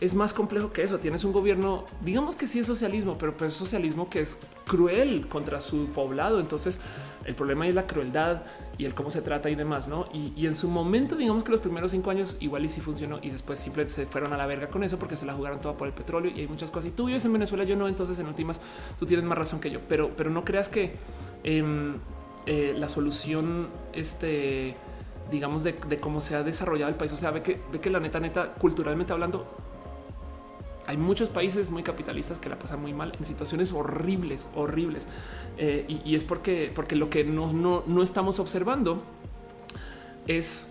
es 0.00 0.14
más 0.14 0.34
complejo 0.34 0.72
que 0.72 0.82
eso. 0.82 0.98
Tienes 0.98 1.24
un 1.24 1.32
gobierno, 1.32 1.84
digamos 2.02 2.36
que 2.36 2.46
sí 2.46 2.58
es 2.58 2.66
socialismo, 2.66 3.16
pero 3.18 3.36
pues 3.36 3.52
es 3.52 3.58
socialismo 3.58 4.08
que 4.08 4.20
es 4.20 4.38
cruel 4.66 5.26
contra 5.26 5.60
su 5.60 5.86
poblado. 5.86 6.38
Entonces, 6.38 6.80
el 7.24 7.34
problema 7.34 7.66
es 7.66 7.74
la 7.74 7.86
crueldad 7.86 8.42
y 8.78 8.84
el 8.84 8.94
cómo 8.94 9.10
se 9.10 9.22
trata 9.22 9.50
y 9.50 9.54
demás, 9.54 9.88
no? 9.88 10.06
Y, 10.12 10.46
en 10.46 10.56
su 10.56 10.68
momento, 10.68 11.16
digamos 11.16 11.44
que 11.44 11.50
los 11.50 11.60
primeros 11.60 11.90
cinco 11.90 12.10
años 12.10 12.36
igual 12.40 12.64
y 12.64 12.68
sí 12.68 12.80
funcionó 12.80 13.18
y 13.22 13.30
después 13.30 13.58
simplemente 13.58 13.92
se 13.92 14.06
fueron 14.06 14.32
a 14.32 14.36
la 14.36 14.46
verga 14.46 14.68
con 14.68 14.84
eso 14.84 14.98
porque 14.98 15.16
se 15.16 15.26
la 15.26 15.34
jugaron 15.34 15.60
toda 15.60 15.76
por 15.76 15.88
el 15.88 15.92
petróleo 15.92 16.17
y 16.26 16.40
hay 16.40 16.48
muchas 16.48 16.70
cosas. 16.70 16.90
Y 16.90 16.92
tú 16.92 17.06
vives 17.06 17.24
en 17.24 17.32
Venezuela, 17.32 17.64
yo 17.64 17.76
no. 17.76 17.88
Entonces, 17.88 18.18
en 18.18 18.26
últimas, 18.26 18.60
tú 18.98 19.06
tienes 19.06 19.24
más 19.24 19.38
razón 19.38 19.60
que 19.60 19.70
yo, 19.70 19.80
pero, 19.88 20.10
pero 20.16 20.30
no 20.30 20.44
creas 20.44 20.68
que 20.68 20.92
em, 21.44 21.96
eh, 22.46 22.74
la 22.76 22.88
solución, 22.88 23.68
este 23.92 24.76
digamos, 25.30 25.62
de, 25.64 25.74
cómo 26.00 26.20
se 26.20 26.34
ha 26.34 26.42
desarrollado 26.42 26.90
el 26.90 26.96
país. 26.96 27.12
O 27.12 27.16
sea, 27.16 27.30
ve 27.30 27.42
que, 27.42 27.60
ve 27.72 27.80
que 27.80 27.90
la 27.90 28.00
neta, 28.00 28.20
neta, 28.20 28.54
culturalmente 28.54 29.12
hablando, 29.12 29.46
hay 30.86 30.96
muchos 30.96 31.28
países 31.28 31.70
muy 31.70 31.82
capitalistas 31.82 32.38
que 32.38 32.48
la 32.48 32.58
pasan 32.58 32.80
muy 32.80 32.94
mal 32.94 33.14
en 33.18 33.24
situaciones 33.24 33.72
horribles, 33.72 34.48
horribles. 34.54 35.06
Eh, 35.58 36.00
y, 36.04 36.14
es 36.14 36.24
porque, 36.24 36.72
porque 36.74 36.96
lo 36.96 37.10
que 37.10 37.24
no, 37.24 37.52
no, 37.52 37.84
no 37.86 38.02
estamos 38.02 38.38
observando 38.38 39.02
es 40.26 40.70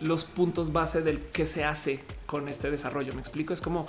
los 0.00 0.24
puntos 0.24 0.72
base 0.72 1.02
del 1.02 1.20
que 1.20 1.46
se 1.46 1.64
hace 1.64 2.00
con 2.26 2.48
este 2.48 2.70
desarrollo. 2.70 3.12
Me 3.14 3.20
explico, 3.20 3.52
es 3.52 3.60
como 3.60 3.86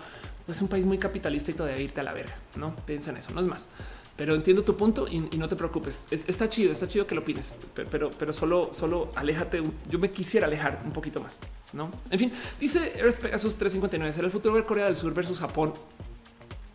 es 0.48 0.62
un 0.62 0.68
país 0.68 0.86
muy 0.86 0.98
capitalista 0.98 1.52
y 1.52 1.54
todavía 1.54 1.80
irte 1.80 2.02
a 2.02 2.04
la 2.04 2.14
verga. 2.14 2.36
No 2.56 2.76
piensa 2.76 3.12
en 3.12 3.18
eso, 3.18 3.32
no 3.34 3.42
es 3.42 3.48
más. 3.48 3.70
pero 4.16 4.34
entiendo 4.34 4.64
tu 4.64 4.76
punto 4.76 5.06
y, 5.08 5.20
no 5.20 5.48
te 5.48 5.56
preocupes. 5.56 6.06
está 6.10 6.50
chido, 6.50 6.72
está 6.72 6.88
chido 6.88 7.06
que 7.06 7.16
lo 7.16 7.22
opines, 7.22 7.58
pero, 7.90 8.10
pero, 8.18 8.34
solo, 8.34 8.70
solo 8.74 9.12
aléjate. 9.16 9.62
Yo 9.90 10.00
me 10.00 10.12
quisiera 10.12 10.48
alejar 10.48 10.82
un 10.86 10.92
poquito 10.92 11.22
más, 11.22 11.40
no? 11.74 11.92
En 12.10 12.20
fin, 12.20 12.32
dice 12.60 12.94
Earth 12.98 13.20
Pegasus 13.20 13.56
359 13.56 14.14
será 14.14 14.26
el 14.26 14.32
futuro 14.32 14.56
de 14.56 14.64
Corea 14.64 14.86
del 14.86 14.96
Sur 14.96 15.14
versus 15.14 15.40
Japón. 15.40 15.74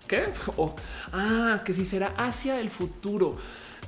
¿Qué? 0.06 0.26
ah, 1.12 1.62
que 1.64 1.72
si 1.72 1.84
será 1.84 2.14
hacia 2.16 2.60
el 2.60 2.70
futuro. 2.70 3.36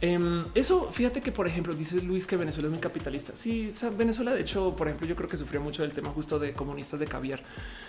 Em, 0.00 0.44
eso, 0.54 0.90
fíjate 0.90 1.20
que, 1.20 1.32
por 1.32 1.46
ejemplo, 1.46 1.72
dice 1.74 2.00
Luis 2.02 2.26
que 2.26 2.36
Venezuela 2.36 2.66
es 2.66 2.72
muy 2.72 2.80
capitalista. 2.80 3.34
Sí, 3.34 3.72
Venezuela, 3.96 4.32
de 4.32 4.40
hecho, 4.40 4.74
por 4.74 4.88
ejemplo, 4.88 5.06
yo 5.06 5.16
creo 5.16 5.28
que 5.28 5.36
sufrió 5.36 5.60
mucho 5.60 5.82
del 5.82 5.92
tema 5.92 6.10
justo 6.10 6.38
de 6.38 6.52
comunistas 6.52 7.00
de 7.00 7.06
caviar. 7.06 7.40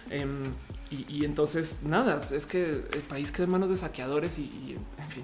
Em, 0.10 0.44
y, 0.92 1.26
entonces, 1.26 1.82
nada, 1.84 2.22
es 2.32 2.46
que 2.46 2.86
el 2.94 3.02
país 3.02 3.32
queda 3.32 3.46
en 3.46 3.52
manos 3.52 3.70
de 3.70 3.78
saqueadores 3.78 4.40
y, 4.40 4.78
en 4.98 5.10
fin. 5.10 5.24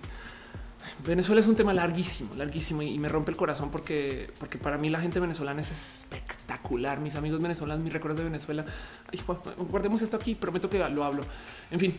Venezuela 1.05 1.39
es 1.39 1.47
un 1.47 1.55
tema 1.55 1.73
larguísimo, 1.73 2.33
larguísimo 2.35 2.81
y, 2.81 2.97
me 2.97 3.07
rompe 3.07 3.31
el 3.31 3.37
corazón 3.37 3.69
porque, 3.71 4.31
porque 4.39 4.57
para 4.57 4.77
mí 4.77 4.89
la 4.89 4.99
gente 4.99 5.19
venezolana 5.19 5.61
es 5.61 5.71
espectacular. 5.71 6.99
Mis 6.99 7.15
amigos 7.15 7.41
venezolanos, 7.41 7.83
mis 7.83 7.93
recuerdos 7.93 8.17
de 8.17 8.23
Venezuela. 8.25 8.65
guardemos 9.69 10.01
esto 10.01 10.17
aquí, 10.17 10.35
prometo 10.35 10.69
que 10.69 10.77
lo 10.77 11.03
hablo. 11.03 11.23
En 11.69 11.79
fin, 11.79 11.97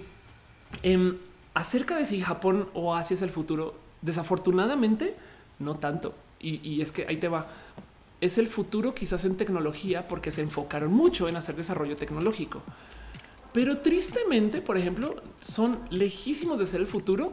em, 0.83 1.17
acerca 1.55 1.97
de 1.97 2.05
si 2.05 2.21
Japón 2.21 2.69
o 2.75 2.95
Asia 2.95 3.15
es 3.15 3.23
el 3.23 3.31
futuro, 3.31 3.82
Desafortunadamente, 4.03 5.17
no 5.59 5.77
tanto. 5.77 6.15
Y, 6.41 6.81
es 6.81 6.91
que 6.91 7.07
ahí 7.07 7.19
te 7.19 7.29
va. 7.29 7.47
Es 8.21 8.37
el 8.37 8.49
futuro 8.49 8.95
quizás 8.95 9.25
en 9.25 9.37
tecnología 9.37 10.09
porque 10.09 10.31
se 10.31 10.43
enfocaron 10.43 10.93
mucho 10.93 11.29
en 11.29 11.37
hacer 11.37 11.55
desarrollo 11.55 11.97
tecnológico. 11.97 12.63
Pero 13.53 13.79
tristemente, 13.79 14.61
por 14.61 14.77
ejemplo, 14.77 15.23
son 15.41 15.79
lejísimos 15.91 16.59
de 16.59 16.67
ser 16.67 16.81
el 16.81 16.87
futuro 16.87 17.33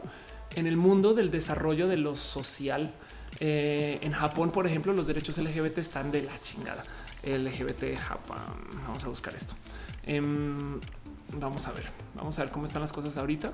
en 0.54 0.66
el 0.66 0.76
mundo 0.76 1.12
del 1.14 1.30
desarrollo 1.30 1.88
de 1.88 1.96
lo 1.96 2.14
social. 2.14 2.92
Eh, 3.40 3.98
en 4.02 4.12
Japón, 4.12 4.52
por 4.52 4.66
ejemplo, 4.66 4.92
los 4.92 5.06
derechos 5.06 5.38
LGBT 5.38 5.78
están 5.78 6.10
de 6.12 6.22
la 6.22 6.40
chingada. 6.40 6.84
LGBT 7.24 7.98
Japón. 7.98 8.38
Vamos 8.86 9.04
a 9.04 9.08
buscar 9.08 9.34
esto. 9.34 9.54
Em, 10.04 10.80
vamos 11.38 11.66
a 11.66 11.72
ver, 11.72 11.84
vamos 12.14 12.38
a 12.38 12.42
ver 12.42 12.52
cómo 12.52 12.64
están 12.64 12.82
las 12.82 12.92
cosas 12.92 13.16
ahorita, 13.16 13.52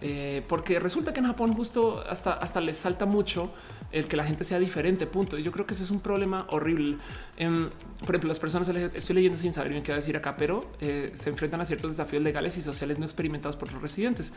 eh, 0.00 0.44
porque 0.48 0.78
resulta 0.78 1.12
que 1.12 1.20
en 1.20 1.26
Japón 1.26 1.54
justo 1.54 2.04
hasta, 2.08 2.34
hasta 2.34 2.60
les 2.60 2.76
salta 2.76 3.06
mucho 3.06 3.52
el 3.92 4.06
que 4.06 4.16
la 4.16 4.24
gente 4.24 4.44
sea 4.44 4.58
diferente. 4.58 5.06
Punto. 5.06 5.38
Yo 5.38 5.52
creo 5.52 5.66
que 5.66 5.74
ese 5.74 5.84
es 5.84 5.90
un 5.90 6.00
problema 6.00 6.46
horrible. 6.50 6.98
Em, 7.36 7.68
por 8.00 8.10
ejemplo, 8.10 8.28
las 8.28 8.40
personas 8.40 8.68
estoy 8.68 9.14
leyendo 9.14 9.38
sin 9.38 9.52
saber 9.52 9.72
bien 9.72 9.82
qué 9.82 9.92
va 9.92 9.96
a 9.96 10.00
decir 10.00 10.16
acá, 10.16 10.36
pero 10.36 10.70
eh, 10.80 11.10
se 11.14 11.30
enfrentan 11.30 11.60
a 11.60 11.64
ciertos 11.64 11.92
desafíos 11.92 12.22
legales 12.22 12.56
y 12.56 12.62
sociales 12.62 12.98
no 12.98 13.04
experimentados 13.04 13.56
por 13.56 13.72
los 13.72 13.80
residentes. 13.80 14.32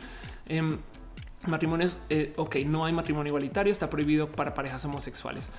Em, 0.46 0.78
matrimonios, 1.46 1.98
eh, 2.10 2.34
ok, 2.36 2.56
no 2.66 2.84
hay 2.84 2.92
matrimonio 2.92 3.30
igualitario, 3.30 3.72
está 3.72 3.88
prohibido 3.88 4.30
para 4.30 4.52
parejas 4.52 4.84
homosexuales. 4.84 5.50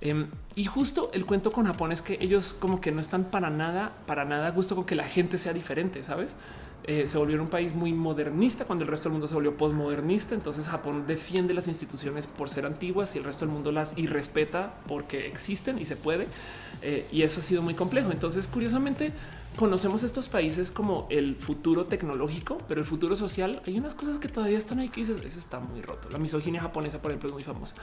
Em, 0.00 0.28
y 0.54 0.64
justo 0.64 1.10
el 1.14 1.24
cuento 1.24 1.50
con 1.50 1.66
Japón 1.66 1.92
es 1.92 2.02
que 2.02 2.18
ellos 2.20 2.54
como 2.58 2.80
que 2.80 2.92
no 2.92 3.00
están 3.00 3.24
para 3.24 3.48
nada, 3.48 3.92
para 4.06 4.24
nada 4.24 4.50
gusto 4.50 4.74
con 4.74 4.84
que 4.84 4.94
la 4.94 5.04
gente 5.04 5.38
sea 5.38 5.52
diferente, 5.52 6.02
¿sabes? 6.02 6.36
Eh, 6.84 7.06
se 7.06 7.18
volvió 7.18 7.40
un 7.40 7.48
país 7.48 7.74
muy 7.74 7.92
modernista 7.92 8.64
cuando 8.64 8.84
el 8.84 8.90
resto 8.90 9.08
del 9.08 9.12
mundo 9.12 9.26
se 9.26 9.34
volvió 9.34 9.56
postmodernista. 9.56 10.34
Entonces 10.34 10.68
Japón 10.68 11.04
defiende 11.06 11.54
las 11.54 11.68
instituciones 11.68 12.26
por 12.26 12.48
ser 12.48 12.66
antiguas 12.66 13.14
y 13.14 13.18
el 13.18 13.24
resto 13.24 13.44
del 13.44 13.52
mundo 13.52 13.72
las 13.72 13.96
irrespeta 13.98 14.74
porque 14.86 15.26
existen 15.26 15.78
y 15.78 15.84
se 15.84 15.96
puede. 15.96 16.28
Eh, 16.82 17.06
y 17.12 17.22
eso 17.22 17.40
ha 17.40 17.42
sido 17.42 17.62
muy 17.62 17.74
complejo. 17.74 18.10
Entonces, 18.10 18.48
curiosamente, 18.48 19.12
conocemos 19.56 20.02
estos 20.02 20.28
países 20.28 20.70
como 20.70 21.06
el 21.10 21.36
futuro 21.36 21.86
tecnológico, 21.86 22.58
pero 22.68 22.80
el 22.80 22.86
futuro 22.86 23.16
social, 23.16 23.60
hay 23.66 23.78
unas 23.78 23.94
cosas 23.94 24.18
que 24.18 24.28
todavía 24.28 24.58
están 24.58 24.78
ahí 24.78 24.88
que 24.88 25.00
dices, 25.00 25.18
eso 25.24 25.38
está 25.38 25.60
muy 25.60 25.82
roto. 25.82 26.08
La 26.10 26.18
misoginia 26.18 26.62
japonesa, 26.62 27.02
por 27.02 27.10
ejemplo, 27.10 27.28
es 27.28 27.34
muy 27.34 27.42
famosa. 27.42 27.74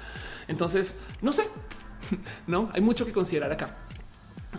Entonces, 0.48 0.96
no 1.22 1.32
sé, 1.32 1.44
no 2.48 2.70
hay 2.74 2.82
mucho 2.82 3.06
que 3.06 3.12
considerar 3.12 3.52
acá. 3.52 3.78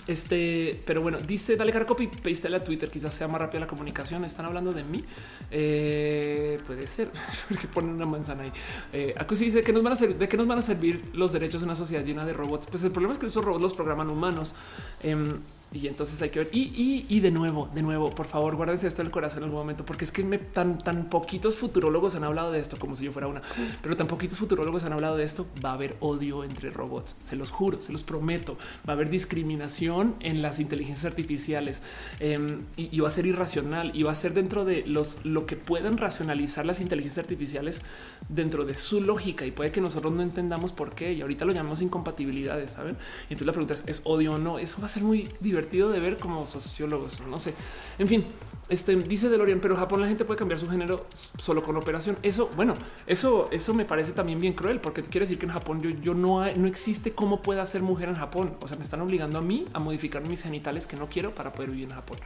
Este, 0.06 0.80
pero 0.86 1.02
bueno, 1.02 1.18
dice 1.18 1.56
dale 1.56 1.72
cara 1.72 1.86
copy, 1.86 2.06
paste 2.06 2.54
a 2.54 2.64
Twitter, 2.64 2.90
quizás 2.90 3.12
sea 3.12 3.28
más 3.28 3.40
rápida 3.40 3.60
la 3.60 3.66
comunicación. 3.66 4.24
Están 4.24 4.46
hablando 4.46 4.72
de 4.72 4.84
mí. 4.84 5.04
Eh, 5.50 6.60
puede 6.66 6.86
ser 6.86 7.10
que 7.60 7.68
ponen 7.68 7.90
una 7.92 8.06
manzana 8.06 8.44
ahí. 8.44 8.52
Eh, 8.92 9.14
dice 9.38 9.62
que 9.62 9.72
nos 9.72 9.82
van 9.82 9.92
a 9.92 9.96
servir, 9.96 10.16
de 10.16 10.28
qué 10.28 10.36
nos 10.36 10.46
van 10.46 10.58
a 10.58 10.62
servir 10.62 11.10
los 11.14 11.32
derechos 11.32 11.60
de 11.60 11.66
una 11.66 11.76
sociedad 11.76 12.04
llena 12.04 12.24
de 12.24 12.32
robots. 12.32 12.66
Pues 12.66 12.82
el 12.84 12.90
problema 12.90 13.12
es 13.12 13.18
que 13.18 13.26
esos 13.26 13.44
robots 13.44 13.62
los 13.62 13.74
programan 13.74 14.10
humanos. 14.10 14.54
Em, 15.02 15.38
y 15.70 15.86
entonces 15.86 16.20
hay 16.22 16.30
que 16.30 16.38
ver. 16.38 16.48
Y, 16.52 17.20
de 17.20 17.30
nuevo, 17.30 17.68
de 17.74 17.82
nuevo, 17.82 18.14
por 18.14 18.26
favor, 18.26 18.56
guárdense 18.56 18.86
esto 18.86 19.02
en 19.02 19.06
el 19.06 19.12
corazón 19.12 19.38
en 19.38 19.44
algún 19.44 19.60
momento, 19.60 19.84
porque 19.84 20.04
es 20.04 20.12
que 20.12 20.24
me, 20.24 20.38
tan, 20.38 20.78
tan 20.78 21.10
poquitos 21.10 21.56
futurólogos 21.56 22.14
han 22.14 22.24
hablado 22.24 22.52
de 22.52 22.58
esto 22.58 22.78
como 22.78 22.96
si 22.96 23.04
yo 23.04 23.12
fuera 23.12 23.28
una, 23.28 23.42
pero 23.82 23.96
tan 23.96 24.06
poquitos 24.06 24.38
futurólogos 24.38 24.84
han 24.84 24.94
hablado 24.94 25.16
de 25.16 25.24
esto. 25.24 25.46
Va 25.62 25.70
a 25.70 25.74
haber 25.74 25.96
odio 26.00 26.42
entre 26.42 26.70
robots. 26.70 27.16
Se 27.20 27.36
los 27.36 27.50
juro, 27.50 27.80
se 27.82 27.92
los 27.92 28.02
prometo. 28.02 28.56
Va 28.88 28.92
a 28.92 28.96
haber 28.96 29.10
discriminación 29.10 30.14
en 30.20 30.40
las 30.40 30.58
inteligencias 30.58 31.04
artificiales 31.04 31.82
em, 32.20 32.62
y, 32.76 32.98
va 33.00 33.08
a 33.08 33.10
ser 33.10 33.26
irracional 33.26 33.92
y 33.94 34.02
va 34.04 34.12
a 34.12 34.14
ser 34.14 34.32
dentro 34.32 34.64
de 34.64 34.84
los 34.86 35.24
lo 35.24 35.46
que 35.46 35.56
puedan 35.56 35.98
racionalizar 35.98 36.64
las 36.64 36.80
inteligencias 36.80 37.24
artificiales 37.24 37.82
dentro 38.28 38.64
de 38.64 38.76
su 38.76 39.00
lógica 39.00 39.44
y 39.44 39.50
puede 39.50 39.70
que 39.70 39.80
nosotros 39.80 40.12
no 40.12 40.22
entendamos 40.22 40.72
por 40.72 40.94
qué. 40.94 41.12
Y 41.12 41.20
ahorita 41.20 41.44
lo 41.44 41.52
llamamos 41.52 41.82
incompatibilidades. 41.82 42.72
Saben? 42.72 42.96
Y 43.28 43.34
entonces 43.34 43.46
la 43.46 43.52
pregunta 43.52 43.74
es: 43.74 43.84
¿es 43.86 44.00
odio 44.04 44.34
o 44.34 44.38
no? 44.38 44.58
Eso 44.58 44.80
va 44.80 44.86
a 44.86 44.88
ser 44.88 45.02
muy 45.02 45.28
divertido 45.40 45.57
divertido 45.58 45.90
de 45.90 46.00
ver 46.00 46.18
como 46.18 46.46
sociólogos. 46.46 47.20
No 47.20 47.40
sé. 47.40 47.54
En 47.98 48.08
fin, 48.08 48.26
este 48.68 48.94
dice 48.96 49.28
DeLorean, 49.28 49.60
pero 49.60 49.74
Japón 49.76 50.00
la 50.00 50.08
gente 50.08 50.24
puede 50.24 50.38
cambiar 50.38 50.58
su 50.58 50.68
género 50.68 51.06
solo 51.12 51.62
con 51.62 51.76
operación. 51.76 52.16
Eso, 52.22 52.50
bueno, 52.54 52.76
eso, 53.06 53.48
eso 53.50 53.74
me 53.74 53.84
parece 53.84 54.12
también 54.12 54.40
bien 54.40 54.52
cruel, 54.52 54.80
porque 54.80 55.02
quiere 55.02 55.24
decir 55.24 55.38
que 55.38 55.46
en 55.46 55.52
Japón 55.52 55.80
yo, 55.80 55.90
yo 55.90 56.14
no, 56.14 56.44
no 56.54 56.66
existe 56.68 57.12
cómo 57.12 57.42
pueda 57.42 57.64
ser 57.66 57.82
mujer 57.82 58.08
en 58.08 58.14
Japón. 58.14 58.56
O 58.60 58.68
sea, 58.68 58.76
me 58.76 58.84
están 58.84 59.00
obligando 59.00 59.38
a 59.38 59.42
mí 59.42 59.66
a 59.72 59.78
modificar 59.78 60.22
mis 60.22 60.42
genitales 60.42 60.86
que 60.86 60.96
no 60.96 61.08
quiero 61.08 61.34
para 61.34 61.52
poder 61.52 61.70
vivir 61.70 61.88
en 61.88 61.94
Japón. 61.94 62.18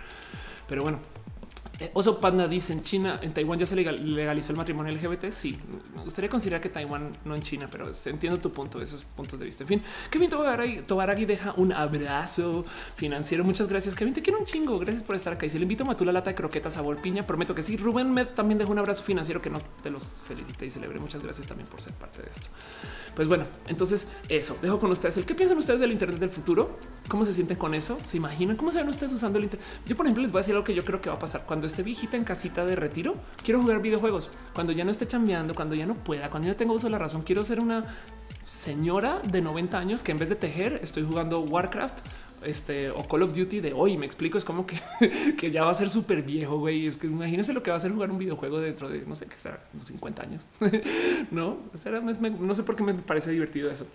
Pero 0.69 0.83
bueno, 0.83 0.99
Oso 1.94 2.20
Panda 2.20 2.47
dice 2.47 2.73
en 2.73 2.82
China, 2.82 3.19
en 3.23 3.32
Taiwán 3.32 3.59
ya 3.59 3.66
se 3.66 3.74
legalizó 3.74 4.53
el 4.53 4.59
matrimonio 4.59 4.93
LGBT. 4.93 5.31
Sí, 5.31 5.59
me 5.94 6.03
gustaría 6.03 6.31
considerar 6.31 6.61
que 6.61 6.69
Taiwán 6.69 7.11
no 7.24 7.35
en 7.35 7.43
China, 7.43 7.69
pero 7.70 7.90
entiendo 8.07 8.39
tu 8.39 8.53
punto, 8.53 8.81
esos 8.81 9.05
puntos 9.05 9.40
de 9.40 9.47
vista. 9.47 9.65
En 9.65 9.69
fin, 9.69 9.82
Kevin 10.11 10.31
Tobaragi, 10.31 11.24
deja 11.24 11.55
un 11.57 11.73
abrazo 11.73 12.65
financiero. 12.94 13.43
Muchas 13.44 13.69
gracias, 13.69 13.97
Kevin. 13.97 14.15
Te 14.15 14.23
quiero 14.23 14.39
un 14.39 14.44
chingo. 14.44 14.78
Gracias 14.78 15.03
por 15.03 15.16
estar 15.16 15.32
acá. 15.32 15.47
Y 15.47 15.51
si 15.51 15.59
le 15.59 15.62
invito 15.62 15.85
a 15.85 15.86
Matula 15.86 16.12
lata 16.12 16.31
de 16.31 16.36
croquetas 16.36 16.74
sabor 16.74 17.01
piña, 17.01 17.27
prometo 17.27 17.55
que 17.55 17.62
sí. 17.62 17.77
Rubén 17.77 18.12
Med 18.12 18.28
también 18.28 18.59
deja 18.59 18.70
un 18.70 18.78
abrazo 18.78 19.03
financiero 19.03 19.43
que 19.43 19.51
no 19.51 19.59
te 19.82 19.90
los 19.90 20.05
felicite 20.05 20.66
y 20.66 20.70
celebre. 20.70 21.01
Muchas 21.01 21.23
gracias 21.23 21.47
también 21.47 21.69
por 21.69 21.81
ser 21.81 21.94
parte 21.94 22.23
de 22.23 22.31
esto. 22.31 22.49
Pues 23.15 23.28
bueno, 23.28 23.47
entonces 23.66 24.07
eso 24.28 24.57
dejo 24.62 24.78
con 24.78 24.90
ustedes. 24.90 25.16
El 25.16 25.24
qué 25.24 25.35
piensan 25.35 25.59
ustedes 25.59 25.81
del 25.81 25.93
Internet 25.93 26.20
del 26.20 26.31
futuro? 26.31 26.78
¿Cómo 27.09 27.24
se 27.24 27.32
sienten 27.32 27.57
con 27.57 27.74
eso? 27.74 27.99
¿Se 28.05 28.16
imaginan 28.16 28.57
cómo 28.57 28.70
se 28.70 28.78
ven 28.78 28.89
ustedes 28.89 29.12
usando 29.12 29.39
el 29.39 29.44
Internet? 29.44 29.66
Yo, 29.86 29.97
por 29.97 30.07
ejemplo, 30.07 30.23
les 30.23 30.32
voy 30.32 30.39
a 30.39 30.43
decir 30.43 30.55
algo 30.55 30.65
que 30.65 30.74
yo 30.74 30.85
creo 30.85 31.01
que 31.01 31.11
va 31.11 31.16
a 31.16 31.19
pasar 31.19 31.44
cuando 31.47 31.66
esté 31.73 31.82
viejita 31.82 32.16
en 32.16 32.24
casita 32.24 32.65
de 32.65 32.77
retiro. 32.77 33.16
Quiero 33.43 33.61
jugar 33.61 33.82
videojuegos 33.82 34.31
cuando 34.55 34.73
ya 34.73 34.85
no 34.85 34.90
esté 34.90 35.07
chambeando, 35.07 35.55
cuando 35.55 35.74
ya 35.74 35.86
no 35.86 35.94
pueda, 35.94 36.31
cuando 36.31 36.49
ya 36.49 36.57
tengo 36.57 36.74
uso 36.74 36.86
de 36.86 36.93
la 36.93 36.99
razón. 36.99 37.23
Quiero 37.23 37.43
ser 37.44 37.61
una 37.61 37.86
señora 38.44 39.20
de 39.20 39.40
90 39.40 39.78
años 39.78 40.03
que 40.03 40.12
en 40.12 40.19
vez 40.19 40.28
de 40.28 40.36
tejer 40.36 40.81
estoy 40.82 41.05
jugando 41.05 41.40
Warcraft 41.40 42.01
este 42.44 42.90
o 42.90 43.07
Call 43.07 43.23
of 43.23 43.36
Duty 43.36 43.61
de 43.61 43.73
hoy. 43.73 43.97
Me 43.97 44.05
explico, 44.05 44.36
es 44.36 44.44
como 44.44 44.66
que, 44.66 44.77
que 45.39 45.51
ya 45.51 45.65
va 45.65 45.70
a 45.70 45.74
ser 45.74 45.89
súper 45.89 46.23
viejo, 46.23 46.59
güey. 46.59 46.86
Es 46.86 46.97
que 46.97 47.07
imagínense 47.07 47.53
lo 47.53 47.62
que 47.62 47.70
va 47.70 47.77
a 47.77 47.81
ser 47.81 47.93
jugar 47.93 48.11
un 48.11 48.19
videojuego 48.19 48.61
dentro 48.61 48.89
de 48.89 49.05
no 49.07 49.16
sé 49.16 49.27
qué 49.27 49.36
será 49.36 49.65
50 49.86 50.23
años. 50.23 50.47
no, 51.31 51.59
no 52.40 52.55
sé 52.55 52.62
por 52.62 52.77
qué 52.77 52.82
me 52.82 52.94
parece 52.94 53.31
divertido 53.31 53.70
eso 53.70 53.86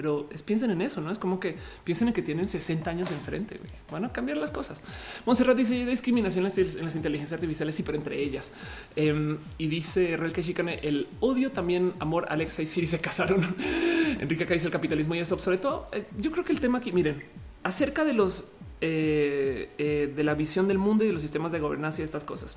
pero 0.00 0.26
piensen 0.46 0.70
en 0.70 0.80
eso, 0.80 1.02
no 1.02 1.10
es 1.10 1.18
como 1.18 1.38
que 1.38 1.56
piensen 1.84 2.08
en 2.08 2.14
que 2.14 2.22
tienen 2.22 2.48
60 2.48 2.90
años 2.90 3.10
enfrente. 3.10 3.60
Van 3.92 4.06
a 4.06 4.10
cambiar 4.10 4.38
las 4.38 4.50
cosas. 4.50 4.82
Monserrat 5.26 5.54
dice 5.54 5.84
discriminación 5.84 6.46
en 6.46 6.84
las 6.86 6.96
inteligencias 6.96 7.34
artificiales 7.34 7.78
y 7.78 7.82
pero 7.82 7.98
entre 7.98 8.18
ellas. 8.18 8.50
Em, 8.96 9.36
y 9.58 9.66
dice 9.66 10.16
Real 10.16 10.32
que 10.32 10.42
Chicane 10.42 10.80
el 10.84 11.06
odio 11.20 11.52
también, 11.52 11.92
amor, 11.98 12.24
Alexa 12.30 12.62
y 12.62 12.66
Siri 12.66 12.86
se 12.86 12.98
casaron. 12.98 13.54
Enrique 14.20 14.44
acá 14.44 14.54
dice 14.54 14.68
el 14.68 14.72
capitalismo 14.72 15.14
y 15.14 15.18
eso. 15.18 15.38
Sobre 15.38 15.58
todo, 15.58 15.88
eh, 15.92 16.06
yo 16.18 16.30
creo 16.32 16.46
que 16.46 16.52
el 16.52 16.60
tema 16.60 16.78
aquí, 16.78 16.92
miren, 16.92 17.22
acerca 17.62 18.02
de 18.02 18.14
los 18.14 18.52
eh, 18.80 19.68
eh, 19.76 20.10
de 20.16 20.24
la 20.24 20.32
visión 20.32 20.66
del 20.66 20.78
mundo 20.78 21.04
y 21.04 21.08
de 21.08 21.12
los 21.12 21.20
sistemas 21.20 21.52
de 21.52 21.60
gobernanza 21.60 22.00
y 22.00 22.04
estas 22.04 22.24
cosas. 22.24 22.56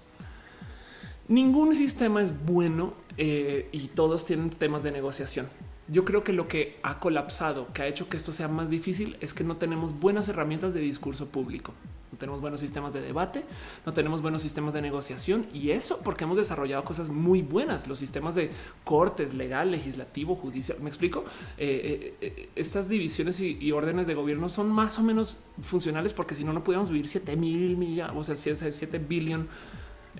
Ningún 1.28 1.76
sistema 1.76 2.22
es 2.22 2.46
bueno 2.46 2.94
y 3.18 3.88
todos 3.96 4.26
tienen 4.26 4.50
temas 4.50 4.82
de 4.82 4.94
negociación. 4.94 5.48
Yo 5.90 6.06
creo 6.06 6.24
que 6.24 6.32
lo 6.32 6.48
que 6.48 6.80
ha 6.82 7.00
colapsado, 7.00 7.74
que 7.74 7.82
ha 7.82 7.88
hecho 7.88 8.08
que 8.08 8.16
esto 8.16 8.32
sea 8.32 8.48
más 8.48 8.70
difícil, 8.70 9.18
es 9.20 9.34
que 9.34 9.44
no 9.44 9.58
tenemos 9.58 10.00
buenas 10.00 10.30
herramientas 10.30 10.74
de 10.74 10.80
discurso 10.80 11.28
público. 11.28 11.74
No 12.14 12.18
tenemos 12.18 12.40
buenos 12.40 12.62
sistemas 12.62 12.94
de 12.94 13.02
debate, 13.02 13.44
no 13.86 13.92
tenemos 13.92 14.22
buenos 14.22 14.44
sistemas 14.44 14.74
de 14.74 14.82
negociación 14.82 15.48
y 15.52 15.72
eso 15.72 16.00
porque 16.04 16.24
hemos 16.24 16.38
desarrollado 16.38 16.86
cosas 16.86 17.10
muy 17.10 17.42
buenas. 17.42 17.88
Los 17.88 18.00
sistemas 18.00 18.34
de 18.36 18.52
cortes, 18.86 19.34
legal, 19.34 19.72
legislativo, 19.72 20.36
judicial. 20.36 20.78
Me 20.80 20.90
explico. 20.90 21.26
Eh, 21.58 22.14
eh, 22.22 22.28
eh, 22.38 22.50
estas 22.56 22.88
divisiones 22.88 23.40
y, 23.42 23.72
órdenes 23.74 24.08
de 24.08 24.14
gobierno 24.14 24.48
son 24.48 24.72
más 24.72 25.00
o 25.00 25.04
menos 25.04 25.40
funcionales 25.64 26.14
porque 26.14 26.36
si 26.36 26.46
no, 26.46 26.54
no 26.54 26.64
pudiéramos 26.64 26.92
vivir 26.92 27.08
7 27.08 27.36
mil 27.36 27.76
millones, 27.76 28.16
o 28.16 28.24
sea, 28.24 28.36
7 28.36 29.00
billion, 29.00 29.50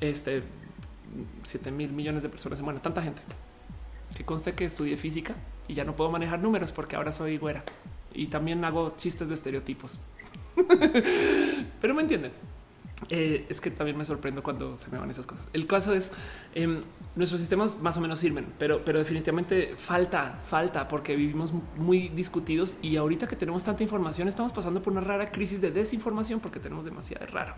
este 0.02 0.44
7 1.44 1.72
mil 1.72 1.94
millones 1.94 2.24
de 2.24 2.30
personas. 2.30 2.62
Bueno, 2.62 2.82
tanta 2.82 3.02
gente. 3.02 3.22
que 4.18 4.26
conste 4.26 4.54
que 4.54 4.66
estudié 4.66 4.98
física 4.98 5.36
y 5.68 5.74
ya 5.74 5.84
no 5.84 5.96
puedo 5.96 6.12
manejar 6.12 6.40
números 6.40 6.72
porque 6.72 6.96
ahora 6.96 7.12
soy 7.12 7.38
güera 7.38 7.64
y 8.14 8.28
también 8.28 8.64
hago 8.64 8.94
chistes 8.98 9.30
de 9.30 9.36
estereotipos. 9.36 10.00
Pero 11.82 11.94
me 11.94 12.02
entienden. 12.02 12.32
Eh, 13.10 13.46
es 13.50 13.60
que 13.60 13.70
también 13.72 13.98
me 13.98 14.06
sorprendo 14.06 14.44
cuando 14.44 14.78
se 14.78 14.90
me 14.90 14.98
van 14.98 15.10
esas 15.10 15.26
cosas. 15.26 15.50
El 15.52 15.68
caso 15.68 15.94
es 15.94 16.12
eh, 16.56 16.82
nuestros 17.16 17.42
sistemas 17.42 17.80
más 17.82 17.98
o 17.98 18.02
menos 18.02 18.20
sirven, 18.20 18.48
pero, 18.58 18.86
pero 18.86 19.00
definitivamente 19.00 19.74
falta, 19.76 20.40
falta 20.48 20.88
porque 20.88 21.16
vivimos 21.16 21.54
muy 21.76 22.10
discutidos 22.10 22.78
y 22.82 22.96
ahorita 22.96 23.28
que 23.28 23.36
tenemos 23.36 23.64
tanta 23.64 23.84
información 23.84 24.28
estamos 24.28 24.54
pasando 24.54 24.82
por 24.82 24.94
una 24.94 25.02
rara 25.02 25.32
crisis 25.32 25.60
de 25.60 25.72
desinformación 25.72 26.40
porque 26.40 26.60
tenemos 26.60 26.86
demasiado 26.86 27.26
raro. 27.28 27.56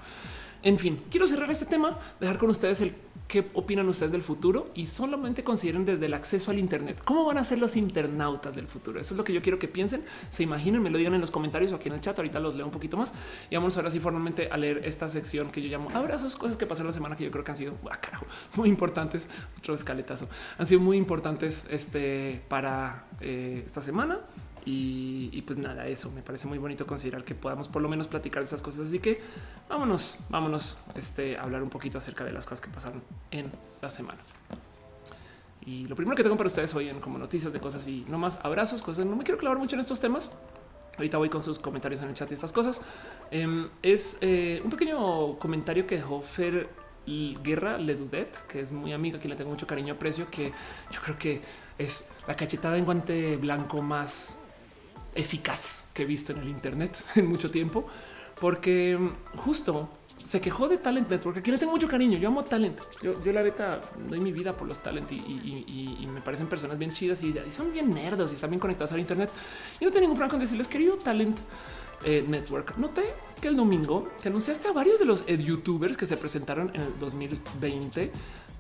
En 0.66 0.80
fin, 0.80 1.04
quiero 1.12 1.28
cerrar 1.28 1.52
este 1.52 1.68
tema, 1.68 2.00
dejar 2.20 2.40
con 2.40 2.50
ustedes 2.50 2.82
el 2.82 2.96
qué 3.28 3.48
opinan 3.54 3.88
ustedes 3.88 4.12
del 4.12 4.24
futuro 4.24 4.72
y 4.74 4.88
solamente 4.88 5.44
consideren 5.44 5.86
desde 5.86 6.08
el 6.08 6.16
acceso 6.16 6.50
al 6.50 6.58
Internet. 6.58 7.02
¿Cómo 7.06 7.24
van 7.24 7.38
a 7.38 7.44
ser 7.44 7.60
los 7.60 7.76
internautas 7.76 8.56
del 8.56 8.68
futuro? 8.68 9.00
Eso 9.00 9.14
es 9.14 9.18
lo 9.18 9.24
que 9.24 9.32
yo 9.32 9.44
quiero 9.44 9.60
que 9.60 9.68
piensen, 9.68 10.04
se 10.32 10.42
imaginen, 10.42 10.82
me 10.82 10.90
lo 10.90 10.98
digan 10.98 11.14
en 11.14 11.22
los 11.22 11.30
comentarios 11.30 11.72
o 11.72 11.76
aquí 11.76 11.90
en 11.90 11.94
el 11.94 12.02
chat. 12.02 12.18
Ahorita 12.18 12.40
los 12.40 12.56
leo 12.56 12.66
un 12.66 12.72
poquito 12.72 12.98
más 12.98 13.14
y 13.52 13.56
vamos 13.56 13.78
ahora 13.78 13.92
sí 13.92 14.00
formalmente 14.00 14.50
a 14.52 14.58
leer 14.58 14.82
esta 14.86 15.08
sección 15.08 15.52
que 15.52 15.62
yo 15.62 15.70
llamo 15.70 15.92
abrazos, 15.92 16.36
cosas 16.36 16.58
que 16.58 16.66
pasaron 16.66 16.88
la 16.88 16.94
semana 16.94 17.16
que 17.16 17.26
yo 17.26 17.30
creo 17.30 17.44
que 17.44 17.52
han 17.52 17.58
sido 17.58 17.76
ah, 17.92 18.00
muy 18.56 18.68
importantes. 18.68 19.30
Otro 19.60 19.76
escaletazo 19.76 20.28
han 20.58 20.66
sido 20.66 20.82
muy 20.82 20.98
importantes 20.98 21.68
este, 21.70 22.42
para 22.48 23.06
eh, 23.22 23.62
esta 23.68 23.82
semana. 23.82 24.20
Y, 24.68 25.44
pues 25.44 25.60
nada, 25.60 25.88
eso 25.88 26.10
me 26.10 26.24
parece 26.24 26.48
muy 26.48 26.58
bonito 26.58 26.88
considerar 26.88 27.24
que 27.24 27.36
podamos 27.36 27.68
por 27.68 27.84
lo 27.84 27.90
menos 27.90 28.08
platicar 28.08 28.42
de 28.42 28.48
esas 28.48 28.64
cosas. 28.64 28.88
Así 28.88 29.00
que 29.00 29.22
vámonos, 29.70 30.18
vámonos 30.30 30.80
este, 30.96 31.38
hablar 31.38 31.62
un 31.62 31.70
poquito 31.70 32.00
acerca 32.00 32.24
de 32.24 32.32
las 32.32 32.46
cosas 32.46 32.62
que 32.62 32.70
pasaron 32.70 33.04
en 33.30 33.52
la 33.82 33.90
semana. 33.92 34.20
Y 35.64 35.88
lo 35.88 35.96
primero 35.96 36.16
que 36.16 36.24
tengo 36.24 36.36
para 36.36 36.48
ustedes 36.48 36.74
hoy 36.74 36.90
en 36.90 37.00
como 37.00 37.20
noticias 37.20 37.54
de 37.54 37.60
cosas 37.60 37.88
y 37.88 38.06
no 38.08 38.18
más 38.18 38.40
abrazos, 38.44 38.82
cosas. 38.82 39.06
No 39.06 39.16
me 39.16 39.24
quiero 39.24 39.38
clavar 39.38 39.60
mucho 39.60 39.76
en 39.76 39.82
estos 39.82 40.00
temas. 40.00 40.32
Ahorita 40.98 41.18
voy 41.18 41.30
con 41.30 41.44
sus 41.44 41.60
comentarios 41.60 42.02
en 42.02 42.10
el 42.10 42.16
chat 42.16 42.32
y 42.32 42.34
estas 42.34 42.52
cosas. 42.52 42.82
Em, 43.30 43.70
es 43.84 44.18
eh, 44.22 44.62
un 44.64 44.72
pequeño 44.72 45.38
comentario 45.38 45.86
que 45.86 45.98
dejó 45.98 46.22
Fer 46.22 46.70
Guerra 47.06 47.78
Ledudet, 47.78 48.48
que 48.48 48.62
es 48.62 48.72
muy 48.72 48.94
amiga, 48.94 49.20
que 49.20 49.28
le 49.28 49.36
tengo 49.36 49.52
mucho 49.52 49.68
cariño, 49.68 49.94
aprecio, 49.94 50.30
que 50.32 50.52
yo 50.92 51.02
creo 51.04 51.20
que 51.20 51.42
es 51.78 52.12
la 52.28 52.36
cachetada 52.36 52.78
en 52.78 52.86
guante 52.86 53.38
blanco 53.38 53.82
más 53.82 54.45
eficaz 55.16 55.86
que 55.94 56.04
he 56.04 56.06
visto 56.06 56.34
en 56.34 56.40
el 56.40 56.50
Internet 56.50 57.02
en 57.16 57.28
mucho 57.28 57.50
tiempo, 57.50 57.88
porque 58.40 59.00
justo 59.38 59.90
se 60.24 60.42
quejó 60.42 60.68
de 60.68 60.78
Talent 60.78 61.10
Network. 61.10 61.38
Aquí 61.38 61.52
le 61.52 61.58
tengo 61.58 61.72
mucho 61.72 61.88
cariño. 61.88 62.18
Yo 62.18 62.30
amo 62.30 62.44
Talent. 62.44 62.82
Yo, 63.02 63.32
la 63.32 63.44
neta 63.44 63.80
doy 64.10 64.20
mi 64.20 64.32
vida 64.32 64.58
por 64.58 64.68
los 64.68 64.82
Talent 64.82 65.12
y, 65.12 66.08
me 66.12 66.22
parecen 66.22 66.48
personas 66.48 66.78
bien 66.78 66.92
chidas 66.92 67.24
y, 67.24 67.34
son 67.52 67.72
bien 67.72 67.90
nerdos 67.90 68.32
y 68.32 68.36
están 68.36 68.50
bien 68.50 68.60
conectados 68.60 68.92
al 68.92 69.00
Internet. 69.00 69.30
Y 69.80 69.86
no 69.86 69.92
tengo 69.92 70.02
ningún 70.02 70.18
problema 70.18 70.32
con 70.32 70.40
decirles, 70.40 70.68
querido 70.68 70.98
Talent 70.98 71.38
eh, 72.04 72.26
Network, 72.28 72.78
noté 72.78 73.14
que 73.40 73.48
el 73.48 73.56
domingo 73.56 74.10
que 74.22 74.30
anunciaste 74.30 74.68
a 74.68 74.72
varios 74.72 75.00
de 75.00 75.06
los 75.06 75.26
youtubers 75.26 75.96
que 75.96 76.06
se 76.06 76.18
presentaron 76.18 76.72
en 76.74 76.82
el 76.82 77.00
2020 77.00 78.12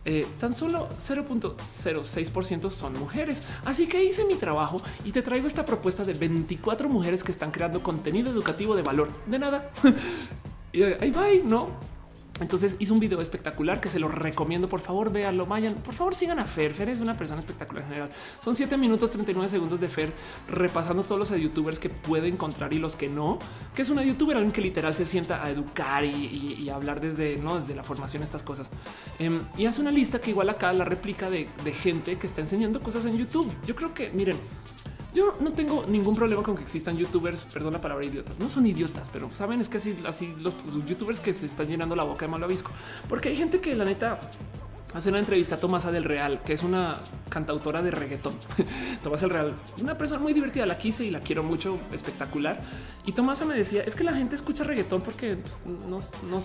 eh, 0.06 0.28
tan 0.40 0.54
solo 0.54 0.88
0.06% 0.98 2.70
son 2.70 2.94
mujeres. 3.00 3.42
Así 3.66 3.88
que 3.88 4.04
hice 4.04 4.24
mi 4.26 4.36
trabajo 4.36 4.82
y 5.04 5.12
te 5.12 5.22
traigo 5.22 5.48
esta 5.48 5.66
propuesta 5.66 6.06
de 6.06 6.14
24 6.14 6.88
mujeres 6.88 7.24
que 7.24 7.32
están 7.32 7.52
creando 7.52 7.82
contenido 7.82 8.32
educativo 8.32 8.76
de 8.76 8.84
valor. 8.84 9.10
De 9.26 9.40
nada. 9.40 9.72
y 10.72 10.84
ahí 10.84 11.12
va, 11.12 11.26
¿no? 11.44 11.95
Entonces 12.42 12.76
hizo 12.80 12.94
un 12.94 13.00
video 13.00 13.22
espectacular 13.22 13.80
que 13.80 13.88
se 13.88 13.98
lo 13.98 14.10
recomiendo. 14.10 14.68
Por 14.68 14.82
favor, 14.82 15.12
véanlo, 15.12 15.46
vayan. 15.46 15.76
Por 15.76 15.94
favor, 15.94 16.14
sigan 16.14 16.40
a 16.40 16.46
Fer. 16.46 16.74
Fer 16.74 16.90
es 16.90 17.00
una 17.00 17.18
persona 17.18 17.40
espectacular 17.40 17.84
en 17.84 17.90
general. 17.90 18.10
Son 18.44 18.54
7 18.54 18.76
minutos 18.76 19.10
39 19.12 19.50
segundos 19.50 19.80
de 19.80 19.88
Fer 19.88 20.12
repasando 20.50 21.04
todos 21.04 21.18
los 21.18 21.40
youtubers 21.40 21.80
que 21.80 21.90
puede 21.90 22.28
encontrar 22.28 22.74
y 22.74 22.80
los 22.80 22.98
que 22.98 23.08
no. 23.08 23.40
Que 23.74 23.84
es 23.84 23.90
una 23.90 24.04
youtuber, 24.04 24.36
alguien 24.36 24.52
que 24.52 24.62
literal 24.62 24.94
se 24.94 25.06
sienta 25.06 25.44
a 25.44 25.50
educar 25.50 26.04
y, 26.04 26.70
hablar 26.70 27.00
desde, 27.00 27.38
¿no? 27.38 27.58
desde 27.58 27.74
la 27.74 27.84
formación, 27.84 28.22
estas 28.22 28.44
cosas. 28.44 28.70
Em, 29.18 29.42
y 29.58 29.66
hace 29.66 29.80
una 29.80 29.92
lista 29.92 30.20
que 30.20 30.32
igual 30.32 30.50
acá 30.50 30.74
la 30.74 30.84
réplica 30.84 31.30
de 31.30 31.48
gente 31.72 32.18
que 32.18 32.28
está 32.28 32.42
enseñando 32.42 32.82
cosas 32.82 33.06
en 33.06 33.18
YouTube. 33.18 33.50
Yo 33.66 33.76
creo 33.76 33.94
que, 33.94 34.10
miren, 34.10 34.36
yo 35.16 35.32
no 35.40 35.52
tengo 35.54 35.86
ningún 35.88 36.16
problema 36.16 36.44
con 36.44 36.56
que 36.56 36.64
existan 36.64 36.98
youtubers, 36.98 37.46
perdón 37.46 37.74
la 37.74 37.82
palabra 37.82 38.06
idiotas, 38.06 38.38
no 38.38 38.50
son 38.50 38.68
idiotas, 38.68 39.10
pero 39.10 39.34
saben 39.34 39.62
es 39.62 39.70
que 39.70 39.78
así, 39.78 39.98
así 40.06 40.36
los 40.42 40.54
youtubers 40.86 41.20
que 41.20 41.34
se 41.34 41.46
están 41.46 41.68
llenando 41.68 41.96
la 41.96 42.04
boca 42.04 42.26
de 42.26 42.32
malvavisco, 42.32 42.70
porque 43.08 43.30
hay 43.30 43.36
gente 43.36 43.62
que 43.62 43.74
la 43.76 43.86
neta 43.86 44.20
hace 44.96 45.10
una 45.10 45.20
entrevista 45.20 45.56
a 45.56 45.58
Tomasa 45.58 45.92
del 45.92 46.06
Real, 46.06 46.42
que 46.44 46.54
es 46.54 46.64
una 46.64 46.98
cantautora 47.30 47.82
de 47.82 47.92
reggaetón. 47.92 48.34
Tomasa 49.04 49.26
del 49.26 49.34
Real, 49.34 49.54
una 49.82 49.98
persona 49.98 50.22
muy 50.22 50.34
divertida, 50.34 50.66
la 50.66 50.78
quise 50.78 51.04
y 51.04 51.12
la 51.12 51.20
quiero 51.20 51.44
mucho, 51.44 51.80
espectacular. 51.92 52.62
Y 53.06 53.12
Tomasa 53.12 53.46
me 53.46 53.56
decía, 53.56 53.84
es 53.84 53.94
que 53.94 54.06
la 54.06 54.14
gente 54.14 54.36
escucha 54.36 54.64
reggaetón 54.64 55.02
porque 55.02 55.36
pues, 55.36 55.64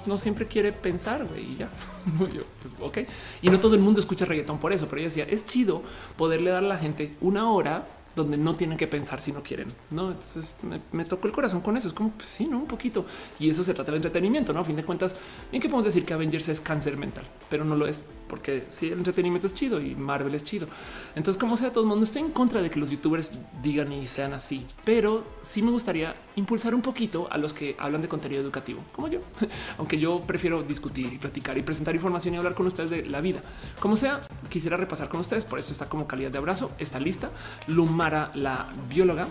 no, 0.06 0.18
siempre 0.18 0.46
quiere 0.46 0.72
pensar, 0.72 1.24
güey, 1.24 1.52
y 1.52 1.56
ya. 1.58 1.70
Yo, 2.34 2.42
pues, 2.60 2.74
ok. 2.80 2.98
Y 3.40 3.50
no 3.50 3.60
todo 3.60 3.74
el 3.76 3.80
mundo 3.80 4.00
escucha 4.00 4.24
reggaetón 4.24 4.58
por 4.58 4.72
eso, 4.72 4.86
pero 4.88 5.00
ella 5.00 5.08
decía, 5.08 5.24
es 5.24 5.44
chido 5.44 5.82
poderle 6.16 6.50
dar 6.50 6.64
a 6.64 6.66
la 6.66 6.76
gente 6.76 7.14
una 7.20 7.50
hora 7.50 7.86
donde 8.22 8.38
no 8.38 8.56
tienen 8.56 8.78
que 8.78 8.86
pensar 8.86 9.20
si 9.20 9.32
no 9.32 9.42
quieren. 9.42 9.68
No, 9.90 10.10
entonces 10.10 10.54
me, 10.92 11.04
tocó 11.04 11.26
el 11.26 11.32
corazón 11.32 11.60
con 11.60 11.76
eso. 11.76 11.88
Es 11.88 11.94
como, 11.94 12.10
pues 12.10 12.28
sí, 12.28 12.46
no 12.46 12.58
un 12.58 12.66
poquito. 12.66 13.06
Y 13.38 13.50
eso 13.50 13.64
se 13.64 13.74
trata 13.74 13.90
del 13.90 13.98
entretenimiento. 13.98 14.52
No, 14.52 14.60
a 14.60 14.64
fin 14.64 14.76
de 14.76 14.84
cuentas, 14.84 15.16
bien 15.50 15.62
que 15.62 15.68
podemos 15.68 15.84
decir 15.84 16.04
que 16.04 16.14
Avengers 16.14 16.48
es 16.48 16.60
cáncer 16.60 16.96
mental, 16.96 17.24
pero 17.48 17.64
no 17.64 17.76
lo 17.76 17.86
es 17.86 18.04
porque 18.30 18.64
sí, 18.68 18.86
el 18.86 18.98
entretenimiento 18.98 19.48
es 19.48 19.54
chido 19.54 19.80
y 19.80 19.96
Marvel 19.96 20.34
es 20.34 20.44
chido. 20.44 20.68
Entonces, 21.16 21.38
como 21.38 21.56
sea, 21.56 21.72
todo 21.72 21.82
el 21.82 21.90
mundo 21.90 22.04
estoy 22.04 22.22
en 22.22 22.30
contra 22.30 22.62
de 22.62 22.70
que 22.70 22.78
los 22.78 22.90
youtubers 22.90 23.32
digan 23.62 23.92
y 23.92 24.06
sean 24.06 24.32
así, 24.32 24.64
pero 24.84 25.24
sí 25.42 25.60
me 25.60 25.72
gustaría 25.72 26.14
impulsar 26.36 26.74
un 26.74 26.80
poquito 26.80 27.28
a 27.30 27.36
los 27.36 27.52
que 27.52 27.76
hablan 27.78 28.00
de 28.00 28.08
contenido 28.08 28.40
educativo, 28.40 28.80
como 28.92 29.08
yo, 29.08 29.20
aunque 29.78 29.98
yo 29.98 30.22
prefiero 30.22 30.62
discutir 30.62 31.12
y 31.12 31.18
platicar 31.18 31.58
y 31.58 31.62
presentar 31.62 31.94
información 31.94 32.34
y 32.34 32.36
hablar 32.38 32.54
con 32.54 32.66
ustedes 32.66 32.88
de 32.90 33.04
la 33.06 33.20
vida. 33.20 33.42
Como 33.80 33.96
sea, 33.96 34.20
quisiera 34.48 34.76
repasar 34.76 35.08
con 35.08 35.20
ustedes. 35.20 35.44
Por 35.44 35.58
eso 35.58 35.72
está 35.72 35.88
como 35.88 36.06
calidad 36.06 36.30
de 36.30 36.38
abrazo. 36.38 36.70
Está 36.78 37.00
lista. 37.00 37.30
Lumara, 37.66 38.30
la 38.34 38.68
bióloga, 38.88 39.26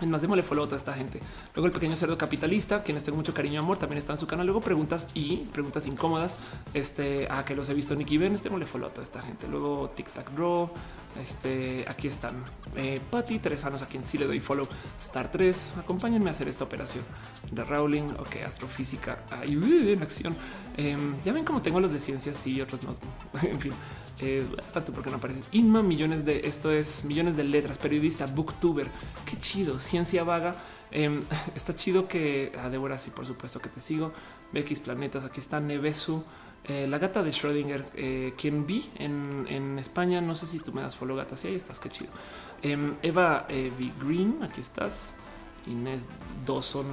es 0.00 0.08
más, 0.08 0.20
démosle 0.22 0.42
follow 0.42 0.64
a 0.64 0.66
toda 0.66 0.76
esta 0.76 0.92
gente. 0.92 1.20
Luego 1.54 1.66
el 1.66 1.72
pequeño 1.72 1.96
cerdo 1.96 2.18
capitalista, 2.18 2.82
quienes 2.82 3.04
tengo 3.04 3.16
mucho 3.16 3.32
cariño 3.32 3.54
y 3.54 3.56
amor, 3.58 3.78
también 3.78 3.98
está 3.98 4.12
en 4.12 4.18
su 4.18 4.26
canal. 4.26 4.46
Luego 4.46 4.60
preguntas 4.60 5.08
y 5.14 5.36
preguntas 5.52 5.86
incómodas. 5.86 6.38
Este, 6.74 7.28
a 7.30 7.44
que 7.44 7.54
los 7.54 7.68
he 7.68 7.74
visto 7.74 7.94
Nicky 7.94 8.18
Ben, 8.18 8.34
démosle 8.36 8.66
follow 8.66 8.88
a 8.88 8.90
toda 8.90 9.02
esta 9.02 9.22
gente. 9.22 9.46
Luego 9.48 9.90
Tic 9.94 10.12
Tac 10.12 10.34
Bro, 10.34 10.70
este, 11.20 11.84
aquí 11.88 12.08
están 12.08 12.42
eh, 12.76 13.00
Patty, 13.10 13.38
tres 13.38 13.64
años 13.64 13.82
a 13.82 13.86
quien 13.86 14.04
sí 14.06 14.18
le 14.18 14.26
doy 14.26 14.40
follow. 14.40 14.66
Star 14.98 15.30
3, 15.30 15.74
acompáñenme 15.78 16.28
a 16.28 16.32
hacer 16.32 16.48
esta 16.48 16.64
operación 16.64 17.04
de 17.50 17.64
Rowling. 17.64 18.10
Ok, 18.18 18.36
astrofísica 18.44 19.24
ahí 19.30 19.92
en 19.92 20.02
acción. 20.02 20.36
Em, 20.76 21.20
ya 21.22 21.32
ven 21.32 21.44
cómo 21.44 21.62
tengo 21.62 21.80
los 21.80 21.92
de 21.92 22.00
ciencias 22.00 22.46
y 22.46 22.60
otros 22.60 22.82
no. 22.82 22.94
en 23.42 23.60
fin, 23.60 23.72
eh, 24.20 24.46
tanto 24.72 24.92
porque 24.92 25.10
no 25.10 25.16
aparece. 25.16 25.42
Inma, 25.52 25.82
millones 25.82 26.24
de 26.24 26.46
esto 26.46 26.70
es 26.70 27.04
millones 27.04 27.36
de 27.36 27.44
letras, 27.44 27.78
periodista, 27.78 28.26
booktuber. 28.26 28.88
Qué 29.24 29.36
chido, 29.38 29.78
ciencia 29.78 30.24
vaga. 30.24 30.56
Em, 30.90 31.22
está 31.54 31.74
chido 31.74 32.08
que 32.08 32.52
a 32.58 32.66
ah, 32.66 32.70
Débora, 32.70 32.98
sí, 32.98 33.10
por 33.10 33.26
supuesto 33.26 33.60
que 33.60 33.68
te 33.68 33.80
sigo. 33.80 34.12
BX 34.52 34.80
Planetas, 34.80 35.24
aquí 35.24 35.40
está 35.40 35.60
Nevesu. 35.60 36.24
Eh, 36.66 36.86
la 36.86 36.98
gata 36.98 37.22
de 37.22 37.30
Schrödinger, 37.30 37.84
eh, 37.94 38.34
quien 38.38 38.66
vi 38.66 38.88
en, 38.96 39.78
España. 39.78 40.20
No 40.20 40.34
sé 40.34 40.46
si 40.46 40.58
tú 40.58 40.72
me 40.72 40.80
das 40.80 40.96
follow 40.96 41.16
gata. 41.16 41.36
Si 41.36 41.48
ahí 41.48 41.54
estás, 41.54 41.78
qué 41.78 41.88
chido. 41.88 42.10
Em, 42.62 42.94
Eva 43.02 43.46
V. 43.48 43.92
Green, 44.00 44.42
aquí 44.42 44.60
estás. 44.60 45.14
Inés 45.66 46.08
Dawson. 46.46 46.86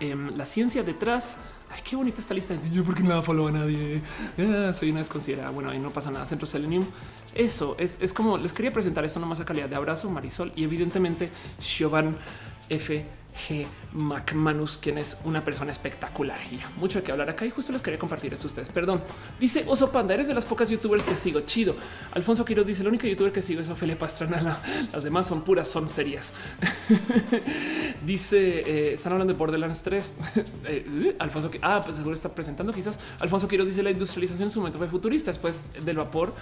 Em, 0.00 0.30
la 0.36 0.44
ciencia 0.44 0.82
detrás. 0.82 1.38
Ay, 1.70 1.80
qué 1.84 1.96
bonita 1.96 2.20
esta 2.20 2.32
lista. 2.32 2.54
Yo 2.72 2.84
porque 2.84 3.02
no 3.02 3.10
la 3.10 3.22
follow 3.22 3.48
a 3.48 3.52
nadie. 3.52 4.02
Ah, 4.38 4.72
soy 4.72 4.90
una 4.90 5.00
desconsiderada. 5.00 5.50
Bueno, 5.50 5.70
ahí 5.70 5.78
no 5.78 5.90
pasa 5.90 6.10
nada. 6.10 6.24
Centro 6.24 6.46
Selenium. 6.46 6.84
Eso 7.34 7.76
es, 7.78 8.00
es 8.00 8.12
como 8.12 8.38
les 8.38 8.52
quería 8.52 8.72
presentar 8.72 9.04
esto 9.04 9.20
nomás 9.20 9.40
a 9.40 9.44
calidad 9.44 9.68
de 9.68 9.76
abrazo, 9.76 10.08
Marisol 10.10 10.52
y 10.56 10.64
evidentemente 10.64 11.28
Siobhan 11.60 12.16
F 12.68 13.04
G. 13.38 13.66
McManus, 13.92 14.78
quien 14.78 14.98
es 14.98 15.18
una 15.24 15.42
persona 15.42 15.70
espectacular 15.72 16.38
y 16.50 16.60
mucho 16.78 17.02
que 17.02 17.12
hablar 17.12 17.30
acá. 17.30 17.46
Y 17.46 17.50
justo 17.50 17.72
les 17.72 17.82
quería 17.82 17.98
compartir 17.98 18.32
esto 18.32 18.46
a 18.46 18.48
ustedes. 18.48 18.68
Perdón. 18.68 19.02
Dice 19.38 19.64
Oso 19.66 19.90
Panda, 19.90 20.14
eres 20.14 20.28
de 20.28 20.34
las 20.34 20.44
pocas 20.44 20.68
youtubers 20.68 21.04
que 21.04 21.14
sigo. 21.14 21.40
Chido. 21.40 21.76
Alfonso 22.12 22.44
Quiroz 22.44 22.66
dice: 22.66 22.82
La 22.82 22.90
única 22.90 23.06
youtuber 23.06 23.32
que 23.32 23.42
sigo 23.42 23.60
es 23.60 23.68
Ofelia 23.68 23.98
Pastrana. 23.98 24.58
Las 24.92 25.04
demás 25.04 25.26
son 25.26 25.42
puras, 25.42 25.68
son 25.68 25.88
serias. 25.88 26.34
dice: 28.04 28.60
eh, 28.60 28.92
Están 28.92 29.12
hablando 29.12 29.32
de 29.32 29.38
Borderlands 29.38 29.82
3. 29.82 30.12
Eh, 30.70 31.16
Alfonso, 31.18 31.50
ah, 31.62 31.80
pues 31.82 31.96
seguro 31.96 32.14
está 32.14 32.34
presentando. 32.34 32.72
Quizás 32.72 32.98
Alfonso 33.20 33.48
Quiroz 33.48 33.66
dice: 33.66 33.82
La 33.82 33.90
industrialización 33.90 34.48
en 34.48 34.50
su 34.50 34.60
momento 34.60 34.78
fue 34.78 34.88
futurista. 34.88 35.30
Después 35.30 35.66
del 35.84 35.96
vapor, 35.96 36.34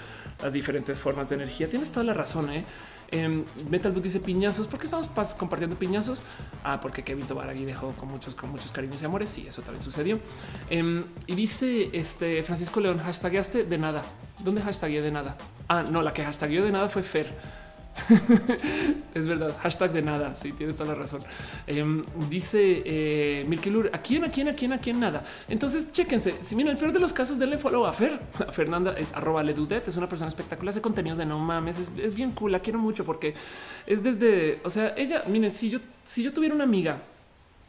las 0.43 0.53
diferentes 0.53 0.99
formas 0.99 1.29
de 1.29 1.37
energía. 1.37 1.69
Tienes 1.69 1.91
toda 1.91 2.05
la 2.05 2.15
razón. 2.15 2.51
¿eh? 2.51 2.65
Eh, 3.11 3.45
Metalboot 3.69 4.03
dice 4.03 4.21
piñazos. 4.21 4.67
¿Por 4.67 4.79
qué 4.79 4.87
estamos 4.87 5.09
compartiendo 5.35 5.79
piñazos? 5.79 6.23
Ah, 6.65 6.81
porque 6.81 7.03
Kevin 7.03 7.27
Tobaragui 7.27 7.65
dejó 7.65 7.93
con 7.93 8.09
muchos, 8.09 8.35
con 8.35 8.51
muchos 8.51 8.73
cariños 8.73 9.03
y 9.03 9.05
amores. 9.05 9.31
Sí, 9.31 9.47
eso 9.47 9.63
también 9.63 9.83
sucedió. 9.83 10.19
Em, 10.71 11.05
y 11.27 11.35
dice 11.35 11.91
este 11.93 12.43
Francisco 12.43 12.81
León, 12.81 12.99
hashtagueaste 12.99 13.65
de 13.65 13.79
nada. 13.79 14.03
¿Dónde 14.43 14.61
hashtagué 14.63 15.01
de 15.03 15.11
nada? 15.11 15.37
Ah, 15.69 15.83
no, 15.83 16.03
la 16.03 16.13
que 16.13 16.25
hashtagueó 16.25 16.65
de 16.65 16.73
nada 16.73 16.89
fue 16.89 17.03
Fer. 17.03 17.33
es 19.15 19.27
verdad. 19.27 19.57
Hashtag 19.61 19.93
de 19.93 20.03
nada. 20.03 20.35
Sí, 20.35 20.53
tienes 20.53 20.77
toda 20.77 20.95
la 20.95 21.01
razón. 21.01 21.23
Em, 21.67 22.05
dice 22.29 22.83
eh, 22.85 23.45
Milkilur, 23.49 23.91
¿a 23.93 23.99
quién, 23.99 24.25
a 24.25 24.31
quién, 24.31 24.49
a 24.49 24.55
quién, 24.55 24.73
a 24.73 24.79
quién 24.79 25.01
nada? 25.01 25.25
Entonces, 25.49 25.93
chéquense. 25.93 26.35
Si 26.43 26.55
miren, 26.55 26.73
el 26.73 26.79
peor 26.79 26.93
de 26.93 27.01
los 27.01 27.13
casos, 27.13 27.39
denle 27.39 27.59
follow 27.59 27.87
a 27.87 27.93
Fer. 27.93 28.21
Fernanda 28.53 28.95
es 28.97 29.13
arroba 29.13 29.43
ledudet. 29.43 29.89
Es 29.89 29.97
una 29.97 30.07
persona 30.07 30.29
espectacular. 30.29 30.71
Hace 30.71 30.81
contenidos 30.81 31.19
de 31.19 31.27
no 31.27 31.39
mames. 31.39 31.79
Es, 31.79 31.91
es, 31.97 32.15
bien 32.15 32.33
cool. 32.33 32.53
La 32.53 32.61
quiero 32.61 32.79
mucho 32.79 33.05
porque 33.05 33.35
es 33.87 34.03
desde, 34.03 34.61
o 34.65 34.71
sea, 34.71 34.95
ella, 34.97 35.25
miren, 35.27 35.51
si 35.51 35.71
yo, 35.71 35.79
si 36.05 36.23
yo 36.23 36.33
tuviera 36.33 36.55
una 36.55 36.65
amiga 36.65 37.03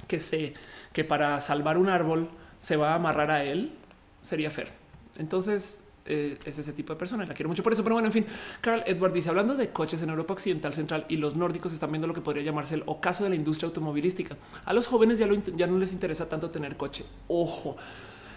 que 0.08 0.20
sé 0.20 0.54
que 0.94 1.04
para 1.04 1.40
salvar 1.42 1.78
un 1.78 1.90
árbol 1.90 2.30
se 2.60 2.76
va 2.76 2.92
a 2.92 2.96
amarrar 2.96 3.32
a 3.32 3.44
él, 3.44 3.74
sería 4.22 4.52
Fer. 4.52 4.72
Entonces, 5.18 5.84
eh, 6.08 6.38
es 6.46 6.60
ese 6.60 6.74
tipo 6.74 6.94
de 6.94 7.00
persona. 7.00 7.26
La 7.26 7.34
quiero 7.34 7.50
mucho 7.50 7.64
por 7.64 7.74
eso. 7.74 7.84
Pero 7.84 7.96
bueno, 7.96 8.08
en 8.08 8.14
fin, 8.14 8.26
Carl 8.62 8.84
Edward 8.86 9.14
dice 9.14 9.30
hablando 9.30 9.56
de 9.56 9.70
coches 9.70 10.02
en 10.02 10.10
Europa 10.10 10.34
Occidental 10.34 10.74
Central 10.74 11.06
y 11.10 11.18
los 11.18 11.36
nórdicos 11.36 11.74
están 11.74 11.92
viendo 11.92 12.08
lo 12.08 12.14
que 12.14 12.22
podría 12.22 12.44
llamarse 12.44 12.76
el 12.76 12.84
ocaso 12.86 13.24
de 13.24 13.30
la 13.30 13.36
industria 13.36 13.68
automovilística. 13.68 14.38
A 14.66 14.74
los 14.74 14.88
jóvenes 14.88 15.20
ya, 15.20 15.28
ya 15.56 15.68
no 15.68 15.78
les 15.78 15.94
interesa 15.94 16.30
tanto 16.30 16.50
tener 16.50 16.78
coche. 16.78 17.06
Ojo, 17.28 17.78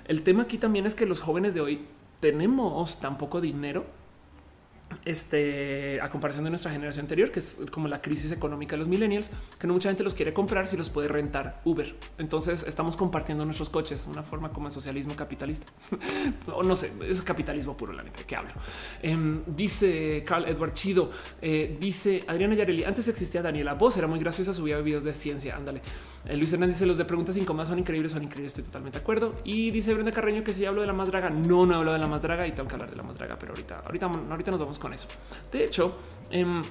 el 0.06 0.22
tema 0.22 0.42
aquí 0.42 0.58
también 0.58 0.86
es 0.86 0.94
que 0.94 1.06
los 1.06 1.20
jóvenes 1.20 1.54
de 1.54 1.60
hoy 1.60 1.86
tenemos 2.20 2.98
tan 2.98 3.16
poco 3.16 3.40
dinero 3.40 3.99
este, 5.04 6.00
a 6.00 6.08
comparación 6.08 6.44
de 6.44 6.50
nuestra 6.50 6.70
generación 6.70 7.04
anterior, 7.04 7.30
que 7.30 7.40
es 7.40 7.58
como 7.70 7.88
la 7.88 8.00
crisis 8.02 8.32
económica 8.32 8.72
de 8.72 8.78
los 8.78 8.88
millennials, 8.88 9.30
que 9.58 9.66
no 9.66 9.74
mucha 9.74 9.88
gente 9.88 10.02
los 10.04 10.14
quiere 10.14 10.32
comprar 10.32 10.66
si 10.66 10.76
los 10.76 10.90
puede 10.90 11.08
rentar 11.08 11.60
Uber. 11.64 11.94
Entonces 12.18 12.64
estamos 12.66 12.96
compartiendo 12.96 13.44
nuestros 13.44 13.70
coches, 13.70 14.06
una 14.08 14.22
forma 14.22 14.50
como 14.50 14.66
el 14.66 14.72
socialismo 14.72 15.16
capitalista. 15.16 15.66
o 16.54 16.62
no 16.62 16.76
sé, 16.76 16.92
es 17.08 17.22
capitalismo 17.22 17.76
puro, 17.76 17.92
la 17.92 18.02
neta 18.02 18.22
que 18.24 18.36
hablo. 18.36 18.50
Em, 19.02 19.42
dice 19.46 20.24
Carl 20.26 20.46
Edward 20.46 20.74
Chido, 20.74 21.10
eh, 21.40 21.76
dice 21.80 22.24
Adriana 22.26 22.54
Yareli, 22.54 22.84
antes 22.84 23.08
existía 23.08 23.42
Daniela 23.42 23.74
Voz, 23.74 23.96
era 23.96 24.06
muy 24.06 24.18
graciosa, 24.18 24.52
subía 24.52 24.78
videos 24.78 25.04
de 25.04 25.12
ciencia, 25.12 25.56
ándale. 25.56 25.80
Eh, 26.26 26.36
Luis 26.36 26.52
Hernández 26.52 26.76
dice, 26.76 26.86
los 26.86 26.98
de 26.98 27.04
preguntas 27.04 27.36
incómodas 27.36 27.68
son 27.68 27.78
increíbles, 27.78 28.12
son 28.12 28.22
increíbles, 28.22 28.52
estoy 28.52 28.64
totalmente 28.64 28.98
de 28.98 29.02
acuerdo. 29.02 29.34
Y 29.44 29.70
dice 29.70 29.94
Brenda 29.94 30.12
Carreño 30.12 30.44
que 30.44 30.52
si 30.52 30.64
hablo 30.64 30.80
de 30.80 30.86
la 30.86 30.92
más 30.92 31.08
draga, 31.08 31.30
no, 31.30 31.66
no 31.66 31.76
hablo 31.76 31.92
de 31.92 31.98
la 31.98 32.06
más 32.06 32.22
draga 32.22 32.46
y 32.46 32.52
tengo 32.52 32.68
que 32.68 32.74
hablar 32.74 32.90
de 32.90 32.96
la 32.96 33.02
más 33.02 33.16
draga, 33.16 33.38
pero 33.38 33.52
ahorita, 33.52 33.80
ahorita, 33.84 34.06
ahorita 34.06 34.50
nos 34.50 34.60
vamos 34.60 34.78
con 34.78 34.92
eso. 34.92 35.08
De 35.50 35.64
hecho, 35.64 35.96
eh, 36.30 36.62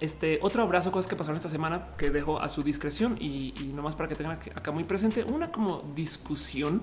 este 0.00 0.38
otro 0.42 0.62
abrazo, 0.62 0.90
cosas 0.90 1.08
que 1.08 1.16
pasaron 1.16 1.36
esta 1.36 1.48
semana 1.48 1.88
que 1.96 2.10
dejo 2.10 2.40
a 2.40 2.48
su 2.48 2.62
discreción 2.62 3.16
y, 3.20 3.54
y 3.60 3.72
nomás 3.72 3.94
para 3.94 4.08
que 4.08 4.16
tengan 4.16 4.38
acá 4.54 4.70
muy 4.72 4.84
presente 4.84 5.24
una 5.24 5.52
como 5.52 5.92
discusión 5.94 6.82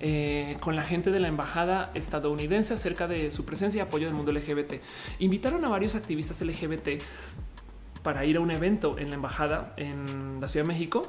eh, 0.00 0.56
con 0.60 0.76
la 0.76 0.82
gente 0.82 1.10
de 1.10 1.18
la 1.18 1.26
embajada 1.26 1.90
estadounidense 1.94 2.72
acerca 2.72 3.08
de 3.08 3.32
su 3.32 3.44
presencia 3.44 3.78
y 3.78 3.80
apoyo 3.80 4.06
del 4.06 4.14
mundo 4.14 4.30
LGBT. 4.30 4.74
Invitaron 5.18 5.64
a 5.64 5.68
varios 5.68 5.96
activistas 5.96 6.40
LGBT 6.40 7.02
para 8.08 8.24
ir 8.24 8.38
a 8.38 8.40
un 8.40 8.50
evento 8.50 8.98
en 8.98 9.10
la 9.10 9.16
embajada 9.16 9.74
en 9.76 10.40
la 10.40 10.48
Ciudad 10.48 10.64
de 10.64 10.72
México 10.72 11.02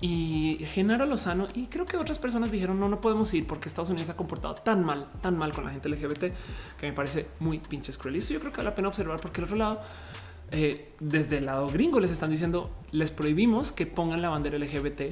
y 0.00 0.64
Genaro 0.72 1.04
Lozano 1.04 1.46
y 1.52 1.66
creo 1.66 1.84
que 1.84 1.98
otras 1.98 2.18
personas 2.18 2.50
dijeron 2.50 2.80
no, 2.80 2.88
no 2.88 3.02
podemos 3.02 3.34
ir 3.34 3.46
porque 3.46 3.68
Estados 3.68 3.90
Unidos 3.90 4.08
ha 4.08 4.16
comportado 4.16 4.54
tan 4.54 4.82
mal, 4.82 5.10
tan 5.20 5.36
mal 5.36 5.52
con 5.52 5.62
la 5.62 5.70
gente 5.70 5.90
LGBT 5.90 6.32
que 6.80 6.86
me 6.86 6.94
parece 6.94 7.26
muy 7.38 7.58
pinches 7.58 7.98
cruel. 7.98 8.14
Y 8.14 8.20
eso 8.20 8.32
yo 8.32 8.40
creo 8.40 8.50
que 8.50 8.56
vale 8.56 8.70
la 8.70 8.74
pena 8.74 8.88
observar 8.88 9.20
porque 9.20 9.42
el 9.42 9.44
otro 9.44 9.58
lado, 9.58 9.82
eh, 10.52 10.90
desde 11.00 11.36
el 11.36 11.44
lado 11.44 11.68
gringo 11.68 12.00
les 12.00 12.10
están 12.10 12.30
diciendo 12.30 12.70
les 12.90 13.10
prohibimos 13.10 13.70
que 13.70 13.84
pongan 13.84 14.22
la 14.22 14.30
bandera 14.30 14.56
LGBT 14.56 15.02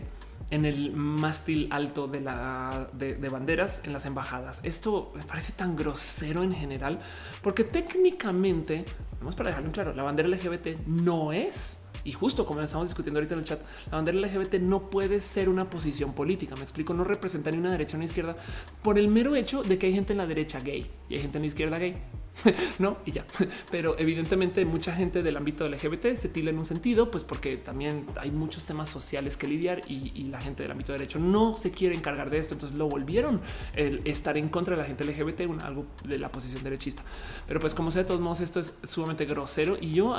en 0.52 0.66
el 0.66 0.92
mástil 0.92 1.66
alto 1.70 2.06
de 2.06 2.20
la 2.20 2.88
de, 2.92 3.14
de, 3.14 3.28
banderas 3.30 3.82
en 3.84 3.92
las 3.92 4.04
embajadas. 4.04 4.60
Esto 4.62 5.10
me 5.16 5.22
parece 5.22 5.52
tan 5.52 5.74
grosero 5.76 6.42
en 6.42 6.52
general, 6.52 7.00
porque 7.42 7.64
técnicamente, 7.64 8.84
vamos 9.18 9.34
para 9.34 9.48
dejarlo 9.48 9.72
claro, 9.72 9.94
la 9.94 10.02
bandera 10.02 10.28
LGBT 10.28 10.86
no 10.86 11.32
es 11.32 11.78
y 12.04 12.12
justo 12.12 12.44
como 12.44 12.60
estamos 12.60 12.88
discutiendo 12.88 13.18
ahorita 13.18 13.34
en 13.34 13.40
el 13.40 13.46
chat, 13.46 13.60
la 13.90 13.96
bandera 13.96 14.18
LGBT 14.18 14.54
no 14.54 14.90
puede 14.90 15.20
ser 15.20 15.48
una 15.48 15.70
posición 15.70 16.12
política. 16.12 16.54
Me 16.56 16.62
explico, 16.62 16.94
no 16.94 17.04
representa 17.04 17.50
ni 17.50 17.58
una 17.58 17.70
derecha 17.70 17.96
ni 17.96 18.02
una 18.02 18.04
izquierda 18.06 18.36
por 18.82 18.98
el 18.98 19.08
mero 19.08 19.36
hecho 19.36 19.62
de 19.62 19.78
que 19.78 19.86
hay 19.86 19.94
gente 19.94 20.12
en 20.12 20.18
la 20.18 20.26
derecha 20.26 20.60
gay 20.60 20.86
y 21.08 21.14
hay 21.14 21.22
gente 21.22 21.38
en 21.38 21.42
la 21.42 21.46
izquierda 21.46 21.78
gay. 21.78 21.96
no, 22.78 22.98
y 23.04 23.12
ya. 23.12 23.24
Pero 23.70 23.98
evidentemente 23.98 24.64
mucha 24.64 24.94
gente 24.94 25.22
del 25.22 25.36
ámbito 25.36 25.68
LGBT 25.68 26.14
se 26.14 26.28
tila 26.28 26.50
en 26.50 26.59
un 26.59 26.66
sentido, 26.66 27.10
pues 27.10 27.24
porque 27.24 27.56
también 27.56 28.06
hay 28.20 28.30
muchos 28.30 28.64
temas 28.64 28.88
sociales 28.88 29.36
que 29.36 29.46
lidiar 29.46 29.82
y, 29.88 30.22
la 30.32 30.40
gente 30.40 30.62
del 30.62 30.72
ámbito 30.72 30.92
de 30.92 30.98
derecho 30.98 31.18
no 31.18 31.56
se 31.56 31.72
quiere 31.72 31.94
encargar 31.94 32.30
de 32.30 32.38
esto. 32.38 32.54
Entonces 32.54 32.78
lo 32.78 32.88
volvieron 32.88 33.40
el 33.74 34.00
estar 34.04 34.36
en 34.38 34.48
contra 34.48 34.76
de 34.76 34.82
la 34.82 34.88
gente 34.88 35.04
LGBT, 35.04 35.42
un, 35.42 35.60
algo 35.60 35.86
de 36.04 36.18
la 36.18 36.30
posición 36.32 36.62
derechista. 36.62 37.02
Pero 37.46 37.60
pues 37.60 37.74
como 37.74 37.90
sea, 37.90 38.02
de 38.02 38.09
todos 38.09 38.20
modos, 38.20 38.40
esto 38.40 38.60
es 38.60 38.74
sumamente 38.82 39.26
grosero. 39.26 39.76
Y 39.78 39.92
yo 39.92 40.18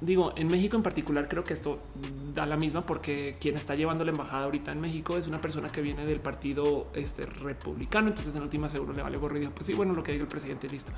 digo, 0.00 0.34
en 0.36 0.48
México 0.48 0.76
en 0.76 0.82
particular, 0.82 1.28
creo 1.28 1.44
que 1.44 1.54
esto 1.54 1.78
da 2.34 2.46
la 2.46 2.56
misma 2.56 2.84
porque 2.84 3.36
quien 3.40 3.56
está 3.56 3.74
llevando 3.74 4.04
la 4.04 4.10
embajada 4.10 4.44
ahorita 4.44 4.72
en 4.72 4.80
México 4.80 5.16
es 5.16 5.26
una 5.26 5.40
persona 5.40 5.70
que 5.70 5.80
viene 5.80 6.04
del 6.04 6.20
partido 6.20 6.88
este, 6.94 7.24
republicano. 7.24 8.08
Entonces 8.08 8.34
en 8.36 8.42
última 8.42 8.68
seguro 8.68 8.92
le 8.92 9.02
vale 9.02 9.16
gorro 9.16 9.34
pues 9.50 9.66
sí, 9.66 9.74
bueno, 9.74 9.94
lo 9.94 10.02
que 10.02 10.12
diga 10.12 10.24
el 10.24 10.28
presidente, 10.28 10.68
listo. 10.68 10.92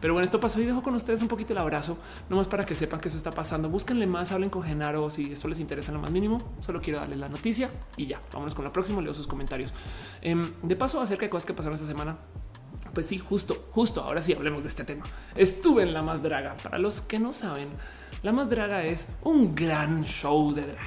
Pero 0.00 0.12
bueno, 0.12 0.24
esto 0.24 0.40
pasó 0.40 0.60
y 0.60 0.64
dejo 0.64 0.82
con 0.82 0.94
ustedes 0.94 1.22
un 1.22 1.28
poquito 1.28 1.52
el 1.52 1.58
abrazo, 1.58 1.96
nomás 2.28 2.48
para 2.48 2.64
que 2.66 2.74
sepan 2.74 3.00
que 3.00 3.08
eso 3.08 3.16
está 3.16 3.30
pasando. 3.30 3.68
Búsquenle 3.68 4.06
más, 4.06 4.32
hablen 4.32 4.50
con 4.50 4.62
Genaro 4.62 5.10
si 5.10 5.32
esto 5.32 5.48
les 5.48 5.60
interesa 5.60 5.92
lo 5.92 5.98
más 5.98 6.10
mínimo. 6.10 6.42
Solo 6.60 6.80
quiero 6.80 7.00
darles 7.00 7.18
la 7.18 7.28
noticia 7.28 7.70
y 7.96 8.06
ya. 8.06 8.20
Vámonos 8.32 8.54
con 8.54 8.64
la 8.64 8.72
próxima. 8.72 9.00
Leo 9.00 9.14
sus 9.14 9.26
comentarios. 9.26 9.72
Eh, 10.22 10.34
de 10.62 10.76
paso, 10.76 11.00
acerca 11.00 11.26
de 11.26 11.30
cosas 11.30 11.46
que 11.46 11.54
pasaron 11.54 11.74
esta 11.74 11.86
semana. 11.86 12.16
Pues 12.92 13.06
sí, 13.06 13.18
justo, 13.18 13.66
justo. 13.72 14.02
Ahora 14.02 14.22
sí 14.22 14.32
hablemos 14.32 14.62
de 14.62 14.68
este 14.68 14.84
tema. 14.84 15.04
Estuve 15.36 15.82
en 15.82 15.92
la 15.92 16.02
más 16.02 16.22
draga. 16.22 16.56
Para 16.62 16.78
los 16.78 17.00
que 17.00 17.18
no 17.18 17.32
saben, 17.32 17.68
la 18.22 18.32
más 18.32 18.48
draga 18.48 18.84
es 18.84 19.08
un 19.22 19.54
gran 19.54 20.04
show 20.04 20.54
de 20.54 20.62
drag. 20.62 20.78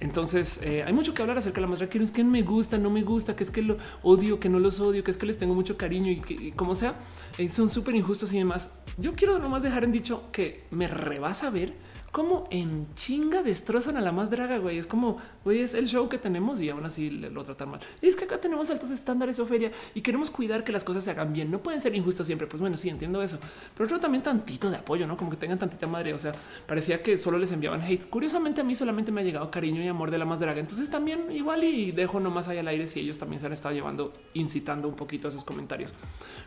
Entonces 0.00 0.60
eh, 0.62 0.84
hay 0.84 0.92
mucho 0.92 1.12
que 1.12 1.22
hablar 1.22 1.38
acerca 1.38 1.56
de 1.56 1.62
la 1.62 1.66
más 1.68 1.78
drag. 1.78 1.96
Es 1.96 2.10
que 2.10 2.24
me 2.24 2.42
gusta, 2.42 2.78
no 2.78 2.90
me 2.90 3.02
gusta, 3.02 3.34
que 3.34 3.44
es 3.44 3.50
que 3.50 3.62
lo 3.62 3.78
odio, 4.02 4.38
que 4.38 4.48
no 4.48 4.58
los 4.58 4.80
odio, 4.80 5.02
que 5.02 5.10
es 5.10 5.16
que 5.16 5.26
les 5.26 5.38
tengo 5.38 5.54
mucho 5.54 5.76
cariño 5.76 6.10
y 6.10 6.20
que 6.20 6.52
como 6.52 6.74
sea, 6.74 6.94
eh, 7.36 7.48
son 7.48 7.68
súper 7.68 7.94
injustos 7.94 8.32
y 8.32 8.38
demás. 8.38 8.72
Yo 8.96 9.14
quiero 9.14 9.38
nomás 9.38 9.62
dejar 9.62 9.84
en 9.84 9.92
dicho 9.92 10.24
que 10.32 10.64
me 10.70 10.88
rebasa 10.88 11.50
ver 11.50 11.72
cómo 12.12 12.44
en 12.50 12.86
chinga 12.94 13.42
destrozan 13.42 13.96
a 13.96 14.00
la 14.00 14.12
más 14.12 14.30
draga, 14.30 14.58
güey. 14.58 14.78
Es 14.78 14.86
como, 14.86 15.18
güey, 15.44 15.60
es 15.60 15.74
el 15.74 15.86
show 15.86 16.08
que 16.08 16.18
tenemos 16.18 16.60
y 16.60 16.70
aún 16.70 16.84
así 16.84 17.10
lo 17.10 17.44
tratan 17.44 17.70
mal. 17.70 17.80
Es 18.00 18.16
que 18.16 18.24
acá 18.24 18.40
tenemos 18.40 18.70
altos 18.70 18.90
estándares, 18.90 19.38
Ofelia, 19.40 19.70
y 19.94 20.00
queremos 20.00 20.30
cuidar 20.30 20.64
que 20.64 20.72
las 20.72 20.84
cosas 20.84 21.04
se 21.04 21.10
hagan 21.10 21.32
bien. 21.32 21.50
No 21.50 21.62
pueden 21.62 21.80
ser 21.80 21.94
injustos 21.94 22.26
siempre. 22.26 22.46
Pues 22.46 22.60
bueno, 22.60 22.76
sí, 22.76 22.88
entiendo 22.88 23.22
eso. 23.22 23.38
Pero 23.74 23.86
otro 23.86 24.00
también 24.00 24.22
tantito 24.22 24.70
de 24.70 24.76
apoyo, 24.76 25.06
¿no? 25.06 25.16
Como 25.16 25.30
que 25.30 25.36
tengan 25.36 25.58
tantita 25.58 25.86
madre. 25.86 26.14
O 26.14 26.18
sea, 26.18 26.32
parecía 26.66 27.02
que 27.02 27.18
solo 27.18 27.38
les 27.38 27.52
enviaban 27.52 27.82
hate. 27.82 28.08
Curiosamente 28.08 28.60
a 28.60 28.64
mí 28.64 28.74
solamente 28.74 29.12
me 29.12 29.20
ha 29.20 29.24
llegado 29.24 29.50
cariño 29.50 29.82
y 29.82 29.88
amor 29.88 30.10
de 30.10 30.18
la 30.18 30.24
más 30.24 30.40
draga. 30.40 30.60
Entonces 30.60 30.90
también 30.90 31.30
igual 31.30 31.64
y 31.64 31.92
dejo 31.92 32.20
nomás 32.20 32.48
ahí 32.48 32.58
al 32.58 32.68
aire 32.68 32.86
si 32.86 33.00
ellos 33.00 33.18
también 33.18 33.40
se 33.40 33.46
han 33.46 33.52
estado 33.52 33.74
llevando, 33.74 34.12
incitando 34.34 34.88
un 34.88 34.94
poquito 34.94 35.28
a 35.28 35.30
sus 35.30 35.44
comentarios. 35.44 35.92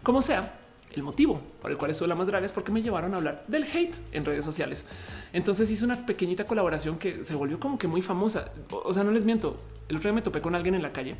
Como 0.03 0.21
sea, 0.21 0.59
el 0.93 1.03
motivo 1.03 1.41
por 1.61 1.71
el 1.71 1.77
cual 1.77 1.91
estuve 1.91 2.07
la 2.07 2.15
más 2.15 2.27
draga 2.27 2.45
es 2.45 2.51
porque 2.51 2.71
me 2.71 2.81
llevaron 2.81 3.13
a 3.13 3.17
hablar 3.17 3.43
del 3.47 3.63
hate 3.63 3.95
en 4.11 4.25
redes 4.25 4.43
sociales. 4.43 4.85
Entonces 5.33 5.69
hice 5.71 5.85
una 5.85 6.05
pequeñita 6.05 6.45
colaboración 6.45 6.97
que 6.97 7.23
se 7.23 7.35
volvió 7.35 7.59
como 7.59 7.77
que 7.77 7.87
muy 7.87 8.01
famosa. 8.01 8.51
O 8.69 8.93
sea, 8.93 9.03
no 9.03 9.11
les 9.11 9.25
miento. 9.25 9.57
El 9.87 9.97
otro 9.97 10.09
día 10.09 10.15
me 10.15 10.21
topé 10.21 10.41
con 10.41 10.55
alguien 10.55 10.75
en 10.75 10.81
la 10.81 10.91
calle, 10.91 11.15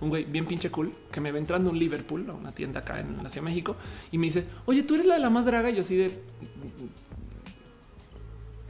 un 0.00 0.08
güey 0.08 0.24
bien 0.24 0.46
pinche 0.46 0.70
cool 0.70 0.92
que 1.10 1.20
me 1.20 1.32
va 1.32 1.38
entrando 1.38 1.70
un 1.70 1.78
Liverpool, 1.78 2.28
a 2.28 2.32
una 2.34 2.52
tienda 2.52 2.80
acá 2.80 3.00
en 3.00 3.22
la 3.22 3.28
Ciudad 3.28 3.46
de 3.46 3.50
México, 3.50 3.76
y 4.12 4.18
me 4.18 4.26
dice, 4.26 4.46
oye, 4.66 4.82
tú 4.82 4.94
eres 4.94 5.06
la 5.06 5.14
de 5.14 5.20
la 5.20 5.30
más 5.30 5.44
draga. 5.44 5.70
Y 5.70 5.74
yo 5.74 5.80
así 5.80 5.96
de 5.96 6.22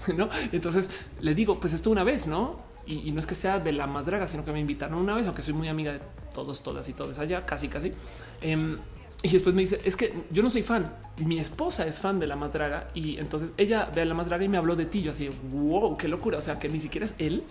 no. 0.17 0.29
Entonces 0.53 0.91
le 1.21 1.35
digo, 1.35 1.59
pues 1.59 1.73
esto 1.73 1.91
una 1.91 2.05
vez, 2.05 2.27
no? 2.27 2.57
Y, 2.87 3.13
no 3.13 3.21
es 3.21 3.27
que 3.27 3.35
sea 3.35 3.59
de 3.61 3.73
la 3.73 3.87
más 3.87 4.05
draga, 4.05 4.27
sino 4.27 4.45
que 4.45 4.53
me 4.53 4.61
invitaron 4.61 4.99
una 4.99 5.15
vez, 5.15 5.27
aunque 5.27 5.41
soy 5.41 5.55
muy 5.55 5.69
amiga 5.69 5.93
de 5.93 6.01
todos, 6.35 6.63
todas 6.63 6.87
y 6.91 6.93
todas 6.93 7.19
allá, 7.19 7.47
casi, 7.47 7.69
casi. 7.69 7.93
Eh, 8.43 8.77
y 9.25 9.31
después 9.31 9.55
me 9.55 9.63
dice, 9.63 9.81
es 9.87 9.97
que 9.97 10.13
yo 10.31 10.43
no 10.43 10.51
soy 10.51 10.63
fan, 10.63 10.95
mi 11.17 11.39
esposa 11.39 11.87
es 11.87 11.99
fan 11.99 12.21
de 12.21 12.27
la 12.27 12.37
más 12.37 12.53
draga 12.53 12.89
y 12.93 13.17
entonces 13.17 13.55
ella 13.57 13.91
ve 13.95 14.03
a 14.03 14.05
la 14.05 14.13
más 14.13 14.29
draga 14.29 14.45
y 14.45 14.51
me 14.51 14.59
habló 14.59 14.77
de 14.77 14.85
ti. 14.85 15.01
Yo 15.01 15.13
así, 15.13 15.31
wow, 15.51 15.97
qué 15.97 16.09
locura. 16.09 16.37
O 16.37 16.43
sea, 16.43 16.59
que 16.59 16.69
ni 16.69 16.79
siquiera 16.79 17.07
es 17.07 17.15
él, 17.17 17.43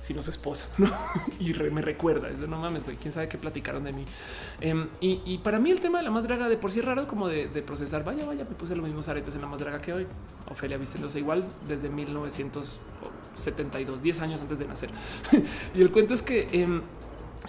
sino 0.00 0.22
su 0.22 0.30
esposa. 0.30 0.68
¿no? 0.78 0.88
Y 1.40 1.52
me 1.52 1.82
recuerda, 1.82 2.28
de 2.28 2.46
no 2.46 2.60
mames, 2.60 2.84
güey, 2.84 2.96
quién 2.96 3.10
sabe 3.10 3.28
qué 3.28 3.38
platicaron 3.38 3.82
de 3.82 3.92
mí. 3.92 4.04
Um, 4.64 4.86
y, 5.00 5.38
para 5.38 5.58
mí 5.58 5.72
el 5.72 5.80
tema 5.80 5.98
de 5.98 6.04
la 6.04 6.12
más 6.12 6.22
draga 6.22 6.48
de 6.48 6.56
por 6.56 6.70
sí 6.70 6.78
es 6.78 6.84
raro 6.84 7.08
como 7.08 7.26
de, 7.26 7.48
procesar. 7.62 8.04
Vaya, 8.04 8.24
vaya, 8.24 8.44
me 8.44 8.54
puse 8.54 8.76
los 8.76 8.86
mismos 8.86 9.08
aretes 9.08 9.34
en 9.34 9.40
la 9.40 9.48
más 9.48 9.58
draga 9.58 9.80
que 9.80 9.92
hoy. 9.92 10.06
Ofelia 10.48 10.78
vistiéndose 10.78 11.18
igual 11.18 11.44
desde 11.66 11.88
1972, 11.88 14.00
10 14.00 14.20
años 14.20 14.40
antes 14.40 14.60
de 14.60 14.66
nacer. 14.68 14.90
y 15.74 15.82
el 15.82 15.90
cuento 15.90 16.14
es 16.14 16.22
que... 16.22 16.64
Um, 16.64 16.82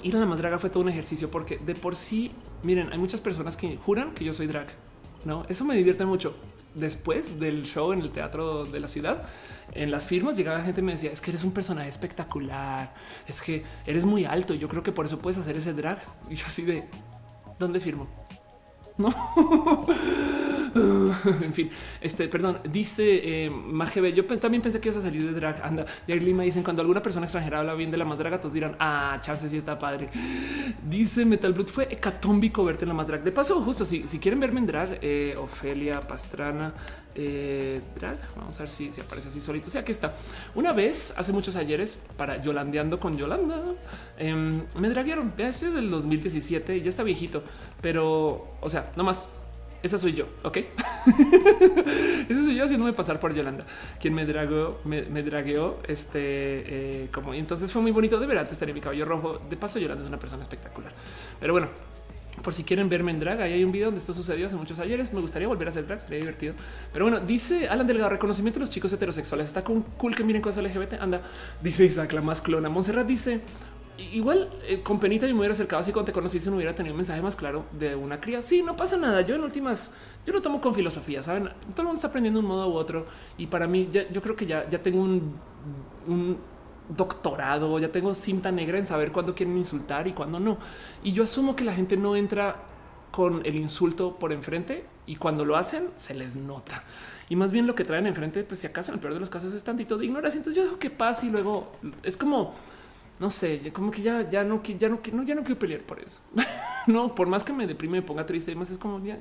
ir 0.03 0.15
a 0.15 0.19
la 0.19 0.25
más 0.25 0.39
draga 0.39 0.57
fue 0.59 0.69
todo 0.69 0.83
un 0.83 0.89
ejercicio 0.89 1.29
porque 1.29 1.57
de 1.57 1.75
por 1.75 1.95
sí, 1.95 2.31
miren, 2.63 2.91
hay 2.91 2.97
muchas 2.97 3.21
personas 3.21 3.57
que 3.57 3.77
juran 3.77 4.13
que 4.13 4.23
yo 4.23 4.33
soy 4.33 4.47
drag. 4.47 4.67
No, 5.25 5.45
eso 5.49 5.65
me 5.65 5.75
divierte 5.75 6.05
mucho. 6.05 6.35
Después 6.73 7.39
del 7.39 7.65
show 7.65 7.91
en 7.91 7.99
el 7.99 8.11
teatro 8.11 8.65
de 8.65 8.79
la 8.79 8.87
ciudad, 8.87 9.23
en 9.73 9.91
las 9.91 10.05
firmas 10.05 10.37
llegaba 10.37 10.61
gente 10.61 10.81
y 10.81 10.83
me 10.83 10.93
decía 10.93 11.11
es 11.11 11.19
que 11.19 11.31
eres 11.31 11.43
un 11.43 11.51
personaje 11.51 11.89
espectacular, 11.89 12.93
es 13.27 13.41
que 13.41 13.63
eres 13.85 14.05
muy 14.05 14.25
alto. 14.25 14.53
Yo 14.53 14.67
creo 14.69 14.81
que 14.81 14.91
por 14.91 15.05
eso 15.05 15.19
puedes 15.19 15.37
hacer 15.37 15.57
ese 15.57 15.73
drag. 15.73 15.99
Y 16.29 16.35
yo 16.35 16.45
así 16.45 16.63
de 16.63 16.85
dónde 17.59 17.79
firmo. 17.81 18.07
No? 18.97 19.09
en 20.73 21.53
fin, 21.53 21.69
este, 21.99 22.27
perdón, 22.27 22.59
dice 22.69 23.45
eh, 23.45 23.51
yo 24.15 24.25
también 24.39 24.61
pensé 24.61 24.79
que 24.79 24.89
ibas 24.89 24.97
a 24.97 25.05
salir 25.05 25.25
de 25.25 25.33
drag. 25.33 25.61
Anda, 25.63 25.85
de 26.07 26.15
Lima 26.15 26.43
dicen 26.43 26.63
cuando 26.63 26.81
alguna 26.81 27.01
persona 27.01 27.25
extranjera 27.25 27.59
habla 27.59 27.73
bien 27.73 27.91
de 27.91 27.97
la 27.97 28.05
más 28.05 28.17
draga, 28.17 28.39
todos 28.39 28.53
dirán, 28.53 28.75
ah, 28.79 29.17
chances 29.21 29.53
y 29.53 29.57
está 29.57 29.77
padre. 29.77 30.09
Dice 30.89 31.25
Metal 31.25 31.51
Brute 31.53 31.71
fue 31.71 31.87
hecatómbico 31.91 32.63
verte 32.63 32.85
en 32.85 32.89
la 32.89 32.93
más 32.93 33.07
drag. 33.07 33.23
De 33.23 33.31
paso, 33.31 33.61
justo 33.61 33.85
si, 33.85 34.07
si 34.07 34.19
quieren 34.19 34.39
verme 34.39 34.59
en 34.59 34.65
drag, 34.65 34.99
eh, 35.01 35.35
Ofelia 35.37 35.99
Pastrana, 35.99 36.73
eh, 37.15 37.81
drag, 37.95 38.17
vamos 38.35 38.57
a 38.57 38.63
ver 38.63 38.69
si, 38.69 38.89
aparece 38.99 39.29
así 39.29 39.41
solito. 39.41 39.67
O 39.67 39.69
sea, 39.69 39.81
aquí 39.81 39.91
está. 39.91 40.15
Una 40.55 40.73
vez, 40.73 41.13
hace 41.17 41.33
muchos 41.33 41.55
ayeres, 41.55 41.99
para 42.17 42.41
Yolandeando 42.41 42.99
con 42.99 43.17
Yolanda, 43.17 43.63
em, 44.17 44.63
me 44.77 44.89
draguearon. 44.89 45.33
Ese 45.37 45.67
es 45.67 45.73
del 45.73 45.89
2017 45.89 46.77
y 46.77 46.81
ya 46.81 46.89
está 46.89 47.03
viejito, 47.03 47.43
pero, 47.81 48.47
o 48.61 48.69
sea, 48.69 48.91
no 48.95 49.03
más 49.03 49.29
esa 49.83 49.97
soy 49.97 50.13
yo, 50.13 50.27
¿ok? 50.43 50.57
Esa 52.29 52.43
soy 52.43 52.55
yo 52.55 52.65
haciéndome 52.65 52.93
pasar 52.93 53.19
por 53.19 53.33
Yolanda, 53.33 53.65
quien 53.99 54.13
me 54.13 54.25
dragó, 54.25 54.79
me, 54.85 55.01
dragueó, 55.23 55.79
este, 55.87 56.19
eh, 57.03 57.09
como, 57.11 57.33
y 57.33 57.39
entonces 57.39 57.71
fue 57.71 57.81
muy 57.81 57.91
bonito 57.91 58.19
de 58.19 58.27
ver 58.27 58.37
antes 58.37 58.59
tener 58.59 58.75
mi 58.75 58.81
cabello 58.81 59.05
rojo. 59.05 59.41
De 59.49 59.57
paso, 59.57 59.79
Yolanda 59.79 60.03
es 60.03 60.07
una 60.07 60.19
persona 60.19 60.43
espectacular. 60.43 60.91
Pero 61.39 61.53
bueno, 61.53 61.69
por 62.41 62.53
si 62.53 62.63
quieren 62.63 62.89
verme 62.89 63.11
en 63.11 63.19
drag, 63.19 63.41
ahí 63.41 63.53
hay 63.53 63.63
un 63.63 63.71
video 63.71 63.87
donde 63.87 63.99
esto 63.99 64.13
sucedió 64.13 64.47
hace 64.47 64.55
muchos 64.55 64.79
ayeres. 64.79 65.13
Me 65.13 65.21
gustaría 65.21 65.47
volver 65.47 65.67
a 65.67 65.71
hacer 65.71 65.85
drag, 65.85 66.01
sería 66.01 66.19
divertido. 66.19 66.53
Pero 66.91 67.05
bueno, 67.05 67.19
dice 67.19 67.67
Alan 67.67 67.87
Delgado, 67.87 68.09
reconocimiento 68.09 68.59
de 68.59 68.61
los 68.61 68.69
chicos 68.69 68.91
heterosexuales. 68.93 69.47
Está 69.47 69.63
con 69.63 69.81
cool 69.81 70.15
que 70.15 70.23
miren 70.23 70.41
cosas 70.41 70.63
LGBT. 70.63 70.93
Anda, 70.99 71.21
dice 71.61 71.85
Isaac, 71.85 72.11
la 72.13 72.21
más 72.21 72.41
clona. 72.41 72.69
Monserrat 72.69 73.07
dice, 73.07 73.41
igual 73.97 74.49
eh, 74.67 74.81
con 74.81 74.99
penita 74.99 75.27
yo 75.27 75.33
me 75.33 75.39
hubiera 75.39 75.53
acercado 75.53 75.81
así 75.81 75.91
cuando 75.91 76.07
te 76.07 76.13
conocí, 76.13 76.37
no 76.49 76.55
hubiera 76.55 76.73
tenido 76.73 76.93
un 76.93 76.97
mensaje 76.97 77.21
más 77.21 77.35
claro 77.35 77.65
de 77.77 77.95
una 77.95 78.19
cría. 78.19 78.41
Sí, 78.41 78.63
no 78.63 78.75
pasa 78.75 78.97
nada. 78.97 79.21
Yo 79.21 79.35
en 79.35 79.41
últimas, 79.41 79.91
yo 80.25 80.33
lo 80.33 80.41
tomo 80.41 80.61
con 80.61 80.73
filosofía. 80.73 81.23
Saben, 81.23 81.43
todo 81.43 81.81
el 81.81 81.83
mundo 81.83 81.93
está 81.93 82.07
aprendiendo 82.07 82.39
un 82.39 82.45
modo 82.45 82.69
u 82.69 82.73
otro. 82.73 83.05
Y 83.37 83.47
para 83.47 83.67
mí, 83.67 83.89
yo 83.91 84.21
creo 84.21 84.35
que 84.35 84.45
ya, 84.45 84.67
ya 84.69 84.81
tengo 84.81 85.01
un, 85.01 85.35
un 86.07 86.37
doctorado, 86.95 87.79
ya 87.79 87.91
tengo 87.91 88.13
cinta 88.13 88.51
negra 88.51 88.77
en 88.77 88.85
saber 88.85 89.11
cuándo 89.11 89.33
quieren 89.35 89.57
insultar 89.57 90.07
y 90.07 90.13
cuándo 90.13 90.39
no. 90.39 90.57
Y 91.03 91.13
yo 91.13 91.23
asumo 91.23 91.55
que 91.55 91.63
la 91.63 91.73
gente 91.73 91.97
no 91.97 92.15
entra 92.15 92.63
con 93.11 93.41
el 93.45 93.55
insulto 93.55 94.17
por 94.17 94.31
enfrente 94.31 94.85
y 95.05 95.15
cuando 95.15 95.45
lo 95.45 95.57
hacen 95.57 95.89
se 95.95 96.13
les 96.13 96.35
nota. 96.35 96.83
Y 97.29 97.35
más 97.35 97.51
bien 97.51 97.65
lo 97.65 97.75
que 97.75 97.85
traen 97.85 98.07
enfrente, 98.07 98.43
pues 98.43 98.59
si 98.59 98.67
acaso 98.67 98.91
en 98.91 98.95
el 98.95 98.99
peor 99.01 99.13
de 99.13 99.19
los 99.19 99.29
casos 99.29 99.53
es 99.53 99.63
tantito 99.63 99.97
de 99.97 100.05
ignorancia. 100.05 100.37
Entonces 100.37 100.61
yo 100.61 100.65
dejo 100.65 100.79
que 100.79 100.89
pase 100.89 101.27
y 101.27 101.29
luego 101.29 101.71
es 102.03 102.17
como 102.17 102.53
no 103.21 103.29
sé, 103.29 103.71
como 103.71 103.91
que 103.91 104.01
ya, 104.01 104.27
ya 104.27 104.43
no, 104.43 104.63
ya 104.63 104.89
no, 104.89 104.99
no, 105.13 105.23
ya 105.23 105.35
no 105.35 105.43
quiero 105.43 105.59
pelear 105.59 105.81
por 105.81 105.99
eso. 105.99 106.21
no, 106.87 107.13
por 107.13 107.27
más 107.27 107.43
que 107.43 107.53
me 107.53 107.67
deprime, 107.67 107.99
me 107.99 108.01
ponga 108.01 108.25
triste, 108.25 108.55
más 108.55 108.71
es 108.71 108.79
como 108.79 108.99
ya, 109.05 109.15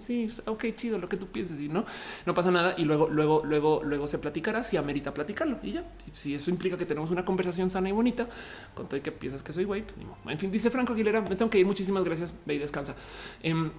sí, 0.00 0.28
ok, 0.44 0.64
chido, 0.74 0.98
lo 0.98 1.08
que 1.08 1.16
tú 1.16 1.28
pienses 1.28 1.60
y 1.60 1.68
no, 1.68 1.84
no 2.26 2.34
pasa 2.34 2.50
nada. 2.50 2.74
Y 2.76 2.84
luego, 2.84 3.08
luego, 3.08 3.42
luego, 3.44 3.80
luego 3.84 4.08
se 4.08 4.18
platicará 4.18 4.64
si 4.64 4.76
amerita 4.76 5.14
platicarlo 5.14 5.60
y 5.62 5.70
ya. 5.70 5.84
Si 6.12 6.34
eso 6.34 6.50
implica 6.50 6.76
que 6.76 6.84
tenemos 6.84 7.12
una 7.12 7.24
conversación 7.24 7.70
sana 7.70 7.88
y 7.88 7.92
bonita, 7.92 8.28
con 8.74 8.88
todo 8.88 8.96
y 8.96 9.02
que 9.02 9.12
piensas 9.12 9.44
que 9.44 9.52
soy 9.52 9.62
güey, 9.62 9.84
pues 9.86 9.96
en 10.26 10.38
fin, 10.40 10.50
dice 10.50 10.68
Franco 10.68 10.92
Aguilera, 10.92 11.20
me 11.20 11.36
tengo 11.36 11.48
que 11.48 11.60
ir. 11.60 11.66
Muchísimas 11.66 12.04
gracias. 12.04 12.34
Ve 12.44 12.54
y 12.54 12.58
descansa. 12.58 12.96
Em, 13.40 13.70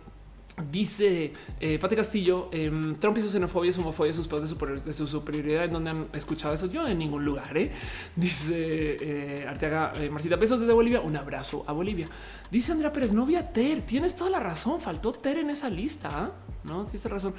Dice 0.72 1.34
eh, 1.60 1.77
Pati 1.80 1.98
Castillo, 1.98 2.49
eh, 2.53 2.72
Trump 2.99 3.18
y 3.18 3.22
su 3.22 3.30
xenofobia, 3.30 3.73
su 3.73 3.82
homofobia, 3.82 4.14
sus 4.14 4.26
pedos 4.26 4.86
de, 4.86 4.94
su 4.94 5.06
superioridad, 5.06 5.65
en 5.65 5.73
donde 5.73 5.91
han 5.91 6.07
escuchado 6.14 6.53
eso. 6.53 6.68
Yo 6.68 6.88
en 6.88 6.98
ningún 6.98 7.26
lugar. 7.26 7.57
¿eh? 7.57 7.73
Dice 8.15 8.98
eh, 9.02 9.45
Arteaga 9.45 9.91
Marcita, 10.10 10.38
besos 10.38 10.61
desde 10.61 10.72
Bolivia. 10.72 11.02
Un 11.02 11.18
abrazo 11.18 11.65
a 11.68 11.73
Bolivia. 11.73 12.07
Dice 12.52 12.72
Andrea 12.72 12.94
Pérez, 12.94 13.11
no 13.11 13.26
vi 13.26 13.36
a 13.36 13.52
Ter. 13.52 13.82
Tienes 13.82 14.15
toda 14.15 14.30
la 14.30 14.40
razón. 14.40 14.80
Faltó 14.80 15.11
Ter 15.11 15.40
en 15.40 15.49
esa 15.49 15.69
lista. 15.69 16.10
¿ah? 16.14 16.32
No 16.64 16.86
tienes 16.86 17.03
razón. 17.11 17.34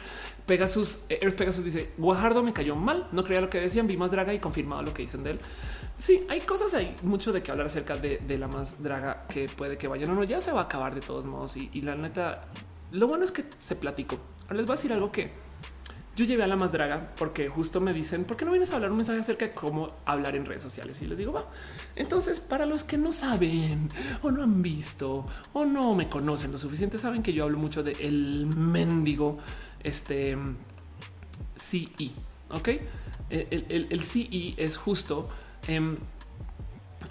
Pegasus, 0.44 1.05
Earth 1.09 1.36
Pegasus 1.36 1.64
dice 1.64 1.93
Guajardo 1.97 2.43
me 2.43 2.52
cayó 2.52 2.76
mal. 2.76 3.09
No 3.12 3.24
creía 3.24 3.40
lo 3.40 3.48
que 3.48 3.60
decían. 3.60 3.86
Vi 3.86 3.97
más 3.97 4.10
draga 4.10 4.34
y 4.34 4.40
confirmado 4.40 4.82
lo 4.82 4.93
que 4.93 5.01
dicen 5.01 5.24
de 5.24 5.30
él. 5.30 5.40
Sí, 5.97 6.26
hay 6.28 6.43
cosas, 6.43 6.74
hay 6.74 6.94
mucho 7.02 7.32
de 7.32 7.43
que 7.43 7.51
hablar 7.51 7.68
acerca 7.68 7.97
de, 7.97 8.20
la 8.38 8.47
más 8.47 8.82
draga 8.82 9.26
que 9.26 9.48
puede 9.48 9.78
que 9.78 9.88
vayan 9.88 10.10
o 10.10 10.14
no. 10.14 10.24
Ya 10.24 10.43
se 10.43 10.52
va 10.52 10.60
a 10.60 10.64
acabar 10.64 10.94
de 10.94 11.01
todos 11.01 11.24
modos. 11.24 11.56
y 11.56 11.80
la 11.80 11.94
neta, 11.94 12.43
lo 12.97 13.06
bueno 13.06 13.24
es 13.24 13.32
que 13.32 13.44
se 13.59 13.77
platicó. 13.77 14.18
Ahora 14.44 14.56
les 14.56 14.66
voy 14.66 14.74
a 14.74 14.77
decir 14.77 14.93
algo 14.93 15.12
que 15.12 15.31
yo 16.16 16.24
llevé 16.24 16.44
a 16.44 16.47
la 16.47 16.56
más 16.56 16.73
draga 16.73 17.12
porque 17.18 17.48
justo 17.48 17.81
me 17.81 17.93
dicen, 17.93 18.24
¿por 18.24 18.39
qué 18.39 18.47
no 18.47 18.51
vienes 18.51 18.73
a 18.73 18.77
hablar 18.77 18.90
un 18.90 18.97
mensaje 18.97 19.20
acerca 19.20 19.47
de 19.47 19.52
cómo 19.52 19.90
hablar 20.06 20.35
en 20.35 20.47
redes 20.47 20.62
sociales? 20.62 21.01
Y 21.02 21.06
les 21.06 21.18
digo, 21.18 21.32
va. 21.32 21.44
Entonces, 21.94 22.40
para 22.40 22.64
los 22.64 22.85
que 22.85 22.97
no 22.97 23.12
saben 23.12 23.90
o 24.23 24.31
no 24.31 24.43
han 24.43 24.62
visto 24.62 25.27
o 25.52 25.64
no 25.66 25.94
me 25.94 26.09
conocen 26.09 26.52
lo 26.52 26.59
suficiente, 26.59 26.97
saben 26.97 27.23
que 27.23 27.35
yo 27.35 27.44
hablo 27.44 27.59
mucho 27.59 27.82
de 27.82 27.93
el 27.93 28.47
mendigo, 28.47 29.39
este 29.82 30.39
CE, 31.55 32.12
ok? 32.51 32.68
El, 33.28 33.66
el, 33.68 33.86
el 33.90 34.01
CE 34.01 34.55
es 34.56 34.77
justo 34.78 35.28
em, 35.66 35.97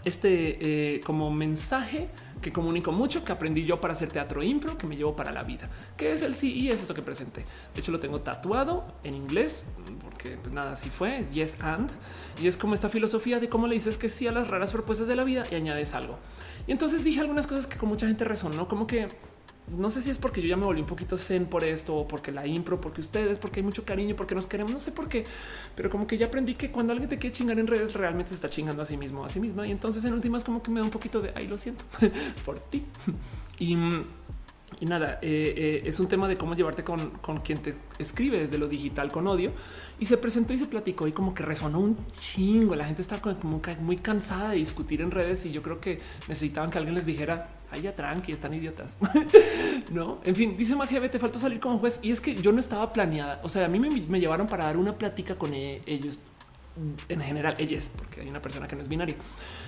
este 0.04 0.96
eh, 0.96 1.02
como 1.02 1.30
mensaje 1.30 2.10
que 2.42 2.52
comunico 2.52 2.92
mucho, 2.92 3.24
que 3.24 3.32
aprendí 3.32 3.66
yo 3.66 3.82
para 3.82 3.94
hacer 3.94 4.10
teatro 4.10 4.44
impro, 4.44 4.78
que 4.78 4.88
me 4.88 4.96
llevo 4.96 5.16
para 5.16 5.32
la 5.32 5.44
vida. 5.44 5.70
¿Qué 5.98 6.12
es 6.12 6.22
el 6.22 6.34
sí? 6.34 6.70
es 6.70 6.82
esto 6.82 6.94
que 6.94 7.02
presenté. 7.02 7.46
De 7.74 7.82
hecho, 7.82 7.92
lo 7.92 8.00
tengo 8.00 8.22
tatuado 8.22 8.86
en 9.04 9.16
inglés, 9.16 9.66
porque 10.02 10.38
pues, 10.38 10.54
nada, 10.54 10.74
así 10.74 10.90
fue, 10.90 11.26
yes 11.32 11.58
and. 11.62 11.90
Y 12.42 12.48
es 12.48 12.58
como 12.58 12.74
esta 12.74 12.90
filosofía 12.90 13.40
de 13.40 13.50
cómo 13.50 13.68
le 13.68 13.76
dices 13.76 13.98
que 13.98 14.10
sí 14.10 14.28
a 14.28 14.32
las 14.32 14.50
raras 14.50 14.72
propuestas 14.72 15.08
de 15.08 15.16
la 15.16 15.24
vida 15.24 15.46
y 15.52 15.56
añades 15.56 15.94
algo. 15.94 16.18
Y 16.68 16.72
entonces 16.72 17.04
dije 17.04 17.20
algunas 17.22 17.48
cosas 17.48 17.68
que 17.68 17.78
con 17.78 17.90
mucha 17.90 18.08
gente 18.08 18.26
resonó, 18.26 18.68
como 18.68 18.88
que 18.88 19.08
no 19.68 19.90
sé 19.90 20.02
si 20.02 20.10
es 20.10 20.18
porque 20.18 20.42
yo 20.42 20.48
ya 20.48 20.58
me 20.58 20.66
volví 20.66 20.82
un 20.82 20.88
poquito 20.88 21.18
zen 21.18 21.46
por 21.46 21.64
esto, 21.64 21.96
o 21.96 22.08
porque 22.08 22.32
la 22.32 22.46
impro, 22.46 22.80
porque 22.80 23.02
ustedes, 23.02 23.40
porque 23.40 23.60
hay 23.62 23.66
mucho 23.66 23.84
cariño, 23.84 24.16
porque 24.16 24.36
nos 24.36 24.48
queremos, 24.48 24.72
no 24.72 24.80
sé 24.80 24.92
por 24.92 25.08
qué, 25.08 25.26
pero 25.76 25.90
como 25.90 26.06
que 26.08 26.18
ya 26.18 26.28
aprendí 26.28 26.56
que 26.56 26.72
cuando 26.72 26.94
alguien 26.94 27.10
te 27.10 27.18
quiere 27.18 27.36
chingar 27.36 27.58
en 27.60 27.68
redes, 27.68 27.94
realmente 27.94 28.30
se 28.30 28.36
está 28.36 28.50
chingando 28.50 28.82
a 28.82 28.86
sí 28.86 28.98
mismo, 28.98 29.26
a 29.26 29.30
sí 29.30 29.40
misma. 29.40 29.68
Y 29.68 29.72
entonces 29.72 30.06
en 30.06 30.14
últimas 30.14 30.44
como 30.44 30.62
que 30.62 30.72
me 30.72 30.80
da 30.80 30.86
un 30.86 30.92
poquito 30.92 31.22
de, 31.22 31.32
ahí 31.36 31.48
lo 31.48 31.58
siento 31.58 31.86
por 32.46 32.60
ti. 32.60 32.84
Y 33.58 33.78
y 34.80 34.86
nada, 34.86 35.20
eh, 35.22 35.54
eh, 35.56 35.82
es 35.86 36.00
un 36.00 36.08
tema 36.08 36.28
de 36.28 36.38
cómo 36.38 36.56
llevarte 36.56 36.84
con, 36.84 37.12
con, 37.12 37.40
quien 37.40 37.60
te 37.60 37.76
escribe 38.00 38.40
desde 38.40 38.58
lo 38.58 38.68
digital 38.68 39.12
con 39.12 39.28
odio. 39.28 39.52
Y 40.00 40.08
se 40.08 40.18
presentó 40.18 40.54
y 40.54 40.58
se 40.58 40.66
platicó 40.66 41.08
y 41.08 41.12
como 41.12 41.34
que 41.34 41.44
resonó 41.44 41.80
un 41.80 41.98
chingo. 42.20 42.76
La 42.76 42.86
gente 42.86 43.02
está 43.02 43.22
como 43.22 43.62
muy 43.82 43.98
cansada 43.98 44.50
de 44.50 44.58
discutir 44.58 45.02
en 45.02 45.12
redes 45.12 45.46
y 45.46 45.52
yo 45.52 45.62
creo 45.62 45.80
que 45.80 46.02
necesitaban 46.28 46.70
que 46.70 46.80
alguien 46.80 46.96
les 46.96 47.06
dijera, 47.06 47.50
ay, 47.76 47.84
ya 47.84 47.96
tranqui, 47.96 48.32
están 48.32 48.54
idiotas. 48.54 48.98
no, 49.92 50.20
en 50.24 50.36
fin, 50.36 50.58
dice 50.58 50.76
Magebe, 50.76 51.10
te 51.10 51.20
faltó 51.20 51.40
salir 51.40 51.60
como 51.60 51.78
juez. 51.80 52.00
Y 52.02 52.12
es 52.12 52.22
que 52.22 52.36
yo 52.36 52.52
no 52.52 52.60
estaba 52.60 52.92
planeada. 52.92 53.40
O 53.44 53.50
sea, 53.50 53.66
a 53.66 53.68
mí 53.70 53.80
me, 53.80 54.20
llevaron 54.20 54.48
para 54.48 54.66
dar 54.66 54.78
una 54.78 54.98
plática 54.98 55.36
con 55.36 55.54
e, 55.54 55.82
ellos 55.86 56.20
en 57.08 57.22
general, 57.22 57.56
ellas, 57.58 57.90
porque 57.96 58.22
hay 58.22 58.30
una 58.30 58.42
persona 58.42 58.68
que 58.68 58.76
no 58.76 58.82
es 58.82 58.88
binaria. 58.88 59.16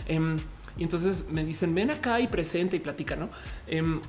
Em, 0.07 0.37
y 0.77 0.83
entonces 0.83 1.29
me 1.29 1.43
dicen, 1.43 1.73
ven 1.73 1.91
acá 1.91 2.19
y 2.19 2.27
presenta 2.27 2.75
y 2.75 2.79
platica, 2.79 3.15
¿no? 3.15 3.29
Em, 3.65 4.01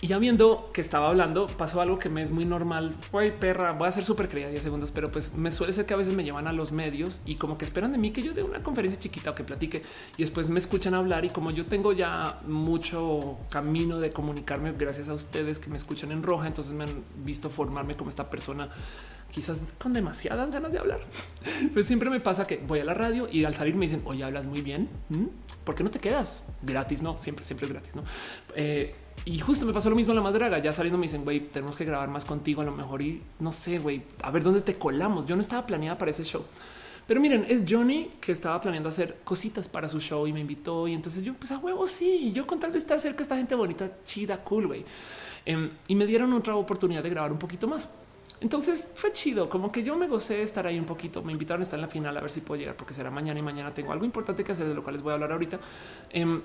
y 0.00 0.06
ya 0.06 0.18
viendo 0.18 0.70
que 0.72 0.80
estaba 0.80 1.08
hablando, 1.08 1.46
pasó 1.46 1.80
algo 1.80 1.98
que 1.98 2.08
me 2.08 2.22
es 2.22 2.30
muy 2.30 2.44
normal. 2.44 2.96
Güey, 3.12 3.30
perra, 3.30 3.72
voy 3.72 3.88
a 3.88 3.92
ser 3.92 4.04
súper 4.04 4.28
creída 4.28 4.48
10 4.48 4.62
segundos, 4.62 4.90
pero 4.92 5.10
pues 5.10 5.34
me 5.34 5.52
suele 5.52 5.72
ser 5.72 5.86
que 5.86 5.94
a 5.94 5.96
veces 5.96 6.14
me 6.14 6.24
llevan 6.24 6.46
a 6.46 6.52
los 6.52 6.72
medios 6.72 7.22
y 7.26 7.36
como 7.36 7.58
que 7.58 7.64
esperan 7.64 7.92
de 7.92 7.98
mí 7.98 8.10
que 8.10 8.22
yo 8.22 8.32
dé 8.32 8.42
una 8.42 8.60
conferencia 8.60 8.98
chiquita 8.98 9.30
o 9.30 9.34
que 9.34 9.44
platique 9.44 9.82
y 10.16 10.22
después 10.22 10.48
me 10.48 10.58
escuchan 10.58 10.94
hablar. 10.94 11.24
Y 11.24 11.30
como 11.30 11.50
yo 11.50 11.66
tengo 11.66 11.92
ya 11.92 12.40
mucho 12.46 13.38
camino 13.50 14.00
de 14.00 14.12
comunicarme, 14.12 14.72
gracias 14.72 15.08
a 15.08 15.14
ustedes 15.14 15.58
que 15.58 15.70
me 15.70 15.76
escuchan 15.76 16.10
en 16.10 16.22
roja, 16.22 16.46
entonces 16.46 16.72
me 16.72 16.84
han 16.84 17.04
visto 17.24 17.50
formarme 17.50 17.96
como 17.96 18.10
esta 18.10 18.28
persona 18.28 18.70
quizás 19.30 19.62
con 19.78 19.92
demasiadas 19.92 20.50
ganas 20.50 20.72
de 20.72 20.78
hablar. 20.78 21.00
Pues 21.72 21.86
siempre 21.86 22.10
me 22.10 22.20
pasa 22.20 22.46
que 22.46 22.58
voy 22.58 22.80
a 22.80 22.84
la 22.84 22.92
radio 22.92 23.28
y 23.30 23.44
al 23.44 23.54
salir 23.54 23.76
me 23.76 23.86
dicen, 23.86 24.02
oye, 24.04 24.24
hablas 24.24 24.46
muy 24.46 24.62
bien. 24.62 24.88
¿Mm? 25.08 25.26
¿Por 25.64 25.74
qué 25.74 25.84
no 25.84 25.90
te 25.90 26.00
quedas 26.00 26.42
gratis? 26.62 27.02
No, 27.02 27.16
siempre, 27.18 27.44
siempre 27.44 27.66
es 27.66 27.72
gratis. 27.72 27.94
No, 27.94 28.02
eh, 28.56 28.94
y 29.24 29.38
justo 29.38 29.66
me 29.66 29.72
pasó 29.72 29.88
lo 29.88 29.96
mismo 29.96 30.12
en 30.12 30.16
la 30.16 30.22
más 30.22 30.34
draga. 30.34 30.58
Ya 30.58 30.72
saliendo 30.72 30.98
me 30.98 31.04
dicen, 31.04 31.24
güey, 31.24 31.40
tenemos 31.40 31.76
que 31.76 31.84
grabar 31.84 32.08
más 32.08 32.24
contigo 32.24 32.62
a 32.62 32.64
lo 32.64 32.72
mejor 32.72 33.02
y 33.02 33.22
no 33.38 33.52
sé, 33.52 33.78
güey, 33.78 34.02
a 34.22 34.30
ver 34.30 34.42
dónde 34.42 34.60
te 34.60 34.76
colamos. 34.76 35.26
Yo 35.26 35.36
no 35.36 35.40
estaba 35.40 35.66
planeada 35.66 35.96
para 35.96 36.10
ese 36.10 36.24
show. 36.24 36.44
Pero 37.06 37.20
miren, 37.20 37.44
es 37.48 37.64
Johnny 37.68 38.10
que 38.20 38.32
estaba 38.32 38.60
planeando 38.60 38.88
hacer 38.88 39.18
cositas 39.24 39.68
para 39.68 39.88
su 39.88 40.00
show 40.00 40.26
y 40.26 40.32
me 40.32 40.40
invitó. 40.40 40.88
Y 40.88 40.94
entonces 40.94 41.22
yo, 41.22 41.34
pues 41.34 41.52
a 41.52 41.58
huevo, 41.58 41.86
sí. 41.86 42.18
Y 42.22 42.32
yo 42.32 42.46
con 42.46 42.58
tal 42.58 42.72
de 42.72 42.78
estar 42.78 42.98
cerca 42.98 43.18
de 43.18 43.22
esta 43.24 43.36
gente 43.36 43.54
bonita, 43.54 43.90
chida, 44.04 44.38
cool, 44.38 44.66
güey. 44.66 44.84
Em, 45.44 45.70
y 45.88 45.94
me 45.94 46.06
dieron 46.06 46.32
otra 46.32 46.56
oportunidad 46.56 47.02
de 47.02 47.10
grabar 47.10 47.32
un 47.32 47.38
poquito 47.38 47.66
más. 47.68 47.88
Entonces 48.40 48.92
fue 48.96 49.12
chido, 49.12 49.48
como 49.48 49.70
que 49.70 49.84
yo 49.84 49.94
me 49.96 50.08
gocé 50.08 50.42
estar 50.42 50.66
ahí 50.66 50.78
un 50.78 50.84
poquito. 50.84 51.22
Me 51.22 51.32
invitaron 51.32 51.60
a 51.60 51.64
estar 51.64 51.78
en 51.78 51.82
la 51.82 51.88
final 51.88 52.16
a 52.16 52.20
ver 52.20 52.30
si 52.30 52.40
puedo 52.40 52.60
llegar, 52.60 52.76
porque 52.76 52.92
será 52.92 53.10
mañana 53.10 53.38
y 53.38 53.42
mañana 53.42 53.72
tengo 53.72 53.92
algo 53.92 54.04
importante 54.04 54.42
que 54.42 54.50
hacer, 54.50 54.66
de 54.66 54.74
lo 54.74 54.82
cual 54.82 54.94
les 54.94 55.02
voy 55.02 55.12
a 55.12 55.14
hablar 55.14 55.30
ahorita. 55.32 55.60
Em, 56.10 56.42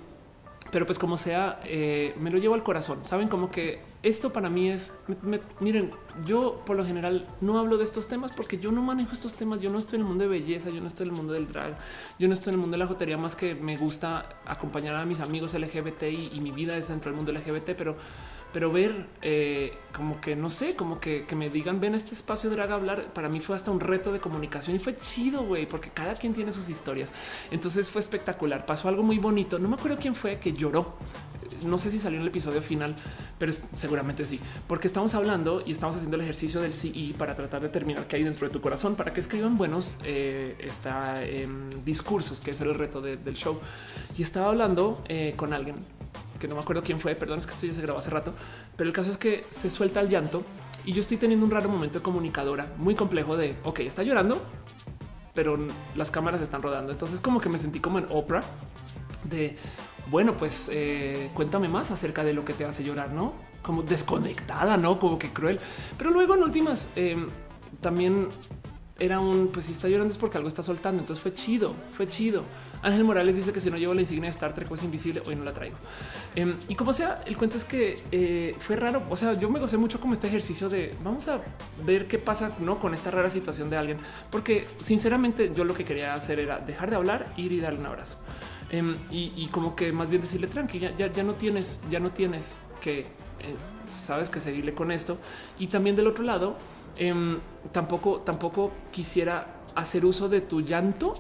pero 0.72 0.86
pues 0.86 1.00
como 1.00 1.18
sea, 1.18 1.60
eh, 1.66 2.14
me 2.20 2.30
lo 2.30 2.38
llevo 2.38 2.56
al 2.56 2.64
corazón. 2.64 3.04
Saben 3.06 3.28
como 3.28 3.50
que 3.50 3.82
esto 4.04 4.32
para 4.32 4.50
mí 4.50 4.70
es, 4.70 4.96
miren, 5.60 5.92
yo 6.26 6.62
por 6.66 6.76
lo 6.76 6.86
general 6.86 7.28
no 7.42 7.58
hablo 7.58 7.78
de 7.78 7.84
estos 7.84 8.08
temas 8.08 8.32
porque 8.32 8.58
yo 8.58 8.72
no 8.72 8.82
manejo 8.82 9.14
estos 9.14 9.34
temas. 9.34 9.62
Yo 9.62 9.70
no 9.70 9.80
estoy 9.80 9.98
en 9.98 10.02
el 10.02 10.08
mundo 10.08 10.24
de 10.24 10.30
belleza, 10.30 10.70
yo 10.70 10.82
no 10.82 10.88
estoy 10.88 11.08
en 11.08 11.14
el 11.14 11.18
mundo 11.18 11.34
del 11.34 11.48
drag, 11.48 11.78
yo 12.20 12.28
no 12.28 12.34
estoy 12.34 12.52
en 12.52 12.56
el 12.56 12.62
mundo 12.62 12.76
de 12.76 12.80
la 12.80 12.88
jotería 12.88 13.18
más 13.18 13.36
que 13.36 13.56
me 13.56 13.78
gusta 13.78 14.30
acompañar 14.46 14.96
a 14.96 15.06
mis 15.06 15.20
amigos 15.20 15.54
LGBT 15.54 16.04
y, 16.04 16.32
y 16.34 16.42
mi 16.42 16.52
vida 16.52 16.78
es 16.78 16.90
dentro 16.90 17.12
del 17.12 17.18
mundo 17.18 17.32
LGBT, 17.32 17.72
pero 17.78 17.96
pero 18.58 18.72
ver 18.72 19.06
eh, 19.22 19.72
como 19.96 20.20
que 20.20 20.36
no 20.36 20.50
sé, 20.50 20.76
como 20.76 21.00
que, 21.00 21.28
me 21.36 21.52
digan 21.52 21.80
ven 21.80 21.94
este 21.94 22.16
espacio 22.16 22.50
drag 22.50 22.72
a 22.72 22.74
hablar. 22.74 23.14
Para 23.14 23.30
mí 23.30 23.40
fue 23.40 23.56
hasta 23.56 23.70
un 23.70 23.80
reto 23.80 24.12
de 24.12 24.20
comunicación 24.20 24.76
y 24.76 24.80
fue 24.80 24.96
chido, 24.96 25.44
güey, 25.44 25.68
porque 25.68 25.92
cada 25.92 26.16
quien 26.16 26.34
tiene 26.34 26.52
sus 26.52 26.68
historias. 26.68 27.14
Entonces 27.52 27.92
fue 27.92 28.02
espectacular. 28.02 28.66
Pasó 28.66 28.90
algo 28.90 29.04
muy 29.04 29.20
bonito. 29.20 29.60
No 29.60 29.70
me 29.70 29.76
acuerdo 29.76 30.00
quién 30.02 30.16
fue 30.16 30.40
que 30.40 30.54
lloró. 30.54 30.96
No 31.68 31.78
sé 31.78 31.92
si 31.92 32.00
salió 32.00 32.18
en 32.18 32.24
el 32.24 32.30
episodio 32.30 32.64
final, 32.64 32.96
pero 33.38 33.52
seguramente 33.74 34.26
sí, 34.26 34.40
porque 34.68 34.88
estamos 34.88 35.14
hablando 35.14 35.62
y 35.64 35.72
estamos 35.72 35.96
haciendo 35.96 36.16
el 36.16 36.24
ejercicio 36.24 36.60
del 36.60 36.74
CI 36.74 37.14
para 37.16 37.36
tratar 37.36 37.62
de 37.62 37.68
determinar 37.68 38.08
qué 38.08 38.16
hay 38.16 38.24
dentro 38.24 38.48
de 38.48 38.54
tu 38.54 38.60
corazón 38.60 38.96
para 38.96 39.14
que 39.14 39.20
escriban 39.20 39.56
buenos 39.56 40.00
eh, 40.04 40.56
está, 40.58 41.22
discursos, 41.86 42.42
que 42.42 42.52
es 42.52 42.62
el 42.62 42.74
reto 42.74 43.02
del 43.02 43.36
show. 43.36 43.60
Y 44.18 44.24
estaba 44.24 44.48
hablando 44.48 45.04
eh, 45.10 45.36
con 45.38 45.54
alguien 45.54 45.76
que 46.38 46.48
no 46.48 46.56
me 46.56 46.62
acuerdo 46.62 46.82
quién 46.84 47.00
fue, 47.00 47.16
perdón, 47.16 47.40
es 47.40 47.46
que 47.46 47.54
esto 47.54 47.66
ya 47.66 47.74
se 47.74 47.82
grabó 47.82 48.00
hace 48.00 48.10
rato, 48.10 48.34
pero 48.76 48.88
el 48.88 48.94
caso 48.94 49.10
es 49.10 49.18
que 49.18 49.46
se 49.50 49.70
suelta 49.70 50.00
el 50.00 50.10
llanto 50.10 50.44
y 50.86 50.94
yo 50.94 51.02
estoy 51.02 51.18
teniendo 51.18 51.46
un 51.46 51.52
raro 51.52 51.70
momento 51.70 52.00
de 52.00 52.04
comunicadora 52.04 52.68
muy 52.78 52.96
complejo 52.96 53.38
de, 53.38 53.56
ok, 53.64 53.80
está 53.82 54.04
llorando, 54.04 54.42
pero 55.34 55.58
las 55.96 56.10
cámaras 56.10 56.42
están 56.42 56.62
rodando. 56.62 56.92
Entonces 56.92 57.22
como 57.22 57.40
que 57.40 57.50
me 57.50 57.58
sentí 57.58 57.80
como 57.80 58.00
en 58.00 58.08
Oprah 58.10 58.42
de, 59.26 59.56
bueno, 60.10 60.34
pues 60.34 60.70
eh, 60.72 61.30
cuéntame 61.34 61.68
más 61.68 61.92
acerca 61.92 62.24
de 62.24 62.34
lo 62.34 62.46
que 62.46 62.54
te 62.54 62.66
hace 62.66 62.84
llorar, 62.84 63.12
¿no? 63.12 63.34
Como 63.62 63.84
desconectada, 63.84 64.78
¿no? 64.78 64.98
Como 64.98 65.20
que 65.20 65.30
cruel. 65.30 65.60
Pero 65.98 66.10
luego 66.12 66.36
en 66.36 66.44
últimas, 66.44 66.88
em, 66.96 67.28
también 67.82 68.30
era 69.00 69.20
un, 69.20 69.50
pues 69.50 69.66
si 69.66 69.74
está 69.74 69.88
llorando 69.88 70.12
es 70.12 70.18
porque 70.18 70.38
algo 70.38 70.48
está 70.48 70.64
soltando. 70.64 71.02
Entonces 71.02 71.22
fue 71.22 71.34
chido, 71.34 71.74
fue 71.96 72.08
chido. 72.08 72.44
Ángel 72.82 73.04
Morales 73.04 73.36
dice 73.36 73.52
que 73.52 73.60
si 73.60 73.70
no 73.70 73.78
llevo 73.78 73.94
la 73.94 74.02
insignia 74.02 74.26
de 74.26 74.32
Star 74.32 74.54
Trek 74.54 74.72
es 74.72 74.84
invisible, 74.84 75.22
hoy 75.26 75.36
no 75.36 75.44
la 75.44 75.54
traigo. 75.54 75.78
Em, 76.36 76.56
y 76.68 76.76
como 76.76 76.94
sea, 76.94 77.22
el 77.26 77.38
cuento 77.38 77.58
es 77.58 77.66
que 77.66 78.02
eh, 78.12 78.56
fue 78.60 78.76
raro. 78.76 79.04
O 79.10 79.16
sea, 79.16 79.34
yo 79.34 79.50
me 79.50 79.60
gocé 79.60 79.78
mucho 79.78 80.00
como 80.00 80.14
este 80.14 80.28
ejercicio 80.28 80.70
de 80.70 80.94
vamos 81.04 81.28
a 81.28 81.42
ver 81.86 82.08
qué 82.08 82.20
pasa 82.20 82.52
¿no? 82.60 82.80
con 82.80 82.94
esta 82.94 83.12
rara 83.12 83.30
situación 83.30 83.70
de 83.70 83.78
alguien, 83.78 83.98
porque 84.32 84.68
sinceramente 84.80 85.52
yo 85.56 85.64
lo 85.64 85.74
que 85.74 85.86
quería 85.86 86.14
hacer 86.14 86.40
era 86.40 86.60
dejar 86.60 86.90
de 86.90 86.96
hablar, 86.96 87.34
ir 87.38 87.52
y 87.52 87.60
darle 87.60 87.80
un 87.80 87.88
abrazo. 87.88 88.18
Em, 88.70 88.98
y, 89.10 89.48
como 89.48 89.76
que 89.76 89.94
más 89.94 90.10
bien 90.10 90.22
decirle 90.22 90.48
tranqui, 90.48 90.80
ya, 90.80 90.96
ya, 90.96 91.24
no 91.24 91.36
tienes, 91.36 91.80
ya 91.90 92.02
no 92.02 92.12
tienes 92.12 92.60
que, 92.82 93.00
eh, 93.00 93.06
sabes 93.90 94.30
que 94.30 94.40
seguirle 94.42 94.74
con 94.74 94.92
esto. 94.92 95.18
Y 95.58 95.68
también 95.68 95.96
del 95.96 96.08
otro 96.08 96.24
lado, 96.24 96.58
em, 96.98 97.40
tampoco, 97.72 98.20
tampoco 98.20 98.72
quisiera 98.92 99.56
hacer 99.74 100.04
uso 100.06 100.28
de 100.28 100.42
tu 100.42 100.62
llanto 100.62 101.14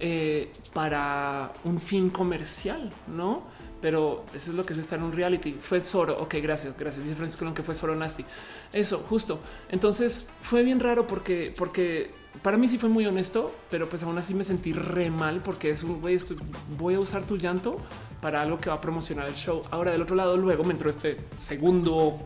eh, 0.00 0.50
para 0.72 1.52
un 1.64 1.80
fin 1.80 2.10
comercial, 2.10 2.90
no? 3.06 3.44
Pero 3.80 4.24
eso 4.34 4.50
es 4.50 4.56
lo 4.56 4.64
que 4.64 4.72
es 4.72 4.78
estar 4.78 4.98
en 4.98 5.04
un 5.06 5.12
reality. 5.12 5.52
Fue 5.52 5.80
Zoro. 5.80 6.20
Ok, 6.20 6.36
gracias, 6.42 6.76
gracias. 6.76 7.04
Dice 7.04 7.16
Francisco 7.16 7.52
que 7.54 7.62
fue 7.62 7.74
Zoro 7.74 7.94
Nasty. 7.94 8.24
Eso, 8.72 9.04
justo. 9.08 9.40
Entonces 9.70 10.26
fue 10.40 10.62
bien 10.62 10.80
raro 10.80 11.06
porque, 11.06 11.54
porque 11.56 12.10
para 12.42 12.56
mí 12.56 12.68
sí 12.68 12.78
fue 12.78 12.88
muy 12.88 13.04
honesto, 13.06 13.54
pero 13.70 13.88
pues 13.88 14.02
aún 14.02 14.16
así 14.16 14.34
me 14.34 14.44
sentí 14.44 14.72
re 14.72 15.10
mal 15.10 15.42
porque 15.42 15.70
es 15.70 15.82
un 15.82 16.00
güey, 16.00 16.18
voy 16.78 16.94
a 16.94 17.00
usar 17.00 17.22
tu 17.22 17.36
llanto 17.36 17.76
para 18.22 18.40
algo 18.40 18.58
que 18.58 18.70
va 18.70 18.76
a 18.76 18.80
promocionar 18.80 19.28
el 19.28 19.34
show. 19.34 19.62
Ahora 19.70 19.90
del 19.90 20.00
otro 20.00 20.16
lado, 20.16 20.36
luego 20.36 20.64
me 20.64 20.72
entró 20.72 20.88
este 20.88 21.18
segundo 21.38 22.18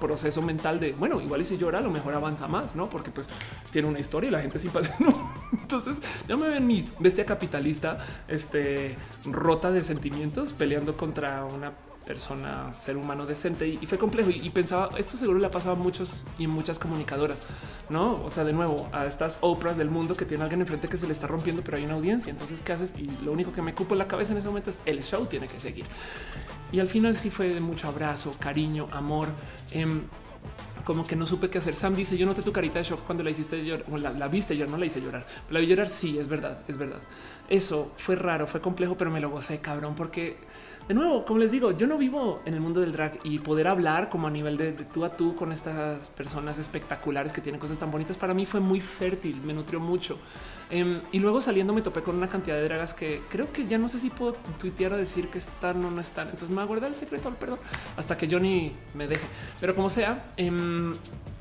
proceso 0.00 0.42
mental 0.42 0.80
de 0.80 0.92
bueno, 0.92 1.20
igual 1.20 1.42
y 1.42 1.44
si 1.44 1.58
llora, 1.58 1.78
a 1.78 1.82
lo 1.82 1.90
mejor 1.90 2.14
avanza 2.14 2.48
más, 2.48 2.74
no? 2.74 2.88
Porque 2.88 3.10
pues 3.10 3.28
tiene 3.70 3.88
una 3.88 4.00
historia 4.00 4.28
y 4.28 4.30
la 4.32 4.40
gente 4.40 4.58
simplemente 4.58 4.96
no. 5.04 5.30
Entonces 5.52 6.00
ya 6.26 6.36
me 6.36 6.48
ven 6.48 6.66
mi 6.66 6.88
bestia 6.98 7.24
capitalista, 7.24 7.98
este 8.26 8.96
rota 9.24 9.70
de 9.70 9.84
sentimientos 9.84 10.52
peleando 10.52 10.96
contra 10.96 11.44
una 11.44 11.72
persona, 12.06 12.72
ser 12.72 12.96
humano 12.96 13.26
decente 13.26 13.66
y, 13.66 13.86
fue 13.86 13.98
complejo 13.98 14.30
y, 14.30 14.50
pensaba 14.50 14.90
esto 14.98 15.16
seguro 15.16 15.38
le 15.38 15.46
ha 15.46 15.50
pasado 15.50 15.76
a 15.76 15.78
muchos 15.78 16.24
y 16.38 16.46
muchas 16.46 16.78
comunicadoras, 16.78 17.42
no? 17.88 18.22
O 18.24 18.30
sea, 18.30 18.44
de 18.44 18.52
nuevo 18.52 18.88
a 18.92 19.06
estas 19.06 19.38
Oprahs 19.40 19.76
del 19.76 19.90
mundo 19.90 20.16
que 20.16 20.24
tiene 20.24 20.42
alguien 20.42 20.60
enfrente 20.60 20.88
que 20.88 20.96
se 20.96 21.06
le 21.06 21.12
está 21.12 21.26
rompiendo, 21.26 21.62
pero 21.62 21.76
hay 21.76 21.84
una 21.84 21.94
audiencia. 21.94 22.30
Entonces, 22.30 22.62
¿qué 22.62 22.72
haces? 22.72 22.94
Y 22.98 23.08
lo 23.24 23.32
único 23.32 23.52
que 23.52 23.62
me 23.62 23.74
cupo 23.74 23.94
en 23.94 23.98
la 23.98 24.08
cabeza 24.08 24.32
en 24.32 24.38
ese 24.38 24.48
momento 24.48 24.70
es 24.70 24.78
el 24.84 25.02
show 25.02 25.26
tiene 25.26 25.48
que 25.48 25.60
seguir. 25.60 25.84
Y 26.72 26.80
al 26.80 26.88
final 26.88 27.16
sí 27.16 27.30
fue 27.30 27.48
de 27.48 27.60
mucho 27.60 27.88
abrazo, 27.88 28.34
cariño, 28.38 28.86
amor. 28.92 29.28
Em, 29.70 30.02
como 30.84 31.06
que 31.06 31.14
no 31.14 31.26
supe 31.26 31.48
qué 31.48 31.58
hacer. 31.58 31.74
Sam 31.74 31.94
dice: 31.94 32.16
Yo 32.16 32.26
noté 32.26 32.42
tu 32.42 32.52
carita 32.52 32.78
de 32.78 32.84
shock 32.84 33.04
cuando 33.04 33.22
la 33.22 33.30
hiciste 33.30 33.64
llorar, 33.64 33.88
la, 33.88 34.10
la, 34.10 34.28
viste, 34.28 34.56
yo 34.56 34.66
no 34.66 34.76
la 34.76 34.86
hice 34.86 35.00
llorar, 35.00 35.26
la 35.50 35.60
vi 35.60 35.66
llorar. 35.66 35.88
Sí, 35.88 36.18
es 36.18 36.28
verdad, 36.28 36.60
es 36.66 36.76
verdad. 36.76 37.00
Eso 37.48 37.92
fue 37.96 38.16
raro, 38.16 38.46
fue 38.46 38.60
complejo, 38.60 38.96
pero 38.96 39.10
me 39.10 39.20
lo 39.20 39.30
gocé, 39.30 39.60
cabrón, 39.60 39.94
porque 39.94 40.36
de 40.88 40.94
nuevo, 40.94 41.24
como 41.24 41.38
les 41.38 41.50
digo, 41.50 41.70
yo 41.72 41.86
no 41.86 41.96
vivo 41.96 42.40
en 42.44 42.54
el 42.54 42.60
mundo 42.60 42.80
del 42.80 42.92
drag 42.92 43.18
y 43.24 43.38
poder 43.38 43.68
hablar 43.68 44.08
como 44.08 44.26
a 44.26 44.30
nivel 44.30 44.56
de, 44.56 44.72
tú 44.72 45.04
a 45.04 45.16
tú 45.16 45.34
con 45.36 45.52
estas 45.52 46.08
personas 46.10 46.58
espectaculares 46.58 47.32
que 47.32 47.40
tienen 47.40 47.60
cosas 47.60 47.78
tan 47.78 47.90
bonitas 47.90 48.16
para 48.16 48.34
mí 48.34 48.46
fue 48.46 48.60
muy 48.60 48.80
fértil, 48.80 49.40
me 49.42 49.52
nutrió 49.52 49.80
mucho. 49.80 50.18
Em, 50.70 51.02
y 51.12 51.18
luego 51.18 51.40
saliendo 51.40 51.72
me 51.72 51.82
topé 51.82 52.02
con 52.02 52.16
una 52.16 52.28
cantidad 52.28 52.56
de 52.56 52.64
dragas 52.64 52.94
que 52.94 53.20
creo 53.28 53.52
que 53.52 53.66
ya 53.66 53.76
no 53.76 53.88
sé 53.88 53.98
si 53.98 54.08
puedo 54.10 54.34
tuitear 54.58 54.94
o 54.94 54.96
decir 54.96 55.28
que 55.28 55.38
están 55.38 55.84
o 55.84 55.90
no 55.90 56.00
están. 56.00 56.28
Entonces 56.28 56.50
me 56.50 56.64
voy 56.64 56.80
a 56.80 56.86
el 56.86 56.94
secreto 56.94 57.28
al 57.28 57.34
perdón 57.34 57.58
hasta 57.96 58.16
que 58.16 58.26
Johnny 58.30 58.72
me 58.94 59.06
deje. 59.06 59.26
Pero 59.60 59.74
como 59.74 59.90
sea, 59.90 60.24
em, 60.36 60.94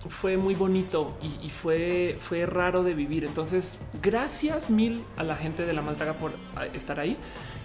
fue 0.09 0.37
muy 0.37 0.55
bonito 0.55 1.17
y, 1.41 1.49
fue, 1.49 2.17
fue 2.19 2.45
raro 2.45 2.83
de 2.83 2.93
vivir. 2.93 3.23
Entonces, 3.23 3.79
gracias 4.01 4.69
mil 4.69 5.03
a 5.17 5.23
la 5.23 5.35
gente 5.35 5.65
de 5.65 5.73
la 5.73 5.81
más 5.81 5.97
draga 5.97 6.13
por 6.13 6.31
estar 6.73 6.99
ahí. 6.99 7.17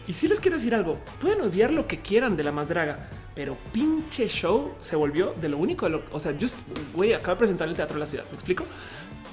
Y 0.07 0.13
si 0.13 0.29
les 0.29 0.39
quiero 0.41 0.57
decir 0.57 0.75
algo, 0.75 0.99
pueden 1.21 1.41
odiar 1.41 1.73
lo 1.73 1.87
que 1.87 1.99
quieran 1.99 2.37
de 2.37 2.45
la 2.45 2.53
más 2.53 2.69
draga, 2.69 3.09
pero 3.35 3.57
pinche 3.73 4.29
show 4.29 4.75
se 4.81 4.95
volvió 4.95 5.35
de 5.41 5.49
lo 5.49 5.59
único 5.59 5.87
de 5.87 5.93
lo, 5.93 6.03
o 6.13 6.21
sea, 6.21 6.35
just 6.41 6.57
güey, 6.95 7.13
acabo 7.13 7.33
de 7.33 7.39
presentar 7.39 7.69
el 7.69 7.75
teatro 7.75 7.95
de 7.95 8.01
la 8.01 8.07
ciudad. 8.07 8.25
Me 8.31 8.35
explico. 8.35 8.65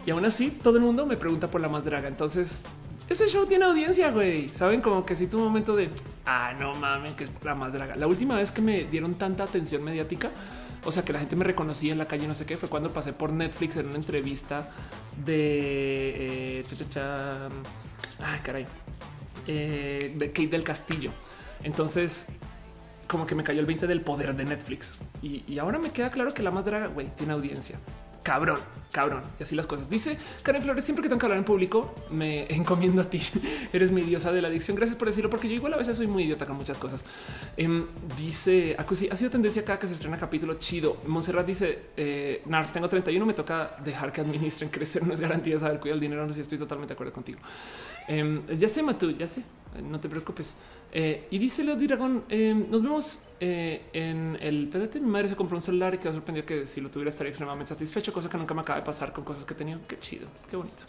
Y 0.05 0.11
aún 0.11 0.25
así, 0.25 0.49
todo 0.49 0.77
el 0.77 0.83
mundo 0.83 1.05
me 1.05 1.15
pregunta 1.15 1.49
por 1.49 1.61
la 1.61 1.69
más 1.69 1.85
draga. 1.85 2.07
Entonces, 2.07 2.63
ese 3.07 3.27
show 3.27 3.45
tiene 3.45 3.65
audiencia, 3.65 4.11
güey. 4.11 4.49
Saben 4.49 4.81
como 4.81 5.05
que 5.05 5.15
si 5.15 5.27
tu 5.27 5.37
momento 5.37 5.75
de 5.75 5.89
ah, 6.25 6.53
no 6.59 6.73
mames, 6.75 7.13
que 7.13 7.25
es 7.25 7.31
la 7.43 7.55
más 7.55 7.71
draga. 7.71 7.95
La 7.95 8.07
última 8.07 8.35
vez 8.35 8.51
que 8.51 8.61
me 8.61 8.85
dieron 8.85 9.13
tanta 9.15 9.43
atención 9.43 9.83
mediática, 9.83 10.31
o 10.85 10.91
sea, 10.91 11.05
que 11.05 11.13
la 11.13 11.19
gente 11.19 11.35
me 11.35 11.43
reconocía 11.43 11.91
en 11.91 11.99
la 11.99 12.07
calle, 12.07 12.27
no 12.27 12.35
sé 12.35 12.45
qué, 12.45 12.57
fue 12.57 12.69
cuando 12.69 12.91
pasé 12.91 13.13
por 13.13 13.31
Netflix 13.31 13.77
en 13.77 13.87
una 13.87 13.95
entrevista 13.95 14.71
de 15.25 16.59
eh, 16.59 16.65
Ay, 18.19 18.39
caray 18.43 18.65
eh, 19.47 20.13
de 20.15 20.27
Kate 20.31 20.47
del 20.47 20.63
Castillo. 20.63 21.11
Entonces, 21.63 22.27
como 23.07 23.25
que 23.25 23.35
me 23.35 23.43
cayó 23.43 23.59
el 23.59 23.65
20 23.65 23.87
del 23.87 24.01
poder 24.01 24.35
de 24.35 24.45
Netflix. 24.45 24.95
Y, 25.21 25.57
ahora 25.59 25.79
me 25.79 25.91
queda 25.91 26.09
claro 26.11 26.33
que 26.33 26.43
la 26.43 26.51
más 26.51 26.65
draga, 26.65 26.89
tiene 27.15 27.33
audiencia. 27.33 27.77
Cabrón, 28.23 28.57
cabrón. 28.93 29.21
Y 29.37 29.43
así 29.43 29.53
las 29.53 29.67
cosas. 29.67 29.89
Dice 29.89 30.17
Karen 30.43 30.61
Flores, 30.61 30.85
siempre 30.85 31.03
que 31.03 31.09
tengo 31.09 31.19
que 31.19 31.25
hablar 31.25 31.39
en 31.39 31.43
público, 31.43 31.93
me 32.09 32.45
encomiendo 32.49 33.01
a 33.01 33.09
ti. 33.09 33.21
Eres 33.73 33.91
mi 33.91 34.01
diosa 34.01 34.31
de 34.31 34.41
la 34.41 34.47
adicción. 34.47 34.77
Gracias 34.77 34.97
por 34.97 35.09
decirlo, 35.09 35.29
porque 35.29 35.49
yo 35.49 35.55
igual 35.55 35.73
a 35.73 35.77
veces 35.77 35.97
soy 35.97 36.07
muy 36.07 36.23
idiota 36.23 36.45
con 36.45 36.55
muchas 36.55 36.77
cosas. 36.77 37.05
Em, 37.57 37.85
dice, 38.17 38.77
Acusi, 38.79 39.09
ha 39.09 39.15
sido 39.17 39.29
tendencia 39.29 39.61
acá 39.61 39.77
que 39.77 39.87
se 39.87 39.93
estrena 39.93 40.17
capítulo 40.17 40.53
chido. 40.55 41.01
Monserrat 41.05 41.45
dice, 41.45 41.79
eh, 41.97 42.41
Narf, 42.45 42.71
tengo 42.71 42.87
31, 42.87 43.25
me 43.25 43.33
toca 43.33 43.75
dejar 43.83 44.13
que 44.13 44.21
administren 44.21 44.69
crecer. 44.71 45.05
No 45.05 45.13
es 45.13 45.19
garantía 45.19 45.59
saber 45.59 45.81
cuidar 45.81 45.95
el 45.95 46.01
dinero. 46.01 46.21
No 46.21 46.29
sé 46.29 46.35
si 46.35 46.41
estoy 46.41 46.57
totalmente 46.57 46.93
de 46.93 46.95
acuerdo 46.95 47.11
contigo. 47.11 47.39
Em, 48.07 48.45
ya 48.47 48.67
sé, 48.67 48.83
Matú, 48.83 49.11
ya 49.11 49.27
sé, 49.27 49.43
no 49.81 49.99
te 49.99 50.09
preocupes. 50.09 50.55
Eh, 50.91 51.27
y 51.31 51.39
dice 51.39 51.63
Leo 51.63 51.75
Dragón, 51.75 52.23
em, 52.29 52.69
nos 52.69 52.83
vemos 52.83 53.23
eh, 53.39 53.85
en 53.93 54.37
el 54.39 54.69
PDT. 54.69 54.99
Mi 54.99 55.09
madre 55.09 55.27
se 55.27 55.35
compró 55.35 55.57
un 55.57 55.63
celular 55.63 55.95
y 55.95 55.97
quedó 55.97 56.13
sorprendido 56.13 56.45
que 56.45 56.65
si 56.67 56.81
lo 56.81 56.89
tuviera 56.89 57.09
estaría 57.09 57.29
extremadamente 57.29 57.69
satisfecho, 57.69 58.13
cosa 58.13 58.29
que 58.29 58.37
nunca 58.37 58.53
me 58.53 58.61
acaba 58.61 58.79
de 58.79 58.85
pasar 58.85 59.11
con 59.11 59.23
cosas 59.23 59.45
que 59.45 59.53
he 59.53 59.57
tenido. 59.57 59.79
Qué 59.87 59.97
chido, 59.99 60.27
qué 60.49 60.55
bonito. 60.55 60.83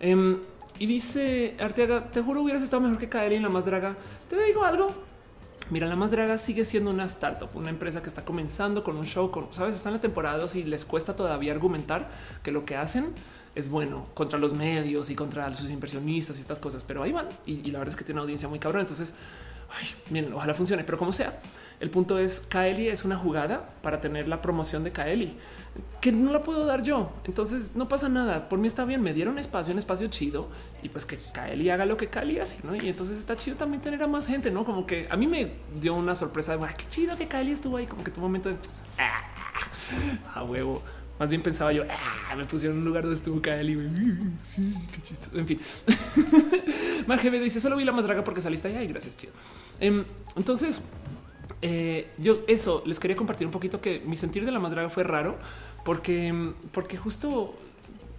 Em, 0.00 0.38
y 0.78 0.86
dice 0.86 1.56
Arteaga, 1.60 2.10
te 2.10 2.22
juro 2.22 2.42
hubieras 2.42 2.62
estado 2.62 2.80
mejor 2.82 2.98
que 2.98 3.08
Kaeli 3.08 3.36
en 3.36 3.42
la 3.42 3.50
más 3.50 3.64
draga. 3.64 3.96
Te 4.28 4.42
digo 4.44 4.64
algo. 4.64 4.88
Mira, 5.70 5.86
la 5.86 5.96
más 5.96 6.10
draga 6.10 6.36
sigue 6.36 6.64
siendo 6.64 6.90
una 6.90 7.04
startup, 7.06 7.48
una 7.54 7.70
empresa 7.70 8.02
que 8.02 8.08
está 8.08 8.22
comenzando 8.22 8.84
con 8.84 8.98
un 8.98 9.06
show, 9.06 9.30
sabes, 9.50 9.76
están 9.76 9.92
en 9.92 9.96
la 9.96 10.02
temporada 10.02 10.36
2 10.38 10.56
y 10.56 10.64
les 10.64 10.84
cuesta 10.84 11.16
todavía 11.16 11.52
argumentar 11.52 12.10
que 12.42 12.52
lo 12.52 12.66
que 12.66 12.76
hacen 12.76 13.14
es 13.54 13.68
bueno 13.68 14.06
contra 14.14 14.38
los 14.38 14.52
medios 14.52 15.10
y 15.10 15.14
contra 15.14 15.52
sus 15.54 15.70
inversionistas 15.70 16.38
y 16.38 16.40
estas 16.40 16.60
cosas, 16.60 16.82
pero 16.82 17.02
ahí 17.02 17.12
van 17.12 17.28
y, 17.46 17.70
la 17.70 17.78
verdad 17.78 17.92
es 17.92 17.96
que 17.96 18.04
tiene 18.04 18.18
una 18.18 18.22
audiencia 18.22 18.48
muy 18.48 18.58
cabrón. 18.58 18.82
Entonces, 18.82 19.14
bien, 20.10 20.32
ojalá 20.32 20.54
funcione, 20.54 20.84
pero 20.84 20.98
como 20.98 21.12
sea, 21.12 21.40
el 21.80 21.90
punto 21.90 22.18
es 22.18 22.40
Kaeli 22.40 22.88
es 22.88 23.04
una 23.04 23.16
jugada 23.16 23.68
para 23.82 24.00
tener 24.00 24.28
la 24.28 24.40
promoción 24.40 24.84
de 24.84 24.92
Kaeli 24.92 25.36
que 26.00 26.12
no 26.12 26.32
la 26.32 26.40
puedo 26.40 26.66
dar 26.66 26.82
yo. 26.82 27.12
Entonces 27.24 27.72
no 27.74 27.88
pasa 27.88 28.08
nada. 28.08 28.48
Por 28.48 28.58
mí 28.58 28.68
está 28.68 28.84
bien. 28.84 29.02
Me 29.02 29.12
dieron 29.12 29.38
espacio, 29.38 29.72
un 29.72 29.78
espacio 29.78 30.06
chido 30.08 30.48
y 30.82 30.88
pues 30.88 31.04
que 31.04 31.18
Kaeli 31.32 31.70
haga 31.70 31.84
lo 31.84 31.96
que 31.96 32.08
Kaeli 32.08 32.38
hace. 32.38 32.58
¿no? 32.62 32.76
Y 32.76 32.88
entonces 32.88 33.18
está 33.18 33.36
chido 33.36 33.56
también 33.56 33.82
tener 33.82 34.02
a 34.02 34.06
más 34.06 34.26
gente, 34.26 34.50
no 34.50 34.64
como 34.64 34.86
que 34.86 35.08
a 35.10 35.16
mí 35.16 35.26
me 35.26 35.52
dio 35.80 35.94
una 35.94 36.14
sorpresa 36.14 36.56
de 36.56 36.66
qué 36.74 36.84
chido 36.90 37.16
que 37.16 37.26
Kaeli 37.26 37.52
estuvo 37.52 37.76
ahí. 37.76 37.86
Como 37.86 38.04
que 38.04 38.10
tu 38.10 38.20
momento 38.20 38.48
de 38.48 38.56
ah, 38.98 39.22
a 40.34 40.44
huevo. 40.44 40.82
Más 41.18 41.30
bien 41.30 41.42
pensaba 41.42 41.72
yo, 41.72 41.84
ah, 41.88 42.34
me 42.34 42.44
pusieron 42.44 42.76
en 42.76 42.82
un 42.82 42.88
lugar 42.88 43.04
donde 43.04 43.16
estuvo 43.16 43.40
Kaeli. 43.40 43.78
Sí, 44.44 44.74
qué 44.92 45.00
chistoso. 45.00 45.38
En 45.38 45.46
fin. 45.46 45.60
me 47.06 47.38
dice, 47.38 47.60
solo 47.60 47.76
vi 47.76 47.84
la 47.84 47.92
más 47.92 48.04
draga 48.04 48.24
porque 48.24 48.40
saliste 48.40 48.68
allá 48.68 48.82
y 48.82 48.88
gracias, 48.88 49.16
chido. 49.16 49.32
Em, 49.78 50.04
entonces, 50.36 50.82
eh, 51.62 52.08
yo 52.18 52.40
eso 52.48 52.82
les 52.84 52.98
quería 52.98 53.16
compartir 53.16 53.46
un 53.46 53.52
poquito 53.52 53.80
que 53.80 54.02
mi 54.06 54.16
sentir 54.16 54.44
de 54.44 54.50
la 54.50 54.58
más 54.58 54.72
draga 54.72 54.90
fue 54.90 55.04
raro 55.04 55.38
porque, 55.84 56.52
porque 56.72 56.96
justo 56.96 57.54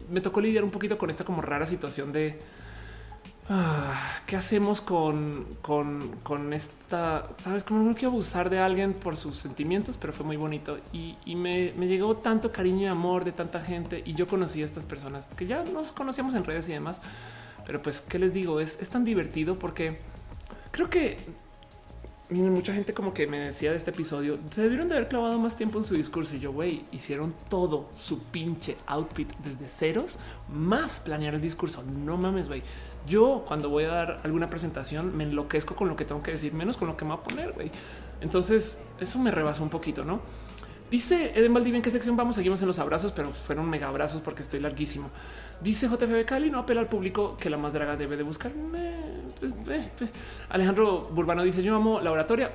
me 0.10 0.22
tocó 0.22 0.40
lidiar 0.40 0.64
un 0.64 0.72
poquito 0.72 0.98
con 0.98 1.10
esta 1.10 1.26
como 1.26 1.42
rara 1.42 1.66
situación 1.66 2.14
de 2.14 2.40
Ah, 3.48 4.22
¿Qué 4.26 4.36
hacemos 4.36 4.82
con, 4.82 5.46
con, 5.62 6.52
esta? 6.52 7.30
Sabes, 7.38 7.64
como 7.64 7.84
no 7.84 7.94
quiero 7.94 8.10
abusar 8.10 8.50
de 8.50 8.58
alguien 8.58 8.94
por 8.94 9.16
sus 9.18 9.38
sentimientos, 9.38 9.98
pero 10.00 10.14
fue 10.14 10.26
muy 10.26 10.36
bonito 10.36 10.80
y, 10.92 11.16
me, 11.36 11.72
llegó 11.72 12.18
tanto 12.18 12.52
cariño 12.52 12.82
y 12.82 12.86
amor 12.88 13.24
de 13.24 13.34
tanta 13.34 13.62
gente. 13.62 14.02
Y 14.04 14.16
yo 14.16 14.26
conocí 14.28 14.64
a 14.64 14.66
estas 14.66 14.88
personas 14.88 15.28
que 15.28 15.46
ya 15.46 15.64
nos 15.64 15.92
conocíamos 15.92 16.34
en 16.34 16.44
redes 16.44 16.68
y 16.70 16.74
demás. 16.74 17.04
Pero 17.68 17.82
pues, 17.84 18.02
¿qué 18.02 18.18
les 18.18 18.34
digo? 18.34 18.60
Es, 18.60 18.80
es 18.82 18.90
tan 18.90 19.04
divertido 19.04 19.60
porque 19.60 20.00
creo 20.72 20.90
que 20.90 21.18
miren, 22.30 22.52
mucha 22.52 22.74
gente 22.74 22.94
como 22.94 23.14
que 23.14 23.28
me 23.28 23.40
decía 23.40 23.70
de 23.70 23.78
este 23.78 23.92
episodio, 23.92 24.40
se 24.50 24.64
debieron 24.64 24.90
de 24.90 24.96
haber 24.96 25.08
clavado 25.08 25.40
más 25.40 25.56
tiempo 25.56 25.78
en 25.78 25.84
su 25.84 25.94
discurso 25.94 26.36
y 26.36 26.40
yo, 26.40 26.52
güey, 26.52 26.84
hicieron 26.92 27.36
todo 27.50 27.90
su 27.94 28.24
pinche 28.24 28.78
outfit 28.88 29.32
desde 29.44 29.68
ceros, 29.68 30.18
más 30.52 31.00
planear 31.00 31.36
el 31.36 31.42
discurso. 31.42 31.84
No 31.84 32.18
mames, 32.18 32.48
güey. 32.48 32.64
Yo 33.07 33.44
cuando 33.48 33.69
voy 33.69 33.84
a 33.86 33.90
dar 33.90 34.22
alguna 34.23 34.48
presentación 34.48 35.15
me 35.15 35.23
enloquezco 35.23 35.76
con 35.76 35.88
lo 35.88 35.95
que 35.95 36.06
tengo 36.06 36.23
que 36.23 36.32
decir, 36.32 36.53
menos 36.53 36.77
con 36.77 36.88
lo 36.88 36.98
que 36.98 37.06
me 37.06 37.10
va 37.10 37.15
a 37.15 37.23
poner. 37.23 37.52
güey. 37.53 37.72
Entonces 38.22 38.84
eso 38.99 39.19
me 39.19 39.32
rebasó 39.32 39.64
un 39.64 39.69
poquito, 39.69 40.03
no? 40.03 40.22
Dice 40.90 41.38
Eden 41.38 41.53
Valdivia 41.53 41.77
en 41.77 41.84
qué 41.84 41.91
sección 41.91 42.15
vamos. 42.15 42.36
Seguimos 42.36 42.61
en 42.61 42.68
los 42.68 42.80
abrazos, 42.80 43.11
pero 43.11 43.32
fueron 43.32 43.69
mega 43.69 43.88
abrazos 43.88 44.22
porque 44.22 44.44
estoy 44.44 44.60
larguísimo. 44.60 45.10
Dice 45.61 45.88
JFB 45.88 46.26
Cali 46.26 46.49
no 46.49 46.60
apela 46.60 46.82
al 46.82 46.88
público 46.88 47.38
que 47.38 47.49
la 47.49 47.57
más 47.57 47.73
draga 47.73 47.98
debe 47.98 48.18
de 48.18 48.23
buscar. 48.23 48.52
Pues, 49.40 49.52
pues, 49.65 49.91
pues. 49.98 50.14
Alejandro 50.49 51.10
Burbano 51.11 51.44
dice 51.44 51.64
yo 51.64 51.76
amo 51.76 51.99
la 51.99 52.11
oratoria 52.11 52.52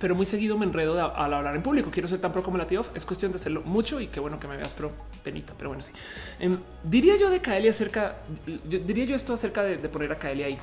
pero 0.00 0.14
muy 0.14 0.26
seguido 0.26 0.58
me 0.58 0.66
enredo 0.66 1.14
al 1.14 1.34
hablar 1.34 1.54
en 1.56 1.62
público. 1.62 1.90
Quiero 1.90 2.08
ser 2.08 2.20
tan 2.20 2.32
pro 2.32 2.42
como 2.42 2.58
la 2.58 2.66
tío. 2.66 2.84
Es 2.94 3.04
cuestión 3.04 3.32
de 3.32 3.36
hacerlo 3.36 3.62
mucho 3.64 4.00
y 4.00 4.08
qué 4.08 4.20
bueno 4.20 4.38
que 4.38 4.46
me 4.46 4.56
veas 4.56 4.74
pro 4.74 4.92
penita. 5.24 5.54
Pero 5.56 5.70
bueno, 5.70 5.82
sí. 5.82 5.92
Em, 6.38 6.58
diría 6.84 7.16
yo 7.16 7.30
de 7.30 7.40
Kaeli 7.40 7.68
acerca, 7.68 8.16
diría 8.64 9.04
yo 9.04 9.16
esto 9.16 9.32
acerca 9.32 9.62
de, 9.62 9.76
poner 9.88 10.12
a 10.12 10.16
Kaeli 10.16 10.42
ahí. 10.42 10.58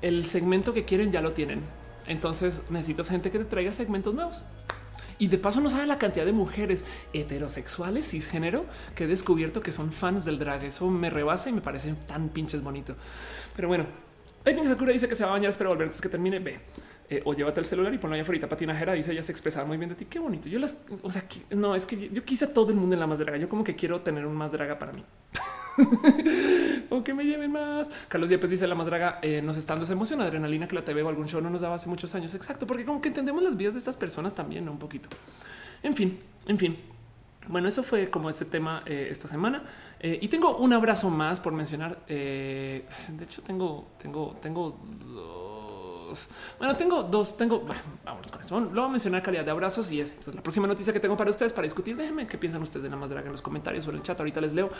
El 0.00 0.24
segmento 0.26 0.72
que 0.72 0.84
quieren 0.84 1.12
ya 1.12 1.20
lo 1.20 1.32
tienen. 1.32 1.60
Entonces 2.06 2.62
necesitas 2.70 3.10
gente 3.10 3.30
que 3.30 3.38
te 3.38 3.44
traiga 3.44 3.72
segmentos 3.72 4.14
nuevos. 4.14 4.42
Y 5.18 5.26
de 5.26 5.36
paso 5.36 5.60
no 5.60 5.68
saben 5.68 5.88
la 5.88 5.98
cantidad 5.98 6.24
de 6.24 6.32
mujeres 6.32 6.84
heterosexuales 7.12 8.08
cisgénero 8.08 8.66
que 8.94 9.04
he 9.04 9.06
descubierto 9.08 9.60
que 9.60 9.72
son 9.72 9.92
fans 9.92 10.24
del 10.24 10.38
drag. 10.38 10.64
Eso 10.64 10.88
me 10.88 11.10
rebasa 11.10 11.50
y 11.50 11.52
me 11.52 11.60
parece 11.60 11.92
tan 12.06 12.28
pinches 12.28 12.62
bonito. 12.62 12.94
Pero 13.56 13.66
bueno, 13.68 13.86
Sakura 14.64 14.92
dice 14.92 15.08
que 15.08 15.14
se 15.14 15.24
va 15.24 15.30
a 15.30 15.32
bañar, 15.32 15.50
espero 15.50 15.70
volver 15.70 15.86
antes 15.86 16.00
que 16.00 16.08
termine. 16.08 16.38
Ve. 16.38 16.60
Eh, 17.10 17.22
o 17.24 17.32
llévate 17.32 17.58
el 17.60 17.64
celular 17.64 17.92
y 17.94 17.96
ponlo 17.96 18.14
allá 18.14 18.22
afuera 18.22 18.48
patinajera. 18.48 18.92
Dice 18.92 19.12
ella 19.12 19.22
se 19.22 19.32
expresaba 19.32 19.66
muy 19.66 19.78
bien 19.78 19.88
de 19.88 19.94
ti. 19.94 20.04
Qué 20.04 20.18
bonito. 20.18 20.48
Yo 20.48 20.58
las, 20.58 20.82
o 21.02 21.10
sea, 21.10 21.24
no 21.50 21.74
es 21.74 21.86
que 21.86 22.10
yo, 22.10 22.22
quise 22.24 22.44
a 22.46 22.52
todo 22.52 22.70
el 22.70 22.76
mundo 22.76 22.94
en 22.94 23.00
la 23.00 23.06
más 23.06 23.18
draga. 23.18 23.38
Yo 23.38 23.48
como 23.48 23.64
que 23.64 23.74
quiero 23.74 24.02
tener 24.02 24.26
un 24.26 24.36
más 24.36 24.52
draga 24.52 24.78
para 24.78 24.92
mí. 24.92 25.02
o 26.90 27.02
que 27.02 27.14
me 27.14 27.24
lleven 27.24 27.52
más. 27.52 27.90
Carlos 28.08 28.28
Yepes 28.28 28.50
dice 28.50 28.66
la 28.66 28.74
más 28.74 28.86
draga 28.86 29.20
eh, 29.22 29.40
nos 29.40 29.56
está 29.56 29.72
dando 29.72 29.84
esa 29.84 29.94
emoción, 29.94 30.20
adrenalina 30.20 30.68
que 30.68 30.74
la 30.74 30.84
TV 30.84 31.02
o 31.02 31.08
algún 31.08 31.28
show 31.28 31.40
no 31.40 31.48
nos 31.48 31.62
daba 31.62 31.76
hace 31.76 31.88
muchos 31.88 32.14
años. 32.14 32.34
Exacto, 32.34 32.66
porque 32.66 32.84
como 32.84 33.00
que 33.00 33.08
entendemos 33.08 33.42
las 33.42 33.56
vidas 33.56 33.72
de 33.72 33.78
estas 33.78 33.96
personas 33.96 34.34
también 34.34 34.68
un 34.68 34.78
poquito. 34.78 35.08
En 35.82 35.94
fin, 35.94 36.18
en 36.46 36.58
fin. 36.58 36.76
Bueno, 37.48 37.68
eso 37.68 37.82
fue 37.82 38.10
como 38.10 38.28
este 38.28 38.44
tema 38.44 38.82
eh, 38.84 39.08
esta 39.10 39.26
semana 39.26 39.64
y 40.02 40.28
tengo 40.28 40.58
un 40.58 40.74
abrazo 40.74 41.08
más 41.08 41.40
por 41.40 41.54
mencionar. 41.54 42.04
de 42.06 42.84
hecho, 43.22 43.40
tengo, 43.40 43.88
tengo, 43.98 44.36
tengo 44.42 44.78
bueno, 46.58 46.76
tengo 46.76 47.02
dos, 47.02 47.36
tengo, 47.36 47.60
bueno, 47.60 47.80
vámonos 48.04 48.30
con 48.30 48.40
eso. 48.40 48.60
Lo 48.60 48.68
voy 48.68 48.84
a 48.84 48.88
mencionar 48.88 49.22
calidad 49.22 49.44
de 49.44 49.50
abrazos 49.50 49.90
y 49.92 50.00
es 50.00 50.26
la 50.26 50.42
próxima 50.42 50.66
noticia 50.66 50.92
que 50.92 51.00
tengo 51.00 51.16
para 51.16 51.30
ustedes 51.30 51.52
para 51.52 51.64
discutir. 51.64 51.96
Déjenme 51.96 52.26
qué 52.26 52.38
piensan 52.38 52.62
ustedes 52.62 52.84
de 52.84 52.90
la 52.90 52.96
más 52.96 53.10
draga 53.10 53.26
en 53.26 53.32
los 53.32 53.42
comentarios 53.42 53.86
o 53.86 53.90
en 53.90 53.96
el 53.96 54.02
chat. 54.02 54.18
Ahorita 54.18 54.40
les 54.40 54.52
leo. 54.52 54.70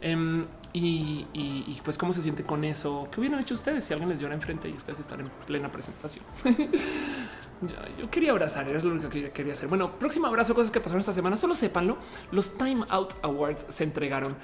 Em, 0.00 0.44
y, 0.72 1.80
pues 1.84 1.96
cómo 1.98 2.12
se 2.12 2.22
siente 2.22 2.44
con 2.44 2.64
eso. 2.64 3.08
¿Qué 3.10 3.20
hubieran 3.20 3.40
hecho 3.40 3.54
ustedes 3.54 3.84
si 3.84 3.92
alguien 3.92 4.08
les 4.08 4.18
llora 4.18 4.34
enfrente 4.34 4.68
y 4.68 4.74
ustedes 4.74 5.00
están 5.00 5.20
en 5.20 5.30
plena 5.46 5.70
presentación? 5.70 6.24
yo, 7.98 8.10
quería 8.10 8.32
abrazar, 8.32 8.68
es 8.68 8.84
lo 8.84 8.92
único 8.92 9.08
que 9.08 9.30
quería 9.30 9.52
hacer. 9.52 9.68
Bueno, 9.68 9.98
próximo 9.98 10.26
abrazo, 10.26 10.54
cosas 10.54 10.70
que 10.70 10.80
pasaron 10.80 11.00
esta 11.00 11.12
semana. 11.12 11.36
Solo 11.36 11.54
sépanlo. 11.54 11.98
Los 12.32 12.56
Time 12.56 12.84
Out 12.88 13.14
Awards 13.22 13.66
se 13.68 13.84
entregaron. 13.84 14.36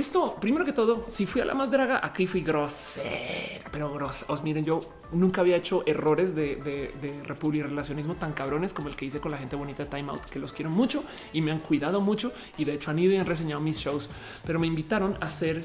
Esto, 0.00 0.36
primero 0.36 0.64
que 0.64 0.72
todo, 0.72 1.04
si 1.10 1.26
fui 1.26 1.42
a 1.42 1.44
la 1.44 1.52
más 1.52 1.70
draga, 1.70 2.00
aquí 2.02 2.26
fui 2.26 2.40
grosera, 2.40 3.68
pero 3.70 3.92
grosera. 3.92 4.32
Os 4.32 4.42
miren, 4.42 4.64
yo 4.64 4.80
nunca 5.12 5.42
había 5.42 5.56
hecho 5.56 5.82
errores 5.84 6.34
de, 6.34 6.56
de, 6.56 6.94
de 7.02 7.62
relacionismo 7.62 8.14
tan 8.14 8.32
cabrones 8.32 8.72
como 8.72 8.88
el 8.88 8.96
que 8.96 9.04
hice 9.04 9.20
con 9.20 9.30
la 9.30 9.36
gente 9.36 9.56
bonita 9.56 9.84
de 9.84 9.90
Time 9.90 10.10
Out, 10.10 10.24
que 10.24 10.38
los 10.38 10.54
quiero 10.54 10.70
mucho 10.70 11.04
y 11.34 11.42
me 11.42 11.52
han 11.52 11.58
cuidado 11.58 12.00
mucho. 12.00 12.32
Y 12.56 12.64
de 12.64 12.72
hecho 12.72 12.90
han 12.90 12.98
ido 12.98 13.12
y 13.12 13.18
han 13.18 13.26
reseñado 13.26 13.60
mis 13.60 13.76
shows, 13.76 14.08
pero 14.46 14.58
me 14.58 14.66
invitaron 14.66 15.18
a 15.20 15.28
ser 15.28 15.62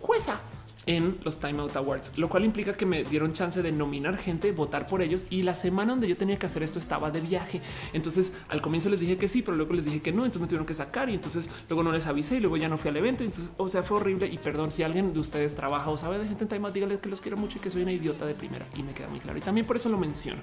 jueza 0.00 0.40
en 0.86 1.18
los 1.24 1.38
Time 1.38 1.60
Out 1.60 1.76
Awards, 1.76 2.18
lo 2.18 2.28
cual 2.28 2.44
implica 2.44 2.72
que 2.74 2.86
me 2.86 3.04
dieron 3.04 3.32
chance 3.32 3.62
de 3.62 3.72
nominar 3.72 4.16
gente, 4.16 4.52
votar 4.52 4.86
por 4.86 5.02
ellos 5.02 5.24
y 5.30 5.42
la 5.42 5.54
semana 5.54 5.92
donde 5.92 6.08
yo 6.08 6.16
tenía 6.16 6.38
que 6.38 6.46
hacer 6.46 6.62
esto 6.62 6.78
estaba 6.78 7.10
de 7.10 7.20
viaje. 7.20 7.60
Entonces 7.92 8.32
al 8.48 8.60
comienzo 8.62 8.88
les 8.88 9.00
dije 9.00 9.16
que 9.16 9.28
sí, 9.28 9.42
pero 9.42 9.56
luego 9.56 9.74
les 9.74 9.84
dije 9.84 10.00
que 10.00 10.12
no, 10.12 10.24
entonces 10.24 10.40
me 10.40 10.46
tuvieron 10.48 10.66
que 10.66 10.74
sacar 10.74 11.10
y 11.10 11.14
entonces 11.14 11.50
luego 11.68 11.82
no 11.82 11.92
les 11.92 12.06
avisé 12.06 12.36
y 12.36 12.40
luego 12.40 12.56
ya 12.56 12.68
no 12.68 12.78
fui 12.78 12.90
al 12.90 12.96
evento. 12.96 13.24
Entonces, 13.24 13.52
o 13.56 13.68
sea, 13.68 13.82
fue 13.82 13.98
horrible 13.98 14.26
y 14.26 14.38
perdón 14.38 14.72
si 14.72 14.82
alguien 14.82 15.12
de 15.12 15.18
ustedes 15.18 15.54
trabaja 15.54 15.90
o 15.90 15.98
sabe 15.98 16.18
de 16.18 16.26
gente 16.26 16.44
en 16.44 16.48
Time 16.48 16.66
Out, 16.66 16.74
dígales 16.74 16.98
que 17.00 17.08
los 17.08 17.20
quiero 17.20 17.36
mucho 17.36 17.58
y 17.58 17.60
que 17.60 17.70
soy 17.70 17.82
una 17.82 17.92
idiota 17.92 18.26
de 18.26 18.34
primera 18.34 18.64
y 18.76 18.82
me 18.82 18.92
queda 18.92 19.08
muy 19.08 19.20
claro. 19.20 19.38
Y 19.38 19.42
también 19.42 19.66
por 19.66 19.76
eso 19.76 19.88
lo 19.88 19.98
menciono. 19.98 20.40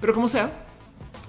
Pero 0.00 0.14
como 0.14 0.28
sea, 0.28 0.50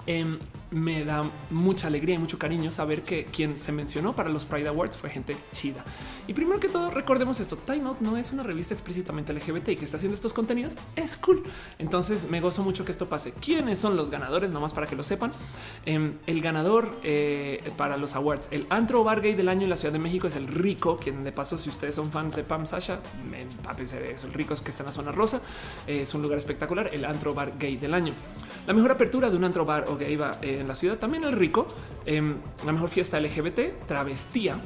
Em, 0.06 0.38
me 0.72 1.04
da 1.04 1.22
mucha 1.50 1.86
alegría 1.86 2.14
y 2.14 2.18
mucho 2.18 2.38
cariño 2.38 2.70
saber 2.70 3.02
que 3.02 3.24
quien 3.26 3.58
se 3.58 3.72
mencionó 3.72 4.16
para 4.16 4.30
los 4.30 4.44
Pride 4.44 4.68
Awards 4.68 4.96
fue 4.96 5.10
gente 5.10 5.36
chida. 5.52 5.84
Y 6.26 6.34
primero 6.34 6.58
que 6.58 6.68
todo, 6.68 6.90
recordemos 6.90 7.38
esto: 7.40 7.56
Time 7.56 7.86
Out 7.88 8.00
no 8.00 8.16
es 8.16 8.32
una 8.32 8.42
revista 8.42 8.74
explícitamente 8.74 9.32
LGBT 9.32 9.68
y 9.68 9.76
que 9.76 9.84
está 9.84 9.98
haciendo 9.98 10.14
estos 10.14 10.32
contenidos. 10.32 10.74
Es 10.96 11.16
cool. 11.18 11.42
Entonces 11.78 12.28
me 12.30 12.40
gozo 12.40 12.62
mucho 12.62 12.84
que 12.84 12.90
esto 12.90 13.08
pase. 13.08 13.32
¿Quiénes 13.32 13.78
son 13.78 13.96
los 13.96 14.10
ganadores? 14.10 14.50
Nomás 14.50 14.72
para 14.72 14.86
que 14.86 14.96
lo 14.96 15.02
sepan. 15.02 15.32
Em, 15.84 16.14
el 16.26 16.40
ganador 16.40 16.96
eh, 17.02 17.72
para 17.76 17.96
los 17.96 18.16
awards, 18.16 18.48
el 18.50 18.66
antro 18.70 19.04
bar 19.04 19.20
gay 19.20 19.34
del 19.34 19.48
año 19.48 19.64
en 19.64 19.70
la 19.70 19.76
Ciudad 19.76 19.92
de 19.92 19.98
México 19.98 20.26
es 20.26 20.36
el 20.36 20.48
Rico, 20.48 20.96
quien 20.96 21.22
de 21.22 21.32
paso, 21.32 21.58
si 21.58 21.68
ustedes 21.68 21.94
son 21.94 22.10
fans 22.10 22.34
de 22.34 22.44
Pam 22.44 22.66
Sasha, 22.66 23.00
empápense 23.38 24.00
de 24.00 24.12
eso. 24.12 24.26
El 24.26 24.32
Rico 24.32 24.54
es 24.54 24.62
que 24.62 24.70
está 24.70 24.82
en 24.82 24.86
la 24.86 24.92
zona 24.92 25.12
rosa. 25.12 25.40
es 25.86 26.14
un 26.14 26.22
lugar 26.22 26.38
espectacular. 26.38 26.90
El 26.92 27.04
antro 27.04 27.34
bar 27.34 27.52
gay 27.58 27.76
del 27.76 27.94
año. 27.94 28.14
La 28.66 28.72
mejor 28.72 28.92
apertura 28.92 29.28
de 29.28 29.36
un 29.36 29.44
antro 29.44 29.64
bar 29.64 29.84
que 29.98 30.10
iba 30.10 30.38
eh, 30.40 30.58
en 30.60 30.68
la 30.68 30.74
ciudad, 30.74 30.96
también 30.96 31.24
el 31.24 31.32
rico, 31.32 31.66
em, 32.06 32.36
la 32.64 32.72
mejor 32.72 32.90
fiesta 32.90 33.20
LGBT, 33.20 33.86
travestía, 33.86 34.56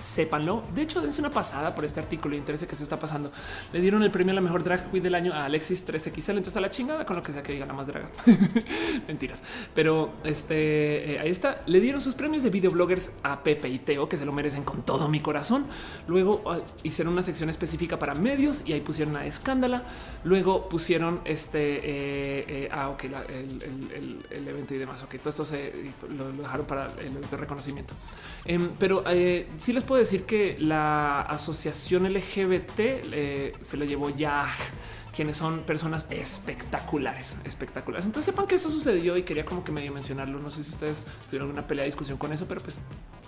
sépanlo. 0.00 0.62
De 0.74 0.82
hecho, 0.82 1.00
dense 1.00 1.20
una 1.20 1.30
pasada 1.30 1.74
por 1.74 1.84
este 1.84 2.00
artículo 2.00 2.36
interese 2.36 2.66
que 2.66 2.76
se 2.76 2.84
está 2.84 2.98
pasando. 2.98 3.32
Le 3.72 3.80
dieron 3.80 4.02
el 4.02 4.10
premio 4.10 4.32
a 4.32 4.34
la 4.34 4.40
mejor 4.40 4.62
drag 4.64 4.90
queen 4.90 5.02
del 5.02 5.14
año 5.14 5.32
a 5.32 5.44
Alexis 5.44 5.86
3XL. 5.86 6.30
Entonces 6.30 6.56
a 6.56 6.60
la 6.60 6.70
chingada 6.70 7.04
con 7.04 7.16
lo 7.16 7.22
que 7.22 7.32
sea 7.32 7.42
que 7.42 7.52
diga 7.52 7.66
la 7.66 7.72
más 7.72 7.86
draga. 7.86 8.08
Mentiras. 9.08 9.42
Pero 9.74 10.12
este 10.24 11.14
eh, 11.14 11.18
ahí 11.20 11.30
está. 11.30 11.62
Le 11.66 11.80
dieron 11.80 12.00
sus 12.00 12.14
premios 12.14 12.42
de 12.42 12.50
videobloggers 12.50 13.12
a 13.22 13.42
Pepe 13.42 13.68
y 13.68 13.78
Teo, 13.78 14.08
que 14.08 14.16
se 14.16 14.24
lo 14.24 14.32
merecen 14.32 14.64
con 14.64 14.82
todo 14.82 15.08
mi 15.08 15.20
corazón. 15.20 15.66
Luego 16.08 16.42
ah, 16.46 16.58
hicieron 16.82 17.12
una 17.12 17.22
sección 17.22 17.50
específica 17.50 17.98
para 17.98 18.14
medios 18.14 18.62
y 18.66 18.72
ahí 18.72 18.80
pusieron 18.80 19.16
a 19.16 19.26
Escándala. 19.26 19.82
Luego 20.24 20.68
pusieron 20.68 21.20
este 21.24 21.76
eh, 21.76 22.44
eh, 22.48 22.68
ah, 22.72 22.88
ok, 22.90 23.04
el, 23.04 24.48
evento 24.48 24.74
y 24.74 24.78
demás. 24.78 25.02
Ok, 25.02 25.16
todo 25.16 25.30
esto 25.30 25.44
se 25.44 25.72
lo, 26.08 26.32
dejaron 26.32 26.66
para 26.66 26.86
el 27.00 27.08
evento 27.08 27.30
de 27.30 27.36
reconocimiento. 27.36 27.94
Em, 28.44 28.70
pero 28.78 29.04
sí 29.56 29.72
les 29.72 29.84
puedo 29.86 30.00
decir 30.00 30.24
que 30.24 30.56
la 30.58 31.22
asociación 31.22 32.12
LGBT 32.12 32.78
eh, 32.78 33.54
se 33.60 33.76
le 33.76 33.86
llevó 33.86 34.10
ya 34.10 34.46
quienes 35.14 35.38
son 35.38 35.60
personas 35.60 36.06
espectaculares, 36.10 37.38
espectaculares. 37.44 38.04
Entonces 38.04 38.32
sepan 38.32 38.46
que 38.46 38.54
esto 38.54 38.68
sucedió 38.68 39.16
y 39.16 39.22
quería 39.22 39.46
como 39.46 39.64
que 39.64 39.72
medio 39.72 39.90
mencionarlo. 39.92 40.38
No 40.38 40.50
sé 40.50 40.62
si 40.62 40.70
ustedes 40.70 41.06
tuvieron 41.26 41.48
alguna 41.48 41.66
pelea, 41.66 41.86
discusión 41.86 42.18
con 42.18 42.34
eso, 42.34 42.46
pero 42.46 42.60
pues 42.60 42.78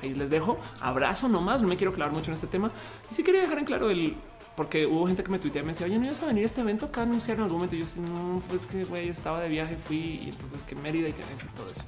ahí 0.02 0.12
les 0.12 0.28
dejo. 0.28 0.58
Abrazo 0.80 1.28
nomás, 1.28 1.62
no 1.62 1.68
me 1.68 1.78
quiero 1.78 1.94
clavar 1.94 2.12
mucho 2.12 2.30
en 2.30 2.34
este 2.34 2.46
tema. 2.46 2.70
Y 3.10 3.14
sí 3.14 3.22
quería 3.22 3.40
dejar 3.40 3.58
en 3.58 3.64
claro 3.64 3.90
el 3.90 4.16
porque 4.54 4.86
hubo 4.86 5.06
gente 5.06 5.22
que 5.22 5.30
me 5.30 5.38
tuiteaba 5.38 5.62
y 5.62 5.66
me 5.66 5.72
decía, 5.72 5.86
oye, 5.86 5.98
no 5.98 6.04
ibas 6.04 6.20
a 6.20 6.26
venir 6.26 6.42
a 6.42 6.46
este 6.46 6.60
evento 6.60 6.86
acá 6.86 7.02
anunciaron 7.02 7.44
algún 7.44 7.58
momento. 7.58 7.76
Y 7.76 7.78
yo, 7.78 7.86
no, 8.02 8.42
pues 8.48 8.66
que 8.66 8.84
güey, 8.84 9.08
estaba 9.08 9.40
de 9.40 9.48
viaje, 9.48 9.78
fui 9.86 10.20
y 10.20 10.28
entonces 10.30 10.64
que 10.64 10.74
Mérida 10.74 11.08
y 11.08 11.12
que 11.12 11.22
todo 11.56 11.70
eso. 11.70 11.84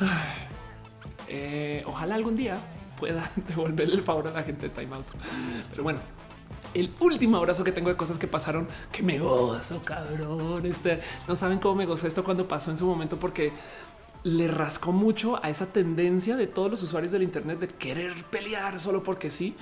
Eh, 1.34 1.82
ojalá 1.86 2.16
algún 2.16 2.36
día 2.36 2.58
pueda 3.02 3.28
devolverle 3.48 3.96
el 3.96 4.02
favor 4.02 4.28
a 4.28 4.30
la 4.30 4.44
gente 4.44 4.68
de 4.68 4.72
Time 4.72 4.94
Out. 4.94 5.06
Pero 5.70 5.82
bueno, 5.82 5.98
el 6.72 6.94
último 7.00 7.36
abrazo 7.36 7.64
que 7.64 7.72
tengo 7.72 7.88
de 7.88 7.96
cosas 7.96 8.16
que 8.16 8.28
pasaron 8.28 8.68
que 8.92 9.02
me 9.02 9.18
gozo, 9.18 9.82
cabrón. 9.82 10.64
Este 10.66 11.00
no 11.26 11.34
saben 11.34 11.58
cómo 11.58 11.74
me 11.74 11.84
gocé 11.84 12.06
esto 12.06 12.22
cuando 12.22 12.46
pasó 12.46 12.70
en 12.70 12.76
su 12.76 12.86
momento, 12.86 13.16
porque 13.16 13.52
le 14.22 14.46
rascó 14.46 14.92
mucho 14.92 15.44
a 15.44 15.50
esa 15.50 15.66
tendencia 15.66 16.36
de 16.36 16.46
todos 16.46 16.70
los 16.70 16.80
usuarios 16.84 17.10
del 17.10 17.24
Internet 17.24 17.58
de 17.58 17.66
querer 17.66 18.14
pelear 18.30 18.78
solo 18.78 19.02
porque 19.02 19.30
sí. 19.30 19.56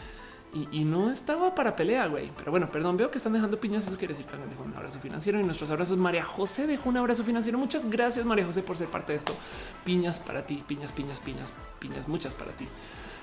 Y, 0.53 0.85
no 0.85 1.11
estaba 1.11 1.55
para 1.55 1.77
pelea, 1.77 2.09
güey. 2.09 2.31
Pero 2.37 2.51
bueno, 2.51 2.71
perdón, 2.71 2.99
veo 2.99 3.11
que 3.11 3.17
están 3.17 3.33
dejando 3.33 3.59
piñas. 3.59 3.87
Eso 3.87 3.97
quiere 3.97 4.13
decir 4.13 4.27
que 4.27 4.37
dejó 4.37 4.65
un 4.65 4.75
abrazo 4.75 4.99
financiero 4.99 5.41
y 5.41 5.45
nuestros 5.45 5.71
abrazos. 5.71 5.97
María 5.97 6.25
José 6.25 6.67
dejó 6.67 6.91
un 6.91 6.99
abrazo 6.99 7.25
financiero. 7.25 7.57
Muchas 7.57 7.89
gracias, 7.89 8.27
María 8.27 8.45
José, 8.45 8.61
por 8.63 8.77
ser 8.77 8.89
parte 8.89 9.13
de 9.13 9.19
esto. 9.19 9.33
Piñas 9.85 10.21
para 10.21 10.45
ti, 10.45 10.63
piñas, 10.67 10.91
piñas, 10.93 11.21
piñas, 11.21 11.55
piñas, 11.79 12.09
muchas 12.09 12.35
para 12.35 12.51
ti. 12.51 12.67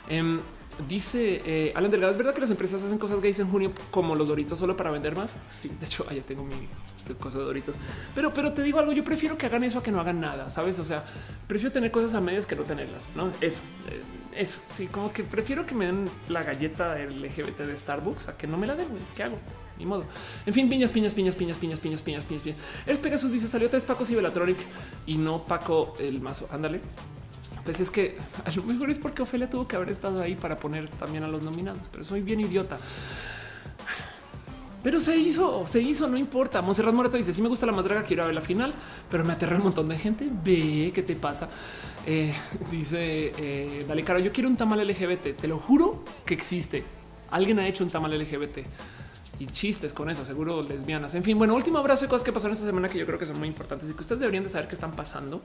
Em, 0.10 0.40
dice 0.88 1.42
eh, 1.46 1.74
Alan 1.76 1.90
Delgado, 1.90 2.12
¿es 2.12 2.18
verdad 2.18 2.34
que 2.34 2.42
las 2.42 2.52
empresas 2.52 2.84
hacen 2.84 2.98
cosas 2.98 3.20
gays 3.22 3.40
en 3.40 3.50
junio 3.50 3.72
como 3.92 4.16
los 4.16 4.28
Doritos 4.28 4.60
solo 4.60 4.78
para 4.78 4.92
vender 4.92 5.16
más? 5.16 5.36
Sí, 5.50 5.72
de 5.80 5.86
hecho, 5.86 6.06
ya 6.12 6.22
tengo 6.22 6.44
mi 6.44 6.56
cosa 7.16 7.40
de 7.40 7.46
Doritos. 7.46 7.76
Pero, 8.14 8.34
pero 8.34 8.54
te 8.54 8.62
digo 8.64 8.80
algo, 8.80 8.92
yo 8.92 9.04
prefiero 9.04 9.38
que 9.38 9.46
hagan 9.46 9.64
eso 9.64 9.80
a 9.80 9.84
que 9.84 9.92
no 9.92 10.00
hagan 10.00 10.20
nada, 10.20 10.50
¿sabes? 10.50 10.78
O 10.80 10.86
sea, 10.86 11.04
prefiero 11.48 11.72
tener 11.72 11.92
cosas 11.92 12.14
a 12.16 12.22
medias 12.22 12.46
que 12.46 12.56
no 12.56 12.64
tenerlas, 12.64 13.08
¿no? 13.16 13.32
Eso, 13.42 13.62
eh, 13.90 14.02
eso, 14.36 14.62
sí, 14.68 14.88
como 14.88 15.12
que 15.12 15.24
prefiero 15.24 15.66
que 15.66 15.74
me 15.74 15.86
den 15.86 16.06
la 16.30 16.44
galleta 16.44 16.98
LGBT 16.98 17.60
de 17.62 17.78
Starbucks 17.78 18.30
a 18.30 18.38
que 18.38 18.46
no 18.48 18.58
me 18.58 18.68
la 18.68 18.76
den, 18.76 18.88
¿qué 19.16 19.24
hago? 19.24 19.40
Ni 19.80 19.86
modo. 19.86 20.06
En 20.46 20.54
fin, 20.54 20.70
piñas, 20.70 20.92
piñas, 20.92 21.14
piñas, 21.14 21.36
piñas, 21.36 21.58
piñas, 21.58 21.80
piñas, 21.80 22.02
piñas, 22.02 22.24
piñas, 22.24 22.44
piñas. 22.44 22.60
Eres 22.86 23.00
Pegasus 23.00 23.32
dice, 23.32 23.48
salió 23.48 23.70
tres 23.70 23.86
Pacos 23.86 24.10
y 24.12 24.18
y 25.06 25.18
no 25.18 25.46
Paco 25.46 25.94
el 26.00 26.20
mazo, 26.20 26.50
ándale. 26.52 26.82
Pues 27.68 27.82
es 27.82 27.92
que 27.92 28.16
a 28.46 28.52
lo 28.52 28.64
mejor 28.64 28.90
es 28.90 28.98
porque 28.98 29.22
Ofelia 29.22 29.50
tuvo 29.50 29.68
que 29.68 29.76
haber 29.76 29.92
estado 29.92 30.22
ahí 30.22 30.36
para 30.36 30.58
poner 30.58 30.88
también 30.88 31.26
a 31.26 31.28
los 31.28 31.44
nominados, 31.44 31.82
pero 31.92 32.02
soy 32.02 32.22
bien 32.22 32.40
idiota. 32.40 32.78
Pero 34.82 35.02
se 35.02 35.18
hizo, 35.18 35.68
se 35.68 35.82
hizo, 35.82 36.08
no 36.08 36.16
importa. 36.16 36.62
Monserrat 36.62 36.94
Morato 36.94 37.18
dice: 37.18 37.34
Si 37.34 37.42
me 37.42 37.50
gusta 37.50 37.66
la 37.66 37.74
más 37.74 37.84
draga, 37.84 38.04
quiero 38.04 38.24
ver 38.24 38.34
la 38.34 38.40
final, 38.40 38.74
pero 39.12 39.26
me 39.26 39.34
aterra 39.34 39.58
un 39.58 39.64
montón 39.64 39.90
de 39.90 39.98
gente. 39.98 40.30
Ve 40.46 40.94
qué 40.96 41.04
te 41.04 41.18
pasa. 41.18 41.50
Eh, 42.06 42.34
dice 42.72 43.34
eh, 43.38 43.84
Dale, 43.86 44.02
caro, 44.06 44.20
yo 44.20 44.32
quiero 44.32 44.48
un 44.48 44.56
tamal 44.56 44.88
LGBT. 44.88 45.36
Te 45.36 45.50
lo 45.50 45.60
juro 45.60 46.06
que 46.26 46.36
existe. 46.36 46.86
Alguien 47.32 47.60
ha 47.60 47.68
hecho 47.68 47.84
un 47.84 47.90
tamal 47.90 48.18
LGBT 48.18 48.60
y 49.40 49.46
chistes 49.48 49.94
con 49.94 50.10
eso, 50.10 50.26
seguro 50.26 50.62
lesbianas. 50.62 51.16
En 51.16 51.24
fin, 51.24 51.38
bueno, 51.38 51.56
último 51.56 51.78
abrazo 51.78 52.06
de 52.06 52.10
cosas 52.10 52.24
que 52.24 52.32
pasaron 52.32 52.54
esta 52.54 52.66
semana 52.66 52.90
que 52.90 52.98
yo 52.98 53.06
creo 53.06 53.20
que 53.20 53.26
son 53.26 53.40
muy 53.40 53.48
importantes 53.48 53.90
y 53.90 53.94
que 53.94 54.02
ustedes 54.02 54.20
deberían 54.20 54.44
de 54.44 54.50
saber 54.50 54.68
qué 54.68 54.76
están 54.76 54.92
pasando. 54.92 55.42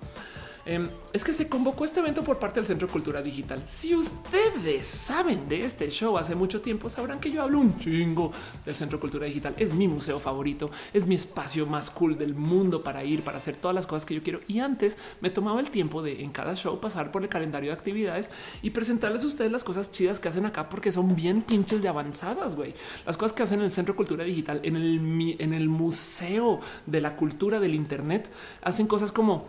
Em, 0.65 0.89
es 1.13 1.25
que 1.25 1.33
se 1.33 1.49
convocó 1.49 1.85
este 1.85 1.99
evento 1.99 2.23
por 2.23 2.39
parte 2.39 2.61
del 2.61 2.67
Centro 2.67 2.87
de 2.87 2.93
Cultura 2.93 3.21
Digital. 3.21 3.61
Si 3.67 3.97
ustedes 3.97 4.87
saben 4.87 5.49
de 5.49 5.65
este 5.65 5.91
show 5.91 6.17
hace 6.17 6.37
mucho 6.37 6.61
tiempo, 6.61 6.89
sabrán 6.89 7.19
que 7.19 7.33
yo 7.33 7.43
hablo 7.43 7.59
un 7.59 7.79
chingo 7.81 8.31
del 8.65 8.77
Centro 8.77 8.99
de 8.99 9.01
Cultura 9.01 9.27
Digital. 9.27 9.55
Es 9.59 9.75
mi 9.75 9.89
museo 9.89 10.21
favorito, 10.21 10.71
es 10.93 11.05
mi 11.07 11.17
espacio 11.17 11.67
más 11.67 11.91
cool 11.91 12.17
del 12.17 12.37
mundo 12.37 12.85
para 12.85 13.03
ir, 13.03 13.25
para 13.25 13.39
hacer 13.39 13.57
todas 13.57 13.75
las 13.75 13.89
cosas 13.89 14.07
que 14.07 14.15
yo 14.15 14.23
quiero. 14.23 14.39
Y 14.47 14.61
antes 14.61 14.99
me 15.21 15.31
tomaba 15.31 15.59
el 15.59 15.71
tiempo 15.71 16.01
de 16.01 16.23
en 16.23 16.31
cada 16.31 16.55
show 16.55 16.79
pasar 16.81 17.11
por 17.11 17.25
el 17.25 17.29
calendario 17.29 17.71
de 17.71 17.77
actividades 17.77 18.31
y 18.63 18.71
presentarles 18.71 19.25
a 19.25 19.27
ustedes 19.27 19.51
las 19.51 19.65
cosas 19.65 19.91
chidas 19.91 20.21
que 20.21 20.29
hacen 20.29 20.47
acá 20.47 20.69
porque 20.69 20.93
son 20.93 21.17
bien 21.17 21.43
pinches 21.43 21.83
de 21.83 21.89
avanzadas, 21.89 22.55
güey. 22.55 22.73
Las 23.05 23.17
cosas 23.17 23.33
que 23.33 23.43
hacen 23.43 23.59
en 23.59 23.65
el 23.65 23.71
Centro 23.73 23.82
de 23.85 23.97
Cultura 23.97 24.25
Digital, 24.25 24.61
en 24.63 24.77
el, 24.77 25.37
en 25.39 25.53
el 25.53 25.69
Museo 25.69 26.61
de 26.87 27.01
la 27.01 27.17
Cultura 27.17 27.61
del 27.61 27.75
Internet, 27.75 28.31
hacen 28.63 28.87
cosas 28.87 29.13
como 29.13 29.47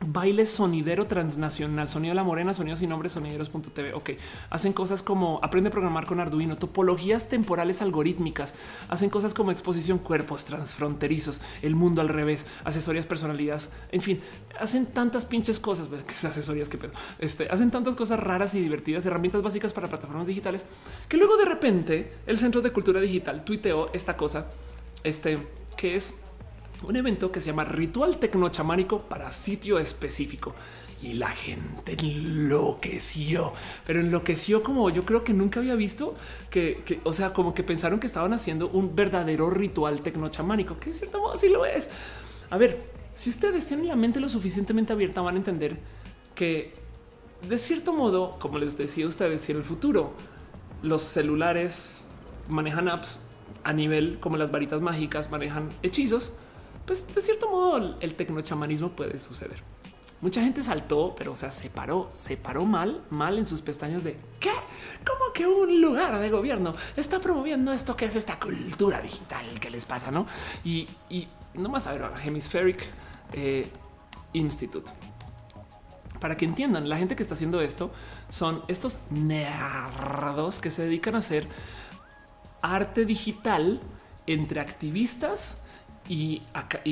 baile 0.00 0.46
sonidero 0.46 1.06
transnacional, 1.06 1.88
sonido 1.88 2.12
de 2.12 2.16
la 2.16 2.24
morena, 2.24 2.52
sonido 2.54 2.76
sin 2.76 2.90
nombre, 2.90 3.08
sonideros.tv. 3.08 3.94
Ok, 3.94 4.10
hacen 4.50 4.72
cosas 4.72 5.02
como 5.02 5.40
aprende 5.42 5.68
a 5.68 5.72
programar 5.72 6.06
con 6.06 6.20
Arduino, 6.20 6.56
topologías 6.56 7.28
temporales 7.28 7.80
algorítmicas, 7.80 8.54
hacen 8.88 9.10
cosas 9.10 9.34
como 9.34 9.50
exposición 9.50 9.98
cuerpos 9.98 10.44
transfronterizos, 10.44 11.40
el 11.62 11.74
mundo 11.74 12.00
al 12.00 12.08
revés, 12.08 12.46
asesorías 12.64 13.06
personalidades, 13.06 13.70
en 13.92 14.02
fin, 14.02 14.20
hacen 14.58 14.86
tantas 14.86 15.24
pinches 15.24 15.58
cosas, 15.60 15.88
pues, 15.88 16.04
que 16.04 16.26
asesorías 16.26 16.68
que 16.68 16.78
pedo, 16.78 16.92
este, 17.18 17.48
hacen 17.48 17.70
tantas 17.70 17.96
cosas 17.96 18.20
raras 18.20 18.54
y 18.54 18.60
divertidas, 18.60 19.06
herramientas 19.06 19.42
básicas 19.42 19.72
para 19.72 19.88
plataformas 19.88 20.26
digitales, 20.26 20.66
que 21.08 21.16
luego 21.16 21.36
de 21.36 21.44
repente 21.44 22.12
el 22.26 22.38
Centro 22.38 22.60
de 22.60 22.70
Cultura 22.70 23.00
Digital 23.00 23.44
tuiteó 23.44 23.90
esta 23.92 24.16
cosa, 24.16 24.46
este, 25.02 25.38
que 25.76 25.96
es 25.96 26.23
un 26.86 26.96
evento 26.96 27.30
que 27.32 27.40
se 27.40 27.48
llama 27.50 27.64
Ritual 27.64 28.18
Tecnochamánico 28.18 29.00
para 29.00 29.32
sitio 29.32 29.78
específico. 29.78 30.54
Y 31.02 31.14
la 31.14 31.28
gente 31.28 31.96
enloqueció, 31.98 33.52
pero 33.86 34.00
enloqueció 34.00 34.62
como 34.62 34.88
yo 34.88 35.04
creo 35.04 35.22
que 35.22 35.34
nunca 35.34 35.60
había 35.60 35.74
visto 35.74 36.14
que, 36.48 37.00
o 37.04 37.12
sea, 37.12 37.32
como 37.32 37.52
que 37.52 37.62
pensaron 37.62 38.00
que 38.00 38.06
estaban 38.06 38.32
haciendo 38.32 38.68
un 38.68 38.96
verdadero 38.96 39.50
ritual 39.50 40.00
tecnochamánico, 40.00 40.78
que 40.78 40.90
de 40.90 40.94
cierto 40.94 41.20
modo 41.20 41.36
sí 41.36 41.50
lo 41.50 41.66
es. 41.66 41.90
A 42.48 42.56
ver, 42.56 42.80
si 43.12 43.28
ustedes 43.28 43.66
tienen 43.66 43.88
la 43.88 43.96
mente 43.96 44.18
lo 44.18 44.28
suficientemente 44.28 44.92
abierta, 44.94 45.20
van 45.20 45.34
a 45.34 45.38
entender 45.38 45.78
que 46.34 46.72
de 47.48 47.58
cierto 47.58 47.92
modo, 47.92 48.38
como 48.38 48.58
les 48.58 48.78
decía 48.78 49.04
a 49.04 49.08
ustedes, 49.08 49.42
si 49.42 49.52
en 49.52 49.58
el 49.58 49.64
futuro 49.64 50.14
los 50.82 51.02
celulares 51.02 52.06
manejan 52.48 52.88
apps 52.88 53.20
a 53.62 53.72
nivel 53.72 54.18
como 54.20 54.36
las 54.36 54.50
varitas 54.50 54.80
mágicas 54.80 55.30
manejan 55.30 55.68
hechizos, 55.82 56.32
pues 56.86 57.06
de 57.14 57.20
cierto 57.20 57.50
modo 57.50 57.96
el 58.00 58.14
tecnochamanismo 58.14 58.90
puede 58.90 59.18
suceder. 59.20 59.62
Mucha 60.24 60.40
gente 60.40 60.62
saltó, 60.62 61.14
pero 61.18 61.32
o 61.32 61.36
sea, 61.36 61.50
se 61.50 61.68
paró, 61.68 62.08
se 62.14 62.38
paró 62.38 62.64
mal, 62.64 63.02
mal 63.10 63.36
en 63.36 63.44
sus 63.44 63.60
pestañas 63.60 64.04
de 64.04 64.16
qué, 64.40 64.52
como 65.06 65.34
que 65.34 65.46
un 65.46 65.82
lugar 65.82 66.18
de 66.18 66.30
gobierno 66.30 66.72
está 66.96 67.18
promoviendo 67.18 67.72
esto 67.72 67.94
que 67.94 68.06
es 68.06 68.16
esta 68.16 68.40
cultura 68.40 69.02
digital 69.02 69.60
que 69.60 69.68
les 69.68 69.84
pasa, 69.84 70.10
no? 70.10 70.26
Y, 70.64 70.88
y 71.10 71.28
nomás 71.52 71.86
a 71.86 71.92
ver, 71.92 72.10
Hemispheric 72.24 72.86
eh, 73.32 73.68
Institute. 74.32 74.90
Para 76.20 76.38
que 76.38 76.46
entiendan, 76.46 76.88
la 76.88 76.96
gente 76.96 77.16
que 77.16 77.22
está 77.22 77.34
haciendo 77.34 77.60
esto 77.60 77.90
son 78.30 78.62
estos 78.66 79.00
nerdos 79.10 80.58
que 80.58 80.70
se 80.70 80.84
dedican 80.84 81.16
a 81.16 81.18
hacer 81.18 81.46
arte 82.62 83.04
digital 83.04 83.82
entre 84.26 84.60
activistas 84.60 85.58
y, 86.08 86.42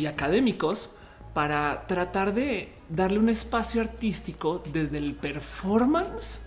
académicos 0.06 0.90
para 1.34 1.86
tratar 1.86 2.34
de 2.34 2.72
darle 2.88 3.18
un 3.18 3.28
espacio 3.28 3.80
artístico 3.80 4.62
desde 4.72 4.98
el 4.98 5.14
performance 5.14 6.42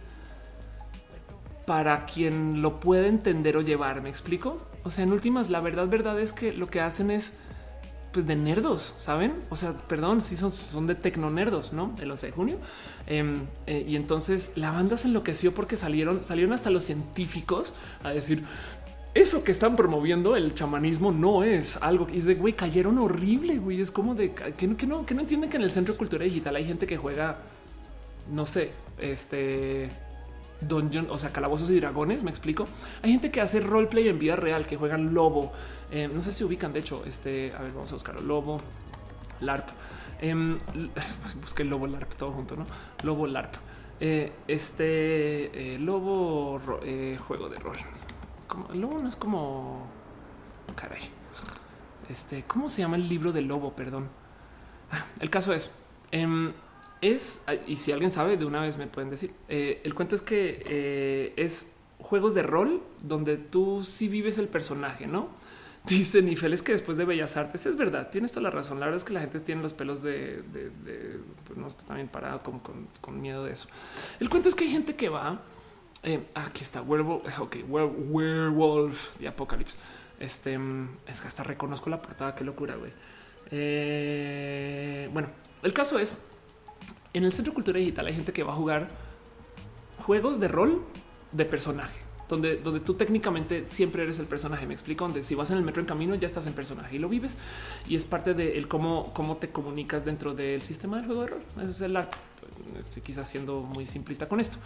para 1.66 2.06
quien 2.06 2.62
lo 2.62 2.80
puede 2.80 3.08
entender 3.08 3.58
o 3.58 3.62
llevar. 3.62 4.02
Me 4.02 4.10
explico. 4.10 4.62
O 4.84 4.92
sea, 4.92 5.04
en 5.04 5.12
últimas, 5.12 5.50
la 5.50 5.62
verdad, 5.62 5.88
verdad 5.88 6.20
es 6.20 6.34
que 6.34 6.54
lo 6.54 6.68
que 6.68 6.82
hacen 6.82 7.10
es 7.10 7.34
pues 8.16 8.26
de 8.26 8.38
nerdos, 8.38 8.94
saben? 8.96 9.34
O 9.50 9.58
sea, 9.58 9.74
perdón, 9.74 10.22
si 10.22 10.38
son, 10.38 10.54
son 10.54 10.88
de 10.88 10.96
tecno 10.96 11.30
nerdos, 11.30 11.74
no? 11.74 11.94
El 12.00 12.10
11 12.12 12.28
de 12.28 12.32
junio. 12.32 12.60
Em, 13.08 13.46
eh, 13.68 13.84
y 13.86 13.98
entonces 13.98 14.54
la 14.56 14.72
banda 14.72 14.96
se 14.96 15.10
enloqueció 15.10 15.54
porque 15.54 15.76
salieron, 15.76 16.24
salieron 16.24 16.54
hasta 16.54 16.70
los 16.70 16.84
científicos 16.84 17.74
a 18.04 18.12
decir 18.12 18.46
eso 19.16 19.46
que 19.46 19.52
están 19.54 19.78
promoviendo 19.78 20.36
el 20.36 20.54
chamanismo 20.54 21.14
no 21.14 21.46
es 21.46 21.78
algo 21.78 22.06
que 22.06 22.18
es 22.18 22.26
de 22.26 22.36
güey, 22.36 22.54
cayeron 22.54 23.00
horrible. 23.00 23.58
Güey, 23.58 23.80
es 23.80 23.90
como 23.90 24.14
de 24.14 24.34
que 24.34 24.68
no, 24.68 24.76
que 24.76 24.86
no, 24.86 25.06
que 25.06 25.16
no 25.16 25.22
entienden 25.22 25.50
que 25.50 25.56
en 25.56 25.64
el 25.64 25.72
centro 25.72 25.94
de 25.94 25.98
cultura 25.98 26.26
digital 26.26 26.58
hay 26.58 26.66
gente 26.66 26.86
que 26.86 26.98
juega, 26.98 27.38
no 28.32 28.46
sé, 28.46 28.72
este 29.00 29.90
dungeon, 30.68 31.08
o 31.10 31.18
sea, 31.18 31.32
calabozos 31.32 31.70
y 31.70 31.80
dragones. 31.80 32.24
Me 32.24 32.30
explico. 32.30 32.68
Hay 33.04 33.12
gente 33.12 33.32
que 33.32 33.40
hace 33.40 33.62
roleplay 33.62 34.10
en 34.10 34.20
vida 34.20 34.36
real, 34.36 34.68
que 34.68 34.76
juegan 34.76 35.14
lobo. 35.14 35.54
Eh, 35.92 36.10
no 36.14 36.22
sé 36.22 36.34
si 36.34 36.44
ubican, 36.44 36.74
de 36.74 36.82
hecho, 36.82 37.04
este 37.06 37.54
a 37.58 37.62
ver, 37.62 37.72
vamos 37.72 37.92
a 37.92 37.96
buscar 37.96 38.22
lobo, 38.22 38.58
LARP. 39.40 39.70
Eh, 40.22 40.58
busqué 41.42 41.64
lobo 41.64 41.88
LARP 41.88 42.16
todo 42.16 42.32
junto, 42.32 42.56
no 42.56 42.66
lobo 43.04 43.28
LARP. 43.28 43.56
Eh, 44.02 44.34
este 44.50 45.76
eh, 45.76 45.80
lobo 45.80 46.60
juego 47.18 47.48
de 47.48 47.56
rol 47.56 47.78
como 48.48 48.72
el 48.72 48.82
lobo 48.82 49.00
no 49.00 49.10
es 49.10 49.16
como 49.16 49.88
caray. 50.76 51.02
Este, 52.10 52.44
¿cómo 52.44 52.70
se 52.70 52.82
llama 52.82 52.98
el 52.98 53.08
libro 53.08 53.32
del 53.32 53.46
lobo? 53.46 53.76
Perdón. 53.76 54.10
Ah, 54.92 55.06
el 55.20 55.30
caso 55.30 55.54
es, 55.54 55.72
em, 56.12 56.54
es, 57.02 57.44
y 57.68 57.78
si 57.78 57.92
alguien 57.92 58.12
sabe, 58.12 58.38
de 58.38 58.46
una 58.46 58.62
vez 58.62 58.78
me 58.78 58.88
pueden 58.88 59.10
decir. 59.10 59.34
Eh, 59.50 59.82
el 59.84 59.94
cuento 59.96 60.16
es 60.16 60.22
que 60.22 60.64
eh, 60.66 61.34
es 61.38 61.74
juegos 62.00 62.34
de 62.34 62.44
rol 62.44 62.84
donde 63.02 63.38
tú 63.38 63.84
sí 63.84 64.08
vives 64.08 64.38
el 64.38 64.48
personaje, 64.48 65.08
no? 65.08 65.30
Dice 65.86 66.22
Nifel 66.24 66.54
es 66.54 66.64
que 66.64 66.72
después 66.72 66.98
de 66.98 67.06
Bellas 67.06 67.38
Artes 67.38 67.66
es 67.68 67.76
verdad, 67.76 68.10
tienes 68.10 68.32
toda 68.32 68.44
la 68.44 68.50
razón. 68.50 68.80
La 68.80 68.88
verdad 68.88 68.98
es 68.98 69.04
que 69.04 69.14
la 69.14 69.20
gente 69.20 69.40
tiene 69.40 69.62
los 69.62 69.74
pelos 69.74 70.02
de, 70.02 70.44
pues 71.46 71.58
no 71.58 71.68
está 71.68 71.84
también 71.84 72.08
parado 72.08 72.42
con, 72.42 72.60
con 73.02 73.22
miedo 73.22 73.44
de 73.44 73.52
eso. 73.52 73.68
El 74.20 74.30
cuento 74.30 74.50
es 74.50 74.56
que 74.56 74.64
hay 74.64 74.72
gente 74.72 74.96
que 74.96 75.10
va 75.10 75.42
eh, 76.06 76.24
aquí 76.36 76.64
está 76.64 76.84
Werewolf. 76.84 77.40
Ok, 77.40 77.58
Werewolf 77.68 79.18
de 79.18 79.28
Apocalypse. 79.28 79.78
Este 80.20 80.58
es 81.08 81.20
que 81.20 81.28
hasta 81.28 81.44
reconozco 81.44 81.90
la 81.90 82.00
portada. 82.00 82.36
Qué 82.36 82.44
locura, 82.44 82.76
güey. 82.76 82.92
Eh, 83.50 85.10
bueno, 85.12 85.30
el 85.64 85.74
caso 85.74 85.98
es 85.98 86.18
en 87.14 87.24
el 87.24 87.32
Centro 87.32 87.52
de 87.52 87.56
Cultura 87.56 87.80
Digital 87.80 88.08
hay 88.08 88.14
gente 88.14 88.34
que 88.34 88.44
va 88.44 88.54
a 88.54 88.56
jugar 88.56 88.88
juegos 90.00 90.40
de 90.40 90.48
rol 90.48 90.86
de 91.32 91.46
personaje. 91.46 92.00
donde, 92.28 92.58
donde 92.58 92.80
tú 92.80 92.96
técnicamente 92.96 93.68
siempre 93.68 94.04
eres 94.04 94.20
el 94.20 94.26
personaje. 94.28 94.68
Me 94.68 94.74
explico 94.74 95.06
donde 95.06 95.24
si 95.24 95.34
vas 95.34 95.50
en 95.50 95.58
el 95.58 95.64
metro 95.64 95.82
en 95.82 95.88
camino 95.88 96.14
ya 96.16 96.28
estás 96.28 96.46
en 96.46 96.54
personaje 96.54 96.96
y 96.96 97.00
lo 97.00 97.10
vives 97.10 97.38
y 97.88 97.96
es 97.96 98.06
parte 98.06 98.34
de 98.34 98.58
el 98.58 98.68
cómo, 98.68 99.12
cómo 99.14 99.38
te 99.38 99.50
comunicas 99.50 100.06
dentro 100.06 100.34
del 100.36 100.62
sistema 100.62 100.98
del 100.98 101.08
juego 101.08 101.22
de 101.22 101.28
rol. 101.28 101.44
Eso 101.58 101.70
es 101.70 101.82
el 101.82 101.98
arte 101.98 102.18
estoy 102.80 103.02
quizás 103.02 103.28
siendo 103.28 103.62
muy 103.62 103.86
simplista 103.86 104.28
con 104.28 104.40
esto. 104.40 104.58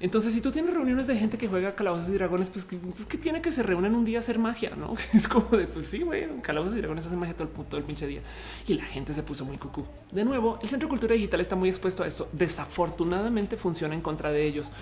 Entonces, 0.00 0.32
si 0.32 0.40
tú 0.40 0.50
tienes 0.50 0.74
reuniones 0.74 1.06
de 1.06 1.16
gente 1.16 1.38
que 1.38 1.48
juega 1.48 1.74
calabozos 1.74 2.08
y 2.08 2.12
dragones, 2.12 2.50
pues 2.50 2.64
que 2.64 3.18
tiene 3.18 3.40
que 3.40 3.52
se 3.52 3.62
reúnen 3.62 3.94
un 3.94 4.04
día 4.04 4.18
a 4.18 4.20
hacer 4.20 4.38
magia, 4.38 4.72
no 4.76 4.94
es 5.12 5.28
como 5.28 5.56
de 5.56 5.66
pues 5.66 5.86
sí, 5.86 6.02
güey, 6.02 6.26
calabozos 6.40 6.76
y 6.76 6.78
dragones 6.78 7.06
hacen 7.06 7.18
magia 7.18 7.34
todo 7.34 7.48
el, 7.48 7.66
todo 7.66 7.78
el 7.78 7.84
pinche 7.84 8.06
día 8.06 8.20
y 8.66 8.74
la 8.74 8.84
gente 8.84 9.14
se 9.14 9.22
puso 9.22 9.44
muy 9.44 9.58
cucú. 9.58 9.84
De 10.10 10.24
nuevo, 10.24 10.58
el 10.62 10.68
Centro 10.68 10.88
de 10.88 10.90
Cultura 10.90 11.14
Digital 11.14 11.40
está 11.40 11.56
muy 11.56 11.68
expuesto 11.68 12.02
a 12.02 12.06
esto. 12.06 12.28
Desafortunadamente 12.32 13.56
funciona 13.56 13.94
en 13.94 14.00
contra 14.00 14.32
de 14.32 14.44
ellos, 14.44 14.72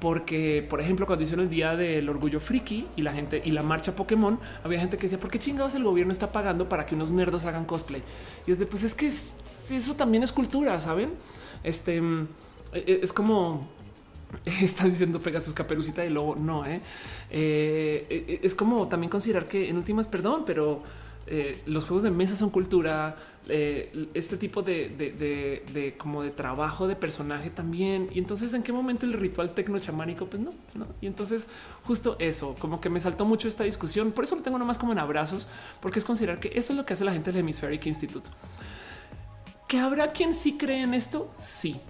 porque, 0.00 0.66
por 0.68 0.80
ejemplo, 0.80 1.06
cuando 1.06 1.22
hicieron 1.22 1.44
el 1.44 1.50
día 1.50 1.76
del 1.76 2.08
orgullo 2.08 2.40
friki 2.40 2.86
y 2.96 3.02
la 3.02 3.12
gente 3.12 3.42
y 3.44 3.50
la 3.50 3.62
marcha 3.62 3.94
Pokémon, 3.94 4.38
había 4.64 4.80
gente 4.80 4.96
que 4.96 5.04
decía, 5.04 5.18
¿por 5.18 5.30
qué 5.30 5.38
chingados 5.38 5.74
el 5.74 5.84
gobierno 5.84 6.12
está 6.12 6.32
pagando 6.32 6.68
para 6.68 6.86
que 6.86 6.94
unos 6.94 7.10
nerdos 7.10 7.44
hagan 7.44 7.64
cosplay? 7.64 8.02
Y 8.46 8.52
es 8.52 8.58
de 8.58 8.66
pues 8.66 8.82
es 8.84 8.94
que 8.94 9.06
eso 9.06 9.94
también 9.94 10.22
es 10.22 10.32
cultura, 10.32 10.80
saben? 10.80 11.10
Este 11.62 12.00
mm, 12.00 12.28
e, 12.72 12.78
e, 12.86 13.00
es 13.02 13.12
como 13.12 13.68
está 14.44 14.84
diciendo 14.84 15.20
Pegasus 15.20 15.54
caperucita 15.54 16.04
y 16.04 16.10
luego 16.10 16.36
no, 16.36 16.64
¿eh? 16.66 16.80
Eh, 17.30 18.06
e, 18.08 18.40
es 18.46 18.54
como 18.54 18.88
también 18.88 19.10
considerar 19.10 19.48
que 19.48 19.68
en 19.68 19.76
últimas, 19.76 20.06
perdón, 20.06 20.44
pero 20.46 20.82
eh, 21.26 21.60
los 21.66 21.84
juegos 21.84 22.02
de 22.02 22.10
mesa 22.10 22.36
son 22.36 22.50
cultura, 22.50 23.16
este 24.14 24.36
tipo 24.36 24.62
de, 24.62 25.94
como 25.98 26.22
de 26.22 26.30
trabajo 26.30 26.86
de 26.86 26.94
personaje 26.94 27.50
también. 27.50 28.08
Y 28.12 28.20
entonces, 28.20 28.54
¿en 28.54 28.62
qué 28.62 28.72
momento 28.72 29.06
el 29.06 29.12
ritual 29.12 29.54
tecno 29.54 29.78
chamánico? 29.80 30.26
Pues 30.26 30.40
no, 30.40 30.52
no. 30.74 30.86
Y 31.00 31.08
entonces, 31.08 31.48
justo 31.84 32.16
eso, 32.20 32.54
como 32.60 32.80
que 32.80 32.88
me 32.90 33.00
saltó 33.00 33.24
mucho 33.24 33.48
esta 33.48 33.64
discusión. 33.64 34.12
Por 34.12 34.22
eso 34.22 34.36
lo 34.36 34.42
tengo 34.42 34.56
nomás 34.56 34.78
como 34.78 34.92
en 34.92 35.00
abrazos, 35.00 35.48
porque 35.80 35.98
es 35.98 36.04
considerar 36.04 36.38
que 36.38 36.52
eso 36.54 36.72
es 36.72 36.76
lo 36.76 36.86
que 36.86 36.92
hace 36.92 37.04
la 37.04 37.12
gente 37.12 37.32
del 37.32 37.40
Hemispheric 37.40 37.86
Institute. 37.86 38.30
¿Que 39.70 39.78
habrá 39.78 40.10
quien 40.10 40.34
sí 40.34 40.58
cree 40.58 40.82
en 40.82 40.94
esto? 40.94 41.30
Sí. 41.32 41.80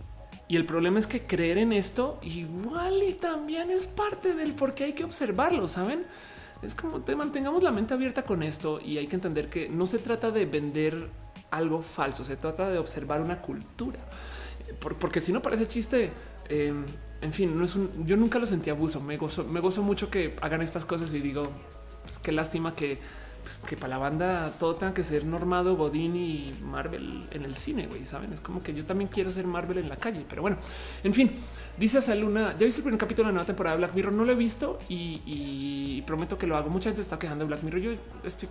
Y 0.49 0.57
el 0.57 0.67
problema 0.67 0.99
es 0.99 1.07
que 1.07 1.23
creer 1.23 1.57
en 1.57 1.73
esto 1.73 2.19
igual 2.21 3.03
y 3.03 3.15
también 3.15 3.71
es 3.71 3.87
parte 3.87 4.35
del 4.35 4.53
por 4.53 4.75
qué 4.75 4.85
hay 4.85 4.93
que 4.93 5.03
observarlo, 5.03 5.67
¿saben? 5.67 6.03
Es 6.61 6.75
como 6.75 7.01
te 7.01 7.17
mantengamos 7.17 7.63
la 7.63 7.71
mente 7.71 7.95
abierta 7.95 8.25
con 8.25 8.43
esto 8.43 8.81
y 8.85 8.99
hay 8.99 9.07
que 9.07 9.15
entender 9.15 9.49
que 9.49 9.71
no 9.71 9.87
se 9.87 9.97
trata 9.97 10.31
de 10.31 10.45
vender 10.45 11.09
algo 11.51 11.81
falso, 11.81 12.23
se 12.23 12.37
trata 12.37 12.69
de 12.69 12.77
observar 12.77 13.23
una 13.23 13.41
cultura. 13.41 13.99
porque 14.99 15.23
si 15.23 15.33
no 15.33 15.41
parece 15.41 15.67
chiste, 15.67 16.13
em, 16.51 16.85
en 17.23 17.33
fin, 17.33 17.57
no 17.57 17.65
es 17.65 17.75
un, 17.75 18.07
yo 18.07 18.19
nunca 18.19 18.39
lo 18.39 18.45
sentí 18.45 18.69
abuso, 18.69 19.01
me 19.01 19.17
gozo, 19.17 19.45
me 19.45 19.61
gozo 19.61 19.83
mucho 19.83 20.11
que 20.11 20.37
hagan 20.43 20.61
estas 20.61 20.85
cosas 20.85 21.15
y 21.15 21.21
digo, 21.21 21.49
pues 22.05 22.19
qué 22.19 22.31
lástima 22.31 22.75
que 22.75 22.99
pues, 23.43 23.59
que 23.59 23.77
para 23.77 23.91
la 23.91 23.99
banda 23.99 24.53
todo 24.59 24.77
tenga 24.77 24.95
que 24.95 25.03
ser 25.03 25.25
normado, 25.25 25.77
Godín 25.77 26.17
y 26.17 26.55
Marvel 26.63 27.27
en 27.31 27.45
el 27.45 27.55
cine, 27.55 27.87
güey, 27.87 28.05
saben? 28.05 28.33
Es 28.33 28.41
como 28.41 28.63
que 28.63 28.75
yo 28.75 28.85
también 28.85 29.09
quiero 29.09 29.31
ser 29.31 29.47
Marvel 29.47 29.79
en 29.79 29.89
la 29.89 29.97
calle, 29.97 30.25
pero 30.29 30.43
bueno, 30.43 30.57
en 31.03 31.15
fin, 31.15 31.33
dice 31.79 31.99
a 31.99 32.15
Luna, 32.15 32.55
ya 32.59 32.67
viste 32.67 32.81
el 32.81 32.85
primer 32.85 32.99
capítulo 32.99 33.27
de 33.27 33.33
la 33.33 33.35
nueva 33.35 33.47
temporada 33.47 33.77
de 33.77 33.79
Black 33.79 33.95
Mirror, 33.95 34.13
no 34.13 34.25
lo 34.25 34.33
he 34.33 34.37
visto 34.37 34.79
y, 34.89 36.03
prometo 36.07 36.39
que 36.39 36.47
lo 36.47 36.57
hago. 36.57 36.71
Mucha 36.71 36.91
gente 36.91 37.03
está 37.03 37.19
quejando 37.19 37.45
de 37.45 37.49
Black 37.49 37.63
Mirror, 37.63 37.81
yo 37.81 37.91
estoy 38.25 38.49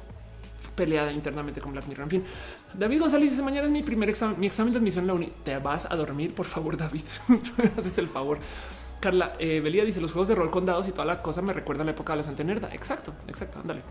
peleada 0.75 1.11
internamente 1.11 1.59
con 1.59 1.73
Black 1.73 1.87
Mirror. 1.87 2.03
En 2.03 2.09
fin, 2.09 2.23
David 2.73 3.01
González 3.01 3.31
dice 3.31 3.43
mañana 3.43 3.67
es 3.67 3.71
mi 3.71 3.83
primer 3.83 4.09
examen, 4.09 4.39
mi 4.39 4.47
examen 4.47 4.71
de 4.73 4.79
admisión 4.79 5.03
en 5.03 5.07
la 5.07 5.13
uni. 5.13 5.31
Te 5.43 5.57
vas 5.57 5.89
a 5.89 5.95
dormir, 5.95 6.33
por 6.33 6.45
favor, 6.45 6.77
David. 6.77 7.03
Haces 7.77 7.97
el 7.97 8.07
favor. 8.07 8.39
Carla 8.99 9.35
eh, 9.39 9.61
Belía 9.61 9.85
dice 9.85 10.01
los 10.01 10.11
juegos 10.11 10.27
de 10.27 10.35
rol 10.35 10.51
con 10.51 10.65
dados 10.65 10.87
y 10.87 10.91
toda 10.91 11.05
la 11.05 11.21
cosa 11.21 11.41
me 11.41 11.53
recuerda 11.53 11.83
a 11.83 11.85
la 11.85 11.91
época 11.91 12.13
de 12.13 12.17
la 12.17 12.23
Santa 12.23 12.43
Nerda. 12.43 12.69
Exacto, 12.73 13.13
exacto. 13.27 13.59
Ándale. 13.59 13.81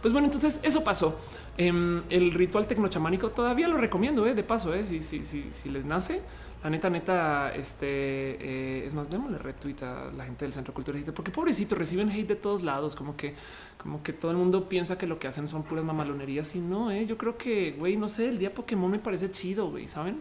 Pues 0.00 0.12
bueno, 0.12 0.26
entonces 0.26 0.60
eso 0.62 0.82
pasó. 0.82 1.18
Em, 1.56 2.02
el 2.10 2.32
ritual 2.32 2.66
tecnochamánico 2.66 3.30
todavía 3.30 3.68
lo 3.68 3.76
recomiendo, 3.76 4.26
eh, 4.26 4.34
de 4.34 4.42
paso, 4.42 4.72
eh, 4.74 4.84
si, 4.84 5.02
si, 5.02 5.24
si, 5.24 5.50
si 5.52 5.68
les 5.68 5.84
nace. 5.84 6.22
La 6.62 6.68
neta, 6.68 6.90
neta, 6.90 7.54
este 7.54 7.86
eh, 7.86 8.84
es 8.84 8.92
más, 8.92 9.08
vemos 9.08 9.32
la 9.32 9.38
retuita 9.38 10.10
la 10.14 10.24
gente 10.24 10.44
del 10.44 10.52
Centro 10.52 10.74
Cultura 10.74 10.98
porque 11.14 11.30
pobrecito 11.30 11.74
reciben 11.74 12.10
hate 12.10 12.28
de 12.28 12.36
todos 12.36 12.62
lados, 12.62 12.94
como 12.94 13.16
que, 13.16 13.34
como 13.82 14.02
que 14.02 14.12
todo 14.12 14.30
el 14.30 14.36
mundo 14.36 14.68
piensa 14.68 14.98
que 14.98 15.06
lo 15.06 15.18
que 15.18 15.26
hacen 15.26 15.48
son 15.48 15.62
puras 15.62 15.86
mamalonerías 15.86 16.54
y 16.56 16.58
no, 16.58 16.90
eh, 16.90 17.06
yo 17.06 17.16
creo 17.16 17.38
que, 17.38 17.72
güey, 17.78 17.96
no 17.96 18.08
sé, 18.08 18.28
el 18.28 18.38
día 18.38 18.52
Pokémon 18.52 18.90
me 18.90 18.98
parece 18.98 19.30
chido, 19.30 19.70
güey, 19.70 19.88
saben? 19.88 20.20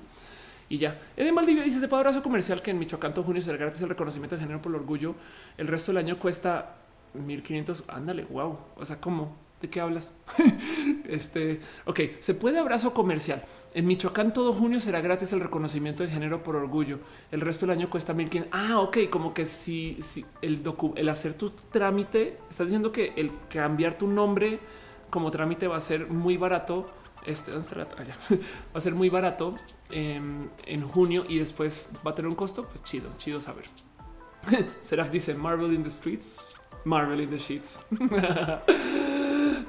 Y 0.69 0.77
ya. 0.77 1.01
Ede 1.17 1.33
Maldivia 1.33 1.63
dice: 1.63 1.79
Se 1.79 1.87
puede 1.89 2.01
abrazo 2.01 2.23
comercial 2.23 2.61
que 2.61 2.71
en 2.71 2.79
Michoacán 2.79 3.13
todo 3.13 3.25
junio 3.25 3.41
será 3.41 3.57
gratis 3.57 3.81
el 3.81 3.89
reconocimiento 3.89 4.35
de 4.35 4.41
género 4.41 4.61
por 4.61 4.71
el 4.71 4.79
orgullo. 4.79 5.15
El 5.57 5.67
resto 5.67 5.91
del 5.91 5.97
año 6.05 6.19
cuesta 6.19 6.77
1500. 7.15 7.85
Ándale, 7.87 8.25
wow. 8.25 8.57
O 8.77 8.85
sea, 8.85 9.01
¿cómo? 9.01 9.35
¿De 9.61 9.69
qué 9.69 9.81
hablas? 9.81 10.13
este, 11.09 11.59
ok, 11.85 11.99
se 12.19 12.33
puede 12.33 12.59
abrazo 12.59 12.93
comercial. 12.93 13.43
En 13.73 13.87
Michoacán 13.87 14.31
todo 14.31 14.53
junio 14.53 14.79
será 14.79 15.01
gratis 15.01 15.33
el 15.33 15.41
reconocimiento 15.41 16.03
de 16.03 16.09
género 16.09 16.41
por 16.43 16.55
orgullo. 16.55 16.99
El 17.31 17.41
resto 17.41 17.65
del 17.65 17.77
año 17.77 17.89
cuesta 17.89 18.13
mil 18.13 18.29
Ah, 18.51 18.79
ok, 18.79 19.09
como 19.09 19.33
que 19.33 19.45
si, 19.45 19.97
si 20.01 20.25
el, 20.41 20.61
el 20.95 21.09
hacer 21.09 21.33
tu 21.33 21.49
trámite, 21.49 22.37
estás 22.49 22.67
diciendo 22.67 22.91
que 22.91 23.13
el 23.17 23.31
cambiar 23.49 23.97
tu 23.97 24.07
nombre 24.07 24.59
como 25.09 25.29
trámite 25.29 25.67
va 25.67 25.77
a 25.77 25.81
ser 25.81 26.07
muy 26.07 26.37
barato. 26.37 26.89
Este 27.25 27.51
va 27.51 27.59
a 28.73 28.79
ser 28.79 28.95
muy 28.95 29.09
barato 29.09 29.55
en 29.89 30.87
junio 30.87 31.25
y 31.27 31.37
después 31.37 31.91
va 32.05 32.11
a 32.11 32.15
tener 32.15 32.29
un 32.29 32.35
costo. 32.35 32.65
Pues 32.65 32.81
chido, 32.83 33.09
chido 33.17 33.41
saber. 33.41 33.65
Será 34.81 35.07
dice 35.07 35.33
Marvel 35.33 35.73
in 35.73 35.83
the 35.83 35.89
streets, 35.89 36.55
Marvel 36.85 37.21
in 37.21 37.29
the 37.29 37.37
sheets. 37.37 37.79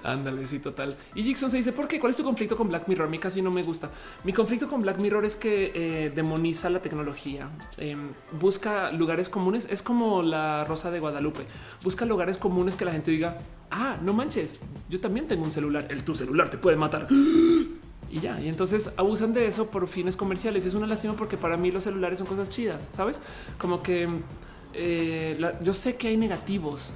Ándale, 0.02 0.46
sí, 0.46 0.58
total. 0.58 0.96
Y 1.14 1.24
Jackson 1.24 1.50
se 1.50 1.58
dice, 1.58 1.72
¿por 1.72 1.86
qué? 1.86 2.00
¿Cuál 2.00 2.10
es 2.10 2.16
tu 2.16 2.24
conflicto 2.24 2.56
con 2.56 2.68
Black 2.68 2.88
Mirror? 2.88 3.08
A 3.08 3.10
mí 3.10 3.18
casi 3.18 3.42
no 3.42 3.50
me 3.50 3.62
gusta. 3.62 3.90
Mi 4.24 4.32
conflicto 4.32 4.68
con 4.68 4.82
Black 4.82 4.98
Mirror 4.98 5.24
es 5.24 5.36
que 5.36 5.72
eh, 5.74 6.10
demoniza 6.10 6.70
la 6.70 6.80
tecnología. 6.80 7.50
Em, 7.76 8.10
busca 8.40 8.90
lugares 8.92 9.28
comunes. 9.28 9.66
Es 9.70 9.82
como 9.82 10.22
la 10.22 10.64
Rosa 10.64 10.90
de 10.90 11.00
Guadalupe. 11.00 11.40
Busca 11.82 12.04
lugares 12.04 12.36
comunes 12.36 12.76
que 12.76 12.84
la 12.84 12.92
gente 12.92 13.10
diga, 13.10 13.38
ah, 13.70 13.98
no 14.02 14.12
manches, 14.12 14.58
yo 14.88 15.00
también 15.00 15.28
tengo 15.28 15.44
un 15.44 15.52
celular. 15.52 15.86
El 15.90 16.04
tu 16.04 16.14
celular 16.14 16.50
te 16.50 16.58
puede 16.58 16.76
matar. 16.76 17.06
Y 18.12 18.18
ya, 18.18 18.40
y 18.40 18.48
entonces 18.48 18.90
abusan 18.96 19.32
de 19.34 19.46
eso 19.46 19.70
por 19.70 19.86
fines 19.86 20.16
comerciales. 20.16 20.66
Es 20.66 20.74
una 20.74 20.86
lástima 20.86 21.14
porque 21.14 21.36
para 21.36 21.56
mí 21.56 21.70
los 21.70 21.84
celulares 21.84 22.18
son 22.18 22.26
cosas 22.26 22.50
chidas, 22.50 22.88
¿sabes? 22.90 23.20
Como 23.56 23.82
que 23.82 24.08
eh, 24.74 25.38
yo 25.62 25.72
sé 25.72 25.96
que 25.96 26.08
hay 26.08 26.16
negativos, 26.16 26.92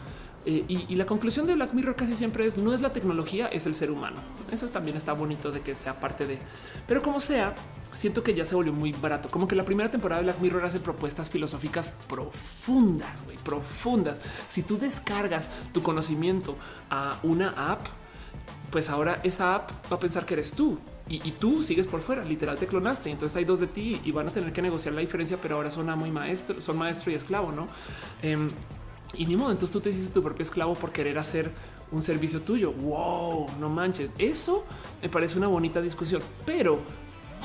eh, 0.47 0.64
y, 0.68 0.94
la 0.94 1.06
conclusión 1.06 1.47
de 1.47 1.55
Black 1.55 1.73
Mirror 1.73 1.97
casi 1.97 2.14
siempre 2.14 2.44
es 2.44 2.58
no 2.58 2.74
es 2.74 2.82
la 2.82 2.92
tecnología, 2.92 3.47
es 3.47 3.66
el 3.66 3.74
ser 3.74 3.90
humano. 3.90 4.16
Eso 4.52 4.68
también 4.68 4.97
está 4.97 5.12
bonito 5.12 5.50
de 5.50 5.60
que 5.60 5.74
sea 5.74 5.98
parte 6.00 6.26
de, 6.26 6.39
pero 6.86 7.02
como 7.02 7.18
sea, 7.18 7.55
siento 7.92 8.23
que 8.23 8.34
ya 8.34 8.44
se 8.44 8.55
volvió 8.55 8.73
muy 8.73 8.92
barato. 8.92 9.31
Como 9.31 9.48
que 9.48 9.56
la 9.56 9.64
primera 9.64 9.90
temporada 9.90 10.20
de 10.20 10.26
Black 10.26 10.40
Mirror 10.40 10.64
hace 10.64 10.81
propuestas 10.81 11.31
filosóficas 11.31 11.92
profundas, 12.08 13.24
güey, 13.24 13.39
profundas. 13.39 14.20
Si 14.48 14.62
tú 14.62 14.78
descargas 14.78 15.50
tu 15.73 15.82
conocimiento 15.82 16.56
a 16.90 17.18
una 17.23 17.50
app, 17.73 17.86
pues 18.70 18.90
ahora 18.90 19.20
esa 19.23 19.55
app 19.55 19.70
va 19.90 19.97
a 19.97 20.00
pensar 20.00 20.26
que 20.26 20.34
eres 20.34 20.52
tú 20.52 20.78
y, 21.08 21.18
tú 21.32 21.62
sigues 21.62 21.86
por 21.86 22.00
fuera. 22.00 22.24
Literal 22.24 22.58
te 22.58 22.66
clonaste. 22.66 23.08
Entonces 23.08 23.36
hay 23.36 23.44
dos 23.44 23.60
de 23.60 23.68
ti 23.68 24.00
y 24.05 24.10
van 24.10 24.28
a 24.28 24.31
tener 24.31 24.52
que 24.52 24.62
negociar 24.62 24.94
la 24.94 25.00
diferencia, 25.00 25.39
pero 25.40 25.56
ahora 25.56 25.70
son 25.70 25.86
muy 25.97 26.10
maestro, 26.10 26.60
son 26.60 26.76
maestro 26.76 27.12
y 27.12 27.14
esclavo, 27.14 27.52
no? 27.52 27.68
Em, 28.20 28.50
y 29.17 29.26
ni 29.26 29.36
modo, 29.36 29.52
entonces 29.52 29.73
tú 29.73 29.81
te 29.81 29.91
hiciste 29.91 30.12
tu 30.12 30.23
propio 30.23 30.43
esclavo 30.43 30.75
por 30.75 30.93
querer 30.93 31.18
hacer 31.18 31.51
un 31.91 32.02
servicio 32.02 32.41
tuyo. 32.41 32.73
Wow, 32.73 33.47
no 33.60 33.68
manches. 33.68 34.10
Eso 34.18 34.65
me 35.02 35.09
parece 35.09 35.39
una 35.39 35.49
bonita 35.49 35.81
discusión, 35.81 36.23
pero 36.44 36.81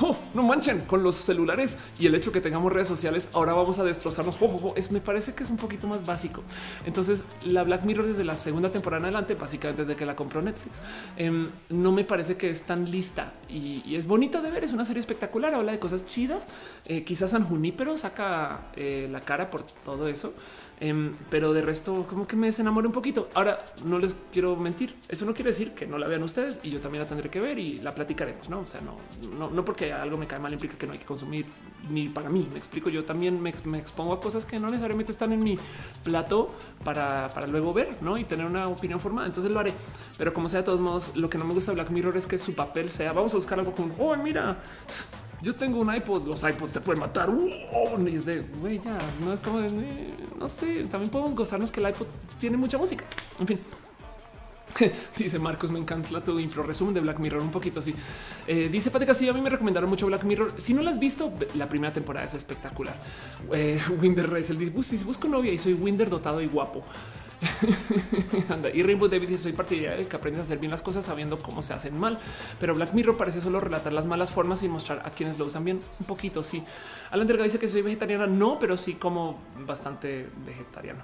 oh, 0.00 0.16
no 0.34 0.42
manchen 0.42 0.80
con 0.80 1.02
los 1.02 1.14
celulares 1.14 1.78
y 1.98 2.06
el 2.06 2.14
hecho 2.14 2.32
que 2.32 2.40
tengamos 2.40 2.72
redes 2.72 2.88
sociales. 2.88 3.30
Ahora 3.32 3.52
vamos 3.52 3.78
a 3.78 3.84
destrozarnos. 3.84 4.36
es, 4.76 4.90
me 4.90 5.00
parece 5.00 5.34
que 5.34 5.42
es 5.42 5.50
un 5.50 5.56
poquito 5.56 5.86
más 5.86 6.04
básico. 6.04 6.42
Entonces, 6.84 7.22
la 7.44 7.62
Black 7.62 7.84
Mirror 7.84 8.06
desde 8.06 8.24
la 8.24 8.36
segunda 8.36 8.70
temporada 8.70 9.00
en 9.00 9.04
adelante, 9.06 9.34
básicamente 9.34 9.84
desde 9.84 9.96
que 9.96 10.06
la 10.06 10.16
compró 10.16 10.42
Netflix, 10.42 10.80
em, 11.16 11.50
no 11.68 11.92
me 11.92 12.04
parece 12.04 12.36
que 12.36 12.50
es 12.50 12.62
tan 12.62 12.90
lista 12.90 13.34
y, 13.48 13.94
es 13.94 14.06
bonita 14.06 14.40
de 14.40 14.50
ver. 14.50 14.64
Es 14.64 14.72
una 14.72 14.84
serie 14.84 15.00
espectacular. 15.00 15.54
Habla 15.54 15.72
de 15.72 15.78
cosas 15.78 16.06
chidas. 16.06 16.48
Eh, 16.86 17.04
quizás 17.04 17.32
San 17.32 17.44
Junípero 17.44 17.96
saca 17.98 18.70
eh, 18.76 19.08
la 19.10 19.20
cara 19.20 19.50
por 19.50 19.62
todo 19.84 20.08
eso. 20.08 20.32
Em, 20.82 21.14
pero 21.28 21.52
de 21.52 21.60
resto, 21.60 22.06
como 22.08 22.26
que 22.26 22.36
me 22.36 22.46
desenamoré 22.46 22.86
un 22.86 22.92
poquito. 22.92 23.28
Ahora 23.34 23.66
no 23.84 23.98
les 23.98 24.16
quiero 24.32 24.56
mentir. 24.56 24.94
Eso 25.08 25.26
no 25.26 25.34
quiere 25.34 25.50
decir 25.50 25.72
que 25.72 25.86
no 25.86 25.98
la 25.98 26.08
vean 26.08 26.22
ustedes 26.22 26.58
y 26.62 26.70
yo 26.70 26.80
también 26.80 27.02
la 27.02 27.08
tendré 27.08 27.28
que 27.28 27.38
ver 27.38 27.58
y 27.58 27.80
la 27.80 27.94
platicaremos. 27.94 28.48
No, 28.48 28.60
o 28.60 28.66
sea, 28.66 28.80
no, 28.80 28.96
no, 29.28 29.50
no 29.50 29.64
porque 29.64 29.92
algo 29.92 30.16
me 30.16 30.26
cae 30.26 30.38
mal 30.38 30.52
implica 30.52 30.78
que 30.78 30.86
no 30.86 30.94
hay 30.94 30.98
que 30.98 31.04
consumir 31.04 31.44
ni 31.90 32.08
para 32.08 32.30
mí. 32.30 32.48
Me 32.50 32.58
explico. 32.58 32.88
Yo 32.88 33.04
también 33.04 33.42
me, 33.42 33.50
expongo 33.78 34.14
a 34.14 34.20
cosas 34.20 34.46
que 34.46 34.58
no 34.58 34.68
necesariamente 34.68 35.12
están 35.12 35.32
en 35.32 35.42
mi 35.42 35.58
plato 36.02 36.54
para, 36.82 37.28
para, 37.34 37.46
luego 37.46 37.74
ver 37.74 37.96
¿no? 38.00 38.16
y 38.16 38.24
tener 38.24 38.46
una 38.46 38.66
opinión 38.68 39.00
formada. 39.00 39.26
Entonces 39.26 39.52
lo 39.52 39.60
haré. 39.60 39.74
Pero 40.16 40.32
como 40.32 40.48
sea, 40.48 40.60
de 40.60 40.64
todos 40.64 40.80
modos, 40.80 41.14
lo 41.14 41.28
que 41.28 41.36
no 41.36 41.44
me 41.44 41.52
gusta 41.52 41.72
de 41.72 41.74
Black 41.74 41.90
Mirror 41.90 42.16
es 42.16 42.26
que 42.26 42.38
su 42.38 42.54
papel 42.54 42.88
sea 42.88 43.12
vamos 43.12 43.34
a 43.34 43.36
buscar 43.36 43.58
algo 43.58 43.74
como 43.74 43.94
oh, 43.98 44.16
mira, 44.16 44.56
yo 45.42 45.54
tengo 45.54 45.80
un 45.80 45.94
iPod, 45.94 46.26
los 46.26 46.42
iPods 46.42 46.72
te 46.72 46.80
pueden 46.80 47.00
matar. 47.00 47.30
y 47.30 48.14
es 48.14 48.24
de 48.24 48.40
güey, 48.60 48.80
ya 48.80 48.98
no 49.24 49.32
es 49.32 49.40
como 49.40 49.60
no 50.38 50.48
sé. 50.48 50.84
También 50.90 51.10
podemos 51.10 51.34
gozarnos 51.34 51.70
que 51.70 51.80
el 51.80 51.88
iPod 51.88 52.06
tiene 52.38 52.56
mucha 52.56 52.78
música. 52.78 53.04
En 53.38 53.46
fin, 53.46 53.58
dice 55.16 55.38
Marcos, 55.38 55.70
me 55.70 55.78
encanta 55.78 56.22
tu 56.22 56.38
info 56.38 56.62
resumen 56.62 56.94
de 56.94 57.00
Black 57.00 57.18
Mirror 57.18 57.42
un 57.42 57.50
poquito 57.50 57.80
así. 57.80 57.94
Eh, 58.46 58.68
dice 58.70 58.90
Pate 58.90 59.06
Castillo, 59.06 59.32
a 59.32 59.34
mí 59.34 59.40
me 59.40 59.50
recomendaron 59.50 59.88
mucho 59.88 60.06
Black 60.06 60.24
Mirror. 60.24 60.54
Si 60.58 60.74
no 60.74 60.82
la 60.82 60.90
has 60.90 60.98
visto, 60.98 61.32
la 61.54 61.68
primera 61.68 61.92
temporada 61.92 62.26
es 62.26 62.34
espectacular. 62.34 62.94
Eh, 63.52 63.80
Winder 64.00 64.28
Reyes, 64.28 64.50
el 64.50 64.58
dice, 64.58 65.04
busco 65.04 65.28
novia 65.28 65.52
y 65.52 65.58
soy 65.58 65.74
Winder 65.74 66.08
dotado 66.10 66.40
y 66.40 66.46
guapo. 66.46 66.84
Y 68.74 68.82
Rainbow 68.82 69.08
David 69.08 69.28
dice 69.28 69.44
soy 69.44 69.52
partidaria 69.52 69.96
de 69.96 70.06
que 70.06 70.16
aprendes 70.16 70.40
a 70.40 70.42
hacer 70.42 70.58
bien 70.58 70.70
las 70.70 70.82
cosas 70.82 71.04
sabiendo 71.04 71.38
cómo 71.38 71.62
se 71.62 71.72
hacen 71.72 71.98
mal, 71.98 72.18
pero 72.58 72.74
Black 72.74 72.92
Mirror 72.92 73.16
parece 73.16 73.40
solo 73.40 73.60
relatar 73.60 73.92
las 73.92 74.06
malas 74.06 74.30
formas 74.30 74.62
y 74.62 74.68
mostrar 74.68 75.02
a 75.04 75.10
quienes 75.10 75.38
lo 75.38 75.46
usan 75.46 75.64
bien 75.64 75.80
un 75.98 76.06
poquito. 76.06 76.42
Sí, 76.42 76.62
Alan 77.10 77.26
Delgado 77.26 77.44
dice 77.44 77.58
que 77.58 77.68
soy 77.68 77.82
vegetariana, 77.82 78.26
no, 78.26 78.58
pero 78.58 78.76
sí 78.76 78.94
como 78.94 79.38
bastante 79.66 80.28
vegetariano. 80.44 81.02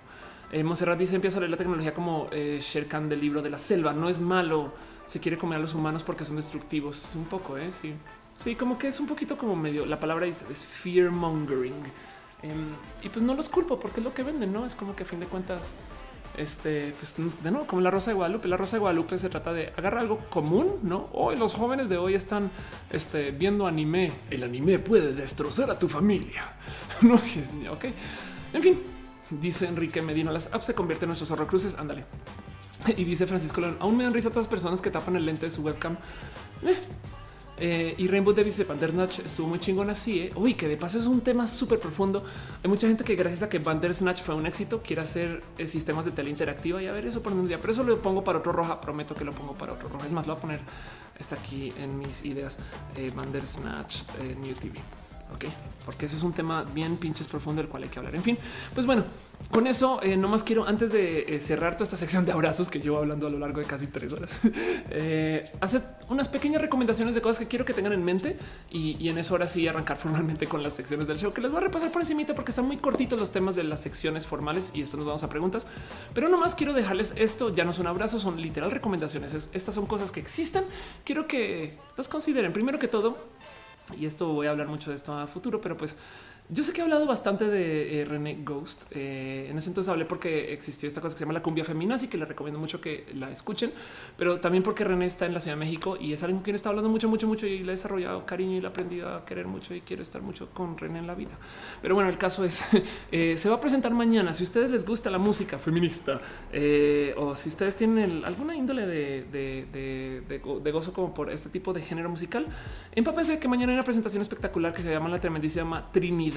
Eh, 0.53 0.63
Monserrat 0.63 0.99
dice 0.99 1.17
empieza 1.17 1.39
a 1.39 1.41
leer 1.41 1.51
la 1.51 1.57
tecnología 1.57 1.93
como 1.93 2.29
eh, 2.31 2.59
Sherkan 2.61 3.09
del 3.09 3.21
libro 3.21 3.43
de 3.43 3.51
la 3.51 3.59
selva. 3.59 3.93
No 3.93 4.09
es 4.09 4.21
malo. 4.21 4.73
Se 5.05 5.21
quiere 5.21 5.39
comer 5.39 5.59
a 5.59 5.61
los 5.61 5.75
humanos 5.75 6.03
porque 6.03 6.25
son 6.25 6.37
destructivos. 6.37 7.15
Un 7.17 7.25
poco, 7.25 7.59
eh? 7.59 7.73
Sí, 7.73 7.95
sí, 8.37 8.55
como 8.55 8.79
que 8.79 8.89
es 8.89 9.01
un 9.01 9.07
poquito 9.07 9.37
como 9.37 9.57
medio. 9.57 9.87
La 9.87 9.99
palabra 9.99 10.27
es, 10.27 10.45
fear 10.67 11.11
mongering. 11.11 11.75
Em, 12.43 12.69
y 13.03 13.09
pues 13.09 13.25
no 13.25 13.35
los 13.35 13.49
culpo 13.49 13.81
porque 13.81 14.01
es 14.01 14.05
lo 14.05 14.13
que 14.13 14.23
venden, 14.23 14.53
no 14.53 14.67
es 14.67 14.75
como 14.75 14.95
que 14.95 15.05
a 15.05 15.07
fin 15.07 15.19
de 15.19 15.27
cuentas, 15.27 15.75
este, 16.37 16.95
pues 16.99 17.17
de 17.17 17.51
nuevo, 17.51 17.67
como 17.67 17.83
la 17.83 17.91
Rosa 17.91 18.11
de 18.11 18.15
Guadalupe. 18.15 18.49
La 18.49 18.57
Rosa 18.57 18.77
de 18.77 18.81
Guadalupe 18.81 19.19
se 19.19 19.29
trata 19.29 19.53
de 19.53 19.73
agarrar 19.77 20.03
algo 20.03 20.19
común, 20.31 20.81
no? 20.83 21.09
Hoy 21.13 21.37
los 21.37 21.55
jóvenes 21.55 21.89
de 21.89 21.97
hoy 21.97 22.15
están 22.15 22.51
este, 22.91 23.31
viendo 23.31 23.67
anime. 23.67 24.13
El 24.31 24.43
anime 24.43 24.79
puede 24.79 25.15
destrozar 25.15 25.71
a 25.71 25.79
tu 25.79 25.89
familia. 25.89 26.45
no, 27.03 27.15
ok. 27.73 27.85
En 28.53 28.63
fin, 28.63 28.81
Dice 29.31 29.67
Enrique 29.67 30.03
Medina, 30.03 30.31
las 30.31 30.53
apps 30.55 30.67
se 30.67 30.75
convierten 30.75 31.07
en 31.07 31.11
nuestros 31.11 31.31
horrocruces. 31.31 31.75
Ándale. 31.77 32.05
Y 32.97 33.05
dice 33.05 33.27
Francisco 33.27 33.61
León, 33.61 33.77
aún 33.81 33.97
me 33.97 34.05
dan 34.05 34.15
risa 34.15 34.29
a 34.29 34.31
todas 34.31 34.47
las 34.47 34.51
personas 34.51 34.81
que 34.81 34.91
tapan 34.91 35.17
el 35.17 35.27
lente 35.27 35.47
de 35.47 35.51
su 35.51 35.63
webcam. 35.63 35.97
Eh. 36.63 36.77
Eh, 37.59 37.95
y 37.97 38.07
Rainbow 38.09 38.35
Davis 38.35 38.59
de 38.59 38.65
Bandersnatch 38.65 39.21
estuvo 39.21 39.49
muy 39.49 39.59
chingón 39.59 39.89
así. 39.91 40.21
Eh. 40.21 40.33
Uy, 40.35 40.55
que 40.55 40.69
de 40.69 40.77
paso 40.77 40.99
es 40.99 41.07
un 41.07 41.21
tema 41.21 41.47
súper 41.47 41.79
profundo. 41.79 42.25
Hay 42.63 42.69
mucha 42.69 42.87
gente 42.87 43.05
que 43.05 43.15
gracias 43.15 43.43
a 43.43 43.49
que 43.49 43.59
Bandersnatch 43.59 44.23
fue 44.23 44.35
un 44.35 44.47
éxito 44.47 44.83
quiere 44.83 45.03
hacer 45.03 45.43
eh, 45.59 45.67
sistemas 45.67 46.05
de 46.05 46.11
tele 46.11 46.31
interactiva 46.31 46.83
y 46.83 46.87
a 46.87 46.93
ver 46.93 47.07
eso 47.07 47.23
por 47.23 47.33
un 47.33 47.47
día. 47.47 47.59
Pero 47.59 47.73
eso 47.73 47.83
lo 47.83 48.01
pongo 48.01 48.23
para 48.23 48.39
otro 48.39 48.53
roja. 48.53 48.81
Prometo 48.81 49.15
que 49.15 49.25
lo 49.25 49.33
pongo 49.33 49.55
para 49.55 49.73
otro 49.73 49.89
roja. 49.89 50.07
Es 50.07 50.13
más, 50.13 50.27
lo 50.27 50.35
voy 50.35 50.39
a 50.39 50.43
poner 50.43 50.61
está 51.19 51.37
aquí 51.37 51.73
en 51.81 51.99
mis 51.99 52.25
ideas. 52.25 52.59
Bandersnatch 53.15 54.03
New 54.43 54.55
TV. 54.55 54.79
Ok, 55.35 55.45
porque 55.85 56.07
eso 56.07 56.17
es 56.17 56.23
un 56.23 56.33
tema 56.33 56.63
bien 56.63 56.97
pinches 56.97 57.29
profundo 57.29 57.61
del 57.61 57.71
cual 57.71 57.83
hay 57.83 57.89
que 57.89 57.99
hablar. 57.99 58.15
En 58.15 58.23
fin, 58.23 58.39
pues 58.75 58.87
bueno, 58.87 59.05
con 59.51 59.67
eso 59.67 60.01
eh, 60.03 60.17
nomás 60.17 60.45
quiero 60.45 60.67
antes 60.67 60.91
de 60.93 61.35
eh, 61.35 61.41
cerrar 61.41 61.75
toda 61.75 61.85
esta 61.85 61.97
sección 61.97 62.25
de 62.25 62.33
abrazos 62.33 62.71
que 62.71 62.81
llevo 62.81 62.99
hablando 62.99 63.27
a 63.27 63.31
lo 63.31 63.39
largo 63.39 63.61
de 63.61 63.67
casi 63.67 63.87
tres 63.87 64.13
horas, 64.13 64.31
eh, 64.91 65.51
hacer 65.61 65.83
unas 66.09 66.29
pequeñas 66.29 66.63
recomendaciones 66.63 67.15
de 67.15 67.21
cosas 67.21 67.39
que 67.41 67.47
quiero 67.47 67.65
que 67.65 67.75
tengan 67.75 67.93
en 67.93 68.05
mente 68.05 68.39
y, 68.71 69.09
en 69.09 69.19
eso 69.19 69.35
ahora 69.35 69.47
sí 69.47 69.67
arrancar 69.69 69.97
formalmente 69.99 70.47
con 70.47 70.63
las 70.63 70.75
secciones 70.75 71.07
del 71.07 71.19
show 71.19 71.33
que 71.33 71.41
les 71.41 71.51
voy 71.51 71.59
a 71.61 71.65
repasar 71.65 71.93
por 71.93 72.03
encima 72.03 72.17
porque 72.35 72.51
están 72.51 72.67
muy 72.67 72.79
cortitos 72.79 73.19
los 73.19 73.31
temas 73.31 73.55
de 73.55 73.65
las 73.65 73.81
secciones 73.81 74.27
formales 74.27 74.71
y 74.75 74.81
después 74.81 74.99
nos 74.99 75.07
vamos 75.07 75.23
a 75.23 75.29
preguntas. 75.29 75.67
Pero 76.15 76.29
nomás 76.29 76.55
quiero 76.55 76.73
dejarles 76.73 77.13
esto. 77.17 77.55
Ya 77.55 77.65
no 77.65 77.73
son 77.73 77.87
abrazos, 77.87 78.23
son 78.23 78.41
literal 78.41 78.71
recomendaciones. 78.71 79.35
estas 79.53 79.75
son 79.75 79.87
cosas 79.87 80.11
que 80.13 80.21
existen. 80.21 80.65
Quiero 81.05 81.27
que 81.27 81.77
las 81.97 82.09
consideren. 82.09 82.53
Primero 82.53 82.79
que 82.79 82.89
todo, 82.89 83.19
y 83.97 84.07
esto 84.07 84.33
voy 84.33 84.47
a 84.47 84.51
hablar 84.51 84.69
mucho 84.69 84.91
de 84.91 84.97
esto 84.97 85.13
a 85.17 85.27
futuro, 85.27 85.61
pero 85.61 85.77
pues 85.77 85.97
yo 86.49 86.63
sé 86.63 86.73
que 86.73 86.81
he 86.81 86.85
hablado 86.85 87.07
bastante 87.07 87.49
de 87.49 88.01
eh, 88.01 88.05
René 88.05 88.39
Ghost. 88.45 88.85
Eh, 88.93 89.49
en 89.51 89.59
ese 89.59 89.71
entonces 89.71 89.91
hablé 89.91 90.05
porque 90.05 90.53
existió 90.53 90.87
esta 90.87 91.01
cosa 91.01 91.15
que 91.15 91.19
se 91.19 91.25
llama 91.25 91.33
la 91.33 91.43
cumbia 91.43 91.65
femenina, 91.65 91.97
así 91.97 92.07
que 92.07 92.17
les 92.17 92.29
recomiendo 92.29 92.61
mucho 92.61 92.81
que 92.81 93.05
la 93.15 93.31
escuchen, 93.31 93.73
pero 94.17 94.39
también 94.39 94.63
porque 94.63 94.85
René 94.85 95.07
está 95.07 95.27
en 95.27 95.35
la 95.35 95.41
Ciudad 95.41 95.57
de 95.57 95.65
México 95.65 95.97
y 96.01 96.13
es 96.13 96.23
alguien 96.23 96.39
con 96.39 96.45
quien 96.45 96.55
está 96.55 96.69
hablando 96.69 96.89
mucho, 96.89 97.09
mucho, 97.09 97.27
mucho 97.27 97.49
y 97.49 97.59
le 97.59 97.65
he 97.65 97.71
desarrollado 97.71 98.25
cariño 98.25 98.59
y 98.59 98.61
le 98.61 98.67
he 98.67 98.71
aprendido 98.71 99.13
a 99.13 99.25
querer 99.25 99.49
mucho 99.49 99.75
y 99.75 99.81
quiero 99.81 100.03
estar 100.03 100.23
mucho 100.23 100.49
con 100.51 100.79
René 100.79 101.01
en 101.01 101.09
la 101.09 101.17
vida. 101.17 101.37
Pero 101.83 101.97
bueno, 101.97 102.11
el 102.11 102.19
caso 102.19 102.45
es, 102.45 102.63
eh, 103.11 103.37
se 103.37 103.49
va 103.49 103.57
a 103.57 103.61
presentar 103.61 103.93
mañana. 103.93 104.33
Si 104.33 104.45
a 104.45 104.45
ustedes 104.45 104.71
les 104.71 104.87
gusta 104.87 105.11
la 105.11 105.19
música 105.19 105.59
feminista 105.59 106.21
o 107.17 107.35
si 107.35 107.49
ustedes 107.49 107.75
tienen 107.75 108.25
alguna 108.25 108.55
índole 108.55 108.87
de, 108.87 110.71
gozo 110.73 110.93
como 110.93 111.13
por 111.13 111.33
este 111.33 111.49
tipo 111.49 111.73
de 111.73 111.83
género 111.83 112.09
musical, 112.09 112.47
empápense 112.95 113.41
que 113.41 113.49
mañana 113.49 113.73
hay 113.73 113.77
una 113.77 113.85
presentación 113.85 114.23
espectacular 114.23 114.73
que 114.73 114.83
se 114.83 114.93
llama 114.93 115.09
la 115.09 115.19
tremendísima 115.19 115.91
Trinidad 115.91 116.36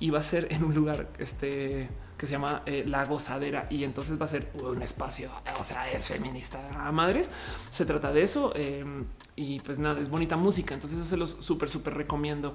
y 0.00 0.10
va 0.10 0.18
a 0.18 0.22
ser 0.22 0.48
en 0.50 0.64
un 0.64 0.74
lugar 0.74 1.08
este 1.18 1.88
que 2.16 2.26
se 2.26 2.32
llama 2.32 2.62
eh, 2.66 2.84
La 2.86 3.04
Gozadera 3.04 3.66
y 3.70 3.84
entonces 3.84 4.20
va 4.20 4.24
a 4.24 4.28
ser 4.28 4.48
un 4.62 4.82
espacio, 4.82 5.30
o 5.58 5.64
sea, 5.64 5.90
es 5.90 6.08
feminista 6.08 6.86
a 6.86 6.92
madres. 6.92 7.30
Se 7.70 7.84
trata 7.84 8.12
de 8.12 8.22
eso 8.22 8.52
em, 8.54 9.04
y 9.36 9.60
pues 9.60 9.78
nada, 9.78 10.00
es 10.00 10.08
bonita 10.08 10.36
música. 10.36 10.74
Entonces 10.74 10.98
eso 10.98 11.08
se 11.08 11.16
los 11.16 11.36
súper, 11.40 11.68
súper 11.68 11.94
recomiendo. 11.94 12.54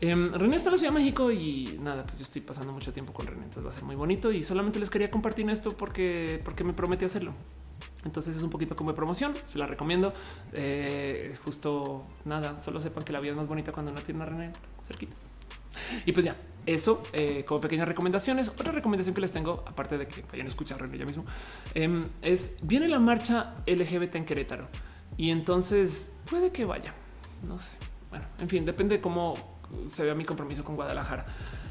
Em, 0.00 0.32
René 0.32 0.56
está 0.56 0.68
en 0.68 0.72
la 0.72 0.78
Ciudad 0.78 0.92
de 0.92 0.98
México 1.00 1.30
y 1.30 1.78
nada, 1.80 2.04
pues 2.04 2.18
yo 2.18 2.22
estoy 2.22 2.42
pasando 2.42 2.72
mucho 2.72 2.92
tiempo 2.92 3.12
con 3.12 3.26
René, 3.26 3.44
entonces 3.44 3.64
va 3.64 3.70
a 3.70 3.72
ser 3.72 3.84
muy 3.84 3.96
bonito 3.96 4.32
y 4.32 4.42
solamente 4.42 4.78
les 4.78 4.90
quería 4.90 5.10
compartir 5.10 5.48
esto 5.50 5.76
porque, 5.76 6.40
porque 6.44 6.64
me 6.64 6.72
prometí 6.72 7.04
hacerlo. 7.04 7.32
Entonces 8.04 8.36
es 8.36 8.42
un 8.42 8.50
poquito 8.50 8.74
como 8.74 8.90
de 8.90 8.96
promoción, 8.96 9.34
se 9.44 9.58
la 9.58 9.66
recomiendo. 9.66 10.12
Eh, 10.52 11.36
justo 11.44 12.04
nada, 12.24 12.56
solo 12.56 12.80
sepan 12.80 13.04
que 13.04 13.12
la 13.12 13.20
vida 13.20 13.32
es 13.32 13.36
más 13.36 13.48
bonita 13.48 13.72
cuando 13.72 13.92
no 13.92 14.02
tiene 14.02 14.22
una 14.22 14.26
René 14.26 14.52
cerquita. 14.86 15.14
Y 16.06 16.12
pues 16.12 16.24
ya, 16.24 16.36
eso 16.66 17.02
eh, 17.12 17.44
como 17.46 17.60
pequeñas 17.60 17.88
recomendaciones. 17.88 18.48
Otra 18.48 18.72
recomendación 18.72 19.14
que 19.14 19.20
les 19.20 19.32
tengo, 19.32 19.64
aparte 19.66 19.98
de 19.98 20.06
que 20.06 20.22
vayan 20.30 20.46
a 20.46 20.48
escuchar 20.48 20.78
ya 20.96 21.04
mismo, 21.04 21.24
em, 21.74 22.08
es 22.22 22.56
viene 22.62 22.88
la 22.88 23.00
marcha 23.00 23.54
LGBT 23.66 24.16
en 24.16 24.24
Querétaro 24.24 24.68
y 25.16 25.30
entonces 25.30 26.16
puede 26.28 26.52
que 26.52 26.64
vaya. 26.64 26.94
No 27.42 27.58
sé. 27.58 27.78
Bueno, 28.10 28.26
en 28.38 28.48
fin, 28.48 28.64
depende 28.64 28.96
de 28.96 29.00
cómo 29.00 29.34
se 29.86 30.04
vea 30.04 30.14
mi 30.14 30.24
compromiso 30.24 30.64
con 30.64 30.76
Guadalajara. 30.76 31.26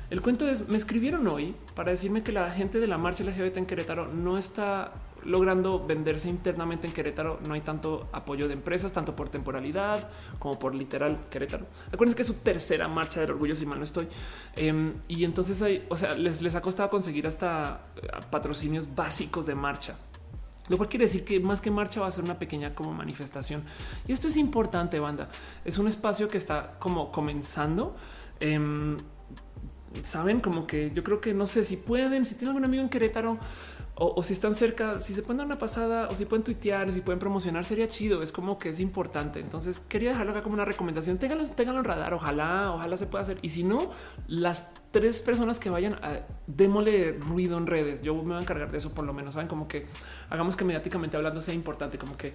El 0.09 0.21
cuento 0.21 0.47
es, 0.47 0.67
me 0.67 0.75
escribieron 0.75 1.25
hoy 1.27 1.55
para 1.73 1.91
decirme 1.91 2.21
que 2.21 2.33
la 2.33 2.51
gente 2.51 2.79
de 2.79 2.87
la 2.87 2.97
marcha 2.97 3.23
LGBT 3.23 3.57
en 3.57 3.65
Querétaro 3.65 4.07
no 4.07 4.37
está 4.37 4.91
logrando 5.23 5.83
venderse 5.85 6.29
internamente 6.29 6.87
en 6.87 6.93
Querétaro. 6.93 7.39
No 7.47 7.53
hay 7.53 7.61
tanto 7.61 8.09
apoyo 8.11 8.47
de 8.47 8.53
empresas, 8.53 8.93
tanto 8.93 9.15
por 9.15 9.29
temporalidad 9.29 10.09
como 10.39 10.57
por 10.57 10.75
literal 10.75 11.19
Querétaro. 11.29 11.65
Acuérdense 11.87 12.15
que 12.15 12.21
es 12.21 12.27
su 12.27 12.35
tercera 12.35 12.87
marcha 12.87 13.19
del 13.19 13.31
orgullo, 13.31 13.55
si 13.55 13.65
mal 13.65 13.77
no 13.77 13.83
estoy. 13.83 14.07
Em, 14.55 14.93
y 15.07 15.23
entonces 15.23 15.63
o 15.89 15.97
sea, 15.97 16.15
les, 16.15 16.41
les 16.41 16.55
ha 16.55 16.61
costado 16.61 16.89
conseguir 16.89 17.27
hasta 17.27 17.81
eh, 17.95 18.07
patrocinios 18.29 18.93
básicos 18.95 19.45
de 19.45 19.55
marcha. 19.55 19.95
Lo 20.69 20.77
cual 20.77 20.89
quiere 20.89 21.05
decir 21.05 21.25
que 21.25 21.39
más 21.39 21.59
que 21.59 21.71
marcha 21.71 21.99
va 21.99 22.07
a 22.07 22.11
ser 22.11 22.23
una 22.23 22.37
pequeña 22.39 22.73
como 22.73 22.93
manifestación. 22.93 23.63
Y 24.07 24.13
esto 24.13 24.27
es 24.27 24.37
importante, 24.37 24.99
banda. 24.99 25.29
Es 25.65 25.77
un 25.77 25.87
espacio 25.87 26.29
que 26.29 26.37
está 26.37 26.75
como 26.79 27.11
comenzando. 27.11 27.95
Em, 28.39 28.97
saben 30.03 30.39
como 30.39 30.67
que 30.67 30.91
yo 30.93 31.03
creo 31.03 31.19
que 31.19 31.33
no 31.33 31.45
sé 31.45 31.63
si 31.63 31.77
pueden, 31.77 32.25
si 32.25 32.35
tienen 32.35 32.49
algún 32.49 32.65
amigo 32.65 32.83
en 32.83 32.89
Querétaro, 32.89 33.37
o, 34.03 34.23
si 34.23 34.33
están 34.33 34.55
cerca, 34.55 34.99
si 34.99 35.13
se 35.13 35.21
pueden 35.21 35.37
dar 35.37 35.45
una 35.45 35.59
pasada 35.59 36.09
o 36.09 36.15
si 36.15 36.25
pueden 36.25 36.43
tuitear 36.43 36.87
o 36.87 36.91
si 36.91 37.01
pueden 37.01 37.19
promocionar, 37.19 37.63
sería 37.63 37.87
chido. 37.87 38.23
Es 38.23 38.31
como 38.31 38.57
que 38.57 38.69
es 38.69 38.79
importante. 38.79 39.39
Entonces 39.39 39.79
quería 39.79 40.09
dejarlo 40.09 40.31
acá 40.31 40.41
como 40.41 40.55
una 40.55 40.65
recomendación. 40.65 41.19
Ténganlo, 41.19 41.47
ténganlo 41.47 41.81
en 41.81 41.85
radar. 41.85 42.15
Ojalá, 42.15 42.71
ojalá 42.73 42.97
se 42.97 43.05
pueda 43.05 43.21
hacer. 43.21 43.37
Y 43.43 43.49
si 43.49 43.63
no, 43.63 43.91
las 44.27 44.73
tres 44.89 45.21
personas 45.21 45.59
que 45.59 45.69
vayan 45.69 45.93
a 46.01 46.21
démole 46.47 47.11
ruido 47.11 47.59
en 47.59 47.67
redes. 47.67 48.01
Yo 48.01 48.15
me 48.15 48.23
voy 48.23 48.37
a 48.37 48.41
encargar 48.41 48.71
de 48.71 48.79
eso 48.79 48.89
por 48.89 49.05
lo 49.05 49.13
menos. 49.13 49.35
Saben 49.35 49.47
como 49.47 49.67
que 49.67 49.85
hagamos 50.31 50.55
que 50.55 50.65
mediáticamente 50.65 51.15
hablando 51.15 51.39
sea 51.39 51.53
importante, 51.53 51.99
como 51.99 52.17
que 52.17 52.33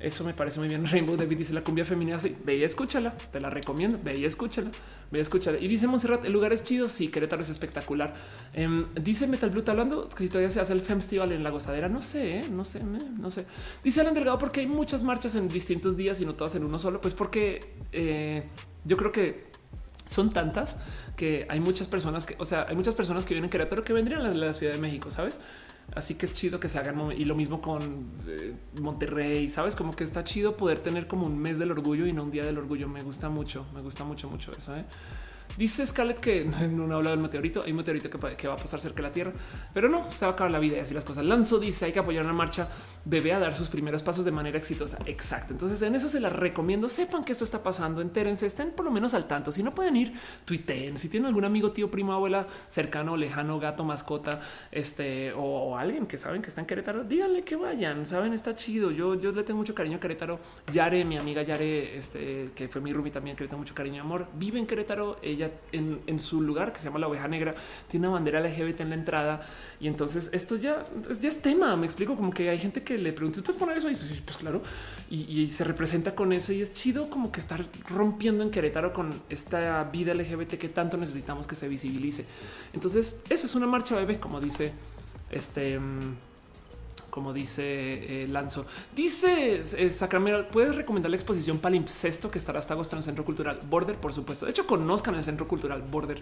eso 0.00 0.24
me 0.24 0.32
parece 0.32 0.58
muy 0.58 0.68
bien. 0.68 0.86
Rainbow 0.90 1.16
David 1.16 1.36
dice 1.36 1.52
la 1.52 1.62
cumbia 1.62 1.84
femenina. 1.84 2.18
Sí, 2.18 2.36
ve 2.44 2.56
y 2.56 2.62
escúchala. 2.62 3.16
Te 3.16 3.40
la 3.40 3.50
recomiendo. 3.50 3.98
Ve 4.02 4.16
y 4.16 4.24
escúchala. 4.24 4.70
Ve 5.10 5.18
y 5.18 5.22
escúchala. 5.22 5.58
Y 5.58 5.68
dice 5.68 5.86
Monserrat, 5.86 6.24
el 6.24 6.32
lugar 6.32 6.52
es 6.52 6.64
chido. 6.64 6.88
Sí, 6.88 7.08
Querétaro 7.08 7.42
es 7.42 7.50
espectacular. 7.50 8.14
Em, 8.54 8.86
dice 8.94 9.26
Metal 9.26 9.50
Blue, 9.50 9.62
hablando 9.66 10.08
que 10.08 10.24
si 10.24 10.28
todavía 10.28 10.50
se 10.50 10.60
hace 10.60 10.72
el 10.72 10.80
Festival 10.80 11.32
en 11.32 11.44
la 11.44 11.50
gozadera. 11.50 11.88
No 11.88 12.00
sé, 12.00 12.38
¿eh? 12.38 12.48
no 12.50 12.64
sé, 12.64 12.82
no 12.82 13.30
sé. 13.30 13.44
Dice 13.84 14.00
Alan 14.00 14.14
Delgado, 14.14 14.38
porque 14.38 14.60
hay 14.60 14.66
muchas 14.66 15.02
marchas 15.02 15.34
en 15.34 15.48
distintos 15.48 15.96
días 15.96 16.20
y 16.20 16.24
no 16.24 16.34
todas 16.34 16.54
en 16.54 16.64
uno 16.64 16.78
solo. 16.78 17.00
Pues 17.00 17.12
porque 17.12 17.74
eh, 17.92 18.44
yo 18.84 18.96
creo 18.96 19.12
que 19.12 19.50
son 20.06 20.32
tantas 20.32 20.78
que 21.16 21.46
hay 21.48 21.60
muchas 21.60 21.86
personas 21.86 22.24
que, 22.24 22.34
o 22.38 22.44
sea, 22.44 22.66
hay 22.68 22.74
muchas 22.74 22.94
personas 22.94 23.24
que 23.24 23.34
vienen 23.34 23.44
en 23.44 23.50
Querétaro 23.50 23.84
que 23.84 23.92
vendrían 23.92 24.22
a 24.22 24.34
la 24.34 24.54
Ciudad 24.54 24.72
de 24.72 24.78
México, 24.78 25.10
sabes? 25.10 25.38
Así 25.94 26.14
que 26.14 26.26
es 26.26 26.34
chido 26.34 26.60
que 26.60 26.68
se 26.68 26.78
hagan 26.78 27.12
y 27.12 27.24
lo 27.24 27.34
mismo 27.34 27.60
con 27.60 28.10
eh, 28.28 28.54
Monterrey, 28.80 29.48
sabes 29.48 29.74
como 29.74 29.96
que 29.96 30.04
está 30.04 30.22
chido 30.22 30.56
poder 30.56 30.78
tener 30.78 31.06
como 31.08 31.26
un 31.26 31.38
mes 31.38 31.58
del 31.58 31.70
orgullo 31.72 32.06
y 32.06 32.12
no 32.12 32.22
un 32.22 32.30
día 32.30 32.44
del 32.44 32.58
orgullo. 32.58 32.88
Me 32.88 33.02
gusta 33.02 33.28
mucho, 33.28 33.66
me 33.74 33.80
gusta 33.80 34.04
mucho, 34.04 34.30
mucho 34.30 34.52
eso. 34.56 34.76
¿eh? 34.76 34.84
Dice 35.56 35.86
Scarlett 35.86 36.18
que 36.18 36.44
no 36.70 36.94
habla 36.94 37.10
del 37.10 37.20
meteorito. 37.20 37.62
Hay 37.62 37.70
un 37.70 37.78
meteorito 37.78 38.08
que, 38.08 38.48
va 38.48 38.54
a 38.54 38.56
pasar 38.56 38.80
cerca 38.80 38.96
de 38.96 39.02
la 39.02 39.12
Tierra, 39.12 39.32
pero 39.72 39.88
no 39.88 40.10
se 40.10 40.24
va 40.24 40.32
a 40.32 40.34
acabar 40.34 40.50
la 40.50 40.58
vida 40.58 40.76
y 40.76 40.80
así 40.80 40.94
las 40.94 41.04
cosas. 41.04 41.24
Lanzo 41.24 41.58
dice 41.58 41.84
hay 41.84 41.92
que 41.92 41.98
apoyar 41.98 42.24
una 42.24 42.34
marcha. 42.34 42.68
Bebé 43.04 43.32
a 43.32 43.38
dar 43.38 43.54
sus 43.54 43.68
primeros 43.68 44.02
pasos 44.02 44.24
de 44.24 44.30
manera 44.30 44.58
exitosa. 44.58 44.98
Exacto. 45.06 45.52
Entonces, 45.52 45.80
en 45.82 45.94
eso 45.94 46.08
se 46.08 46.20
las 46.20 46.32
recomiendo. 46.32 46.88
Sepan 46.88 47.24
que 47.24 47.32
esto 47.32 47.44
está 47.44 47.62
pasando. 47.62 48.00
Entérense, 48.00 48.46
estén 48.46 48.72
por 48.72 48.84
lo 48.84 48.90
menos 48.90 49.14
al 49.14 49.26
tanto. 49.26 49.52
Si 49.52 49.62
no 49.62 49.74
pueden 49.74 49.96
ir, 49.96 50.12
tuiteen. 50.44 50.98
Si 50.98 51.08
tienen 51.08 51.28
algún 51.28 51.44
amigo, 51.44 51.72
tío, 51.72 51.90
primo, 51.90 52.12
abuela, 52.12 52.46
cercano, 52.68 53.16
lejano, 53.16 53.58
gato, 53.58 53.84
mascota, 53.84 54.40
este 54.70 55.32
o, 55.36 55.76
alguien 55.76 56.06
que 56.06 56.18
saben 56.18 56.42
que 56.42 56.48
está 56.48 56.60
en 56.60 56.66
Querétaro, 56.66 57.04
díganle 57.04 57.42
que 57.42 57.56
vayan. 57.56 58.06
Saben, 58.06 58.32
está 58.32 58.54
chido. 58.54 58.90
Yo, 58.90 59.14
yo 59.14 59.32
le 59.32 59.42
tengo 59.42 59.58
mucho 59.58 59.74
cariño 59.74 59.96
a 59.96 60.00
Querétaro. 60.00 60.40
Yare, 60.72 61.04
mi 61.04 61.16
amiga 61.16 61.42
Yare, 61.42 61.96
este 61.96 62.50
que 62.54 62.68
fue 62.68 62.80
mi 62.80 62.92
Ruby 62.92 63.10
también, 63.10 63.36
que 63.36 63.44
le 63.44 63.48
tengo 63.48 63.60
mucho 63.60 63.74
cariño 63.74 63.96
y 63.96 64.00
amor, 64.00 64.26
vive 64.34 64.58
en 64.58 64.66
Querétaro. 64.66 65.18
Ella 65.22 65.49
en, 65.72 66.20
su 66.20 66.40
lugar 66.40 66.72
que 66.72 66.80
se 66.80 66.86
llama 66.86 66.98
la 66.98 67.08
oveja 67.08 67.28
negra, 67.28 67.54
tiene 67.88 68.08
una 68.08 68.14
bandera 68.14 68.40
LGBT 68.40 68.80
en 68.80 68.88
la 68.90 68.94
entrada. 68.94 69.40
Y 69.80 69.86
entonces 69.86 70.30
esto 70.32 70.56
ya, 70.56 70.84
ya 71.20 71.28
es 71.28 71.42
tema. 71.42 71.76
Me 71.76 71.86
explico 71.86 72.16
como 72.16 72.32
que 72.32 72.50
hay 72.50 72.58
gente 72.58 72.82
que 72.82 72.98
le 72.98 73.12
pregunta, 73.12 73.42
¿puedes 73.42 73.58
poner 73.58 73.76
eso? 73.76 73.90
Y 73.90 73.94
pues, 73.94 74.22
pues 74.24 74.36
claro, 74.36 74.62
y, 75.10 75.46
se 75.48 75.64
representa 75.64 76.14
con 76.14 76.32
eso. 76.32 76.52
Y 76.52 76.60
es 76.60 76.74
chido 76.74 77.08
como 77.10 77.32
que 77.32 77.40
estar 77.40 77.64
rompiendo 77.88 78.42
en 78.42 78.50
Querétaro 78.50 78.92
con 78.92 79.22
esta 79.28 79.84
vida 79.84 80.14
LGBT 80.14 80.54
que 80.54 80.68
tanto 80.68 80.96
necesitamos 80.96 81.46
que 81.46 81.54
se 81.54 81.68
visibilice. 81.68 82.24
Entonces, 82.72 83.20
eso 83.28 83.46
es 83.46 83.54
una 83.54 83.66
marcha 83.66 83.96
bebé, 83.96 84.18
como 84.18 84.40
dice 84.40 84.72
este. 85.30 85.78
Mm, 85.78 86.29
como 87.10 87.32
dice 87.32 88.22
eh, 88.22 88.28
Lanzo. 88.28 88.66
Dice 88.94 89.62
eh, 89.76 89.90
Sacramento, 89.90 90.48
¿puedes 90.50 90.74
recomendar 90.74 91.10
la 91.10 91.16
exposición 91.16 91.58
Palimpsesto 91.58 92.30
que 92.30 92.38
estará 92.38 92.58
hasta 92.58 92.74
agosto 92.74 92.96
en 92.96 92.98
el 92.98 93.04
Centro 93.04 93.24
Cultural 93.24 93.60
Border? 93.68 93.96
Por 93.96 94.12
supuesto. 94.12 94.46
De 94.46 94.52
hecho, 94.52 94.66
conozcan 94.66 95.14
el 95.14 95.24
Centro 95.24 95.46
Cultural 95.46 95.82
Border. 95.82 96.20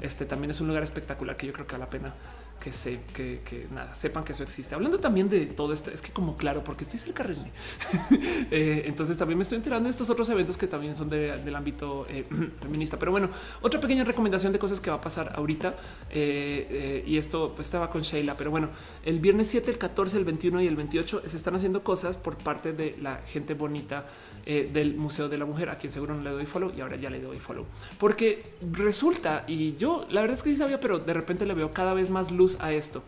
Este 0.00 0.24
también 0.24 0.50
es 0.50 0.60
un 0.60 0.68
lugar 0.68 0.82
espectacular 0.82 1.36
que 1.36 1.46
yo 1.46 1.52
creo 1.52 1.66
que 1.66 1.72
vale 1.72 1.84
la 1.84 1.90
pena 1.90 2.14
que 2.58 2.72
se 2.72 3.00
que, 3.14 3.66
nada 3.72 3.94
sepan 3.94 4.24
que 4.24 4.32
eso 4.32 4.42
existe. 4.42 4.74
Hablando 4.74 4.98
también 4.98 5.28
de 5.28 5.46
todo 5.46 5.72
esto, 5.72 5.90
es 5.90 6.02
que 6.02 6.12
como 6.12 6.36
claro, 6.36 6.64
porque 6.64 6.84
estoy 6.84 6.98
cerca 6.98 7.24
de 7.24 7.34
eh, 8.50 8.82
entonces 8.86 9.16
también 9.16 9.38
me 9.38 9.42
estoy 9.42 9.56
enterando 9.56 9.86
de 9.86 9.90
estos 9.90 10.10
otros 10.10 10.28
eventos 10.30 10.56
que 10.56 10.66
también 10.66 10.96
son 10.96 11.08
del 11.08 11.54
ámbito 11.54 12.06
eh, 12.08 12.24
feminista. 12.60 12.98
Pero 12.98 13.12
bueno, 13.12 13.30
otra 13.62 13.80
pequeña 13.80 14.04
recomendación 14.04 14.52
de 14.52 14.58
cosas 14.58 14.80
que 14.80 14.90
va 14.90 14.96
a 14.96 15.00
pasar 15.00 15.32
ahorita 15.36 15.76
eh, 16.10 17.04
y 17.06 17.16
esto 17.16 17.52
pues, 17.54 17.66
estaba 17.66 17.90
con 17.90 18.02
Sheila. 18.02 18.36
Pero 18.36 18.50
bueno, 18.50 18.68
el 19.04 19.20
viernes 19.20 19.48
7, 19.48 19.70
el 19.70 19.78
14, 19.78 20.18
el 20.18 20.24
21 20.24 20.62
y 20.62 20.66
el 20.66 20.76
28 20.76 21.22
se 21.24 21.36
están 21.36 21.54
haciendo 21.54 21.82
cosas 21.82 22.16
por 22.16 22.36
parte 22.36 22.72
de 22.72 22.96
la 23.00 23.18
gente 23.26 23.54
bonita 23.54 24.06
del 24.44 24.94
Museo 24.94 25.28
de 25.28 25.36
la 25.36 25.44
Mujer, 25.44 25.68
a 25.68 25.76
quien 25.76 25.92
seguro 25.92 26.14
no 26.14 26.22
le 26.22 26.30
doy 26.30 26.46
follow 26.46 26.72
y 26.74 26.80
ahora 26.80 26.96
ya 26.96 27.10
le 27.10 27.20
doy 27.20 27.36
follow, 27.36 27.66
porque 27.98 28.42
resulta 28.72 29.44
y 29.46 29.76
yo 29.76 30.06
la 30.10 30.22
verdad 30.22 30.36
es 30.36 30.42
que 30.42 30.50
sí 30.50 30.56
sabía, 30.56 30.80
pero 30.80 30.98
de 30.98 31.12
repente 31.12 31.44
le 31.44 31.54
veo 31.54 31.70
cada 31.70 31.92
vez 31.92 32.08
más 32.08 32.30
luz 32.30 32.56
a 32.60 32.72
esto. 32.72 33.02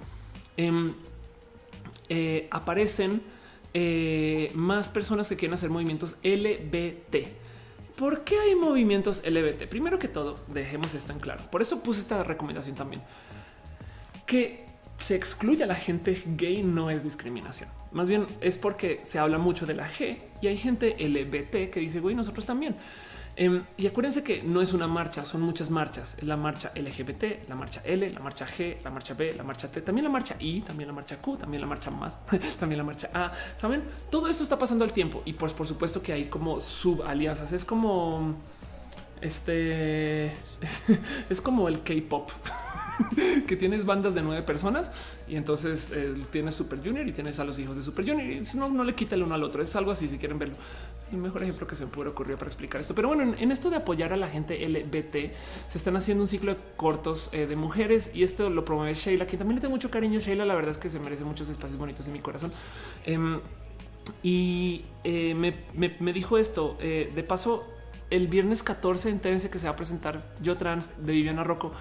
Em, 0.56 0.92
eh, 2.10 2.48
aparecen 2.50 3.22
eh, 3.72 4.50
más 4.54 4.88
personas 4.88 5.28
que 5.28 5.36
quieren 5.36 5.54
hacer 5.54 5.70
movimientos 5.70 6.16
LBT. 6.24 7.28
¿Por 7.96 8.24
qué 8.24 8.38
hay 8.40 8.54
movimientos 8.56 9.22
LBT? 9.24 9.68
Primero 9.68 9.98
que 9.98 10.08
todo, 10.08 10.40
dejemos 10.48 10.94
esto 10.94 11.12
en 11.12 11.20
claro. 11.20 11.44
Por 11.50 11.62
eso 11.62 11.82
puse 11.82 12.00
esta 12.00 12.24
recomendación 12.24 12.74
también. 12.74 13.02
Que 14.26 14.66
se 15.00 15.16
excluya 15.16 15.64
a 15.64 15.68
la 15.68 15.74
gente 15.74 16.22
gay 16.36 16.62
no 16.62 16.90
es 16.90 17.02
discriminación. 17.02 17.68
Más 17.90 18.08
bien 18.08 18.26
es 18.40 18.58
porque 18.58 19.00
se 19.02 19.18
habla 19.18 19.38
mucho 19.38 19.66
de 19.66 19.74
la 19.74 19.88
G 19.88 20.18
y 20.40 20.46
hay 20.46 20.56
gente 20.56 20.96
LBT 20.98 21.70
que 21.70 21.80
dice, 21.80 22.00
güey, 22.00 22.14
nosotros 22.14 22.44
también. 22.44 22.76
Em, 23.36 23.64
y 23.78 23.86
acuérdense 23.86 24.22
que 24.22 24.42
no 24.42 24.60
es 24.60 24.74
una 24.74 24.86
marcha, 24.86 25.24
son 25.24 25.40
muchas 25.40 25.70
marchas. 25.70 26.16
Es 26.18 26.24
la 26.24 26.36
marcha 26.36 26.72
LGBT, 26.74 27.48
la 27.48 27.54
marcha 27.54 27.80
L, 27.84 28.10
la 28.10 28.20
marcha 28.20 28.46
G, 28.46 28.82
la 28.84 28.90
marcha 28.90 29.14
B, 29.14 29.32
la 29.34 29.42
marcha 29.42 29.70
T, 29.70 29.80
también 29.80 30.04
la 30.04 30.10
marcha 30.10 30.36
I, 30.38 30.60
también 30.60 30.88
la 30.88 30.92
marcha 30.92 31.16
Q, 31.16 31.38
también 31.38 31.62
la 31.62 31.66
marcha 31.66 31.90
más, 31.90 32.20
también 32.60 32.78
la 32.78 32.84
marcha 32.84 33.08
A. 33.14 33.32
Saben, 33.56 33.82
todo 34.10 34.28
esto 34.28 34.42
está 34.42 34.58
pasando 34.58 34.84
al 34.84 34.92
tiempo 34.92 35.22
y 35.24 35.32
pues 35.32 35.54
por 35.54 35.66
supuesto 35.66 36.02
que 36.02 36.12
hay 36.12 36.24
como 36.24 36.60
subalianzas. 36.60 37.52
Es 37.52 37.64
como 37.64 38.36
este, 39.20 40.26
es 41.30 41.40
como 41.40 41.68
el 41.68 41.82
K-pop. 41.82 42.30
que 43.46 43.56
tienes 43.56 43.84
bandas 43.84 44.14
de 44.14 44.22
nueve 44.22 44.42
personas 44.42 44.90
y 45.28 45.36
entonces 45.36 45.92
eh, 45.92 46.14
tienes 46.30 46.54
Super 46.54 46.78
Junior 46.78 47.06
y 47.06 47.12
tienes 47.12 47.38
a 47.38 47.44
los 47.44 47.58
hijos 47.58 47.76
de 47.76 47.82
Super 47.82 48.08
Junior 48.08 48.28
y 48.30 48.56
no, 48.56 48.68
no 48.68 48.84
le 48.84 48.94
quita 48.94 49.14
el 49.14 49.22
uno 49.22 49.34
al 49.34 49.42
otro. 49.42 49.62
Es 49.62 49.74
algo 49.76 49.90
así 49.90 50.08
si 50.08 50.18
quieren 50.18 50.38
verlo. 50.38 50.56
Es 51.00 51.12
el 51.12 51.18
mejor 51.18 51.42
ejemplo 51.42 51.66
que 51.66 51.76
se 51.76 51.84
me 51.84 51.90
puede 51.90 52.10
ocurrir 52.10 52.36
para 52.36 52.48
explicar 52.48 52.80
esto. 52.80 52.94
Pero 52.94 53.08
bueno, 53.08 53.34
en, 53.36 53.52
esto 53.52 53.70
de 53.70 53.76
apoyar 53.76 54.12
a 54.12 54.16
la 54.16 54.28
gente 54.28 54.68
LBT 54.68 55.32
se 55.68 55.78
están 55.78 55.96
haciendo 55.96 56.22
un 56.22 56.28
ciclo 56.28 56.54
de 56.54 56.60
cortos 56.76 57.30
eh, 57.32 57.46
de 57.46 57.56
mujeres 57.56 58.10
y 58.14 58.22
esto 58.22 58.50
lo 58.50 58.64
promueve 58.64 58.94
Sheila, 58.94 59.26
que 59.26 59.36
también 59.36 59.56
le 59.56 59.60
tengo 59.60 59.74
mucho 59.74 59.90
cariño. 59.90 60.20
Sheila, 60.20 60.44
la 60.44 60.54
verdad 60.54 60.70
es 60.70 60.78
que 60.78 60.90
se 60.90 60.98
merece 60.98 61.24
muchos 61.24 61.48
espacios 61.48 61.78
bonitos 61.78 62.06
en 62.06 62.12
mi 62.12 62.20
corazón. 62.20 62.52
Em, 63.04 63.40
y 64.22 64.84
eh, 65.04 65.34
me, 65.34 66.12
dijo 66.12 66.38
esto 66.38 66.76
de 66.80 67.24
paso 67.26 67.64
el 68.10 68.26
viernes 68.26 68.62
14 68.62 69.08
entérense 69.08 69.50
que 69.50 69.58
se 69.58 69.66
va 69.66 69.72
a 69.72 69.76
presentar 69.76 70.22
Yo 70.42 70.56
Trans 70.56 71.06
de 71.06 71.12
Viviana 71.12 71.44
Rocco. 71.44 71.72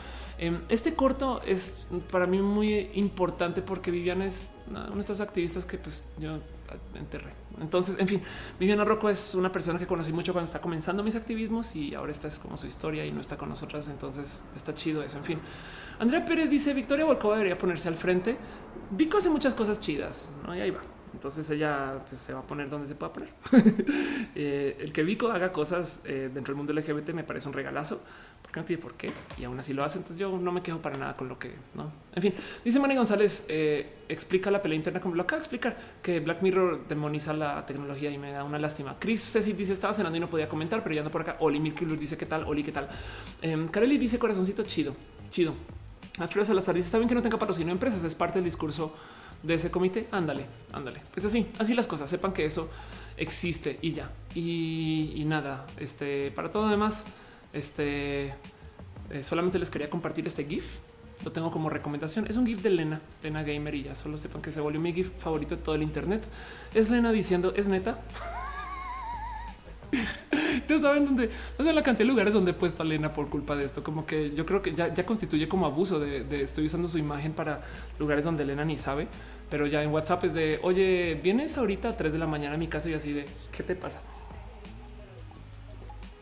Em, 0.42 0.58
este 0.70 0.96
corto 0.96 1.42
es 1.46 1.86
para 2.12 2.26
mí 2.26 2.42
muy 2.42 2.92
importante 2.94 3.62
porque 3.62 3.92
Viviana 3.92 4.26
es 4.26 4.48
una 4.70 4.88
de 4.88 5.00
estas 5.00 5.20
activistas 5.20 5.66
que 5.66 5.78
pues 5.78 6.02
yo 6.18 6.40
enterré. 6.96 7.34
Entonces, 7.60 7.98
en 8.00 8.08
fin, 8.08 8.22
Viviana 8.58 8.86
Rocco 8.86 9.10
es 9.10 9.36
una 9.36 9.52
persona 9.52 9.78
que 9.78 9.86
conocí 9.86 10.14
mucho 10.14 10.32
cuando 10.32 10.46
está 10.46 10.62
comenzando 10.62 11.04
mis 11.04 11.18
activismos 11.18 11.76
y 11.76 11.94
ahora 11.94 12.12
esta 12.12 12.30
es 12.30 12.40
como 12.40 12.58
su 12.58 12.68
historia 12.68 13.06
y 13.06 13.12
no 13.12 13.20
está 13.20 13.36
con 13.36 13.50
nosotras. 13.50 13.90
Entonces 13.90 14.46
está 14.56 14.74
chido 14.74 15.04
eso. 15.04 15.18
En 15.18 15.26
fin, 15.26 15.40
Andrea 16.00 16.24
Pérez 16.24 16.50
dice 16.50 16.74
Victoria 16.74 17.04
Volkova 17.04 17.36
debería 17.36 17.58
ponerse 17.58 17.90
al 17.90 17.96
frente. 17.96 18.38
Vico 18.92 19.18
hace 19.18 19.30
muchas 19.30 19.54
cosas 19.54 19.82
chidas, 19.82 20.32
¿no? 20.46 20.56
Y 20.56 20.62
ahí 20.62 20.72
va. 20.72 20.82
Entonces 21.14 21.50
ella 21.50 22.04
pues, 22.08 22.22
se 22.22 22.34
va 22.34 22.40
a 22.40 22.44
poner 22.44 22.70
donde 22.70 22.88
se 22.88 22.96
pueda 22.96 23.14
poner. 23.14 23.30
Eh, 24.36 24.78
el 24.80 24.94
que 24.94 25.04
Vico 25.04 25.32
haga 25.32 25.52
cosas 25.52 26.02
eh, 26.06 26.30
dentro 26.34 26.54
del 26.54 26.56
mundo 26.56 26.72
LGBT 26.72 27.10
me 27.10 27.24
parece 27.24 27.48
un 27.48 27.54
regalazo, 27.54 28.02
porque 28.42 28.60
no 28.60 28.66
tiene 28.66 28.82
por 28.82 28.94
qué. 28.94 29.12
Y 29.38 29.44
aún 29.44 29.60
así 29.60 29.74
lo 29.74 29.84
hace. 29.84 29.98
Entonces 29.98 30.18
yo 30.18 30.38
no 30.38 30.52
me 30.52 30.62
quejo 30.62 30.80
para 30.80 30.98
nada 30.98 31.18
con 31.18 31.28
lo 31.28 31.38
que 31.38 31.52
no. 31.74 31.92
En 32.16 32.22
fin, 32.22 32.34
dice 32.64 32.80
Manny 32.80 32.96
González, 32.96 33.46
eh, 33.50 33.98
explica 34.08 34.50
la 34.52 34.62
pelea 34.62 34.78
interna 34.78 35.02
como 35.02 35.16
lo 35.16 35.24
acaba 35.24 35.40
de 35.40 35.44
explicar, 35.44 35.78
que 36.02 36.20
Black 36.20 36.42
Mirror 36.42 36.88
demoniza 36.88 37.34
la 37.34 37.66
tecnología 37.66 38.12
y 38.12 38.18
me 38.18 38.32
da 38.32 38.44
una 38.44 38.60
lástima. 38.60 38.96
Chris 39.00 39.22
Ceci 39.32 39.54
dice 39.54 39.74
estaba 39.74 39.94
cenando 39.94 40.18
y 40.18 40.22
no 40.22 40.30
podía 40.30 40.48
comentar, 40.48 40.84
pero 40.84 40.96
ya 40.96 41.02
ando 41.02 41.12
por 41.12 41.22
acá. 41.22 41.38
Oli 41.40 41.60
Milkilur 41.60 42.00
dice 42.00 42.16
qué 42.16 42.26
tal, 42.26 42.46
Oli, 42.46 42.64
qué 42.64 42.72
tal. 42.72 42.88
Eh, 43.42 43.66
Kareli 43.72 43.98
dice 43.98 44.20
corazoncito 44.20 44.64
chido, 44.64 44.96
chido. 45.30 45.54
Alfredo 46.20 46.46
Salazar 46.46 46.76
dice 46.76 46.86
está 46.88 46.98
bien 46.98 47.10
que 47.10 47.16
no 47.16 47.22
tenga 47.22 47.38
patrocinio 47.40 47.72
empresas, 47.72 48.04
es 48.04 48.16
parte 48.16 48.36
del 48.36 48.44
discurso 48.46 48.94
de 49.44 49.54
ese 49.54 49.72
comité, 49.72 50.08
ándale, 50.12 50.46
ándale. 50.74 51.02
Pues 51.14 51.26
así, 51.26 51.48
así 51.60 51.74
las 51.74 51.88
cosas. 51.88 52.10
Sepan 52.10 52.34
que 52.34 52.46
eso 52.46 52.70
existe 53.18 53.80
y 53.82 53.94
ya. 53.94 54.12
Y, 54.36 55.24
nada, 55.26 55.66
este 55.78 56.32
para 56.32 56.50
todo 56.52 56.70
demás, 56.70 57.06
este 57.54 58.34
eh, 59.10 59.24
solamente 59.24 59.60
les 59.60 59.70
quería 59.70 59.90
compartir 59.90 60.26
este 60.28 60.46
GIF. 60.46 60.80
Lo 61.24 61.32
tengo 61.32 61.52
como 61.52 61.70
recomendación. 61.70 62.28
Es 62.28 62.38
un 62.38 62.46
GIF 62.46 62.62
de 62.62 62.70
Lena, 62.70 63.02
Lena 63.22 63.44
Gamer 63.44 63.76
y 63.76 63.84
ya 63.84 63.96
solo 63.96 64.18
sepan 64.18 64.42
que 64.42 64.52
se 64.52 64.62
volvió 64.62 64.80
mi 64.80 64.94
GIF 64.94 65.12
favorito 65.18 65.56
de 65.56 65.62
todo 65.62 65.76
el 65.76 65.84
Internet. 65.84 66.28
Es 66.74 66.90
Lena 66.90 67.12
diciendo 67.12 67.54
es 67.56 67.68
neta. 67.68 68.00
no 70.70 70.78
saben 70.78 71.06
dónde, 71.06 71.30
no 71.58 71.66
sé 71.66 71.74
la 71.74 71.84
cantidad 71.84 72.06
de 72.06 72.12
lugares 72.12 72.34
donde 72.34 72.52
he 72.52 72.54
puesto 72.54 72.84
a 72.84 72.86
Lena 72.86 73.12
por 73.12 73.30
culpa 73.30 73.56
de 73.56 73.66
esto. 73.66 73.84
Como 73.84 74.06
que 74.06 74.32
yo 74.36 74.46
creo 74.46 74.62
que 74.62 74.74
ya, 74.74 74.94
constituye 75.06 75.48
como 75.48 75.66
abuso 75.66 76.00
de, 76.00 76.24
de, 76.24 76.44
estoy 76.44 76.66
usando 76.66 76.88
su 76.88 76.98
imagen 76.98 77.34
para 77.34 77.62
lugares 77.98 78.26
donde 78.26 78.44
Elena 78.44 78.66
ni 78.66 78.78
sabe, 78.78 79.08
pero 79.50 79.66
ya 79.68 79.84
en 79.84 79.92
WhatsApp 79.92 80.26
es 80.26 80.34
de 80.34 80.60
oye, 80.64 81.20
vienes 81.22 81.58
ahorita 81.58 81.90
a 81.90 81.98
3 81.98 82.14
de 82.14 82.20
la 82.20 82.28
mañana 82.28 82.56
a 82.56 82.58
mi 82.58 82.68
casa 82.68 82.90
y 82.90 82.94
así 82.94 83.14
de 83.14 83.26
qué 83.52 83.64
te 83.64 83.76
pasa? 83.76 84.02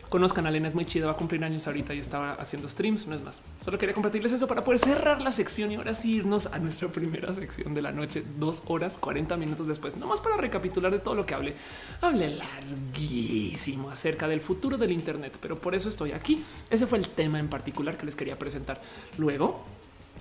Conozcan 0.08 0.46
a 0.46 0.48
Elena, 0.48 0.68
es 0.68 0.74
muy 0.74 0.86
chido, 0.86 1.06
va 1.06 1.12
a 1.12 1.16
cumplir 1.16 1.44
años 1.44 1.66
ahorita 1.66 1.92
y 1.92 1.98
estaba 1.98 2.32
haciendo 2.34 2.66
streams, 2.66 3.06
no 3.06 3.14
es 3.14 3.20
más. 3.20 3.42
Solo 3.62 3.76
quería 3.76 3.94
compartirles 3.94 4.32
eso 4.32 4.46
para 4.46 4.64
poder 4.64 4.78
cerrar 4.78 5.20
la 5.20 5.32
sección 5.32 5.70
y 5.70 5.74
ahora 5.74 5.94
sí 5.94 6.14
irnos 6.14 6.46
a 6.46 6.58
nuestra 6.58 6.88
primera 6.88 7.34
sección 7.34 7.74
de 7.74 7.82
la 7.82 7.92
noche, 7.92 8.24
dos 8.38 8.62
horas 8.66 8.96
40 8.96 9.36
minutos 9.36 9.66
después, 9.66 9.96
nomás 9.98 10.20
para 10.20 10.38
recapitular 10.38 10.90
de 10.90 10.98
todo 10.98 11.14
lo 11.14 11.26
que 11.26 11.34
hablé. 11.34 11.54
Hablé 12.00 12.36
larguísimo 12.36 13.90
acerca 13.90 14.26
del 14.28 14.40
futuro 14.40 14.78
del 14.78 14.92
Internet, 14.92 15.36
pero 15.42 15.58
por 15.58 15.74
eso 15.74 15.90
estoy 15.90 16.12
aquí. 16.12 16.42
Ese 16.70 16.86
fue 16.86 16.98
el 16.98 17.08
tema 17.10 17.38
en 17.38 17.48
particular 17.48 17.98
que 17.98 18.06
les 18.06 18.16
quería 18.16 18.38
presentar. 18.38 18.80
Luego, 19.18 19.62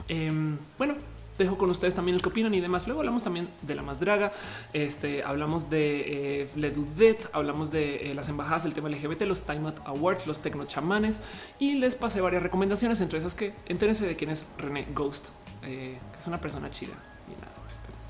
em, 0.09 0.57
bueno, 0.77 0.95
dejo 1.37 1.57
con 1.57 1.69
ustedes 1.69 1.95
también 1.95 2.15
el 2.15 2.21
que 2.21 2.29
opinan 2.29 2.53
y 2.53 2.61
demás. 2.61 2.87
Luego 2.87 3.01
hablamos 3.01 3.23
también 3.23 3.49
de 3.61 3.75
la 3.75 3.83
más 3.83 3.99
draga. 3.99 4.33
Este 4.73 5.23
hablamos 5.23 5.69
de 5.69 6.41
eh, 6.41 6.49
Ledudet, 6.55 7.29
hablamos 7.33 7.71
de 7.71 8.11
eh, 8.11 8.13
las 8.13 8.29
embajadas 8.29 8.63
del 8.63 8.73
tema 8.73 8.89
LGBT, 8.89 9.21
los 9.23 9.41
Time 9.41 9.67
Out 9.67 9.79
Awards, 9.85 10.27
los 10.27 10.39
tecno 10.39 10.65
chamanes 10.65 11.21
y 11.59 11.75
les 11.75 11.95
pasé 11.95 12.21
varias 12.21 12.43
recomendaciones, 12.43 13.01
entre 13.01 13.19
esas 13.19 13.35
que 13.35 13.53
entérense 13.67 14.05
de 14.05 14.15
quién 14.15 14.31
es 14.31 14.47
René 14.57 14.87
Ghost, 14.93 15.29
eh, 15.63 15.97
que 16.11 16.19
es 16.19 16.27
una 16.27 16.39
persona 16.39 16.69
chida 16.69 16.93
y 17.27 17.33
nada. 17.39 17.53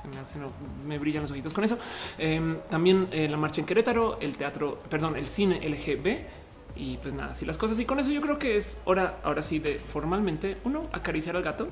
Me, 0.07 0.87
me 0.87 0.99
brillan 0.99 1.23
los 1.23 1.31
ojitos 1.31 1.51
con 1.51 1.65
eso. 1.65 1.77
Em, 2.17 2.59
también 2.69 3.09
la 3.11 3.35
marcha 3.35 3.59
en 3.59 3.67
Querétaro, 3.67 4.19
el 4.21 4.37
teatro, 4.37 4.79
perdón, 4.89 5.17
el 5.17 5.25
cine 5.25 5.59
LGB 5.67 6.25
Y 6.77 6.95
pues 6.97 7.13
nada, 7.13 7.35
si 7.35 7.45
las 7.45 7.57
cosas 7.57 7.77
y 7.77 7.83
con 7.83 7.99
eso 7.99 8.11
yo 8.11 8.21
creo 8.21 8.39
que 8.39 8.55
es 8.55 8.79
hora 8.85 9.19
ahora 9.23 9.43
sí 9.43 9.59
de 9.59 9.79
formalmente 9.79 10.57
uno 10.63 10.83
acariciar 10.93 11.35
al 11.35 11.43
gato 11.43 11.67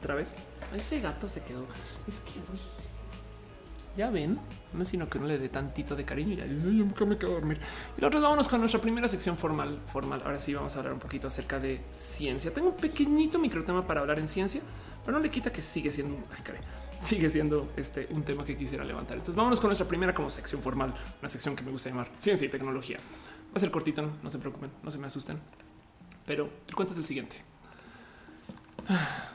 otra 0.00 0.16
vez. 0.16 0.34
Este 0.74 1.00
gato 1.00 1.28
se 1.28 1.42
quedó. 1.42 1.66
Es 2.08 2.20
que 2.20 2.32
ya 3.96 4.08
ven, 4.08 4.38
no 4.72 4.82
es 4.82 4.88
sino 4.88 5.08
que 5.08 5.18
no 5.18 5.26
le 5.26 5.36
dé 5.36 5.48
tantito 5.48 5.96
de 5.96 6.04
cariño 6.04 6.32
y 6.32 6.36
ya 6.36 6.46
nunca 6.46 7.04
me 7.04 7.18
quedo 7.18 7.32
a 7.32 7.34
dormir. 7.34 7.60
Y 7.98 8.00
nosotros 8.00 8.22
vámonos 8.22 8.48
con 8.48 8.60
nuestra 8.60 8.80
primera 8.80 9.08
sección 9.08 9.36
formal. 9.36 9.78
Formal. 9.92 10.22
Ahora 10.24 10.38
sí 10.38 10.54
vamos 10.54 10.74
a 10.74 10.78
hablar 10.78 10.94
un 10.94 11.00
poquito 11.00 11.26
acerca 11.26 11.58
de 11.58 11.80
ciencia. 11.92 12.54
Tengo 12.54 12.68
un 12.68 12.76
pequeñito 12.76 13.38
microtema 13.38 13.86
para 13.86 14.00
hablar 14.00 14.18
en 14.18 14.28
ciencia, 14.28 14.62
pero 15.04 15.18
no 15.18 15.22
le 15.22 15.30
quita 15.30 15.52
que 15.52 15.60
sigue 15.60 15.90
siendo, 15.90 16.16
sigue 16.98 17.28
siendo 17.30 17.72
este 17.76 18.06
un 18.10 18.22
tema 18.22 18.44
que 18.44 18.56
quisiera 18.56 18.84
levantar. 18.84 19.18
Entonces 19.18 19.34
vámonos 19.34 19.60
con 19.60 19.68
nuestra 19.68 19.86
primera 19.86 20.14
como 20.14 20.30
sección 20.30 20.62
formal, 20.62 20.94
una 21.20 21.28
sección 21.28 21.56
que 21.56 21.64
me 21.64 21.72
gusta 21.72 21.90
llamar 21.90 22.08
ciencia 22.18 22.46
y 22.46 22.48
tecnología. 22.48 22.98
Va 22.98 23.56
a 23.56 23.58
ser 23.58 23.70
cortito, 23.72 24.02
no, 24.02 24.12
no 24.22 24.30
se 24.30 24.38
preocupen, 24.38 24.70
no 24.82 24.90
se 24.90 24.98
me 24.98 25.08
asusten. 25.08 25.38
Pero 26.24 26.48
el 26.68 26.74
cuento 26.76 26.92
es 26.92 26.98
el 26.98 27.04
siguiente. 27.04 27.49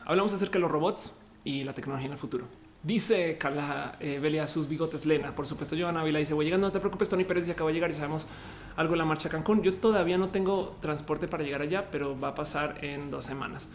Hablamos 0.06 0.34
acerca 0.34 0.54
de 0.54 0.60
los 0.60 0.72
robots 0.72 1.14
y 1.44 1.64
la 1.64 1.74
tecnología 1.74 2.08
en 2.08 2.14
el 2.14 2.18
futuro. 2.18 2.46
Dice 2.84 3.38
Carla 3.40 3.96
eh, 4.00 4.20
Belia 4.20 4.48
sus 4.48 4.68
bigotes 4.70 5.08
Lena. 5.08 5.34
Por 5.34 5.48
supuesto, 5.48 5.76
Joana 5.76 6.02
Ávila 6.02 6.20
dice: 6.20 6.36
Voy 6.36 6.46
llegando, 6.46 6.68
no 6.68 6.72
te 6.72 6.80
preocupes. 6.80 7.10
Tony 7.10 7.24
Pérez 7.24 7.48
ya 7.48 7.54
acaba 7.54 7.70
de 7.70 7.74
llegar 7.74 7.90
y 7.90 7.96
sabemos 7.96 8.28
algo 8.76 8.92
de 8.92 8.98
la 8.98 9.06
marcha 9.06 9.28
a 9.28 9.32
Cancún. 9.32 9.64
Yo 9.64 9.74
todavía 9.74 10.20
no 10.20 10.30
tengo 10.30 10.78
transporte 10.82 11.28
para 11.28 11.44
llegar 11.44 11.62
allá, 11.62 11.90
pero 11.90 12.20
va 12.20 12.30
a 12.30 12.36
pasar 12.36 12.84
en 12.86 13.10
dos 13.10 13.24
semanas. 13.24 13.70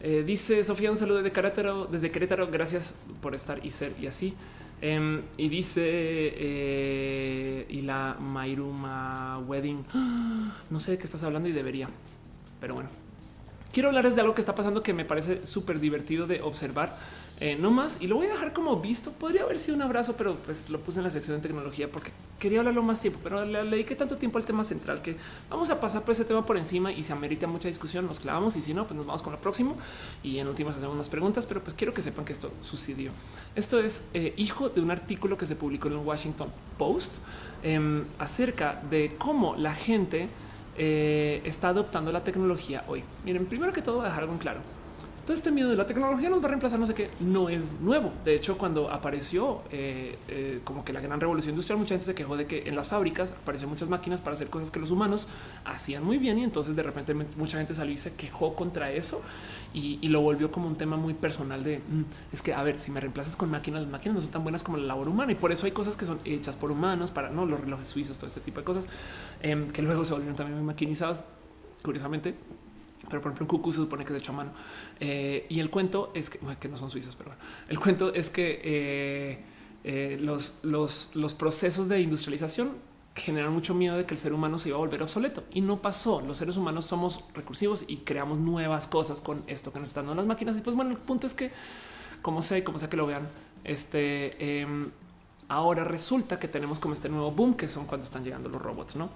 Eh, 0.00 0.24
dice 0.26 0.64
Sofía, 0.64 0.90
un 0.90 0.96
saludo 0.96 1.22
de 1.22 1.30
Querétaro, 1.30 1.86
desde 1.86 2.10
Querétaro. 2.10 2.48
Gracias 2.48 2.96
por 3.20 3.36
estar 3.36 3.64
y 3.64 3.70
ser 3.70 3.92
y 4.00 4.08
así. 4.08 4.34
Em, 4.80 5.22
y 5.36 5.48
dice 5.48 5.82
eh, 5.84 7.66
y 7.68 7.82
la 7.82 8.16
Mairuma 8.18 9.38
Wedding. 9.46 9.84
No 10.70 10.80
sé 10.80 10.90
de 10.90 10.98
qué 10.98 11.04
estás 11.04 11.22
hablando 11.22 11.48
y 11.48 11.52
debería, 11.52 11.88
pero 12.60 12.74
bueno, 12.74 12.88
quiero 13.72 13.88
hablarles 13.88 14.14
de 14.14 14.22
algo 14.22 14.34
que 14.34 14.40
está 14.40 14.54
pasando 14.54 14.82
que 14.82 14.92
me 14.92 15.04
parece 15.04 15.44
súper 15.46 15.80
divertido 15.80 16.26
de 16.26 16.42
observar 16.42 16.96
eh, 17.38 17.54
no 17.60 17.70
más 17.70 18.00
y 18.00 18.06
lo 18.06 18.16
voy 18.16 18.26
a 18.26 18.30
dejar 18.30 18.54
como 18.54 18.76
visto. 18.76 19.12
Podría 19.12 19.42
haber 19.42 19.58
sido 19.58 19.76
un 19.76 19.82
abrazo, 19.82 20.14
pero 20.16 20.34
pues 20.36 20.70
lo 20.70 20.80
puse 20.80 21.00
en 21.00 21.04
la 21.04 21.10
sección 21.10 21.36
de 21.36 21.42
tecnología 21.42 21.90
porque 21.90 22.10
quería 22.38 22.60
hablarlo 22.60 22.82
más 22.82 23.00
tiempo, 23.00 23.20
pero 23.22 23.44
le 23.44 23.62
dediqué 23.64 23.94
tanto 23.94 24.16
tiempo 24.16 24.38
al 24.38 24.46
tema 24.46 24.64
central 24.64 25.02
que 25.02 25.16
vamos 25.50 25.68
a 25.68 25.78
pasar 25.78 26.02
por 26.02 26.12
ese 26.12 26.24
tema 26.24 26.46
por 26.46 26.56
encima 26.56 26.90
y 26.92 27.04
se 27.04 27.12
amerita 27.12 27.46
mucha 27.46 27.68
discusión. 27.68 28.06
Nos 28.06 28.20
clavamos 28.20 28.56
y 28.56 28.62
si 28.62 28.72
no, 28.72 28.86
pues 28.86 28.96
nos 28.96 29.06
vamos 29.06 29.20
con 29.20 29.34
lo 29.34 29.38
próximo 29.38 29.76
y 30.22 30.38
en 30.38 30.48
últimas 30.48 30.76
hacemos 30.76 30.94
unas 30.94 31.10
preguntas, 31.10 31.44
pero 31.46 31.62
pues 31.62 31.74
quiero 31.74 31.92
que 31.92 32.00
sepan 32.00 32.24
que 32.24 32.32
esto 32.32 32.50
sucedió. 32.62 33.10
Esto 33.54 33.78
es 33.80 34.02
eh, 34.14 34.32
hijo 34.38 34.70
de 34.70 34.80
un 34.80 34.90
artículo 34.90 35.36
que 35.36 35.44
se 35.44 35.56
publicó 35.56 35.88
en 35.88 35.94
el 35.94 36.00
Washington 36.00 36.48
Post 36.78 37.16
em, 37.62 38.04
acerca 38.18 38.80
de 38.90 39.14
cómo 39.18 39.56
la 39.56 39.74
gente 39.74 40.30
eh, 40.78 41.40
está 41.44 41.68
adoptando 41.68 42.12
la 42.12 42.22
tecnología 42.22 42.82
hoy. 42.86 43.02
Miren, 43.24 43.46
primero 43.46 43.72
que 43.72 43.82
todo, 43.82 43.96
voy 43.96 44.04
a 44.04 44.08
dejar 44.08 44.22
algo 44.22 44.34
en 44.34 44.38
claro 44.38 44.60
todo 45.26 45.34
este 45.34 45.50
miedo 45.50 45.68
de 45.68 45.74
la 45.74 45.88
tecnología 45.88 46.30
nos 46.30 46.40
va 46.40 46.44
a 46.44 46.48
reemplazar, 46.50 46.78
no 46.78 46.86
sé 46.86 46.94
qué, 46.94 47.10
no 47.18 47.48
es 47.48 47.72
nuevo. 47.80 48.12
De 48.24 48.36
hecho, 48.36 48.56
cuando 48.56 48.92
apareció 48.92 49.62
eh, 49.72 50.16
eh, 50.28 50.60
como 50.62 50.84
que 50.84 50.92
la 50.92 51.00
gran 51.00 51.20
revolución 51.20 51.54
industrial, 51.54 51.80
mucha 51.80 51.94
gente 51.94 52.06
se 52.06 52.14
quejó 52.14 52.36
de 52.36 52.46
que 52.46 52.68
en 52.68 52.76
las 52.76 52.86
fábricas 52.86 53.32
aparecieron 53.32 53.70
muchas 53.70 53.88
máquinas 53.88 54.20
para 54.20 54.34
hacer 54.34 54.48
cosas 54.48 54.70
que 54.70 54.78
los 54.78 54.92
humanos 54.92 55.26
hacían 55.64 56.04
muy 56.04 56.18
bien 56.18 56.38
y 56.38 56.44
entonces 56.44 56.76
de 56.76 56.82
repente 56.84 57.12
mucha 57.12 57.58
gente 57.58 57.74
salió 57.74 57.92
y 57.92 57.98
se 57.98 58.14
quejó 58.14 58.54
contra 58.54 58.92
eso 58.92 59.20
y, 59.74 59.98
lo 60.06 60.20
volvió 60.20 60.52
como 60.52 60.68
un 60.68 60.76
tema 60.76 60.96
muy 60.96 61.14
personal 61.14 61.64
de 61.64 61.78
mm, 61.78 62.04
es 62.32 62.40
que 62.40 62.54
a 62.54 62.62
ver 62.62 62.78
si 62.78 62.92
me 62.92 63.00
reemplazas 63.00 63.34
con 63.34 63.50
máquinas, 63.50 63.82
las 63.82 63.90
máquinas 63.90 64.14
no 64.14 64.20
son 64.20 64.30
tan 64.30 64.44
buenas 64.44 64.62
como 64.62 64.78
la 64.78 64.84
labor 64.84 65.08
humana 65.08 65.32
y 65.32 65.34
por 65.34 65.50
eso 65.50 65.66
hay 65.66 65.72
cosas 65.72 65.96
que 65.96 66.06
son 66.06 66.20
hechas 66.24 66.54
por 66.54 66.70
humanos 66.70 67.10
para 67.10 67.30
no 67.30 67.44
los 67.44 67.60
relojes 67.60 67.88
suizos, 67.88 68.16
todo 68.16 68.28
este 68.28 68.40
tipo 68.40 68.60
de 68.60 68.64
cosas 68.64 68.88
em, 69.42 69.66
que 69.66 69.82
luego 69.82 70.04
se 70.04 70.12
volvieron 70.12 70.36
también 70.36 70.56
muy 70.56 70.66
maquinizadas. 70.66 71.24
Curiosamente, 71.82 72.34
pero 73.08 73.22
por 73.22 73.32
ejemplo 73.32 73.44
en 73.44 73.48
Cucu 73.48 73.72
se 73.72 73.78
supone 73.78 74.04
que 74.04 74.12
es 74.12 74.18
hecho 74.18 74.32
a 74.32 74.36
mano. 74.36 74.50
Eh, 75.00 75.46
y 75.48 75.60
el 75.60 75.70
cuento 75.70 76.10
es 76.14 76.30
que, 76.30 76.68
no 76.68 76.76
son 76.76 76.90
suizos, 76.90 77.16
pero 77.16 77.30
bueno, 77.30 77.42
el 77.68 77.78
cuento 77.78 78.14
es 78.14 78.30
que 78.30 78.60
eh, 78.64 79.38
eh, 79.84 80.18
los, 80.20 81.34
procesos 81.34 81.88
de 81.88 82.00
industrialización 82.00 82.72
generan 83.14 83.52
mucho 83.52 83.74
miedo 83.74 83.96
de 83.96 84.04
que 84.04 84.14
el 84.14 84.20
ser 84.20 84.32
humano 84.32 84.58
se 84.58 84.68
iba 84.68 84.76
a 84.76 84.80
volver 84.80 85.02
obsoleto 85.02 85.44
y 85.50 85.60
no 85.60 85.80
pasó. 85.80 86.20
Los 86.20 86.38
seres 86.38 86.56
humanos 86.56 86.84
somos 86.84 87.24
recursivos 87.34 87.84
y 87.88 87.98
creamos 87.98 88.38
nuevas 88.38 88.86
cosas 88.86 89.20
con 89.20 89.42
esto 89.46 89.72
que 89.72 89.78
nos 89.78 89.88
están 89.88 90.06
dando 90.06 90.22
las 90.22 90.26
máquinas. 90.26 90.56
Y 90.56 90.60
pues 90.60 90.76
bueno, 90.76 90.90
el 90.90 90.98
punto 90.98 91.26
es 91.26 91.34
que, 91.34 91.50
como 92.20 92.42
sea, 92.42 92.62
como 92.62 92.78
sea 92.78 92.90
que 92.90 92.96
lo 92.96 93.06
vean, 93.06 93.26
este 93.64 94.60
em, 94.60 94.90
ahora 95.48 95.84
resulta 95.84 96.38
que 96.38 96.48
tenemos 96.48 96.78
como 96.78 96.92
este 96.92 97.08
nuevo 97.08 97.30
boom 97.30 97.54
que 97.54 97.68
son 97.68 97.86
cuando 97.86 98.04
están 98.04 98.22
llegando 98.22 98.48
los 98.48 98.60
robots, 98.60 98.96
no? 98.96 99.10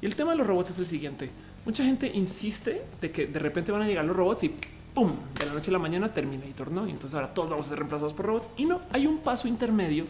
Y 0.00 0.06
el 0.06 0.16
tema 0.16 0.32
de 0.32 0.38
los 0.38 0.46
robots 0.46 0.70
es 0.70 0.78
el 0.78 0.86
siguiente 0.86 1.30
mucha 1.64 1.84
gente 1.84 2.10
insiste 2.12 2.82
de 3.00 3.10
que 3.10 3.26
de 3.26 3.38
repente 3.38 3.72
van 3.72 3.82
a 3.82 3.86
llegar 3.86 4.04
los 4.04 4.16
robots 4.16 4.44
y 4.44 4.54
pum, 4.94 5.12
de 5.38 5.46
la 5.46 5.54
noche 5.54 5.70
a 5.70 5.72
la 5.72 5.78
mañana 5.78 6.12
Terminator, 6.12 6.70
¿no? 6.70 6.86
Y 6.86 6.90
entonces 6.90 7.14
ahora 7.14 7.32
todos 7.32 7.50
vamos 7.50 7.66
a 7.66 7.68
ser 7.70 7.78
reemplazados 7.78 8.12
por 8.14 8.26
robots 8.26 8.50
y 8.56 8.66
no, 8.66 8.80
hay 8.90 9.06
un 9.06 9.18
paso 9.18 9.48
intermedio 9.48 10.04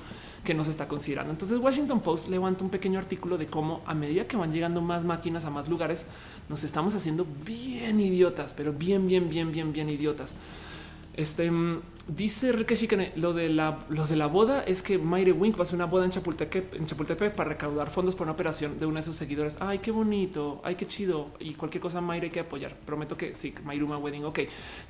que 0.45 0.55
no 0.55 0.65
se 0.65 0.71
está 0.73 0.89
considerando. 0.89 1.31
Entonces 1.31 1.59
Washington 1.59 2.01
Post 2.01 2.29
levanta 2.29 2.65
un 2.65 2.71
pequeño 2.71 2.99
artículo 2.99 3.39
de 3.39 3.47
cómo 3.47 3.81
a 3.87 3.95
medida 3.95 4.27
que 4.27 4.37
van 4.37 4.53
llegando 4.53 4.81
más 4.81 5.05
máquinas 5.05 5.45
a 5.45 5.51
más 5.51 5.69
lugares, 5.69 6.05
nos 6.49 6.65
estamos 6.65 6.95
haciendo 6.95 7.27
bien 7.45 8.01
idiotas, 8.01 8.55
pero 8.55 8.73
bien, 8.73 9.07
bien, 9.07 9.29
bien, 9.29 9.53
bien, 9.53 9.73
bien 9.73 9.89
idiotas. 9.89 10.35
Este 11.15 11.51
mm, 11.51 11.81
dice 12.09 12.53
Ricky 12.53 12.89
lo 13.17 13.33
de 13.33 13.49
la 13.49 13.79
lo 13.89 14.07
de 14.07 14.17
la 14.17 14.27
boda 14.27 14.65
es 14.65 14.83
que 14.83 14.99
Mayre 14.99 15.33
Wink 15.33 15.57
va 15.57 15.61
a 15.61 15.63
hacer 15.63 15.77
una 15.77 15.87
boda 15.87 16.05
en 16.05 16.11
Chapultepec, 16.11 16.75
en 16.75 16.87
Chapultepec 16.87 17.35
para 17.35 17.51
recaudar 17.51 17.91
fondos 17.91 18.15
por 18.15 18.25
una 18.27 18.33
operación 18.33 18.79
de 18.79 18.87
una 18.87 19.01
de 19.01 19.07
sus 19.07 19.17
seguidores. 19.17 19.57
Ay, 19.61 19.79
qué 19.79 19.91
bonito, 19.91 20.61
ay, 20.65 20.75
qué 20.75 20.87
chido. 20.87 21.31
Y 21.39 21.55
cualquier 21.55 21.81
cosa 21.81 22.01
Mayre 22.01 22.27
hay 22.27 22.31
que 22.31 22.41
apoyar. 22.41 22.77
Prometo 22.77 23.17
que 23.17 23.35
sí, 23.35 23.55
Mayruma 23.65 23.99
Wedding. 23.99 24.25
Ok, 24.25 24.41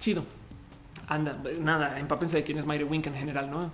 chido. 0.00 0.24
Anda, 1.08 1.42
nada, 1.60 1.98
empápense 1.98 2.38
de 2.38 2.44
quién 2.44 2.58
es 2.58 2.64
Mayre 2.64 2.84
Wink 2.84 3.06
en 3.06 3.14
general, 3.14 3.50
no? 3.50 3.70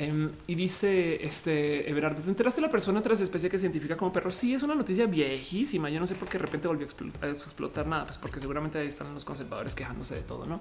Em, 0.00 0.30
y 0.46 0.54
dice 0.54 1.22
este 1.22 1.90
Everardo, 1.90 2.22
¿te 2.22 2.30
enteraste 2.30 2.62
de 2.62 2.68
la 2.68 2.70
persona 2.70 3.02
tras 3.02 3.20
especie 3.20 3.50
que 3.50 3.58
se 3.58 3.66
identifica 3.66 3.98
como 3.98 4.10
perro? 4.10 4.30
Sí, 4.30 4.54
es 4.54 4.62
una 4.62 4.74
noticia 4.74 5.04
viejísima. 5.04 5.90
Yo 5.90 6.00
no 6.00 6.06
sé 6.06 6.14
por 6.14 6.26
qué 6.26 6.38
de 6.38 6.46
repente 6.46 6.68
volvió 6.68 6.86
a 6.86 7.26
explotar, 7.26 7.86
nada, 7.86 8.06
pues 8.06 8.16
porque 8.16 8.40
seguramente 8.40 8.78
ahí 8.78 8.86
están 8.86 9.12
los 9.12 9.26
conservadores 9.26 9.74
quejándose 9.74 10.14
de 10.14 10.22
todo, 10.22 10.46
no? 10.46 10.58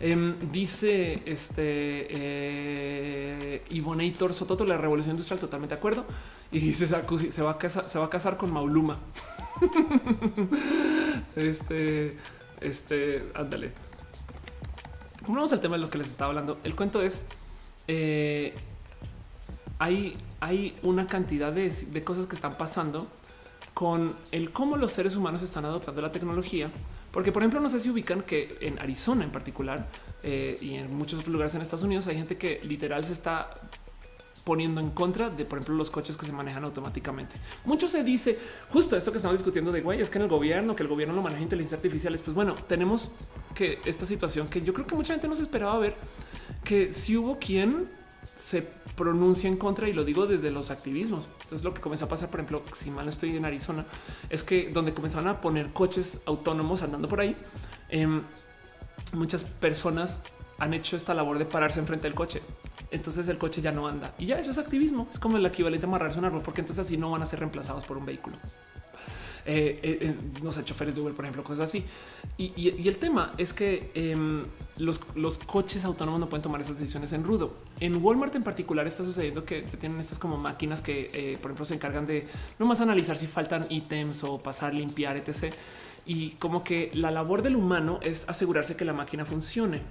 Em, 0.00 0.34
dice 0.52 1.22
este 1.24 2.08
eh, 2.10 3.62
Ivonator 3.70 4.34
Sototo, 4.34 4.66
la 4.66 4.76
revolución 4.76 5.12
industrial, 5.12 5.40
totalmente 5.40 5.74
de 5.74 5.78
acuerdo. 5.78 6.04
Y 6.52 6.58
dice 6.58 6.86
se 6.86 7.42
va 7.42 7.52
a 7.52 7.56
casar, 7.56 7.88
se 7.88 7.98
va 7.98 8.04
a 8.04 8.10
casar 8.10 8.36
con 8.36 8.52
Mauluma. 8.52 8.98
este, 11.36 12.18
este, 12.60 13.30
ándale. 13.34 13.72
Vamos 15.26 15.52
al 15.54 15.60
tema 15.62 15.76
de 15.76 15.82
lo 15.82 15.88
que 15.88 15.96
les 15.96 16.08
estaba 16.08 16.28
hablando. 16.28 16.58
El 16.64 16.76
cuento 16.76 17.00
es 17.00 17.22
eh, 17.88 18.54
hay, 19.78 20.16
hay 20.40 20.76
una 20.82 21.06
cantidad 21.06 21.52
de, 21.52 22.04
cosas 22.04 22.26
que 22.26 22.34
están 22.34 22.56
pasando 22.56 23.08
con 23.74 24.14
el 24.32 24.50
cómo 24.52 24.76
los 24.76 24.92
seres 24.92 25.16
humanos 25.16 25.42
están 25.42 25.64
adoptando 25.64 26.00
la 26.02 26.12
tecnología. 26.12 26.70
Porque, 27.10 27.32
por 27.32 27.42
ejemplo, 27.42 27.60
no 27.60 27.68
sé 27.68 27.80
si 27.80 27.90
ubican 27.90 28.22
que 28.22 28.56
en 28.60 28.78
Arizona 28.78 29.24
en 29.24 29.30
particular 29.30 29.88
eh, 30.22 30.56
y 30.60 30.74
en 30.74 30.94
muchos 30.96 31.20
otros 31.20 31.32
lugares 31.32 31.54
en 31.54 31.62
Estados 31.62 31.84
Unidos 31.84 32.06
hay 32.06 32.16
gente 32.16 32.36
que 32.36 32.60
literal 32.64 33.04
se 33.04 33.14
está 33.14 33.50
poniendo 34.48 34.80
en 34.80 34.88
contra 34.92 35.28
de, 35.28 35.44
por 35.44 35.58
ejemplo, 35.58 35.74
los 35.74 35.90
coches 35.90 36.16
que 36.16 36.24
se 36.24 36.32
manejan 36.32 36.64
automáticamente. 36.64 37.36
Mucho 37.66 37.86
se 37.86 38.02
dice 38.02 38.38
justo 38.70 38.96
esto 38.96 39.12
que 39.12 39.18
estamos 39.18 39.38
discutiendo 39.38 39.70
de 39.70 39.82
güey, 39.82 40.00
es 40.00 40.08
que 40.08 40.16
en 40.16 40.22
el 40.22 40.30
gobierno, 40.30 40.74
que 40.74 40.84
el 40.84 40.88
gobierno 40.88 41.14
lo 41.14 41.20
maneja 41.20 41.42
inteligencia 41.42 41.76
artificial. 41.76 42.18
Pues 42.24 42.34
bueno, 42.34 42.54
tenemos 42.66 43.12
que 43.54 43.78
esta 43.84 44.06
situación 44.06 44.48
que 44.48 44.62
yo 44.62 44.72
creo 44.72 44.86
que 44.86 44.94
mucha 44.94 45.12
gente 45.12 45.28
no 45.28 45.34
se 45.34 45.42
esperaba 45.42 45.78
ver 45.78 45.96
que 46.64 46.94
si 46.94 47.14
hubo 47.18 47.38
quien 47.38 47.90
se 48.36 48.62
pronuncia 48.96 49.48
en 49.48 49.58
contra 49.58 49.86
y 49.86 49.92
lo 49.92 50.02
digo 50.02 50.26
desde 50.26 50.50
los 50.50 50.70
activismos. 50.70 51.28
Entonces 51.42 51.62
lo 51.62 51.74
que 51.74 51.82
comenzó 51.82 52.06
a 52.06 52.08
pasar, 52.08 52.30
por 52.30 52.40
ejemplo, 52.40 52.62
si 52.72 52.90
mal 52.90 53.06
estoy 53.06 53.36
en 53.36 53.44
Arizona, 53.44 53.84
es 54.30 54.42
que 54.44 54.70
donde 54.70 54.94
comenzaron 54.94 55.28
a 55.28 55.42
poner 55.42 55.74
coches 55.74 56.20
autónomos 56.24 56.80
andando 56.80 57.06
por 57.06 57.20
ahí, 57.20 57.36
em, 57.90 58.22
muchas 59.12 59.44
personas 59.44 60.22
han 60.58 60.74
hecho 60.74 60.96
esta 60.96 61.14
labor 61.14 61.38
de 61.38 61.46
pararse 61.46 61.80
enfrente 61.80 62.06
del 62.06 62.14
coche. 62.14 62.42
Entonces 62.90 63.28
el 63.28 63.38
coche 63.38 63.60
ya 63.60 63.72
no 63.72 63.86
anda 63.86 64.14
y 64.18 64.26
ya 64.26 64.38
eso 64.38 64.50
es 64.50 64.58
activismo. 64.58 65.08
Es 65.10 65.18
como 65.18 65.36
el 65.36 65.46
equivalente 65.46 65.86
a 65.86 65.88
amarrarse 65.88 66.18
un 66.18 66.24
árbol, 66.24 66.42
porque 66.44 66.60
entonces 66.60 66.86
así 66.86 66.96
no 66.96 67.10
van 67.10 67.22
a 67.22 67.26
ser 67.26 67.40
reemplazados 67.40 67.84
por 67.84 67.96
un 67.96 68.06
vehículo. 68.06 68.36
Eh, 69.50 69.80
eh, 69.82 69.98
eh, 70.02 70.14
no 70.42 70.52
sé, 70.52 70.62
choferes 70.62 70.94
de 70.94 71.00
Uber, 71.00 71.14
por 71.14 71.24
ejemplo, 71.24 71.42
cosas 71.42 71.70
así. 71.70 71.82
Y, 72.36 72.86
el 72.86 72.98
tema 72.98 73.32
es 73.38 73.54
que 73.54 73.90
em, 73.94 74.44
los, 74.76 75.00
los, 75.14 75.38
coches 75.38 75.86
autónomos 75.86 76.20
no 76.20 76.28
pueden 76.28 76.42
tomar 76.42 76.60
esas 76.60 76.78
decisiones 76.78 77.14
en 77.14 77.24
rudo. 77.24 77.56
En 77.80 78.04
Walmart 78.04 78.34
en 78.34 78.42
particular 78.42 78.86
está 78.86 79.04
sucediendo 79.04 79.46
que 79.46 79.62
tienen 79.62 80.00
estas 80.00 80.18
como 80.18 80.36
máquinas 80.36 80.82
que, 80.82 81.38
por 81.40 81.50
ejemplo, 81.50 81.64
se 81.64 81.74
encargan 81.74 82.04
de 82.04 82.28
no 82.58 82.66
más 82.66 82.82
analizar 82.82 83.16
si 83.16 83.26
faltan 83.26 83.64
ítems 83.70 84.22
o 84.22 84.38
pasar, 84.38 84.74
limpiar, 84.74 85.16
etc. 85.16 85.54
Y 86.08 86.30
como 86.30 86.64
que 86.64 86.90
la 86.94 87.10
labor 87.10 87.42
del 87.42 87.54
humano 87.54 88.00
es 88.02 88.26
asegurarse 88.28 88.74
que 88.76 88.84
la 88.86 88.94
máquina 88.94 89.24
funcione. 89.24 89.82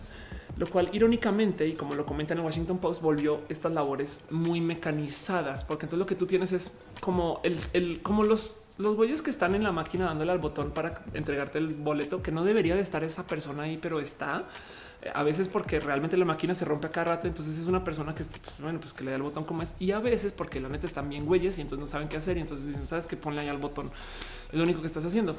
lo 0.58 0.68
cual 0.68 0.90
irónicamente, 0.92 1.68
y 1.68 1.74
como 1.74 1.94
lo 1.94 2.04
comenta 2.08 2.34
en 2.34 2.40
el 2.40 2.46
Washington 2.46 2.80
Post, 2.80 3.04
volvió 3.04 3.42
estas 3.48 3.72
labores 3.72 4.22
muy 4.32 4.60
mecanizadas, 4.60 5.64
porque 5.64 5.86
entonces 5.86 6.00
lo 6.00 6.08
que 6.08 6.16
tú 6.16 6.26
tienes 6.26 6.52
es 6.52 6.72
como 7.00 7.42
el, 7.44 8.02
como 8.02 8.24
los 8.24 8.64
los 8.80 8.96
güeyes 8.96 9.22
que 9.24 9.32
están 9.32 9.56
en 9.56 9.64
la 9.64 9.72
máquina 9.72 10.06
dándole 10.06 10.32
al 10.32 10.38
botón 10.40 10.72
para 10.72 11.04
entregarte 11.14 11.58
el 11.58 11.68
boleto, 11.76 12.22
que 12.22 12.32
no 12.32 12.44
debería 12.44 12.76
de 12.76 12.82
estar 12.82 13.04
esa 13.04 13.26
persona 13.26 13.64
ahí, 13.64 13.78
pero 13.80 14.00
está 14.00 14.48
a 15.14 15.24
veces 15.24 15.48
porque 15.48 15.80
realmente 15.80 16.18
la 16.18 16.26
máquina 16.26 16.56
se 16.56 16.66
rompe 16.66 16.88
a 16.88 16.92
cada 16.92 17.16
rato. 17.16 17.28
Entonces 17.28 17.58
es 17.58 17.68
una 17.68 17.84
persona 17.84 18.16
que 18.16 18.24
pues, 18.24 18.42
bueno, 18.60 18.80
pues 18.80 18.94
que 18.94 19.04
le 19.04 19.12
da 19.12 19.18
el 19.18 19.24
botón 19.24 19.46
como 19.46 19.62
es. 19.62 19.76
Y 19.80 19.92
a 19.92 20.00
veces 20.00 20.32
porque 20.32 20.60
la 20.60 20.70
neta 20.70 20.86
están 20.86 21.10
bien 21.10 21.26
güeyes 21.26 21.58
y 21.58 21.62
entonces 21.62 21.86
no 21.86 21.88
saben 21.88 22.08
qué 22.08 22.18
hacer. 22.18 22.38
Y 22.38 22.42
entonces 22.42 22.66
dicen, 22.66 22.88
sabes 22.88 23.08
que 23.08 23.18
ponle 23.18 23.42
ahí 23.42 23.48
al 23.48 23.58
botón. 23.58 23.88
Es 24.48 24.54
lo 24.54 24.64
único 24.64 24.82
que 24.82 24.88
estás 24.88 25.06
haciendo. 25.06 25.36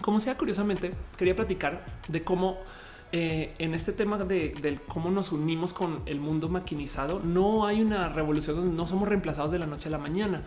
Como 0.00 0.20
sea, 0.20 0.36
curiosamente, 0.36 0.92
quería 1.16 1.34
platicar 1.34 1.84
de 2.08 2.22
cómo 2.22 2.58
eh, 3.12 3.54
en 3.58 3.74
este 3.74 3.92
tema 3.92 4.18
de, 4.18 4.80
cómo 4.88 5.10
nos 5.10 5.32
unimos 5.32 5.72
con 5.72 6.02
el 6.06 6.20
mundo 6.20 6.48
maquinizado, 6.48 7.20
no 7.20 7.66
hay 7.66 7.80
una 7.80 8.08
revolución 8.08 8.56
donde 8.56 8.74
no 8.74 8.86
somos 8.86 9.08
reemplazados 9.08 9.52
de 9.52 9.58
la 9.58 9.66
noche 9.66 9.88
a 9.88 9.92
la 9.92 9.98
mañana 9.98 10.42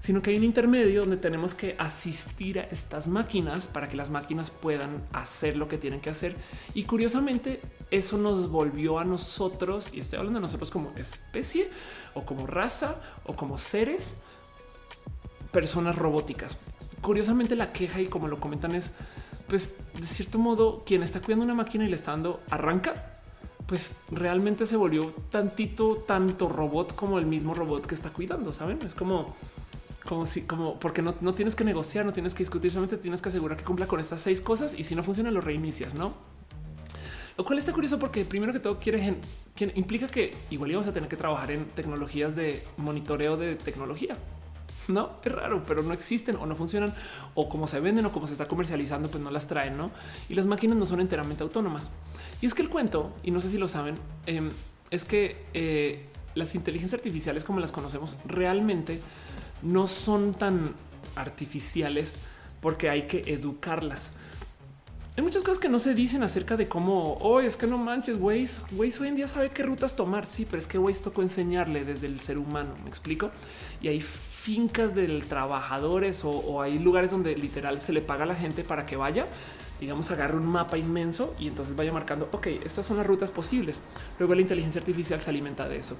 sino 0.00 0.22
que 0.22 0.30
hay 0.30 0.36
un 0.36 0.44
intermedio 0.44 1.00
donde 1.00 1.16
tenemos 1.16 1.54
que 1.54 1.76
asistir 1.78 2.58
a 2.58 2.64
estas 2.64 3.08
máquinas 3.08 3.68
para 3.68 3.88
que 3.88 3.96
las 3.96 4.10
máquinas 4.10 4.50
puedan 4.50 5.02
hacer 5.12 5.56
lo 5.56 5.68
que 5.68 5.78
tienen 5.78 6.00
que 6.00 6.10
hacer. 6.10 6.36
Y 6.74 6.84
curiosamente, 6.84 7.60
eso 7.90 8.18
nos 8.18 8.50
volvió 8.50 8.98
a 8.98 9.04
nosotros, 9.04 9.92
y 9.92 10.00
estoy 10.00 10.18
hablando 10.18 10.40
de 10.40 10.42
nosotros 10.42 10.70
como 10.70 10.90
especie 10.96 11.70
o 12.14 12.22
como 12.22 12.46
raza 12.46 13.00
o 13.24 13.34
como 13.34 13.58
seres, 13.58 14.16
personas 15.52 15.96
robóticas. 15.96 16.58
Curiosamente, 17.04 17.54
la 17.54 17.70
queja 17.70 18.00
y 18.00 18.06
como 18.06 18.28
lo 18.28 18.40
comentan 18.40 18.74
es, 18.74 18.94
pues 19.46 19.76
de 19.92 20.06
cierto 20.06 20.38
modo, 20.38 20.84
quien 20.86 21.02
está 21.02 21.20
cuidando 21.20 21.44
una 21.44 21.54
máquina 21.54 21.84
y 21.84 21.88
le 21.88 21.96
está 21.96 22.12
dando 22.12 22.40
arranca, 22.48 23.20
pues 23.66 23.96
realmente 24.10 24.64
se 24.64 24.78
volvió 24.78 25.14
tantito, 25.30 25.98
tanto 26.08 26.48
robot 26.48 26.94
como 26.94 27.18
el 27.18 27.26
mismo 27.26 27.54
robot 27.54 27.84
que 27.84 27.94
está 27.94 28.08
cuidando. 28.08 28.54
Saben, 28.54 28.80
es 28.86 28.94
como 28.94 29.36
como 30.06 30.24
si, 30.24 30.46
como 30.46 30.80
porque 30.80 31.02
no, 31.02 31.14
no 31.20 31.34
tienes 31.34 31.54
que 31.54 31.64
negociar, 31.64 32.06
no 32.06 32.12
tienes 32.14 32.32
que 32.32 32.38
discutir, 32.38 32.70
solamente 32.70 32.96
tienes 32.96 33.20
que 33.20 33.28
asegurar 33.28 33.58
que 33.58 33.64
cumpla 33.64 33.86
con 33.86 34.00
estas 34.00 34.20
seis 34.20 34.40
cosas 34.40 34.72
y 34.72 34.84
si 34.84 34.94
no 34.94 35.02
funciona, 35.02 35.30
lo 35.30 35.42
reinicias, 35.42 35.94
no? 35.94 36.14
Lo 37.36 37.44
cual 37.44 37.58
está 37.58 37.74
curioso 37.74 37.98
porque 37.98 38.24
primero 38.24 38.50
que 38.54 38.60
todo 38.60 38.78
quiere 38.78 39.18
implica 39.74 40.06
que 40.06 40.34
igual 40.48 40.70
íbamos 40.70 40.86
a 40.86 40.94
tener 40.94 41.10
que 41.10 41.16
trabajar 41.16 41.50
en 41.50 41.66
tecnologías 41.66 42.34
de 42.34 42.62
monitoreo 42.78 43.36
de 43.36 43.56
tecnología. 43.56 44.16
No 44.88 45.18
es 45.24 45.32
raro, 45.32 45.64
pero 45.66 45.82
no 45.82 45.92
existen 45.92 46.36
o 46.36 46.46
no 46.46 46.56
funcionan 46.56 46.94
o 47.34 47.48
como 47.48 47.66
se 47.66 47.80
venden 47.80 48.06
o 48.06 48.12
como 48.12 48.26
se 48.26 48.32
está 48.32 48.46
comercializando, 48.46 49.10
pues 49.10 49.22
no 49.22 49.30
las 49.30 49.46
traen, 49.46 49.76
no? 49.76 49.90
Y 50.28 50.34
las 50.34 50.46
máquinas 50.46 50.76
no 50.76 50.86
son 50.86 51.00
enteramente 51.00 51.42
autónomas. 51.42 51.90
Y 52.40 52.46
es 52.46 52.54
que 52.54 52.62
el 52.62 52.68
cuento, 52.68 53.12
y 53.22 53.30
no 53.30 53.40
sé 53.40 53.48
si 53.48 53.58
lo 53.58 53.68
saben, 53.68 53.96
em, 54.26 54.50
es 54.90 55.04
que 55.04 55.44
eh, 55.54 56.06
las 56.34 56.54
inteligencias 56.54 56.98
artificiales 56.98 57.44
como 57.44 57.60
las 57.60 57.72
conocemos 57.72 58.16
realmente 58.26 59.00
no 59.62 59.86
son 59.86 60.34
tan 60.34 60.74
artificiales 61.16 62.18
porque 62.60 62.90
hay 62.90 63.02
que 63.02 63.32
educarlas. 63.32 64.12
Hay 65.16 65.22
muchas 65.22 65.42
cosas 65.42 65.60
que 65.60 65.68
no 65.68 65.78
se 65.78 65.94
dicen 65.94 66.24
acerca 66.24 66.56
de 66.56 66.66
cómo 66.66 67.14
hoy 67.18 67.46
es 67.46 67.56
que 67.56 67.68
no 67.68 67.78
manches. 67.78 68.16
Waze 68.18 68.62
hoy 69.00 69.08
en 69.08 69.14
día 69.14 69.28
sabe 69.28 69.50
qué 69.50 69.62
rutas 69.62 69.94
tomar. 69.94 70.26
Sí, 70.26 70.44
pero 70.44 70.58
es 70.58 70.66
que 70.66 70.76
Waze 70.76 71.02
tocó 71.04 71.22
enseñarle 71.22 71.84
desde 71.84 72.08
el 72.08 72.18
ser 72.18 72.36
humano. 72.36 72.74
Me 72.82 72.88
explico. 72.88 73.30
Y 73.80 73.86
hay 73.86 74.04
fincas 74.44 74.94
del 74.94 75.24
trabajadores 75.24 76.22
o, 76.22 76.30
o, 76.30 76.60
hay 76.60 76.78
lugares 76.78 77.10
donde 77.10 77.34
literal 77.34 77.80
se 77.80 77.94
le 77.94 78.02
paga 78.02 78.24
a 78.24 78.26
la 78.26 78.34
gente 78.34 78.62
para 78.62 78.84
que 78.84 78.94
vaya, 78.94 79.26
digamos, 79.80 80.10
agarre 80.10 80.36
un 80.36 80.44
mapa 80.44 80.76
inmenso 80.76 81.34
y 81.38 81.48
entonces 81.48 81.74
vaya 81.74 81.94
marcando, 81.94 82.28
ok, 82.30 82.48
estas 82.62 82.84
son 82.84 82.98
las 82.98 83.06
rutas 83.06 83.30
posibles. 83.30 83.80
Luego 84.18 84.34
la 84.34 84.42
inteligencia 84.42 84.80
artificial 84.80 85.18
se 85.18 85.30
alimenta 85.30 85.66
de 85.66 85.78
eso. 85.78 85.96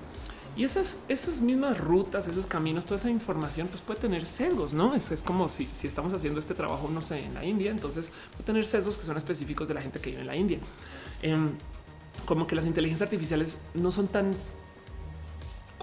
Y 0.58 0.64
esas, 0.64 1.05
esas 1.08 1.40
mismas 1.40 1.78
rutas, 1.78 2.28
esos 2.28 2.44
caminos, 2.44 2.84
toda 2.84 2.97
esa 2.97 3.08
información, 3.08 3.66
pues 3.68 3.81
puede 3.81 4.00
tener 4.00 4.26
sesgos, 4.26 4.74
¿no? 4.74 4.94
Es, 4.94 5.10
es 5.10 5.23
como 5.23 5.48
si, 5.48 5.64
si, 5.73 5.86
estamos 5.86 6.12
haciendo 6.12 6.39
este 6.39 6.52
trabajo, 6.52 6.90
no 6.90 7.00
sé, 7.00 7.24
en 7.24 7.32
la 7.32 7.47
India, 7.47 7.70
entonces 7.70 8.12
puede 8.32 8.44
tener 8.44 8.66
sesgos 8.66 8.98
que 8.98 9.06
son 9.06 9.16
específicos 9.16 9.68
de 9.68 9.74
la 9.74 9.81
gente 9.81 10.00
que 10.00 10.10
vive 10.10 10.20
en 10.20 10.26
la 10.26 10.36
India. 10.36 10.58
Em, 11.23 11.52
como 12.26 12.47
que 12.47 12.55
las 12.55 12.66
inteligencias 12.66 13.06
artificiales 13.06 13.58
no 13.73 13.90
son 13.90 14.06
tan 14.08 14.32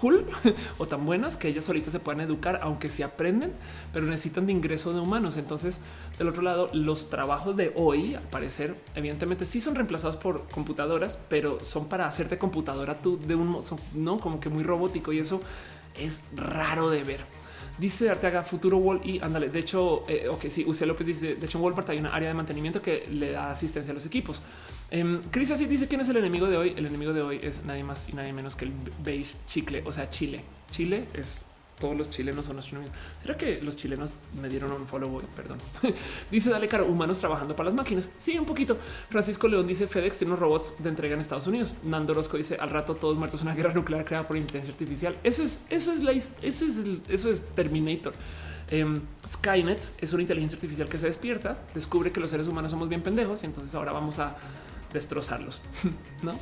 cool 0.02 0.26
o 0.78 0.88
tan 0.88 1.06
buenas 1.06 1.36
que 1.36 1.46
ellas 1.46 1.68
ahorita 1.68 1.92
se 1.92 2.00
puedan 2.00 2.20
educar, 2.20 2.58
aunque 2.64 2.88
sí 2.88 3.04
aprenden, 3.04 3.52
pero 3.92 4.04
necesitan 4.04 4.46
de 4.46 4.52
ingreso 4.52 4.92
de 4.92 4.98
humanos. 4.98 5.36
Entonces, 5.36 5.78
del 6.18 6.26
otro 6.26 6.42
lado, 6.42 6.70
los 6.72 7.08
trabajos 7.08 7.56
de 7.56 7.72
hoy, 7.76 8.16
al 8.16 8.24
parecer, 8.24 8.74
evidentemente 8.96 9.46
sí 9.46 9.60
son 9.60 9.76
reemplazados 9.76 10.16
por 10.16 10.48
computadoras, 10.48 11.20
pero 11.28 11.64
son 11.64 11.88
para 11.88 12.06
hacerte 12.06 12.36
computadora 12.36 12.96
tú 12.96 13.16
de 13.16 13.36
un 13.36 13.46
modo, 13.46 13.78
no 13.94 14.18
como 14.18 14.40
que 14.40 14.48
muy 14.48 14.64
robótico 14.64 15.12
y 15.12 15.20
eso 15.20 15.40
es 15.96 16.22
raro 16.34 16.90
de 16.90 17.04
ver. 17.04 17.20
Dice 17.78 18.10
Arteaga 18.10 18.42
Futuro 18.42 18.78
Wall 18.78 19.00
y 19.04 19.20
ándale. 19.22 19.48
De 19.50 19.60
hecho, 19.60 20.04
eh, 20.08 20.28
ok, 20.28 20.46
sí, 20.48 20.64
Usted 20.66 20.86
López 20.86 21.06
dice: 21.06 21.36
De 21.36 21.46
hecho, 21.46 21.58
en 21.58 21.64
Walmart 21.64 21.88
hay 21.90 21.98
una 21.98 22.12
área 22.12 22.28
de 22.28 22.34
mantenimiento 22.34 22.82
que 22.82 23.06
le 23.08 23.30
da 23.32 23.50
asistencia 23.50 23.92
a 23.92 23.94
los 23.94 24.04
equipos. 24.04 24.42
Eh, 24.92 25.20
Chris 25.30 25.50
así 25.50 25.64
dice: 25.64 25.88
¿Quién 25.88 26.02
es 26.02 26.08
el 26.10 26.18
enemigo 26.18 26.46
de 26.46 26.56
hoy? 26.58 26.74
El 26.76 26.86
enemigo 26.86 27.12
de 27.12 27.22
hoy 27.22 27.40
es 27.42 27.64
nadie 27.64 27.82
más 27.82 28.08
y 28.08 28.12
nadie 28.12 28.32
menos 28.32 28.54
que 28.54 28.66
el 28.66 28.72
beige 29.02 29.34
chicle, 29.46 29.82
o 29.84 29.90
sea, 29.90 30.08
Chile. 30.10 30.44
Chile 30.70 31.08
es 31.14 31.40
todos 31.82 31.96
los 31.96 32.10
chilenos 32.10 32.46
son 32.46 32.54
nuestros 32.54 32.78
enemigos. 32.78 32.96
¿Será 33.20 33.36
que 33.36 33.60
los 33.60 33.74
chilenos 33.74 34.20
me 34.40 34.48
dieron 34.48 34.70
un 34.70 34.86
follow? 34.86 35.20
Perdón. 35.34 35.58
dice 36.30 36.48
Dale 36.48 36.68
Caro, 36.68 36.86
humanos 36.86 37.18
trabajando 37.18 37.56
para 37.56 37.70
las 37.70 37.74
máquinas. 37.74 38.08
Sí, 38.16 38.38
un 38.38 38.46
poquito. 38.46 38.78
Francisco 39.08 39.48
León 39.48 39.66
dice 39.66 39.88
FedEx 39.88 40.18
tiene 40.18 40.32
unos 40.32 40.38
robots 40.38 40.74
de 40.78 40.88
entrega 40.88 41.14
en 41.14 41.20
Estados 41.20 41.48
Unidos. 41.48 41.74
Nando 41.82 42.12
Orozco 42.12 42.36
dice 42.36 42.56
al 42.60 42.70
rato 42.70 42.94
todos 42.94 43.16
muertos 43.16 43.42
una 43.42 43.56
guerra 43.56 43.74
nuclear 43.74 44.04
creada 44.04 44.28
por 44.28 44.36
inteligencia 44.36 44.72
artificial. 44.72 45.16
Eso 45.24 45.42
es, 45.42 45.62
eso 45.70 45.92
es 45.92 46.30
eso 46.42 46.64
es, 46.66 46.78
eso 47.08 47.30
es 47.30 47.42
Terminator. 47.56 48.14
Em, 48.70 49.00
Skynet 49.26 49.80
es 49.98 50.12
una 50.12 50.22
inteligencia 50.22 50.56
artificial 50.56 50.88
que 50.88 50.98
se 50.98 51.06
despierta, 51.06 51.58
descubre 51.74 52.12
que 52.12 52.20
los 52.20 52.30
seres 52.30 52.46
humanos 52.46 52.70
somos 52.70 52.88
bien 52.88 53.02
pendejos 53.02 53.42
y 53.42 53.46
entonces 53.46 53.74
ahora 53.74 53.90
vamos 53.90 54.20
a 54.20 54.36
destrozarlos, 54.92 55.62
¿no? 56.22 56.34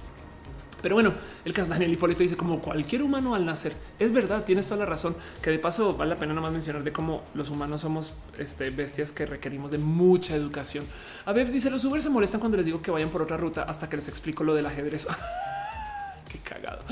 Pero 0.82 0.94
bueno, 0.94 1.12
el 1.44 1.52
caso 1.52 1.68
Daniel 1.70 1.92
Hipólito 1.92 2.22
dice 2.22 2.36
como 2.36 2.60
cualquier 2.60 3.02
humano 3.02 3.34
al 3.34 3.44
nacer. 3.44 3.74
Es 3.98 4.12
verdad, 4.12 4.44
tienes 4.44 4.66
toda 4.66 4.80
la 4.80 4.86
razón, 4.86 5.14
que 5.42 5.50
de 5.50 5.58
paso 5.58 5.94
vale 5.94 6.14
la 6.14 6.16
pena 6.16 6.32
nomás 6.32 6.52
mencionar 6.52 6.82
de 6.82 6.92
cómo 6.92 7.22
los 7.34 7.50
humanos 7.50 7.82
somos 7.82 8.14
este, 8.38 8.70
bestias 8.70 9.12
que 9.12 9.26
requerimos 9.26 9.70
de 9.70 9.78
mucha 9.78 10.34
educación. 10.34 10.84
A 11.26 11.32
veces 11.32 11.52
dice 11.52 11.70
los 11.70 11.84
Uber 11.84 12.00
se 12.00 12.08
molestan 12.08 12.40
cuando 12.40 12.56
les 12.56 12.66
digo 12.66 12.80
que 12.80 12.90
vayan 12.90 13.10
por 13.10 13.22
otra 13.22 13.36
ruta 13.36 13.62
hasta 13.62 13.88
que 13.88 13.96
les 13.96 14.08
explico 14.08 14.42
lo 14.42 14.54
del 14.54 14.66
ajedrez. 14.66 15.06
Qué 16.30 16.38
cagado. 16.38 16.82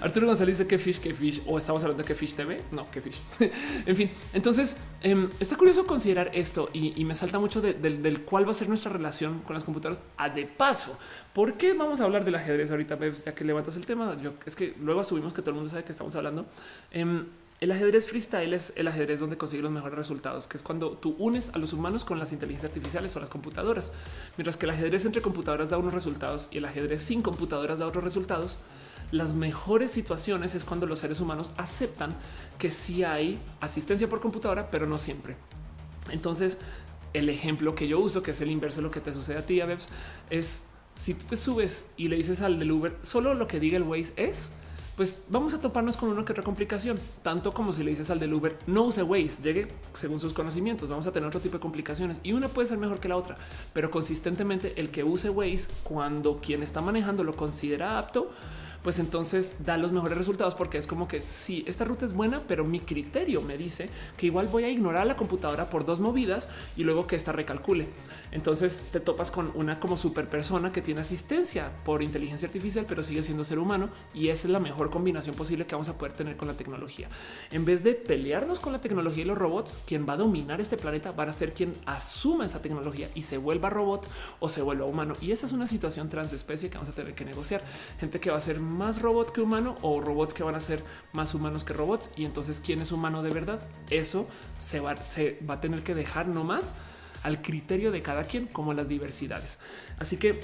Arturo 0.00 0.26
González 0.26 0.58
dice 0.58 0.68
que 0.68 0.78
fish, 0.78 1.00
que 1.00 1.12
fish, 1.12 1.42
o 1.46 1.58
estamos 1.58 1.82
hablando 1.82 2.02
de 2.02 2.06
que 2.06 2.14
fish 2.14 2.34
TV. 2.34 2.62
No, 2.70 2.90
que 2.90 3.00
fish. 3.00 3.20
en 3.86 3.96
fin, 3.96 4.10
entonces 4.32 4.76
em, 5.02 5.28
está 5.38 5.56
curioso 5.56 5.86
considerar 5.86 6.30
esto 6.32 6.70
y, 6.72 7.04
me 7.04 7.14
salta 7.14 7.38
mucho 7.38 7.60
del 7.60 8.22
cuál 8.22 8.46
va 8.46 8.52
a 8.52 8.54
ser 8.54 8.68
nuestra 8.68 8.90
relación 8.92 9.40
con 9.40 9.54
las 9.54 9.64
computadoras. 9.64 10.02
A 10.16 10.28
de 10.30 10.46
paso, 10.46 10.98
¿por 11.34 11.54
qué 11.54 11.74
vamos 11.74 12.00
a 12.00 12.04
hablar 12.04 12.24
del 12.24 12.36
ajedrez 12.36 12.70
ahorita? 12.70 12.98
Ya 13.24 13.34
que 13.34 13.44
levantas 13.44 13.76
el 13.76 13.84
tema, 13.84 14.16
yo 14.22 14.34
es 14.46 14.56
que 14.56 14.74
luego 14.80 15.00
asumimos 15.00 15.34
que 15.34 15.42
todo 15.42 15.50
el 15.50 15.56
mundo 15.56 15.70
sabe 15.70 15.84
que 15.84 15.92
estamos 15.92 16.14
hablando. 16.16 16.46
Em, 16.90 17.26
el 17.60 17.70
ajedrez 17.72 18.08
freestyle 18.08 18.54
es 18.54 18.72
el 18.76 18.88
ajedrez 18.88 19.20
donde 19.20 19.36
consigue 19.36 19.62
los 19.62 19.70
mejores 19.70 19.96
resultados, 19.96 20.46
que 20.46 20.56
es 20.56 20.62
cuando 20.62 20.92
tú 20.92 21.14
unes 21.18 21.50
a 21.50 21.58
los 21.58 21.72
humanos 21.72 22.04
con 22.04 22.18
las 22.18 22.32
inteligencias 22.32 22.70
artificiales 22.70 23.14
o 23.16 23.20
las 23.20 23.28
computadoras. 23.28 23.92
Mientras 24.38 24.56
que 24.56 24.66
el 24.66 24.70
ajedrez 24.70 25.04
entre 25.04 25.20
computadoras 25.20 25.70
da 25.70 25.76
unos 25.78 25.92
resultados 25.92 26.48
y 26.50 26.58
el 26.58 26.64
ajedrez 26.64 27.02
sin 27.02 27.20
computadoras 27.20 27.78
da 27.78 27.86
otros 27.86 28.02
resultados 28.02 28.58
las 29.12 29.34
mejores 29.34 29.90
situaciones 29.90 30.54
es 30.54 30.64
cuando 30.64 30.86
los 30.86 31.00
seres 31.00 31.20
humanos 31.20 31.52
aceptan 31.56 32.14
que 32.58 32.70
sí 32.70 33.02
hay 33.02 33.40
asistencia 33.60 34.08
por 34.08 34.20
computadora, 34.20 34.70
pero 34.70 34.86
no 34.86 34.98
siempre. 34.98 35.36
Entonces, 36.10 36.58
el 37.12 37.28
ejemplo 37.28 37.74
que 37.74 37.88
yo 37.88 37.98
uso, 37.98 38.22
que 38.22 38.30
es 38.30 38.40
el 38.40 38.50
inverso 38.50 38.76
de 38.76 38.82
lo 38.82 38.90
que 38.90 39.00
te 39.00 39.12
sucede 39.12 39.38
a 39.38 39.46
ti, 39.46 39.60
Webs, 39.60 39.88
es 40.30 40.62
si 40.94 41.14
tú 41.14 41.26
te 41.26 41.36
subes 41.36 41.86
y 41.96 42.08
le 42.08 42.16
dices 42.16 42.40
al 42.42 42.58
del 42.58 42.70
Uber 42.70 42.96
solo 43.02 43.34
lo 43.34 43.46
que 43.46 43.58
diga 43.58 43.76
el 43.76 43.82
Waze 43.82 44.12
es, 44.16 44.52
pues 45.00 45.22
vamos 45.30 45.54
a 45.54 45.60
toparnos 45.62 45.96
con 45.96 46.10
una 46.10 46.26
que 46.26 46.32
otra 46.32 46.44
complicación, 46.44 46.98
tanto 47.22 47.54
como 47.54 47.72
si 47.72 47.82
le 47.82 47.88
dices 47.88 48.10
al 48.10 48.20
del 48.20 48.34
Uber 48.34 48.58
no 48.66 48.82
use 48.82 49.02
Waze, 49.02 49.42
llegue 49.42 49.68
según 49.94 50.20
sus 50.20 50.34
conocimientos, 50.34 50.90
vamos 50.90 51.06
a 51.06 51.10
tener 51.10 51.26
otro 51.26 51.40
tipo 51.40 51.56
de 51.56 51.60
complicaciones 51.62 52.20
y 52.22 52.34
una 52.34 52.48
puede 52.48 52.68
ser 52.68 52.76
mejor 52.76 53.00
que 53.00 53.08
la 53.08 53.16
otra, 53.16 53.38
pero 53.72 53.90
consistentemente 53.90 54.78
el 54.78 54.90
que 54.90 55.02
use 55.02 55.30
Waze 55.30 55.70
cuando 55.84 56.38
quien 56.42 56.62
está 56.62 56.82
manejando 56.82 57.24
lo 57.24 57.34
considera 57.34 57.98
apto, 57.98 58.30
pues 58.82 58.98
entonces 58.98 59.56
da 59.64 59.76
los 59.76 59.92
mejores 59.92 60.16
resultados 60.16 60.54
porque 60.54 60.78
es 60.78 60.86
como 60.86 61.08
que 61.08 61.22
si 61.22 61.64
esta 61.66 61.84
ruta 61.84 62.04
es 62.06 62.12
buena, 62.12 62.42
pero 62.48 62.64
mi 62.64 62.80
criterio 62.80 63.42
me 63.42 63.58
dice 63.58 63.90
que 64.16 64.26
igual 64.26 64.48
voy 64.48 64.64
a 64.64 64.68
ignorar 64.68 65.06
la 65.06 65.16
computadora 65.16 65.70
por 65.70 65.84
dos 65.84 66.00
movidas 66.00 66.48
y 66.76 66.84
luego 66.84 67.06
que 67.06 67.16
esta 67.16 67.32
recalcule. 67.32 67.88
Entonces 68.32 68.82
te 68.92 69.00
topas 69.00 69.30
con 69.30 69.52
una 69.54 69.80
como 69.80 69.96
super 69.96 70.28
persona 70.28 70.72
que 70.72 70.82
tiene 70.82 71.00
asistencia 71.00 71.70
por 71.84 72.02
inteligencia 72.02 72.46
artificial, 72.46 72.86
pero 72.88 73.02
sigue 73.02 73.22
siendo 73.22 73.44
ser 73.44 73.58
humano 73.58 73.90
y 74.14 74.28
esa 74.28 74.48
es 74.48 74.52
la 74.52 74.60
mejor 74.60 74.90
combinación 74.90 75.34
posible 75.34 75.66
que 75.66 75.74
vamos 75.74 75.88
a 75.88 75.98
poder 75.98 76.12
tener 76.12 76.36
con 76.36 76.48
la 76.48 76.54
tecnología. 76.54 77.08
En 77.50 77.64
vez 77.64 77.82
de 77.82 77.94
pelearnos 77.94 78.60
con 78.60 78.72
la 78.72 78.80
tecnología 78.80 79.24
y 79.24 79.26
los 79.26 79.38
robots, 79.38 79.78
quien 79.86 80.08
va 80.08 80.14
a 80.14 80.16
dominar 80.16 80.60
este 80.60 80.76
planeta 80.76 81.12
va 81.12 81.24
a 81.24 81.32
ser 81.32 81.52
quien 81.52 81.76
asuma 81.86 82.46
esa 82.46 82.62
tecnología 82.62 83.08
y 83.14 83.22
se 83.22 83.38
vuelva 83.38 83.70
robot 83.70 84.06
o 84.38 84.48
se 84.48 84.62
vuelva 84.62 84.86
humano. 84.86 85.14
Y 85.20 85.32
esa 85.32 85.46
es 85.46 85.52
una 85.52 85.66
situación 85.66 86.08
transespecie 86.08 86.70
que 86.70 86.76
vamos 86.76 86.88
a 86.88 86.92
tener 86.92 87.14
que 87.14 87.24
negociar. 87.24 87.62
Gente 87.98 88.20
que 88.20 88.30
va 88.30 88.38
a 88.38 88.40
ser 88.40 88.58
más 88.70 89.02
robot 89.02 89.32
que 89.32 89.40
humano 89.40 89.76
o 89.82 90.00
robots 90.00 90.34
que 90.34 90.42
van 90.42 90.54
a 90.54 90.60
ser 90.60 90.82
más 91.12 91.34
humanos 91.34 91.64
que 91.64 91.72
robots. 91.72 92.10
Y 92.16 92.24
entonces, 92.24 92.60
¿quién 92.64 92.80
es 92.80 92.92
humano 92.92 93.22
de 93.22 93.30
verdad? 93.30 93.60
Eso 93.90 94.26
se 94.58 94.80
va, 94.80 94.96
se 94.96 95.38
va 95.48 95.54
a 95.54 95.60
tener 95.60 95.82
que 95.82 95.94
dejar 95.94 96.28
nomás 96.28 96.76
al 97.22 97.42
criterio 97.42 97.92
de 97.92 98.02
cada 98.02 98.24
quien 98.24 98.46
como 98.46 98.72
las 98.74 98.88
diversidades. 98.88 99.58
Así 99.98 100.16
que 100.16 100.40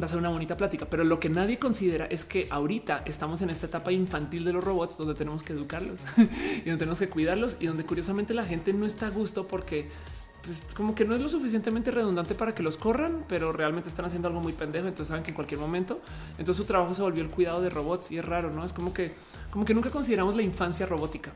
va 0.00 0.06
a 0.06 0.08
ser 0.08 0.18
una 0.18 0.28
bonita 0.28 0.56
plática, 0.56 0.86
pero 0.86 1.04
lo 1.04 1.20
que 1.20 1.28
nadie 1.28 1.58
considera 1.58 2.06
es 2.06 2.24
que 2.24 2.48
ahorita 2.50 3.02
estamos 3.06 3.42
en 3.42 3.50
esta 3.50 3.66
etapa 3.66 3.92
infantil 3.92 4.44
de 4.44 4.52
los 4.52 4.64
robots 4.64 4.96
donde 4.96 5.14
tenemos 5.14 5.42
que 5.42 5.52
educarlos 5.52 6.00
y 6.16 6.68
donde 6.68 6.78
tenemos 6.78 6.98
que 6.98 7.08
cuidarlos 7.08 7.56
y 7.60 7.66
donde 7.66 7.84
curiosamente 7.84 8.34
la 8.34 8.44
gente 8.44 8.72
no 8.72 8.86
está 8.86 9.06
a 9.06 9.10
gusto 9.10 9.46
porque 9.46 9.88
pues, 10.44 10.66
como 10.74 10.94
que 10.94 11.04
no 11.04 11.14
es 11.14 11.20
lo 11.20 11.28
suficientemente 11.28 11.90
redundante 11.90 12.34
para 12.34 12.54
que 12.54 12.62
los 12.62 12.76
corran, 12.76 13.24
pero 13.28 13.52
realmente 13.52 13.88
están 13.88 14.04
haciendo 14.04 14.28
algo 14.28 14.40
muy 14.40 14.52
pendejo. 14.52 14.86
Entonces 14.86 15.08
saben 15.08 15.22
que 15.22 15.30
en 15.30 15.34
cualquier 15.34 15.60
momento, 15.60 16.00
entonces 16.32 16.56
su 16.56 16.64
trabajo 16.64 16.94
se 16.94 17.02
volvió 17.02 17.22
el 17.22 17.30
cuidado 17.30 17.62
de 17.62 17.70
robots 17.70 18.12
y 18.12 18.18
es 18.18 18.24
raro, 18.24 18.50
no 18.50 18.64
es 18.64 18.72
como 18.72 18.92
que, 18.92 19.14
como 19.50 19.64
que 19.64 19.74
nunca 19.74 19.90
consideramos 19.90 20.36
la 20.36 20.42
infancia 20.42 20.86
robótica. 20.86 21.32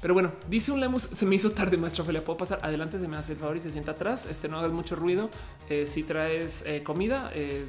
Pero 0.00 0.12
bueno, 0.12 0.32
dice 0.50 0.70
un 0.70 0.80
Lemus, 0.80 1.02
se 1.02 1.24
me 1.24 1.34
hizo 1.34 1.52
tarde, 1.52 1.78
maestra 1.78 2.04
Ophelia, 2.04 2.22
puedo 2.22 2.36
pasar 2.36 2.60
adelante, 2.62 2.98
se 2.98 3.08
me 3.08 3.16
hace 3.16 3.32
el 3.32 3.38
favor 3.38 3.56
y 3.56 3.60
se 3.60 3.70
sienta 3.70 3.92
atrás. 3.92 4.26
Este 4.26 4.48
no 4.48 4.58
hagas 4.58 4.70
mucho 4.70 4.96
ruido. 4.96 5.30
Eh, 5.70 5.86
si 5.86 6.02
traes 6.02 6.62
eh, 6.66 6.82
comida, 6.82 7.30
eh, 7.32 7.64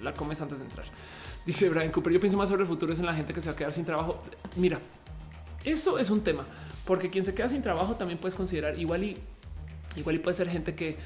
la 0.00 0.14
comes 0.14 0.40
antes 0.40 0.58
de 0.58 0.64
entrar. 0.64 0.86
Dice 1.44 1.68
Brian 1.68 1.90
Cooper, 1.90 2.14
yo 2.14 2.20
pienso 2.20 2.38
más 2.38 2.48
sobre 2.48 2.62
el 2.62 2.68
futuro 2.68 2.94
es 2.94 2.98
en 2.98 3.04
la 3.04 3.12
gente 3.12 3.34
que 3.34 3.42
se 3.42 3.48
va 3.48 3.52
a 3.52 3.56
quedar 3.56 3.72
sin 3.72 3.84
trabajo. 3.84 4.22
Mira, 4.56 4.80
eso 5.62 5.98
es 5.98 6.08
un 6.08 6.22
tema, 6.22 6.46
porque 6.86 7.10
quien 7.10 7.26
se 7.26 7.34
queda 7.34 7.48
sin 7.48 7.60
trabajo 7.60 7.94
también 7.94 8.18
puedes 8.18 8.34
considerar 8.34 8.78
igual 8.78 9.04
y 9.04 9.18
igual 9.96 10.16
y 10.16 10.18
puede 10.18 10.36
ser 10.36 10.48
gente 10.48 10.74
que 10.74 10.96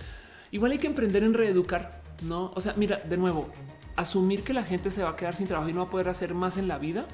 igual 0.51 0.73
hay 0.73 0.79
que 0.79 0.87
emprender 0.87 1.23
en 1.23 1.35
reeducar, 1.35 2.03
no? 2.23 2.53
O 2.55 2.61
sea, 2.61 2.75
mira, 2.77 2.99
de 2.99 3.17
nuevo, 3.17 3.49
asumir 3.97 4.43
que 4.43 4.53
la 4.53 4.63
gente 4.63 4.91
se 4.91 5.03
va 5.03 5.11
a 5.11 5.17
quedar 5.17 5.35
sin 5.35 5.47
trabajo 5.47 5.69
y 5.69 5.73
no 5.73 5.81
va 5.81 5.87
a 5.87 5.91
poder 5.91 6.09
hacer 6.09 6.35
más 6.35 6.57
en 6.57 6.69
la 6.69 6.79
vida 6.79 7.07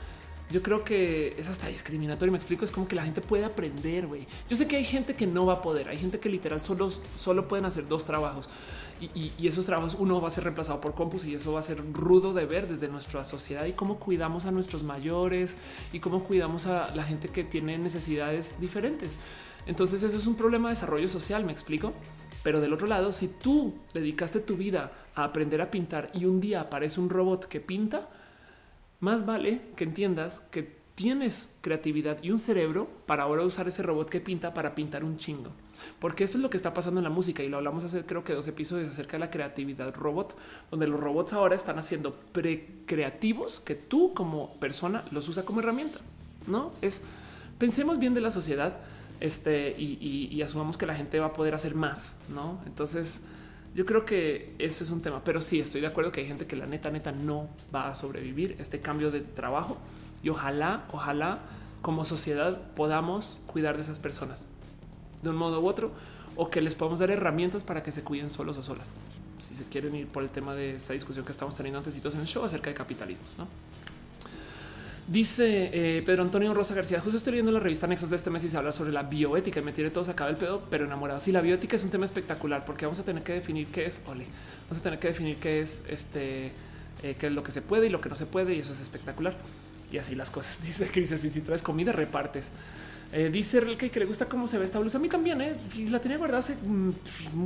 yo 0.50 0.62
creo 0.62 0.82
que 0.82 1.34
es 1.38 1.48
hasta 1.48 1.68
discriminatorio. 1.68 2.32
Me 2.32 2.38
explico. 2.38 2.64
Es 2.64 2.70
como 2.70 2.88
que 2.88 2.96
la 2.96 3.04
gente 3.04 3.20
puede 3.20 3.44
aprender. 3.44 4.06
güey. 4.06 4.26
Yo 4.48 4.56
sé 4.56 4.66
que 4.66 4.76
hay 4.76 4.84
gente 4.84 5.14
que 5.14 5.26
no 5.26 5.46
va 5.46 5.54
a 5.54 5.62
poder. 5.62 5.88
Hay 5.88 5.96
gente 5.96 6.18
que 6.18 6.28
literal 6.28 6.60
solo, 6.60 6.90
solo 6.90 7.46
pueden 7.46 7.64
hacer 7.64 7.86
dos 7.86 8.04
trabajos 8.04 8.48
y, 9.00 9.46
esos 9.46 9.66
trabajos 9.66 9.96
uno 9.98 10.20
va 10.20 10.28
a 10.28 10.30
ser 10.30 10.44
reemplazado 10.44 10.80
por 10.80 10.94
compus 10.94 11.24
y 11.24 11.34
eso 11.34 11.52
va 11.52 11.60
a 11.60 11.62
ser 11.62 11.82
rudo 11.92 12.34
de 12.34 12.44
ver 12.44 12.68
desde 12.68 12.88
nuestra 12.88 13.24
sociedad 13.24 13.64
y 13.64 13.72
cómo 13.72 13.98
cuidamos 13.98 14.46
a 14.46 14.50
nuestros 14.50 14.82
mayores 14.82 15.56
y 15.92 16.00
cómo 16.00 16.22
cuidamos 16.22 16.66
a 16.66 16.94
la 16.94 17.04
gente 17.04 17.28
que 17.28 17.44
tiene 17.44 17.78
necesidades 17.78 18.60
diferentes. 18.60 19.16
Entonces, 19.66 20.02
eso 20.02 20.16
es 20.16 20.26
un 20.26 20.34
problema 20.34 20.68
de 20.68 20.74
desarrollo 20.74 21.08
social. 21.08 21.44
Me 21.44 21.52
explico. 21.52 21.92
Pero 22.42 22.60
del 22.60 22.72
otro 22.72 22.86
lado, 22.86 23.12
si 23.12 23.28
tú 23.28 23.74
dedicaste 23.92 24.40
tu 24.40 24.56
vida 24.56 24.92
a 25.14 25.24
aprender 25.24 25.60
a 25.60 25.70
pintar 25.70 26.10
y 26.14 26.24
un 26.24 26.40
día 26.40 26.62
aparece 26.62 27.00
un 27.00 27.10
robot 27.10 27.46
que 27.46 27.60
pinta, 27.60 28.08
más 29.00 29.26
vale 29.26 29.60
que 29.76 29.84
entiendas 29.84 30.40
que 30.50 30.80
tienes 30.94 31.54
creatividad 31.62 32.22
y 32.22 32.30
un 32.30 32.38
cerebro 32.38 32.86
para 33.06 33.22
ahora 33.22 33.42
usar 33.42 33.66
ese 33.68 33.82
robot 33.82 34.10
que 34.10 34.20
pinta 34.20 34.52
para 34.52 34.74
pintar 34.74 35.02
un 35.02 35.16
chingo. 35.16 35.50
Porque 35.98 36.24
eso 36.24 36.36
es 36.36 36.42
lo 36.42 36.50
que 36.50 36.58
está 36.58 36.74
pasando 36.74 37.00
en 37.00 37.04
la 37.04 37.10
música 37.10 37.42
y 37.42 37.48
lo 37.48 37.56
hablamos 37.56 37.84
hace 37.84 38.04
creo 38.04 38.22
que 38.22 38.34
dos 38.34 38.46
episodios 38.48 38.90
acerca 38.90 39.12
de 39.12 39.20
la 39.20 39.30
creatividad 39.30 39.94
robot, 39.94 40.36
donde 40.70 40.86
los 40.86 41.00
robots 41.00 41.32
ahora 41.32 41.56
están 41.56 41.78
haciendo 41.78 42.14
precreativos 42.32 43.60
que 43.60 43.74
tú 43.74 44.12
como 44.12 44.54
persona 44.60 45.04
los 45.10 45.26
usa 45.28 45.44
como 45.44 45.60
herramienta. 45.60 46.00
No 46.46 46.72
es 46.82 47.02
pensemos 47.58 47.98
bien 47.98 48.12
de 48.12 48.20
la 48.20 48.30
sociedad 48.30 48.76
este, 49.20 49.74
y, 49.78 50.28
y 50.30 50.42
asumamos 50.42 50.76
que 50.76 50.86
la 50.86 50.94
gente 50.94 51.20
va 51.20 51.26
a 51.26 51.32
poder 51.32 51.54
hacer 51.54 51.74
más. 51.74 52.16
No, 52.28 52.60
entonces 52.66 53.20
yo 53.74 53.86
creo 53.86 54.04
que 54.04 54.54
eso 54.58 54.82
es 54.82 54.90
un 54.90 55.00
tema, 55.00 55.22
pero 55.22 55.40
sí 55.40 55.60
estoy 55.60 55.80
de 55.80 55.86
acuerdo 55.86 56.10
que 56.10 56.20
hay 56.20 56.26
gente 56.26 56.46
que 56.46 56.56
la 56.56 56.66
neta, 56.66 56.90
neta 56.90 57.12
no 57.12 57.48
va 57.72 57.88
a 57.88 57.94
sobrevivir 57.94 58.56
este 58.58 58.80
cambio 58.80 59.12
de 59.12 59.20
trabajo 59.20 59.78
y 60.22 60.28
ojalá, 60.28 60.84
ojalá 60.90 61.38
como 61.80 62.04
sociedad 62.04 62.60
podamos 62.74 63.38
cuidar 63.46 63.76
de 63.76 63.82
esas 63.82 64.00
personas 64.00 64.46
de 65.22 65.30
un 65.30 65.36
modo 65.36 65.60
u 65.60 65.66
otro 65.66 65.92
o 66.34 66.50
que 66.50 66.60
les 66.60 66.74
podamos 66.74 66.98
dar 66.98 67.10
herramientas 67.10 67.62
para 67.62 67.82
que 67.82 67.92
se 67.92 68.02
cuiden 68.02 68.30
solos 68.30 68.58
o 68.58 68.62
solas. 68.62 68.90
Si 69.38 69.54
se 69.54 69.64
quieren 69.64 69.94
ir 69.94 70.08
por 70.08 70.22
el 70.22 70.30
tema 70.30 70.54
de 70.54 70.74
esta 70.74 70.92
discusión 70.92 71.24
que 71.24 71.32
estamos 71.32 71.54
teniendo 71.54 71.78
antes 71.78 71.96
en 71.96 72.20
el 72.20 72.26
show 72.26 72.44
acerca 72.44 72.70
de 72.70 72.74
capitalismos, 72.74 73.38
¿no? 73.38 73.46
Dice 75.10 75.70
eh, 75.72 76.02
Pedro 76.02 76.22
Antonio 76.22 76.54
Rosa 76.54 76.72
García, 76.72 77.00
justo 77.00 77.16
estoy 77.16 77.32
leyendo 77.32 77.50
la 77.50 77.58
revista 77.58 77.88
Nexos 77.88 78.10
de 78.10 78.16
este 78.16 78.30
mes 78.30 78.44
y 78.44 78.48
se 78.48 78.56
habla 78.56 78.70
sobre 78.70 78.92
la 78.92 79.02
bioética 79.02 79.58
y 79.58 79.62
me 79.64 79.72
tiene 79.72 79.90
todo 79.90 80.04
sacado 80.04 80.30
el 80.30 80.36
pedo, 80.36 80.62
pero 80.70 80.84
enamorado. 80.84 81.18
Sí, 81.18 81.32
la 81.32 81.40
bioética 81.40 81.74
es 81.74 81.82
un 81.82 81.90
tema 81.90 82.04
espectacular 82.04 82.64
porque 82.64 82.86
vamos 82.86 83.00
a 83.00 83.02
tener 83.02 83.24
que 83.24 83.32
definir 83.32 83.66
qué 83.66 83.86
es, 83.86 84.02
ole, 84.06 84.24
vamos 84.66 84.78
a 84.78 84.82
tener 84.84 85.00
que 85.00 85.08
definir 85.08 85.38
qué 85.38 85.62
es 85.62 85.82
este, 85.88 86.52
eh, 87.02 87.16
qué 87.18 87.26
es 87.26 87.32
lo 87.32 87.42
que 87.42 87.50
se 87.50 87.60
puede 87.60 87.88
y 87.88 87.90
lo 87.90 88.00
que 88.00 88.08
no 88.08 88.14
se 88.14 88.24
puede 88.24 88.54
y 88.54 88.60
eso 88.60 88.72
es 88.72 88.80
espectacular. 88.80 89.34
Y 89.90 89.98
así 89.98 90.14
las 90.14 90.30
cosas. 90.30 90.62
Dice 90.64 90.88
dice, 90.94 91.18
si, 91.18 91.28
si 91.28 91.40
traes 91.40 91.62
comida, 91.62 91.90
repartes. 91.90 92.52
Eh, 93.12 93.30
dice 93.32 93.58
el 93.58 93.76
que 93.76 93.98
le 93.98 94.06
gusta 94.06 94.26
cómo 94.26 94.46
se 94.46 94.58
ve 94.58 94.64
esta 94.64 94.78
blusa. 94.78 94.98
A 94.98 95.00
mí 95.00 95.08
también, 95.08 95.40
eh. 95.40 95.56
la 95.88 96.00
tenía 96.00 96.18
guardada 96.18 96.38
hace 96.38 96.56
un 96.62 96.94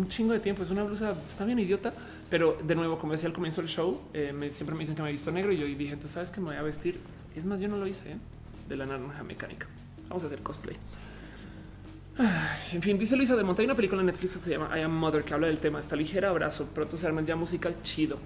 chingo 0.09 0.35
de 0.35 0.41
tiempo. 0.41 0.65
Es 0.65 0.71
una 0.71 0.85
blusa, 0.85 1.17
está 1.25 1.47
bien 1.47 1.59
idiota, 1.61 1.95
pero 2.29 2.59
de 2.63 2.75
nuevo, 2.75 2.99
como 2.99 3.13
decía 3.13 3.29
al 3.29 3.33
comienzo 3.33 3.63
del 3.63 3.71
show, 3.71 4.03
me, 4.13 4.53
siempre 4.53 4.75
me 4.75 4.81
dicen 4.81 4.95
que 4.95 5.01
me 5.01 5.09
he 5.09 5.13
visto 5.13 5.33
negro 5.33 5.51
y 5.51 5.57
yo 5.57 5.65
dije, 5.65 5.95
entonces 5.95 6.11
sabes 6.11 6.31
que 6.31 6.43
me 6.43 6.49
voy 6.49 6.57
a 6.57 6.63
vestir 6.63 7.01
es 7.37 7.45
más, 7.45 7.61
yo 7.61 7.69
no 7.69 7.77
lo 7.77 7.87
hice 7.87 8.13
¿eh? 8.13 8.17
de 8.69 8.77
la 8.77 8.87
naranja 8.87 9.23
mecánica. 9.23 9.67
Vamos 10.09 10.23
a 10.25 10.27
hacer 10.27 10.41
cosplay. 10.41 10.77
En 12.73 12.83
fin, 12.83 12.97
dice 12.99 13.17
Luisa 13.17 13.35
de 13.35 13.43
Monta, 13.43 13.63
una 13.63 13.75
película 13.75 14.01
en 14.01 14.07
Netflix 14.07 14.37
que 14.37 14.43
se 14.43 14.51
llama 14.51 14.79
I 14.79 14.83
Am 14.83 14.93
Mother 14.93 15.25
que 15.25 15.35
habla 15.35 15.49
del 15.49 15.59
tema. 15.59 15.81
Está 15.81 15.97
ligera, 15.97 16.31
abrazo. 16.31 16.67
Pronto 16.73 16.97
se 16.97 17.07
arma 17.07 17.23
ya 17.23 17.35
musical 17.35 17.75
chido. 17.83 18.19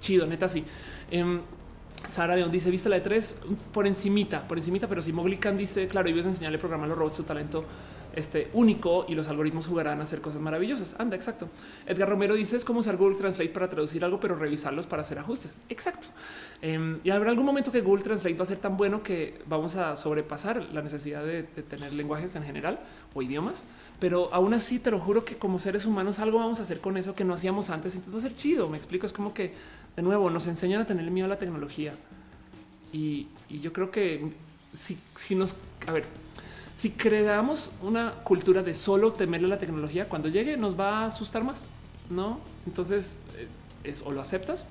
Chido, 0.00 0.26
neta, 0.26 0.48
sí. 0.48 0.64
Eh, 1.10 1.40
Sara 2.08 2.36
León 2.36 2.52
dice: 2.52 2.70
Viste 2.70 2.88
la 2.88 2.96
de 2.96 3.02
tres 3.02 3.38
por 3.72 3.86
encimita, 3.86 4.46
por 4.46 4.58
encimita, 4.58 4.88
pero 4.88 5.02
si 5.02 5.12
Mowgli 5.12 5.38
Khan 5.38 5.56
dice, 5.56 5.88
claro, 5.88 6.08
y 6.08 6.12
ves 6.12 6.26
enseñarle 6.26 6.58
a 6.58 6.60
programar 6.60 6.88
los 6.88 6.96
robots 6.96 7.16
su 7.16 7.24
talento 7.24 7.64
este 8.14 8.50
único 8.52 9.04
y 9.08 9.14
los 9.14 9.28
algoritmos 9.28 9.66
jugarán 9.66 10.00
a 10.00 10.04
hacer 10.04 10.20
cosas 10.20 10.40
maravillosas. 10.40 10.96
Anda, 10.98 11.16
exacto. 11.16 11.48
Edgar 11.86 12.08
Romero 12.08 12.34
dice 12.34 12.56
es 12.56 12.64
como 12.64 12.80
usar 12.80 12.96
Google 12.96 13.16
Translate 13.16 13.50
para 13.50 13.68
traducir 13.68 14.04
algo, 14.04 14.20
pero 14.20 14.36
revisarlos 14.36 14.86
para 14.86 15.02
hacer 15.02 15.18
ajustes. 15.18 15.56
Exacto. 15.68 16.08
Em, 16.62 17.00
y 17.04 17.10
habrá 17.10 17.30
algún 17.30 17.46
momento 17.46 17.72
que 17.72 17.80
Google 17.80 18.02
Translate 18.02 18.36
va 18.36 18.42
a 18.42 18.46
ser 18.46 18.58
tan 18.58 18.76
bueno 18.76 19.02
que 19.02 19.40
vamos 19.46 19.76
a 19.76 19.96
sobrepasar 19.96 20.62
la 20.72 20.82
necesidad 20.82 21.24
de, 21.24 21.42
tener 21.42 21.92
lenguajes 21.92 22.34
en 22.36 22.42
general 22.42 22.78
o 23.14 23.22
idiomas. 23.22 23.64
Pero 23.98 24.32
aún 24.32 24.54
así 24.54 24.78
te 24.78 24.90
lo 24.90 24.98
juro 24.98 25.24
que 25.24 25.36
como 25.36 25.58
seres 25.58 25.86
humanos 25.86 26.18
algo 26.18 26.38
vamos 26.38 26.60
a 26.60 26.62
hacer 26.62 26.80
con 26.80 26.96
eso 26.96 27.14
que 27.14 27.24
no 27.24 27.34
hacíamos 27.34 27.70
antes. 27.70 27.94
Entonces 27.94 28.14
va 28.14 28.18
a 28.18 28.30
ser 28.30 28.34
chido. 28.34 28.68
Me 28.68 28.76
explico. 28.76 29.06
Es 29.06 29.12
como 29.12 29.34
que 29.34 29.52
de 29.96 30.02
nuevo 30.02 30.30
nos 30.30 30.46
enseñan 30.46 30.82
a 30.82 30.86
tener 30.86 31.10
miedo 31.10 31.26
a 31.26 31.28
la 31.28 31.38
tecnología. 31.38 31.94
Y, 32.92 33.28
yo 33.48 33.72
creo 33.72 33.90
que 33.90 34.32
si 34.72 35.34
nos, 35.34 35.56
a 35.86 35.92
ver, 35.92 36.04
si 36.80 36.92
creamos 36.92 37.72
una 37.82 38.14
cultura 38.24 38.62
de 38.62 38.74
solo 38.74 39.12
temerle 39.12 39.48
la 39.48 39.58
tecnología, 39.58 40.08
cuando 40.08 40.30
llegue 40.30 40.56
nos 40.56 40.80
va 40.80 41.00
a 41.00 41.06
asustar 41.08 41.44
más, 41.44 41.64
¿no? 42.08 42.40
Entonces 42.66 43.20
eh, 43.36 43.48
es 43.84 44.00
o 44.00 44.10
lo 44.10 44.22
aceptas 44.22 44.64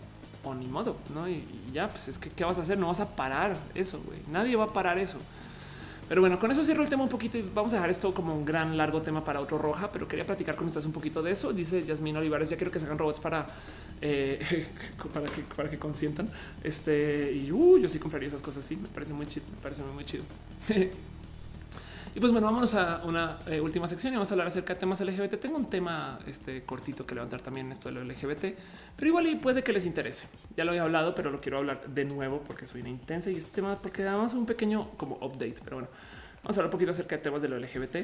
o 0.43 0.55
ni 0.55 0.65
modo, 0.65 0.95
¿no? 1.13 1.29
Y, 1.29 1.43
ya, 1.71 1.88
pues 1.88 2.07
es 2.07 2.17
que, 2.17 2.31
¿qué 2.31 2.43
vas 2.43 2.57
a 2.57 2.61
hacer? 2.61 2.79
No 2.79 2.88
vas 2.88 2.99
a 2.99 3.15
parar 3.15 3.55
eso, 3.75 4.01
güey. 4.07 4.17
Nadie 4.31 4.55
va 4.55 4.63
a 4.63 4.73
parar 4.73 4.97
eso. 4.97 5.19
Pero 6.07 6.21
bueno, 6.21 6.39
con 6.39 6.49
eso 6.49 6.63
cierro 6.63 6.81
el 6.81 6.89
tema 6.89 7.03
un 7.03 7.09
poquito 7.09 7.38
y 7.38 7.43
vamos 7.43 7.73
a 7.73 7.75
dejar 7.75 7.91
esto 7.91 8.11
como 8.11 8.33
un 8.33 8.43
gran 8.43 8.75
largo 8.75 9.03
tema 9.03 9.23
para 9.23 9.39
otro 9.39 9.59
roja, 9.59 9.91
pero 9.91 10.07
quería 10.07 10.25
platicar 10.25 10.55
con 10.55 10.65
ustedes 10.65 10.88
un 10.88 10.93
poquito 10.93 11.21
de 11.21 11.29
eso. 11.29 11.53
Dice 11.53 11.85
Yasmin 11.85 12.17
Olivares, 12.17 12.49
ya 12.49 12.57
quiero 12.57 12.71
que 12.71 12.79
se 12.79 12.88
hagan 12.88 12.97
robots 12.97 13.19
para, 13.19 13.45
eh, 14.01 14.65
para, 15.13 15.27
que, 15.27 15.43
para 15.43 15.69
que 15.69 15.77
consientan. 15.77 16.27
Este, 16.63 17.31
y 17.33 17.51
uh, 17.51 17.77
yo 17.77 17.88
sí 17.88 17.99
compraría 17.99 18.29
esas 18.29 18.41
cosas, 18.41 18.65
sí, 18.65 18.77
me 18.77 18.88
parece 18.88 19.13
muy 19.13 19.27
chido, 19.27 19.45
me 19.55 19.61
parece 19.61 19.83
muy, 19.83 19.93
muy 19.93 20.05
chido. 20.05 20.23
Y 22.15 22.19
pues 22.19 22.31
bueno, 22.31 22.47
vámonos 22.47 22.73
a 22.73 23.01
una 23.05 23.38
eh, 23.45 23.61
última 23.61 23.88
sección 23.88 24.13
y 24.13 24.15
vamos 24.15 24.31
a 24.31 24.33
hablar 24.33 24.47
acerca 24.47 24.73
de 24.73 24.79
temas 24.79 24.99
LGBT. 24.99 25.35
Tengo 25.39 25.57
un 25.57 25.69
tema 25.69 26.17
este 26.25 26.63
cortito 26.63 27.05
que 27.05 27.13
levantar 27.13 27.41
también 27.41 27.67
en 27.67 27.73
esto 27.73 27.89
de 27.89 27.95
lo 27.95 28.03
LGBT, 28.03 28.57
pero 28.95 29.07
igual 29.07 29.27
y 29.27 29.35
puede 29.35 29.63
que 29.63 29.71
les 29.71 29.85
interese. 29.85 30.27
Ya 30.57 30.65
lo 30.65 30.71
había 30.71 30.83
hablado, 30.83 31.13
pero 31.13 31.29
lo 31.29 31.39
quiero 31.39 31.59
hablar 31.59 31.85
de 31.88 32.05
nuevo 32.05 32.41
porque 32.45 32.65
soy 32.65 32.81
una 32.81 32.89
intensa 32.89 33.29
y 33.29 33.35
este 33.35 33.51
tema 33.51 33.79
porque 33.79 34.03
damos 34.03 34.33
un 34.33 34.45
pequeño 34.45 34.89
como 34.97 35.15
update. 35.17 35.57
Pero 35.63 35.77
bueno, 35.77 35.89
vamos 36.43 36.57
a 36.57 36.61
hablar 36.61 36.65
un 36.65 36.71
poquito 36.71 36.91
acerca 36.91 37.15
de 37.17 37.21
temas 37.21 37.41
de 37.41 37.49
lo 37.49 37.59
LGBT. 37.59 37.97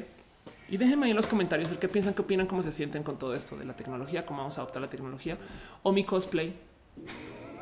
Y 0.68 0.76
déjenme 0.76 1.06
ahí 1.06 1.10
en 1.10 1.16
los 1.16 1.26
comentarios 1.26 1.70
el 1.72 1.78
que 1.78 1.88
piensan, 1.88 2.14
qué 2.14 2.22
opinan, 2.22 2.46
cómo 2.46 2.62
se 2.62 2.72
sienten 2.72 3.02
con 3.02 3.18
todo 3.18 3.34
esto 3.34 3.56
de 3.56 3.64
la 3.64 3.74
tecnología, 3.74 4.24
cómo 4.24 4.38
vamos 4.38 4.56
a 4.58 4.62
adoptar 4.62 4.82
la 4.82 4.90
tecnología 4.90 5.36
o 5.82 5.92
mi 5.92 6.04
cosplay. 6.04 6.54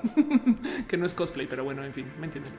que 0.89 0.97
no 0.97 1.07
es 1.07 1.15
cosplay, 1.15 1.47
pero 1.47 1.65
bueno, 1.65 1.83
en 1.85 1.93
fin, 1.93 2.07
me 2.19 2.27
entienden. 2.27 2.53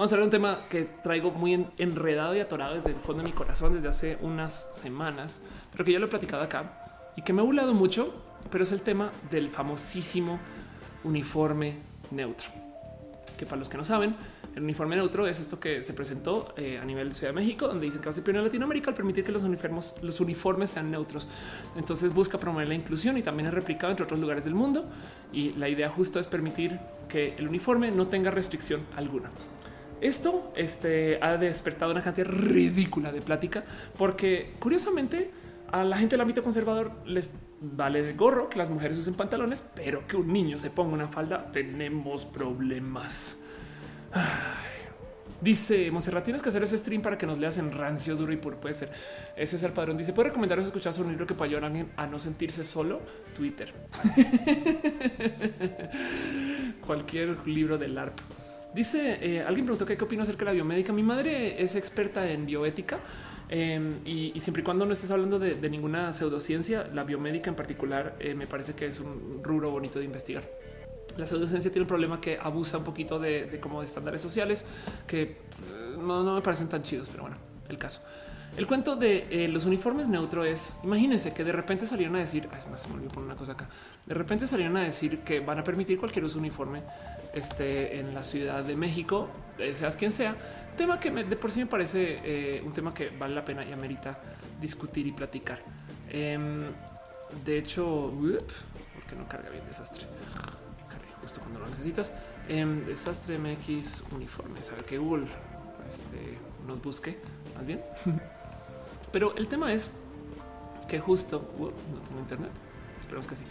Vamos 0.00 0.12
a 0.12 0.14
hablar 0.14 0.30
de 0.30 0.36
un 0.38 0.42
tema 0.42 0.66
que 0.70 0.84
traigo 0.84 1.30
muy 1.30 1.66
enredado 1.76 2.34
y 2.34 2.40
atorado 2.40 2.74
desde 2.76 2.88
el 2.88 2.96
fondo 2.96 3.22
de 3.22 3.28
mi 3.28 3.34
corazón 3.34 3.74
desde 3.74 3.88
hace 3.88 4.16
unas 4.22 4.70
semanas, 4.72 5.42
pero 5.72 5.84
que 5.84 5.92
ya 5.92 5.98
lo 5.98 6.06
he 6.06 6.08
platicado 6.08 6.42
acá 6.42 7.12
y 7.16 7.20
que 7.20 7.34
me 7.34 7.42
ha 7.42 7.44
burlado 7.44 7.74
mucho, 7.74 8.14
pero 8.50 8.64
es 8.64 8.72
el 8.72 8.80
tema 8.80 9.12
del 9.30 9.50
famosísimo 9.50 10.40
uniforme 11.04 11.74
neutro. 12.12 12.48
Que 13.36 13.44
para 13.44 13.58
los 13.58 13.68
que 13.68 13.76
no 13.76 13.84
saben, 13.84 14.16
el 14.56 14.62
uniforme 14.62 14.96
neutro 14.96 15.26
es 15.26 15.38
esto 15.38 15.60
que 15.60 15.82
se 15.82 15.92
presentó 15.92 16.54
eh, 16.56 16.78
a 16.78 16.84
nivel 16.86 17.12
Ciudad 17.12 17.34
de 17.34 17.38
México, 17.38 17.68
donde 17.68 17.84
dicen 17.84 18.00
que 18.00 18.06
va 18.06 18.10
a 18.12 18.14
ser 18.14 18.24
pionero 18.24 18.40
en 18.40 18.48
Latinoamérica 18.48 18.88
al 18.88 18.96
permitir 18.96 19.22
que 19.22 19.32
los 19.32 19.42
uniformes, 19.42 19.96
los 20.00 20.18
uniformes 20.18 20.70
sean 20.70 20.90
neutros. 20.90 21.28
Entonces 21.76 22.14
busca 22.14 22.38
promover 22.38 22.68
la 22.68 22.74
inclusión 22.74 23.18
y 23.18 23.22
también 23.22 23.48
es 23.48 23.52
replicado 23.52 23.90
entre 23.90 24.04
otros 24.04 24.18
lugares 24.18 24.44
del 24.44 24.54
mundo. 24.54 24.86
Y 25.30 25.52
la 25.58 25.68
idea 25.68 25.90
justo 25.90 26.18
es 26.18 26.26
permitir 26.26 26.80
que 27.06 27.34
el 27.36 27.46
uniforme 27.46 27.90
no 27.90 28.06
tenga 28.06 28.30
restricción 28.30 28.80
alguna. 28.96 29.30
Esto 30.00 30.52
este, 30.56 31.18
ha 31.22 31.36
despertado 31.36 31.92
una 31.92 32.02
cantidad 32.02 32.26
ridícula 32.26 33.12
de 33.12 33.20
plática 33.20 33.64
porque 33.98 34.54
curiosamente 34.58 35.30
a 35.70 35.84
la 35.84 35.98
gente 35.98 36.14
del 36.14 36.22
ámbito 36.22 36.42
conservador 36.42 36.92
les 37.04 37.32
vale 37.60 38.02
de 38.02 38.14
gorro 38.14 38.48
que 38.48 38.58
las 38.58 38.70
mujeres 38.70 38.98
usen 38.98 39.14
pantalones, 39.14 39.62
pero 39.74 40.06
que 40.06 40.16
un 40.16 40.32
niño 40.32 40.58
se 40.58 40.70
ponga 40.70 40.94
una 40.94 41.08
falda, 41.08 41.40
tenemos 41.52 42.24
problemas. 42.24 43.38
Dice 45.40 45.90
Monserrat, 45.90 46.24
tienes 46.24 46.42
que 46.42 46.50
hacer 46.50 46.62
ese 46.62 46.76
stream 46.76 47.00
para 47.00 47.16
que 47.16 47.26
nos 47.26 47.38
leas 47.38 47.56
en 47.56 47.72
rancio, 47.72 48.14
duro 48.14 48.32
y 48.32 48.36
puro. 48.36 48.60
Puede 48.60 48.74
ser. 48.74 48.90
Ese 49.36 49.56
es 49.56 49.62
el 49.62 49.72
padrón. 49.72 49.96
Dice, 49.96 50.12
¿puede 50.12 50.28
recomendaros 50.28 50.66
escuchar 50.66 50.92
un 51.00 51.08
libro 51.08 51.26
que 51.26 51.34
pueda 51.34 51.50
ayudar 51.50 51.72
a 51.96 52.06
no 52.06 52.18
sentirse 52.18 52.64
solo? 52.64 53.00
Twitter. 53.34 53.72
Cualquier 56.86 57.36
libro 57.46 57.78
del 57.78 57.96
ARP. 57.96 58.18
Dice, 58.74 59.18
eh, 59.20 59.42
alguien 59.42 59.64
preguntó 59.64 59.84
qué 59.84 59.98
opino 60.00 60.22
acerca 60.22 60.40
de 60.40 60.44
la 60.46 60.52
biomédica. 60.52 60.92
Mi 60.92 61.02
madre 61.02 61.60
es 61.62 61.74
experta 61.74 62.30
en 62.30 62.46
bioética 62.46 63.00
em, 63.48 63.98
y, 64.04 64.38
siempre 64.38 64.62
y 64.62 64.64
cuando 64.64 64.86
no 64.86 64.92
estés 64.92 65.10
hablando 65.10 65.40
de, 65.40 65.68
ninguna 65.68 66.12
pseudociencia, 66.12 66.88
la 66.94 67.02
biomédica 67.02 67.50
en 67.50 67.56
particular 67.56 68.16
eh, 68.20 68.34
me 68.34 68.46
parece 68.46 68.74
que 68.74 68.86
es 68.86 69.00
un 69.00 69.40
rubro 69.42 69.70
bonito 69.70 69.98
de 69.98 70.04
investigar. 70.04 70.44
La 71.16 71.26
pseudociencia 71.26 71.72
tiene 71.72 71.82
un 71.82 71.88
problema 71.88 72.20
que 72.20 72.38
abusa 72.40 72.78
un 72.78 72.84
poquito 72.84 73.18
de, 73.18 73.58
como 73.60 73.80
de 73.80 73.86
estándares 73.86 74.22
sociales 74.22 74.64
que 75.06 75.22
eh, 75.22 75.36
no, 75.98 76.22
me 76.34 76.40
parecen 76.40 76.68
tan 76.68 76.82
chidos, 76.82 77.08
pero 77.08 77.24
bueno, 77.24 77.36
el 77.68 77.76
caso. 77.76 78.00
El 78.56 78.66
cuento 78.66 78.96
de 78.96 79.48
los 79.50 79.64
uniformes 79.64 80.08
neutro 80.08 80.44
es, 80.44 80.76
imagínense 80.82 81.32
que 81.32 81.44
de 81.44 81.52
repente 81.52 81.86
salieron 81.86 82.16
a 82.16 82.18
decir, 82.18 82.48
es 82.56 82.68
más, 82.68 82.82
se 82.82 82.88
me 82.88 82.94
olvidó 82.94 83.10
poner 83.10 83.26
una 83.26 83.36
cosa 83.36 83.52
acá, 83.52 83.68
de 84.04 84.14
repente 84.14 84.46
salieron 84.46 84.76
a 84.76 84.82
decir 84.82 85.20
que 85.20 85.38
van 85.38 85.60
a 85.60 85.64
permitir 85.64 85.98
cualquier 85.98 86.24
uso 86.24 86.38
uniforme 86.38 86.82
este, 87.34 87.98
en 87.98 88.14
la 88.14 88.22
Ciudad 88.22 88.64
de 88.64 88.76
México, 88.76 89.28
eh, 89.58 89.74
seas 89.74 89.96
quien 89.96 90.10
sea, 90.10 90.36
tema 90.76 90.98
que 90.98 91.10
de 91.10 91.36
por 91.36 91.50
sí 91.50 91.60
me 91.60 91.66
parece 91.66 92.20
eh, 92.24 92.62
un 92.64 92.72
tema 92.72 92.94
que 92.94 93.10
vale 93.10 93.34
la 93.34 93.44
pena 93.44 93.64
y 93.64 93.72
amerita 93.72 94.18
discutir 94.60 95.06
y 95.06 95.12
platicar. 95.12 95.60
Em, 96.08 96.64
de 97.44 97.58
hecho, 97.58 98.12
porque 98.94 99.16
no 99.16 99.28
carga 99.28 99.50
bien 99.50 99.64
desastre? 99.66 100.06
Carga 100.88 101.06
justo 101.20 101.40
cuando 101.40 101.60
lo 101.60 101.66
necesitas. 101.66 102.12
Em, 102.48 102.84
desastre 102.86 103.38
MX 103.38 104.04
uniforme, 104.12 104.62
sabe 104.62 104.82
que 104.84 104.98
Google 104.98 105.26
este, 105.88 106.38
nos 106.66 106.82
busque 106.82 107.18
más 107.54 107.66
bien. 107.66 107.82
Pero 109.12 109.36
el 109.36 109.48
tema 109.48 109.72
es 109.72 109.90
que 110.88 110.98
justo 110.98 111.52
no 111.58 112.00
tengo 112.00 112.20
internet. 112.20 112.52
Esperemos 112.98 113.26
que 113.26 113.36
sí. 113.36 113.44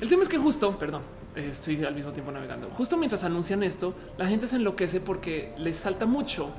El 0.00 0.08
tema 0.08 0.22
es 0.22 0.28
que 0.28 0.38
justo, 0.38 0.78
perdón, 0.78 1.02
estoy 1.36 1.84
al 1.84 1.94
mismo 1.94 2.12
tiempo 2.12 2.32
navegando. 2.32 2.68
Justo 2.70 2.96
mientras 2.96 3.24
anuncian 3.24 3.62
esto, 3.62 3.94
la 4.18 4.26
gente 4.26 4.46
se 4.46 4.56
enloquece 4.56 5.00
porque 5.00 5.54
les 5.58 5.76
salta 5.76 6.06
mucho 6.06 6.52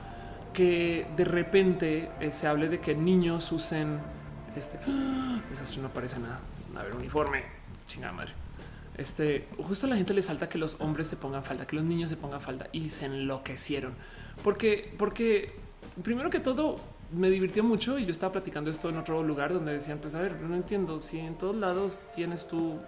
que 0.53 1.07
de 1.15 1.25
repente 1.25 2.09
eh, 2.19 2.31
se 2.31 2.47
hable 2.47 2.69
de 2.69 2.79
que 2.79 2.95
niños 2.95 3.51
usen 3.51 3.99
este 4.55 4.79
desastre. 5.49 5.81
No 5.81 5.89
parece 5.89 6.19
nada. 6.19 6.39
A 6.75 6.83
ver, 6.83 6.95
uniforme, 6.95 7.43
chingada 7.87 8.13
madre. 8.13 8.33
Este 8.97 9.47
justo 9.57 9.85
la 9.87 9.95
gente 9.95 10.13
le 10.13 10.21
salta 10.21 10.49
que 10.49 10.57
los 10.57 10.77
hombres 10.79 11.07
se 11.07 11.17
pongan 11.17 11.43
falta, 11.43 11.67
que 11.67 11.75
los 11.75 11.85
niños 11.85 12.09
se 12.09 12.17
pongan 12.17 12.41
falta 12.41 12.67
y 12.71 12.89
se 12.89 13.05
enloquecieron 13.05 13.93
porque, 14.43 14.93
porque 14.97 15.51
primero 16.03 16.29
que 16.29 16.39
todo, 16.39 16.77
me 17.11 17.29
divirtió 17.29 17.63
mucho 17.63 17.97
y 17.97 18.05
yo 18.05 18.11
estaba 18.11 18.33
platicando 18.33 18.69
esto 18.69 18.89
en 18.89 18.97
otro 18.97 19.23
lugar 19.23 19.53
donde 19.53 19.73
decían, 19.73 19.99
pues 19.99 20.15
a 20.15 20.21
ver, 20.21 20.41
no 20.41 20.55
entiendo 20.55 20.99
si 20.99 21.19
en 21.19 21.37
todos 21.37 21.55
lados 21.55 22.01
tienes 22.13 22.47
tú, 22.47 22.79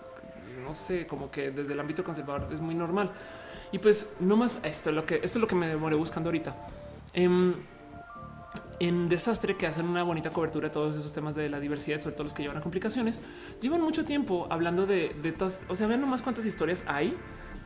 no 0.59 0.73
sé, 0.73 1.07
como 1.07 1.31
que 1.31 1.51
desde 1.51 1.73
el 1.73 1.79
ámbito 1.79 2.03
conservador 2.03 2.51
es 2.53 2.59
muy 2.59 2.75
normal. 2.75 3.11
Y 3.71 3.79
pues 3.79 4.13
no 4.19 4.35
más 4.35 4.61
esto, 4.63 4.91
lo 4.91 5.05
que 5.05 5.15
esto 5.15 5.37
es 5.37 5.41
lo 5.41 5.47
que 5.47 5.55
me 5.55 5.67
demoré 5.67 5.95
buscando 5.95 6.29
ahorita. 6.29 6.55
Em, 7.13 7.53
en 8.79 9.09
Desastre, 9.09 9.57
que 9.57 9.67
hacen 9.67 9.87
una 9.87 10.03
bonita 10.03 10.29
cobertura 10.31 10.69
de 10.69 10.73
todos 10.73 10.95
esos 10.95 11.11
temas 11.11 11.35
de 11.35 11.49
la 11.49 11.59
diversidad, 11.59 11.99
sobre 11.99 12.15
todo 12.15 12.23
los 12.23 12.33
que 12.33 12.43
llevan 12.43 12.57
a 12.57 12.61
complicaciones, 12.61 13.21
llevan 13.61 13.81
mucho 13.81 14.05
tiempo 14.05 14.47
hablando 14.49 14.85
de, 14.85 15.15
de 15.21 15.35
o 15.67 15.75
sea, 15.75 15.87
vean 15.87 16.01
nomás 16.01 16.21
cuántas 16.21 16.45
historias 16.45 16.85
hay 16.87 17.15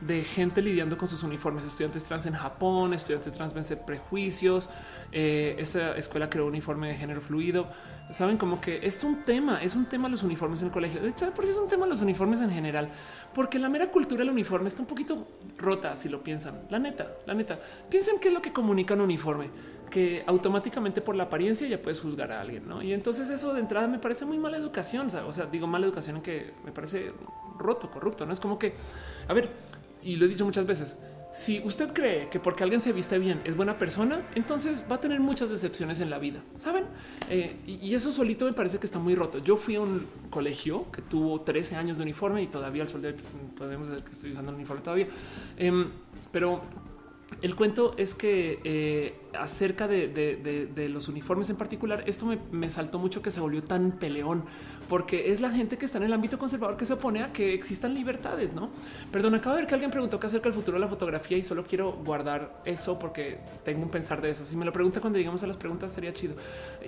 de 0.00 0.22
gente 0.22 0.60
lidiando 0.60 0.98
con 0.98 1.08
sus 1.08 1.22
uniformes, 1.22 1.64
estudiantes 1.64 2.04
trans 2.04 2.26
en 2.26 2.34
Japón, 2.34 2.92
estudiantes 2.92 3.32
trans 3.32 3.54
vencer 3.54 3.78
prejuicios. 3.86 4.68
Eh, 5.12 5.56
esta 5.58 5.96
escuela 5.96 6.28
creó 6.28 6.44
un 6.44 6.50
uniforme 6.50 6.88
de 6.88 6.94
género 6.94 7.20
fluido. 7.20 7.68
Saben 8.10 8.36
como 8.36 8.60
que 8.60 8.80
es 8.82 9.02
un 9.02 9.22
tema, 9.22 9.62
es 9.62 9.74
un 9.74 9.86
tema 9.86 10.08
los 10.08 10.22
uniformes 10.22 10.60
en 10.60 10.66
el 10.66 10.72
colegio. 10.72 11.00
De 11.00 11.08
hecho, 11.08 11.32
por 11.32 11.44
eso 11.44 11.54
es 11.54 11.58
un 11.58 11.68
tema 11.68 11.86
los 11.86 12.02
uniformes 12.02 12.42
en 12.42 12.50
general, 12.50 12.90
porque 13.34 13.58
la 13.58 13.68
mera 13.68 13.90
cultura 13.90 14.20
del 14.20 14.30
uniforme 14.30 14.68
está 14.68 14.82
un 14.82 14.86
poquito 14.86 15.26
rota 15.56 15.96
si 15.96 16.08
lo 16.08 16.22
piensan. 16.22 16.62
La 16.68 16.78
neta, 16.78 17.12
la 17.26 17.34
neta. 17.34 17.58
Piensen 17.88 18.18
qué 18.20 18.28
es 18.28 18.34
lo 18.34 18.42
que 18.42 18.52
comunica 18.52 18.94
un 18.94 19.00
uniforme, 19.00 19.48
que 19.90 20.22
automáticamente 20.26 21.00
por 21.00 21.16
la 21.16 21.24
apariencia 21.24 21.66
ya 21.66 21.80
puedes 21.80 22.00
juzgar 22.00 22.30
a 22.30 22.40
alguien, 22.40 22.68
¿no? 22.68 22.82
Y 22.82 22.92
entonces 22.92 23.30
eso 23.30 23.54
de 23.54 23.60
entrada 23.60 23.88
me 23.88 23.98
parece 23.98 24.26
muy 24.26 24.38
mala 24.38 24.58
educación, 24.58 25.06
o 25.06 25.32
sea, 25.32 25.46
digo 25.46 25.66
mala 25.66 25.86
educación 25.86 26.16
en 26.16 26.22
que 26.22 26.52
me 26.64 26.72
parece 26.72 27.12
roto, 27.58 27.90
corrupto, 27.90 28.26
¿no? 28.26 28.32
Es 28.32 28.40
como 28.40 28.58
que, 28.58 28.74
a 29.26 29.32
ver, 29.32 29.50
y 30.02 30.16
lo 30.16 30.26
he 30.26 30.28
dicho 30.28 30.44
muchas 30.44 30.66
veces, 30.66 30.96
si 31.34 31.60
usted 31.64 31.92
cree 31.92 32.28
que 32.28 32.38
porque 32.38 32.62
alguien 32.62 32.80
se 32.80 32.92
viste 32.92 33.18
bien 33.18 33.42
es 33.44 33.56
buena 33.56 33.76
persona, 33.76 34.24
entonces 34.36 34.84
va 34.88 34.96
a 34.96 35.00
tener 35.00 35.18
muchas 35.18 35.50
decepciones 35.50 35.98
en 35.98 36.08
la 36.08 36.20
vida, 36.20 36.44
¿saben? 36.54 36.84
Eh, 37.28 37.56
y 37.66 37.92
eso 37.92 38.12
solito 38.12 38.44
me 38.44 38.52
parece 38.52 38.78
que 38.78 38.86
está 38.86 39.00
muy 39.00 39.16
roto. 39.16 39.38
Yo 39.38 39.56
fui 39.56 39.74
a 39.74 39.80
un 39.80 40.06
colegio 40.30 40.92
que 40.92 41.02
tuvo 41.02 41.40
13 41.40 41.74
años 41.74 41.98
de 41.98 42.04
uniforme 42.04 42.40
y 42.40 42.46
todavía 42.46 42.82
al 42.82 42.88
sol 42.88 43.02
de 43.02 43.14
pues, 43.14 43.26
podemos 43.56 43.88
decir 43.88 44.04
que 44.04 44.12
estoy 44.12 44.30
usando 44.30 44.52
el 44.52 44.56
uniforme 44.58 44.82
todavía. 44.82 45.08
Em, 45.56 45.88
pero 46.30 46.60
el 47.42 47.56
cuento 47.56 47.94
es 47.96 48.14
que 48.14 48.60
eh, 48.62 49.16
acerca 49.36 49.88
de, 49.88 50.88
los 50.88 51.08
uniformes 51.08 51.50
en 51.50 51.56
particular, 51.56 52.04
esto 52.06 52.26
me, 52.26 52.38
me 52.52 52.70
saltó 52.70 53.00
mucho 53.00 53.22
que 53.22 53.32
se 53.32 53.40
volvió 53.40 53.64
tan 53.64 53.98
peleón 53.98 54.44
porque 54.88 55.32
es 55.32 55.40
la 55.40 55.50
gente 55.50 55.76
que 55.76 55.86
está 55.86 55.98
en 55.98 56.04
el 56.04 56.12
ámbito 56.12 56.38
conservador 56.38 56.76
que 56.76 56.84
se 56.84 56.92
opone 56.92 57.22
a 57.22 57.32
que 57.32 57.54
existan 57.54 57.94
libertades, 57.94 58.52
¿no? 58.52 58.70
Perdón, 59.10 59.34
acabo 59.34 59.54
de 59.54 59.62
ver 59.62 59.68
que 59.68 59.74
alguien 59.74 59.90
preguntó 59.90 60.18
qué 60.18 60.26
acerca 60.26 60.44
del 60.44 60.54
futuro 60.54 60.76
de 60.76 60.80
la 60.80 60.88
fotografía 60.88 61.36
y 61.38 61.42
solo 61.42 61.64
quiero 61.64 61.92
guardar 61.92 62.62
eso 62.64 62.98
porque 62.98 63.38
tengo 63.64 63.82
un 63.82 63.90
pensar 63.90 64.20
de 64.20 64.30
eso. 64.30 64.46
Si 64.46 64.56
me 64.56 64.64
lo 64.64 64.72
pregunta 64.72 65.00
cuando 65.00 65.18
llegamos 65.18 65.42
a 65.42 65.46
las 65.46 65.56
preguntas 65.56 65.92
sería 65.92 66.12
chido. 66.12 66.34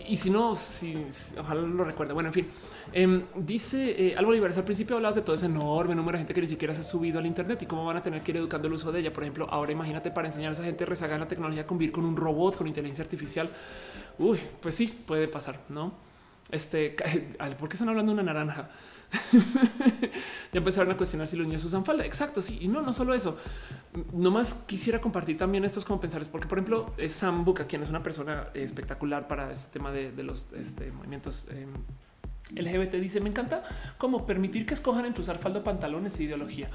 Y 0.08 0.16
si 0.16 0.30
no, 0.30 0.54
si, 0.54 1.06
ojalá 1.38 1.60
lo 1.60 1.84
recuerde. 1.84 2.12
Bueno, 2.12 2.28
en 2.28 2.32
fin, 2.32 2.48
em, 2.92 3.22
dice 3.36 4.10
eh, 4.10 4.16
Álvaro 4.16 4.36
al 4.44 4.64
principio 4.64 4.96
hablabas 4.96 5.16
de 5.16 5.22
todo 5.22 5.36
ese 5.36 5.46
enorme 5.46 5.94
número 5.94 6.16
de 6.16 6.18
gente 6.18 6.34
que 6.34 6.40
ni 6.40 6.48
siquiera 6.48 6.74
se 6.74 6.82
ha 6.82 6.84
subido 6.84 7.18
al 7.18 7.26
Internet 7.26 7.62
y 7.62 7.66
cómo 7.66 7.84
van 7.84 7.96
a 7.96 8.02
tener 8.02 8.22
que 8.22 8.32
ir 8.32 8.36
educando 8.38 8.68
el 8.68 8.74
uso 8.74 8.92
de 8.92 9.00
ella. 9.00 9.12
Por 9.12 9.22
ejemplo, 9.22 9.46
ahora 9.50 9.72
imagínate 9.72 10.10
para 10.10 10.28
enseñar 10.28 10.50
a 10.50 10.52
esa 10.52 10.64
gente 10.64 10.84
rezagar 10.84 11.18
la 11.18 11.28
tecnología 11.28 11.66
convivir 11.66 11.92
con 11.92 12.04
un 12.04 12.16
robot, 12.16 12.56
con 12.56 12.66
inteligencia 12.66 13.04
artificial. 13.04 13.50
Uy, 14.18 14.38
pues 14.60 14.74
sí, 14.74 14.86
puede 15.06 15.28
pasar, 15.28 15.60
¿no? 15.68 15.92
Este, 16.50 16.96
¿por 17.58 17.68
qué 17.68 17.74
están 17.74 17.88
hablando 17.88 18.14
de 18.14 18.20
una 18.20 18.32
naranja? 18.32 18.68
ya 20.52 20.58
empezaron 20.58 20.92
a 20.92 20.96
cuestionar 20.96 21.26
si 21.26 21.36
los 21.36 21.46
niños 21.46 21.64
usan 21.64 21.84
falda. 21.84 22.04
Exacto, 22.04 22.40
sí. 22.40 22.58
Y 22.60 22.68
no, 22.68 22.82
no 22.82 22.92
solo 22.92 23.14
eso. 23.14 23.38
Nomás 24.12 24.54
quisiera 24.54 25.00
compartir 25.00 25.36
también 25.36 25.64
estos 25.64 25.84
como 25.84 26.00
pensares, 26.00 26.28
porque 26.28 26.46
por 26.46 26.58
ejemplo, 26.58 26.92
Sam 27.08 27.44
Buca, 27.44 27.66
quien 27.66 27.82
es 27.82 27.88
una 27.88 28.02
persona 28.02 28.48
espectacular 28.54 29.28
para 29.28 29.52
este 29.52 29.72
tema 29.72 29.90
de, 29.90 30.10
los 30.22 30.52
este, 30.52 30.90
movimientos 30.92 31.48
eh, 31.50 31.66
LGBT, 32.54 32.94
dice: 32.94 33.20
Me 33.20 33.30
encanta 33.30 33.62
cómo 33.98 34.26
permitir 34.26 34.66
que 34.66 34.74
escojan 34.74 35.06
entre 35.06 35.22
usar 35.22 35.38
falda 35.38 35.62
pantalones 35.64 36.18
e 36.18 36.24
ideología 36.24 36.70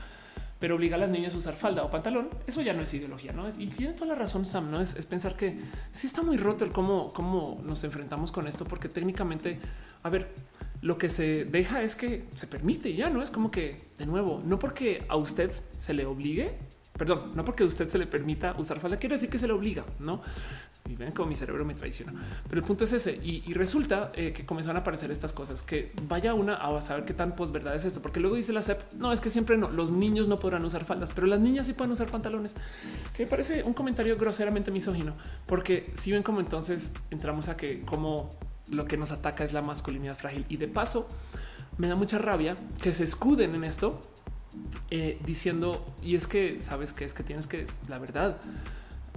pero 0.61 0.75
obliga 0.75 0.95
a 0.95 0.99
las 0.99 1.11
niñas 1.11 1.33
a 1.33 1.37
usar 1.39 1.55
falda 1.55 1.83
o 1.83 1.89
pantalón. 1.89 2.29
Eso 2.45 2.61
ya 2.61 2.71
no 2.71 2.83
es 2.83 2.93
ideología, 2.93 3.33
no 3.33 3.47
es. 3.47 3.57
Y 3.57 3.65
tiene 3.65 3.93
toda 3.93 4.09
la 4.09 4.15
razón, 4.15 4.45
Sam. 4.45 4.69
No 4.69 4.79
es, 4.79 4.93
pensar 5.07 5.35
que 5.35 5.59
sí 5.91 6.05
está 6.05 6.21
muy 6.21 6.37
roto 6.37 6.63
el 6.63 6.71
cómo, 6.71 7.07
cómo 7.07 7.59
nos 7.65 7.83
enfrentamos 7.83 8.31
con 8.31 8.47
esto, 8.47 8.63
porque 8.65 8.87
técnicamente, 8.87 9.59
a 10.03 10.09
ver, 10.11 10.29
lo 10.81 10.99
que 10.99 11.09
se 11.09 11.45
deja 11.45 11.81
es 11.81 11.95
que 11.95 12.25
se 12.29 12.45
permite 12.45 12.93
ya 12.93 13.09
no 13.09 13.23
es 13.23 13.31
como 13.31 13.49
que 13.49 13.75
de 13.97 14.05
nuevo, 14.05 14.41
no 14.45 14.59
porque 14.59 15.03
a 15.09 15.15
usted 15.15 15.51
se 15.71 15.95
le 15.95 16.05
obligue, 16.05 16.59
Perdón, 17.01 17.31
no 17.33 17.43
porque 17.43 17.63
usted 17.63 17.89
se 17.89 17.97
le 17.97 18.05
permita 18.05 18.53
usar 18.59 18.79
falda, 18.79 18.97
quiere 18.97 19.15
decir 19.15 19.27
que 19.27 19.39
se 19.39 19.47
le 19.47 19.53
obliga, 19.53 19.83
no? 19.97 20.21
Y 20.87 20.95
ven 20.95 21.09
como 21.09 21.29
mi 21.29 21.35
cerebro 21.35 21.65
me 21.65 21.73
traiciona. 21.73 22.13
Pero 22.47 22.61
el 22.61 22.63
punto 22.63 22.83
es 22.83 22.93
ese. 22.93 23.19
Y, 23.23 23.51
resulta 23.55 24.11
eh, 24.13 24.31
que 24.31 24.45
comenzaron 24.45 24.77
a 24.77 24.81
aparecer 24.81 25.09
estas 25.09 25.33
cosas 25.33 25.63
que 25.63 25.93
vaya 26.07 26.35
una 26.35 26.57
a 26.57 26.79
saber 26.79 27.03
qué 27.03 27.15
tan 27.15 27.35
posverdad 27.35 27.73
es 27.73 27.85
esto, 27.85 28.03
porque 28.03 28.19
luego 28.19 28.35
dice 28.35 28.53
la 28.53 28.61
CEP, 28.61 28.93
no 28.99 29.11
es 29.11 29.19
que 29.19 29.31
siempre 29.31 29.57
no, 29.57 29.71
los 29.71 29.91
niños 29.91 30.27
no 30.27 30.35
podrán 30.35 30.63
usar 30.63 30.85
faldas, 30.85 31.11
pero 31.11 31.25
las 31.25 31.39
niñas 31.39 31.65
sí 31.65 31.73
pueden 31.73 31.91
usar 31.91 32.07
pantalones, 32.07 32.55
que 33.17 33.23
me 33.23 33.29
parece 33.31 33.63
un 33.63 33.73
comentario 33.73 34.15
groseramente 34.15 34.69
misógino, 34.69 35.15
porque 35.47 35.91
si 35.95 36.11
ven 36.11 36.21
como 36.21 36.39
entonces 36.39 36.93
entramos 37.09 37.49
a 37.49 37.57
que 37.57 37.81
como 37.81 38.29
lo 38.69 38.85
que 38.85 38.97
nos 38.97 39.11
ataca 39.11 39.43
es 39.43 39.53
la 39.53 39.63
masculinidad 39.63 40.15
frágil 40.15 40.45
y 40.49 40.57
de 40.57 40.67
paso 40.67 41.07
me 41.79 41.87
da 41.87 41.95
mucha 41.95 42.19
rabia 42.19 42.53
que 42.79 42.91
se 42.91 43.05
escuden 43.05 43.55
en 43.55 43.63
esto 43.63 43.99
eh, 44.89 45.19
diciendo 45.25 45.85
y 46.03 46.15
es 46.15 46.27
que 46.27 46.61
sabes 46.61 46.93
que 46.93 47.05
es 47.05 47.13
que 47.13 47.23
tienes 47.23 47.47
que 47.47 47.65
la 47.87 47.99
verdad 47.99 48.37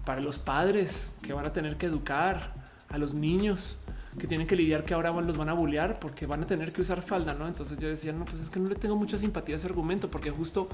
para 0.05 0.21
los 0.21 0.39
padres 0.39 1.15
que 1.23 1.33
van 1.33 1.47
a 1.47 1.53
tener 1.53 1.77
que 1.77 1.87
educar 1.87 2.55
a 2.89 2.99
los 2.99 3.15
niños 3.15 3.81
que 4.19 4.27
tienen 4.27 4.47
que 4.47 4.57
lidiar 4.57 4.85
que 4.85 4.95
ahora 4.95 5.11
los 5.11 5.37
van 5.37 5.49
a 5.49 5.55
bullear 5.55 5.99
porque 5.99 6.27
van 6.27 6.43
a 6.43 6.47
tener 6.47 6.73
que 6.73 6.81
usar 6.81 7.03
falda, 7.03 7.35
¿no? 7.35 7.47
Entonces 7.47 7.79
yo 7.79 7.89
decía, 7.89 8.13
no, 8.13 8.25
pues 8.25 8.43
es 8.43 8.51
que 8.51 8.61
no 8.61 8.69
le 8.69 8.77
tengo 8.77 8.97
mucha 8.97 9.17
simpatía 9.17 9.55
a 9.55 9.57
ese 9.57 9.67
argumento 9.67 10.11
porque 10.11 10.31
justo, 10.31 10.69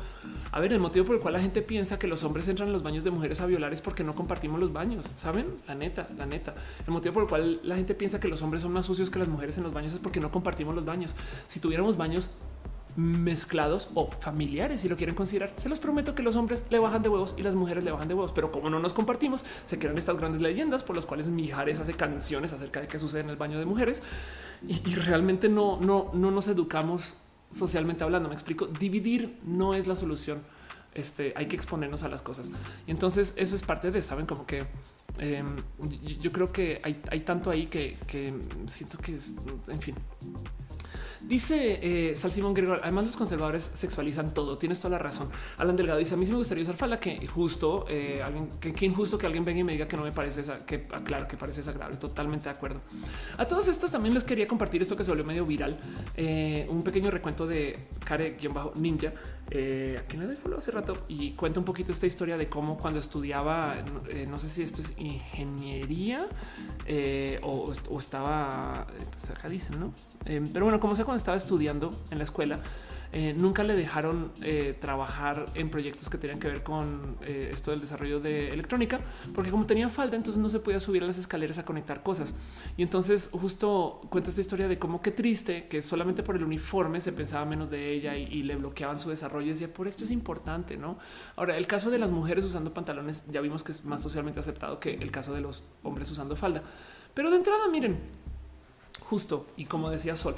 a 0.53 0.61
ver, 0.61 0.73
el 0.73 0.81
motivo 0.81 1.07
por 1.07 1.17
el 1.17 1.23
cual 1.23 1.35
la 1.35 1.41
gente 1.41 1.63
piensa 1.63 1.99
que 1.99 2.07
los 2.07 2.23
hombres 2.23 2.49
entran 2.49 2.69
en 2.69 2.73
los 2.73 2.83
baños 2.83 3.05
de 3.05 3.11
mujeres 3.11 3.41
a 3.41 3.47
violar 3.47 3.73
es 3.73 3.81
porque 3.81 4.05
no 4.05 4.13
compartimos 4.13 4.61
los 4.61 4.73
baños, 4.73 5.07
¿saben? 5.15 5.55
La 5.67 5.75
neta, 5.75 6.05
la 6.17 6.27
neta. 6.27 6.55
El 6.87 6.93
motivo 6.93 7.15
por 7.15 7.23
el 7.25 7.29
cual 7.29 7.61
la 7.65 7.77
gente 7.77 7.95
piensa 7.95 8.21
que 8.21 8.29
los 8.29 8.43
hombres 8.43 8.63
son 8.63 8.73
más 8.73 8.87
sucios 8.87 9.11
que 9.11 9.19
las 9.19 9.29
mujeres 9.29 9.57
en 9.59 9.65
los 9.65 9.73
baños 9.73 9.95
es 9.95 10.01
porque 10.01 10.21
no 10.21 10.31
compartimos 10.31 10.75
los 10.75 10.85
baños. 10.85 11.15
Si 11.49 11.61
tuviéramos 11.61 11.97
baños 11.97 12.31
mezclados 12.97 13.89
o 13.95 14.11
familiares, 14.11 14.81
si 14.81 14.89
lo 14.89 14.97
quieren 14.97 15.15
considerar. 15.15 15.53
Se 15.57 15.69
los 15.69 15.79
prometo 15.79 16.15
que 16.15 16.23
los 16.23 16.37
hombres 16.37 16.63
le 16.71 16.79
bajan 16.79 17.03
de 17.03 17.09
huevos 17.09 17.35
y 17.39 17.43
las 17.43 17.55
mujeres 17.55 17.85
le 17.85 17.91
bajan 17.91 18.09
de 18.09 18.15
huevos, 18.15 18.33
pero 18.33 18.51
como 18.51 18.71
no 18.71 18.79
nos 18.79 18.93
compartimos, 18.93 19.45
se 19.65 19.79
crean 19.79 19.97
estas 19.99 20.17
grandes 20.17 20.43
leyendas 20.43 20.83
por 20.83 20.97
las 20.97 21.07
cuales 21.07 21.29
Mijares 21.29 21.81
hace 21.81 21.95
canciones 21.95 22.53
acerca 22.53 22.81
de 22.81 22.89
qué 22.89 22.99
sucede 22.99 23.23
en 23.23 23.31
el 23.31 23.37
baño 23.37 23.59
de 23.59 23.65
mujeres 23.65 24.03
y, 24.67 24.79
realmente 24.95 25.49
no, 25.49 25.81
no, 25.81 26.11
no 26.13 26.31
nos 26.31 26.49
educamos 26.49 27.17
socialmente 27.51 28.05
hablando. 28.05 28.29
Me 28.29 28.35
explico. 28.35 28.67
Dividir 28.67 29.39
no 29.45 29.75
es 29.75 29.87
la 29.87 29.97
solución. 29.97 30.43
Este 30.93 31.33
hay 31.37 31.47
que 31.47 31.57
exponernos 31.57 32.03
a 32.03 32.09
las 32.09 32.21
cosas. 32.21 32.51
Y 32.87 32.91
entonces 32.91 33.35
eso 33.37 33.55
es 33.55 33.63
parte 33.63 33.91
de 33.91 34.03
saben 34.03 34.27
como 34.27 34.45
que 34.45 34.67
em, 35.19 35.57
yo 36.21 36.31
creo 36.31 36.51
que 36.51 36.79
hay, 36.83 37.01
hay 37.11 37.21
tanto 37.21 37.51
ahí 37.51 37.69
que, 37.69 37.97
que 38.07 38.35
siento 38.67 38.99
que 38.99 39.15
es, 39.15 39.37
en 39.69 39.81
fin, 39.81 39.95
Dice 41.27 41.81
eh, 41.83 42.17
Sal 42.17 42.33
Simón 42.33 42.55
Gregor, 42.55 42.79
además 42.83 43.05
los 43.05 43.17
conservadores 43.17 43.71
sexualizan 43.73 44.33
todo. 44.33 44.59
Tienes 44.59 44.81
toda 44.81 44.93
la 44.93 44.99
razón. 44.99 45.29
Alan 45.59 45.77
Delgado 45.77 45.99
dice, 45.99 46.15
a 46.15 46.17
mí 46.17 46.25
sí 46.25 46.33
me 46.33 46.39
gustaría 46.39 46.63
usar 46.63 46.77
falda, 46.77 46.99
que 46.99 47.27
justo, 47.27 47.85
eh, 47.89 48.23
alguien, 48.25 48.49
que, 48.61 48.87
injusto 48.87 49.19
que 49.19 49.27
alguien 49.27 49.45
venga 49.45 49.61
y 49.61 49.65
me 49.65 49.73
diga 49.73 49.87
que 49.87 49.97
no 49.97 50.03
me 50.03 50.13
parece 50.13 50.41
esa, 50.41 50.59
que 50.59 50.87
aclaro 50.93 51.29
que 51.29 51.37
parece 51.37 51.61
desagradable. 51.61 51.97
Totalmente 51.97 52.45
de 52.45 52.51
acuerdo. 52.51 52.81
A 53.37 53.47
todas 53.47 53.69
estas 53.69 53.93
también 53.93 54.15
les 54.15 54.25
quería 54.25 54.47
compartir 54.49 54.83
esto 54.83 54.97
que 54.97 55.05
se 55.05 55.11
volvió 55.11 55.25
medio 55.25 55.47
viral. 55.47 55.79
Eh, 56.17 56.67
un 56.71 56.83
pequeño 56.83 57.11
recuento 57.11 57.47
de 57.47 57.77
Care-Ninja, 58.05 59.13
eh, 59.51 60.03
que 60.09 60.17
no 60.17 60.27
le 60.27 60.37
follow 60.37 60.59
hace 60.59 60.71
rato 60.71 60.97
y 61.09 61.33
cuenta 61.33 61.59
un 61.61 61.67
poquito 61.67 61.93
esta 61.93 62.07
historia 62.07 62.37
de 62.37 62.49
cómo 62.49 62.79
cuando 62.79 63.01
estudiaba, 63.01 63.77
eh, 64.11 64.27
no 64.29 64.39
sé 64.39 64.49
si 64.49 64.63
esto 64.63 64.81
es 64.81 64.95
ingeniería 64.99 66.27
o, 67.43 67.73
o, 67.91 67.99
estaba, 67.99 68.87
pues 69.11 69.31
acá 69.31 69.49
dicen, 69.49 69.79
¿no? 69.81 69.93
pero 70.25 70.65
bueno, 70.65 70.81
como 70.81 70.95
sea, 70.95 71.05
cuando 71.05 71.19
estaba 71.19 71.37
estudiando 71.37 71.91
en 72.11 72.19
la 72.19 72.25
escuela, 72.25 72.61
eh, 73.13 73.35
nunca 73.37 73.65
le 73.65 73.75
dejaron 73.75 74.31
eh, 74.43 74.77
trabajar 74.79 75.47
en 75.55 75.69
proyectos 75.69 76.09
que 76.09 76.17
tenían 76.17 76.39
que 76.39 76.47
ver 76.47 76.63
con 76.63 77.17
eh, 77.23 77.51
esto 77.53 77.73
del 77.73 77.81
desarrollo 77.81 78.21
de 78.21 78.49
electrónica, 78.49 79.01
porque 79.35 79.51
como 79.51 79.67
tenía 79.67 79.89
falda, 79.89 80.17
entonces 80.17 80.41
no 80.41 80.49
se 80.49 80.61
podía 80.61 80.79
subir 80.79 81.03
a 81.03 81.07
las 81.07 81.19
escaleras 81.19 81.59
a 81.59 81.65
conectar 81.65 82.03
cosas. 82.03 82.35
Y 82.77 82.83
entonces 82.83 83.31
justo 83.33 84.01
cuenta 84.11 84.31
esta 84.31 84.41
historia 84.41 84.69
de 84.69 84.79
cómo 84.79 85.03
qué 85.03 85.11
triste 85.11 85.67
que 85.67 85.83
solamente 85.83 86.23
por 86.23 86.37
el 86.37 86.45
uniforme 86.45 87.01
se 87.01 87.13
pensaba 87.13 87.45
menos 87.45 87.69
de 87.71 87.93
ella 87.93 88.17
y, 88.17 88.41
le 88.41 88.57
bloqueaban 88.57 88.99
su 88.99 89.11
desarrollo. 89.11 89.47
Y 89.47 89.51
decía, 89.51 89.73
por 89.73 89.87
esto 89.87 90.05
es 90.05 90.11
importante, 90.11 90.77
¿no? 90.77 90.99
Ahora, 91.37 91.57
el 91.57 91.67
caso 91.67 91.91
de 91.91 91.99
las 91.99 92.11
mujeres 92.11 92.45
usando 92.45 92.73
pantalones 92.73 93.25
ya 93.31 93.41
vimos 93.41 93.65
que 93.65 93.73
es 93.73 93.85
más 93.85 94.03
socialmente 94.03 94.41
aceptado 94.41 94.81
que 94.81 94.95
el 94.95 95.11
caso 95.11 95.35
de 95.35 95.41
los 95.41 95.65
hombres 95.83 96.11
usando 96.11 96.37
falda. 96.37 96.63
Pero 97.13 97.31
de 97.31 97.37
entrada, 97.37 97.69
miren, 97.69 97.99
justo, 99.11 99.47
y 99.57 99.65
como 99.67 99.91
decía 99.91 100.17
Sol, 100.17 100.37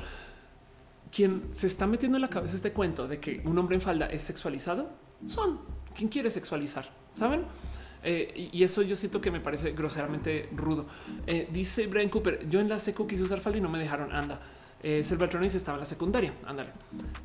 quien 1.12 1.48
se 1.52 1.66
está 1.66 1.86
metiendo 1.86 2.16
en 2.16 2.22
la 2.22 2.30
cabeza 2.30 2.56
este 2.56 2.72
cuento 2.72 3.06
de 3.06 3.20
que 3.20 3.42
un 3.44 3.58
hombre 3.58 3.76
en 3.76 3.80
falda 3.80 4.06
es 4.06 4.22
sexualizado 4.22 4.90
son 5.26 5.60
quien 5.94 6.08
quiere 6.08 6.30
sexualizar, 6.30 6.90
saben? 7.14 7.44
Eh, 8.02 8.50
y 8.52 8.64
eso 8.64 8.82
yo 8.82 8.96
siento 8.96 9.20
que 9.20 9.30
me 9.30 9.40
parece 9.40 9.72
groseramente 9.72 10.48
rudo. 10.56 10.86
Eh, 11.26 11.48
dice 11.52 11.86
Brian 11.86 12.08
Cooper: 12.08 12.48
Yo 12.48 12.60
en 12.60 12.68
la 12.68 12.78
seco 12.78 13.06
quise 13.06 13.22
usar 13.22 13.40
falda 13.40 13.58
y 13.58 13.60
no 13.60 13.68
me 13.68 13.78
dejaron. 13.78 14.12
Anda, 14.12 14.40
eh, 14.82 15.02
Cervatronis 15.04 15.54
estaba 15.54 15.76
en 15.76 15.80
la 15.80 15.86
secundaria. 15.86 16.34
Ándale. 16.44 16.70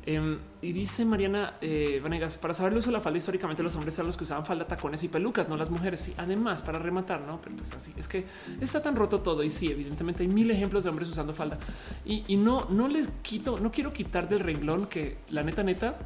Em, 0.06 0.38
y 0.60 0.72
dice 0.72 1.04
Mariana 1.04 1.54
eh, 1.60 2.00
Vanegas, 2.02 2.36
para 2.36 2.52
saber 2.52 2.72
el 2.72 2.78
uso 2.78 2.88
de 2.88 2.94
la 2.94 3.00
falda, 3.00 3.18
históricamente 3.18 3.62
los 3.62 3.76
hombres 3.76 3.94
eran 3.94 4.06
los 4.06 4.16
que 4.16 4.24
usaban 4.24 4.44
falda, 4.44 4.66
tacones 4.66 5.04
y 5.04 5.08
pelucas, 5.08 5.48
no 5.48 5.56
las 5.56 5.70
mujeres. 5.70 6.08
Y 6.08 6.14
además, 6.16 6.62
para 6.62 6.78
rematar, 6.78 7.20
no, 7.20 7.40
pero 7.40 7.56
pues 7.56 7.72
así 7.72 7.92
es 7.96 8.08
que 8.08 8.24
está 8.60 8.82
tan 8.82 8.96
roto 8.96 9.20
todo. 9.20 9.42
Y 9.44 9.50
sí, 9.50 9.70
evidentemente 9.70 10.24
hay 10.24 10.28
mil 10.28 10.50
ejemplos 10.50 10.84
de 10.84 10.90
hombres 10.90 11.08
usando 11.08 11.32
falda 11.32 11.58
y, 12.04 12.36
no, 12.36 12.66
no 12.70 12.88
les 12.88 13.08
quito, 13.22 13.58
no 13.58 13.70
quiero 13.70 13.92
quitar 13.92 14.28
del 14.28 14.40
renglón 14.40 14.86
que 14.86 15.18
la 15.30 15.42
neta, 15.42 15.62
neta 15.62 15.96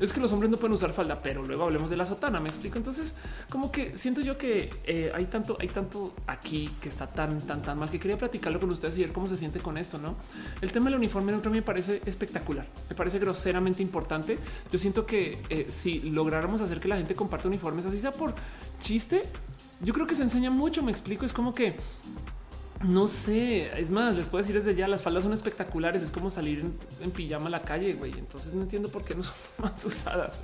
es 0.00 0.12
que 0.12 0.20
los 0.20 0.32
hombres 0.32 0.50
no 0.50 0.56
pueden 0.56 0.72
usar 0.72 0.92
falda, 0.92 1.20
pero 1.22 1.44
luego 1.44 1.64
hablemos 1.64 1.90
de 1.90 1.96
la 1.96 2.06
sotana. 2.06 2.40
Me 2.40 2.48
explico. 2.48 2.78
Entonces, 2.78 3.14
como 3.50 3.70
que 3.70 3.96
siento 3.96 4.20
yo 4.20 4.38
que 4.38 4.70
eh, 4.84 5.12
hay 5.14 5.26
tanto, 5.26 5.56
hay 5.60 5.68
tanto 5.68 6.14
aquí 6.26 6.70
que 6.80 6.88
está 6.88 7.06
tan, 7.06 7.38
tan, 7.38 7.62
tan 7.62 7.78
mal 7.78 7.90
que 7.90 8.00
quería 8.00 8.16
platicarlo 8.16 8.58
con 8.58 8.70
ustedes 8.70 8.96
y 8.98 9.02
ver 9.02 9.12
cómo 9.12 9.28
se 9.28 9.36
siente 9.36 9.60
con 9.60 9.76
esto. 9.76 9.98
No, 9.98 10.16
el 10.60 10.72
tema 10.72 10.86
del 10.86 10.96
uniforme 10.96 11.32
neutro 11.32 11.50
me 11.50 11.62
parece 11.62 12.00
espectacular, 12.06 12.66
me 12.88 12.96
parece 12.96 13.18
groseramente 13.18 13.81
importante. 13.82 14.38
Yo 14.70 14.78
siento 14.78 15.04
que 15.04 15.38
eh, 15.50 15.66
si 15.68 16.00
lográramos 16.00 16.60
hacer 16.62 16.80
que 16.80 16.88
la 16.88 16.96
gente 16.96 17.14
comparte 17.14 17.48
uniformes, 17.48 17.84
así 17.86 18.00
sea 18.00 18.12
por 18.12 18.34
chiste, 18.80 19.22
yo 19.80 19.92
creo 19.92 20.06
que 20.06 20.14
se 20.14 20.22
enseña 20.22 20.50
mucho. 20.50 20.82
Me 20.82 20.90
explico. 20.90 21.24
Es 21.26 21.32
como 21.32 21.52
que 21.52 21.74
no 22.82 23.06
sé, 23.08 23.78
es 23.80 23.90
más, 23.90 24.16
les 24.16 24.26
puedo 24.26 24.42
decir 24.42 24.56
desde 24.56 24.74
ya, 24.74 24.88
las 24.88 25.02
faldas 25.02 25.22
son 25.22 25.32
espectaculares, 25.32 26.02
es 26.02 26.10
como 26.10 26.30
salir 26.30 26.64
en, 27.00 27.10
pijama 27.10 27.46
a 27.46 27.50
la 27.50 27.60
calle, 27.60 27.94
güey. 27.94 28.12
Entonces 28.12 28.54
no 28.54 28.62
entiendo 28.62 28.88
por 28.88 29.04
qué 29.04 29.14
no 29.14 29.22
son 29.22 29.34
más 29.58 29.84
usadas, 29.84 30.40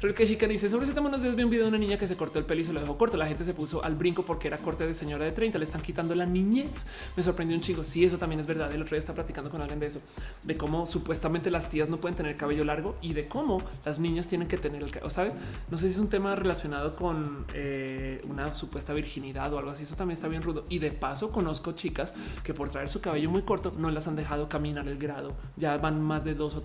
güey. 0.00 0.14
que 0.14 0.26
Chica 0.26 0.46
dice, 0.48 0.68
sobre 0.68 0.84
ese 0.84 0.94
tema 0.94 1.08
nos 1.08 1.22
vi 1.22 1.42
un 1.42 1.50
video 1.50 1.64
de 1.64 1.68
una 1.68 1.78
niña 1.78 1.98
que 1.98 2.06
se 2.06 2.16
cortó 2.16 2.38
el 2.38 2.44
pelo 2.44 2.60
y 2.60 2.64
se 2.64 2.72
lo 2.72 2.80
dejó 2.80 2.98
corto. 2.98 3.16
La 3.16 3.26
gente 3.26 3.44
se 3.44 3.54
puso 3.54 3.84
al 3.84 3.94
brinco 3.94 4.22
porque 4.22 4.48
era 4.48 4.58
corte 4.58 4.86
de 4.86 4.94
señora 4.94 5.24
de 5.24 5.32
30, 5.32 5.58
le 5.58 5.64
están 5.64 5.82
quitando 5.82 6.14
la 6.14 6.26
niñez. 6.26 6.86
Me 7.16 7.22
sorprendió 7.22 7.56
un 7.56 7.62
chico, 7.62 7.84
sí, 7.84 8.04
eso 8.04 8.18
también 8.18 8.40
es 8.40 8.46
verdad. 8.46 8.72
El 8.72 8.82
otro 8.82 8.94
día 8.94 9.00
está 9.00 9.14
platicando 9.14 9.50
con 9.50 9.60
alguien 9.60 9.78
de 9.78 9.86
eso, 9.86 10.00
de 10.42 10.56
cómo 10.56 10.86
supuestamente 10.86 11.50
las 11.50 11.68
tías 11.68 11.88
no 11.88 12.00
pueden 12.00 12.16
tener 12.16 12.34
cabello 12.36 12.64
largo 12.64 12.96
y 13.00 13.12
de 13.12 13.28
cómo 13.28 13.62
las 13.84 14.00
niñas 14.00 14.26
tienen 14.26 14.48
que 14.48 14.56
tener 14.56 14.82
el 14.82 14.90
cabello, 14.90 15.10
¿sabes? 15.10 15.34
No 15.70 15.78
sé 15.78 15.88
si 15.88 15.94
es 15.94 16.00
un 16.00 16.08
tema 16.08 16.34
relacionado 16.34 16.96
con 16.96 17.46
eh, 17.54 18.20
una 18.28 18.54
supuesta 18.54 18.92
virginidad 18.92 19.52
o 19.52 19.58
algo 19.58 19.70
así, 19.70 19.84
eso 19.84 19.94
también 19.94 20.14
está 20.14 20.28
bien 20.28 20.42
rudo. 20.42 20.64
Y 20.68 20.78
de 20.78 20.90
paso 20.90 21.30
conozco 21.30 21.59
chicas 21.74 22.14
que 22.42 22.54
por 22.54 22.70
traer 22.70 22.88
su 22.88 23.00
cabello 23.00 23.30
muy 23.30 23.42
corto 23.42 23.70
no 23.78 23.90
las 23.90 24.08
han 24.08 24.16
dejado 24.16 24.48
caminar 24.48 24.88
el 24.88 24.98
grado. 24.98 25.34
Ya 25.56 25.76
van 25.76 26.02
más 26.02 26.24
de 26.24 26.34
dos 26.34 26.56
o 26.56 26.64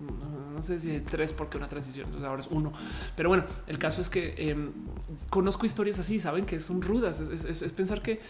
no 0.00 0.62
sé 0.62 0.80
si 0.80 1.00
tres 1.00 1.32
porque 1.32 1.56
una 1.56 1.68
transición, 1.68 2.06
entonces 2.06 2.28
ahora 2.28 2.40
es 2.40 2.48
uno. 2.50 2.72
Pero 3.16 3.28
bueno, 3.28 3.44
el 3.66 3.78
caso 3.78 4.00
es 4.00 4.08
que 4.08 4.34
em, 4.50 4.72
conozco 5.30 5.66
historias 5.66 5.98
así, 5.98 6.18
saben 6.18 6.46
que 6.46 6.58
son 6.60 6.82
rudas. 6.82 7.20
Es, 7.20 7.72
pensar 7.72 8.02
que 8.02 8.20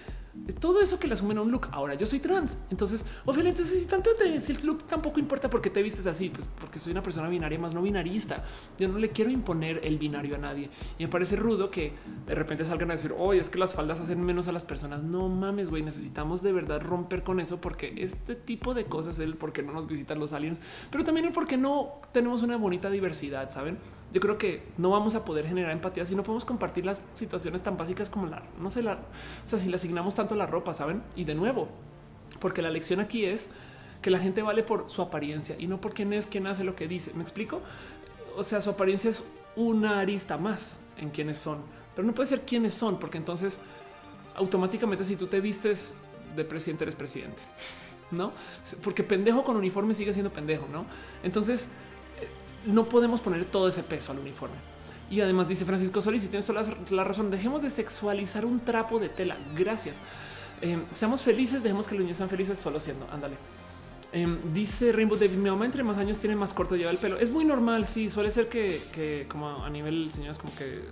todo 0.61 0.81
eso 0.81 0.99
que 0.99 1.07
le 1.07 1.15
asumen 1.15 1.39
a 1.39 1.43
un 1.43 1.51
look. 1.51 1.69
Ahora 1.73 1.95
yo 1.95 2.07
soy 2.07 2.19
trans, 2.19 2.59
entonces 2.71 3.07
obviamente 3.25 3.63
si 3.63 3.87
tanto 3.87 4.11
te, 4.17 4.41
si 4.41 4.53
el 4.53 4.67
look 4.67 4.85
tampoco 4.85 5.21
importa 5.21 5.49
porque 5.49 5.71
te 5.71 5.83
vistes 5.83 6.07
así, 6.07 6.31
pues 6.31 6.51
porque 6.59 6.79
soy 6.79 6.93
una 6.93 7.03
persona 7.03 7.29
binaria 7.29 7.59
más 7.59 7.73
no 7.73 7.83
binarista. 7.83 8.45
Yo 8.79 8.89
no 8.89 8.99
le 8.99 9.11
quiero 9.11 9.31
imponer 9.31 9.81
el 9.85 9.99
binario 9.99 10.35
a 10.35 10.39
nadie 10.39 10.71
y 10.99 11.05
me 11.05 11.09
parece 11.09 11.37
rudo 11.37 11.71
que 11.71 11.93
de 12.27 12.35
repente 12.35 12.65
salgan 12.65 12.91
a 12.91 12.95
decir, 12.95 13.15
oye, 13.17 13.41
es 13.41 13.49
que 13.49 13.59
las 13.59 13.75
faldas 13.75 14.01
hacen 14.01 14.23
menos 14.23 14.49
a 14.49 14.53
las 14.53 14.65
personas. 14.65 15.03
No 15.03 15.29
mames, 15.29 15.71
güey, 15.71 15.83
necesitamos 15.83 16.43
de 16.43 16.53
verdad 16.53 16.81
romper 16.81 17.23
con 17.23 17.41
eso 17.41 17.61
porque 17.61 17.95
este 17.99 18.35
tipo 18.35 18.75
de 18.75 18.85
cosas, 18.85 19.19
el 19.19 19.37
por 19.37 19.53
qué 19.53 19.63
no 19.63 19.73
nos 19.73 19.87
visitan 19.87 20.19
los 20.19 20.33
aliens, 20.33 20.59
pero 20.91 21.05
también 21.05 21.27
el 21.27 21.33
por 21.33 21.47
qué 21.47 21.54
no 21.57 22.01
tenemos 22.13 22.43
una 22.43 22.57
bonita 22.57 22.91
diversidad, 22.91 23.51
saben? 23.51 23.79
Yo 24.13 24.21
creo 24.21 24.39
que 24.39 24.63
no 24.79 24.91
vamos 24.91 25.15
a 25.15 25.25
poder 25.25 25.47
generar 25.47 25.73
empatía 25.73 26.07
si 26.07 26.15
no 26.15 26.23
podemos 26.23 26.45
compartir 26.45 26.87
las 26.87 27.03
situaciones 27.15 27.63
tan 27.63 27.77
básicas 27.77 28.11
como 28.11 28.27
la, 28.27 28.43
no 28.61 28.71
sé, 28.71 28.83
la, 28.83 28.93
o 28.95 28.99
sea, 29.49 29.59
si 29.59 29.69
le 29.69 29.77
asignamos 29.77 30.15
tanto 30.15 30.35
la 30.35 30.47
ropa, 30.47 30.73
saben? 30.73 31.03
Y 31.17 31.25
de 31.25 31.35
nuevo, 31.35 31.69
porque 32.41 32.63
la 32.63 32.71
lección 32.71 33.01
aquí 33.01 33.25
es 33.25 33.51
que 34.03 34.11
la 34.11 34.19
gente 34.19 34.43
vale 34.43 34.63
por 34.63 34.89
su 34.91 35.03
apariencia 35.03 35.57
y 35.59 35.67
no 35.67 35.81
por 35.81 35.95
quién 35.95 36.13
es, 36.13 36.27
quién 36.27 36.47
hace 36.47 36.63
lo 36.63 36.77
que 36.77 36.87
dice. 36.87 37.13
¿Me 37.15 37.23
explico? 37.23 37.61
O 38.37 38.43
sea, 38.43 38.61
su 38.61 38.71
apariencia 38.71 39.11
es 39.11 39.25
una 39.57 40.01
arista 40.01 40.37
más 40.37 40.81
en 40.99 41.11
quiénes 41.11 41.39
son, 41.39 41.59
pero 41.95 42.07
no 42.07 42.15
puede 42.15 42.29
ser 42.29 42.43
quiénes 42.43 42.75
son, 42.75 42.99
porque 42.99 43.19
entonces 43.19 43.61
automáticamente 44.37 45.05
si 45.05 45.17
tú 45.17 45.27
te 45.27 45.41
vistes 45.41 45.95
de 46.37 46.45
presidente 46.45 46.85
eres 46.85 46.95
presidente, 46.95 47.41
¿no? 48.15 48.33
Porque 48.83 49.03
pendejo 49.03 49.45
con 49.45 49.57
uniforme 49.57 49.95
sigue 49.95 50.13
siendo 50.13 50.33
pendejo, 50.33 50.67
¿no? 50.73 50.87
Entonces 51.23 51.69
no 52.67 52.89
podemos 52.89 53.21
poner 53.21 53.45
todo 53.45 53.69
ese 53.69 53.83
peso 53.83 54.13
al 54.13 54.19
uniforme. 54.19 54.57
Y 55.11 55.21
además 55.21 55.49
dice 55.49 55.65
Francisco 55.65 56.01
Solís, 56.01 56.25
y 56.25 56.29
tienes 56.29 56.47
toda 56.47 56.63
la, 56.91 57.05
razón, 57.05 57.31
dejemos 57.31 57.63
de 57.63 57.71
sexualizar 57.71 58.45
un 58.45 58.61
trapo 58.61 58.99
de 58.99 59.09
tela. 59.09 59.37
Gracias. 59.55 59.99
Eh, 60.63 60.83
seamos 60.91 61.23
felices, 61.23 61.63
dejemos 61.63 61.87
que 61.87 61.95
los 61.95 62.03
niños 62.03 62.17
sean 62.17 62.31
felices 62.31 62.59
solo 62.59 62.81
siendo. 62.81 63.07
Ándale. 63.11 63.37
Em, 64.13 64.39
dice 64.53 64.93
Rainbow 64.93 65.19
David, 65.19 65.37
mi 65.37 65.51
mamá 65.51 65.65
entre 65.65 65.83
más 65.83 65.99
años 65.99 66.21
tiene 66.21 66.37
más 66.37 66.55
corto 66.55 66.77
lleva 66.77 66.91
el 66.91 66.99
pelo. 66.99 67.19
Es 67.19 67.31
muy 67.31 67.45
normal, 67.45 67.85
sí, 67.85 68.09
suele 68.09 68.31
ser 68.31 68.49
que, 68.49 69.27
como 69.29 69.65
a 69.65 69.69
nivel 69.69 70.11
señores 70.11 70.39
como 70.39 70.55
que 70.55 70.83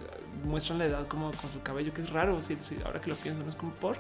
muestran 0.44 0.78
la 0.78 0.86
edad 0.86 1.06
como 1.06 1.30
con 1.30 1.50
su 1.50 1.62
cabello, 1.62 1.94
que 1.94 2.02
es 2.02 2.10
raro, 2.10 2.42
sí, 2.42 2.56
ahora 2.84 3.00
que 3.00 3.10
lo 3.10 3.16
pienso, 3.16 3.42
no 3.42 3.50
es 3.50 3.56
como 3.56 3.72
por... 3.72 3.96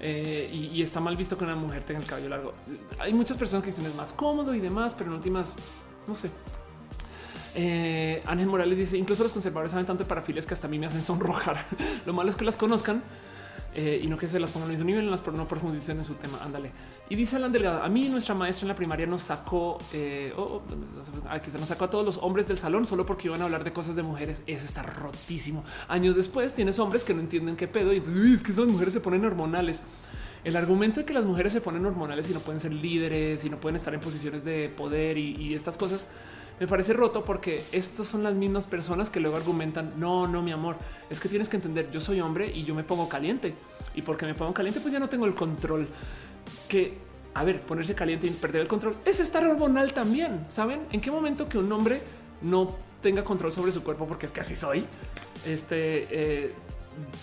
Eh, 0.00 0.48
y, 0.52 0.80
está 0.80 1.00
mal 1.00 1.16
visto 1.16 1.36
que 1.36 1.44
una 1.44 1.56
mujer 1.56 1.82
tenga 1.84 2.00
el 2.00 2.06
cabello 2.06 2.28
largo. 2.28 2.54
Hay 2.98 3.12
muchas 3.12 3.36
personas 3.36 3.64
que 3.64 3.70
dicen 3.70 3.86
es 3.86 3.94
más 3.94 4.12
cómodo 4.12 4.54
y 4.54 4.60
demás, 4.60 4.94
pero 4.94 5.10
en 5.10 5.16
últimas, 5.16 5.54
no 6.06 6.14
sé. 6.14 6.30
Eh, 7.54 8.22
Ángel 8.26 8.46
Morales 8.46 8.78
dice, 8.78 8.96
incluso 8.96 9.24
los 9.24 9.32
conservadores 9.32 9.72
saben 9.72 9.86
tanto 9.86 10.04
de 10.04 10.08
parafiles 10.08 10.46
que 10.46 10.54
hasta 10.54 10.68
a 10.68 10.70
mí 10.70 10.78
me 10.78 10.86
hacen 10.86 11.02
sonrojar. 11.02 11.56
lo 12.06 12.12
malo 12.12 12.30
es 12.30 12.36
que 12.36 12.44
las 12.44 12.56
conozcan 12.56 13.02
eh, 13.74 14.00
y 14.02 14.06
no 14.08 14.16
que 14.16 14.26
se 14.26 14.40
las 14.40 14.50
pongan 14.50 14.70
al 14.70 14.72
mismo 14.72 14.86
nivel, 14.86 15.10
las, 15.10 15.26
no 15.26 15.46
profundicen 15.46 15.98
en 15.98 16.04
su 16.04 16.14
tema. 16.14 16.38
Ándale. 16.42 16.70
Y 17.10 17.16
dice 17.16 17.36
Alan 17.36 17.52
Delgado, 17.52 17.82
a 17.82 17.88
mí 17.88 18.08
nuestra 18.08 18.34
maestra 18.34 18.64
en 18.64 18.68
la 18.68 18.74
primaria 18.74 19.06
nos 19.06 19.22
sacó, 19.22 19.78
eh, 19.92 20.32
oh, 20.36 20.62
aquí 21.28 21.50
se 21.50 21.58
nos 21.58 21.68
sacó 21.68 21.84
a 21.84 21.90
todos 21.90 22.04
los 22.04 22.16
hombres 22.18 22.48
del 22.48 22.58
salón 22.58 22.86
solo 22.86 23.04
porque 23.06 23.28
iban 23.28 23.40
a 23.42 23.44
hablar 23.44 23.64
de 23.64 23.72
cosas 23.72 23.94
de 23.94 24.02
mujeres. 24.02 24.42
Eso 24.46 24.64
está 24.64 24.82
rotísimo. 24.82 25.64
Años 25.88 26.16
después 26.16 26.54
tienes 26.54 26.78
hombres 26.78 27.04
que 27.04 27.14
no 27.14 27.20
entienden 27.20 27.56
qué 27.56 27.68
pedo 27.68 27.92
y 27.92 27.98
es 27.98 28.42
que 28.42 28.52
esas 28.52 28.66
mujeres 28.66 28.92
se 28.94 29.00
ponen 29.00 29.24
hormonales. 29.24 29.82
El 30.44 30.56
argumento 30.56 31.00
de 31.00 31.06
que 31.06 31.12
las 31.12 31.24
mujeres 31.24 31.52
se 31.52 31.60
ponen 31.60 31.84
hormonales 31.84 32.30
y 32.30 32.32
no 32.32 32.40
pueden 32.40 32.60
ser 32.60 32.72
líderes 32.72 33.44
y 33.44 33.50
no 33.50 33.58
pueden 33.58 33.76
estar 33.76 33.92
en 33.92 34.00
posiciones 34.00 34.44
de 34.44 34.68
poder 34.68 35.18
y 35.18 35.54
estas 35.54 35.76
cosas 35.76 36.06
me 36.60 36.66
parece 36.66 36.92
roto 36.92 37.24
porque 37.24 37.62
estas 37.72 38.06
son 38.06 38.22
las 38.22 38.34
mismas 38.34 38.66
personas 38.66 39.10
que 39.10 39.20
luego 39.20 39.36
argumentan, 39.36 39.94
no, 39.96 40.26
no, 40.26 40.42
mi 40.42 40.52
amor, 40.52 40.76
es 41.10 41.20
que 41.20 41.28
tienes 41.28 41.48
que 41.48 41.56
entender, 41.56 41.90
yo 41.90 42.00
soy 42.00 42.20
hombre 42.20 42.50
y 42.52 42.64
yo 42.64 42.74
me 42.74 42.84
pongo 42.84 43.08
caliente 43.08 43.54
y 43.94 44.02
porque 44.02 44.26
me 44.26 44.34
pongo 44.34 44.52
caliente 44.52 44.80
pues 44.80 44.92
ya 44.92 44.98
no 44.98 45.08
tengo 45.08 45.26
el 45.26 45.34
control 45.34 45.88
que, 46.68 46.98
a 47.34 47.44
ver, 47.44 47.62
ponerse 47.62 47.94
caliente 47.94 48.26
y 48.26 48.30
perder 48.30 48.62
el 48.62 48.68
control 48.68 48.96
es 49.04 49.20
estar 49.20 49.44
hormonal 49.44 49.92
también, 49.92 50.44
¿saben? 50.48 50.80
¿En 50.90 51.00
qué 51.00 51.10
momento 51.10 51.48
que 51.48 51.58
un 51.58 51.70
hombre 51.72 52.00
no 52.42 52.74
tenga 53.02 53.22
control 53.22 53.52
sobre 53.52 53.72
su 53.72 53.82
cuerpo 53.82 54.06
porque 54.06 54.26
es 54.26 54.32
que 54.32 54.40
así 54.40 54.56
soy? 54.56 54.84
Este... 55.46 56.06
Eh, 56.10 56.54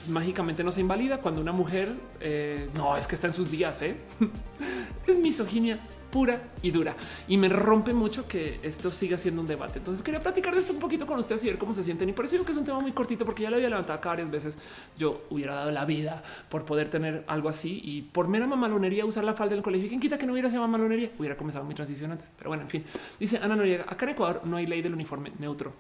mágicamente 0.10 0.64
no 0.64 0.72
se 0.72 0.82
invalida 0.82 1.20
cuando 1.20 1.42
una 1.42 1.52
mujer 1.52 1.94
eh, 2.22 2.70
no 2.76 2.96
es 2.96 3.08
que 3.08 3.16
está 3.16 3.28
en 3.28 3.34
sus 3.34 3.52
días. 3.52 3.82
¿eh? 3.82 3.98
es 5.08 5.18
misoginia 5.20 5.80
pura 6.16 6.42
y 6.62 6.72
dura. 6.72 6.96
Y 7.28 7.36
me 7.36 7.50
rompe 7.50 7.92
mucho 7.92 8.26
que 8.26 8.62
esto 8.64 8.90
siga 8.90 9.18
siendo 9.18 9.42
un 9.42 9.48
debate. 9.48 9.80
Entonces 9.80 10.02
quería 10.02 10.22
platicar 10.22 10.54
de 10.54 10.62
esto 10.62 10.72
un 10.72 10.80
poquito 10.80 11.06
con 11.06 11.20
ustedes 11.20 11.44
y 11.44 11.48
ver 11.48 11.58
cómo 11.58 11.74
se 11.74 11.84
sienten. 11.84 12.08
Y 12.08 12.14
por 12.14 12.24
eso 12.24 12.36
digo 12.36 12.46
que 12.46 12.54
es 12.54 12.58
un 12.58 12.64
tema 12.64 12.80
muy 12.80 12.94
cortito 12.94 13.26
porque 13.26 13.44
ya 13.44 13.50
lo 13.50 13.58
había 13.58 13.68
levantado 13.68 14.00
acá 14.00 14.08
varias 14.12 14.32
veces. 14.32 14.58
Yo 14.98 15.26
hubiera 15.30 15.56
dado 15.56 15.72
la 15.74 15.84
vida 15.84 16.24
por 16.48 16.64
poder 16.64 16.88
tener 16.88 17.26
algo 17.28 17.50
así 17.50 17.82
y 17.84 18.04
por 18.04 18.30
mera 18.30 18.48
mamalonería 18.48 19.06
usar 19.06 19.26
la 19.26 19.34
falda 19.34 19.56
en 19.56 19.58
el 19.58 19.64
colegio. 19.64 19.90
¿Quién 19.90 20.00
quita 20.00 20.18
que 20.18 20.26
no 20.26 20.32
hubiera 20.32 20.50
sido 20.50 20.62
mamalonería? 20.62 21.12
Hubiera 21.20 21.36
comenzado 21.36 21.66
mi 21.66 21.74
transición 21.74 22.14
antes. 22.14 22.32
Pero 22.38 22.50
bueno, 22.50 22.64
en 22.64 22.70
fin. 22.70 22.86
Dice 23.20 23.40
Ana 23.40 23.58
Noriega, 23.58 23.84
acá 23.86 24.06
en 24.06 24.12
Ecuador 24.12 24.44
no 24.46 24.56
hay 24.56 24.68
ley 24.68 24.82
del 24.82 24.94
uniforme 24.94 25.34
neutro. 25.38 25.74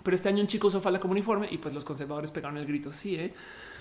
Pero 0.00 0.14
este 0.14 0.28
año 0.28 0.42
un 0.42 0.46
chico 0.46 0.68
usó 0.68 0.80
falda 0.80 1.00
como 1.00 1.10
uniforme 1.10 1.48
y 1.50 1.58
pues 1.58 1.74
los 1.74 1.84
conservadores 1.84 2.30
pegaron 2.30 2.56
el 2.56 2.66
grito. 2.66 2.92
Sí, 2.92 3.16
¿eh? 3.16 3.34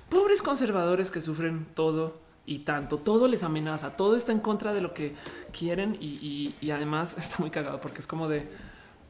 pobres 0.10 0.42
conservadores 0.42 1.12
que 1.12 1.22
sufren 1.22 1.68
todo 1.76 2.25
y 2.46 2.60
tanto. 2.60 2.98
Todo 2.98 3.28
les 3.28 3.44
amenaza, 3.44 3.96
todo 3.96 4.16
está 4.16 4.32
en 4.32 4.40
contra 4.40 4.74
de 4.74 4.82
lo 4.82 4.94
que 4.94 5.16
quieren 5.52 5.98
y, 6.00 6.54
además 6.72 7.18
está 7.18 7.38
muy 7.40 7.50
cagado 7.50 7.80
porque 7.82 8.00
es 8.00 8.08
como 8.08 8.28
de 8.28 8.48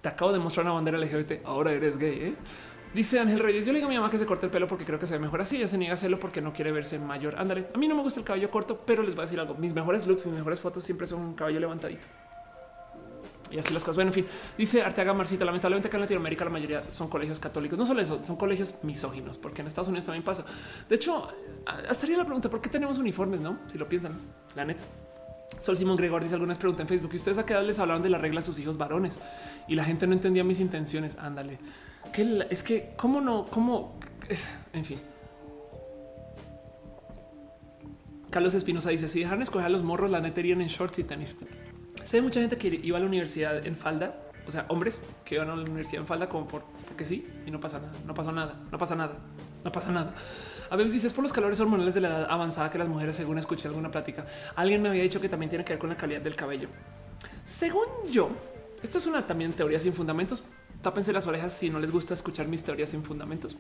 te 0.02 0.10
acabo 0.10 0.32
de 0.32 0.38
mostrar 0.38 0.66
una 0.68 0.76
bandera 0.76 1.00
LGBT, 1.00 1.46
ahora 1.46 1.72
eres 1.72 1.98
gay. 1.98 2.20
¿eh? 2.20 2.36
Dice 2.94 3.20
Ángel 3.20 3.40
Reyes, 3.40 3.66
yo 3.66 3.74
le 3.74 3.80
digo 3.80 3.88
a 3.88 3.90
mi 3.90 3.96
mamá 3.98 4.12
que 4.12 4.20
se 4.20 4.26
corte 4.26 4.46
el 4.46 4.52
pelo 4.52 4.68
porque 4.68 4.86
creo 4.86 5.00
que 5.00 5.08
se 5.08 5.14
ve 5.14 5.20
mejor 5.20 5.42
así, 5.42 5.58
ella 5.58 5.68
se 5.68 5.80
niega 5.80 5.94
a 5.94 5.96
hacerlo 5.96 6.20
porque 6.20 6.42
no 6.42 6.54
quiere 6.54 6.72
verse 6.72 7.00
mayor. 7.00 7.36
Ándale, 7.40 7.66
a 7.74 7.78
mí 7.78 7.88
no 7.88 7.96
me 7.96 8.04
gusta 8.04 8.20
el 8.20 8.26
cabello 8.26 8.52
corto, 8.52 8.80
pero 8.86 9.02
les 9.02 9.16
voy 9.16 9.24
a 9.24 9.26
decir 9.26 9.40
algo, 9.40 9.56
mis 9.56 9.74
mejores 9.74 10.06
looks 10.06 10.28
mis 10.28 10.36
mejores 10.36 10.60
fotos 10.60 10.84
siempre 10.84 11.08
son 11.08 11.22
un 11.22 11.34
cabello 11.34 11.60
levantadito 11.60 12.06
y 13.56 13.60
así 13.60 13.74
las 13.74 13.84
cosas. 13.84 13.96
Bueno, 13.96 14.10
en 14.10 14.14
fin, 14.14 14.26
dice 14.58 14.82
Arteaga 14.82 15.14
Marcita, 15.14 15.46
lamentablemente 15.46 15.88
acá 15.88 15.96
en 15.96 16.02
Latinoamérica 16.02 16.44
la 16.44 16.52
mayoría 16.52 16.92
son 16.92 17.08
colegios 17.08 17.40
católicos. 17.40 17.80
No 17.80 17.86
solo 17.86 18.02
eso, 18.02 18.20
son 18.24 18.36
colegios 18.36 18.76
misóginos, 18.84 19.38
porque 19.38 19.62
en 19.62 19.68
Estados 19.68 19.88
Unidos 19.88 20.06
también 20.06 20.24
pasa. 20.24 20.44
De 20.90 20.96
hecho, 20.96 21.30
hasta 21.66 22.08
la 22.08 22.26
pregunta, 22.26 22.50
¿por 22.50 22.60
qué 22.60 22.70
tenemos 22.70 22.98
uniformes? 22.98 23.40
No, 23.40 23.60
si 23.68 23.78
lo 23.78 23.88
piensan, 23.88 24.14
la 24.56 24.66
neta. 24.66 24.84
Sol 25.60 25.78
Simón 25.78 25.96
Gregor 25.96 26.22
dice 26.22 26.36
algunas 26.36 26.58
preguntas 26.58 26.82
en 26.82 26.88
Facebook 26.90 27.12
y 27.14 27.16
ustedes 27.16 27.38
a 27.38 27.46
qué 27.46 27.54
edad 27.54 27.64
les 27.64 27.80
hablaron 27.80 28.04
de 28.04 28.10
la 28.10 28.18
regla 28.18 28.42
a 28.42 28.44
sus 28.44 28.60
hijos 28.60 28.78
varones 28.78 29.20
y 29.70 29.76
la 29.76 29.86
gente 29.86 30.06
no 30.06 30.14
entendía 30.14 30.44
mis 30.44 30.60
intenciones. 30.60 31.18
Ándale, 31.18 31.58
que 32.12 32.46
es 32.50 32.62
que 32.62 32.92
cómo 32.98 33.22
no, 33.22 33.46
cómo, 33.46 33.98
en 34.74 34.84
fin. 34.84 35.00
Carlos 38.30 38.54
Espinosa 38.54 38.90
dice: 38.90 39.08
Si 39.08 39.22
dejaron 39.22 39.44
escoger 39.44 39.68
a 39.68 39.70
los 39.70 39.84
morros, 39.84 40.12
la 40.12 40.20
neta 40.20 40.42
en 40.42 40.68
shorts 40.68 41.00
y 41.00 41.06
tenis. 41.06 41.38
Sé 42.06 42.22
mucha 42.22 42.40
gente 42.40 42.56
que 42.58 42.68
iba 42.84 42.98
a 42.98 43.02
la 43.02 43.08
universidad 43.08 43.66
en 43.66 43.76
falda, 43.76 44.16
o 44.48 44.52
sea, 44.52 44.68
hombres 44.70 45.02
que 45.26 45.36
iban 45.36 45.50
a 45.50 45.56
la 45.56 45.64
universidad 45.64 46.02
en 46.02 46.08
falda 46.08 46.30
como 46.30 46.48
por, 46.48 46.64
porque 46.88 47.04
sí, 47.04 47.28
y 47.48 47.50
no 47.50 47.60
pasa 47.60 47.80
nada, 47.80 47.94
no 48.06 48.14
pasa 48.14 48.32
nada, 48.32 48.56
no 48.72 48.78
pasa 48.78 48.96
nada, 48.96 49.18
no 49.64 49.72
pasa 49.72 49.92
nada. 49.92 50.14
A 50.70 50.76
veces 50.76 50.94
dices 50.94 51.14
por 51.14 51.24
los 51.24 51.34
calores 51.34 51.60
hormonales 51.60 51.96
de 51.96 52.02
la 52.02 52.10
edad 52.10 52.28
avanzada 52.30 52.70
que 52.70 52.78
las 52.78 52.88
mujeres, 52.88 53.16
según 53.16 53.40
escuché 53.40 53.68
alguna 53.68 53.90
plática, 53.90 54.28
alguien 54.56 54.84
me 54.84 54.90
había 54.90 55.02
dicho 55.02 55.20
que 55.20 55.30
también 55.30 55.50
tiene 55.50 55.66
que 55.66 55.74
ver 55.74 55.80
con 55.80 55.90
la 55.90 55.98
calidad 55.98 56.22
del 56.22 56.36
cabello. 56.36 56.70
Según 57.44 57.88
yo, 58.12 58.30
esto 58.84 59.00
es 59.00 59.08
una 59.08 59.26
también 59.26 59.54
teoría 59.54 59.80
sin 59.80 59.94
fundamentos. 59.94 60.44
Tápense 60.84 61.12
las 61.12 61.26
orejas 61.26 61.54
si 61.54 61.72
no 61.72 61.80
les 61.80 61.90
gusta 61.90 62.14
escuchar 62.14 62.48
mis 62.48 62.62
teorías 62.62 62.90
sin 62.90 63.02
fundamentos. 63.02 63.58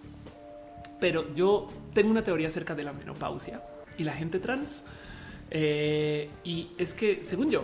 Pero 0.99 1.33
yo 1.33 1.67
tengo 1.95 2.11
una 2.11 2.23
teoría 2.23 2.47
acerca 2.47 2.75
de 2.75 2.83
la 2.83 2.93
menopausia 2.93 3.63
y 3.97 4.03
la 4.03 4.13
gente 4.13 4.37
trans. 4.37 4.83
Eh, 5.49 6.29
y 6.43 6.69
es 6.77 6.93
que, 6.93 7.23
según 7.23 7.49
yo, 7.49 7.63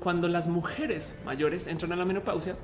cuando 0.00 0.28
las 0.28 0.48
mujeres 0.48 1.14
mayores 1.24 1.66
entran 1.66 1.92
a 1.92 1.96
la 1.96 2.04
menopausia, 2.04 2.56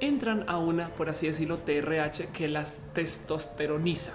entran 0.00 0.44
a 0.48 0.58
una, 0.58 0.88
por 0.90 1.08
así 1.08 1.26
decirlo, 1.26 1.58
TRH 1.58 2.26
que 2.32 2.48
las 2.48 2.82
testosteroniza. 2.92 4.12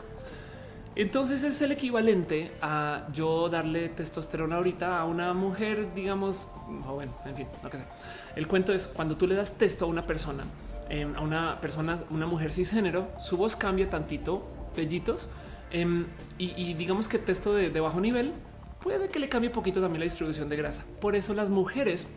Entonces 0.95 1.43
es 1.43 1.61
el 1.61 1.71
equivalente 1.71 2.51
a 2.61 3.07
yo 3.13 3.47
darle 3.47 3.89
testosterona 3.89 4.57
ahorita 4.57 4.99
a 4.99 5.05
una 5.05 5.33
mujer, 5.33 5.93
digamos, 5.93 6.49
joven, 6.83 7.09
en 7.25 7.35
fin, 7.35 7.47
lo 7.63 7.69
que 7.69 7.77
sea. 7.77 7.87
El 8.35 8.47
cuento 8.47 8.73
es 8.73 8.87
cuando 8.87 9.15
tú 9.15 9.25
le 9.25 9.35
das 9.35 9.53
testo 9.53 9.85
a 9.85 9.87
una 9.87 10.05
persona, 10.05 10.43
em, 10.89 11.15
a 11.15 11.21
una 11.21 11.61
persona, 11.61 11.99
una 12.09 12.25
mujer 12.25 12.51
cisgénero, 12.51 13.07
su 13.19 13.37
voz 13.37 13.55
cambia 13.55 13.89
tantito, 13.89 14.45
pellitos, 14.75 15.29
em, 15.71 16.07
y, 16.37 16.73
digamos 16.73 17.07
que 17.07 17.17
texto 17.19 17.53
de, 17.53 17.69
de 17.69 17.79
bajo 17.79 18.01
nivel 18.01 18.33
puede 18.81 19.09
que 19.09 19.19
le 19.19 19.29
cambie 19.29 19.49
un 19.49 19.53
poquito 19.53 19.81
también 19.81 19.99
la 19.99 20.05
distribución 20.05 20.49
de 20.49 20.55
grasa. 20.55 20.83
Por 20.99 21.15
eso 21.15 21.33
las 21.33 21.49
mujeres 21.49 22.07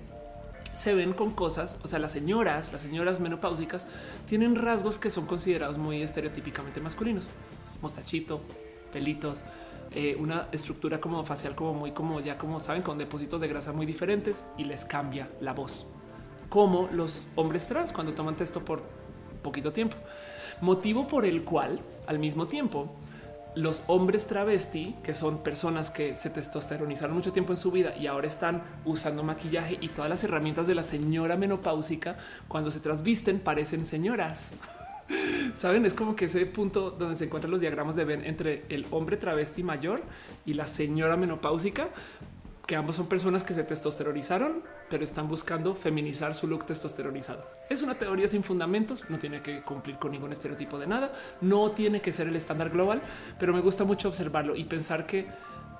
se 0.74 0.94
ven 0.94 1.12
con 1.12 1.30
cosas, 1.30 1.78
o 1.82 1.86
sea, 1.86 1.98
las 1.98 2.12
señoras, 2.12 2.72
las 2.72 2.82
señoras 2.82 3.20
menopáusicas 3.20 3.86
tienen 4.26 4.54
rasgos 4.54 4.98
que 4.98 5.10
son 5.10 5.26
considerados 5.26 5.78
muy 5.78 6.02
estereotípicamente 6.02 6.80
masculinos. 6.80 7.28
Mostachito, 7.80 8.40
pelitos, 8.92 9.44
eh, 9.94 10.16
una 10.18 10.48
estructura 10.52 11.00
como 11.00 11.24
facial, 11.24 11.54
como 11.54 11.74
muy 11.74 11.92
como 11.92 12.20
ya 12.20 12.38
como 12.38 12.60
saben, 12.60 12.82
con 12.82 12.96
depósitos 12.96 13.40
de 13.40 13.48
grasa 13.48 13.72
muy 13.72 13.84
diferentes 13.84 14.44
y 14.56 14.64
les 14.64 14.84
cambia 14.84 15.28
la 15.40 15.52
voz. 15.52 15.86
Como 16.48 16.88
los 16.92 17.26
hombres 17.34 17.66
trans 17.66 17.92
cuando 17.92 18.14
toman 18.14 18.36
texto 18.36 18.64
por 18.64 18.82
poquito 19.42 19.72
tiempo. 19.72 19.96
Motivo 20.60 21.06
por 21.08 21.26
el 21.26 21.44
cual 21.44 21.80
al 22.06 22.18
mismo 22.18 22.46
tiempo 22.46 22.94
los 23.54 23.82
hombres 23.86 24.26
travesti, 24.26 24.94
que 25.02 25.14
son 25.14 25.42
personas 25.42 25.90
que 25.90 26.16
se 26.16 26.30
testosteronizaron 26.30 27.14
mucho 27.14 27.32
tiempo 27.32 27.52
en 27.52 27.56
su 27.56 27.70
vida 27.70 27.94
y 27.96 28.06
ahora 28.06 28.26
están 28.26 28.62
usando 28.84 29.22
maquillaje 29.22 29.78
y 29.80 29.88
todas 29.88 30.08
las 30.08 30.24
herramientas 30.24 30.66
de 30.66 30.74
la 30.74 30.82
señora 30.82 31.36
menopáusica, 31.36 32.16
cuando 32.48 32.70
se 32.70 32.80
trasvisten 32.80 33.40
parecen 33.40 33.84
señoras. 33.84 34.54
Saben, 35.54 35.84
es 35.84 35.94
como 35.94 36.16
que 36.16 36.26
ese 36.26 36.46
punto 36.46 36.90
donde 36.92 37.16
se 37.16 37.24
encuentran 37.24 37.50
los 37.50 37.60
diagramas 37.60 37.96
de 37.96 38.04
Ben 38.04 38.24
entre 38.24 38.64
el 38.68 38.86
hombre 38.90 39.16
travesti 39.16 39.62
mayor 39.62 40.02
y 40.46 40.54
la 40.54 40.66
señora 40.66 41.16
menopáusica, 41.16 41.90
que 42.66 42.76
ambos 42.76 42.96
son 42.96 43.06
personas 43.06 43.42
que 43.42 43.54
se 43.54 43.64
testosteronizaron, 43.64 44.62
pero 44.88 45.02
están 45.02 45.28
buscando 45.28 45.74
feminizar 45.74 46.34
su 46.34 46.46
look 46.46 46.64
testosteronizado. 46.64 47.44
Es 47.68 47.82
una 47.82 47.96
teoría 47.96 48.28
sin 48.28 48.44
fundamentos, 48.44 49.04
no 49.08 49.18
tiene 49.18 49.42
que 49.42 49.62
cumplir 49.62 49.96
con 49.96 50.12
ningún 50.12 50.32
estereotipo 50.32 50.78
de 50.78 50.86
nada, 50.86 51.12
no 51.40 51.72
tiene 51.72 52.00
que 52.00 52.12
ser 52.12 52.28
el 52.28 52.36
estándar 52.36 52.70
global, 52.70 53.02
pero 53.38 53.52
me 53.52 53.60
gusta 53.60 53.84
mucho 53.84 54.08
observarlo 54.08 54.54
y 54.54 54.64
pensar 54.64 55.06
que 55.06 55.26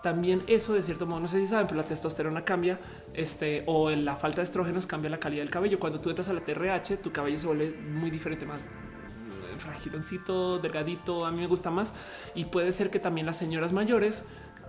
también 0.02 0.42
eso 0.48 0.74
de 0.74 0.82
cierto 0.82 1.06
modo, 1.06 1.20
no 1.20 1.28
sé 1.28 1.38
si 1.38 1.46
saben, 1.46 1.68
pero 1.68 1.80
la 1.80 1.86
testosterona 1.86 2.44
cambia, 2.44 2.80
este 3.14 3.62
o 3.66 3.88
la 3.90 4.16
falta 4.16 4.38
de 4.38 4.44
estrógenos 4.44 4.86
cambia 4.86 5.08
la 5.08 5.20
calidad 5.20 5.42
del 5.42 5.50
cabello. 5.50 5.78
Cuando 5.78 6.00
tú 6.00 6.10
entras 6.10 6.28
a 6.28 6.32
la 6.32 6.40
TRH, 6.40 6.96
tu 7.00 7.12
cabello 7.12 7.38
se 7.38 7.46
vuelve 7.46 7.70
muy 7.70 8.10
diferente, 8.10 8.44
más 8.44 8.66
eh, 8.66 8.70
fragiloncito, 9.58 10.58
delgadito. 10.58 11.24
A 11.24 11.30
mí 11.30 11.40
me 11.40 11.46
gusta 11.46 11.70
más 11.70 11.94
y 12.34 12.46
puede 12.46 12.72
ser 12.72 12.90
que 12.90 12.98
también 12.98 13.26
las 13.26 13.36
señoras 13.36 13.72
mayores 13.72 14.24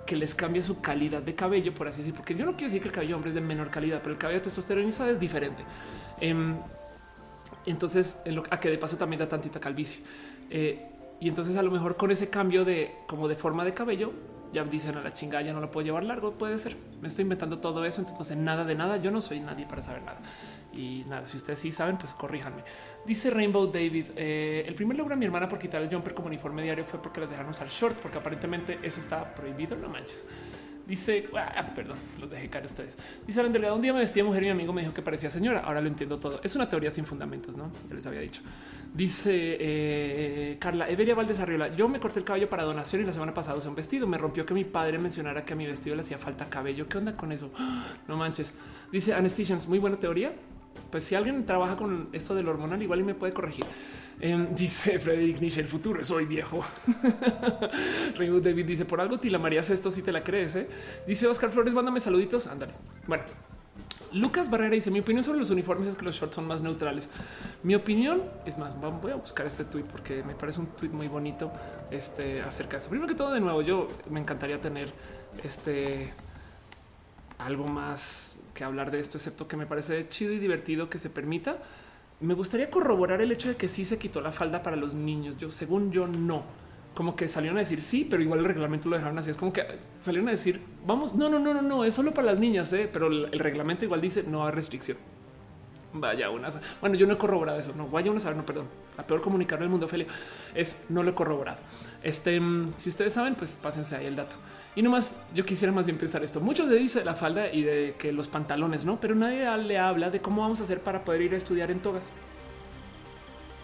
que 0.05 0.15
les 0.15 0.35
cambia 0.35 0.61
su 0.63 0.81
calidad 0.81 1.21
de 1.21 1.35
cabello, 1.35 1.73
por 1.73 1.87
así 1.87 1.99
decir, 2.01 2.13
porque 2.13 2.35
yo 2.35 2.45
no 2.45 2.51
quiero 2.53 2.67
decir 2.67 2.81
que 2.81 2.89
el 2.89 2.93
cabello 2.93 3.15
hombre 3.15 3.29
es 3.29 3.35
de 3.35 3.41
menor 3.41 3.69
calidad, 3.69 4.01
pero 4.01 4.13
el 4.13 4.19
cabello 4.19 4.41
testosteronizado 4.41 5.09
es 5.09 5.19
diferente. 5.19 5.63
Em, 6.19 6.57
Entonces, 7.65 8.19
a 8.49 8.59
que 8.59 8.69
de 8.69 8.77
paso 8.77 8.97
también 8.97 9.19
da 9.19 9.27
tantita 9.29 9.59
calvicie. 9.59 10.01
Eh, 10.49 10.85
y 11.19 11.29
entonces 11.29 11.55
a 11.55 11.63
lo 11.63 11.71
mejor 11.71 11.95
con 11.95 12.11
ese 12.11 12.29
cambio 12.29 12.65
de 12.65 12.95
como 13.07 13.27
de 13.27 13.35
forma 13.35 13.63
de 13.63 13.73
cabello, 13.73 14.11
ya 14.51 14.63
dicen 14.65 14.97
a 14.97 15.01
la 15.01 15.13
chingada, 15.13 15.43
ya 15.43 15.53
no 15.53 15.61
lo 15.61 15.71
puedo 15.71 15.85
llevar 15.85 16.03
largo, 16.03 16.33
puede 16.33 16.57
ser. 16.57 16.75
Me 17.01 17.07
estoy 17.07 17.23
inventando 17.23 17.59
todo 17.59 17.85
eso, 17.85 18.01
entonces 18.01 18.37
nada 18.37 18.65
de 18.65 18.75
nada, 18.75 18.97
yo 18.97 19.11
no 19.11 19.21
soy 19.21 19.39
nadie 19.39 19.65
para 19.65 19.81
saber 19.81 20.03
nada. 20.03 20.19
Y 20.73 21.05
nada, 21.07 21.25
si 21.25 21.37
ustedes 21.37 21.59
sí 21.59 21.71
saben, 21.71 21.97
pues 21.97 22.13
corríjanme. 22.13 22.63
Dice 23.05 23.29
Rainbow 23.29 23.67
David, 23.67 24.05
eh, 24.15 24.63
el 24.65 24.75
primer 24.75 24.97
logro 24.97 25.13
a 25.13 25.17
mi 25.17 25.25
hermana 25.25 25.47
por 25.49 25.59
quitar 25.59 25.81
el 25.81 25.89
jumper 25.89 26.13
como 26.13 26.27
uniforme 26.27 26.63
diario 26.63 26.85
fue 26.85 27.01
porque 27.01 27.19
les 27.19 27.29
dejaron 27.29 27.51
usar 27.51 27.67
short, 27.67 27.97
porque 27.99 28.17
aparentemente 28.17 28.79
eso 28.81 28.99
está 28.99 29.35
prohibido, 29.35 29.75
no 29.75 29.89
manches. 29.89 30.25
Dice, 30.87 31.29
ah, 31.33 31.63
perdón, 31.73 31.97
los 32.19 32.29
dejé 32.29 32.49
caer 32.49 32.65
ustedes. 32.65 32.97
Dice 33.25 33.39
Alan 33.39 33.53
Delgado, 33.53 33.75
un 33.75 33.81
día 33.81 33.93
me 33.93 33.99
vestía 33.99 34.21
mujer 34.23 34.43
y 34.43 34.45
mi 34.47 34.51
amigo 34.51 34.73
me 34.73 34.81
dijo 34.81 34.93
que 34.93 35.01
parecía 35.01 35.29
señora. 35.29 35.61
Ahora 35.61 35.79
lo 35.79 35.87
entiendo 35.87 36.19
todo. 36.19 36.41
Es 36.43 36.55
una 36.57 36.67
teoría 36.67 36.91
sin 36.91 37.05
fundamentos, 37.05 37.55
¿no? 37.55 37.71
Ya 37.87 37.95
les 37.95 38.05
había 38.05 38.19
dicho. 38.19 38.41
Dice 38.93 39.57
eh, 39.59 40.57
Carla, 40.59 40.89
Everia 40.89 41.15
Valdez 41.15 41.39
Arriola, 41.39 41.73
yo 41.73 41.87
me 41.87 42.01
corté 42.01 42.19
el 42.19 42.25
cabello 42.25 42.49
para 42.49 42.63
donación 42.63 43.01
y 43.01 43.05
la 43.05 43.13
semana 43.13 43.33
pasada 43.33 43.57
usé 43.57 43.69
un 43.69 43.75
vestido. 43.75 44.07
Me 44.07 44.17
rompió 44.17 44.45
que 44.45 44.53
mi 44.53 44.65
padre 44.65 44.99
mencionara 44.99 45.45
que 45.45 45.53
a 45.53 45.55
mi 45.55 45.65
vestido 45.65 45.95
le 45.95 46.01
hacía 46.01 46.17
falta 46.17 46.49
cabello. 46.49 46.89
¿Qué 46.89 46.97
onda 46.97 47.15
con 47.15 47.31
eso? 47.31 47.51
No 48.09 48.17
manches. 48.17 48.53
Dice 48.91 49.13
Anestesians, 49.13 49.69
muy 49.69 49.79
buena 49.79 49.97
teoría. 49.97 50.33
Pues 50.91 51.03
si 51.03 51.15
alguien 51.15 51.45
trabaja 51.45 51.75
con 51.75 52.09
esto 52.13 52.35
del 52.35 52.47
hormonal, 52.47 52.81
igual 52.81 52.99
y 52.99 53.03
me 53.03 53.15
puede 53.15 53.33
corregir. 53.33 53.65
Em, 54.19 54.53
dice 54.55 54.99
Frederick 54.99 55.41
Nietzsche, 55.41 55.61
el 55.61 55.67
futuro 55.67 56.03
soy 56.03 56.25
viejo. 56.25 56.63
Raymond 58.17 58.43
David 58.43 58.65
dice, 58.65 58.85
por 58.85 59.01
algo 59.01 59.19
Tila 59.19 59.39
María 59.39 59.61
esto 59.61 59.91
si 59.91 60.01
te 60.01 60.11
la 60.11 60.23
crees. 60.23 60.55
¿eh? 60.55 60.67
Dice 61.07 61.27
Oscar 61.27 61.49
Flores, 61.49 61.73
mándame 61.73 61.99
saluditos. 61.99 62.47
Ándale. 62.47 62.73
Bueno, 63.07 63.23
Lucas 64.13 64.49
Barrera 64.49 64.75
dice: 64.75 64.91
Mi 64.91 64.99
opinión 64.99 65.23
sobre 65.23 65.39
los 65.39 65.49
uniformes 65.49 65.87
es 65.87 65.95
que 65.95 66.05
los 66.05 66.15
shorts 66.15 66.35
son 66.35 66.45
más 66.45 66.61
neutrales. 66.61 67.09
Mi 67.63 67.75
opinión 67.75 68.21
es 68.45 68.57
más, 68.57 68.79
voy 68.79 69.11
a 69.11 69.15
buscar 69.15 69.45
este 69.45 69.65
tweet 69.65 69.83
porque 69.83 70.23
me 70.23 70.35
parece 70.35 70.59
un 70.59 70.67
tweet 70.67 70.91
muy 70.91 71.07
bonito 71.07 71.51
este, 71.89 72.41
acerca 72.41 72.71
de 72.73 72.77
eso. 72.77 72.89
Primero 72.89 73.07
que 73.07 73.15
todo, 73.15 73.31
de 73.31 73.39
nuevo, 73.39 73.61
yo 73.61 73.87
me 74.09 74.19
encantaría 74.19 74.61
tener 74.61 74.93
este 75.43 76.13
algo 77.39 77.67
más 77.67 78.39
que 78.53 78.63
hablar 78.63 78.91
de 78.91 78.99
esto, 78.99 79.17
excepto 79.17 79.47
que 79.47 79.57
me 79.57 79.65
parece 79.65 80.07
chido 80.09 80.31
y 80.31 80.39
divertido 80.39 80.89
que 80.89 80.99
se 80.99 81.09
permita. 81.09 81.57
Me 82.19 82.33
gustaría 82.33 82.69
corroborar 82.69 83.21
el 83.21 83.31
hecho 83.31 83.49
de 83.49 83.55
que 83.55 83.67
sí 83.67 83.85
se 83.85 83.97
quitó 83.97 84.21
la 84.21 84.31
falda 84.31 84.63
para 84.63 84.75
los 84.75 84.93
niños. 84.93 85.37
Yo, 85.37 85.51
según 85.51 85.91
yo, 85.91 86.07
no. 86.07 86.43
Como 86.93 87.15
que 87.15 87.27
salieron 87.27 87.57
a 87.57 87.61
decir 87.61 87.81
sí, 87.81 88.07
pero 88.09 88.21
igual 88.21 88.39
el 88.39 88.45
reglamento 88.45 88.87
lo 88.87 88.95
dejaron 88.95 89.17
así. 89.17 89.31
Es 89.31 89.37
como 89.37 89.51
que 89.51 89.65
salieron 89.99 90.27
a 90.27 90.31
decir 90.31 90.61
vamos, 90.85 91.15
no, 91.15 91.27
no, 91.27 91.39
no, 91.39 91.53
no, 91.53 91.61
no, 91.61 91.83
es 91.83 91.95
solo 91.95 92.13
para 92.13 92.27
las 92.27 92.39
niñas, 92.39 92.71
¿eh? 92.73 92.87
pero 92.91 93.07
el 93.07 93.39
reglamento 93.39 93.83
igual 93.83 93.99
dice 93.99 94.23
no 94.23 94.45
hay 94.45 94.51
restricción. 94.51 94.97
Vaya 95.93 96.31
una. 96.31 96.49
Bueno, 96.81 96.95
yo 96.95 97.05
no 97.05 97.13
he 97.13 97.17
corroborado 97.17 97.59
eso. 97.59 97.71
No 97.75 97.87
vaya 97.87 98.09
una 98.09 98.19
saber, 98.19 98.37
no, 98.37 98.45
perdón. 98.45 98.67
La 98.97 99.05
peor 99.05 99.21
comunicar 99.21 99.59
del 99.59 99.69
mundo, 99.69 99.85
Ophelia, 99.85 100.07
es 100.55 100.77
no 100.89 101.03
lo 101.03 101.11
he 101.11 101.13
corroborado. 101.13 101.59
Este, 102.01 102.41
si 102.77 102.89
ustedes 102.89 103.13
saben, 103.13 103.35
pues 103.35 103.57
pásense 103.61 103.95
ahí 103.95 104.07
el 104.07 104.15
dato. 104.15 104.35
Y 104.75 104.81
nomás 104.81 105.15
yo 105.35 105.45
quisiera 105.45 105.71
más 105.71 105.85
bien 105.85 105.97
pensar 105.97 106.23
esto. 106.23 106.39
Muchos 106.39 106.67
le 106.67 106.77
dice 106.77 107.05
la 107.05 107.13
falda 107.13 107.51
y 107.51 107.61
de 107.61 107.95
que 107.97 108.11
los 108.11 108.27
pantalones, 108.27 108.85
no, 108.85 108.99
pero 108.99 109.13
nadie 109.13 109.45
le 109.57 109.77
habla 109.77 110.09
de 110.09 110.19
cómo 110.19 110.41
vamos 110.41 110.59
a 110.61 110.63
hacer 110.63 110.81
para 110.81 111.03
poder 111.05 111.21
ir 111.21 111.33
a 111.33 111.37
estudiar 111.37 111.69
en 111.69 111.79
togas. 111.79 112.09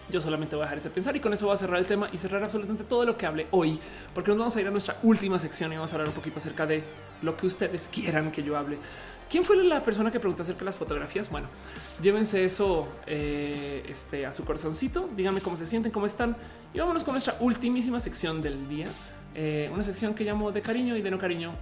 Yo 0.08 0.20
solamente 0.20 0.56
voy 0.56 0.62
a 0.62 0.66
dejar 0.66 0.78
ese 0.78 0.90
pensar 0.90 1.14
y 1.16 1.20
con 1.20 1.32
eso 1.32 1.46
voy 1.46 1.54
a 1.54 1.56
cerrar 1.56 1.78
el 1.78 1.86
tema 1.86 2.08
y 2.12 2.18
cerrar 2.18 2.42
absolutamente 2.42 2.84
todo 2.84 3.04
lo 3.04 3.16
que 3.16 3.26
hable 3.26 3.46
hoy, 3.52 3.78
porque 4.12 4.30
nos 4.30 4.38
vamos 4.38 4.56
a 4.56 4.60
ir 4.60 4.66
a 4.66 4.70
nuestra 4.70 4.98
última 5.02 5.38
sección 5.38 5.72
y 5.72 5.76
vamos 5.76 5.92
a 5.92 5.96
hablar 5.96 6.08
un 6.08 6.14
poquito 6.14 6.38
acerca 6.38 6.66
de 6.66 6.84
lo 7.22 7.36
que 7.36 7.46
ustedes 7.46 7.88
quieran 7.88 8.32
que 8.32 8.42
yo 8.42 8.56
hable. 8.56 8.78
¿Quién 9.30 9.44
fue 9.44 9.56
la 9.62 9.80
persona 9.80 10.10
que 10.10 10.18
preguntó 10.18 10.42
acerca 10.42 10.60
de 10.60 10.64
las 10.64 10.76
fotografías? 10.76 11.30
Bueno, 11.30 11.46
llévense 12.02 12.44
eso 12.44 12.88
eh, 13.06 13.84
este, 13.88 14.26
a 14.26 14.32
su 14.32 14.44
corazoncito. 14.44 15.08
Díganme 15.16 15.40
cómo 15.40 15.56
se 15.56 15.66
sienten, 15.66 15.92
cómo 15.92 16.06
están. 16.06 16.36
Y 16.74 16.80
vámonos 16.80 17.04
con 17.04 17.14
nuestra 17.14 17.36
ultimísima 17.38 18.00
sección 18.00 18.42
del 18.42 18.68
día. 18.68 18.88
Eh, 19.34 19.70
una 19.72 19.82
sección 19.82 20.14
que 20.14 20.24
llamo 20.24 20.52
de 20.52 20.62
cariño 20.62 20.96
y 20.96 21.02
de 21.02 21.10
no 21.10 21.18
cariño 21.18 21.54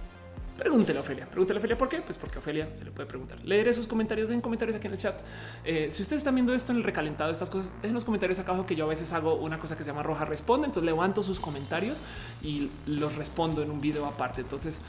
Pregúntele 0.59 0.99
a 0.99 1.01
Ofelia. 1.01 1.25
Pregúntele 1.25 1.57
a 1.57 1.59
Ofelia 1.59 1.77
por 1.77 1.87
qué? 1.87 2.01
Pues 2.01 2.17
porque 2.17 2.37
a 2.37 2.39
Ofelia 2.39 2.67
se 2.73 2.83
le 2.83 2.91
puede 2.91 3.07
preguntar. 3.07 3.39
Leeré 3.45 3.71
sus 3.71 3.87
comentarios 3.87 4.29
en 4.29 4.41
comentarios 4.41 4.75
aquí 4.75 4.87
en 4.87 4.93
el 4.93 4.99
chat. 4.99 5.17
Eh, 5.63 5.87
si 5.89 6.01
ustedes 6.01 6.19
están 6.19 6.35
viendo 6.35 6.53
esto 6.53 6.73
en 6.73 6.79
el 6.79 6.83
recalentado, 6.83 7.31
estas 7.31 7.49
cosas, 7.49 7.71
en 7.81 7.93
los 7.93 8.03
comentarios 8.03 8.39
acá 8.39 8.51
abajo 8.51 8.65
que 8.65 8.75
yo 8.75 8.83
a 8.83 8.89
veces 8.89 9.13
hago 9.13 9.35
una 9.35 9.57
cosa 9.57 9.77
que 9.77 9.85
se 9.85 9.91
llama 9.91 10.03
roja 10.03 10.25
responde. 10.25 10.67
Entonces 10.67 10.85
levanto 10.85 11.23
sus 11.23 11.39
comentarios 11.39 12.01
y 12.43 12.69
los 12.85 13.15
respondo 13.15 13.63
en 13.63 13.71
un 13.71 13.79
video 13.79 14.05
aparte. 14.05 14.41
Entonces, 14.41 14.81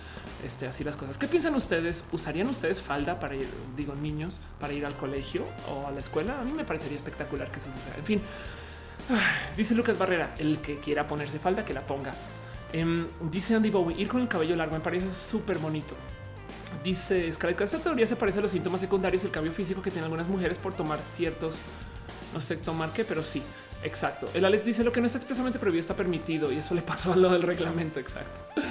este, 0.44 0.66
así 0.66 0.82
las 0.82 0.96
cosas. 0.96 1.18
¿Qué 1.18 1.28
piensan 1.28 1.54
ustedes? 1.54 2.04
¿Usarían 2.10 2.48
ustedes 2.48 2.82
falda 2.82 3.20
para 3.20 3.36
ir, 3.36 3.46
digo, 3.76 3.94
niños 3.94 4.38
para 4.58 4.72
ir 4.72 4.84
al 4.84 4.94
colegio 4.94 5.44
o 5.72 5.86
a 5.86 5.92
la 5.92 6.00
escuela? 6.00 6.40
A 6.40 6.44
mí 6.44 6.52
me 6.52 6.64
parecería 6.64 6.96
espectacular 6.96 7.48
que 7.52 7.60
eso 7.60 7.70
suceda. 7.72 7.94
En 7.96 8.04
fin, 8.04 8.20
dice 9.56 9.76
Lucas 9.76 9.96
Barrera, 9.96 10.34
el 10.38 10.58
que 10.58 10.80
quiera 10.80 11.06
ponerse 11.06 11.38
falda, 11.38 11.64
que 11.64 11.74
la 11.74 11.86
ponga. 11.86 12.12
Em, 12.72 13.06
dice 13.30 13.54
Andy 13.54 13.70
Bowie, 13.70 14.00
ir 14.00 14.08
con 14.08 14.20
el 14.20 14.28
cabello 14.28 14.56
largo 14.56 14.74
me 14.74 14.80
parece 14.80 15.10
súper 15.12 15.58
bonito. 15.58 15.94
Dice 16.84 17.30
Scarlett, 17.32 17.60
esta 17.60 17.78
teoría 17.78 18.06
se 18.06 18.16
parece 18.16 18.38
a 18.38 18.42
los 18.42 18.50
síntomas 18.52 18.80
secundarios 18.80 19.22
del 19.22 19.32
cambio 19.32 19.52
físico 19.52 19.82
que 19.82 19.90
tienen 19.90 20.04
algunas 20.04 20.28
mujeres 20.28 20.58
por 20.58 20.72
tomar 20.72 21.02
ciertos, 21.02 21.58
no 22.32 22.40
sé 22.40 22.56
tomar 22.56 22.92
qué, 22.92 23.04
pero 23.04 23.24
sí, 23.24 23.42
exacto. 23.82 24.30
El 24.34 24.44
Alex 24.44 24.66
dice 24.66 24.84
lo 24.84 24.92
que 24.92 25.00
no 25.00 25.06
está 25.06 25.18
expresamente 25.18 25.58
prohibido 25.58 25.80
está 25.80 25.96
permitido 25.96 26.52
y 26.52 26.58
eso 26.58 26.74
le 26.74 26.82
pasó 26.82 27.12
a 27.12 27.16
lo 27.16 27.30
del 27.30 27.42
reglamento, 27.42 27.98
exacto. 27.98 28.40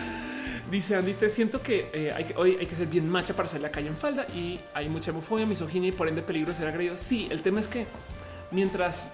Dice 0.72 0.96
Andy, 0.96 1.14
te 1.14 1.30
siento 1.30 1.64
que 1.64 1.90
eh, 1.94 2.26
que, 2.28 2.36
hoy 2.38 2.56
hay 2.60 2.68
que 2.68 2.76
ser 2.76 2.86
bien 2.88 3.10
macha 3.10 3.34
para 3.34 3.48
salir 3.48 3.66
a 3.66 3.70
la 3.70 3.72
calle 3.72 3.88
en 3.88 3.98
falda 3.98 4.28
y 4.28 4.60
hay 4.76 4.88
mucha 4.88 5.10
homofobia, 5.10 5.48
misoginia 5.48 5.90
y 5.90 5.92
por 5.92 6.08
ende 6.08 6.22
peligro 6.22 6.50
de 6.50 6.56
ser 6.56 6.68
agredido. 6.68 6.96
Sí, 6.96 7.28
el 7.32 7.42
tema 7.42 7.60
es 7.60 7.68
que 7.68 7.88
mientras 8.52 9.14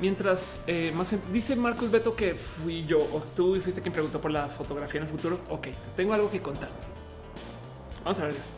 Mientras 0.00 0.60
eh, 0.68 0.92
más 0.94 1.12
dice 1.32 1.56
Marcos 1.56 1.90
Beto 1.90 2.14
que 2.14 2.34
fui 2.34 2.86
yo 2.86 2.98
o 3.00 3.20
tú 3.34 3.56
fuiste 3.60 3.80
quien 3.80 3.92
preguntó 3.92 4.20
por 4.20 4.30
la 4.30 4.48
fotografía 4.48 5.00
en 5.00 5.06
el 5.06 5.12
futuro. 5.12 5.40
Ok, 5.50 5.68
tengo 5.96 6.14
algo 6.14 6.30
que 6.30 6.40
contar. 6.40 6.68
Vamos 8.04 8.20
a 8.20 8.26
ver 8.26 8.36
eso. 8.36 8.50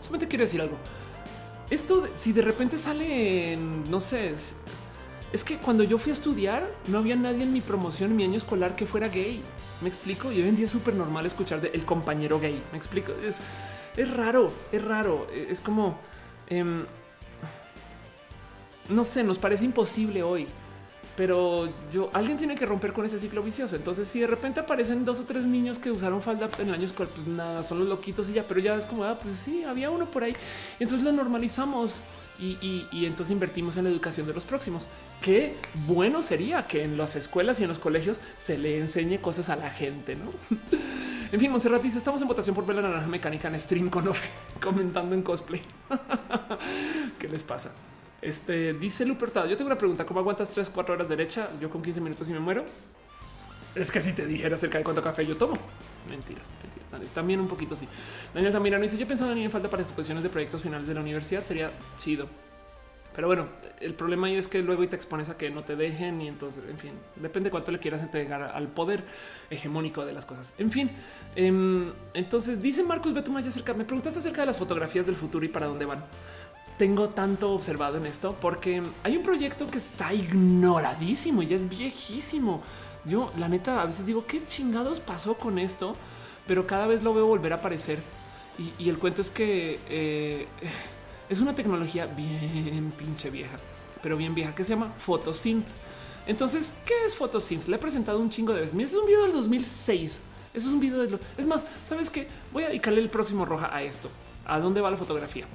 Solamente 0.00 0.26
quiero 0.26 0.44
decir 0.44 0.60
algo. 0.60 0.76
Esto, 1.70 2.08
si 2.14 2.32
de 2.32 2.42
repente 2.42 2.76
sale 2.76 3.56
no 3.56 4.00
sé, 4.00 4.32
es, 4.32 5.44
que 5.44 5.58
cuando 5.58 5.84
yo 5.84 5.96
fui 5.96 6.10
a 6.10 6.12
estudiar 6.12 6.68
no 6.88 6.98
había 6.98 7.14
nadie 7.14 7.44
en 7.44 7.52
mi 7.52 7.60
promoción, 7.60 8.10
en 8.10 8.16
mi 8.16 8.24
año 8.24 8.36
escolar 8.36 8.74
que 8.74 8.84
fuera 8.84 9.08
gay. 9.08 9.42
Me 9.80 9.88
explico. 9.88 10.32
Y 10.32 10.42
hoy 10.42 10.48
en 10.48 10.56
día 10.56 10.64
es 10.64 10.72
súper 10.72 10.94
normal 10.94 11.24
escuchar 11.24 11.60
de 11.60 11.68
el 11.68 11.84
compañero 11.84 12.40
gay. 12.40 12.60
Me 12.72 12.78
explico. 12.78 13.12
Es, 13.24 13.40
raro, 14.10 14.50
es 14.72 14.84
raro. 14.84 15.28
Es 15.32 15.60
como, 15.60 15.98
em, 16.48 16.84
no 18.88 19.04
sé, 19.04 19.22
nos 19.22 19.38
parece 19.38 19.64
imposible 19.64 20.24
hoy 20.24 20.48
pero 21.16 21.68
yo 21.92 22.10
alguien 22.12 22.36
tiene 22.36 22.54
que 22.54 22.66
romper 22.66 22.92
con 22.92 23.04
ese 23.04 23.18
ciclo 23.18 23.42
vicioso. 23.42 23.76
Entonces, 23.76 24.08
si 24.08 24.20
de 24.20 24.26
repente 24.26 24.60
aparecen 24.60 25.04
dos 25.04 25.20
o 25.20 25.24
tres 25.24 25.44
niños 25.44 25.78
que 25.78 25.90
usaron 25.90 26.22
falda 26.22 26.48
en 26.58 26.68
el 26.68 26.74
año 26.74 26.84
escolar, 26.84 27.12
pues 27.14 27.26
nada, 27.26 27.62
son 27.62 27.78
los 27.78 27.88
loquitos 27.88 28.28
y 28.28 28.32
ya, 28.32 28.44
pero 28.44 28.60
ya 28.60 28.74
es 28.74 28.86
como, 28.86 29.04
ah, 29.04 29.18
pues 29.22 29.36
sí, 29.36 29.64
había 29.64 29.90
uno 29.90 30.06
por 30.06 30.24
ahí. 30.24 30.34
Entonces 30.80 31.04
lo 31.04 31.12
normalizamos 31.12 32.00
y, 32.38 32.88
entonces 33.06 33.32
invertimos 33.32 33.76
en 33.76 33.84
la 33.84 33.90
educación 33.90 34.26
de 34.26 34.34
los 34.34 34.44
próximos. 34.44 34.88
Qué 35.22 35.56
bueno 35.86 36.20
sería 36.22 36.66
que 36.66 36.82
en 36.82 36.98
las 36.98 37.16
escuelas 37.16 37.60
y 37.60 37.62
en 37.62 37.68
los 37.68 37.78
colegios 37.78 38.20
se 38.38 38.58
le 38.58 38.78
enseñe 38.78 39.18
cosas 39.20 39.48
a 39.48 39.56
la 39.56 39.70
gente, 39.70 40.16
no? 40.16 40.32
en 41.32 41.40
fin, 41.40 41.50
Monserrat 41.50 41.82
dice: 41.82 41.98
Estamos 41.98 42.20
en 42.22 42.28
votación 42.28 42.54
por 42.54 42.66
ver 42.66 42.76
la 42.76 42.82
naranja 42.82 43.06
mecánica 43.06 43.48
en 43.48 43.58
stream 43.60 43.88
con 43.88 44.08
Ofe 44.08 44.28
comentando 44.60 45.14
en 45.14 45.22
cosplay. 45.22 45.62
¿Qué 47.18 47.28
les 47.28 47.44
pasa? 47.44 47.70
Este 48.24 48.72
dice 48.72 49.04
Lupertado. 49.04 49.46
Yo 49.46 49.56
tengo 49.56 49.68
una 49.68 49.76
pregunta: 49.76 50.06
¿Cómo 50.06 50.18
aguantas 50.18 50.48
3, 50.48 50.70
4 50.70 50.94
horas 50.94 51.08
derecha? 51.10 51.50
Yo 51.60 51.68
con 51.68 51.82
15 51.82 52.00
minutos 52.00 52.28
y 52.30 52.32
me 52.32 52.40
muero. 52.40 52.64
Es 53.74 53.92
que 53.92 54.00
si 54.00 54.14
te 54.14 54.24
dijera 54.24 54.56
acerca 54.56 54.78
de 54.78 54.84
cuánto 54.84 55.02
café 55.02 55.26
yo 55.26 55.36
tomo. 55.36 55.58
Mentiras, 56.08 56.48
mentiras. 56.62 57.12
También 57.12 57.38
un 57.38 57.48
poquito 57.48 57.74
así. 57.74 57.86
Daniel 58.32 58.50
Tamirano 58.50 58.82
dice: 58.82 58.96
Yo 58.96 59.06
pensaba 59.06 59.32
en 59.32 59.50
falta 59.50 59.68
para 59.68 59.82
exposiciones 59.82 60.24
de 60.24 60.30
proyectos 60.30 60.62
finales 60.62 60.86
de 60.86 60.94
la 60.94 61.02
universidad. 61.02 61.42
Sería 61.42 61.70
chido. 61.98 62.26
Pero 63.14 63.28
bueno, 63.28 63.46
el 63.80 63.94
problema 63.94 64.26
ahí 64.26 64.36
es 64.36 64.48
que 64.48 64.60
luego 64.62 64.88
te 64.88 64.96
expones 64.96 65.28
a 65.28 65.36
que 65.36 65.48
no 65.50 65.62
te 65.62 65.76
dejen 65.76 66.20
y 66.20 66.26
entonces, 66.26 66.64
en 66.68 66.78
fin, 66.78 66.92
depende 67.14 67.48
cuánto 67.48 67.70
le 67.70 67.78
quieras 67.78 68.00
entregar 68.00 68.42
al 68.42 68.66
poder 68.68 69.04
hegemónico 69.50 70.04
de 70.04 70.12
las 70.12 70.26
cosas. 70.26 70.52
En 70.58 70.72
fin, 70.72 70.90
em, 71.36 71.92
entonces 72.12 72.60
dice 72.60 72.82
Marcos 72.82 73.14
Betumaya 73.14 73.46
acerca, 73.46 73.72
me 73.72 73.84
preguntaste 73.84 74.18
acerca 74.18 74.40
de 74.40 74.46
las 74.46 74.58
fotografías 74.58 75.06
del 75.06 75.14
futuro 75.14 75.44
y 75.44 75.48
para 75.48 75.66
dónde 75.66 75.84
van 75.84 76.02
tengo 76.78 77.08
tanto 77.10 77.52
observado 77.52 77.98
en 77.98 78.06
esto 78.06 78.36
porque 78.40 78.82
hay 79.02 79.16
un 79.16 79.22
proyecto 79.22 79.70
que 79.70 79.78
está 79.78 80.12
ignoradísimo 80.12 81.42
y 81.42 81.46
ya 81.46 81.56
es 81.56 81.68
viejísimo. 81.68 82.62
Yo, 83.04 83.32
la 83.38 83.48
neta, 83.48 83.82
a 83.82 83.84
veces 83.84 84.06
digo 84.06 84.26
qué 84.26 84.44
chingados 84.46 85.00
pasó 85.00 85.34
con 85.34 85.58
esto, 85.58 85.94
pero 86.46 86.66
cada 86.66 86.86
vez 86.86 87.02
lo 87.02 87.14
veo 87.14 87.26
volver 87.26 87.52
a 87.52 87.56
aparecer. 87.56 87.98
Y, 88.78 88.88
el 88.88 88.98
cuento 88.98 89.20
es 89.20 89.30
que 89.30 89.80
eh, 89.88 90.46
es 91.28 91.40
una 91.40 91.54
tecnología 91.54 92.06
bien 92.06 92.92
pinche 92.96 93.30
vieja, 93.30 93.58
pero 94.02 94.16
bien 94.16 94.34
vieja 94.34 94.54
que 94.54 94.64
se 94.64 94.70
llama 94.70 94.92
Photosynth. 94.96 95.66
Entonces, 96.26 96.72
¿qué 96.86 96.94
es 97.04 97.16
Photosynth? 97.16 97.66
Le 97.66 97.76
he 97.76 97.78
presentado 97.78 98.18
un 98.18 98.30
chingo 98.30 98.52
de 98.52 98.60
veces. 98.60 98.74
Ese 98.74 98.96
es 98.96 99.00
un 99.00 99.06
video 99.06 99.22
del 99.22 99.32
2006. 99.32 100.20
Eso 100.54 100.68
es 100.68 100.72
un 100.72 100.80
video 100.80 101.04
de... 101.04 101.18
Es 101.36 101.46
más, 101.46 101.66
¿sabes 101.84 102.10
qué? 102.10 102.28
Voy 102.52 102.62
a 102.62 102.68
dedicarle 102.68 103.00
el 103.00 103.10
próximo 103.10 103.44
roja 103.44 103.74
a 103.74 103.82
esto. 103.82 104.08
¿A 104.46 104.60
dónde 104.60 104.80
va 104.80 104.90
la 104.90 104.96
fotografía? 104.96 105.46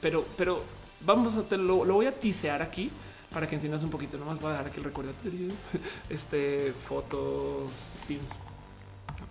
Pero, 0.00 0.26
pero 0.36 0.62
vamos 1.04 1.36
a 1.36 1.42
te 1.42 1.56
lo, 1.56 1.84
voy 1.84 2.06
a 2.06 2.12
tisear 2.12 2.62
aquí 2.62 2.90
para 3.32 3.46
que 3.46 3.54
entiendas 3.54 3.82
un 3.82 3.90
poquito. 3.90 4.18
Nomás 4.18 4.40
voy 4.40 4.48
a 4.48 4.52
dejar 4.52 4.66
aquí 4.66 4.78
el 4.78 4.84
recordatorio. 4.84 5.48
Este 6.10 6.72
fotos 6.72 7.72
sims 7.72 8.38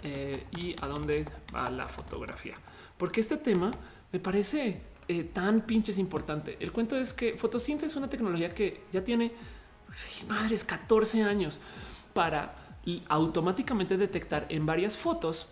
eh, 0.04 0.44
y 0.58 0.76
a 0.82 0.88
dónde 0.88 1.26
va 1.54 1.70
la 1.70 1.88
fotografía, 1.88 2.56
porque 2.98 3.22
este 3.22 3.38
tema 3.38 3.72
me 4.12 4.20
parece 4.20 4.82
eh, 5.08 5.24
tan 5.24 5.62
pinches 5.62 5.98
importante. 5.98 6.58
El 6.60 6.72
cuento 6.72 6.98
es 6.98 7.14
que 7.14 7.38
fotosíntesis 7.38 7.92
es 7.92 7.98
una 7.98 8.10
tecnología 8.10 8.54
que 8.54 8.82
ya 8.92 9.04
tiene 9.04 9.32
madres 10.28 10.64
14 10.64 11.24
años 11.24 11.60
para 12.14 12.56
automáticamente 13.08 13.98
detectar 13.98 14.46
en 14.50 14.66
varias 14.66 14.98
fotos 14.98 15.50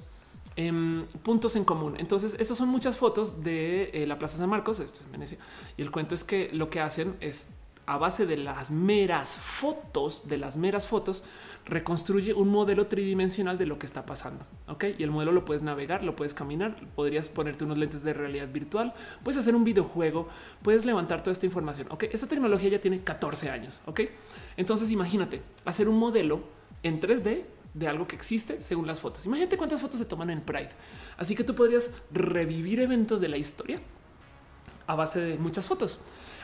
em, 0.55 1.05
puntos 1.23 1.55
en 1.55 1.65
común. 1.65 1.95
Entonces, 1.97 2.35
estas 2.39 2.57
son 2.57 2.69
muchas 2.69 2.97
fotos 2.97 3.43
de 3.43 3.91
eh, 3.93 4.07
la 4.07 4.17
Plaza 4.17 4.37
San 4.37 4.49
Marcos, 4.49 4.79
esto 4.79 5.01
es 5.03 5.11
Venecia. 5.11 5.37
Y 5.77 5.81
el 5.81 5.91
cuento 5.91 6.15
es 6.15 6.23
que 6.23 6.49
lo 6.53 6.69
que 6.69 6.79
hacen 6.79 7.15
es 7.19 7.47
a 7.85 7.97
base 7.97 8.25
de 8.25 8.37
las 8.37 8.71
meras 8.71 9.37
fotos, 9.37 10.27
de 10.27 10.37
las 10.37 10.55
meras 10.55 10.87
fotos, 10.87 11.25
reconstruye 11.65 12.33
un 12.33 12.49
modelo 12.49 12.87
tridimensional 12.87 13.57
de 13.57 13.65
lo 13.65 13.77
que 13.77 13.85
está 13.85 14.05
pasando. 14.05 14.45
Ok, 14.67 14.85
y 14.97 15.03
el 15.03 15.11
modelo 15.11 15.31
lo 15.31 15.43
puedes 15.43 15.63
navegar, 15.63 16.03
lo 16.03 16.15
puedes 16.15 16.33
caminar, 16.33 16.77
podrías 16.95 17.29
ponerte 17.29 17.65
unos 17.65 17.77
lentes 17.77 18.03
de 18.03 18.13
realidad 18.13 18.47
virtual, 18.47 18.93
puedes 19.23 19.37
hacer 19.39 19.55
un 19.55 19.63
videojuego, 19.63 20.27
puedes 20.61 20.85
levantar 20.85 21.21
toda 21.21 21.33
esta 21.33 21.45
información. 21.45 21.87
Ok, 21.89 22.03
esta 22.11 22.27
tecnología 22.27 22.69
ya 22.69 22.81
tiene 22.81 23.03
14 23.03 23.49
años. 23.49 23.81
Ok, 23.85 24.01
entonces 24.55 24.91
imagínate 24.91 25.41
hacer 25.65 25.89
un 25.89 25.97
modelo 25.97 26.41
en 26.83 27.01
3D 27.01 27.43
de 27.73 27.87
algo 27.87 28.07
que 28.07 28.15
existe 28.15 28.61
según 28.61 28.87
las 28.87 29.01
fotos. 29.01 29.25
Imagínate 29.25 29.57
cuántas 29.57 29.81
fotos 29.81 29.99
se 29.99 30.05
toman 30.05 30.29
en 30.29 30.41
Pride. 30.41 30.69
Así 31.17 31.35
que 31.35 31.43
tú 31.43 31.55
podrías 31.55 31.91
revivir 32.11 32.79
eventos 32.79 33.19
de 33.19 33.29
la 33.29 33.37
historia 33.37 33.79
a 34.87 34.95
base 34.95 35.19
de 35.19 35.37
muchas 35.37 35.65
fotos. 35.65 35.99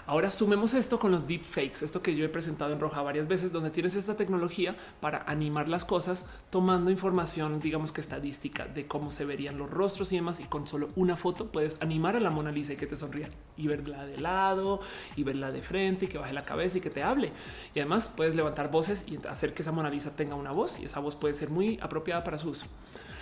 Ahora 0.09 0.31
sumemos 0.31 0.73
esto 0.73 0.97
con 0.97 1.11
los 1.11 1.27
deepfakes, 1.27 1.85
esto 1.85 2.01
que 2.01 2.15
yo 2.15 2.25
he 2.25 2.29
presentado 2.29 2.73
en 2.73 2.79
Roja 2.79 3.03
varias 3.03 3.27
veces, 3.27 3.51
donde 3.51 3.69
tienes 3.69 3.95
esta 3.95 4.17
tecnología 4.17 4.75
para 5.01 5.21
animar 5.27 5.69
las 5.69 5.85
cosas, 5.85 6.25
tomando 6.49 6.89
información, 6.89 7.59
digamos 7.59 7.91
que 7.91 8.01
estadística 8.01 8.65
de 8.65 8.87
cómo 8.87 9.11
se 9.11 9.23
verían 9.23 9.59
los 9.59 9.69
rostros 9.69 10.11
y 10.11 10.15
demás. 10.15 10.39
Y 10.39 10.45
con 10.45 10.65
solo 10.65 10.87
una 10.95 11.15
foto 11.15 11.51
puedes 11.51 11.79
animar 11.79 12.15
a 12.15 12.19
la 12.19 12.31
Mona 12.31 12.51
Lisa 12.51 12.73
y 12.73 12.75
que 12.75 12.87
te 12.87 12.95
sonría 12.95 13.29
y 13.55 13.67
verla 13.67 14.03
de 14.07 14.17
lado 14.17 14.81
y 15.15 15.21
verla 15.21 15.51
de 15.51 15.61
frente 15.61 16.05
y 16.05 16.07
que 16.07 16.17
baje 16.17 16.33
la 16.33 16.41
cabeza 16.41 16.79
y 16.79 16.81
que 16.81 16.89
te 16.89 17.03
hable. 17.03 17.31
Y 17.75 17.79
además 17.79 18.09
puedes 18.09 18.35
levantar 18.35 18.71
voces 18.71 19.05
y 19.07 19.19
hacer 19.27 19.53
que 19.53 19.61
esa 19.61 19.71
Mona 19.71 19.91
Lisa 19.91 20.15
tenga 20.15 20.33
una 20.33 20.51
voz 20.51 20.79
y 20.79 20.85
esa 20.85 20.99
voz 21.01 21.15
puede 21.15 21.35
ser 21.35 21.51
muy 21.51 21.77
apropiada 21.83 22.23
para 22.23 22.39
su 22.39 22.49
uso. 22.49 22.65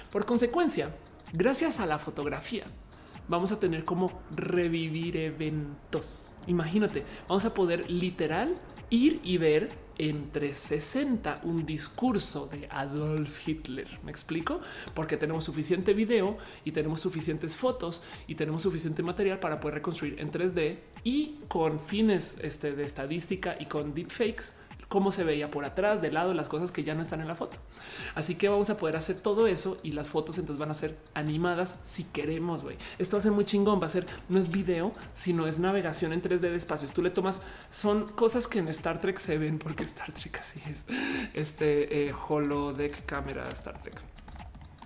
Por 0.09 0.25
consecuencia, 0.25 0.95
gracias 1.33 1.81
a 1.81 1.85
la 1.85 1.99
fotografía, 1.99 2.63
vamos 3.27 3.51
a 3.51 3.59
tener 3.59 3.83
como 3.83 4.21
revivir 4.35 5.17
eventos. 5.17 6.35
Imagínate, 6.47 7.03
vamos 7.27 7.45
a 7.45 7.53
poder 7.53 7.89
literal 7.89 8.55
ir 8.89 9.19
y 9.23 9.37
ver 9.37 9.87
entre 9.97 10.53
60 10.53 11.41
un 11.43 11.65
discurso 11.65 12.47
de 12.47 12.67
Adolf 12.69 13.47
Hitler. 13.47 13.99
¿Me 14.03 14.11
explico? 14.11 14.61
Porque 14.93 15.17
tenemos 15.17 15.43
suficiente 15.43 15.93
video 15.93 16.37
y 16.63 16.71
tenemos 16.71 17.01
suficientes 17.01 17.55
fotos 17.55 18.01
y 18.27 18.35
tenemos 18.35 18.61
suficiente 18.61 19.03
material 19.03 19.39
para 19.39 19.59
poder 19.59 19.75
reconstruir 19.75 20.19
en 20.19 20.31
3D 20.31 20.77
y 21.03 21.39
con 21.47 21.79
fines 21.79 22.37
este, 22.41 22.73
de 22.73 22.83
estadística 22.83 23.57
y 23.59 23.65
con 23.65 23.93
deepfakes 23.93 24.53
cómo 24.87 25.11
se 25.11 25.23
veía 25.23 25.51
por 25.51 25.65
atrás, 25.65 26.01
de 26.01 26.11
lado, 26.11 26.33
las 26.33 26.47
cosas 26.47 26.71
que 26.71 26.83
ya 26.83 26.95
no 26.95 27.01
están 27.01 27.21
en 27.21 27.27
la 27.27 27.35
foto. 27.35 27.57
Así 28.15 28.35
que 28.35 28.49
vamos 28.49 28.69
a 28.69 28.77
poder 28.77 28.95
hacer 28.95 29.19
todo 29.19 29.47
eso 29.47 29.77
y 29.83 29.91
las 29.91 30.07
fotos 30.07 30.37
entonces 30.37 30.59
van 30.59 30.71
a 30.71 30.73
ser 30.73 30.97
animadas 31.13 31.77
si 31.83 32.03
queremos. 32.05 32.63
güey. 32.63 32.77
Esto 32.97 33.19
ser 33.19 33.31
muy 33.31 33.45
chingón. 33.45 33.81
Va 33.81 33.85
a 33.85 33.89
ser 33.89 34.07
no 34.29 34.39
es 34.39 34.49
video, 34.49 34.93
sino 35.13 35.47
es 35.47 35.59
navegación 35.59 36.13
en 36.13 36.21
3D 36.21 36.39
de 36.39 36.55
espacios. 36.55 36.93
Tú 36.93 37.01
le 37.01 37.09
tomas, 37.09 37.41
son 37.69 38.07
cosas 38.07 38.47
que 38.47 38.59
en 38.59 38.67
Star 38.69 39.01
Trek 39.01 39.17
se 39.17 39.37
ven 39.37 39.59
porque 39.59 39.83
Star 39.83 40.11
Trek 40.11 40.39
así 40.39 40.59
es. 40.69 40.85
Este 41.33 42.07
eh, 42.07 42.13
holodeck 42.13 43.05
cámara 43.05 43.47
Star 43.49 43.81
Trek. 43.81 43.99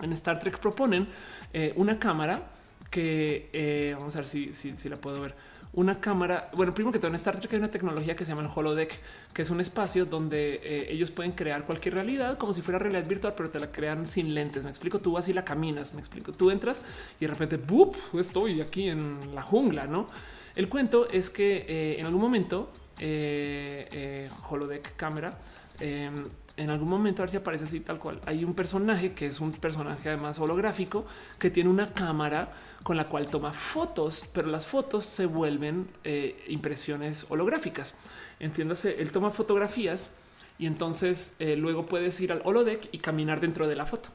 En 0.02 0.14
Star 0.14 0.40
Trek 0.40 0.60
proponen 0.60 1.08
eh, 1.54 1.74
una 1.76 2.00
cámara 2.00 2.52
que 2.90 3.50
eh, 3.54 3.96
vamos 3.98 4.16
a 4.16 4.20
ver 4.20 4.26
si, 4.26 4.54
si 4.54 4.90
la 4.90 4.96
puedo 4.98 5.22
ver 5.22 5.36
una 5.74 6.00
cámara. 6.01 6.50
Bueno, 6.56 6.74
primero 6.74 6.91
que 6.91 7.00
todo 7.00 7.08
en 7.08 7.16
Star 7.16 7.40
Trek 7.40 7.53
hay 7.53 7.59
una 7.59 7.72
tecnología 7.72 8.16
que 8.16 8.25
se 8.25 8.32
llama 8.32 8.43
el 8.43 8.51
holodeck, 8.53 9.00
que 9.33 9.41
es 9.41 9.50
un 9.50 9.61
espacio 9.61 10.06
donde 10.06 10.56
eh, 10.56 10.88
ellos 10.90 11.11
pueden 11.11 11.32
crear 11.32 11.66
cualquier 11.66 11.93
realidad 11.93 12.38
como 12.38 12.53
si 12.53 12.61
fuera 12.61 12.77
realidad 12.77 13.08
virtual, 13.08 13.33
pero 13.38 13.50
te 13.50 13.59
la 13.59 13.72
crean 13.72 14.06
sin 14.06 14.33
lentes. 14.33 14.64
Me 14.64 14.69
explico. 14.69 15.00
Tú 15.00 15.14
vas 15.14 15.27
y 15.30 15.33
la 15.33 15.45
caminas. 15.45 15.93
Me 15.93 16.00
explico. 16.00 16.32
Tú 16.33 16.51
entras 16.51 16.83
y 17.19 17.25
de 17.25 17.32
repente 17.32 17.58
¡bup! 17.58 17.95
estoy 18.19 18.61
aquí 18.61 18.90
en 18.90 19.33
la 19.33 19.41
jungla. 19.41 19.88
No, 19.88 20.08
el 20.56 20.67
cuento 20.67 21.08
es 21.09 21.30
que 21.30 21.66
eh, 21.67 22.00
en 22.00 22.06
algún 22.06 22.22
momento 22.22 22.72
eh, 23.00 24.30
holodeck 24.50 24.95
cámara 24.95 25.32
em, 25.80 26.14
en 26.58 26.70
algún 26.70 26.90
momento 26.90 27.22
a 27.22 27.24
ver 27.24 27.30
si 27.32 27.38
aparece 27.38 27.66
así 27.66 27.80
tal 27.80 28.00
cual. 28.00 28.22
Hay 28.26 28.44
un 28.44 28.54
personaje 28.54 29.14
que 29.14 29.26
es 29.26 29.40
un 29.40 29.52
personaje 29.52 30.10
además 30.10 30.40
holográfico 30.40 31.06
que 31.40 31.50
tiene 31.50 31.70
una 31.70 31.94
cámara 31.94 32.54
con 32.84 32.98
la 32.98 33.06
cual 33.06 33.28
toma 33.28 33.54
fotos, 33.54 34.28
pero 34.34 34.48
las 34.48 34.68
fotos 34.68 35.04
se 35.06 35.26
vuelven 35.26 35.88
eh, 36.04 36.44
impresiones 36.48 37.26
holográficas. 37.30 37.94
Entiéndase, 38.40 39.02
él 39.02 39.12
toma 39.12 39.30
fotografías 39.30 40.12
y 40.58 40.66
entonces 40.66 41.36
eh, 41.40 41.56
luego 41.56 41.86
puedes 41.86 42.20
ir 42.22 42.32
al 42.32 42.42
holodeck 42.44 42.90
y 42.92 43.00
caminar 43.00 43.40
dentro 43.40 43.68
de 43.68 43.76
la 43.76 43.86
foto. 43.86 44.10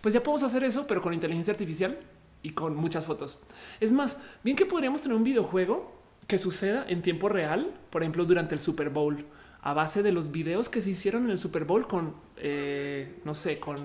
Pues 0.00 0.14
ya 0.14 0.22
podemos 0.22 0.42
hacer 0.42 0.64
eso, 0.64 0.86
pero 0.86 1.02
con 1.02 1.14
inteligencia 1.14 1.52
artificial 1.52 1.98
y 2.42 2.50
con 2.50 2.76
muchas 2.76 3.06
fotos. 3.06 3.38
Es 3.80 3.92
más, 3.92 4.18
bien 4.42 4.56
que 4.56 4.66
podríamos 4.66 5.02
tener 5.02 5.16
un 5.16 5.24
videojuego 5.24 6.00
que 6.26 6.38
suceda 6.38 6.84
en 6.88 7.02
tiempo 7.02 7.28
real, 7.28 7.72
por 7.90 8.02
ejemplo, 8.02 8.24
durante 8.24 8.54
el 8.54 8.60
Super 8.60 8.90
Bowl 8.90 9.24
a 9.62 9.74
base 9.74 10.02
de 10.02 10.10
los 10.10 10.32
videos 10.32 10.68
que 10.68 10.82
se 10.82 10.90
hicieron 10.90 11.24
en 11.24 11.30
el 11.30 11.38
Super 11.38 11.64
Bowl 11.64 11.86
con, 11.86 12.14
eh, 12.36 13.20
no 13.24 13.32
sé, 13.32 13.60
con 13.60 13.76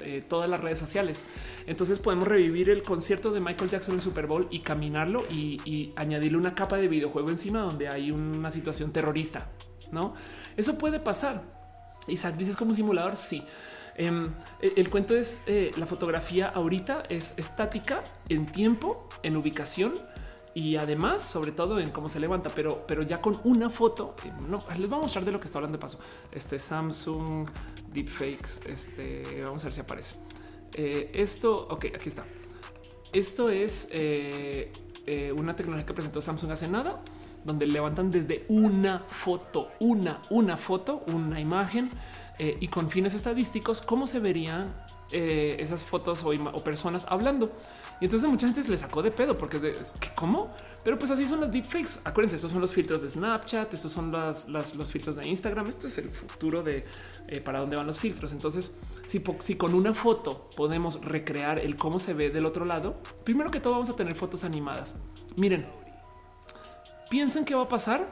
eh, 0.00 0.24
todas 0.26 0.48
las 0.48 0.60
redes 0.60 0.78
sociales. 0.78 1.24
Entonces 1.66 1.98
podemos 1.98 2.28
revivir 2.28 2.70
el 2.70 2.84
concierto 2.84 3.32
de 3.32 3.40
Michael 3.40 3.70
Jackson 3.70 3.94
en 3.94 3.98
el 3.98 4.04
Super 4.04 4.28
Bowl 4.28 4.46
y 4.50 4.60
caminarlo 4.60 5.24
y, 5.28 5.92
añadirle 5.96 6.38
una 6.38 6.54
capa 6.54 6.76
de 6.76 6.86
videojuego 6.86 7.28
encima 7.30 7.60
donde 7.60 7.88
hay 7.88 8.12
una 8.12 8.52
situación 8.52 8.92
terrorista. 8.92 9.50
No, 9.90 10.14
eso 10.56 10.78
puede 10.78 11.00
pasar. 11.00 11.42
Isaac 12.06 12.36
dices 12.36 12.56
como 12.56 12.72
simulador. 12.72 13.16
Sí. 13.16 13.42
Em, 13.96 14.32
el, 14.60 14.88
cuento 14.88 15.16
es 15.16 15.42
eh, 15.46 15.72
la 15.76 15.86
fotografía 15.86 16.48
ahorita 16.48 17.02
es 17.08 17.34
estática 17.36 18.04
en 18.28 18.46
tiempo, 18.46 19.08
en 19.24 19.36
ubicación 19.36 19.94
y 20.52 20.76
además, 20.76 21.22
sobre 21.22 21.52
todo 21.52 21.78
en 21.78 21.90
cómo 21.90 22.08
se 22.08 22.18
levanta, 22.18 22.50
pero, 22.50 22.84
pero 22.86 23.02
ya 23.02 23.20
con 23.20 23.40
una 23.44 23.70
foto, 23.70 24.16
eh, 24.24 24.32
no, 24.48 24.58
les 24.76 24.88
voy 24.88 24.98
a 24.98 25.02
mostrar 25.02 25.24
de 25.24 25.30
lo 25.30 25.38
que 25.38 25.46
está 25.46 25.58
hablando 25.58 25.78
de 25.78 25.80
paso. 25.80 25.98
Este 26.32 26.58
Samsung 26.58 27.48
Deepfakes, 27.92 28.62
este 28.66 29.42
vamos 29.44 29.62
a 29.62 29.66
ver 29.66 29.72
si 29.72 29.80
aparece. 29.80 30.14
Eh, 30.74 31.10
esto, 31.14 31.68
ok, 31.70 31.86
aquí 31.94 32.08
está. 32.08 32.24
Esto 33.12 33.48
es 33.48 33.88
eh, 33.92 34.72
una 35.36 35.54
tecnología 35.54 35.86
que 35.86 35.94
presentó 35.94 36.20
Samsung 36.20 36.50
hace 36.50 36.68
nada, 36.68 37.00
donde 37.44 37.66
levantan 37.66 38.10
desde 38.10 38.44
una 38.48 39.04
foto, 39.08 39.70
una, 39.78 40.20
una 40.30 40.56
foto, 40.56 41.04
una 41.06 41.40
imagen 41.40 41.90
y 42.38 42.68
con 42.68 42.88
fines 42.88 43.14
estadísticos, 43.14 43.82
cómo 43.82 44.06
se 44.06 44.18
verían 44.18 44.74
esas 45.10 45.84
fotos 45.84 46.22
o, 46.24 46.30
o 46.30 46.64
personas 46.64 47.06
hablando. 47.08 47.52
Y 48.00 48.06
entonces 48.06 48.28
mucha 48.30 48.46
gente 48.46 48.62
se 48.62 48.70
le 48.70 48.78
sacó 48.78 49.02
de 49.02 49.10
pedo 49.10 49.36
porque 49.36 49.58
es 49.58 49.62
de 49.62 49.84
cómo, 50.14 50.50
pero 50.82 50.98
pues 50.98 51.10
así 51.10 51.26
son 51.26 51.40
las 51.40 51.52
deepfakes. 51.52 52.00
Acuérdense, 52.04 52.36
estos 52.36 52.50
son 52.50 52.62
los 52.62 52.72
filtros 52.72 53.02
de 53.02 53.10
Snapchat, 53.10 53.74
estos 53.74 53.92
son 53.92 54.10
las, 54.10 54.48
los 54.48 54.90
filtros 54.90 55.16
de 55.16 55.28
Instagram. 55.28 55.66
Esto 55.66 55.86
es 55.86 55.98
el 55.98 56.08
futuro 56.08 56.62
de 56.62 56.86
eh, 57.28 57.40
para 57.40 57.60
dónde 57.60 57.76
van 57.76 57.86
los 57.86 58.00
filtros. 58.00 58.32
Entonces, 58.32 58.72
si, 59.06 59.22
si 59.40 59.56
con 59.56 59.74
una 59.74 59.92
foto 59.92 60.48
podemos 60.56 61.02
recrear 61.02 61.58
el 61.58 61.76
cómo 61.76 61.98
se 61.98 62.14
ve 62.14 62.30
del 62.30 62.46
otro 62.46 62.64
lado, 62.64 62.96
primero 63.24 63.50
que 63.50 63.60
todo 63.60 63.74
vamos 63.74 63.90
a 63.90 63.96
tener 63.96 64.14
fotos 64.14 64.44
animadas. 64.44 64.94
Miren, 65.36 65.66
piensen 67.10 67.44
qué 67.44 67.54
va 67.54 67.64
a 67.64 67.68
pasar 67.68 68.08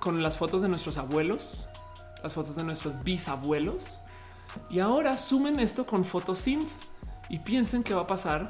con 0.00 0.22
las 0.24 0.38
fotos 0.38 0.62
de 0.62 0.68
nuestros 0.68 0.98
abuelos, 0.98 1.68
las 2.24 2.34
fotos 2.34 2.56
de 2.56 2.64
nuestros 2.64 3.00
bisabuelos. 3.04 3.98
Y 4.68 4.80
ahora 4.80 5.16
sumen 5.16 5.60
esto 5.60 5.86
con 5.86 6.04
synth 6.04 6.68
y 7.28 7.38
piensen 7.38 7.84
qué 7.84 7.94
va 7.94 8.02
a 8.02 8.06
pasar 8.08 8.48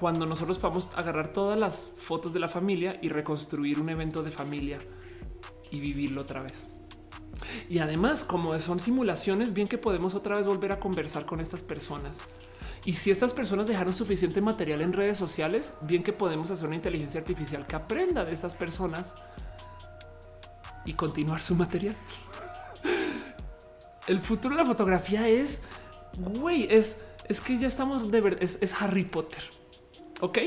cuando 0.00 0.24
nosotros 0.24 0.58
podamos 0.58 0.90
agarrar 0.96 1.28
todas 1.28 1.58
las 1.58 1.92
fotos 1.94 2.32
de 2.32 2.40
la 2.40 2.48
familia 2.48 2.98
y 3.02 3.10
reconstruir 3.10 3.78
un 3.78 3.90
evento 3.90 4.22
de 4.22 4.30
familia 4.30 4.78
y 5.70 5.78
vivirlo 5.78 6.22
otra 6.22 6.42
vez. 6.42 6.68
Y 7.68 7.80
además, 7.80 8.24
como 8.24 8.58
son 8.58 8.80
simulaciones, 8.80 9.52
bien 9.52 9.68
que 9.68 9.76
podemos 9.76 10.14
otra 10.14 10.36
vez 10.36 10.46
volver 10.46 10.72
a 10.72 10.80
conversar 10.80 11.26
con 11.26 11.38
estas 11.38 11.62
personas. 11.62 12.18
Y 12.86 12.94
si 12.94 13.10
estas 13.10 13.34
personas 13.34 13.68
dejaron 13.68 13.92
suficiente 13.92 14.40
material 14.40 14.80
en 14.80 14.94
redes 14.94 15.18
sociales, 15.18 15.74
bien 15.82 16.02
que 16.02 16.14
podemos 16.14 16.50
hacer 16.50 16.66
una 16.66 16.76
inteligencia 16.76 17.20
artificial 17.20 17.66
que 17.66 17.76
aprenda 17.76 18.24
de 18.24 18.32
estas 18.32 18.54
personas 18.54 19.16
y 20.86 20.94
continuar 20.94 21.42
su 21.42 21.54
material. 21.54 21.94
El 24.06 24.20
futuro 24.20 24.56
de 24.56 24.62
la 24.62 24.66
fotografía 24.66 25.28
es, 25.28 25.60
güey, 26.16 26.66
es, 26.70 27.02
es 27.28 27.42
que 27.42 27.58
ya 27.58 27.68
estamos 27.68 28.10
de 28.10 28.20
verdad, 28.22 28.42
es 28.42 28.82
Harry 28.82 29.04
Potter. 29.04 29.59
Ok, 30.20 30.38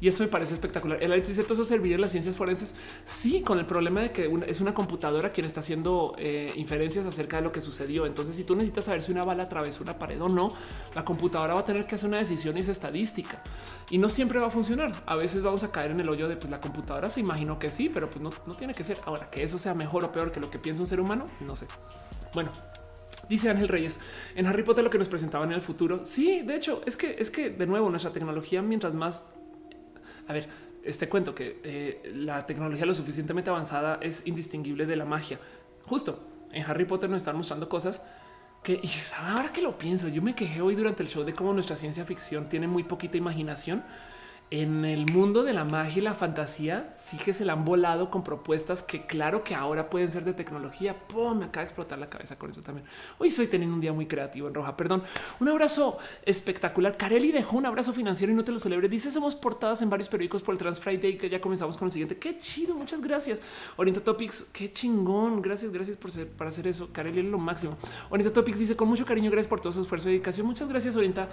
Y 0.00 0.08
eso 0.08 0.22
me 0.22 0.28
parece 0.28 0.54
espectacular. 0.54 0.98
El 0.98 1.12
análisis 1.12 1.36
de 1.36 1.44
todo 1.44 1.54
eso 1.54 1.64
serviría 1.64 1.94
en 1.94 2.00
las 2.00 2.10
ciencias 2.10 2.34
forenses. 2.34 2.74
Sí, 3.04 3.40
con 3.42 3.58
el 3.58 3.64
problema 3.64 4.00
de 4.02 4.12
que 4.12 4.28
es 4.46 4.60
una 4.60 4.74
computadora 4.74 5.32
quien 5.32 5.46
está 5.46 5.60
haciendo 5.60 6.14
eh, 6.18 6.52
inferencias 6.56 7.06
acerca 7.06 7.36
de 7.38 7.42
lo 7.42 7.52
que 7.52 7.60
sucedió. 7.60 8.04
Entonces, 8.04 8.34
si 8.34 8.44
tú 8.44 8.54
necesitas 8.54 8.84
saber 8.84 9.00
si 9.02 9.12
una 9.12 9.24
bala 9.24 9.44
atravesó 9.44 9.82
una 9.82 9.96
pared 9.98 10.20
o 10.20 10.28
no, 10.28 10.52
la 10.94 11.04
computadora 11.04 11.54
va 11.54 11.60
a 11.60 11.64
tener 11.64 11.86
que 11.86 11.94
hacer 11.94 12.08
una 12.08 12.18
decisión 12.18 12.56
y 12.56 12.60
es 12.60 12.68
estadística 12.68 13.42
y 13.88 13.98
no 13.98 14.08
siempre 14.08 14.40
va 14.40 14.48
a 14.48 14.50
funcionar. 14.50 14.92
A 15.06 15.16
veces 15.16 15.42
vamos 15.42 15.62
a 15.64 15.70
caer 15.70 15.92
en 15.92 16.00
el 16.00 16.08
hoyo 16.08 16.28
de 16.28 16.36
pues, 16.36 16.50
la 16.50 16.60
computadora. 16.60 17.08
Se 17.08 17.20
imaginó 17.20 17.58
que 17.58 17.70
sí, 17.70 17.88
pero 17.88 18.08
pues 18.08 18.20
no, 18.20 18.30
no 18.46 18.54
tiene 18.56 18.74
que 18.74 18.84
ser. 18.84 18.98
Ahora 19.06 19.30
que 19.30 19.42
eso 19.42 19.58
sea 19.58 19.74
mejor 19.74 20.04
o 20.04 20.12
peor 20.12 20.32
que 20.32 20.40
lo 20.40 20.50
que 20.50 20.58
piensa 20.58 20.82
un 20.82 20.88
ser 20.88 21.00
humano, 21.00 21.26
no 21.40 21.56
sé. 21.56 21.66
Bueno, 22.34 22.50
Dice 23.28 23.50
Ángel 23.50 23.68
Reyes 23.68 23.98
en 24.34 24.46
Harry 24.46 24.62
Potter 24.62 24.84
lo 24.84 24.90
que 24.90 24.98
nos 24.98 25.08
presentaban 25.08 25.48
en 25.50 25.54
el 25.54 25.62
futuro. 25.62 26.04
Sí, 26.04 26.42
de 26.42 26.56
hecho, 26.56 26.82
es 26.86 26.96
que 26.96 27.16
es 27.18 27.30
que 27.30 27.50
de 27.50 27.66
nuevo 27.66 27.90
nuestra 27.90 28.12
tecnología, 28.12 28.62
mientras 28.62 28.94
más 28.94 29.26
a 30.26 30.32
ver, 30.32 30.48
este 30.82 31.08
cuento 31.08 31.34
que 31.34 31.60
eh, 31.64 32.12
la 32.14 32.46
tecnología 32.46 32.86
lo 32.86 32.94
suficientemente 32.94 33.50
avanzada 33.50 33.98
es 34.00 34.26
indistinguible 34.26 34.86
de 34.86 34.96
la 34.96 35.04
magia. 35.04 35.38
Justo 35.84 36.26
en 36.52 36.62
Harry 36.64 36.84
Potter 36.84 37.10
nos 37.10 37.18
están 37.18 37.36
mostrando 37.36 37.68
cosas 37.68 38.02
que 38.62 38.80
y 38.82 38.90
ahora 39.18 39.52
que 39.52 39.60
lo 39.60 39.76
pienso, 39.76 40.08
yo 40.08 40.22
me 40.22 40.34
quejé 40.34 40.60
hoy 40.60 40.74
durante 40.74 41.02
el 41.02 41.08
show 41.08 41.24
de 41.24 41.34
cómo 41.34 41.52
nuestra 41.52 41.76
ciencia 41.76 42.04
ficción 42.04 42.48
tiene 42.48 42.66
muy 42.66 42.84
poquita 42.84 43.16
imaginación 43.18 43.82
en 44.62 44.84
el 44.84 45.06
mundo 45.12 45.42
de 45.42 45.52
la 45.52 45.64
magia 45.64 45.98
y 45.98 46.00
la 46.00 46.14
fantasía 46.14 46.88
sí 46.92 47.16
que 47.16 47.32
se 47.32 47.44
la 47.44 47.54
han 47.54 47.64
volado 47.64 48.08
con 48.08 48.22
propuestas 48.22 48.84
que 48.84 49.04
claro 49.04 49.42
que 49.42 49.52
ahora 49.52 49.90
pueden 49.90 50.08
ser 50.12 50.24
de 50.24 50.32
tecnología. 50.32 50.96
Me 51.34 51.46
acaba 51.46 51.62
de 51.62 51.64
explotar 51.64 51.98
la 51.98 52.08
cabeza 52.08 52.38
con 52.38 52.50
eso 52.50 52.62
también. 52.62 52.86
Hoy 53.18 53.28
estoy 53.28 53.48
teniendo 53.48 53.74
un 53.74 53.80
día 53.80 53.92
muy 53.92 54.06
creativo 54.06 54.46
en 54.46 54.54
roja. 54.54 54.76
Perdón. 54.76 55.02
Un 55.40 55.48
abrazo 55.48 55.98
espectacular. 56.24 56.96
Carelli 56.96 57.32
dejó 57.32 57.56
un 57.56 57.66
abrazo 57.66 57.92
financiero 57.92 58.32
y 58.32 58.36
no 58.36 58.44
te 58.44 58.52
lo 58.52 58.60
celebre. 58.60 58.88
Dice 58.88 59.10
somos 59.10 59.34
portadas 59.34 59.82
en 59.82 59.90
varios 59.90 60.08
periódicos 60.08 60.40
por 60.42 60.54
el 60.54 60.58
Trans 60.58 60.78
Friday 60.78 61.18
que 61.18 61.28
ya 61.28 61.40
comenzamos 61.40 61.76
con 61.76 61.86
el 61.86 61.92
siguiente. 61.92 62.16
Qué 62.16 62.38
chido. 62.38 62.76
Muchas 62.76 63.00
gracias. 63.00 63.40
Orienta 63.76 64.04
Topics. 64.04 64.46
Qué 64.52 64.72
chingón. 64.72 65.42
Gracias. 65.42 65.72
Gracias 65.72 65.96
por 65.96 66.12
para 66.36 66.50
hacer 66.50 66.68
eso. 66.68 66.90
Carelli 66.92 67.20
es 67.20 67.26
lo 67.26 67.38
máximo. 67.38 67.76
Orienta 68.08 68.32
Topics 68.32 68.60
dice 68.60 68.76
con 68.76 68.86
mucho 68.86 69.04
cariño. 69.04 69.32
Gracias 69.32 69.48
por 69.48 69.60
todo 69.60 69.72
su 69.72 69.82
esfuerzo 69.82 70.08
y 70.10 70.12
dedicación. 70.12 70.46
Muchas 70.46 70.68
gracias. 70.68 70.94
Orienta 70.94 71.28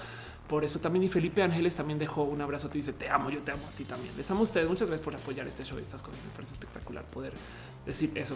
por 0.47 0.63
eso 0.63 0.79
también. 0.79 1.03
Y 1.03 1.09
Felipe 1.09 1.43
Ángeles 1.43 1.75
también 1.75 1.99
dejó 1.99 2.23
un 2.23 2.41
abrazo. 2.41 2.67
Te 2.67 2.79
dice 2.79 2.93
te 2.93 3.10
amo. 3.11 3.29
Yo 3.29 3.39
te 3.41 3.51
amo 3.51 3.67
a 3.67 3.75
ti 3.75 3.83
también. 3.83 4.15
Les 4.17 4.29
amo 4.31 4.41
a 4.41 4.43
ustedes. 4.43 4.67
Muchas 4.67 4.87
gracias 4.87 5.03
por 5.03 5.15
apoyar 5.15 5.47
este 5.47 5.63
show 5.63 5.77
y 5.77 5.81
estas 5.81 6.01
cosas. 6.01 6.21
Me 6.23 6.31
parece 6.31 6.53
espectacular 6.53 7.03
poder 7.05 7.33
decir 7.85 8.11
eso. 8.15 8.35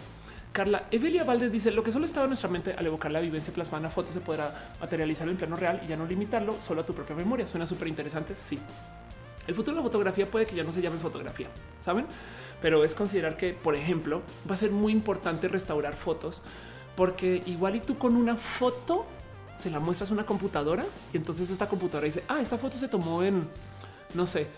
Carla 0.52 0.86
Evelia 0.90 1.24
Valdés 1.24 1.52
dice 1.52 1.70
lo 1.70 1.82
que 1.82 1.92
solo 1.92 2.04
estaba 2.04 2.24
en 2.24 2.30
nuestra 2.30 2.48
mente 2.48 2.72
al 2.72 2.86
evocar 2.86 3.12
la 3.12 3.20
vivencia 3.20 3.52
plasmada 3.52 3.86
en 3.86 3.92
foto 3.92 4.10
se 4.10 4.20
podrá 4.20 4.74
materializar 4.80 5.28
en 5.28 5.36
plano 5.36 5.56
real 5.56 5.80
y 5.84 5.88
ya 5.88 5.96
no 5.96 6.06
limitarlo 6.06 6.60
solo 6.60 6.82
a 6.82 6.86
tu 6.86 6.94
propia 6.94 7.16
memoria. 7.16 7.46
Suena 7.46 7.66
súper 7.66 7.88
interesante. 7.88 8.36
Sí. 8.36 8.58
El 9.46 9.54
futuro 9.54 9.76
de 9.76 9.82
la 9.82 9.84
fotografía 9.84 10.26
puede 10.26 10.46
que 10.46 10.56
ya 10.56 10.64
no 10.64 10.72
se 10.72 10.82
llame 10.82 10.98
fotografía, 10.98 11.48
saben? 11.80 12.06
Pero 12.60 12.84
es 12.84 12.94
considerar 12.94 13.36
que, 13.36 13.52
por 13.52 13.76
ejemplo, 13.76 14.22
va 14.50 14.54
a 14.54 14.58
ser 14.58 14.72
muy 14.72 14.92
importante 14.92 15.46
restaurar 15.46 15.94
fotos 15.94 16.42
porque 16.96 17.42
igual 17.46 17.76
y 17.76 17.80
tú 17.80 17.96
con 17.98 18.16
una 18.16 18.34
foto 18.34 19.06
se 19.54 19.70
la 19.70 19.78
muestras 19.78 20.10
a 20.10 20.14
una 20.14 20.26
computadora 20.26 20.84
y 21.12 21.16
entonces 21.16 21.50
esta 21.50 21.68
computadora 21.68 22.06
dice, 22.06 22.24
ah, 22.28 22.40
esta 22.40 22.58
foto 22.58 22.76
se 22.76 22.88
tomó 22.88 23.22
en, 23.22 23.46
no 24.16 24.26
sé, 24.26 24.48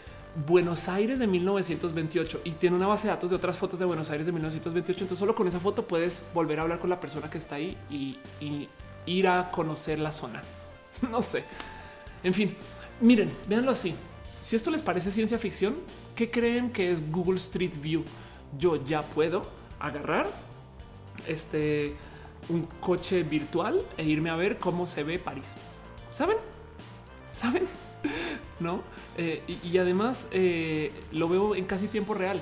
Buenos 0.46 0.88
Aires 0.88 1.18
de 1.18 1.26
1928 1.26 2.42
y 2.44 2.52
tiene 2.52 2.76
una 2.76 2.86
base 2.86 3.08
de 3.08 3.14
datos 3.14 3.30
de 3.30 3.36
otras 3.36 3.58
fotos 3.58 3.78
de 3.78 3.84
Buenos 3.84 4.10
Aires 4.10 4.26
de 4.26 4.32
1928. 4.32 5.04
Entonces 5.04 5.18
solo 5.18 5.34
con 5.34 5.48
esa 5.48 5.58
foto 5.58 5.86
puedes 5.86 6.22
volver 6.32 6.58
a 6.58 6.62
hablar 6.62 6.78
con 6.78 6.90
la 6.90 7.00
persona 7.00 7.28
que 7.28 7.38
está 7.38 7.56
ahí 7.56 7.76
y, 7.90 8.18
ir 9.06 9.26
a 9.26 9.50
conocer 9.50 9.98
la 9.98 10.12
zona. 10.12 10.42
No 11.10 11.22
sé. 11.22 11.44
En 12.24 12.34
fin, 12.34 12.56
miren, 13.00 13.30
véanlo 13.48 13.70
así. 13.70 13.94
Si 14.42 14.56
esto 14.56 14.70
les 14.70 14.82
parece 14.82 15.10
ciencia 15.10 15.38
ficción, 15.38 15.76
¿qué 16.14 16.30
creen 16.30 16.72
que 16.72 16.90
es 16.90 17.10
Google 17.10 17.36
Street 17.36 17.78
View? 17.80 18.04
Yo 18.58 18.76
ya 18.84 19.02
puedo 19.02 19.46
agarrar 19.78 20.26
este 21.26 21.94
un 22.48 22.66
coche 22.80 23.22
virtual 23.22 23.82
e 23.96 24.04
irme 24.04 24.30
a 24.30 24.36
ver 24.36 24.58
cómo 24.58 24.86
se 24.86 25.04
ve 25.04 25.18
París. 25.18 25.54
¿Saben? 26.10 26.36
¿Saben? 27.24 27.87
no? 28.60 28.82
Eh, 29.16 29.42
y, 29.62 29.78
además 29.78 30.28
eh, 30.32 30.92
lo 31.12 31.28
veo 31.28 31.54
en 31.54 31.64
casi 31.64 31.88
tiempo 31.88 32.14
real. 32.14 32.40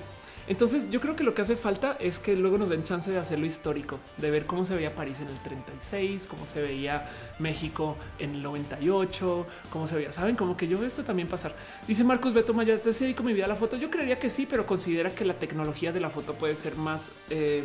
Entonces 0.48 0.90
yo 0.90 1.00
creo 1.00 1.16
que 1.16 1.24
lo 1.24 1.34
que 1.34 1.42
hace 1.42 1.56
falta 1.56 1.96
es 1.98 2.20
que 2.20 2.36
luego 2.36 2.56
nos 2.56 2.70
den 2.70 2.84
chance 2.84 3.10
de 3.10 3.18
hacerlo 3.18 3.46
histórico, 3.46 3.98
de 4.16 4.30
ver 4.30 4.46
cómo 4.46 4.64
se 4.64 4.76
veía 4.76 4.94
París 4.94 5.18
en 5.20 5.26
el 5.26 5.38
36, 5.40 6.28
cómo 6.28 6.46
se 6.46 6.62
veía 6.62 7.10
México 7.40 7.96
en 8.20 8.36
el 8.36 8.42
98, 8.42 9.46
cómo 9.70 9.88
se 9.88 9.96
veía. 9.96 10.12
Saben 10.12 10.36
como 10.36 10.56
que 10.56 10.68
yo 10.68 10.78
veo 10.78 10.86
esto 10.86 11.02
también 11.02 11.26
pasar. 11.28 11.54
Dice 11.88 12.04
Marcos 12.04 12.32
Beto 12.32 12.54
Maya, 12.54 12.74
entonces 12.74 13.00
dedico 13.00 13.24
mi 13.24 13.32
vida 13.32 13.46
a 13.46 13.48
la 13.48 13.56
foto. 13.56 13.76
Yo 13.76 13.90
creería 13.90 14.20
que 14.20 14.30
sí, 14.30 14.46
pero 14.48 14.66
considera 14.66 15.12
que 15.12 15.24
la 15.24 15.34
tecnología 15.34 15.92
de 15.92 15.98
la 15.98 16.10
foto 16.10 16.34
puede 16.34 16.54
ser 16.54 16.76
más, 16.76 17.10
eh, 17.28 17.64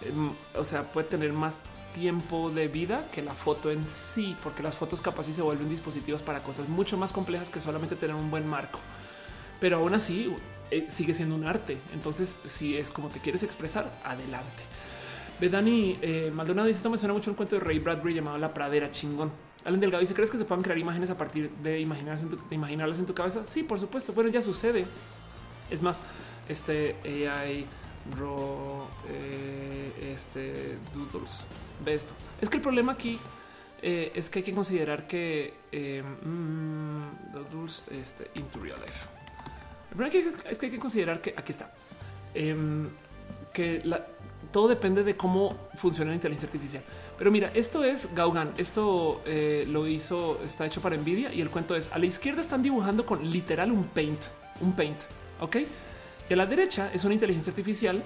em, 0.00 0.32
o 0.56 0.64
sea, 0.64 0.82
puede 0.82 1.06
tener 1.06 1.32
más 1.32 1.60
tiempo 1.94 2.50
de 2.50 2.68
vida 2.68 3.06
que 3.12 3.22
la 3.22 3.34
foto 3.34 3.70
en 3.70 3.86
sí, 3.86 4.36
porque 4.42 4.62
las 4.62 4.76
fotos 4.76 5.00
capaz 5.00 5.28
y 5.28 5.32
se 5.32 5.42
vuelven 5.42 5.68
dispositivos 5.68 6.22
para 6.22 6.42
cosas 6.42 6.68
mucho 6.68 6.96
más 6.96 7.12
complejas 7.12 7.50
que 7.50 7.60
solamente 7.60 7.96
tener 7.96 8.16
un 8.16 8.30
buen 8.30 8.46
marco. 8.46 8.78
Pero 9.60 9.76
aún 9.76 9.94
así 9.94 10.34
eh, 10.70 10.86
sigue 10.88 11.14
siendo 11.14 11.34
un 11.34 11.44
arte. 11.44 11.76
Entonces, 11.92 12.40
si 12.46 12.76
es 12.76 12.90
como 12.90 13.08
te 13.08 13.20
quieres 13.20 13.42
expresar, 13.42 13.90
adelante. 14.04 14.62
Bedani 15.40 15.98
eh, 16.02 16.30
Maldonado 16.32 16.68
dice: 16.68 16.78
Esto 16.78 16.90
me 16.90 16.98
suena 16.98 17.14
mucho 17.14 17.30
un 17.30 17.36
cuento 17.36 17.56
de 17.56 17.64
Ray 17.64 17.78
Bradbury 17.78 18.14
llamado 18.14 18.38
La 18.38 18.54
Pradera 18.54 18.90
Chingón. 18.90 19.32
Alan 19.64 19.80
Delgado 19.80 20.00
dice: 20.00 20.14
¿Crees 20.14 20.30
que 20.30 20.38
se 20.38 20.44
puedan 20.44 20.62
crear 20.62 20.78
imágenes 20.78 21.10
a 21.10 21.18
partir 21.18 21.50
de, 21.62 21.80
imaginarlas 21.80 22.22
en 22.98 23.06
tu, 23.06 23.14
cabeza? 23.14 23.44
Sí, 23.44 23.62
por 23.62 23.80
supuesto. 23.80 24.12
Bueno, 24.12 24.30
ya 24.30 24.42
sucede. 24.42 24.86
Es 25.70 25.82
más, 25.82 26.02
este 26.48 26.96
AI 27.04 27.64
Ro, 28.18 28.88
eh, 29.08 29.79
este 30.00 30.78
Doodles. 30.94 31.44
Ve 31.84 31.94
esto. 31.94 32.14
Es 32.40 32.48
que 32.48 32.56
el 32.56 32.62
problema 32.62 32.92
aquí 32.92 33.18
eh, 33.82 34.12
es 34.14 34.30
que 34.30 34.40
hay 34.40 34.42
que 34.44 34.54
considerar 34.54 35.06
que 35.06 35.54
eh, 35.70 36.02
mm, 36.02 37.32
Doodles 37.32 37.84
este, 37.90 38.30
into 38.36 38.60
real 38.60 38.80
life. 38.80 39.06
El 39.90 39.96
problema 39.96 40.30
es 40.48 40.58
que 40.58 40.66
hay 40.66 40.72
que 40.72 40.78
considerar 40.78 41.20
que 41.20 41.34
aquí 41.36 41.52
está 41.52 41.72
em, 42.34 42.88
que 43.52 43.82
todo 44.52 44.68
depende 44.68 45.02
de 45.02 45.16
cómo 45.16 45.56
funciona 45.74 46.10
la 46.10 46.14
inteligencia 46.14 46.46
artificial. 46.46 46.82
Pero 47.18 47.30
mira, 47.30 47.50
esto 47.54 47.84
es 47.84 48.14
Gaugan. 48.14 48.52
Esto 48.56 49.22
lo 49.66 49.86
hizo, 49.86 50.40
está 50.44 50.66
hecho 50.66 50.80
para 50.80 50.96
Nvidia 50.96 51.32
y 51.32 51.40
el 51.40 51.50
cuento 51.50 51.74
es 51.74 51.90
a 51.92 51.98
la 51.98 52.06
izquierda 52.06 52.40
están 52.40 52.62
dibujando 52.62 53.04
con 53.04 53.28
literal 53.30 53.70
un 53.70 53.84
paint, 53.84 54.20
un 54.60 54.72
paint. 54.72 54.98
Ok. 55.40 55.56
Y 56.28 56.32
a 56.32 56.36
la 56.36 56.46
derecha 56.46 56.90
es 56.92 57.04
una 57.04 57.14
inteligencia 57.14 57.50
artificial 57.50 58.02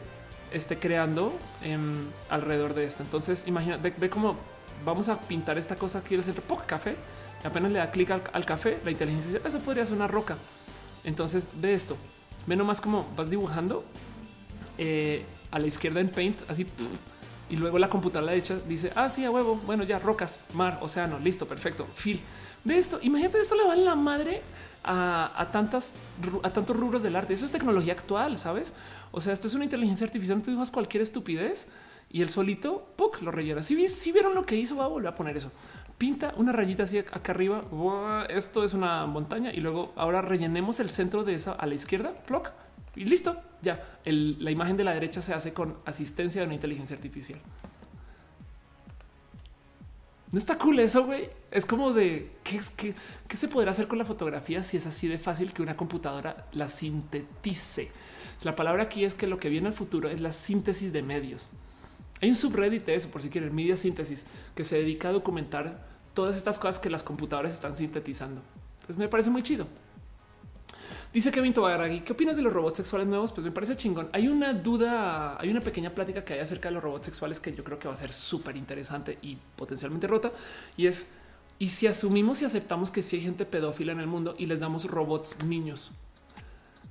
esté 0.55 0.79
creando 0.79 1.33
em, 1.63 2.07
alrededor 2.31 2.75
de 2.75 2.85
esto. 2.85 3.03
Entonces, 3.03 3.47
imagina, 3.47 3.77
ve, 3.77 4.09
cómo 4.09 4.37
vamos 4.85 5.09
a 5.09 5.19
pintar 5.19 5.59
esta 5.59 5.77
cosa 5.77 6.03
quiero 6.03 6.21
hacer 6.23 6.35
poco 6.35 6.63
café. 6.67 6.97
Apenas 7.45 7.73
le 7.73 7.79
da 7.79 7.91
clic 7.91 8.11
al, 8.11 8.47
café, 8.47 8.81
la 8.85 8.91
inteligencia 8.91 9.33
dice 9.33 9.47
eso 9.47 9.59
podría 9.61 9.85
ser 9.85 9.97
una 9.97 10.09
roca. 10.09 10.37
Entonces, 11.03 11.51
ve 11.57 11.75
esto. 11.75 11.97
Ve 12.47 12.57
nomás 12.57 12.81
cómo 12.81 13.07
vas 13.17 13.29
dibujando 13.29 13.85
eh, 14.79 15.25
a 15.51 15.59
la 15.59 15.67
izquierda 15.67 16.01
en 16.01 16.09
Paint, 16.09 16.39
así. 16.49 16.67
Y 17.51 17.57
luego 17.57 17.79
la 17.79 17.91
computadora 17.91 18.23
a 18.23 18.27
la 18.27 18.33
derecha 18.33 18.57
dice, 18.67 18.93
ah, 18.95 19.11
sí, 19.11 19.25
a 19.25 19.31
huevo. 19.31 19.57
Bueno, 19.67 19.85
ya 19.85 19.99
rocas, 19.99 20.41
mar, 20.55 20.79
océano, 20.81 21.19
listo, 21.19 21.47
perfecto. 21.47 21.85
Phil, 21.85 22.21
ve 22.65 22.79
esto. 22.79 22.99
Imagínate, 23.03 23.39
esto 23.39 23.55
le 23.57 23.65
va 23.65 23.75
en 23.75 23.85
la 23.85 23.95
madre 23.95 24.41
a, 24.85 25.49
tantas, 25.51 25.95
a 26.43 26.51
tantos 26.51 26.77
rubros 26.77 27.03
del 27.03 27.17
arte. 27.17 27.35
Eso 27.35 27.47
es 27.47 27.53
tecnología 27.53 27.95
actual, 27.95 28.37
sabes? 28.37 28.75
O 29.13 29.21
sea, 29.21 29.33
esto 29.33 29.47
es 29.47 29.55
una 29.55 29.65
inteligencia 29.65 30.07
artificial. 30.07 30.43
Tú 30.43 30.51
dibujas 30.51 30.71
cualquier 30.71 31.03
estupidez 31.03 31.69
y 32.11 32.23
el 32.23 32.29
solito 32.29 32.87
¡puc! 32.97 33.23
lo 33.23 33.31
rellena. 33.31 33.63
Si, 33.63 33.89
si 33.89 34.13
vieron 34.13 34.35
lo 34.35 34.45
que 34.45 34.57
hizo, 34.57 34.77
va 34.77 34.85
a 34.85 34.89
volver 34.89 35.09
a 35.09 35.15
poner 35.15 35.37
eso. 35.37 35.51
Pinta 35.99 36.35
una 36.37 36.53
rayita 36.53 36.83
así 36.83 36.99
acá 36.99 37.33
arriba. 37.33 37.65
Esto 38.29 38.65
es 38.65 38.75
una 38.75 39.07
montaña 39.07 39.53
y 39.53 39.61
luego 39.61 39.93
ahora 39.97 40.23
rellenemos 40.23 40.81
el 40.81 40.91
centro 40.91 41.25
de 41.25 41.35
esa 41.35 41.53
a 41.53 41.67
la 41.67 41.75
izquierda. 41.75 42.15
Ploc 42.27 42.51
y 42.97 43.05
listo. 43.05 43.37
Ya 43.63 43.99
la 44.05 44.51
imagen 44.51 44.77
de 44.77 44.85
la 44.85 44.93
derecha 44.93 45.23
se 45.23 45.33
hace 45.33 45.55
con 45.55 45.77
asistencia 45.87 46.43
de 46.43 46.47
una 46.47 46.55
inteligencia 46.55 46.95
artificial. 46.95 47.41
No 50.35 50.39
está 50.39 50.59
cool 50.59 50.81
eso, 50.81 51.07
güey. 51.07 51.29
Es 51.53 51.65
como 51.65 51.93
de 51.93 52.29
¿qué, 52.43 52.61
qué, 52.77 52.93
qué 53.29 53.37
se 53.37 53.47
podrá 53.47 53.71
hacer 53.71 53.87
con 53.87 53.99
la 53.99 54.05
fotografía 54.05 54.65
si 54.65 54.77
es 54.77 54.85
así 54.85 55.07
de 55.07 55.17
fácil 55.17 55.53
que 55.53 55.63
una 55.63 55.77
computadora 55.77 56.49
la 56.51 56.69
sintetice. 56.69 57.93
La 58.43 58.57
palabra 58.57 58.83
aquí 58.83 59.05
es 59.05 59.15
que 59.15 59.29
lo 59.29 59.39
que 59.39 59.49
viene 59.49 59.69
al 59.69 59.75
futuro 59.75 60.09
es 60.09 60.21
la 60.21 60.33
síntesis 60.33 60.93
de 60.93 61.05
medios. 61.05 61.51
Hay 62.21 62.31
un 62.31 62.35
subreddit 62.35 62.85
de 62.85 62.97
eso, 62.97 63.11
por 63.11 63.23
si 63.23 63.31
quieren, 63.31 63.55
media 63.55 63.77
síntesis, 63.77 64.27
que 64.57 64.65
se 64.65 64.77
dedica 64.77 65.11
a 65.11 65.13
documentar 65.13 65.87
todas 66.15 66.37
estas 66.37 66.59
cosas 66.59 66.81
que 66.81 66.91
las 66.91 67.05
computadoras 67.05 67.55
están 67.55 67.77
sintetizando. 67.77 68.43
Entonces 68.81 68.99
me 68.99 69.07
parece 69.07 69.31
muy 69.31 69.45
chido. 69.45 69.69
Dice 71.15 71.31
Kevin 71.31 71.53
Tobaragui, 71.53 72.01
¿qué 72.01 72.13
opinas 72.13 72.35
de 72.35 72.43
los 72.43 72.53
robots 72.53 72.79
sexuales 72.79 73.07
nuevos? 73.07 73.31
Pues 73.31 73.45
me 73.45 73.53
parece 73.53 73.77
chingón. 73.77 74.09
Hay 74.13 74.27
una 74.27 74.53
duda, 74.53 75.41
hay 75.41 75.49
una 75.49 75.61
pequeña 75.61 75.91
plática 75.95 76.25
que 76.25 76.33
hay 76.33 76.41
acerca 76.41 76.71
de 76.71 76.75
los 76.75 76.83
robots 76.83 77.07
sexuales 77.07 77.39
que 77.39 77.55
yo 77.55 77.63
creo 77.63 77.79
que 77.79 77.87
va 77.87 77.95
a 77.95 77.97
ser 77.97 78.11
súper 78.11 78.57
interesante 78.57 79.17
y 79.23 79.39
potencialmente 79.55 80.09
rota. 80.09 80.33
Y 80.77 80.89
es, 80.89 81.07
¿y 81.61 81.69
si 81.69 81.87
asumimos 81.87 82.43
y 82.43 82.47
aceptamos 82.47 82.91
que 82.91 83.01
sí 83.01 83.15
hay 83.15 83.23
gente 83.23 83.47
pedófila 83.47 83.93
en 83.93 84.01
el 84.01 84.09
mundo 84.09 84.35
y 84.39 84.47
les 84.47 84.59
damos 84.59 84.91
robots 84.91 85.37
niños? 85.45 85.93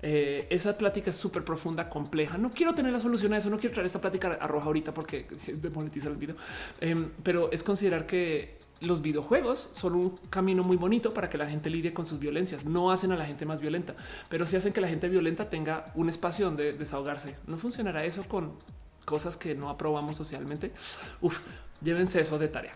Eh, 0.05 0.47
esa 0.49 0.77
plática 0.77 1.11
es 1.11 1.15
súper 1.15 1.45
profunda, 1.45 1.89
compleja. 1.89 2.37
No 2.37 2.51
quiero 2.51 2.73
tener 2.73 2.91
la 2.91 2.99
solución 2.99 3.33
a 3.33 3.37
eso. 3.37 3.49
No 3.49 3.57
quiero 3.57 3.73
traer 3.73 3.85
esta 3.85 4.01
plática 4.01 4.37
a 4.39 4.47
roja 4.47 4.65
ahorita 4.65 4.93
porque 4.93 5.25
demonetiza 5.61 6.09
el 6.09 6.17
video, 6.17 6.35
em, 6.81 7.09
pero 7.23 7.49
es 7.53 7.63
considerar 7.63 8.05
que 8.05 8.59
los 8.81 9.01
videojuegos 9.01 9.69
son 9.71 9.95
un 9.95 10.09
camino 10.29 10.61
muy 10.61 10.75
bonito 10.75 11.13
para 11.13 11.29
que 11.29 11.37
la 11.37 11.47
gente 11.47 11.69
lidie 11.69 11.93
con 11.93 12.05
sus 12.05 12.19
violencias. 12.19 12.65
No 12.65 12.91
hacen 12.91 13.13
a 13.13 13.15
la 13.15 13.25
gente 13.25 13.45
más 13.45 13.61
violenta, 13.61 13.95
pero 14.27 14.45
sí 14.45 14.57
hacen 14.57 14.73
que 14.73 14.81
la 14.81 14.89
gente 14.89 15.07
violenta 15.07 15.49
tenga 15.49 15.85
un 15.95 16.09
espacio 16.09 16.47
donde 16.47 16.73
desahogarse. 16.73 17.35
No 17.47 17.57
funcionará 17.57 18.03
eso 18.03 18.23
con 18.27 18.57
cosas 19.05 19.37
que 19.37 19.55
no 19.55 19.69
aprobamos 19.69 20.17
socialmente. 20.17 20.73
Uf, 21.21 21.39
llévense 21.83 22.21
eso 22.21 22.39
de 22.39 22.47
tarea. 22.47 22.75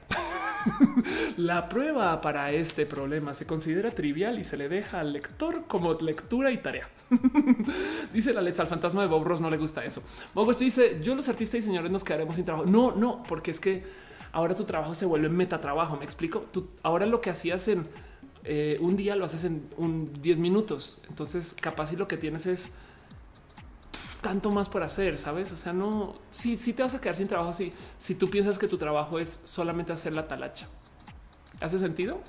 la 1.37 1.69
prueba 1.69 2.19
para 2.21 2.51
este 2.51 2.85
problema 2.85 3.33
se 3.33 3.45
considera 3.45 3.91
trivial 3.91 4.39
y 4.39 4.43
se 4.43 4.57
le 4.57 4.67
deja 4.67 4.99
al 4.99 5.13
lector 5.13 5.65
como 5.67 5.93
lectura 5.93 6.51
y 6.51 6.57
tarea. 6.57 6.89
dice 8.13 8.33
la 8.33 8.41
letra 8.41 8.63
al 8.63 8.69
fantasma 8.69 9.01
de 9.01 9.07
Bob 9.07 9.23
Ross 9.23 9.41
no 9.41 9.49
le 9.49 9.57
gusta 9.57 9.83
eso. 9.85 10.03
Bob 10.33 10.47
Ross 10.47 10.59
dice 10.59 10.99
yo 11.03 11.15
los 11.15 11.29
artistas 11.29 11.59
y 11.59 11.61
señores 11.63 11.91
nos 11.91 12.03
quedaremos 12.03 12.35
sin 12.35 12.45
trabajo. 12.45 12.65
No, 12.65 12.95
no, 12.95 13.23
porque 13.27 13.51
es 13.51 13.59
que 13.59 13.83
ahora 14.31 14.55
tu 14.55 14.65
trabajo 14.65 14.93
se 14.93 15.05
vuelve 15.05 15.29
metatrabajo. 15.29 15.97
Me 15.97 16.05
explico. 16.05 16.45
Ahora 16.83 17.05
lo 17.05 17.21
que 17.21 17.29
hacías 17.29 17.67
en 17.67 17.87
eh, 18.43 18.77
un 18.79 18.95
día 18.95 19.15
lo 19.15 19.25
haces 19.25 19.43
en 19.43 19.67
un 19.77 20.11
10 20.21 20.39
minutos. 20.39 21.01
Entonces, 21.09 21.53
capaz 21.59 21.91
y 21.91 21.97
lo 21.97 22.07
que 22.07 22.17
tienes 22.17 22.45
es 22.45 22.71
tanto 24.27 24.51
más 24.51 24.67
por 24.67 24.83
hacer, 24.83 25.17
sabes? 25.17 25.53
O 25.53 25.55
sea, 25.55 25.71
no, 25.71 26.13
si, 26.29 26.57
si 26.57 26.73
te 26.73 26.83
vas 26.83 26.93
a 26.93 26.99
quedar 26.99 27.15
sin 27.15 27.29
trabajo, 27.29 27.53
si, 27.53 27.71
si 27.97 28.13
tú 28.13 28.29
piensas 28.29 28.59
que 28.59 28.67
tu 28.67 28.77
trabajo 28.77 29.19
es 29.19 29.39
solamente 29.45 29.93
hacer 29.93 30.13
la 30.13 30.27
talacha. 30.27 30.67
¿Hace 31.61 31.79
sentido? 31.79 32.19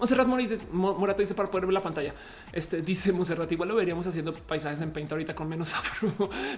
Monserrat 0.00 0.26
Morato 0.72 1.22
dice 1.22 1.34
para 1.34 1.48
poder 1.48 1.66
ver 1.66 1.74
la 1.74 1.82
pantalla. 1.82 2.14
Este 2.52 2.82
dice 2.82 3.12
Monserrat, 3.12 3.50
igual 3.52 3.68
lo 3.68 3.76
veríamos 3.76 4.08
haciendo 4.08 4.32
paisajes 4.32 4.80
en 4.80 4.90
Paint 4.90 5.12
ahorita 5.12 5.36
con 5.36 5.48
menos 5.48 5.72
afro. 5.76 6.12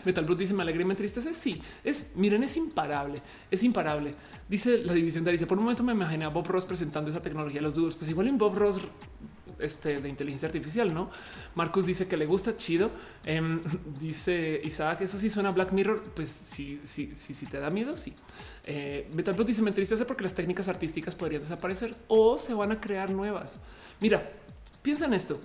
Metal 0.06 0.24
Blue 0.24 0.36
dice 0.36 0.54
me 0.54 0.62
alegré 0.62 0.84
y 0.84 0.86
me 0.86 0.94
entristece. 0.94 1.34
Sí, 1.34 1.60
es 1.84 2.12
miren, 2.14 2.42
es 2.42 2.56
imparable, 2.56 3.20
es 3.50 3.62
imparable. 3.62 4.12
Dice 4.48 4.78
la 4.78 4.94
división 4.94 5.22
de 5.22 5.32
dice 5.32 5.46
por 5.46 5.58
un 5.58 5.64
momento 5.64 5.82
me 5.82 5.92
imaginé 5.92 6.24
a 6.24 6.28
Bob 6.28 6.48
Ross 6.48 6.64
presentando 6.64 7.10
esa 7.10 7.20
tecnología 7.20 7.60
a 7.60 7.64
los 7.64 7.74
dudos. 7.74 7.94
Pues 7.94 8.08
igual 8.08 8.28
en 8.28 8.38
Bob 8.38 8.56
Ross 8.56 8.80
este, 9.62 10.00
de 10.00 10.08
inteligencia 10.08 10.46
artificial, 10.46 10.92
¿no? 10.92 11.10
Marcus 11.54 11.86
dice 11.86 12.06
que 12.08 12.16
le 12.16 12.26
gusta 12.26 12.56
chido. 12.56 12.90
Em, 13.24 13.60
dice 14.00 14.60
Isaac, 14.64 15.00
eso 15.02 15.18
sí 15.18 15.30
suena 15.30 15.50
Black 15.50 15.72
Mirror. 15.72 16.02
Pues 16.14 16.30
sí, 16.30 16.80
sí, 16.82 17.12
sí, 17.14 17.34
sí 17.34 17.46
te 17.46 17.58
da 17.58 17.70
miedo, 17.70 17.96
sí. 17.96 18.14
Eh, 18.66 19.10
Metalplot 19.14 19.46
dice, 19.46 19.62
me 19.62 19.70
entristece 19.70 20.04
porque 20.04 20.24
las 20.24 20.34
técnicas 20.34 20.68
artísticas 20.68 21.14
podrían 21.14 21.42
desaparecer 21.42 21.96
o 22.08 22.38
se 22.38 22.54
van 22.54 22.72
a 22.72 22.80
crear 22.80 23.10
nuevas. 23.10 23.60
Mira, 24.00 24.32
piensa 24.82 25.06
en 25.06 25.14
esto. 25.14 25.40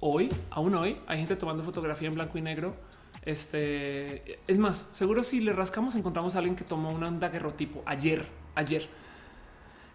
Hoy, 0.00 0.30
aún 0.50 0.74
hoy, 0.74 0.98
hay 1.06 1.18
gente 1.18 1.36
tomando 1.36 1.62
fotografía 1.62 2.08
en 2.08 2.14
blanco 2.14 2.38
y 2.38 2.42
negro. 2.42 2.74
Este 3.22 4.40
es 4.46 4.58
más, 4.58 4.86
seguro 4.92 5.22
si 5.22 5.40
le 5.40 5.52
rascamos, 5.52 5.94
encontramos 5.94 6.34
a 6.34 6.38
alguien 6.38 6.56
que 6.56 6.64
tomó 6.64 6.90
un 6.90 7.20
daguerrotipo 7.20 7.82
ayer, 7.84 8.26
ayer 8.54 8.88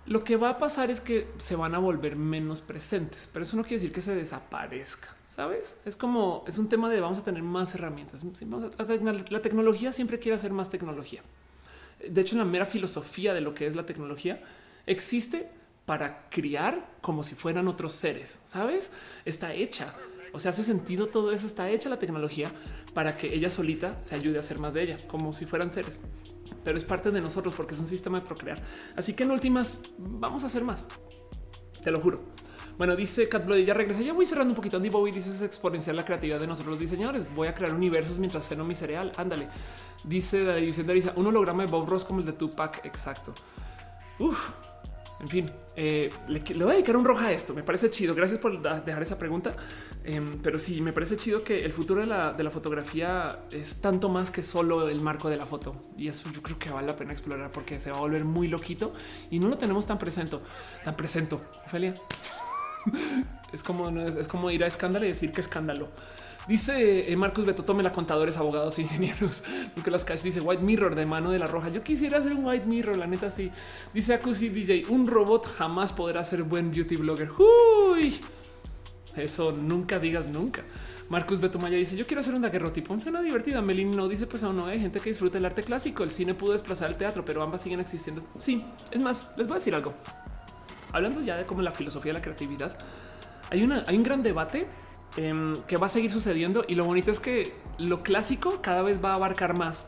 lo 0.07 0.23
que 0.23 0.37
va 0.37 0.49
a 0.49 0.57
pasar 0.57 0.91
es 0.91 1.01
que 1.01 1.27
se 1.37 1.55
van 1.55 1.73
a 1.73 1.79
volver 1.79 2.15
menos 2.15 2.61
presentes, 2.61 3.27
pero 3.31 3.43
eso 3.43 3.57
no 3.57 3.63
quiere 3.63 3.77
decir 3.77 3.91
que 3.91 4.01
se 4.01 4.13
desaparezca. 4.13 5.15
Sabes? 5.27 5.77
Es 5.85 5.97
como 5.97 6.43
es 6.47 6.59
un 6.59 6.69
tema 6.69 6.89
de 6.89 6.99
vamos 6.99 7.17
a 7.17 7.23
tener 7.23 7.41
más 7.41 7.73
herramientas. 7.73 8.23
La 9.29 9.41
tecnología 9.41 9.91
siempre 9.91 10.19
quiere 10.19 10.35
hacer 10.35 10.51
más 10.51 10.69
tecnología. 10.69 11.23
De 12.07 12.21
hecho, 12.21 12.37
la 12.37 12.45
mera 12.45 12.67
filosofía 12.67 13.33
de 13.33 13.41
lo 13.41 13.55
que 13.55 13.65
es 13.65 13.75
la 13.75 13.87
tecnología 13.87 14.43
existe 14.85 15.49
para 15.87 16.29
criar 16.29 16.87
como 17.01 17.23
si 17.23 17.33
fueran 17.33 17.67
otros 17.67 17.93
seres. 17.93 18.41
Sabes? 18.43 18.91
Está 19.25 19.53
hecha. 19.53 19.95
O 20.33 20.39
sea, 20.39 20.51
hace 20.51 20.63
sentido 20.63 21.07
todo 21.07 21.31
eso. 21.31 21.47
Está 21.47 21.71
hecha 21.71 21.89
la 21.89 21.97
tecnología 21.97 22.51
para 22.93 23.17
que 23.17 23.33
ella 23.33 23.49
solita 23.49 23.99
se 23.99 24.13
ayude 24.13 24.37
a 24.37 24.41
hacer 24.41 24.59
más 24.59 24.75
de 24.75 24.83
ella, 24.83 24.97
como 25.07 25.33
si 25.33 25.45
fueran 25.47 25.71
seres 25.71 26.01
pero 26.65 26.77
es 26.77 26.83
parte 26.83 27.11
de 27.11 27.21
nosotros 27.21 27.53
porque 27.55 27.75
es 27.75 27.79
un 27.79 27.87
sistema 27.87 28.19
de 28.19 28.25
procrear. 28.25 28.61
Así 28.97 29.13
que 29.13 29.23
en 29.23 29.31
últimas 29.31 29.83
vamos 29.97 30.43
a 30.43 30.47
hacer 30.47 30.63
más. 30.63 30.87
Te 31.81 31.91
lo 31.91 32.01
juro. 32.01 32.19
Bueno, 32.77 32.95
dice 32.95 33.29
Cat 33.29 33.47
ya 33.65 33.73
regresa. 33.73 34.01
Ya 34.01 34.11
voy 34.11 34.25
cerrando 34.25 34.51
un 34.51 34.55
poquito. 34.55 34.77
Andy 34.77 34.89
Bowie 34.89 35.13
dice 35.13 35.29
es 35.29 35.41
exponencial 35.43 35.95
la 35.95 36.03
creatividad 36.03 36.39
de 36.39 36.47
nosotros 36.47 36.71
los 36.71 36.79
diseñadores. 36.79 37.33
Voy 37.33 37.47
a 37.47 37.53
crear 37.53 37.73
universos 37.73 38.19
mientras 38.19 38.47
ceno 38.49 38.65
mi 38.65 38.75
cereal. 38.75 39.11
Ándale. 39.15 39.47
Dice 40.03 40.43
la 40.43 40.55
división 40.55 40.87
de 40.87 40.93
Arisa, 40.93 41.13
un 41.15 41.27
holograma 41.27 41.63
de 41.63 41.71
Bob 41.71 41.87
Ross 41.87 42.03
como 42.03 42.19
el 42.19 42.25
de 42.25 42.33
Tupac. 42.33 42.83
Exacto. 42.83 43.33
Uf, 44.19 44.49
en 45.19 45.29
fin, 45.29 45.49
eh, 45.77 46.09
le, 46.27 46.39
voy 46.39 46.71
a 46.71 46.73
dedicar 46.73 46.97
un 46.97 47.05
roja 47.05 47.27
a 47.27 47.31
esto. 47.31 47.53
Me 47.53 47.63
parece 47.63 47.89
chido. 47.89 48.13
Gracias 48.13 48.39
por 48.39 48.61
dejar 48.61 49.01
esa 49.01 49.17
pregunta. 49.17 49.55
Em, 50.03 50.39
pero 50.41 50.59
sí, 50.59 50.81
me 50.81 50.91
parece 50.91 51.15
chido 51.15 51.43
que 51.43 51.63
el 51.63 51.71
futuro 51.71 52.01
de 52.01 52.07
la, 52.07 52.51
fotografía 52.51 53.39
es 53.51 53.81
tanto 53.81 54.09
más 54.09 54.29
que 54.29 54.43
solo 54.43 54.89
el 54.89 55.01
marco 55.01 55.29
de 55.29 55.37
la 55.37 55.45
foto. 55.45 55.79
Y 55.97 56.09
eso 56.09 56.29
yo 56.33 56.41
creo 56.41 56.59
que 56.59 56.69
vale 56.69 56.87
la 56.87 56.95
pena 56.95 57.13
explorar 57.13 57.49
porque 57.49 57.79
se 57.79 57.91
va 57.91 57.97
a 57.97 58.01
volver 58.01 58.25
muy 58.25 58.47
loquito 58.47 58.93
y 59.29 59.39
no 59.39 59.47
lo 59.47 59.57
tenemos 59.57 59.87
tan 59.87 59.97
presente, 59.97 60.37
tan 60.83 60.95
presento. 60.95 61.41
Ophelia. 61.65 61.93
es 63.53 63.63
como, 63.63 63.89
es 63.89 64.27
como 64.27 64.51
ir 64.51 64.63
a 64.63 64.67
escándalo 64.67 65.05
y 65.05 65.09
decir 65.09 65.31
que 65.31 65.41
escándalo. 65.41 65.89
Dice 66.47 67.11
eh, 67.11 67.15
Marcus 67.15 67.45
Beto, 67.45 67.63
tome 67.63 67.81
la 67.81 67.91
contadores, 67.91 68.37
abogados, 68.37 68.77
ingenieros. 68.77 69.43
Nicolás 69.75 70.05
Cash 70.05 70.21
dice 70.21 70.41
White 70.41 70.63
Mirror 70.63 70.95
de 70.95 71.05
mano 71.05 71.31
de 71.31 71.39
la 71.39 71.47
roja. 71.47 71.69
Yo 71.69 71.83
quisiera 71.83 72.19
hacer 72.19 72.33
un 72.33 72.45
White 72.45 72.67
Mirror, 72.67 72.97
la 72.97 73.07
neta 73.07 73.29
sí. 73.29 73.51
Dice 73.93 74.13
Acusi 74.13 74.49
DJ, 74.49 74.85
un 74.89 75.07
robot 75.07 75.45
jamás 75.45 75.91
podrá 75.91 76.23
ser 76.23 76.43
buen 76.43 76.69
beauty 76.69 76.97
blogger. 76.97 77.31
Uy, 77.31 78.19
eso 79.15 79.51
nunca 79.51 79.97
digas 79.97 80.27
nunca. 80.27 80.63
Marcus 81.09 81.39
Beto 81.39 81.57
Maya 81.57 81.77
dice: 81.77 81.95
Yo 81.95 82.05
quiero 82.05 82.19
hacer 82.19 82.35
un 82.35 82.41
daguerrotipo. 82.41 82.99
Suena 82.99 83.21
divertida. 83.21 83.61
Melin 83.61 83.91
no 83.91 84.07
dice: 84.07 84.27
Pues 84.27 84.43
aún 84.43 84.57
no 84.57 84.67
hay 84.67 84.79
gente 84.79 84.99
que 84.99 85.09
disfrute 85.09 85.39
el 85.39 85.45
arte 85.45 85.63
clásico. 85.63 86.03
El 86.03 86.11
cine 86.11 86.35
pudo 86.35 86.53
desplazar 86.53 86.89
el 86.89 86.95
teatro, 86.95 87.25
pero 87.25 87.41
ambas 87.41 87.61
siguen 87.61 87.79
existiendo. 87.79 88.23
Sí, 88.37 88.63
es 88.91 89.01
más, 89.01 89.33
les 89.37 89.47
voy 89.47 89.55
a 89.55 89.57
decir 89.57 89.73
algo. 89.73 89.93
Hablando 90.91 91.21
ya 91.21 91.37
de 91.37 91.45
cómo 91.45 91.61
la 91.61 91.71
filosofía 91.71 92.09
de 92.09 92.19
la 92.19 92.21
creatividad, 92.21 92.77
hay, 93.49 93.63
una, 93.63 93.83
hay 93.87 93.97
un 93.97 94.03
gran 94.03 94.23
debate 94.23 94.67
Em, 95.17 95.61
que 95.63 95.77
va 95.77 95.85
a 95.85 95.89
seguir 95.89 96.11
sucediendo. 96.11 96.65
Y 96.67 96.75
lo 96.75 96.85
bonito 96.85 97.09
es 97.09 97.19
que 97.19 97.53
lo 97.77 98.01
clásico 98.01 98.61
cada 98.61 98.81
vez 98.81 99.03
va 99.03 99.11
a 99.11 99.15
abarcar 99.15 99.57
más 99.57 99.87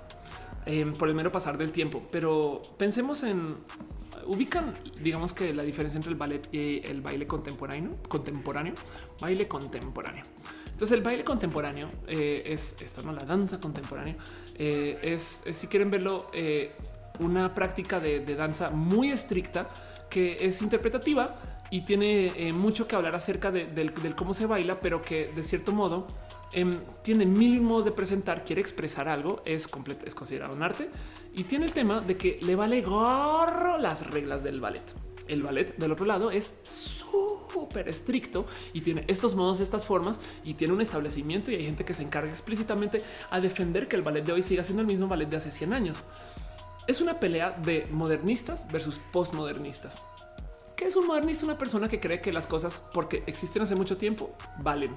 em, 0.65 0.93
por 0.93 1.09
el 1.09 1.15
mero 1.15 1.31
pasar 1.31 1.57
del 1.57 1.72
tiempo. 1.72 2.07
Pero 2.11 2.61
pensemos 2.77 3.23
en 3.23 3.57
ubican, 4.25 4.73
digamos 5.01 5.33
que 5.33 5.53
la 5.53 5.64
diferencia 5.64 5.97
entre 5.97 6.11
el 6.11 6.17
ballet 6.17 6.47
y 6.53 6.81
el 6.85 7.01
baile 7.01 7.27
contemporáneo, 7.27 7.91
contemporáneo, 8.07 8.73
baile 9.19 9.47
contemporáneo. 9.47 10.23
Entonces 10.65 10.97
el 10.97 11.03
baile 11.03 11.23
contemporáneo 11.23 11.89
eh, 12.07 12.43
es 12.45 12.77
esto, 12.81 13.01
no 13.01 13.11
la 13.11 13.23
danza 13.23 13.59
contemporánea 13.59 14.15
eh, 14.56 14.99
es, 15.01 15.43
si 15.51 15.67
quieren 15.67 15.89
verlo, 15.89 16.27
eh, 16.33 16.72
una 17.19 17.56
práctica 17.56 17.99
de 17.99 18.19
danza 18.35 18.69
muy 18.69 19.09
estricta 19.09 19.69
que 20.09 20.38
es 20.39 20.61
interpretativa 20.61 21.35
y 21.69 21.81
tiene 21.81 22.47
eh, 22.47 22.53
mucho 22.53 22.87
que 22.87 22.95
hablar 22.95 23.15
acerca 23.15 23.51
de, 23.51 23.65
del, 23.65 23.93
cómo 24.15 24.33
se 24.33 24.45
baila, 24.45 24.79
pero 24.79 25.01
que 25.01 25.27
de 25.27 25.43
cierto 25.43 25.71
modo 25.71 26.07
em, 26.51 26.79
tiene 27.03 27.25
mil 27.25 27.61
modos 27.61 27.85
de 27.85 27.91
presentar, 27.91 28.43
quiere 28.43 28.61
expresar 28.61 29.09
algo, 29.09 29.41
es, 29.45 29.69
es 30.05 30.15
considerado 30.15 30.53
un 30.53 30.63
arte 30.63 30.89
y 31.33 31.43
tiene 31.43 31.65
el 31.65 31.73
tema 31.73 31.99
de 31.99 32.17
que 32.17 32.39
le 32.41 32.55
vale 32.55 32.81
gorro 32.81 33.77
las 33.77 34.07
reglas 34.07 34.43
del 34.43 34.61
ballet. 34.61 34.83
El 35.27 35.43
ballet 35.43 35.75
del 35.75 35.91
otro 35.91 36.05
lado 36.05 36.31
es 36.31 36.51
súper 36.63 37.89
estricto 37.89 38.45
y 38.71 38.79
tiene 38.79 39.03
estos 39.07 39.35
modos, 39.35 39.59
estas 39.59 39.85
formas 39.85 40.21
y 40.45 40.53
tiene 40.53 40.73
un 40.73 40.79
establecimiento 40.79 41.51
y 41.51 41.55
hay 41.55 41.65
gente 41.65 41.83
que 41.83 41.93
se 41.93 42.03
encarga 42.03 42.29
explícitamente 42.29 43.03
a 43.29 43.41
defender 43.41 43.89
que 43.89 43.97
el 43.97 44.03
ballet 44.03 44.23
de 44.23 44.31
hoy 44.31 44.41
siga 44.41 44.63
siendo 44.63 44.81
el 44.81 44.87
mismo 44.87 45.07
ballet 45.07 45.27
de 45.27 45.35
hace 45.35 45.51
100 45.51 45.73
años. 45.73 45.97
Es 46.87 47.01
una 47.01 47.19
pelea 47.19 47.51
de 47.51 47.85
modernistas 47.91 48.71
versus 48.71 49.01
postmodernistas 49.11 50.01
que 50.77 50.85
es 50.85 50.95
un 50.95 51.07
modernista, 51.07 51.43
una 51.43 51.57
persona 51.57 51.89
que 51.89 51.99
cree 51.99 52.22
que 52.22 52.31
las 52.31 52.47
cosas 52.47 52.88
porque 52.93 53.23
existen 53.25 53.64
hace 53.64 53.75
mucho 53.75 53.97
tiempo 53.97 54.31
valen. 54.61 54.91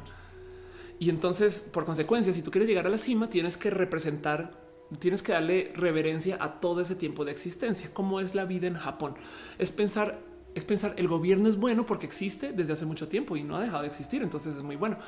Y 0.98 1.08
entonces, 1.08 1.62
por 1.62 1.86
consecuencia, 1.86 2.34
si 2.34 2.42
tú 2.42 2.50
quieres 2.50 2.68
llegar 2.68 2.86
a 2.86 2.90
la 2.90 2.98
cima, 2.98 3.30
tienes 3.30 3.56
que 3.56 3.70
representar, 3.70 4.52
tienes 4.98 5.22
que 5.22 5.32
darle 5.32 5.72
reverencia 5.74 6.36
a 6.38 6.60
todo 6.60 6.82
ese 6.82 6.94
tiempo 6.94 7.24
de 7.24 7.32
existencia, 7.32 7.88
como 7.94 8.20
es 8.20 8.34
la 8.34 8.44
vida 8.44 8.66
en 8.66 8.74
Japón. 8.74 9.14
Es 9.58 9.72
pensar, 9.72 10.20
es 10.54 10.66
pensar, 10.66 10.92
el 10.98 11.08
gobierno 11.08 11.48
es 11.48 11.56
bueno 11.56 11.86
porque 11.86 12.04
existe 12.04 12.52
desde 12.52 12.74
hace 12.74 12.84
mucho 12.84 13.08
tiempo 13.08 13.34
y 13.36 13.42
no 13.42 13.56
ha 13.56 13.62
dejado 13.62 13.80
de 13.80 13.88
existir. 13.88 14.22
Entonces 14.22 14.56
es 14.56 14.62
muy 14.62 14.76
bueno. 14.76 14.98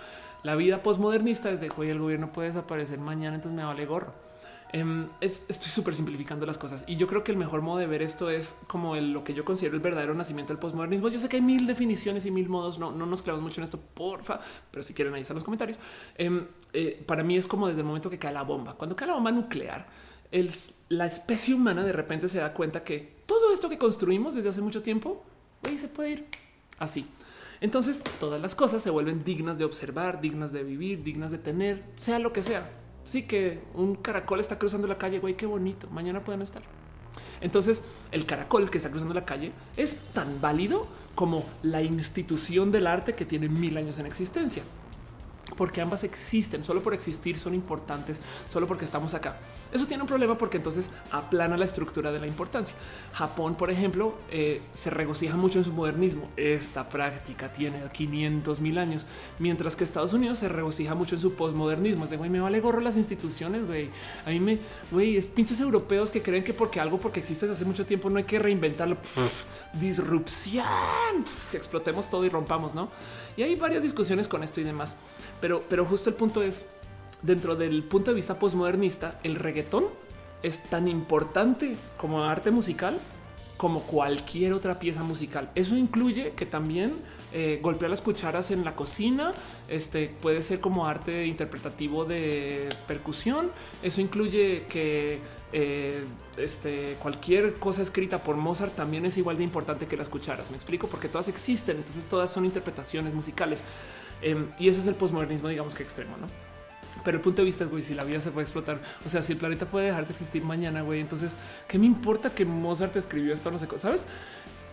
La 0.42 0.56
vida 0.56 0.82
postmodernista 0.82 1.50
es 1.50 1.60
de, 1.60 1.70
hoy 1.76 1.90
el 1.90 1.98
gobierno 1.98 2.32
puede 2.32 2.48
desaparecer 2.48 2.98
mañana, 2.98 3.34
entonces 3.34 3.54
me 3.54 3.64
vale 3.64 3.84
gorro. 3.84 4.14
Em, 4.74 5.08
estoy 5.20 5.68
súper 5.68 5.94
simplificando 5.94 6.46
las 6.46 6.56
cosas 6.56 6.84
y 6.86 6.96
yo 6.96 7.06
creo 7.06 7.22
que 7.22 7.30
el 7.30 7.36
mejor 7.36 7.60
modo 7.60 7.78
de 7.78 7.86
ver 7.86 8.00
esto 8.00 8.30
es 8.30 8.56
como 8.66 8.96
lo 8.96 9.22
que 9.22 9.34
yo 9.34 9.44
considero 9.44 9.76
el 9.76 9.82
verdadero 9.82 10.14
nacimiento 10.14 10.52
del 10.54 10.58
postmodernismo. 10.58 11.08
Yo 11.08 11.18
sé 11.18 11.28
que 11.28 11.36
hay 11.36 11.42
mil 11.42 11.66
definiciones 11.66 12.24
y 12.24 12.30
mil 12.30 12.48
modos, 12.48 12.78
no, 12.78 12.90
no 12.90 13.04
nos 13.04 13.20
clavamos 13.20 13.44
mucho 13.44 13.60
en 13.60 13.64
esto, 13.64 13.78
porfa, 13.78 14.40
pero 14.70 14.82
si 14.82 14.94
quieren 14.94 15.12
ahí 15.12 15.20
están 15.20 15.34
los 15.34 15.44
comentarios. 15.44 15.78
Em, 16.16 16.46
eh, 16.72 17.02
para 17.06 17.22
mí 17.22 17.36
es 17.36 17.46
como 17.46 17.68
desde 17.68 17.82
el 17.82 17.86
momento 17.86 18.08
que 18.08 18.18
cae 18.18 18.32
la 18.32 18.44
bomba. 18.44 18.74
Cuando 18.74 18.96
cae 18.96 19.08
la 19.08 19.14
bomba 19.14 19.30
nuclear, 19.30 19.86
la 20.88 21.06
especie 21.06 21.54
humana 21.54 21.84
de 21.84 21.92
repente 21.92 22.26
se 22.26 22.38
da 22.38 22.54
cuenta 22.54 22.82
que 22.82 23.16
todo 23.26 23.52
esto 23.52 23.68
que 23.68 23.76
construimos 23.76 24.34
desde 24.34 24.48
hace 24.48 24.62
mucho 24.62 24.82
tiempo, 24.82 25.22
se 25.76 25.88
puede 25.88 26.10
ir 26.10 26.26
así. 26.78 27.06
Entonces 27.60 28.02
todas 28.18 28.40
las 28.40 28.54
cosas 28.54 28.82
se 28.82 28.90
vuelven 28.90 29.22
dignas 29.22 29.58
de 29.58 29.64
observar, 29.64 30.20
dignas 30.20 30.50
de 30.52 30.64
vivir, 30.64 31.02
dignas 31.02 31.30
de 31.30 31.38
tener, 31.38 31.84
sea 31.96 32.18
lo 32.18 32.32
que 32.32 32.42
sea. 32.42 32.81
Sí 33.04 33.22
que 33.24 33.60
un 33.74 33.96
caracol 33.96 34.40
está 34.40 34.58
cruzando 34.58 34.86
la 34.86 34.98
calle, 34.98 35.18
güey, 35.18 35.36
qué 35.36 35.46
bonito. 35.46 35.88
Mañana 35.90 36.22
pueden 36.22 36.42
estar. 36.42 36.62
Entonces, 37.40 37.82
el 38.12 38.24
caracol 38.24 38.70
que 38.70 38.78
está 38.78 38.90
cruzando 38.90 39.14
la 39.14 39.24
calle 39.24 39.52
es 39.76 39.96
tan 40.14 40.40
válido 40.40 40.86
como 41.14 41.44
la 41.62 41.82
institución 41.82 42.70
del 42.70 42.86
arte 42.86 43.14
que 43.14 43.24
tiene 43.24 43.48
mil 43.48 43.76
años 43.76 43.98
en 43.98 44.06
existencia 44.06 44.62
porque 45.56 45.80
ambas 45.80 46.04
existen, 46.04 46.64
solo 46.64 46.82
por 46.82 46.94
existir 46.94 47.36
son 47.36 47.54
importantes, 47.54 48.20
solo 48.48 48.66
porque 48.66 48.84
estamos 48.84 49.14
acá. 49.14 49.38
Eso 49.72 49.86
tiene 49.86 50.02
un 50.02 50.08
problema 50.08 50.36
porque 50.36 50.56
entonces 50.56 50.90
aplana 51.10 51.56
la 51.56 51.64
estructura 51.64 52.12
de 52.12 52.20
la 52.20 52.26
importancia. 52.26 52.76
Japón, 53.12 53.54
por 53.54 53.70
ejemplo, 53.70 54.14
eh, 54.30 54.60
se 54.72 54.90
regocija 54.90 55.36
mucho 55.36 55.58
en 55.58 55.64
su 55.64 55.72
modernismo. 55.72 56.28
Esta 56.36 56.88
práctica 56.88 57.52
tiene 57.52 57.82
500 57.92 58.60
mil 58.60 58.78
años, 58.78 59.06
mientras 59.38 59.76
que 59.76 59.84
Estados 59.84 60.12
Unidos 60.12 60.38
se 60.38 60.48
regocija 60.48 60.94
mucho 60.94 61.14
en 61.14 61.20
su 61.20 61.34
posmodernismo. 61.34 62.04
Es 62.04 62.10
de 62.10 62.16
güey, 62.16 62.30
me 62.30 62.40
vale 62.40 62.60
gorro 62.60 62.80
las 62.80 62.96
instituciones, 62.96 63.66
güey. 63.66 63.90
A 64.26 64.30
mí 64.30 64.40
me, 64.40 64.58
güey, 64.90 65.16
es 65.16 65.26
pinches 65.26 65.60
europeos 65.60 66.10
que 66.10 66.22
creen 66.22 66.44
que 66.44 66.54
porque 66.54 66.80
algo 66.80 66.98
porque 66.98 67.20
existe 67.20 67.46
hace 67.46 67.64
mucho 67.64 67.84
tiempo 67.86 68.10
no 68.10 68.18
hay 68.18 68.24
que 68.24 68.38
reinventarlo. 68.38 68.96
disrupción, 69.72 70.64
explotemos 71.52 72.08
todo 72.08 72.24
y 72.24 72.28
rompamos, 72.28 72.74
¿no? 72.74 72.90
Y 73.36 73.42
hay 73.42 73.54
varias 73.54 73.82
discusiones 73.82 74.28
con 74.28 74.42
esto 74.42 74.60
y 74.60 74.64
demás. 74.64 74.96
Pero, 75.42 75.62
pero 75.68 75.84
justo 75.84 76.08
el 76.08 76.16
punto 76.16 76.42
es, 76.42 76.66
dentro 77.20 77.54
del 77.54 77.82
punto 77.82 78.12
de 78.12 78.14
vista 78.14 78.38
postmodernista, 78.38 79.20
el 79.22 79.34
reggaetón 79.34 79.84
es 80.42 80.62
tan 80.62 80.88
importante 80.88 81.76
como 81.98 82.24
arte 82.24 82.50
musical 82.50 82.98
como 83.62 83.82
cualquier 83.82 84.54
otra 84.54 84.80
pieza 84.80 85.04
musical. 85.04 85.48
Eso 85.54 85.76
incluye 85.76 86.32
que 86.32 86.46
también 86.46 86.94
eh, 87.32 87.60
golpea 87.62 87.88
las 87.88 88.00
cucharas 88.00 88.50
en 88.50 88.64
la 88.64 88.74
cocina. 88.74 89.30
Este 89.68 90.08
puede 90.08 90.42
ser 90.42 90.58
como 90.58 90.86
arte 90.88 91.26
interpretativo 91.26 92.04
de 92.04 92.68
percusión. 92.88 93.52
Eso 93.80 94.00
incluye 94.00 94.64
que 94.68 95.20
eh, 95.52 96.02
este, 96.38 96.96
cualquier 97.00 97.54
cosa 97.54 97.82
escrita 97.82 98.24
por 98.24 98.36
Mozart 98.36 98.74
también 98.74 99.06
es 99.06 99.16
igual 99.16 99.36
de 99.36 99.44
importante 99.44 99.86
que 99.86 99.96
las 99.96 100.08
cucharas. 100.08 100.50
Me 100.50 100.56
explico 100.56 100.88
porque 100.88 101.06
todas 101.06 101.28
existen. 101.28 101.76
Entonces 101.76 102.06
todas 102.06 102.32
son 102.32 102.44
interpretaciones 102.44 103.14
musicales. 103.14 103.62
Em, 104.22 104.48
y 104.58 104.68
ese 104.68 104.80
es 104.80 104.86
el 104.86 104.94
posmodernismo, 104.94 105.48
digamos 105.48 105.74
que 105.74 105.82
extremo, 105.82 106.16
no? 106.16 106.28
Pero 107.04 107.16
el 107.16 107.22
punto 107.22 107.42
de 107.42 107.46
vista 107.46 107.64
es, 107.64 107.70
güey, 107.70 107.82
si 107.82 107.94
la 107.94 108.04
vida 108.04 108.20
se 108.20 108.30
puede 108.30 108.44
explotar, 108.44 108.80
o 109.04 109.08
sea, 109.08 109.22
si 109.22 109.32
el 109.32 109.38
planeta 109.38 109.66
puede 109.66 109.86
dejar 109.86 110.06
de 110.06 110.12
existir 110.12 110.42
mañana, 110.44 110.82
güey, 110.82 111.00
entonces, 111.00 111.36
¿qué 111.66 111.78
me 111.78 111.86
importa 111.86 112.30
que 112.30 112.44
Mozart 112.44 112.96
escribió 112.96 113.34
esto? 113.34 113.50
No 113.50 113.58
sé, 113.58 113.66
¿sabes? 113.76 114.06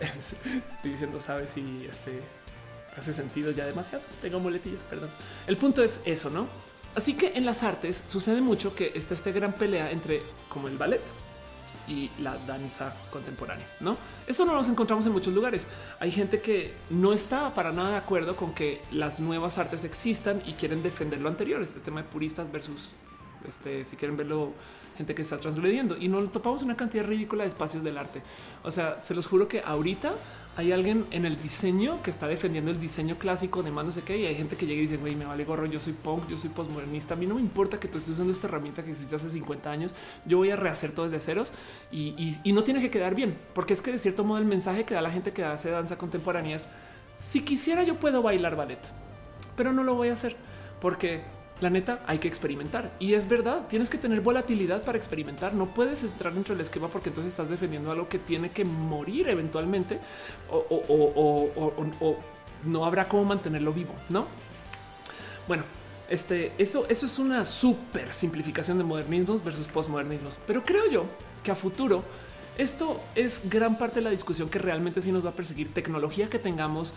Estoy 0.00 0.92
diciendo, 0.92 1.18
¿sabes? 1.18 1.56
Y 1.56 1.86
este 1.88 2.20
hace 2.96 3.12
sentido 3.12 3.50
ya 3.50 3.66
demasiado. 3.66 4.04
Tengo 4.20 4.40
muletillas, 4.40 4.84
perdón. 4.84 5.10
El 5.46 5.56
punto 5.56 5.82
es 5.82 6.00
eso, 6.04 6.30
¿no? 6.30 6.46
Así 6.94 7.14
que 7.14 7.32
en 7.36 7.44
las 7.44 7.62
artes 7.62 8.02
sucede 8.06 8.40
mucho 8.40 8.74
que 8.74 8.92
está 8.94 9.14
esta 9.14 9.30
gran 9.30 9.52
pelea 9.52 9.90
entre 9.90 10.22
como 10.48 10.68
el 10.68 10.76
ballet 10.76 11.02
y 11.90 12.08
la 12.22 12.38
danza 12.46 12.94
contemporánea, 13.10 13.66
¿no? 13.80 13.96
Eso 14.26 14.44
no 14.44 14.54
nos 14.54 14.68
encontramos 14.68 15.04
en 15.06 15.12
muchos 15.12 15.34
lugares. 15.34 15.66
Hay 15.98 16.12
gente 16.12 16.40
que 16.40 16.72
no 16.88 17.12
está 17.12 17.52
para 17.52 17.72
nada 17.72 17.90
de 17.90 17.96
acuerdo 17.96 18.36
con 18.36 18.54
que 18.54 18.80
las 18.92 19.18
nuevas 19.18 19.58
artes 19.58 19.84
existan 19.84 20.40
y 20.46 20.52
quieren 20.52 20.84
defender 20.84 21.20
lo 21.20 21.28
anterior, 21.28 21.60
este 21.60 21.80
tema 21.80 22.02
de 22.02 22.08
puristas 22.08 22.50
versus 22.50 22.90
este, 23.46 23.84
si 23.84 23.96
quieren 23.96 24.16
verlo, 24.16 24.52
gente 24.96 25.14
que 25.14 25.22
está 25.22 25.38
transgrediendo 25.38 25.96
y 25.96 26.08
nos 26.08 26.30
topamos 26.30 26.62
una 26.62 26.76
cantidad 26.76 27.04
ridícula 27.04 27.42
de 27.42 27.48
espacios 27.48 27.82
del 27.82 27.98
arte. 27.98 28.22
O 28.62 28.70
sea, 28.70 29.00
se 29.00 29.14
los 29.14 29.26
juro 29.26 29.48
que 29.48 29.60
ahorita 29.60 30.12
hay 30.56 30.72
alguien 30.72 31.06
en 31.10 31.24
el 31.24 31.40
diseño 31.40 32.02
que 32.02 32.10
está 32.10 32.26
defendiendo 32.26 32.70
el 32.70 32.80
diseño 32.80 33.18
clásico 33.18 33.62
de 33.62 33.70
más 33.70 33.84
no 33.84 33.92
sé 33.92 34.02
qué. 34.02 34.18
Y 34.18 34.26
hay 34.26 34.34
gente 34.34 34.56
que 34.56 34.66
llega 34.66 34.80
y 34.80 34.82
dice, 34.82 34.96
güey, 34.96 35.14
me 35.14 35.24
vale 35.24 35.44
gorro. 35.44 35.66
Yo 35.66 35.80
soy 35.80 35.92
punk, 35.92 36.28
yo 36.28 36.36
soy 36.36 36.50
postmodernista. 36.50 37.14
A 37.14 37.16
mí 37.16 37.26
no 37.26 37.36
me 37.36 37.40
importa 37.40 37.78
que 37.78 37.88
tú 37.88 37.98
estés 37.98 38.14
usando 38.14 38.32
esta 38.32 38.48
herramienta 38.48 38.82
que 38.82 38.90
existe 38.90 39.14
hace 39.14 39.30
50 39.30 39.70
años. 39.70 39.94
Yo 40.26 40.38
voy 40.38 40.50
a 40.50 40.56
rehacer 40.56 40.92
todo 40.92 41.08
desde 41.08 41.20
ceros 41.20 41.52
y, 41.92 42.36
no 42.52 42.64
tiene 42.64 42.80
que 42.80 42.90
quedar 42.90 43.14
bien, 43.14 43.38
porque 43.54 43.72
es 43.72 43.80
que 43.80 43.92
de 43.92 43.98
cierto 43.98 44.24
modo 44.24 44.38
el 44.38 44.44
mensaje 44.44 44.84
que 44.84 44.92
da 44.92 45.00
la 45.00 45.10
gente 45.10 45.32
que 45.32 45.44
hace 45.44 45.70
danza 45.70 45.96
contemporánea 45.96 46.56
es 46.56 46.68
si 47.16 47.42
quisiera, 47.42 47.84
yo 47.84 47.98
puedo 47.98 48.22
bailar 48.22 48.56
ballet, 48.56 48.80
pero 49.56 49.72
no 49.72 49.84
lo 49.84 49.94
voy 49.94 50.08
a 50.08 50.14
hacer 50.14 50.36
porque 50.80 51.22
la 51.60 51.70
neta 51.70 52.00
hay 52.06 52.18
que 52.18 52.28
experimentar 52.28 52.90
y 52.98 53.14
es 53.14 53.28
verdad. 53.28 53.66
Tienes 53.68 53.90
que 53.90 53.98
tener 53.98 54.20
volatilidad 54.20 54.82
para 54.82 54.98
experimentar. 54.98 55.54
No 55.54 55.66
puedes 55.66 56.02
entrar 56.04 56.32
dentro 56.32 56.54
del 56.54 56.62
esquema 56.62 56.88
porque 56.88 57.10
entonces 57.10 57.32
estás 57.32 57.48
defendiendo 57.48 57.90
algo 57.90 58.08
que 58.08 58.18
tiene 58.18 58.50
que 58.50 58.64
morir 58.64 59.28
eventualmente 59.28 59.98
o, 60.50 62.16
no 62.64 62.84
habrá 62.84 63.08
cómo 63.08 63.24
mantenerlo 63.24 63.72
vivo, 63.72 63.94
no? 64.10 64.26
Bueno, 65.48 65.64
este, 66.10 66.52
eso, 66.58 66.86
eso 66.88 67.06
es 67.06 67.18
una 67.18 67.46
súper 67.46 68.12
simplificación 68.12 68.76
de 68.76 68.84
modernismos 68.84 69.42
versus 69.42 69.66
postmodernismos, 69.66 70.38
pero 70.46 70.62
creo 70.62 70.90
yo 70.90 71.06
que 71.42 71.50
a 71.50 71.54
futuro 71.54 72.04
esto 72.58 73.00
es 73.14 73.48
gran 73.48 73.78
parte 73.78 73.96
de 73.96 74.02
la 74.02 74.10
discusión 74.10 74.50
que 74.50 74.58
realmente 74.58 75.00
sí 75.00 75.10
nos 75.12 75.24
va 75.24 75.30
a 75.30 75.32
perseguir 75.32 75.72
tecnología 75.72 76.28
que 76.28 76.38
tengamos 76.38 76.92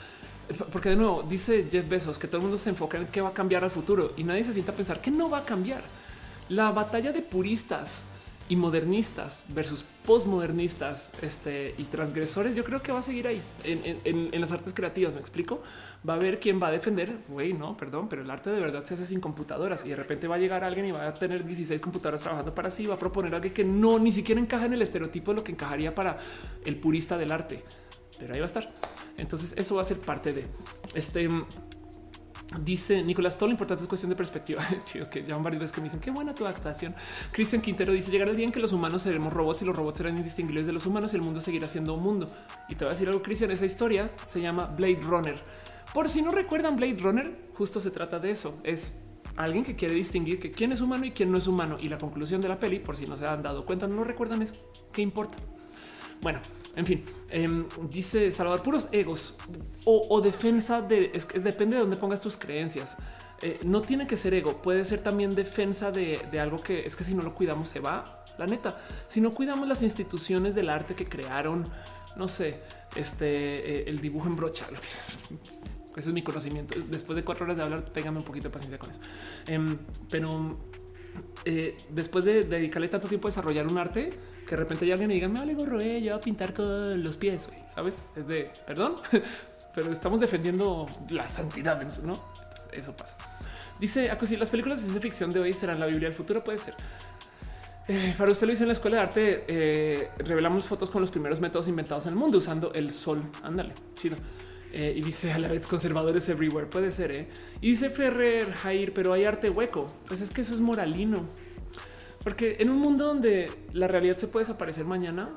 porque 0.71 0.89
de 0.89 0.95
nuevo 0.95 1.23
dice 1.27 1.67
Jeff 1.71 1.87
Bezos 1.87 2.17
que 2.17 2.27
todo 2.27 2.37
el 2.37 2.43
mundo 2.43 2.57
se 2.57 2.69
enfoca 2.69 2.97
en 2.97 3.07
qué 3.07 3.21
va 3.21 3.29
a 3.29 3.33
cambiar 3.33 3.63
al 3.63 3.71
futuro 3.71 4.13
y 4.17 4.23
nadie 4.23 4.43
se 4.43 4.53
sienta 4.53 4.71
a 4.71 4.75
pensar 4.75 5.01
que 5.01 5.11
no 5.11 5.29
va 5.29 5.39
a 5.39 5.45
cambiar. 5.45 5.81
La 6.49 6.71
batalla 6.71 7.11
de 7.11 7.21
puristas 7.21 8.03
y 8.49 8.57
modernistas 8.57 9.45
versus 9.47 9.85
postmodernistas 10.05 11.11
este, 11.21 11.73
y 11.77 11.85
transgresores, 11.85 12.55
yo 12.55 12.65
creo 12.65 12.83
que 12.83 12.91
va 12.91 12.99
a 12.99 13.01
seguir 13.01 13.25
ahí 13.25 13.41
en, 13.63 14.41
las 14.41 14.51
artes 14.51 14.73
creativas. 14.73 15.13
Me 15.13 15.21
explico. 15.21 15.63
Va 16.07 16.13
a 16.13 16.17
haber 16.17 16.41
quien 16.41 16.61
va 16.61 16.67
a 16.67 16.71
defender. 16.71 17.19
Güey, 17.29 17.53
no, 17.53 17.77
perdón, 17.77 18.09
pero 18.09 18.21
el 18.21 18.29
arte 18.29 18.49
de 18.49 18.59
verdad 18.59 18.83
se 18.83 18.95
hace 18.95 19.05
sin 19.05 19.21
computadoras 19.21 19.85
y 19.85 19.89
de 19.89 19.95
repente 19.95 20.27
va 20.27 20.35
a 20.35 20.39
llegar 20.39 20.65
alguien 20.65 20.87
y 20.87 20.91
va 20.91 21.07
a 21.07 21.13
tener 21.13 21.45
16 21.45 21.79
computadoras 21.79 22.21
trabajando 22.21 22.53
para 22.53 22.69
sí. 22.69 22.85
Va 22.85 22.95
a 22.95 22.99
proponer 22.99 23.33
algo 23.33 23.53
que 23.53 23.63
no 23.63 23.97
ni 23.97 24.11
siquiera 24.11 24.41
encaja 24.41 24.65
en 24.65 24.73
el 24.73 24.81
estereotipo 24.81 25.31
de 25.31 25.37
lo 25.37 25.43
que 25.45 25.53
encajaría 25.53 25.95
para 25.95 26.17
el 26.65 26.75
purista 26.75 27.17
del 27.17 27.31
arte 27.31 27.63
pero 28.23 28.33
ahí 28.33 28.39
va 28.39 28.45
a 28.45 28.47
estar. 28.47 28.71
Entonces 29.17 29.53
eso 29.57 29.75
va 29.75 29.81
a 29.81 29.85
ser 29.85 29.99
parte 29.99 30.33
de 30.33 30.45
este. 30.95 31.29
Dice 32.61 33.01
Nicolás, 33.03 33.35
todo 33.35 33.47
lo 33.47 33.51
importante 33.51 33.81
es 33.81 33.87
cuestión 33.87 34.09
de 34.11 34.15
perspectiva. 34.15 34.63
Chido 34.85 35.07
que 35.07 35.23
llaman 35.23 35.43
varias 35.43 35.61
veces 35.61 35.75
que 35.75 35.81
me 35.81 35.85
dicen 35.85 35.99
qué 35.99 36.11
buena 36.11 36.35
tu 36.35 36.45
actuación. 36.45 36.93
Cristian 37.31 37.61
Quintero 37.61 37.91
dice 37.93 38.11
llegar 38.11 38.29
el 38.29 38.35
día 38.35 38.45
en 38.45 38.51
que 38.51 38.59
los 38.59 38.73
humanos 38.73 39.01
seremos 39.01 39.33
robots 39.33 39.63
y 39.63 39.65
los 39.65 39.75
robots 39.75 39.97
serán 39.97 40.17
indistinguibles 40.17 40.67
de 40.67 40.73
los 40.73 40.85
humanos 40.85 41.13
y 41.13 41.15
el 41.15 41.23
mundo 41.23 41.41
seguirá 41.41 41.67
siendo 41.67 41.95
un 41.95 42.03
mundo. 42.03 42.27
Y 42.69 42.75
te 42.75 42.85
voy 42.85 42.91
a 42.91 42.93
decir 42.93 43.07
algo, 43.07 43.23
Cristian, 43.23 43.49
esa 43.49 43.65
historia 43.65 44.11
se 44.23 44.39
llama 44.39 44.65
Blade 44.67 44.99
Runner. 45.01 45.41
Por 45.93 46.09
si 46.09 46.21
no 46.21 46.31
recuerdan 46.31 46.75
Blade 46.75 46.97
Runner, 46.99 47.49
justo 47.55 47.79
se 47.79 47.89
trata 47.91 48.19
de 48.19 48.31
eso. 48.31 48.59
Es 48.63 48.99
alguien 49.35 49.63
que 49.63 49.75
quiere 49.75 49.95
distinguir 49.95 50.39
que 50.39 50.51
quién 50.51 50.71
es 50.71 50.81
humano 50.81 51.05
y 51.05 51.11
quién 51.11 51.31
no 51.31 51.37
es 51.37 51.47
humano. 51.47 51.77
Y 51.79 51.87
la 51.89 51.97
conclusión 51.97 52.41
de 52.41 52.49
la 52.49 52.59
peli, 52.59 52.79
por 52.79 52.95
si 52.95 53.05
no 53.05 53.17
se 53.17 53.25
han 53.25 53.41
dado 53.41 53.65
cuenta, 53.65 53.87
no 53.87 54.03
recuerdan 54.03 54.41
eso. 54.41 54.55
¿Qué 54.91 55.01
importa? 55.01 55.37
Bueno, 56.21 56.39
en 56.75 56.85
fin, 56.85 57.03
em, 57.29 57.65
dice 57.89 58.31
Salvador, 58.31 58.63
puros 58.63 58.87
egos 58.91 59.35
o, 59.85 60.21
defensa 60.21 60.81
de 60.81 61.11
es, 61.13 61.25
que 61.25 61.39
depende 61.39 61.75
de 61.75 61.81
dónde 61.81 61.97
pongas 61.97 62.21
tus 62.21 62.37
creencias. 62.37 62.97
Eh, 63.41 63.59
no 63.63 63.81
tiene 63.81 64.07
que 64.07 64.17
ser 64.17 64.33
ego, 64.33 64.61
puede 64.61 64.85
ser 64.85 65.01
también 65.01 65.35
defensa 65.35 65.91
de, 65.91 66.19
algo 66.39 66.61
que 66.61 66.85
es 66.85 66.95
que 66.95 67.03
si 67.03 67.13
no 67.13 67.21
lo 67.21 67.33
cuidamos 67.33 67.67
se 67.67 67.79
va. 67.79 68.25
La 68.37 68.47
neta, 68.47 68.81
si 69.05 69.21
no 69.21 69.31
cuidamos 69.31 69.67
las 69.67 69.83
instituciones 69.83 70.55
del 70.55 70.69
arte 70.69 70.95
que 70.95 71.05
crearon, 71.05 71.67
no 72.15 72.27
sé, 72.27 72.61
este 72.95 73.81
eh, 73.81 73.83
el 73.87 73.99
dibujo 73.99 74.27
en 74.27 74.35
brocha. 74.35 74.65
Ese 75.95 76.09
es 76.09 76.13
mi 76.13 76.23
conocimiento. 76.23 76.73
Después 76.89 77.15
de 77.15 77.23
cuatro 77.23 77.45
horas 77.45 77.57
de 77.57 77.63
hablar, 77.63 77.83
téngame 77.91 78.17
un 78.17 78.23
poquito 78.23 78.45
de 78.45 78.49
paciencia 78.49 78.79
con 78.79 78.89
eso. 78.89 78.99
Em, 79.45 79.77
pero 80.09 80.57
eh, 81.45 81.77
después 81.89 82.23
de 82.23 82.43
dedicarle 82.43 82.87
tanto 82.87 83.07
tiempo 83.07 83.27
a 83.27 83.29
desarrollar 83.29 83.67
un 83.67 83.77
arte, 83.77 84.11
que 84.45 84.51
de 84.51 84.55
repente 84.55 84.85
hay 84.85 84.91
alguien 84.91 85.11
y 85.11 85.15
diga, 85.15 85.27
me 85.27 85.39
vale 85.39 85.53
gorro, 85.53 85.79
eh, 85.79 86.01
yo 86.01 86.15
a 86.15 86.21
pintar 86.21 86.53
con 86.53 87.03
los 87.03 87.17
pies, 87.17 87.49
¿sabes? 87.73 88.03
Es 88.15 88.27
de, 88.27 88.51
perdón, 88.65 88.95
pero 89.75 89.91
estamos 89.91 90.19
defendiendo 90.19 90.87
la 91.09 91.27
santidad, 91.27 91.81
¿no? 92.03 92.33
eso 92.71 92.95
pasa. 92.95 93.17
Dice, 93.79 94.09
si 94.23 94.37
las 94.37 94.49
películas 94.49 94.79
de 94.79 94.83
ciencia 94.83 95.01
ficción 95.01 95.33
de 95.33 95.41
hoy 95.41 95.53
serán 95.53 95.79
la 95.79 95.85
Biblia 95.85 96.07
del 96.07 96.15
futuro, 96.15 96.43
puede 96.43 96.57
ser. 96.57 96.75
Eh, 97.87 98.13
para 98.17 98.31
usted 98.31 98.47
lo 98.47 98.53
hizo 98.53 98.63
en 98.63 98.69
la 98.69 98.73
escuela 98.73 98.97
de 98.97 99.03
arte. 99.03 100.11
revelamos 100.23 100.67
fotos 100.67 100.89
con 100.89 101.01
los 101.01 101.11
primeros 101.11 101.41
métodos 101.41 101.67
inventados 101.67 102.05
en 102.05 102.13
el 102.13 102.15
mundo 102.15 102.37
usando 102.37 102.71
el 102.73 102.91
sol. 102.91 103.21
Ándale, 103.43 103.73
chido. 103.95 104.15
Eh, 104.75 104.91
y 104.97 105.01
dice 105.01 105.31
a 105.31 105.37
la 105.37 105.49
vez 105.49 105.67
conservadores 105.67 106.27
everywhere. 106.29 106.67
Puede 106.67 106.91
ser. 106.91 107.11
¿eh? 107.11 107.27
Y 107.61 107.69
dice 107.69 107.91
Ferrer 107.91 108.51
Jair, 108.51 108.91
pero 108.93 109.13
hay 109.13 109.23
arte 109.23 109.49
hueco. 109.49 109.85
Pues 110.07 110.21
es 110.21 110.31
que 110.31 110.41
eso 110.41 110.53
es 110.53 110.59
moralino, 110.59 111.21
porque 112.23 112.57
en 112.59 112.69
un 112.69 112.77
mundo 112.77 113.05
donde 113.05 113.51
la 113.73 113.87
realidad 113.87 114.17
se 114.17 114.27
puede 114.27 114.45
desaparecer 114.45 114.85
mañana, 114.85 115.29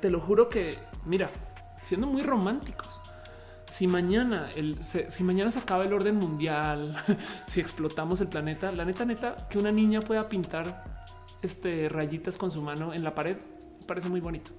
te 0.00 0.10
lo 0.10 0.20
juro 0.20 0.48
que, 0.48 0.78
mira, 1.04 1.30
siendo 1.82 2.06
muy 2.06 2.22
románticos, 2.22 3.00
si 3.66 3.86
mañana 3.86 4.48
el, 4.54 4.82
si 4.82 5.24
mañana 5.24 5.50
se 5.50 5.58
acaba 5.58 5.84
el 5.84 5.92
orden 5.92 6.16
mundial, 6.16 6.96
si 7.46 7.60
explotamos 7.60 8.20
el 8.20 8.28
planeta, 8.28 8.70
la 8.72 8.84
neta, 8.84 9.04
neta, 9.04 9.48
que 9.48 9.58
una 9.58 9.72
niña 9.72 10.00
pueda 10.00 10.28
pintar 10.28 10.84
este 11.42 11.88
rayitas 11.88 12.36
con 12.36 12.50
su 12.50 12.62
mano 12.62 12.94
en 12.94 13.02
la 13.02 13.14
pared, 13.14 13.36
parece 13.86 14.08
muy 14.08 14.20
bonito. 14.20 14.52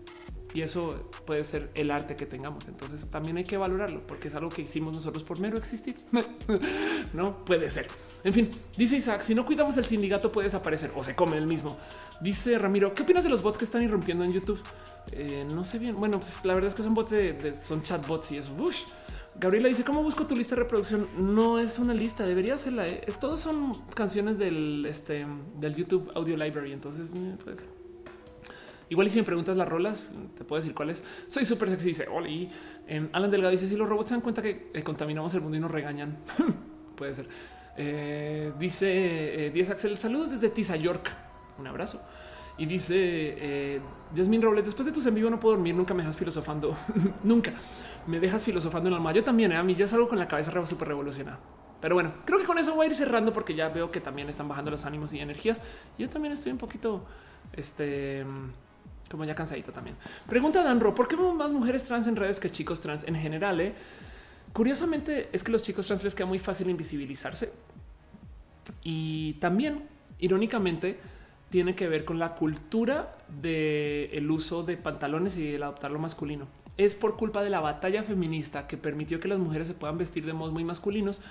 Y 0.54 0.62
eso 0.62 1.10
puede 1.26 1.44
ser 1.44 1.70
el 1.76 1.92
arte 1.92 2.16
que 2.16 2.26
tengamos. 2.26 2.68
Entonces 2.68 3.10
también 3.10 3.38
hay 3.38 3.44
que 3.44 3.58
valorarlo 3.58 4.00
porque 4.02 4.30
es 4.30 4.36
algo 4.36 4.50
que 4.50 4.64
hicimos 4.64 4.94
nosotros 4.94 5.24
por 5.24 5.40
mero 5.40 5.58
existir. 5.58 5.96
no 7.14 7.38
puede 7.38 7.70
ser. 7.70 7.88
En 8.24 8.34
fin, 8.34 8.50
dice 8.76 8.98
Isaac, 8.98 9.22
si 9.22 9.36
no 9.36 9.46
cuidamos 9.46 9.78
el 9.78 9.86
sindicato 9.86 10.32
puede 10.32 10.46
desaparecer 10.46 10.92
o 10.96 11.04
se 11.04 11.16
come 11.16 11.38
el 11.38 11.48
mismo. 11.48 11.78
Dice 12.22 12.58
Ramiro, 12.58 12.94
¿qué 12.94 13.04
opinas 13.04 13.24
de 13.24 13.30
los 13.30 13.42
bots 13.42 13.58
que 13.58 13.66
están 13.66 13.84
irrumpiendo 13.84 14.24
en 14.24 14.34
YouTube? 14.34 14.60
Eh, 15.12 15.46
no 15.54 15.64
sé 15.64 15.80
bien. 15.80 16.00
Bueno, 16.00 16.20
pues 16.20 16.44
la 16.46 16.54
verdad 16.54 16.68
es 16.68 16.76
que 16.76 16.84
son 16.84 16.94
bots 16.94 17.12
de, 17.12 17.54
son 17.56 17.82
chatbots 17.82 18.32
y 18.32 18.38
eso. 18.38 18.52
Gabriela 19.40 19.70
dice 19.70 19.84
cómo 19.84 20.04
busco 20.04 20.28
tu 20.28 20.36
lista 20.36 20.56
de 20.56 20.64
reproducción. 20.64 21.08
No 21.18 21.60
es 21.60 21.80
una 21.80 21.94
lista, 21.94 22.26
debería 22.26 22.58
serla. 22.58 22.88
¿eh? 22.88 23.06
Todos 23.20 23.40
son 23.40 23.74
canciones 23.96 24.38
del 24.38 24.86
este 24.86 25.26
del 25.60 25.76
YouTube 25.76 26.12
Audio 26.16 26.36
Library. 26.36 26.74
Entonces 26.74 27.12
mm, 27.12 27.36
puede 27.36 27.56
ser. 27.56 27.79
Igual 28.90 29.08
y 29.08 29.10
si 29.10 29.20
me 29.20 29.24
preguntas 29.24 29.56
las 29.56 29.68
rolas, 29.68 30.10
te 30.36 30.44
puedo 30.44 30.62
decir 30.62 30.76
cuáles. 30.76 31.04
Soy 31.28 31.46
súper 31.46 31.70
sexy. 31.70 31.90
Dice 31.90 32.08
Oli. 32.08 32.50
Eh, 32.88 33.08
Alan 33.14 33.30
Delgado 33.30 33.52
dice 33.52 33.68
si 33.68 33.76
los 33.76 33.88
robots 33.88 34.10
se 34.10 34.16
dan 34.16 34.22
cuenta 34.22 34.42
que 34.42 34.72
eh, 34.74 34.84
contaminamos 34.84 35.34
el 35.36 35.42
mundo 35.42 35.58
y 35.58 35.60
nos 35.60 35.72
regañan. 35.72 36.18
puede 36.96 37.14
ser. 37.14 37.28
dice 38.58 39.52
10 39.54 39.70
Axel. 39.70 39.98
Saludos 39.98 40.32
desde 40.32 40.50
Tisa 40.50 40.76
York. 40.76 41.10
Un 41.60 41.68
abrazo. 41.68 42.02
Y 42.60 42.66
dice 42.66 42.96
eh, 42.98 43.82
Yasmin 44.14 44.42
Robles, 44.42 44.66
después 44.66 44.86
de 44.86 44.92
tus 44.92 45.06
en 45.06 45.16
vivo 45.16 45.30
no 45.30 45.40
puedo 45.40 45.56
dormir, 45.56 45.74
nunca 45.74 45.94
me 45.94 46.04
dejas 46.04 46.18
filosofando, 46.18 46.76
nunca 47.24 47.54
me 48.06 48.20
dejas 48.20 48.44
filosofando 48.44 48.90
en 48.90 48.94
el 48.94 48.98
alma. 48.98 49.14
Yo 49.14 49.24
también, 49.24 49.54
¿eh? 49.54 49.56
a 49.56 49.64
mí 49.64 49.76
ya 49.76 49.88
salgo 49.88 50.10
con 50.10 50.20
la 50.20 50.28
cabeza 50.28 50.52
súper 50.66 50.90
revolucionada. 50.90 51.40
Pero 51.80 51.96
bueno, 51.96 52.14
creo 52.26 52.38
que 52.38 52.44
con 52.44 52.58
eso 52.58 52.76
voy 52.76 52.88
a 52.88 52.90
ir 52.90 52.96
cerrando 52.96 53.32
porque 53.32 53.56
ya 53.56 53.70
veo 53.70 53.90
que 53.92 54.02
también 54.02 54.28
están 54.28 54.50
bajando 54.50 54.72
los 54.72 54.84
ánimos 54.86 55.14
y 55.14 55.20
energías. 55.20 55.62
Yo 55.98 56.10
también 56.10 56.34
estoy 56.34 56.52
un 56.52 56.58
poquito, 56.58 57.06
este, 57.54 58.26
como 59.10 59.26
ya 59.26 59.36
cansadito 59.36 59.72
también. 59.72 59.96
Pregunta 60.28 60.64
Danro, 60.64 60.96
¿por 60.96 61.08
qué 61.08 61.16
vemos 61.16 61.36
más 61.36 61.52
mujeres 61.52 61.84
trans 61.84 62.08
en 62.08 62.16
redes 62.16 62.40
que 62.40 62.52
chicos 62.52 62.80
trans 62.82 63.04
en 63.08 63.16
general? 63.16 63.60
Eh? 63.62 63.74
Curiosamente 64.54 65.30
es 65.32 65.44
que 65.44 65.52
los 65.52 65.64
chicos 65.64 65.88
trans 65.88 66.04
les 66.04 66.16
queda 66.16 66.28
muy 66.28 66.40
fácil 66.40 66.70
invisibilizarse. 66.70 67.52
Y 68.84 69.34
también, 69.34 69.84
irónicamente, 70.20 71.00
tiene 71.50 71.76
que 71.76 71.88
ver 71.88 72.06
con 72.06 72.20
la 72.20 72.36
cultura 72.36 73.18
del 73.42 74.10
el 74.12 74.32
uso 74.32 74.64
de 74.64 74.78
pantalones 74.78 75.38
y 75.38 75.56
el 75.56 75.64
adoptar 75.64 75.92
lo 75.92 76.00
masculino. 76.00 76.48
Es 76.78 76.96
por 76.96 77.18
culpa 77.18 77.44
de 77.44 77.50
la 77.50 77.60
batalla 77.60 78.04
feminista 78.04 78.68
que 78.68 78.78
permitió 78.78 79.20
que 79.20 79.28
las 79.28 79.40
mujeres 79.40 79.68
se 79.68 79.74
puedan 79.74 79.98
vestir 79.98 80.26
de 80.26 80.34
modos 80.34 80.54
muy 80.54 80.64
masculinos 80.64 81.22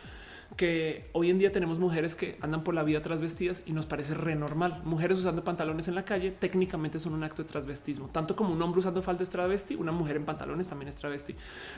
que 0.57 1.09
hoy 1.13 1.31
en 1.31 1.39
día 1.39 1.53
tenemos 1.53 1.79
mujeres 1.79 2.15
que 2.17 2.37
andan 2.41 2.65
por 2.65 2.75
la 2.75 2.83
vida 2.83 3.01
transvestidas 3.03 3.63
y 3.67 3.73
nos 3.73 3.87
parece 3.87 4.15
re 4.15 4.35
normal. 4.35 4.83
Mujeres 4.85 5.19
usando 5.19 5.45
pantalones 5.45 5.89
en 5.89 5.95
la 5.95 6.05
calle 6.05 6.31
técnicamente 6.31 6.99
son 6.99 7.15
un 7.15 7.23
acto 7.23 7.43
de 7.43 7.49
transvestismo, 7.49 8.09
tanto 8.09 8.35
como 8.35 8.53
un 8.53 8.63
hombre 8.63 8.81
usando 8.81 9.03
falda 9.03 9.23
es 9.23 9.31
travesti, 9.31 9.75
una 9.75 9.93
mujer 9.93 10.17
en 10.17 10.25
pantalones 10.25 10.69
también 10.69 10.89
es 10.89 10.97
travesti, 10.97 11.35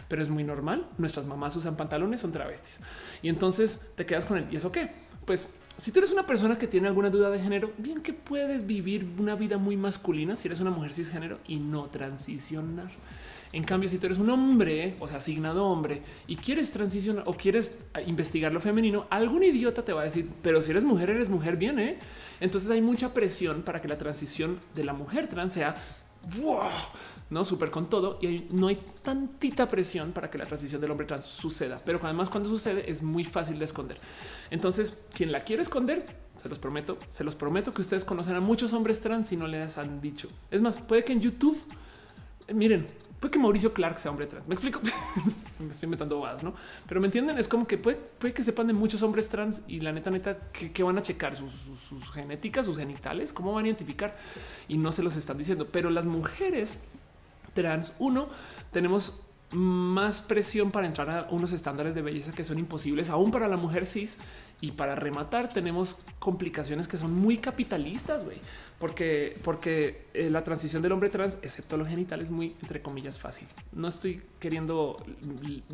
pero 0.08 0.22
es 0.22 0.28
muy 0.28 0.44
normal. 0.44 0.86
Nuestras 0.98 1.26
mamás 1.26 1.56
usan 1.56 1.76
pantalones, 1.76 2.20
son 2.20 2.32
travestis 2.32 2.80
y 3.22 3.28
entonces 3.28 3.80
te 3.96 4.06
quedas 4.06 4.24
con 4.24 4.38
él. 4.38 4.46
¿Y 4.50 4.56
eso 4.56 4.72
qué? 4.72 4.90
Pues 5.24 5.52
si 5.76 5.92
tú 5.92 6.00
eres 6.00 6.10
una 6.12 6.26
persona 6.26 6.58
que 6.58 6.66
tiene 6.66 6.88
alguna 6.88 7.10
duda 7.10 7.30
de 7.30 7.40
género, 7.40 7.72
bien 7.78 8.02
que 8.02 8.12
puedes 8.12 8.66
vivir 8.66 9.08
una 9.18 9.34
vida 9.34 9.58
muy 9.58 9.76
masculina 9.76 10.36
si 10.36 10.48
eres 10.48 10.60
una 10.60 10.70
mujer 10.70 10.92
cisgénero 10.92 11.38
y 11.46 11.56
no 11.56 11.86
transicionar. 11.86 12.90
En 13.52 13.64
cambio, 13.64 13.88
si 13.88 13.98
tú 13.98 14.06
eres 14.06 14.18
un 14.18 14.30
hombre, 14.30 14.94
o 15.00 15.08
sea, 15.08 15.18
asignado 15.18 15.66
hombre 15.66 16.02
y 16.28 16.36
quieres 16.36 16.70
transicionar 16.70 17.24
o 17.26 17.34
quieres 17.34 17.78
investigar 18.06 18.52
lo 18.52 18.60
femenino, 18.60 19.06
algún 19.10 19.42
idiota 19.42 19.84
te 19.84 19.92
va 19.92 20.02
a 20.02 20.04
decir, 20.04 20.28
pero 20.42 20.62
si 20.62 20.70
eres 20.70 20.84
mujer, 20.84 21.10
eres 21.10 21.28
mujer 21.28 21.56
bien. 21.56 21.78
¿eh? 21.80 21.98
Entonces 22.38 22.70
hay 22.70 22.80
mucha 22.80 23.12
presión 23.12 23.62
para 23.62 23.80
que 23.80 23.88
la 23.88 23.98
transición 23.98 24.58
de 24.74 24.84
la 24.84 24.92
mujer 24.92 25.26
trans 25.26 25.52
sea 25.54 25.74
no 27.30 27.44
súper 27.44 27.70
con 27.70 27.88
todo 27.88 28.18
y 28.20 28.46
no 28.52 28.68
hay 28.68 28.78
tantita 29.02 29.68
presión 29.68 30.12
para 30.12 30.30
que 30.30 30.38
la 30.38 30.44
transición 30.44 30.80
del 30.80 30.90
hombre 30.90 31.06
trans 31.06 31.24
suceda, 31.24 31.78
pero 31.84 31.98
además 32.02 32.28
cuando 32.28 32.48
sucede 32.48 32.90
es 32.90 33.02
muy 33.02 33.24
fácil 33.24 33.58
de 33.58 33.64
esconder. 33.64 33.96
Entonces, 34.50 34.98
quien 35.14 35.32
la 35.32 35.40
quiere 35.40 35.62
esconder, 35.62 36.04
se 36.36 36.48
los 36.48 36.58
prometo, 36.58 36.98
se 37.08 37.24
los 37.24 37.36
prometo 37.36 37.72
que 37.72 37.80
ustedes 37.80 38.04
conocen 38.04 38.34
a 38.34 38.40
muchos 38.40 38.72
hombres 38.72 39.00
trans 39.00 39.32
y 39.32 39.36
no 39.36 39.46
les 39.46 39.78
han 39.78 40.00
dicho. 40.00 40.28
Es 40.50 40.60
más, 40.60 40.80
puede 40.80 41.04
que 41.04 41.12
en 41.12 41.20
YouTube, 41.20 41.58
eh, 42.48 42.54
miren, 42.54 42.86
puede 43.20 43.32
que 43.32 43.38
Mauricio 43.38 43.72
Clark 43.72 43.98
sea 43.98 44.10
hombre 44.10 44.26
trans. 44.26 44.48
Me 44.48 44.54
explico, 44.54 44.80
me 45.58 45.68
estoy 45.68 45.86
inventando 45.86 46.16
bobadas, 46.16 46.42
no? 46.42 46.54
Pero 46.88 47.00
me 47.00 47.06
entienden, 47.06 47.38
es 47.38 47.46
como 47.46 47.66
que 47.66 47.78
puede, 47.78 48.00
que 48.32 48.42
sepan 48.42 48.66
de 48.66 48.72
muchos 48.72 49.02
hombres 49.02 49.28
trans 49.28 49.62
y 49.68 49.80
la 49.80 49.92
neta, 49.92 50.10
neta, 50.10 50.38
que, 50.52 50.82
van 50.82 50.98
a 50.98 51.02
checar 51.02 51.36
sus 51.36 51.52
genéticas, 52.12 52.64
sus 52.64 52.78
genitales, 52.78 53.32
cómo 53.32 53.52
van 53.52 53.66
a 53.66 53.68
identificar 53.68 54.16
y 54.66 54.78
no 54.78 54.90
se 54.90 55.02
los 55.02 55.16
están 55.16 55.36
diciendo. 55.36 55.68
Pero 55.70 55.90
las 55.90 56.06
mujeres 56.06 56.78
trans, 57.54 57.94
uno, 57.98 58.28
tenemos 58.72 59.22
más 59.52 60.22
presión 60.22 60.70
para 60.70 60.86
entrar 60.86 61.10
a 61.10 61.26
unos 61.30 61.52
estándares 61.52 61.94
de 61.94 62.02
belleza 62.02 62.32
que 62.32 62.44
son 62.44 62.58
imposibles 62.58 63.10
aún 63.10 63.30
para 63.30 63.48
la 63.48 63.56
mujer 63.56 63.84
cis 63.84 64.18
y 64.60 64.72
para 64.72 64.94
rematar 64.94 65.52
tenemos 65.52 65.96
complicaciones 66.18 66.86
que 66.86 66.96
son 66.96 67.14
muy 67.14 67.38
capitalistas, 67.38 68.24
güey, 68.24 68.36
porque 68.78 69.38
porque 69.42 70.06
eh, 70.14 70.30
la 70.30 70.44
transición 70.44 70.82
del 70.82 70.92
hombre 70.92 71.08
trans, 71.08 71.38
excepto 71.42 71.76
los 71.76 71.88
genitales, 71.88 72.26
es 72.26 72.30
muy 72.30 72.54
entre 72.60 72.80
comillas 72.82 73.18
fácil. 73.18 73.48
No 73.72 73.88
estoy 73.88 74.22
queriendo 74.38 74.96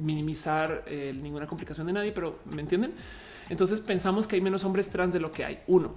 minimizar 0.01 0.85
eh, 0.87 1.15
ninguna 1.21 1.47
complicación 1.47 1.87
de 1.87 1.93
nadie, 1.93 2.13
pero 2.13 2.39
me 2.55 2.63
entienden. 2.63 2.95
Entonces 3.49 3.81
pensamos 3.81 4.27
que 4.27 4.37
hay 4.37 4.41
menos 4.41 4.65
hombres 4.65 4.89
trans 4.89 5.13
de 5.13 5.21
lo 5.21 5.31
que 5.33 5.45
hay. 5.45 5.61
Uno, 5.67 5.95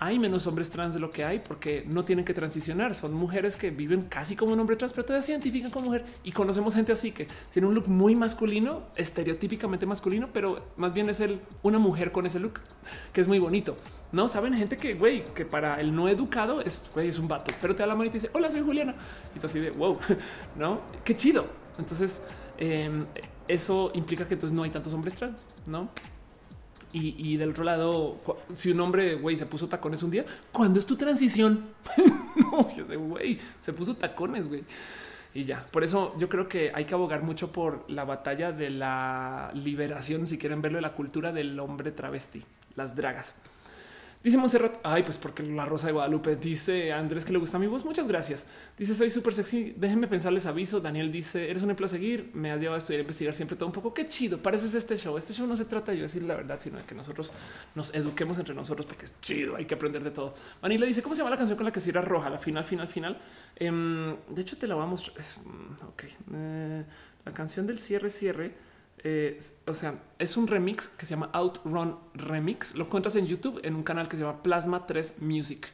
hay 0.00 0.18
menos 0.18 0.46
hombres 0.46 0.70
trans 0.70 0.94
de 0.94 1.00
lo 1.00 1.10
que 1.10 1.24
hay 1.24 1.40
porque 1.40 1.84
no 1.88 2.04
tienen 2.04 2.24
que 2.24 2.32
transicionar. 2.32 2.94
Son 2.94 3.12
mujeres 3.12 3.56
que 3.56 3.70
viven 3.70 4.02
casi 4.02 4.36
como 4.36 4.52
un 4.52 4.60
hombre 4.60 4.76
trans, 4.76 4.92
pero 4.92 5.04
todavía 5.04 5.26
se 5.26 5.32
identifican 5.32 5.72
como 5.72 5.86
mujer 5.86 6.04
y 6.22 6.30
conocemos 6.30 6.74
gente 6.74 6.92
así 6.92 7.10
que 7.10 7.26
tiene 7.52 7.66
un 7.66 7.74
look 7.74 7.88
muy 7.88 8.14
masculino, 8.14 8.86
estereotípicamente 8.96 9.86
masculino, 9.86 10.28
pero 10.32 10.70
más 10.76 10.94
bien 10.94 11.08
es 11.08 11.20
una 11.62 11.80
mujer 11.80 12.12
con 12.12 12.26
ese 12.26 12.38
look 12.38 12.60
que 13.12 13.20
es 13.20 13.26
muy 13.26 13.40
bonito. 13.40 13.76
No 14.12 14.28
saben 14.28 14.54
gente 14.54 14.76
que 14.76 14.94
güey, 14.94 15.24
que 15.24 15.44
para 15.44 15.80
el 15.80 15.92
no 15.92 16.08
educado 16.08 16.60
es, 16.60 16.80
es 16.96 17.18
un 17.18 17.26
vato, 17.26 17.52
pero 17.60 17.74
te 17.74 17.82
da 17.82 17.88
la 17.88 17.94
mano 17.96 18.06
y 18.06 18.10
te 18.10 18.18
dice 18.18 18.30
hola, 18.32 18.52
soy 18.52 18.62
Juliana 18.62 18.94
y 19.34 19.40
tú 19.40 19.46
así 19.46 19.58
de 19.58 19.70
wow, 19.72 19.98
no 20.56 20.80
qué 21.04 21.16
chido. 21.16 21.46
Entonces, 21.76 22.22
em, 22.56 23.04
eso 23.48 23.90
implica 23.94 24.26
que 24.26 24.34
entonces 24.34 24.54
no 24.54 24.62
hay 24.62 24.70
tantos 24.70 24.92
hombres 24.92 25.14
trans, 25.14 25.44
no? 25.66 25.88
Y, 26.92 27.36
del 27.36 27.50
otro 27.50 27.64
lado, 27.64 28.18
si 28.54 28.70
un 28.70 28.80
hombre 28.80 29.14
güey 29.14 29.36
se 29.36 29.44
puso 29.44 29.68
tacones 29.68 30.02
un 30.02 30.10
día, 30.10 30.24
¿cuándo 30.50 30.78
es 30.78 30.86
tu 30.86 30.96
transición? 30.96 31.68
no, 32.36 32.66
güey, 32.98 33.38
se 33.60 33.74
puso 33.74 33.94
tacones, 33.94 34.48
güey. 34.48 34.64
Y 35.34 35.44
ya, 35.44 35.66
por 35.70 35.84
eso 35.84 36.14
yo 36.18 36.28
creo 36.28 36.48
que 36.48 36.72
hay 36.74 36.86
que 36.86 36.94
abogar 36.94 37.22
mucho 37.22 37.52
por 37.52 37.84
la 37.90 38.04
batalla 38.04 38.52
de 38.52 38.70
la 38.70 39.50
liberación, 39.54 40.26
si 40.26 40.38
quieren 40.38 40.62
verlo, 40.62 40.78
de 40.78 40.82
la 40.82 40.94
cultura 40.94 41.30
del 41.30 41.60
hombre 41.60 41.92
travesti, 41.92 42.42
las 42.74 42.96
dragas. 42.96 43.34
Dice 44.22 44.36
Monserrat, 44.36 44.80
ay, 44.82 45.04
pues 45.04 45.16
porque 45.16 45.44
la 45.44 45.64
rosa 45.64 45.86
de 45.86 45.92
Guadalupe 45.92 46.34
dice 46.34 46.92
Andrés 46.92 47.24
que 47.24 47.32
le 47.32 47.38
gusta 47.38 47.56
mi 47.56 47.68
voz. 47.68 47.84
Muchas 47.84 48.08
gracias. 48.08 48.46
Dice 48.76 48.92
soy 48.94 49.10
súper 49.10 49.32
sexy. 49.32 49.74
Déjenme 49.76 50.08
pensarles 50.08 50.44
aviso. 50.46 50.80
Daniel 50.80 51.12
dice 51.12 51.48
eres 51.48 51.62
un 51.62 51.70
empleo 51.70 51.86
a 51.86 51.88
seguir. 51.88 52.30
Me 52.34 52.50
has 52.50 52.60
llevado 52.60 52.74
a 52.74 52.78
estudiar, 52.78 52.98
a 52.98 53.02
investigar 53.02 53.32
siempre 53.32 53.56
todo 53.56 53.66
un 53.66 53.72
poco. 53.72 53.94
Qué 53.94 54.08
chido. 54.08 54.38
Pareces 54.38 54.74
este 54.74 54.98
show. 54.98 55.16
Este 55.16 55.32
show 55.32 55.46
no 55.46 55.54
se 55.54 55.66
trata 55.66 55.92
de 55.92 55.98
yo 55.98 56.02
decir 56.02 56.22
la 56.24 56.34
verdad, 56.34 56.58
sino 56.58 56.78
de 56.78 56.84
que 56.84 56.96
nosotros 56.96 57.32
nos 57.76 57.94
eduquemos 57.94 58.38
entre 58.38 58.56
nosotros 58.56 58.86
porque 58.86 59.04
es 59.04 59.20
chido. 59.20 59.54
Hay 59.54 59.66
que 59.66 59.74
aprender 59.74 60.02
de 60.02 60.10
todo. 60.10 60.34
Vanilla 60.60 60.84
dice 60.84 61.00
cómo 61.00 61.14
se 61.14 61.20
llama 61.20 61.30
la 61.30 61.36
canción 61.36 61.56
con 61.56 61.66
la 61.66 61.72
que 61.72 61.78
cierra 61.78 62.02
roja, 62.02 62.28
la 62.28 62.38
final, 62.38 62.64
final, 62.64 62.88
final. 62.88 63.18
Em, 63.54 64.16
de 64.28 64.42
hecho, 64.42 64.58
te 64.58 64.66
la 64.66 64.74
vamos 64.74 65.08
a 65.08 65.12
mostrar. 65.12 65.46
Mm, 65.46 65.86
ok, 65.86 66.04
eh, 66.34 66.84
la 67.24 67.32
canción 67.32 67.68
del 67.68 67.78
cierre, 67.78 68.10
cierre 68.10 68.52
eh, 69.04 69.38
o 69.66 69.74
sea, 69.74 69.94
es 70.18 70.36
un 70.36 70.46
remix 70.46 70.88
que 70.88 71.06
se 71.06 71.10
llama 71.10 71.30
Outrun 71.32 71.96
Remix. 72.14 72.74
Lo 72.74 72.84
encuentras 72.84 73.16
en 73.16 73.26
YouTube 73.26 73.60
en 73.62 73.74
un 73.74 73.82
canal 73.82 74.08
que 74.08 74.16
se 74.16 74.22
llama 74.24 74.42
Plasma 74.42 74.86
3 74.86 75.16
Music. 75.20 75.68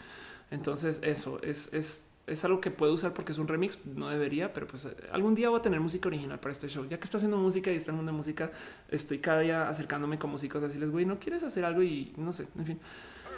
Entonces, 0.50 1.00
eso 1.02 1.40
es, 1.42 1.72
es, 1.72 2.06
es 2.26 2.44
algo 2.44 2.60
que 2.60 2.70
puedo 2.70 2.92
usar 2.92 3.14
porque 3.14 3.32
es 3.32 3.38
un 3.38 3.48
remix. 3.48 3.78
No 3.86 4.08
debería, 4.08 4.52
pero 4.52 4.66
pues 4.66 4.84
eh, 4.84 4.96
algún 5.12 5.34
día 5.34 5.48
voy 5.48 5.58
a 5.58 5.62
tener 5.62 5.80
música 5.80 6.08
original 6.08 6.38
para 6.38 6.52
este 6.52 6.68
show. 6.68 6.86
Ya 6.88 6.98
que 6.98 7.04
está 7.04 7.16
haciendo 7.16 7.36
música 7.38 7.72
y 7.72 7.76
está 7.76 7.90
en 7.90 7.96
mundo 7.96 8.12
de 8.12 8.16
música, 8.16 8.52
estoy 8.90 9.18
cada 9.18 9.40
día 9.40 9.68
acercándome 9.68 10.18
con 10.18 10.30
músicos. 10.30 10.62
Así 10.62 10.78
les 10.78 10.90
güey, 10.90 11.06
no 11.06 11.18
quieres 11.18 11.42
hacer 11.42 11.64
algo 11.64 11.82
y 11.82 12.12
no 12.16 12.32
sé, 12.32 12.46
en 12.58 12.66
fin, 12.66 12.80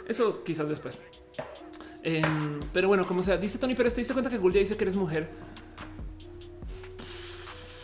eso 0.07 0.43
quizás 0.43 0.67
después. 0.67 0.99
Em, 2.03 2.59
pero 2.71 2.87
bueno, 2.87 3.05
como 3.05 3.21
sea, 3.21 3.37
dice 3.37 3.57
Tony, 3.57 3.75
pero 3.75 3.89
te 3.89 3.97
diste 3.97 4.13
cuenta 4.13 4.29
que 4.29 4.37
Gulia 4.37 4.59
dice 4.59 4.77
que 4.77 4.83
eres 4.83 4.95
mujer 4.95 5.29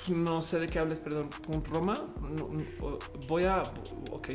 no 0.10 0.42
sé 0.42 0.60
de 0.60 0.68
qué 0.68 0.80
hables, 0.80 1.00
perdón, 1.00 1.30
Roma. 1.72 1.96
voy 3.28 3.46
a, 3.46 3.64
ok. 4.12 4.30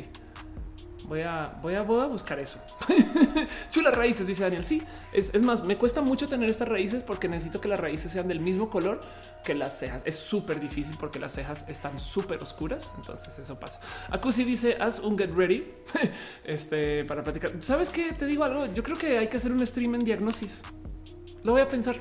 Voy 1.07 1.21
a, 1.21 1.57
voy 1.63 1.73
a, 1.73 1.81
voy 1.81 2.05
a 2.05 2.07
buscar 2.07 2.39
eso. 2.39 2.59
Chulas 3.71 3.95
raíces, 3.95 4.27
dice 4.27 4.43
Daniel. 4.43 4.63
Sí, 4.63 4.83
es, 5.11 5.33
es, 5.33 5.41
más, 5.41 5.63
me 5.63 5.75
cuesta 5.75 6.01
mucho 6.01 6.27
tener 6.27 6.47
estas 6.47 6.67
raíces 6.67 7.03
porque 7.03 7.27
necesito 7.27 7.59
que 7.59 7.67
las 7.67 7.79
raíces 7.79 8.11
sean 8.11 8.27
del 8.27 8.41
mismo 8.41 8.69
color 8.69 8.99
que 9.43 9.55
las 9.55 9.79
cejas. 9.79 10.03
Es 10.05 10.17
súper 10.19 10.59
difícil 10.59 10.95
porque 10.99 11.17
las 11.17 11.33
cejas 11.33 11.65
están 11.67 11.97
súper 11.97 12.43
oscuras. 12.43 12.91
Entonces 12.97 13.39
eso 13.39 13.59
pasa. 13.59 13.79
Acusi 14.11 14.43
dice, 14.43 14.77
haz 14.79 14.99
un 14.99 15.17
get 15.17 15.31
ready 15.33 15.73
este, 16.43 17.03
para 17.05 17.23
platicar. 17.23 17.53
¿Sabes 17.59 17.89
qué? 17.89 18.13
Te 18.13 18.27
digo 18.27 18.43
algo. 18.43 18.67
Yo 18.67 18.83
creo 18.83 18.97
que 18.97 19.17
hay 19.17 19.29
que 19.29 19.37
hacer 19.37 19.51
un 19.51 19.65
stream 19.65 19.95
en 19.95 20.03
diagnosis. 20.03 20.61
Lo 21.43 21.53
voy 21.53 21.61
a 21.61 21.67
pensar. 21.67 21.95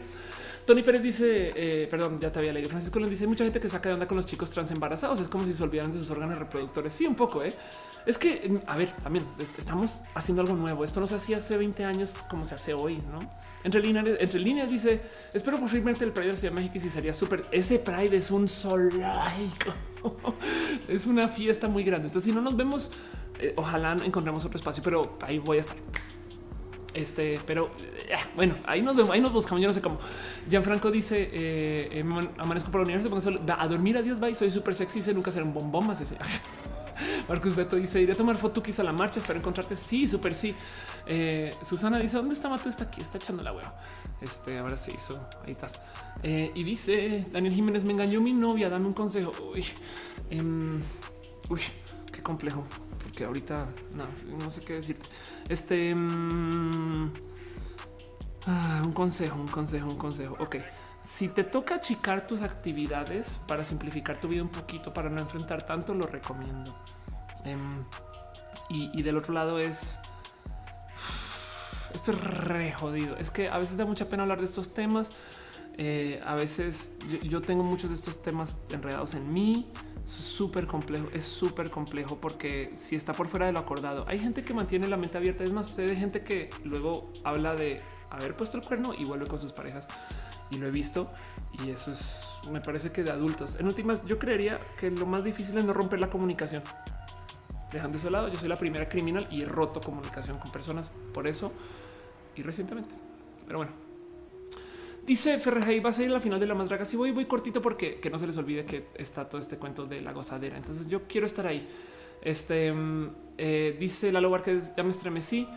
Tony 0.69 0.83
Pérez 0.83 1.03
dice, 1.03 1.55
eh, 1.57 1.87
perdón, 1.91 2.21
ya 2.21 2.31
te 2.31 2.41
había 2.41 2.53
leído. 2.53 2.69
Francisco 2.69 3.01
le 3.01 3.09
dice 3.09 3.27
mucha 3.27 3.43
gente 3.43 3.59
que 3.59 3.71
saca 3.71 3.89
de 3.89 3.95
onda 3.95 4.07
con 4.07 4.19
los 4.19 4.27
chicos 4.27 4.51
trans 4.51 4.71
embarazados. 4.71 5.19
Es 5.19 5.27
como 5.27 5.47
si 5.47 5.55
se 5.55 5.63
olvidaran 5.63 5.93
de 5.93 5.99
sus 5.99 6.11
órganos 6.11 6.39
reproductores. 6.39 6.93
Sí, 6.93 7.07
un 7.07 7.15
poco, 7.15 7.43
¿eh? 7.43 7.55
Es 8.05 8.19
que, 8.19 8.61
a 8.67 8.77
ver, 8.77 8.95
también 9.03 9.25
estamos 9.57 10.03
haciendo 10.13 10.43
algo 10.43 10.55
nuevo. 10.55 10.85
Esto 10.85 11.01
no 11.01 11.07
se 11.07 11.15
hacía 11.15 11.39
hace 11.39 11.57
20 11.57 11.87
años 11.87 12.15
como 12.29 12.45
se 12.45 12.55
hace 12.55 12.75
hoy, 12.75 12.99
¿no? 13.11 13.19
Entre 13.65 13.81
líneas, 13.81 14.07
entre 14.21 14.41
líneas 14.41 14.69
dice, 14.69 15.01
espero 15.33 15.59
por 15.59 15.71
firmemente 15.71 16.05
el 16.05 16.13
Pride 16.13 16.33
de 16.33 16.37
Ciudad 16.37 16.53
de 16.53 16.57
México 16.57 16.75
y 16.77 16.81
si 16.81 16.91
sería 16.91 17.15
súper. 17.15 17.47
Ese 17.51 17.79
Pride 17.79 18.15
es 18.15 18.31
un 18.31 18.47
zoológico. 18.47 19.73
es 20.87 21.07
una 21.07 21.29
fiesta 21.29 21.67
muy 21.69 21.83
grande. 21.83 22.09
Entonces, 22.09 22.29
si 22.29 22.33
no 22.35 22.43
nos 22.43 22.55
vemos, 22.59 22.91
eh, 23.41 23.55
ojalá 23.57 23.97
encontremos 24.05 24.45
otro 24.45 24.59
espacio, 24.59 24.83
pero 24.83 25.17
ahí 25.23 25.39
voy 25.39 25.57
a 25.57 25.61
estar. 25.61 25.79
Este, 26.94 27.39
pero 27.47 27.70
eh, 27.78 28.17
bueno, 28.34 28.55
ahí 28.67 28.83
nos 28.83 28.97
vemos, 28.97 29.12
ahí 29.12 29.20
nos 29.20 29.33
buscamos. 29.33 29.60
Yo 29.60 29.68
no 29.68 29.75
sé 29.75 29.83
cómo. 29.83 29.99
Gianfranco 30.49 30.91
dice: 30.91 31.28
eh, 31.33 32.05
Amanezco 32.39 32.70
por 32.70 32.81
la 32.81 32.86
universidad, 32.86 33.57
a 33.58 33.68
dormir. 33.68 33.97
Adiós, 33.99 34.18
bye. 34.18 34.34
Soy 34.34 34.50
súper 34.50 34.75
sexy. 34.75 35.02
Se 35.02 35.12
nunca 35.12 35.31
ser 35.31 35.42
un 35.42 35.52
bombón 35.52 35.86
más. 35.86 36.00
Ese. 36.00 36.17
Marcus 37.28 37.55
Beto 37.55 37.76
dice: 37.76 38.00
Iré 38.00 38.15
a 38.15 38.17
tomar 38.17 38.36
fotukis 38.36 38.81
a 38.81 38.84
la 38.84 38.92
marcha. 38.92 39.20
Espero 39.20 39.39
encontrarte. 39.39 39.76
Sí, 39.76 40.08
súper 40.08 40.34
sí. 40.34 40.55
Eh, 41.07 41.55
Susana 41.62 41.99
dice: 41.99 42.17
¿Dónde 42.17 42.34
está 42.34 42.49
Mato? 42.49 42.68
Está 42.68 42.84
aquí, 42.84 43.02
está 43.02 43.18
echando 43.18 43.42
la 43.42 43.52
hueva. 43.52 43.75
Este 44.20 44.58
ahora 44.58 44.76
se 44.76 44.92
hizo. 44.92 45.20
Ahí 45.44 45.52
estás. 45.52 45.81
Eh, 46.23 46.50
y 46.55 46.65
dice 46.65 47.26
Daniel 47.31 47.55
Jiménez: 47.55 47.84
Me 47.84 47.92
engañó 47.92 48.20
mi 48.20 48.33
novia. 48.33 48.70
Dame 48.70 48.86
un 48.86 48.94
consejo. 48.94 49.33
Uy, 49.52 49.65
em, 50.31 50.81
uy 51.50 51.60
qué 52.10 52.23
complejo, 52.23 52.67
porque 53.19 53.25
ahorita 53.25 53.67
no, 53.97 54.07
no 54.39 54.49
sé 54.49 54.61
qué 54.61 54.75
decirte. 54.75 55.09
Este 55.49 55.91
em, 55.91 57.11
ah, 58.47 58.81
un 58.85 58.93
consejo, 58.93 59.41
un 59.41 59.49
consejo, 59.49 59.89
un 59.89 59.99
consejo. 59.99 60.37
Ok 60.39 60.57
si 61.05 61.29
te 61.29 61.43
toca 61.43 61.77
achicar 61.77 62.27
tus 62.27 62.43
actividades 62.43 63.41
para 63.49 63.65
simplificar 63.65 64.21
tu 64.21 64.29
vida 64.29 64.43
un 64.43 64.51
poquito, 64.51 64.93
para 64.93 65.09
no 65.09 65.21
enfrentar 65.21 65.63
tanto, 65.63 65.95
lo 65.95 66.07
recomiendo. 66.07 66.77
Em, 67.45 67.83
y, 68.69 69.03
del 69.03 69.17
otro 69.17 69.33
lado 69.33 69.59
es 69.59 69.99
esto 71.95 72.13
es 72.13 72.21
re 72.21 72.73
jodido. 72.73 73.17
Es 73.17 73.31
que 73.31 73.49
a 73.49 73.59
veces 73.59 73.79
da 73.79 73.87
mucha 73.87 74.09
pena 74.09 74.25
hablar 74.25 74.39
de 74.39 74.45
estos 74.45 74.75
temas. 74.75 75.13
Eh, 75.79 76.21
a 76.27 76.35
veces 76.35 76.93
yo, 77.23 77.41
tengo 77.41 77.65
muchos 77.65 77.89
de 77.89 77.97
estos 77.97 78.23
temas 78.23 78.59
enredados 78.71 79.15
en 79.15 79.31
mí. 79.31 79.73
Es 80.09 80.25
súper 80.25 80.67
complejo, 80.67 81.09
es 81.12 81.27
súper 81.27 81.70
complejo 81.70 82.17
porque 82.17 82.70
si 82.75 82.97
está 82.97 83.12
por 83.12 83.28
fuera 83.28 83.45
de 83.45 83.53
lo 83.53 83.59
acordado, 83.59 84.07
hay 84.09 84.19
gente 84.19 84.43
que 84.43 84.55
mantiene 84.55 84.89
la 84.89 84.97
mente 84.97 85.19
abierta. 85.19 85.45
Es 85.45 85.53
más, 85.53 85.69
sé 85.69 85.83
de 85.83 85.95
gente 85.97 86.25
que 86.25 86.49
luego 86.65 87.12
habla 87.25 87.55
de 87.55 87.83
haber 88.09 88.35
puesto 88.35 88.57
el 88.57 88.65
cuerno 88.65 88.95
y 88.95 89.05
vuelve 89.05 89.27
con 89.27 89.39
sus 89.39 89.53
parejas 89.53 89.87
y 90.51 90.57
lo 90.57 90.67
he 90.67 90.70
visto 90.70 91.09
y 91.62 91.70
eso 91.70 91.91
es, 91.91 92.27
me 92.51 92.62
parece 92.62 92.91
que 92.91 93.03
de 93.03 93.11
adultos. 93.11 93.57
En 93.61 93.67
últimas, 93.67 94.03
yo 94.07 94.19
creería 94.19 94.59
que 94.81 94.91
lo 94.91 95.05
más 95.05 95.25
difícil 95.25 95.59
es 95.59 95.67
no 95.67 95.75
romper 95.75 96.01
la 96.01 96.09
comunicación. 96.09 96.62
Dejando 97.70 97.99
ese 97.99 98.11
lado, 98.11 98.28
yo 98.28 98.39
soy 98.39 98.49
la 98.49 98.57
primera 98.57 98.89
criminal 98.89 99.28
y 99.31 99.43
he 99.43 99.45
roto 99.45 99.83
comunicación 99.83 100.39
con 100.39 100.51
personas 100.51 100.91
por 101.12 101.27
eso 101.27 101.53
y 102.35 102.43
recientemente. 102.43 102.95
Pero 103.47 103.59
bueno, 103.59 103.88
dice 105.09 105.39
Ferrejay, 105.39 105.81
va 105.81 105.91
a 105.91 105.93
ser 105.93 106.11
la 106.11 106.20
final 106.20 106.39
de 106.39 106.47
la 106.47 106.55
más 106.55 106.69
draga. 106.69 106.85
Si 106.85 106.97
voy, 106.97 107.11
voy 107.11 107.25
cortito 107.25 107.62
porque 107.62 107.99
que 107.99 108.11
no 108.11 108.19
se 108.19 108.27
les 108.27 108.37
olvide 108.37 108.65
que 108.65 108.89
está 108.95 109.28
todo 109.28 109.41
este 109.41 109.57
cuento 109.57 109.87
de 109.87 110.03
la 110.03 110.12
gozadera. 110.12 110.57
Entonces 110.57 110.87
yo 110.87 111.09
quiero 111.09 111.27
estar 111.27 111.47
ahí. 111.47 111.67
Este 112.20 112.70
mm, 112.70 113.11
eh, 113.39 113.77
dice 113.81 114.12
Lalo 114.12 114.31
que 114.43 114.61
ya 114.77 114.83
me 114.85 114.91
estremecí. 114.91 115.49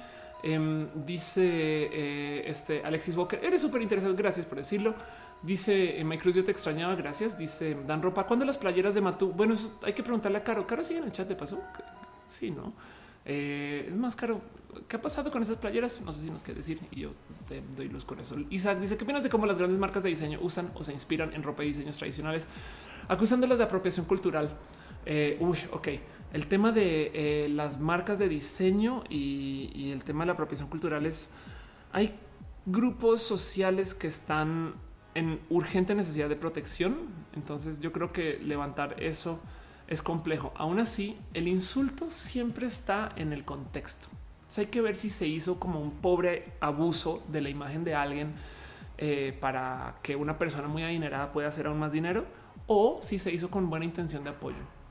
Em, 0.43 0.87
dice 1.05 1.43
eh, 1.43 2.43
este 2.47 2.81
Alexis 2.83 3.15
Walker, 3.15 3.39
eres 3.43 3.61
súper 3.61 3.81
interesante. 3.81 4.19
Gracias 4.19 4.45
por 4.45 4.57
decirlo. 4.57 4.95
Dice 5.43 5.99
eh, 5.99 6.03
Mike 6.03 6.21
Cruz, 6.21 6.35
yo 6.35 6.45
te 6.45 6.51
extrañaba. 6.51 6.95
Gracias. 6.95 7.37
Dice 7.37 7.77
Dan 7.85 8.01
Ropa, 8.01 8.25
¿cuándo 8.25 8.45
las 8.45 8.57
playeras 8.57 8.95
de 8.95 9.01
Matú? 9.01 9.33
Bueno, 9.33 9.55
hay 9.83 9.93
que 9.93 10.01
preguntarle 10.01 10.37
a 10.37 10.43
Caro. 10.43 10.65
Caro 10.65 10.83
sigue 10.83 10.99
en 10.99 11.05
el 11.05 11.11
chat 11.11 11.27
de 11.27 11.35
paso. 11.35 11.61
Sí, 12.25 12.51
no 12.51 12.73
eh, 13.31 13.87
es 13.89 13.97
más 13.97 14.15
caro. 14.15 14.41
¿Qué 14.87 14.95
ha 14.95 15.01
pasado 15.01 15.31
con 15.31 15.41
esas 15.41 15.57
playeras? 15.57 16.01
No 16.01 16.11
sé 16.11 16.21
si 16.21 16.29
nos 16.29 16.43
qué 16.43 16.53
decir 16.53 16.79
y 16.91 17.01
yo 17.01 17.11
te 17.47 17.61
doy 17.75 17.89
luz 17.89 18.05
con 18.05 18.19
eso. 18.19 18.35
Isaac 18.49 18.79
dice: 18.79 18.97
¿Qué 18.97 19.03
opinas 19.03 19.23
de 19.23 19.29
cómo 19.29 19.45
las 19.45 19.57
grandes 19.57 19.79
marcas 19.79 20.03
de 20.03 20.09
diseño 20.09 20.39
usan 20.41 20.71
o 20.75 20.83
se 20.83 20.93
inspiran 20.93 21.33
en 21.33 21.43
ropa 21.43 21.63
y 21.63 21.67
diseños 21.67 21.97
tradicionales, 21.97 22.47
acusándolas 23.07 23.57
de 23.57 23.63
apropiación 23.63 24.05
cultural? 24.05 24.57
uy, 25.39 25.57
ok 25.71 25.87
el 26.33 26.47
tema 26.47 26.71
de 26.71 27.11
eh, 27.13 27.49
las 27.49 27.79
marcas 27.79 28.17
de 28.17 28.29
diseño 28.29 29.03
y, 29.09 29.91
el 29.91 30.03
tema 30.03 30.23
de 30.23 30.27
la 30.27 30.33
apropiación 30.33 30.69
cultural 30.69 31.05
es 31.05 31.31
hay 31.91 32.15
grupos 32.65 33.21
sociales 33.21 33.93
que 33.93 34.07
están 34.07 34.75
en 35.13 35.41
urgente 35.49 35.93
necesidad 35.93 36.29
de 36.29 36.37
protección. 36.37 36.99
Entonces 37.35 37.81
yo 37.81 37.91
creo 37.91 38.13
que 38.13 38.39
levantar 38.39 38.95
eso 39.03 39.41
es 39.91 40.01
complejo. 40.01 40.51
Aún 40.55 40.79
así, 40.79 41.17
el 41.35 41.47
insulto 41.47 42.09
siempre 42.09 42.65
está 42.65 43.11
en 43.15 43.33
el 43.33 43.45
contexto. 43.45 44.07
hay 44.57 44.65
que 44.65 44.81
ver 44.81 44.95
si 44.95 45.11
se 45.11 45.27
hizo 45.27 45.59
como 45.59 45.79
un 45.79 45.91
pobre 45.91 46.53
abuso 46.59 47.21
de 47.27 47.41
la 47.41 47.49
imagen 47.49 47.83
de 47.83 47.93
alguien 47.93 48.33
eh, 48.97 49.37
para 49.39 49.99
que 50.01 50.15
una 50.15 50.39
persona 50.39 50.67
muy 50.67 50.81
adinerada 50.81 51.31
pueda 51.31 51.47
hacer 51.47 51.67
aún 51.67 51.77
más 51.77 51.91
dinero 51.91 52.25
o 52.67 52.99
si 53.03 53.19
se 53.19 53.31
hizo 53.31 53.49
con 53.49 53.69
buena 53.69 53.85
intención 53.85 54.23
de 54.23 54.31
apoyo 54.31 54.81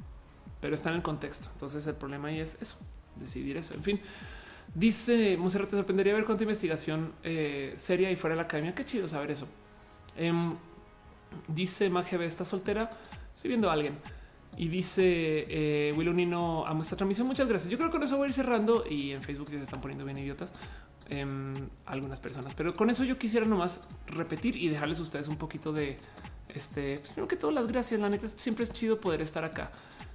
pero 0.61 0.75
está 0.75 0.91
en 0.91 0.97
el 0.97 1.03
contexto. 1.03 1.49
Entonces 1.53 1.87
el 1.87 1.95
problema 1.95 2.29
ahí 2.29 2.41
es 2.41 2.59
eso, 2.61 2.77
decidir 3.17 3.57
eso. 3.57 3.75
En 3.75 3.83
fin, 3.83 4.01
dice 4.75 5.37
Monserrat, 5.39 5.70
te 5.70 5.77
sorprendería 5.77 6.15
ver 6.15 6.25
cuánta 6.25 6.45
investigación 6.45 7.15
eh, 7.23 7.73
seria 7.77 8.11
y 8.11 8.17
fuera 8.17 8.35
de 8.35 8.37
la 8.39 8.43
academia. 8.43 8.75
Qué 8.75 8.85
chido 8.85 9.09
saber 9.09 9.31
eso. 9.31 9.49
Em, 10.17 10.57
dice 11.49 11.89
MagB, 11.89 12.23
está 12.23 12.45
soltera. 12.45 12.91
Estoy 13.35 13.49
viendo 13.49 13.70
a 13.70 13.73
alguien. 13.73 13.99
Y 14.57 14.69
dice 14.69 15.03
eh, 15.49 15.95
Will 15.97 16.09
Unino 16.09 16.65
a 16.67 16.75
nuestra 16.75 16.97
transmisión. 16.97 17.27
Muchas 17.27 17.49
gracias. 17.49 17.70
Yo 17.70 17.79
creo 17.79 17.91
que 17.91 17.97
con 17.97 18.03
eso 18.03 18.17
voy 18.17 18.27
a 18.27 18.29
ir 18.29 18.35
cerrando 18.35 18.85
y 18.89 19.12
en 19.12 19.23
Facebook 19.23 19.51
ya 19.51 19.59
se 19.59 19.65
están 19.65 19.81
poniendo 19.81 20.05
bien 20.05 20.19
idiotas 20.19 20.53
em, 21.09 21.55
algunas 21.87 22.20
personas, 22.20 22.55
pero 22.55 22.75
con 22.75 22.91
eso 22.91 23.05
yo 23.05 23.19
quisiera 23.19 23.47
nomás 23.47 23.81
repetir 24.07 24.57
y 24.57 24.69
dejarles 24.69 24.99
a 24.99 25.03
ustedes 25.03 25.29
un 25.29 25.37
poquito 25.37 25.73
de 25.73 25.99
este. 26.55 26.99
Pues, 26.99 27.12
primero 27.12 27.29
que 27.29 27.37
todas 27.37 27.55
las 27.55 27.67
gracias. 27.69 28.01
La 28.01 28.09
neta 28.09 28.29
siempre 28.29 28.65
es 28.65 28.73
chido 28.73 29.01
poder 29.01 29.23
estar 29.23 29.45
acá. 29.45 29.70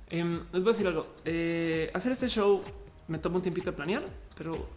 Em, 0.09 0.43
les 0.51 0.63
voy 0.63 0.71
a 0.71 0.73
decir 0.73 0.87
algo. 0.87 1.07
Eh, 1.23 1.89
hacer 1.93 2.11
este 2.11 2.27
show 2.27 2.61
me 3.07 3.17
toma 3.17 3.37
un 3.37 3.41
tiempito 3.41 3.71
de 3.71 3.75
planear, 3.75 4.03
pero 4.37 4.69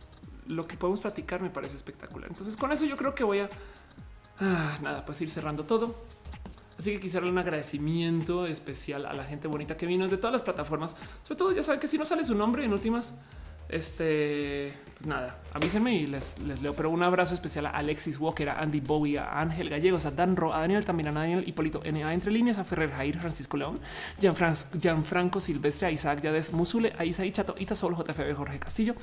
lo 0.47 0.67
que 0.67 0.77
podemos 0.77 1.01
platicar 1.01 1.43
me 1.43 1.51
parece 1.51 1.77
espectacular. 1.77 2.28
Entonces, 2.31 2.57
con 2.57 2.73
eso 2.73 2.85
yo 2.85 2.97
creo 2.97 3.15
que 3.15 3.25
voy 3.25 3.41
a 3.41 3.49
ah, 4.41 4.78
nada, 4.83 5.05
pues 5.05 5.20
ir 5.20 5.28
cerrando 5.28 5.65
todo. 5.65 5.95
Así 6.79 6.93
que 6.93 7.01
quisiera 7.01 7.27
un 7.27 7.37
agradecimiento 7.37 8.47
especial 8.47 9.05
a 9.05 9.13
la 9.13 9.25
gente 9.25 9.49
bonita 9.49 9.77
que 9.77 9.85
vino 9.85 10.05
desde 10.05 10.17
todas 10.17 10.33
las 10.33 10.43
plataformas. 10.43 10.95
Sobre 11.25 11.37
todo, 11.37 11.53
ya 11.53 11.63
saben 11.63 11.81
que 11.81 11.89
si 11.89 11.99
no 11.99 12.05
sale 12.05 12.23
su 12.23 12.37
nombre 12.37 12.65
en 12.65 12.73
últimas, 12.73 13.15
este, 13.69 14.73
pues 14.95 15.07
nada, 15.07 15.39
avísenme 15.53 15.95
y 15.95 16.07
les, 16.07 16.39
les 16.41 16.63
leo. 16.63 16.75
Pero 16.75 16.91
un 16.91 17.03
abrazo 17.03 17.35
especial 17.35 17.67
a 17.67 17.71
Alexis 17.71 18.19
Walker, 18.19 18.49
a 18.49 18.61
Andy 18.61 18.81
Bowie, 18.81 19.19
a 19.19 19.41
Ángel 19.41 19.69
Gallegos, 19.69 20.07
a 20.07 20.11
Dan 20.11 20.37
Ro, 20.37 20.53
a 20.53 20.61
Daniel 20.61 20.85
también, 20.85 21.09
a 21.09 21.13
Daniel 21.13 21.47
Hipólito, 21.47 21.83
N.A. 21.85 22.13
Entre 22.13 22.33
líneas, 22.33 22.59
a 22.59 22.65
Ferrer 22.65 22.91
Jair, 22.91 23.19
Francisco 23.21 23.57
León, 23.57 23.79
Gianfranco 24.19 25.41
Silvestre, 25.41 25.87
a 25.87 25.91
Isaac 25.91 26.23
Yadez 26.23 26.53
Musule, 26.53 26.95
a 26.99 27.05
Isaí 27.05 27.31
Chato, 27.31 27.55
Itasol, 27.59 27.95
JFB, 27.95 28.35
Jorge 28.35 28.59
Castillo, 28.59 28.95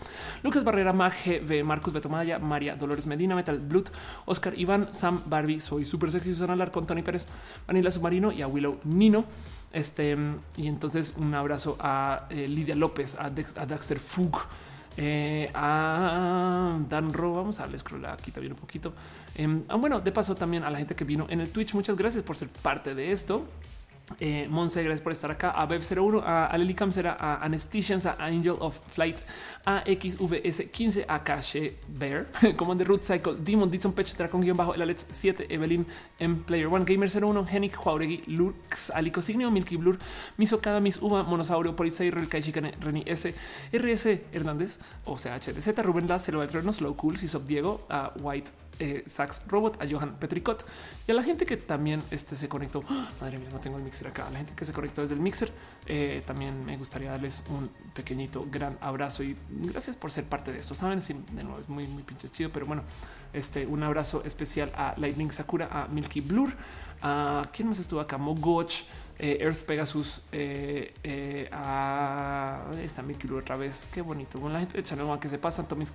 Lucas 0.43 0.63
Barrera, 0.63 0.91
Maje, 0.91 1.39
V, 1.39 1.63
Marcus 1.63 1.93
Betomaya, 1.93 2.39
María 2.39 2.75
Dolores 2.75 3.07
Medina, 3.07 3.35
Metal 3.35 3.59
Blood, 3.59 3.89
Oscar 4.25 4.57
Iván, 4.59 4.91
Sam 4.91 5.21
Barbie, 5.27 5.59
Soy 5.59 5.85
Super 5.85 6.11
Sexy, 6.11 6.33
Susana 6.33 6.55
con 6.71 6.85
Tony 6.85 7.03
Pérez, 7.03 7.27
Vanilla 7.67 7.91
Submarino 7.91 8.31
y 8.31 8.41
a 8.41 8.47
Willow 8.47 8.79
Nino. 8.83 9.25
Este, 9.75 10.17
y 10.55 10.67
entonces 10.67 11.15
un 11.17 11.33
abrazo 11.33 11.75
a 11.81 12.27
eh, 12.29 12.47
Lidia 12.47 12.75
López, 12.75 13.17
a, 13.19 13.29
Dexter 13.29 13.99
Fug, 13.99 14.37
eh, 14.95 15.51
a 15.53 16.79
Dan 16.87 17.11
Ro. 17.11 17.33
Vamos 17.33 17.59
a 17.59 17.63
darle 17.63 17.77
scroll 17.77 18.05
aquí 18.05 18.31
también 18.31 18.53
un 18.53 18.57
poquito. 18.59 18.93
Em, 19.35 19.63
ah, 19.67 19.75
bueno, 19.75 19.99
de 19.99 20.13
paso 20.13 20.33
también 20.33 20.63
a 20.63 20.69
la 20.69 20.77
gente 20.77 20.95
que 20.95 21.03
vino 21.03 21.27
en 21.29 21.41
el 21.41 21.49
Twitch. 21.49 21.73
Muchas 21.73 21.97
gracias 21.97 22.23
por 22.23 22.37
ser 22.37 22.47
parte 22.47 22.95
de 22.95 23.11
esto. 23.11 23.45
Eh, 24.19 24.47
Monse, 24.49 24.83
gracias 24.83 25.01
por 25.01 25.11
estar 25.11 25.31
acá. 25.31 25.49
A 25.51 25.67
Web01, 25.67 26.21
a 26.23 26.45
Aleli 26.45 26.75
a 27.07 27.43
Anestesians, 27.43 28.05
a 28.05 28.15
Angel 28.19 28.55
of 28.59 28.79
Flight, 28.87 29.17
a 29.65 29.83
XVS15, 29.83 31.05
a 31.07 31.23
Cache 31.23 31.75
Bear, 31.87 32.27
Commander 32.55 32.87
Root 32.87 33.03
Cycle, 33.03 33.35
Demon, 33.35 33.69
Ditson 33.69 33.93
Pech, 33.93 34.15
Dracon 34.15 34.41
guion 34.41 34.55
bajo, 34.55 34.75
el 34.75 34.81
Alex 34.81 35.07
7, 35.09 35.47
Evelyn, 35.49 35.85
M 36.19 36.43
Player 36.45 36.67
One, 36.67 36.85
Gamer 36.85 37.09
01, 37.09 37.45
Genic, 37.45 37.75
Jauregui, 37.75 38.23
Lux, 38.27 38.91
Alico 38.91 39.21
Signio, 39.21 39.49
Milky 39.49 39.75
Blur, 39.75 39.97
Misocada, 40.37 40.79
Mis 40.79 40.97
Uma, 40.97 41.23
Monosaurio, 41.23 41.75
Polisei, 41.75 42.11
Relkai 42.11 42.43
Chicane, 42.43 42.75
Reni 42.79 43.03
S, 43.07 43.33
RS 43.73 44.05
Hernández, 44.31 44.77
o 45.05 45.17
sea, 45.17 45.35
HDZ, 45.35 45.79
Rubén 45.79 46.07
La, 46.07 46.19
Celo 46.19 46.45
Tronos, 46.47 46.79
Low 46.79 46.95
Cool, 46.95 47.17
Sisop 47.17 47.47
Diego, 47.47 47.85
a 47.89 48.13
White 48.21 48.51
eh, 48.79 49.03
Sax 49.07 49.43
Robot, 49.47 49.81
a 49.81 49.87
Johan 49.89 50.17
Petricot 50.19 50.65
y 51.07 51.11
a 51.11 51.13
la 51.13 51.23
gente 51.23 51.45
que 51.45 51.55
también 51.57 52.03
este, 52.11 52.35
se 52.35 52.49
conectó. 52.49 52.83
¡Ah! 52.89 53.09
Madre 53.21 53.37
mía, 53.37 53.49
no 53.51 53.59
tengo 53.59 53.77
el 53.77 53.83
mixer 53.83 54.07
acá. 54.07 54.29
La 54.31 54.39
gente 54.39 54.53
que 54.55 54.65
se 54.65 54.73
conectó 54.73 55.01
desde 55.01 55.13
el 55.13 55.21
mixer, 55.21 55.51
eh, 55.85 56.23
también 56.25 56.65
me 56.65 56.75
gustaría 56.77 57.11
darles 57.11 57.43
un 57.49 57.69
pequeñito 57.93 58.45
gran 58.51 58.77
abrazo 58.81 59.23
y 59.23 59.37
gracias 59.49 59.95
por 59.95 60.11
ser 60.11 60.25
parte 60.25 60.51
de 60.51 60.59
esto. 60.59 60.75
Saben, 60.75 61.01
sí, 61.01 61.15
de 61.31 61.43
nuevo 61.43 61.59
es 61.59 61.69
muy, 61.69 61.87
muy 61.87 62.03
pinches 62.03 62.31
chido, 62.31 62.49
pero 62.51 62.65
bueno, 62.65 62.83
este 63.33 63.65
un 63.65 63.83
abrazo 63.83 64.23
especial 64.25 64.71
a 64.75 64.93
Lightning 64.97 65.31
Sakura, 65.31 65.69
a 65.71 65.87
Milky 65.87 66.21
Blur, 66.21 66.53
a 67.01 67.49
quién 67.53 67.69
más 67.69 67.79
estuvo 67.79 67.99
acá, 67.99 68.17
Mogoch. 68.17 68.83
Eh, 69.17 69.37
Earth 69.39 69.63
Pegasus 69.63 70.23
a 71.53 72.65
esta 72.83 73.01
Milky 73.01 73.27
Blur 73.27 73.43
otra 73.43 73.55
vez. 73.55 73.87
Qué 73.93 74.01
bonito. 74.01 74.41
Con 74.41 74.51
la 74.51 74.59
gente 74.59 74.81
de 74.81 75.19
que 75.19 75.29
se 75.29 75.37
pasan, 75.37 75.69
Tomis 75.69 75.93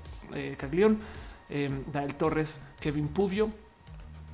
Caglión, 0.56 1.00
eh, 1.50 1.70
Dael 1.92 2.14
Torres, 2.14 2.60
Kevin 2.80 3.08
Pubio, 3.08 3.50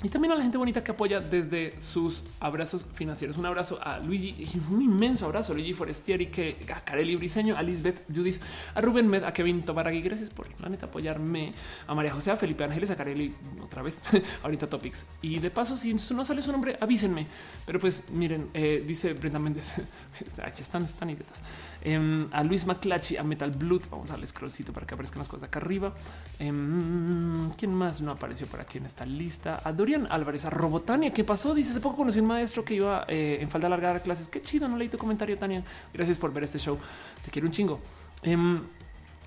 y 0.02 0.10
también 0.10 0.32
a 0.32 0.34
la 0.34 0.42
gente 0.42 0.58
bonita 0.58 0.84
que 0.84 0.90
apoya 0.90 1.20
desde 1.20 1.80
sus 1.80 2.24
abrazos 2.38 2.84
financieros. 2.92 3.38
Un 3.38 3.46
abrazo 3.46 3.78
a 3.82 3.98
Luigi, 3.98 4.46
un 4.70 4.82
inmenso 4.82 5.24
abrazo 5.24 5.52
a 5.52 5.54
Luigi 5.54 5.72
Forestieri, 5.72 6.26
que 6.26 6.58
a 6.70 6.84
Kareli 6.84 7.16
Briseño, 7.16 7.56
a 7.56 7.62
Lisbeth 7.62 8.02
Judith, 8.14 8.38
a 8.74 8.82
Rubén 8.82 9.08
Med, 9.08 9.24
a 9.24 9.32
Kevin 9.32 9.62
Tomaragui. 9.62 10.02
Gracias 10.02 10.28
por 10.28 10.48
la 10.60 10.68
neta 10.68 10.86
apoyarme, 10.86 11.54
a 11.86 11.94
María 11.94 12.12
José, 12.12 12.30
a 12.30 12.36
Felipe 12.36 12.62
Ángeles, 12.62 12.90
a 12.90 12.96
Kareli 12.96 13.34
otra 13.62 13.80
vez, 13.80 14.02
ahorita 14.42 14.68
Topics. 14.68 15.06
Y 15.22 15.38
de 15.38 15.50
paso, 15.50 15.78
si 15.78 15.94
no 15.94 16.24
sale 16.24 16.42
su 16.42 16.52
nombre, 16.52 16.76
avísenme. 16.78 17.26
Pero 17.64 17.80
pues 17.80 18.10
miren, 18.10 18.50
eh, 18.52 18.84
dice 18.86 19.14
Brenda 19.14 19.38
Méndez, 19.38 19.72
están, 20.58 20.84
están 20.84 21.08
idiotas. 21.08 21.42
Eh, 21.88 22.26
a 22.32 22.42
Luis 22.42 22.66
Maclachi, 22.66 23.16
a 23.16 23.22
Metal 23.22 23.52
Blood. 23.52 23.82
Vamos 23.92 24.10
al 24.10 24.26
scrollcito 24.26 24.72
para 24.72 24.84
que 24.84 24.94
aparezcan 24.94 25.20
las 25.20 25.28
cosas 25.28 25.44
acá 25.44 25.60
arriba. 25.60 25.94
Eh, 26.40 26.52
¿Quién 27.56 27.72
más 27.72 28.00
no 28.00 28.10
apareció 28.10 28.48
por 28.48 28.60
aquí 28.60 28.78
en 28.78 28.86
esta 28.86 29.06
lista? 29.06 29.60
A 29.62 29.72
Dorian 29.72 30.08
Álvarez, 30.10 30.44
a 30.44 30.50
Robotania. 30.50 31.12
¿Qué 31.12 31.22
pasó? 31.22 31.54
Dice 31.54 31.70
hace 31.70 31.80
poco 31.80 31.98
conocí 31.98 32.18
un 32.18 32.26
maestro 32.26 32.64
que 32.64 32.74
iba 32.74 33.04
eh, 33.06 33.38
en 33.40 33.48
falda 33.48 33.68
larga 33.68 33.90
a 33.90 33.92
dar 33.92 34.02
clases. 34.02 34.28
Qué 34.28 34.42
chido. 34.42 34.66
No 34.66 34.76
leí 34.76 34.88
tu 34.88 34.98
comentario, 34.98 35.38
Tania. 35.38 35.62
Gracias 35.94 36.18
por 36.18 36.32
ver 36.32 36.42
este 36.42 36.58
show. 36.58 36.76
Te 37.24 37.30
quiero 37.30 37.46
un 37.46 37.52
chingo. 37.52 37.80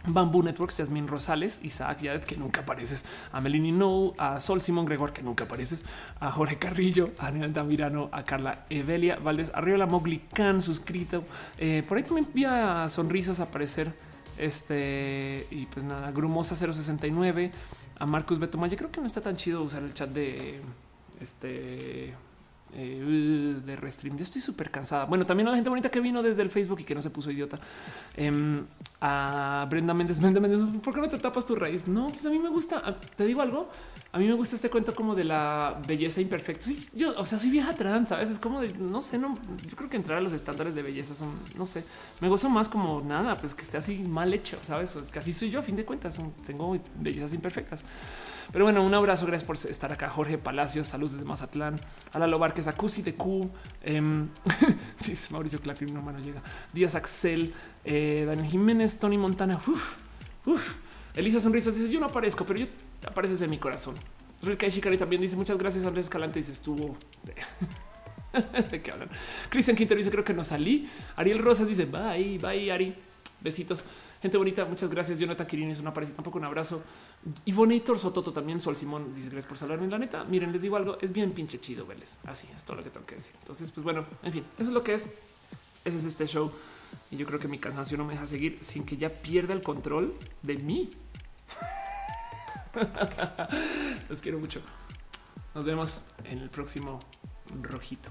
Bamboo 0.08 0.44
Networks, 0.44 0.78
Yasmin 0.78 1.08
Rosales, 1.08 1.60
Isaac 1.64 2.02
Yadet, 2.02 2.26
que 2.26 2.38
nunca 2.38 2.62
apareces, 2.62 3.06
a 3.32 3.42
Melini 3.42 3.72
No, 3.72 4.14
a 4.18 4.40
Sol 4.40 4.62
Simón 4.62 4.86
Gregor, 4.86 5.12
que 5.12 5.22
nunca 5.22 5.44
apareces, 5.44 5.84
a 6.20 6.32
Jorge 6.32 6.58
Carrillo, 6.58 7.12
a 7.20 7.26
Daniel 7.26 7.54
Damirano, 7.54 8.10
a 8.12 8.24
Carla 8.24 8.66
Evelia 8.70 9.18
Valdés, 9.18 9.52
Arriola 9.54 9.86
Mogli 9.86 10.20
Khan, 10.34 10.62
suscrito. 10.62 11.24
Eh, 11.58 11.84
por 11.88 11.98
ahí 11.98 12.04
también 12.04 12.28
vi 12.34 12.46
a 12.46 12.88
sonrisas 12.90 13.40
aparecer. 13.40 13.94
Este 14.38 15.46
y 15.52 15.66
pues 15.66 15.84
nada, 15.84 16.12
Grumosa 16.12 16.56
069, 16.56 17.52
a 18.00 18.06
Marcus 18.06 18.40
Betomaya. 18.40 18.78
Creo 18.78 18.90
que 18.90 19.02
no 19.02 19.08
está 19.08 19.20
tan 19.20 19.36
chido 19.36 19.62
usar 19.64 19.84
el 19.84 19.94
chat 19.94 20.10
de 20.10 20.62
este 21.20 22.16
de 22.72 23.76
Restream. 23.76 24.18
Yo 24.18 24.24
estoy 24.24 24.42
súper 24.42 24.70
cansada. 24.72 25.06
Bueno, 25.06 25.26
también 25.26 25.48
a 25.48 25.52
la 25.52 25.58
gente 25.58 25.70
bonita 25.70 25.90
que 25.90 26.00
vino 26.00 26.22
desde 26.22 26.42
el 26.42 26.50
Facebook 26.50 26.80
y 26.82 26.84
que 26.84 26.96
no 26.96 27.02
se 27.02 27.10
puso 27.10 27.32
idiota. 27.32 27.60
Eh, 28.16 28.62
a 29.02 29.68
Brenda 29.70 29.94
Méndez, 29.94 30.20
Brenda 30.22 30.40
Méndez, 30.40 30.60
¿por 30.82 30.94
qué 30.94 31.02
no 31.02 31.10
te 31.10 31.18
tapas 31.18 31.46
tu 31.46 31.56
raíz? 31.56 31.88
No, 31.88 32.10
pues 32.10 32.26
a 32.26 32.30
mí 32.30 32.40
me 32.40 32.50
gusta. 32.50 32.96
Te 33.16 33.26
digo 33.26 33.42
algo. 33.42 33.70
A 34.12 34.18
mí 34.18 34.26
me 34.26 34.34
gusta 34.34 34.56
este 34.56 34.70
cuento 34.72 34.96
como 34.96 35.14
de 35.14 35.24
la 35.24 35.80
belleza 35.88 36.20
imperfecta. 36.20 36.66
yo, 36.96 37.14
o 37.18 37.26
sea, 37.26 37.38
soy 37.38 37.52
vieja 37.52 37.76
trans, 37.76 38.10
sabes? 38.10 38.32
Es 38.32 38.40
como 38.40 38.60
de 38.62 38.74
no 38.74 39.02
sé, 39.02 39.18
no. 39.20 39.38
Yo 39.68 39.76
creo 39.76 39.90
que 39.90 39.98
entrar 39.98 40.18
a 40.18 40.22
los 40.22 40.34
estándares 40.34 40.74
de 40.74 40.82
belleza 40.82 41.14
son, 41.14 41.30
no 41.56 41.66
sé, 41.66 41.84
me 42.20 42.28
gozo 42.28 42.50
más 42.50 42.70
como 42.70 43.02
nada, 43.02 43.38
pues 43.38 43.54
que 43.54 43.62
esté 43.62 43.78
así 43.78 44.00
mal 44.00 44.34
hecho, 44.34 44.58
sabes? 44.62 44.96
Es 44.96 45.12
que 45.12 45.20
así 45.20 45.32
soy 45.32 45.52
yo. 45.52 45.60
A 45.60 45.64
fin 45.64 45.76
de 45.76 45.86
cuentas, 45.86 46.20
tengo 46.46 46.76
bellezas 47.00 47.34
imperfectas. 47.34 47.86
Pero 48.52 48.66
bueno, 48.66 48.84
un 48.84 48.94
abrazo. 48.94 49.26
Gracias 49.26 49.46
por 49.46 49.56
estar 49.56 49.92
acá. 49.92 50.10
Jorge 50.10 50.38
Palacios, 50.38 50.88
saludos 50.88 51.14
desde 51.14 51.26
Mazatlán. 51.26 51.80
A 52.14 52.20
la 52.20 52.28
Lobar, 52.28 52.54
a 52.66 52.74
Cusi 52.74 53.02
de 53.02 53.16
Q. 53.16 53.50
Eh, 53.82 54.02
Mauricio 55.32 55.60
Clacrim, 55.62 55.94
no 55.94 56.02
mano 56.02 56.20
llega. 56.20 56.42
Díaz 56.74 56.96
Axel, 56.96 57.54
eh, 57.86 58.24
Daniel 58.28 58.48
Jiménez, 58.48 59.00
Tony 59.00 59.18
Montana. 59.18 59.60
Uf, 59.68 59.96
uf. 60.46 60.76
Elisa 61.16 61.40
Sonrisas 61.40 61.76
dice: 61.76 61.90
Yo 61.90 62.00
no 62.00 62.08
aparezco, 62.08 62.46
pero 62.46 62.60
yo 62.60 62.68
apareces 63.06 63.42
en 63.42 63.50
mi 63.50 63.58
corazón. 63.58 63.96
Rilka 64.42 64.68
Shikari 64.68 64.98
también 64.98 65.22
dice: 65.22 65.36
Muchas 65.36 65.58
gracias. 65.58 65.86
Andrés 65.86 66.06
Escalante 66.06 66.40
dice: 66.40 66.52
Estuvo. 66.52 66.98
¿De 68.72 68.82
qué 68.82 68.92
hablan? 68.92 69.10
Cristian 69.50 69.76
Quintero 69.76 69.98
dice: 69.98 70.12
Creo 70.12 70.24
que 70.24 70.34
no 70.34 70.44
salí. 70.44 70.90
Ariel 71.16 71.40
Rosas 71.40 71.68
dice: 71.68 71.86
Bye, 71.86 72.38
bye, 72.38 72.72
Ari. 72.72 72.96
Besitos. 73.42 73.84
Gente 74.22 74.38
bonita, 74.38 74.66
muchas 74.66 74.90
gracias. 74.90 75.18
Jonathan 75.18 75.48
Quirini 75.48 75.72
es 75.72 75.80
una 75.80 75.94
parecida, 75.94 76.18
tampoco 76.18 76.38
un 76.38 76.46
abrazo. 76.46 76.84
Y 77.46 77.54
Bonator 77.54 77.98
Sototo 77.98 78.34
también, 78.34 78.60
Sol 78.60 78.76
Simón, 78.76 79.14
dice 79.14 79.30
gracias 79.30 79.48
por 79.48 79.58
saludarme. 79.58 79.88
La 79.88 79.98
neta, 79.98 80.26
miren, 80.26 80.52
les 80.52 80.62
digo 80.62 80.76
algo, 80.76 80.98
es 81.00 81.14
bien 81.14 81.32
pinche 81.32 81.60
chido 81.60 81.86
verles. 81.86 82.20
Así 82.26 82.48
es 82.56 82.64
todo 82.66 82.78
lo 82.78 82.84
que 82.84 82.90
tengo 82.90 83.06
que 83.06 83.16
decir. 83.16 83.32
Entonces, 83.40 83.72
pues 83.72 83.84
bueno, 83.84 84.06
en 84.24 84.34
fin, 84.34 84.46
eso 84.54 84.70
es 84.70 84.74
lo 84.74 84.84
que 84.84 84.94
es. 84.94 85.10
Eso 85.86 85.98
es 85.98 86.06
este 86.06 86.28
show. 86.28 86.52
Y 87.12 87.18
yo 87.18 87.26
creo 87.26 87.40
que 87.40 87.48
mi 87.48 87.60
cansancio 87.60 87.98
no 87.98 88.04
me 88.04 88.14
deja 88.14 88.28
seguir 88.28 88.58
sin 88.62 88.84
que 88.84 88.98
ya 88.98 89.10
pierda 89.10 89.54
el 89.54 89.62
control 89.62 90.14
de 90.42 90.58
mí. 90.58 90.90
Los 94.10 94.22
quiero 94.22 94.40
mucho. 94.40 94.62
Nos 95.56 95.64
vemos 95.64 96.02
en 96.26 96.40
el 96.40 96.50
próximo 96.50 97.00
rojito 97.62 98.10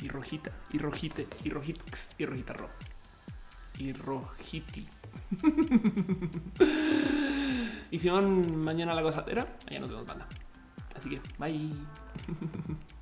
y 0.00 0.08
rojita 0.08 0.52
y 0.72 0.78
rojite 0.78 1.26
y 1.44 1.50
rojitix 1.50 2.10
y 2.18 2.26
rojita 2.26 2.52
ro 2.52 2.68
y 3.78 3.92
rojiti. 3.92 4.88
y 7.90 7.98
si 7.98 8.08
van 8.08 8.56
mañana 8.56 8.92
a 8.92 8.94
la 8.94 9.02
gozadera, 9.02 9.58
allá 9.66 9.80
nos 9.80 9.90
vemos 9.90 10.06
banda. 10.06 10.28
Así 10.96 11.10
que 11.10 11.20
bye. 11.38 11.74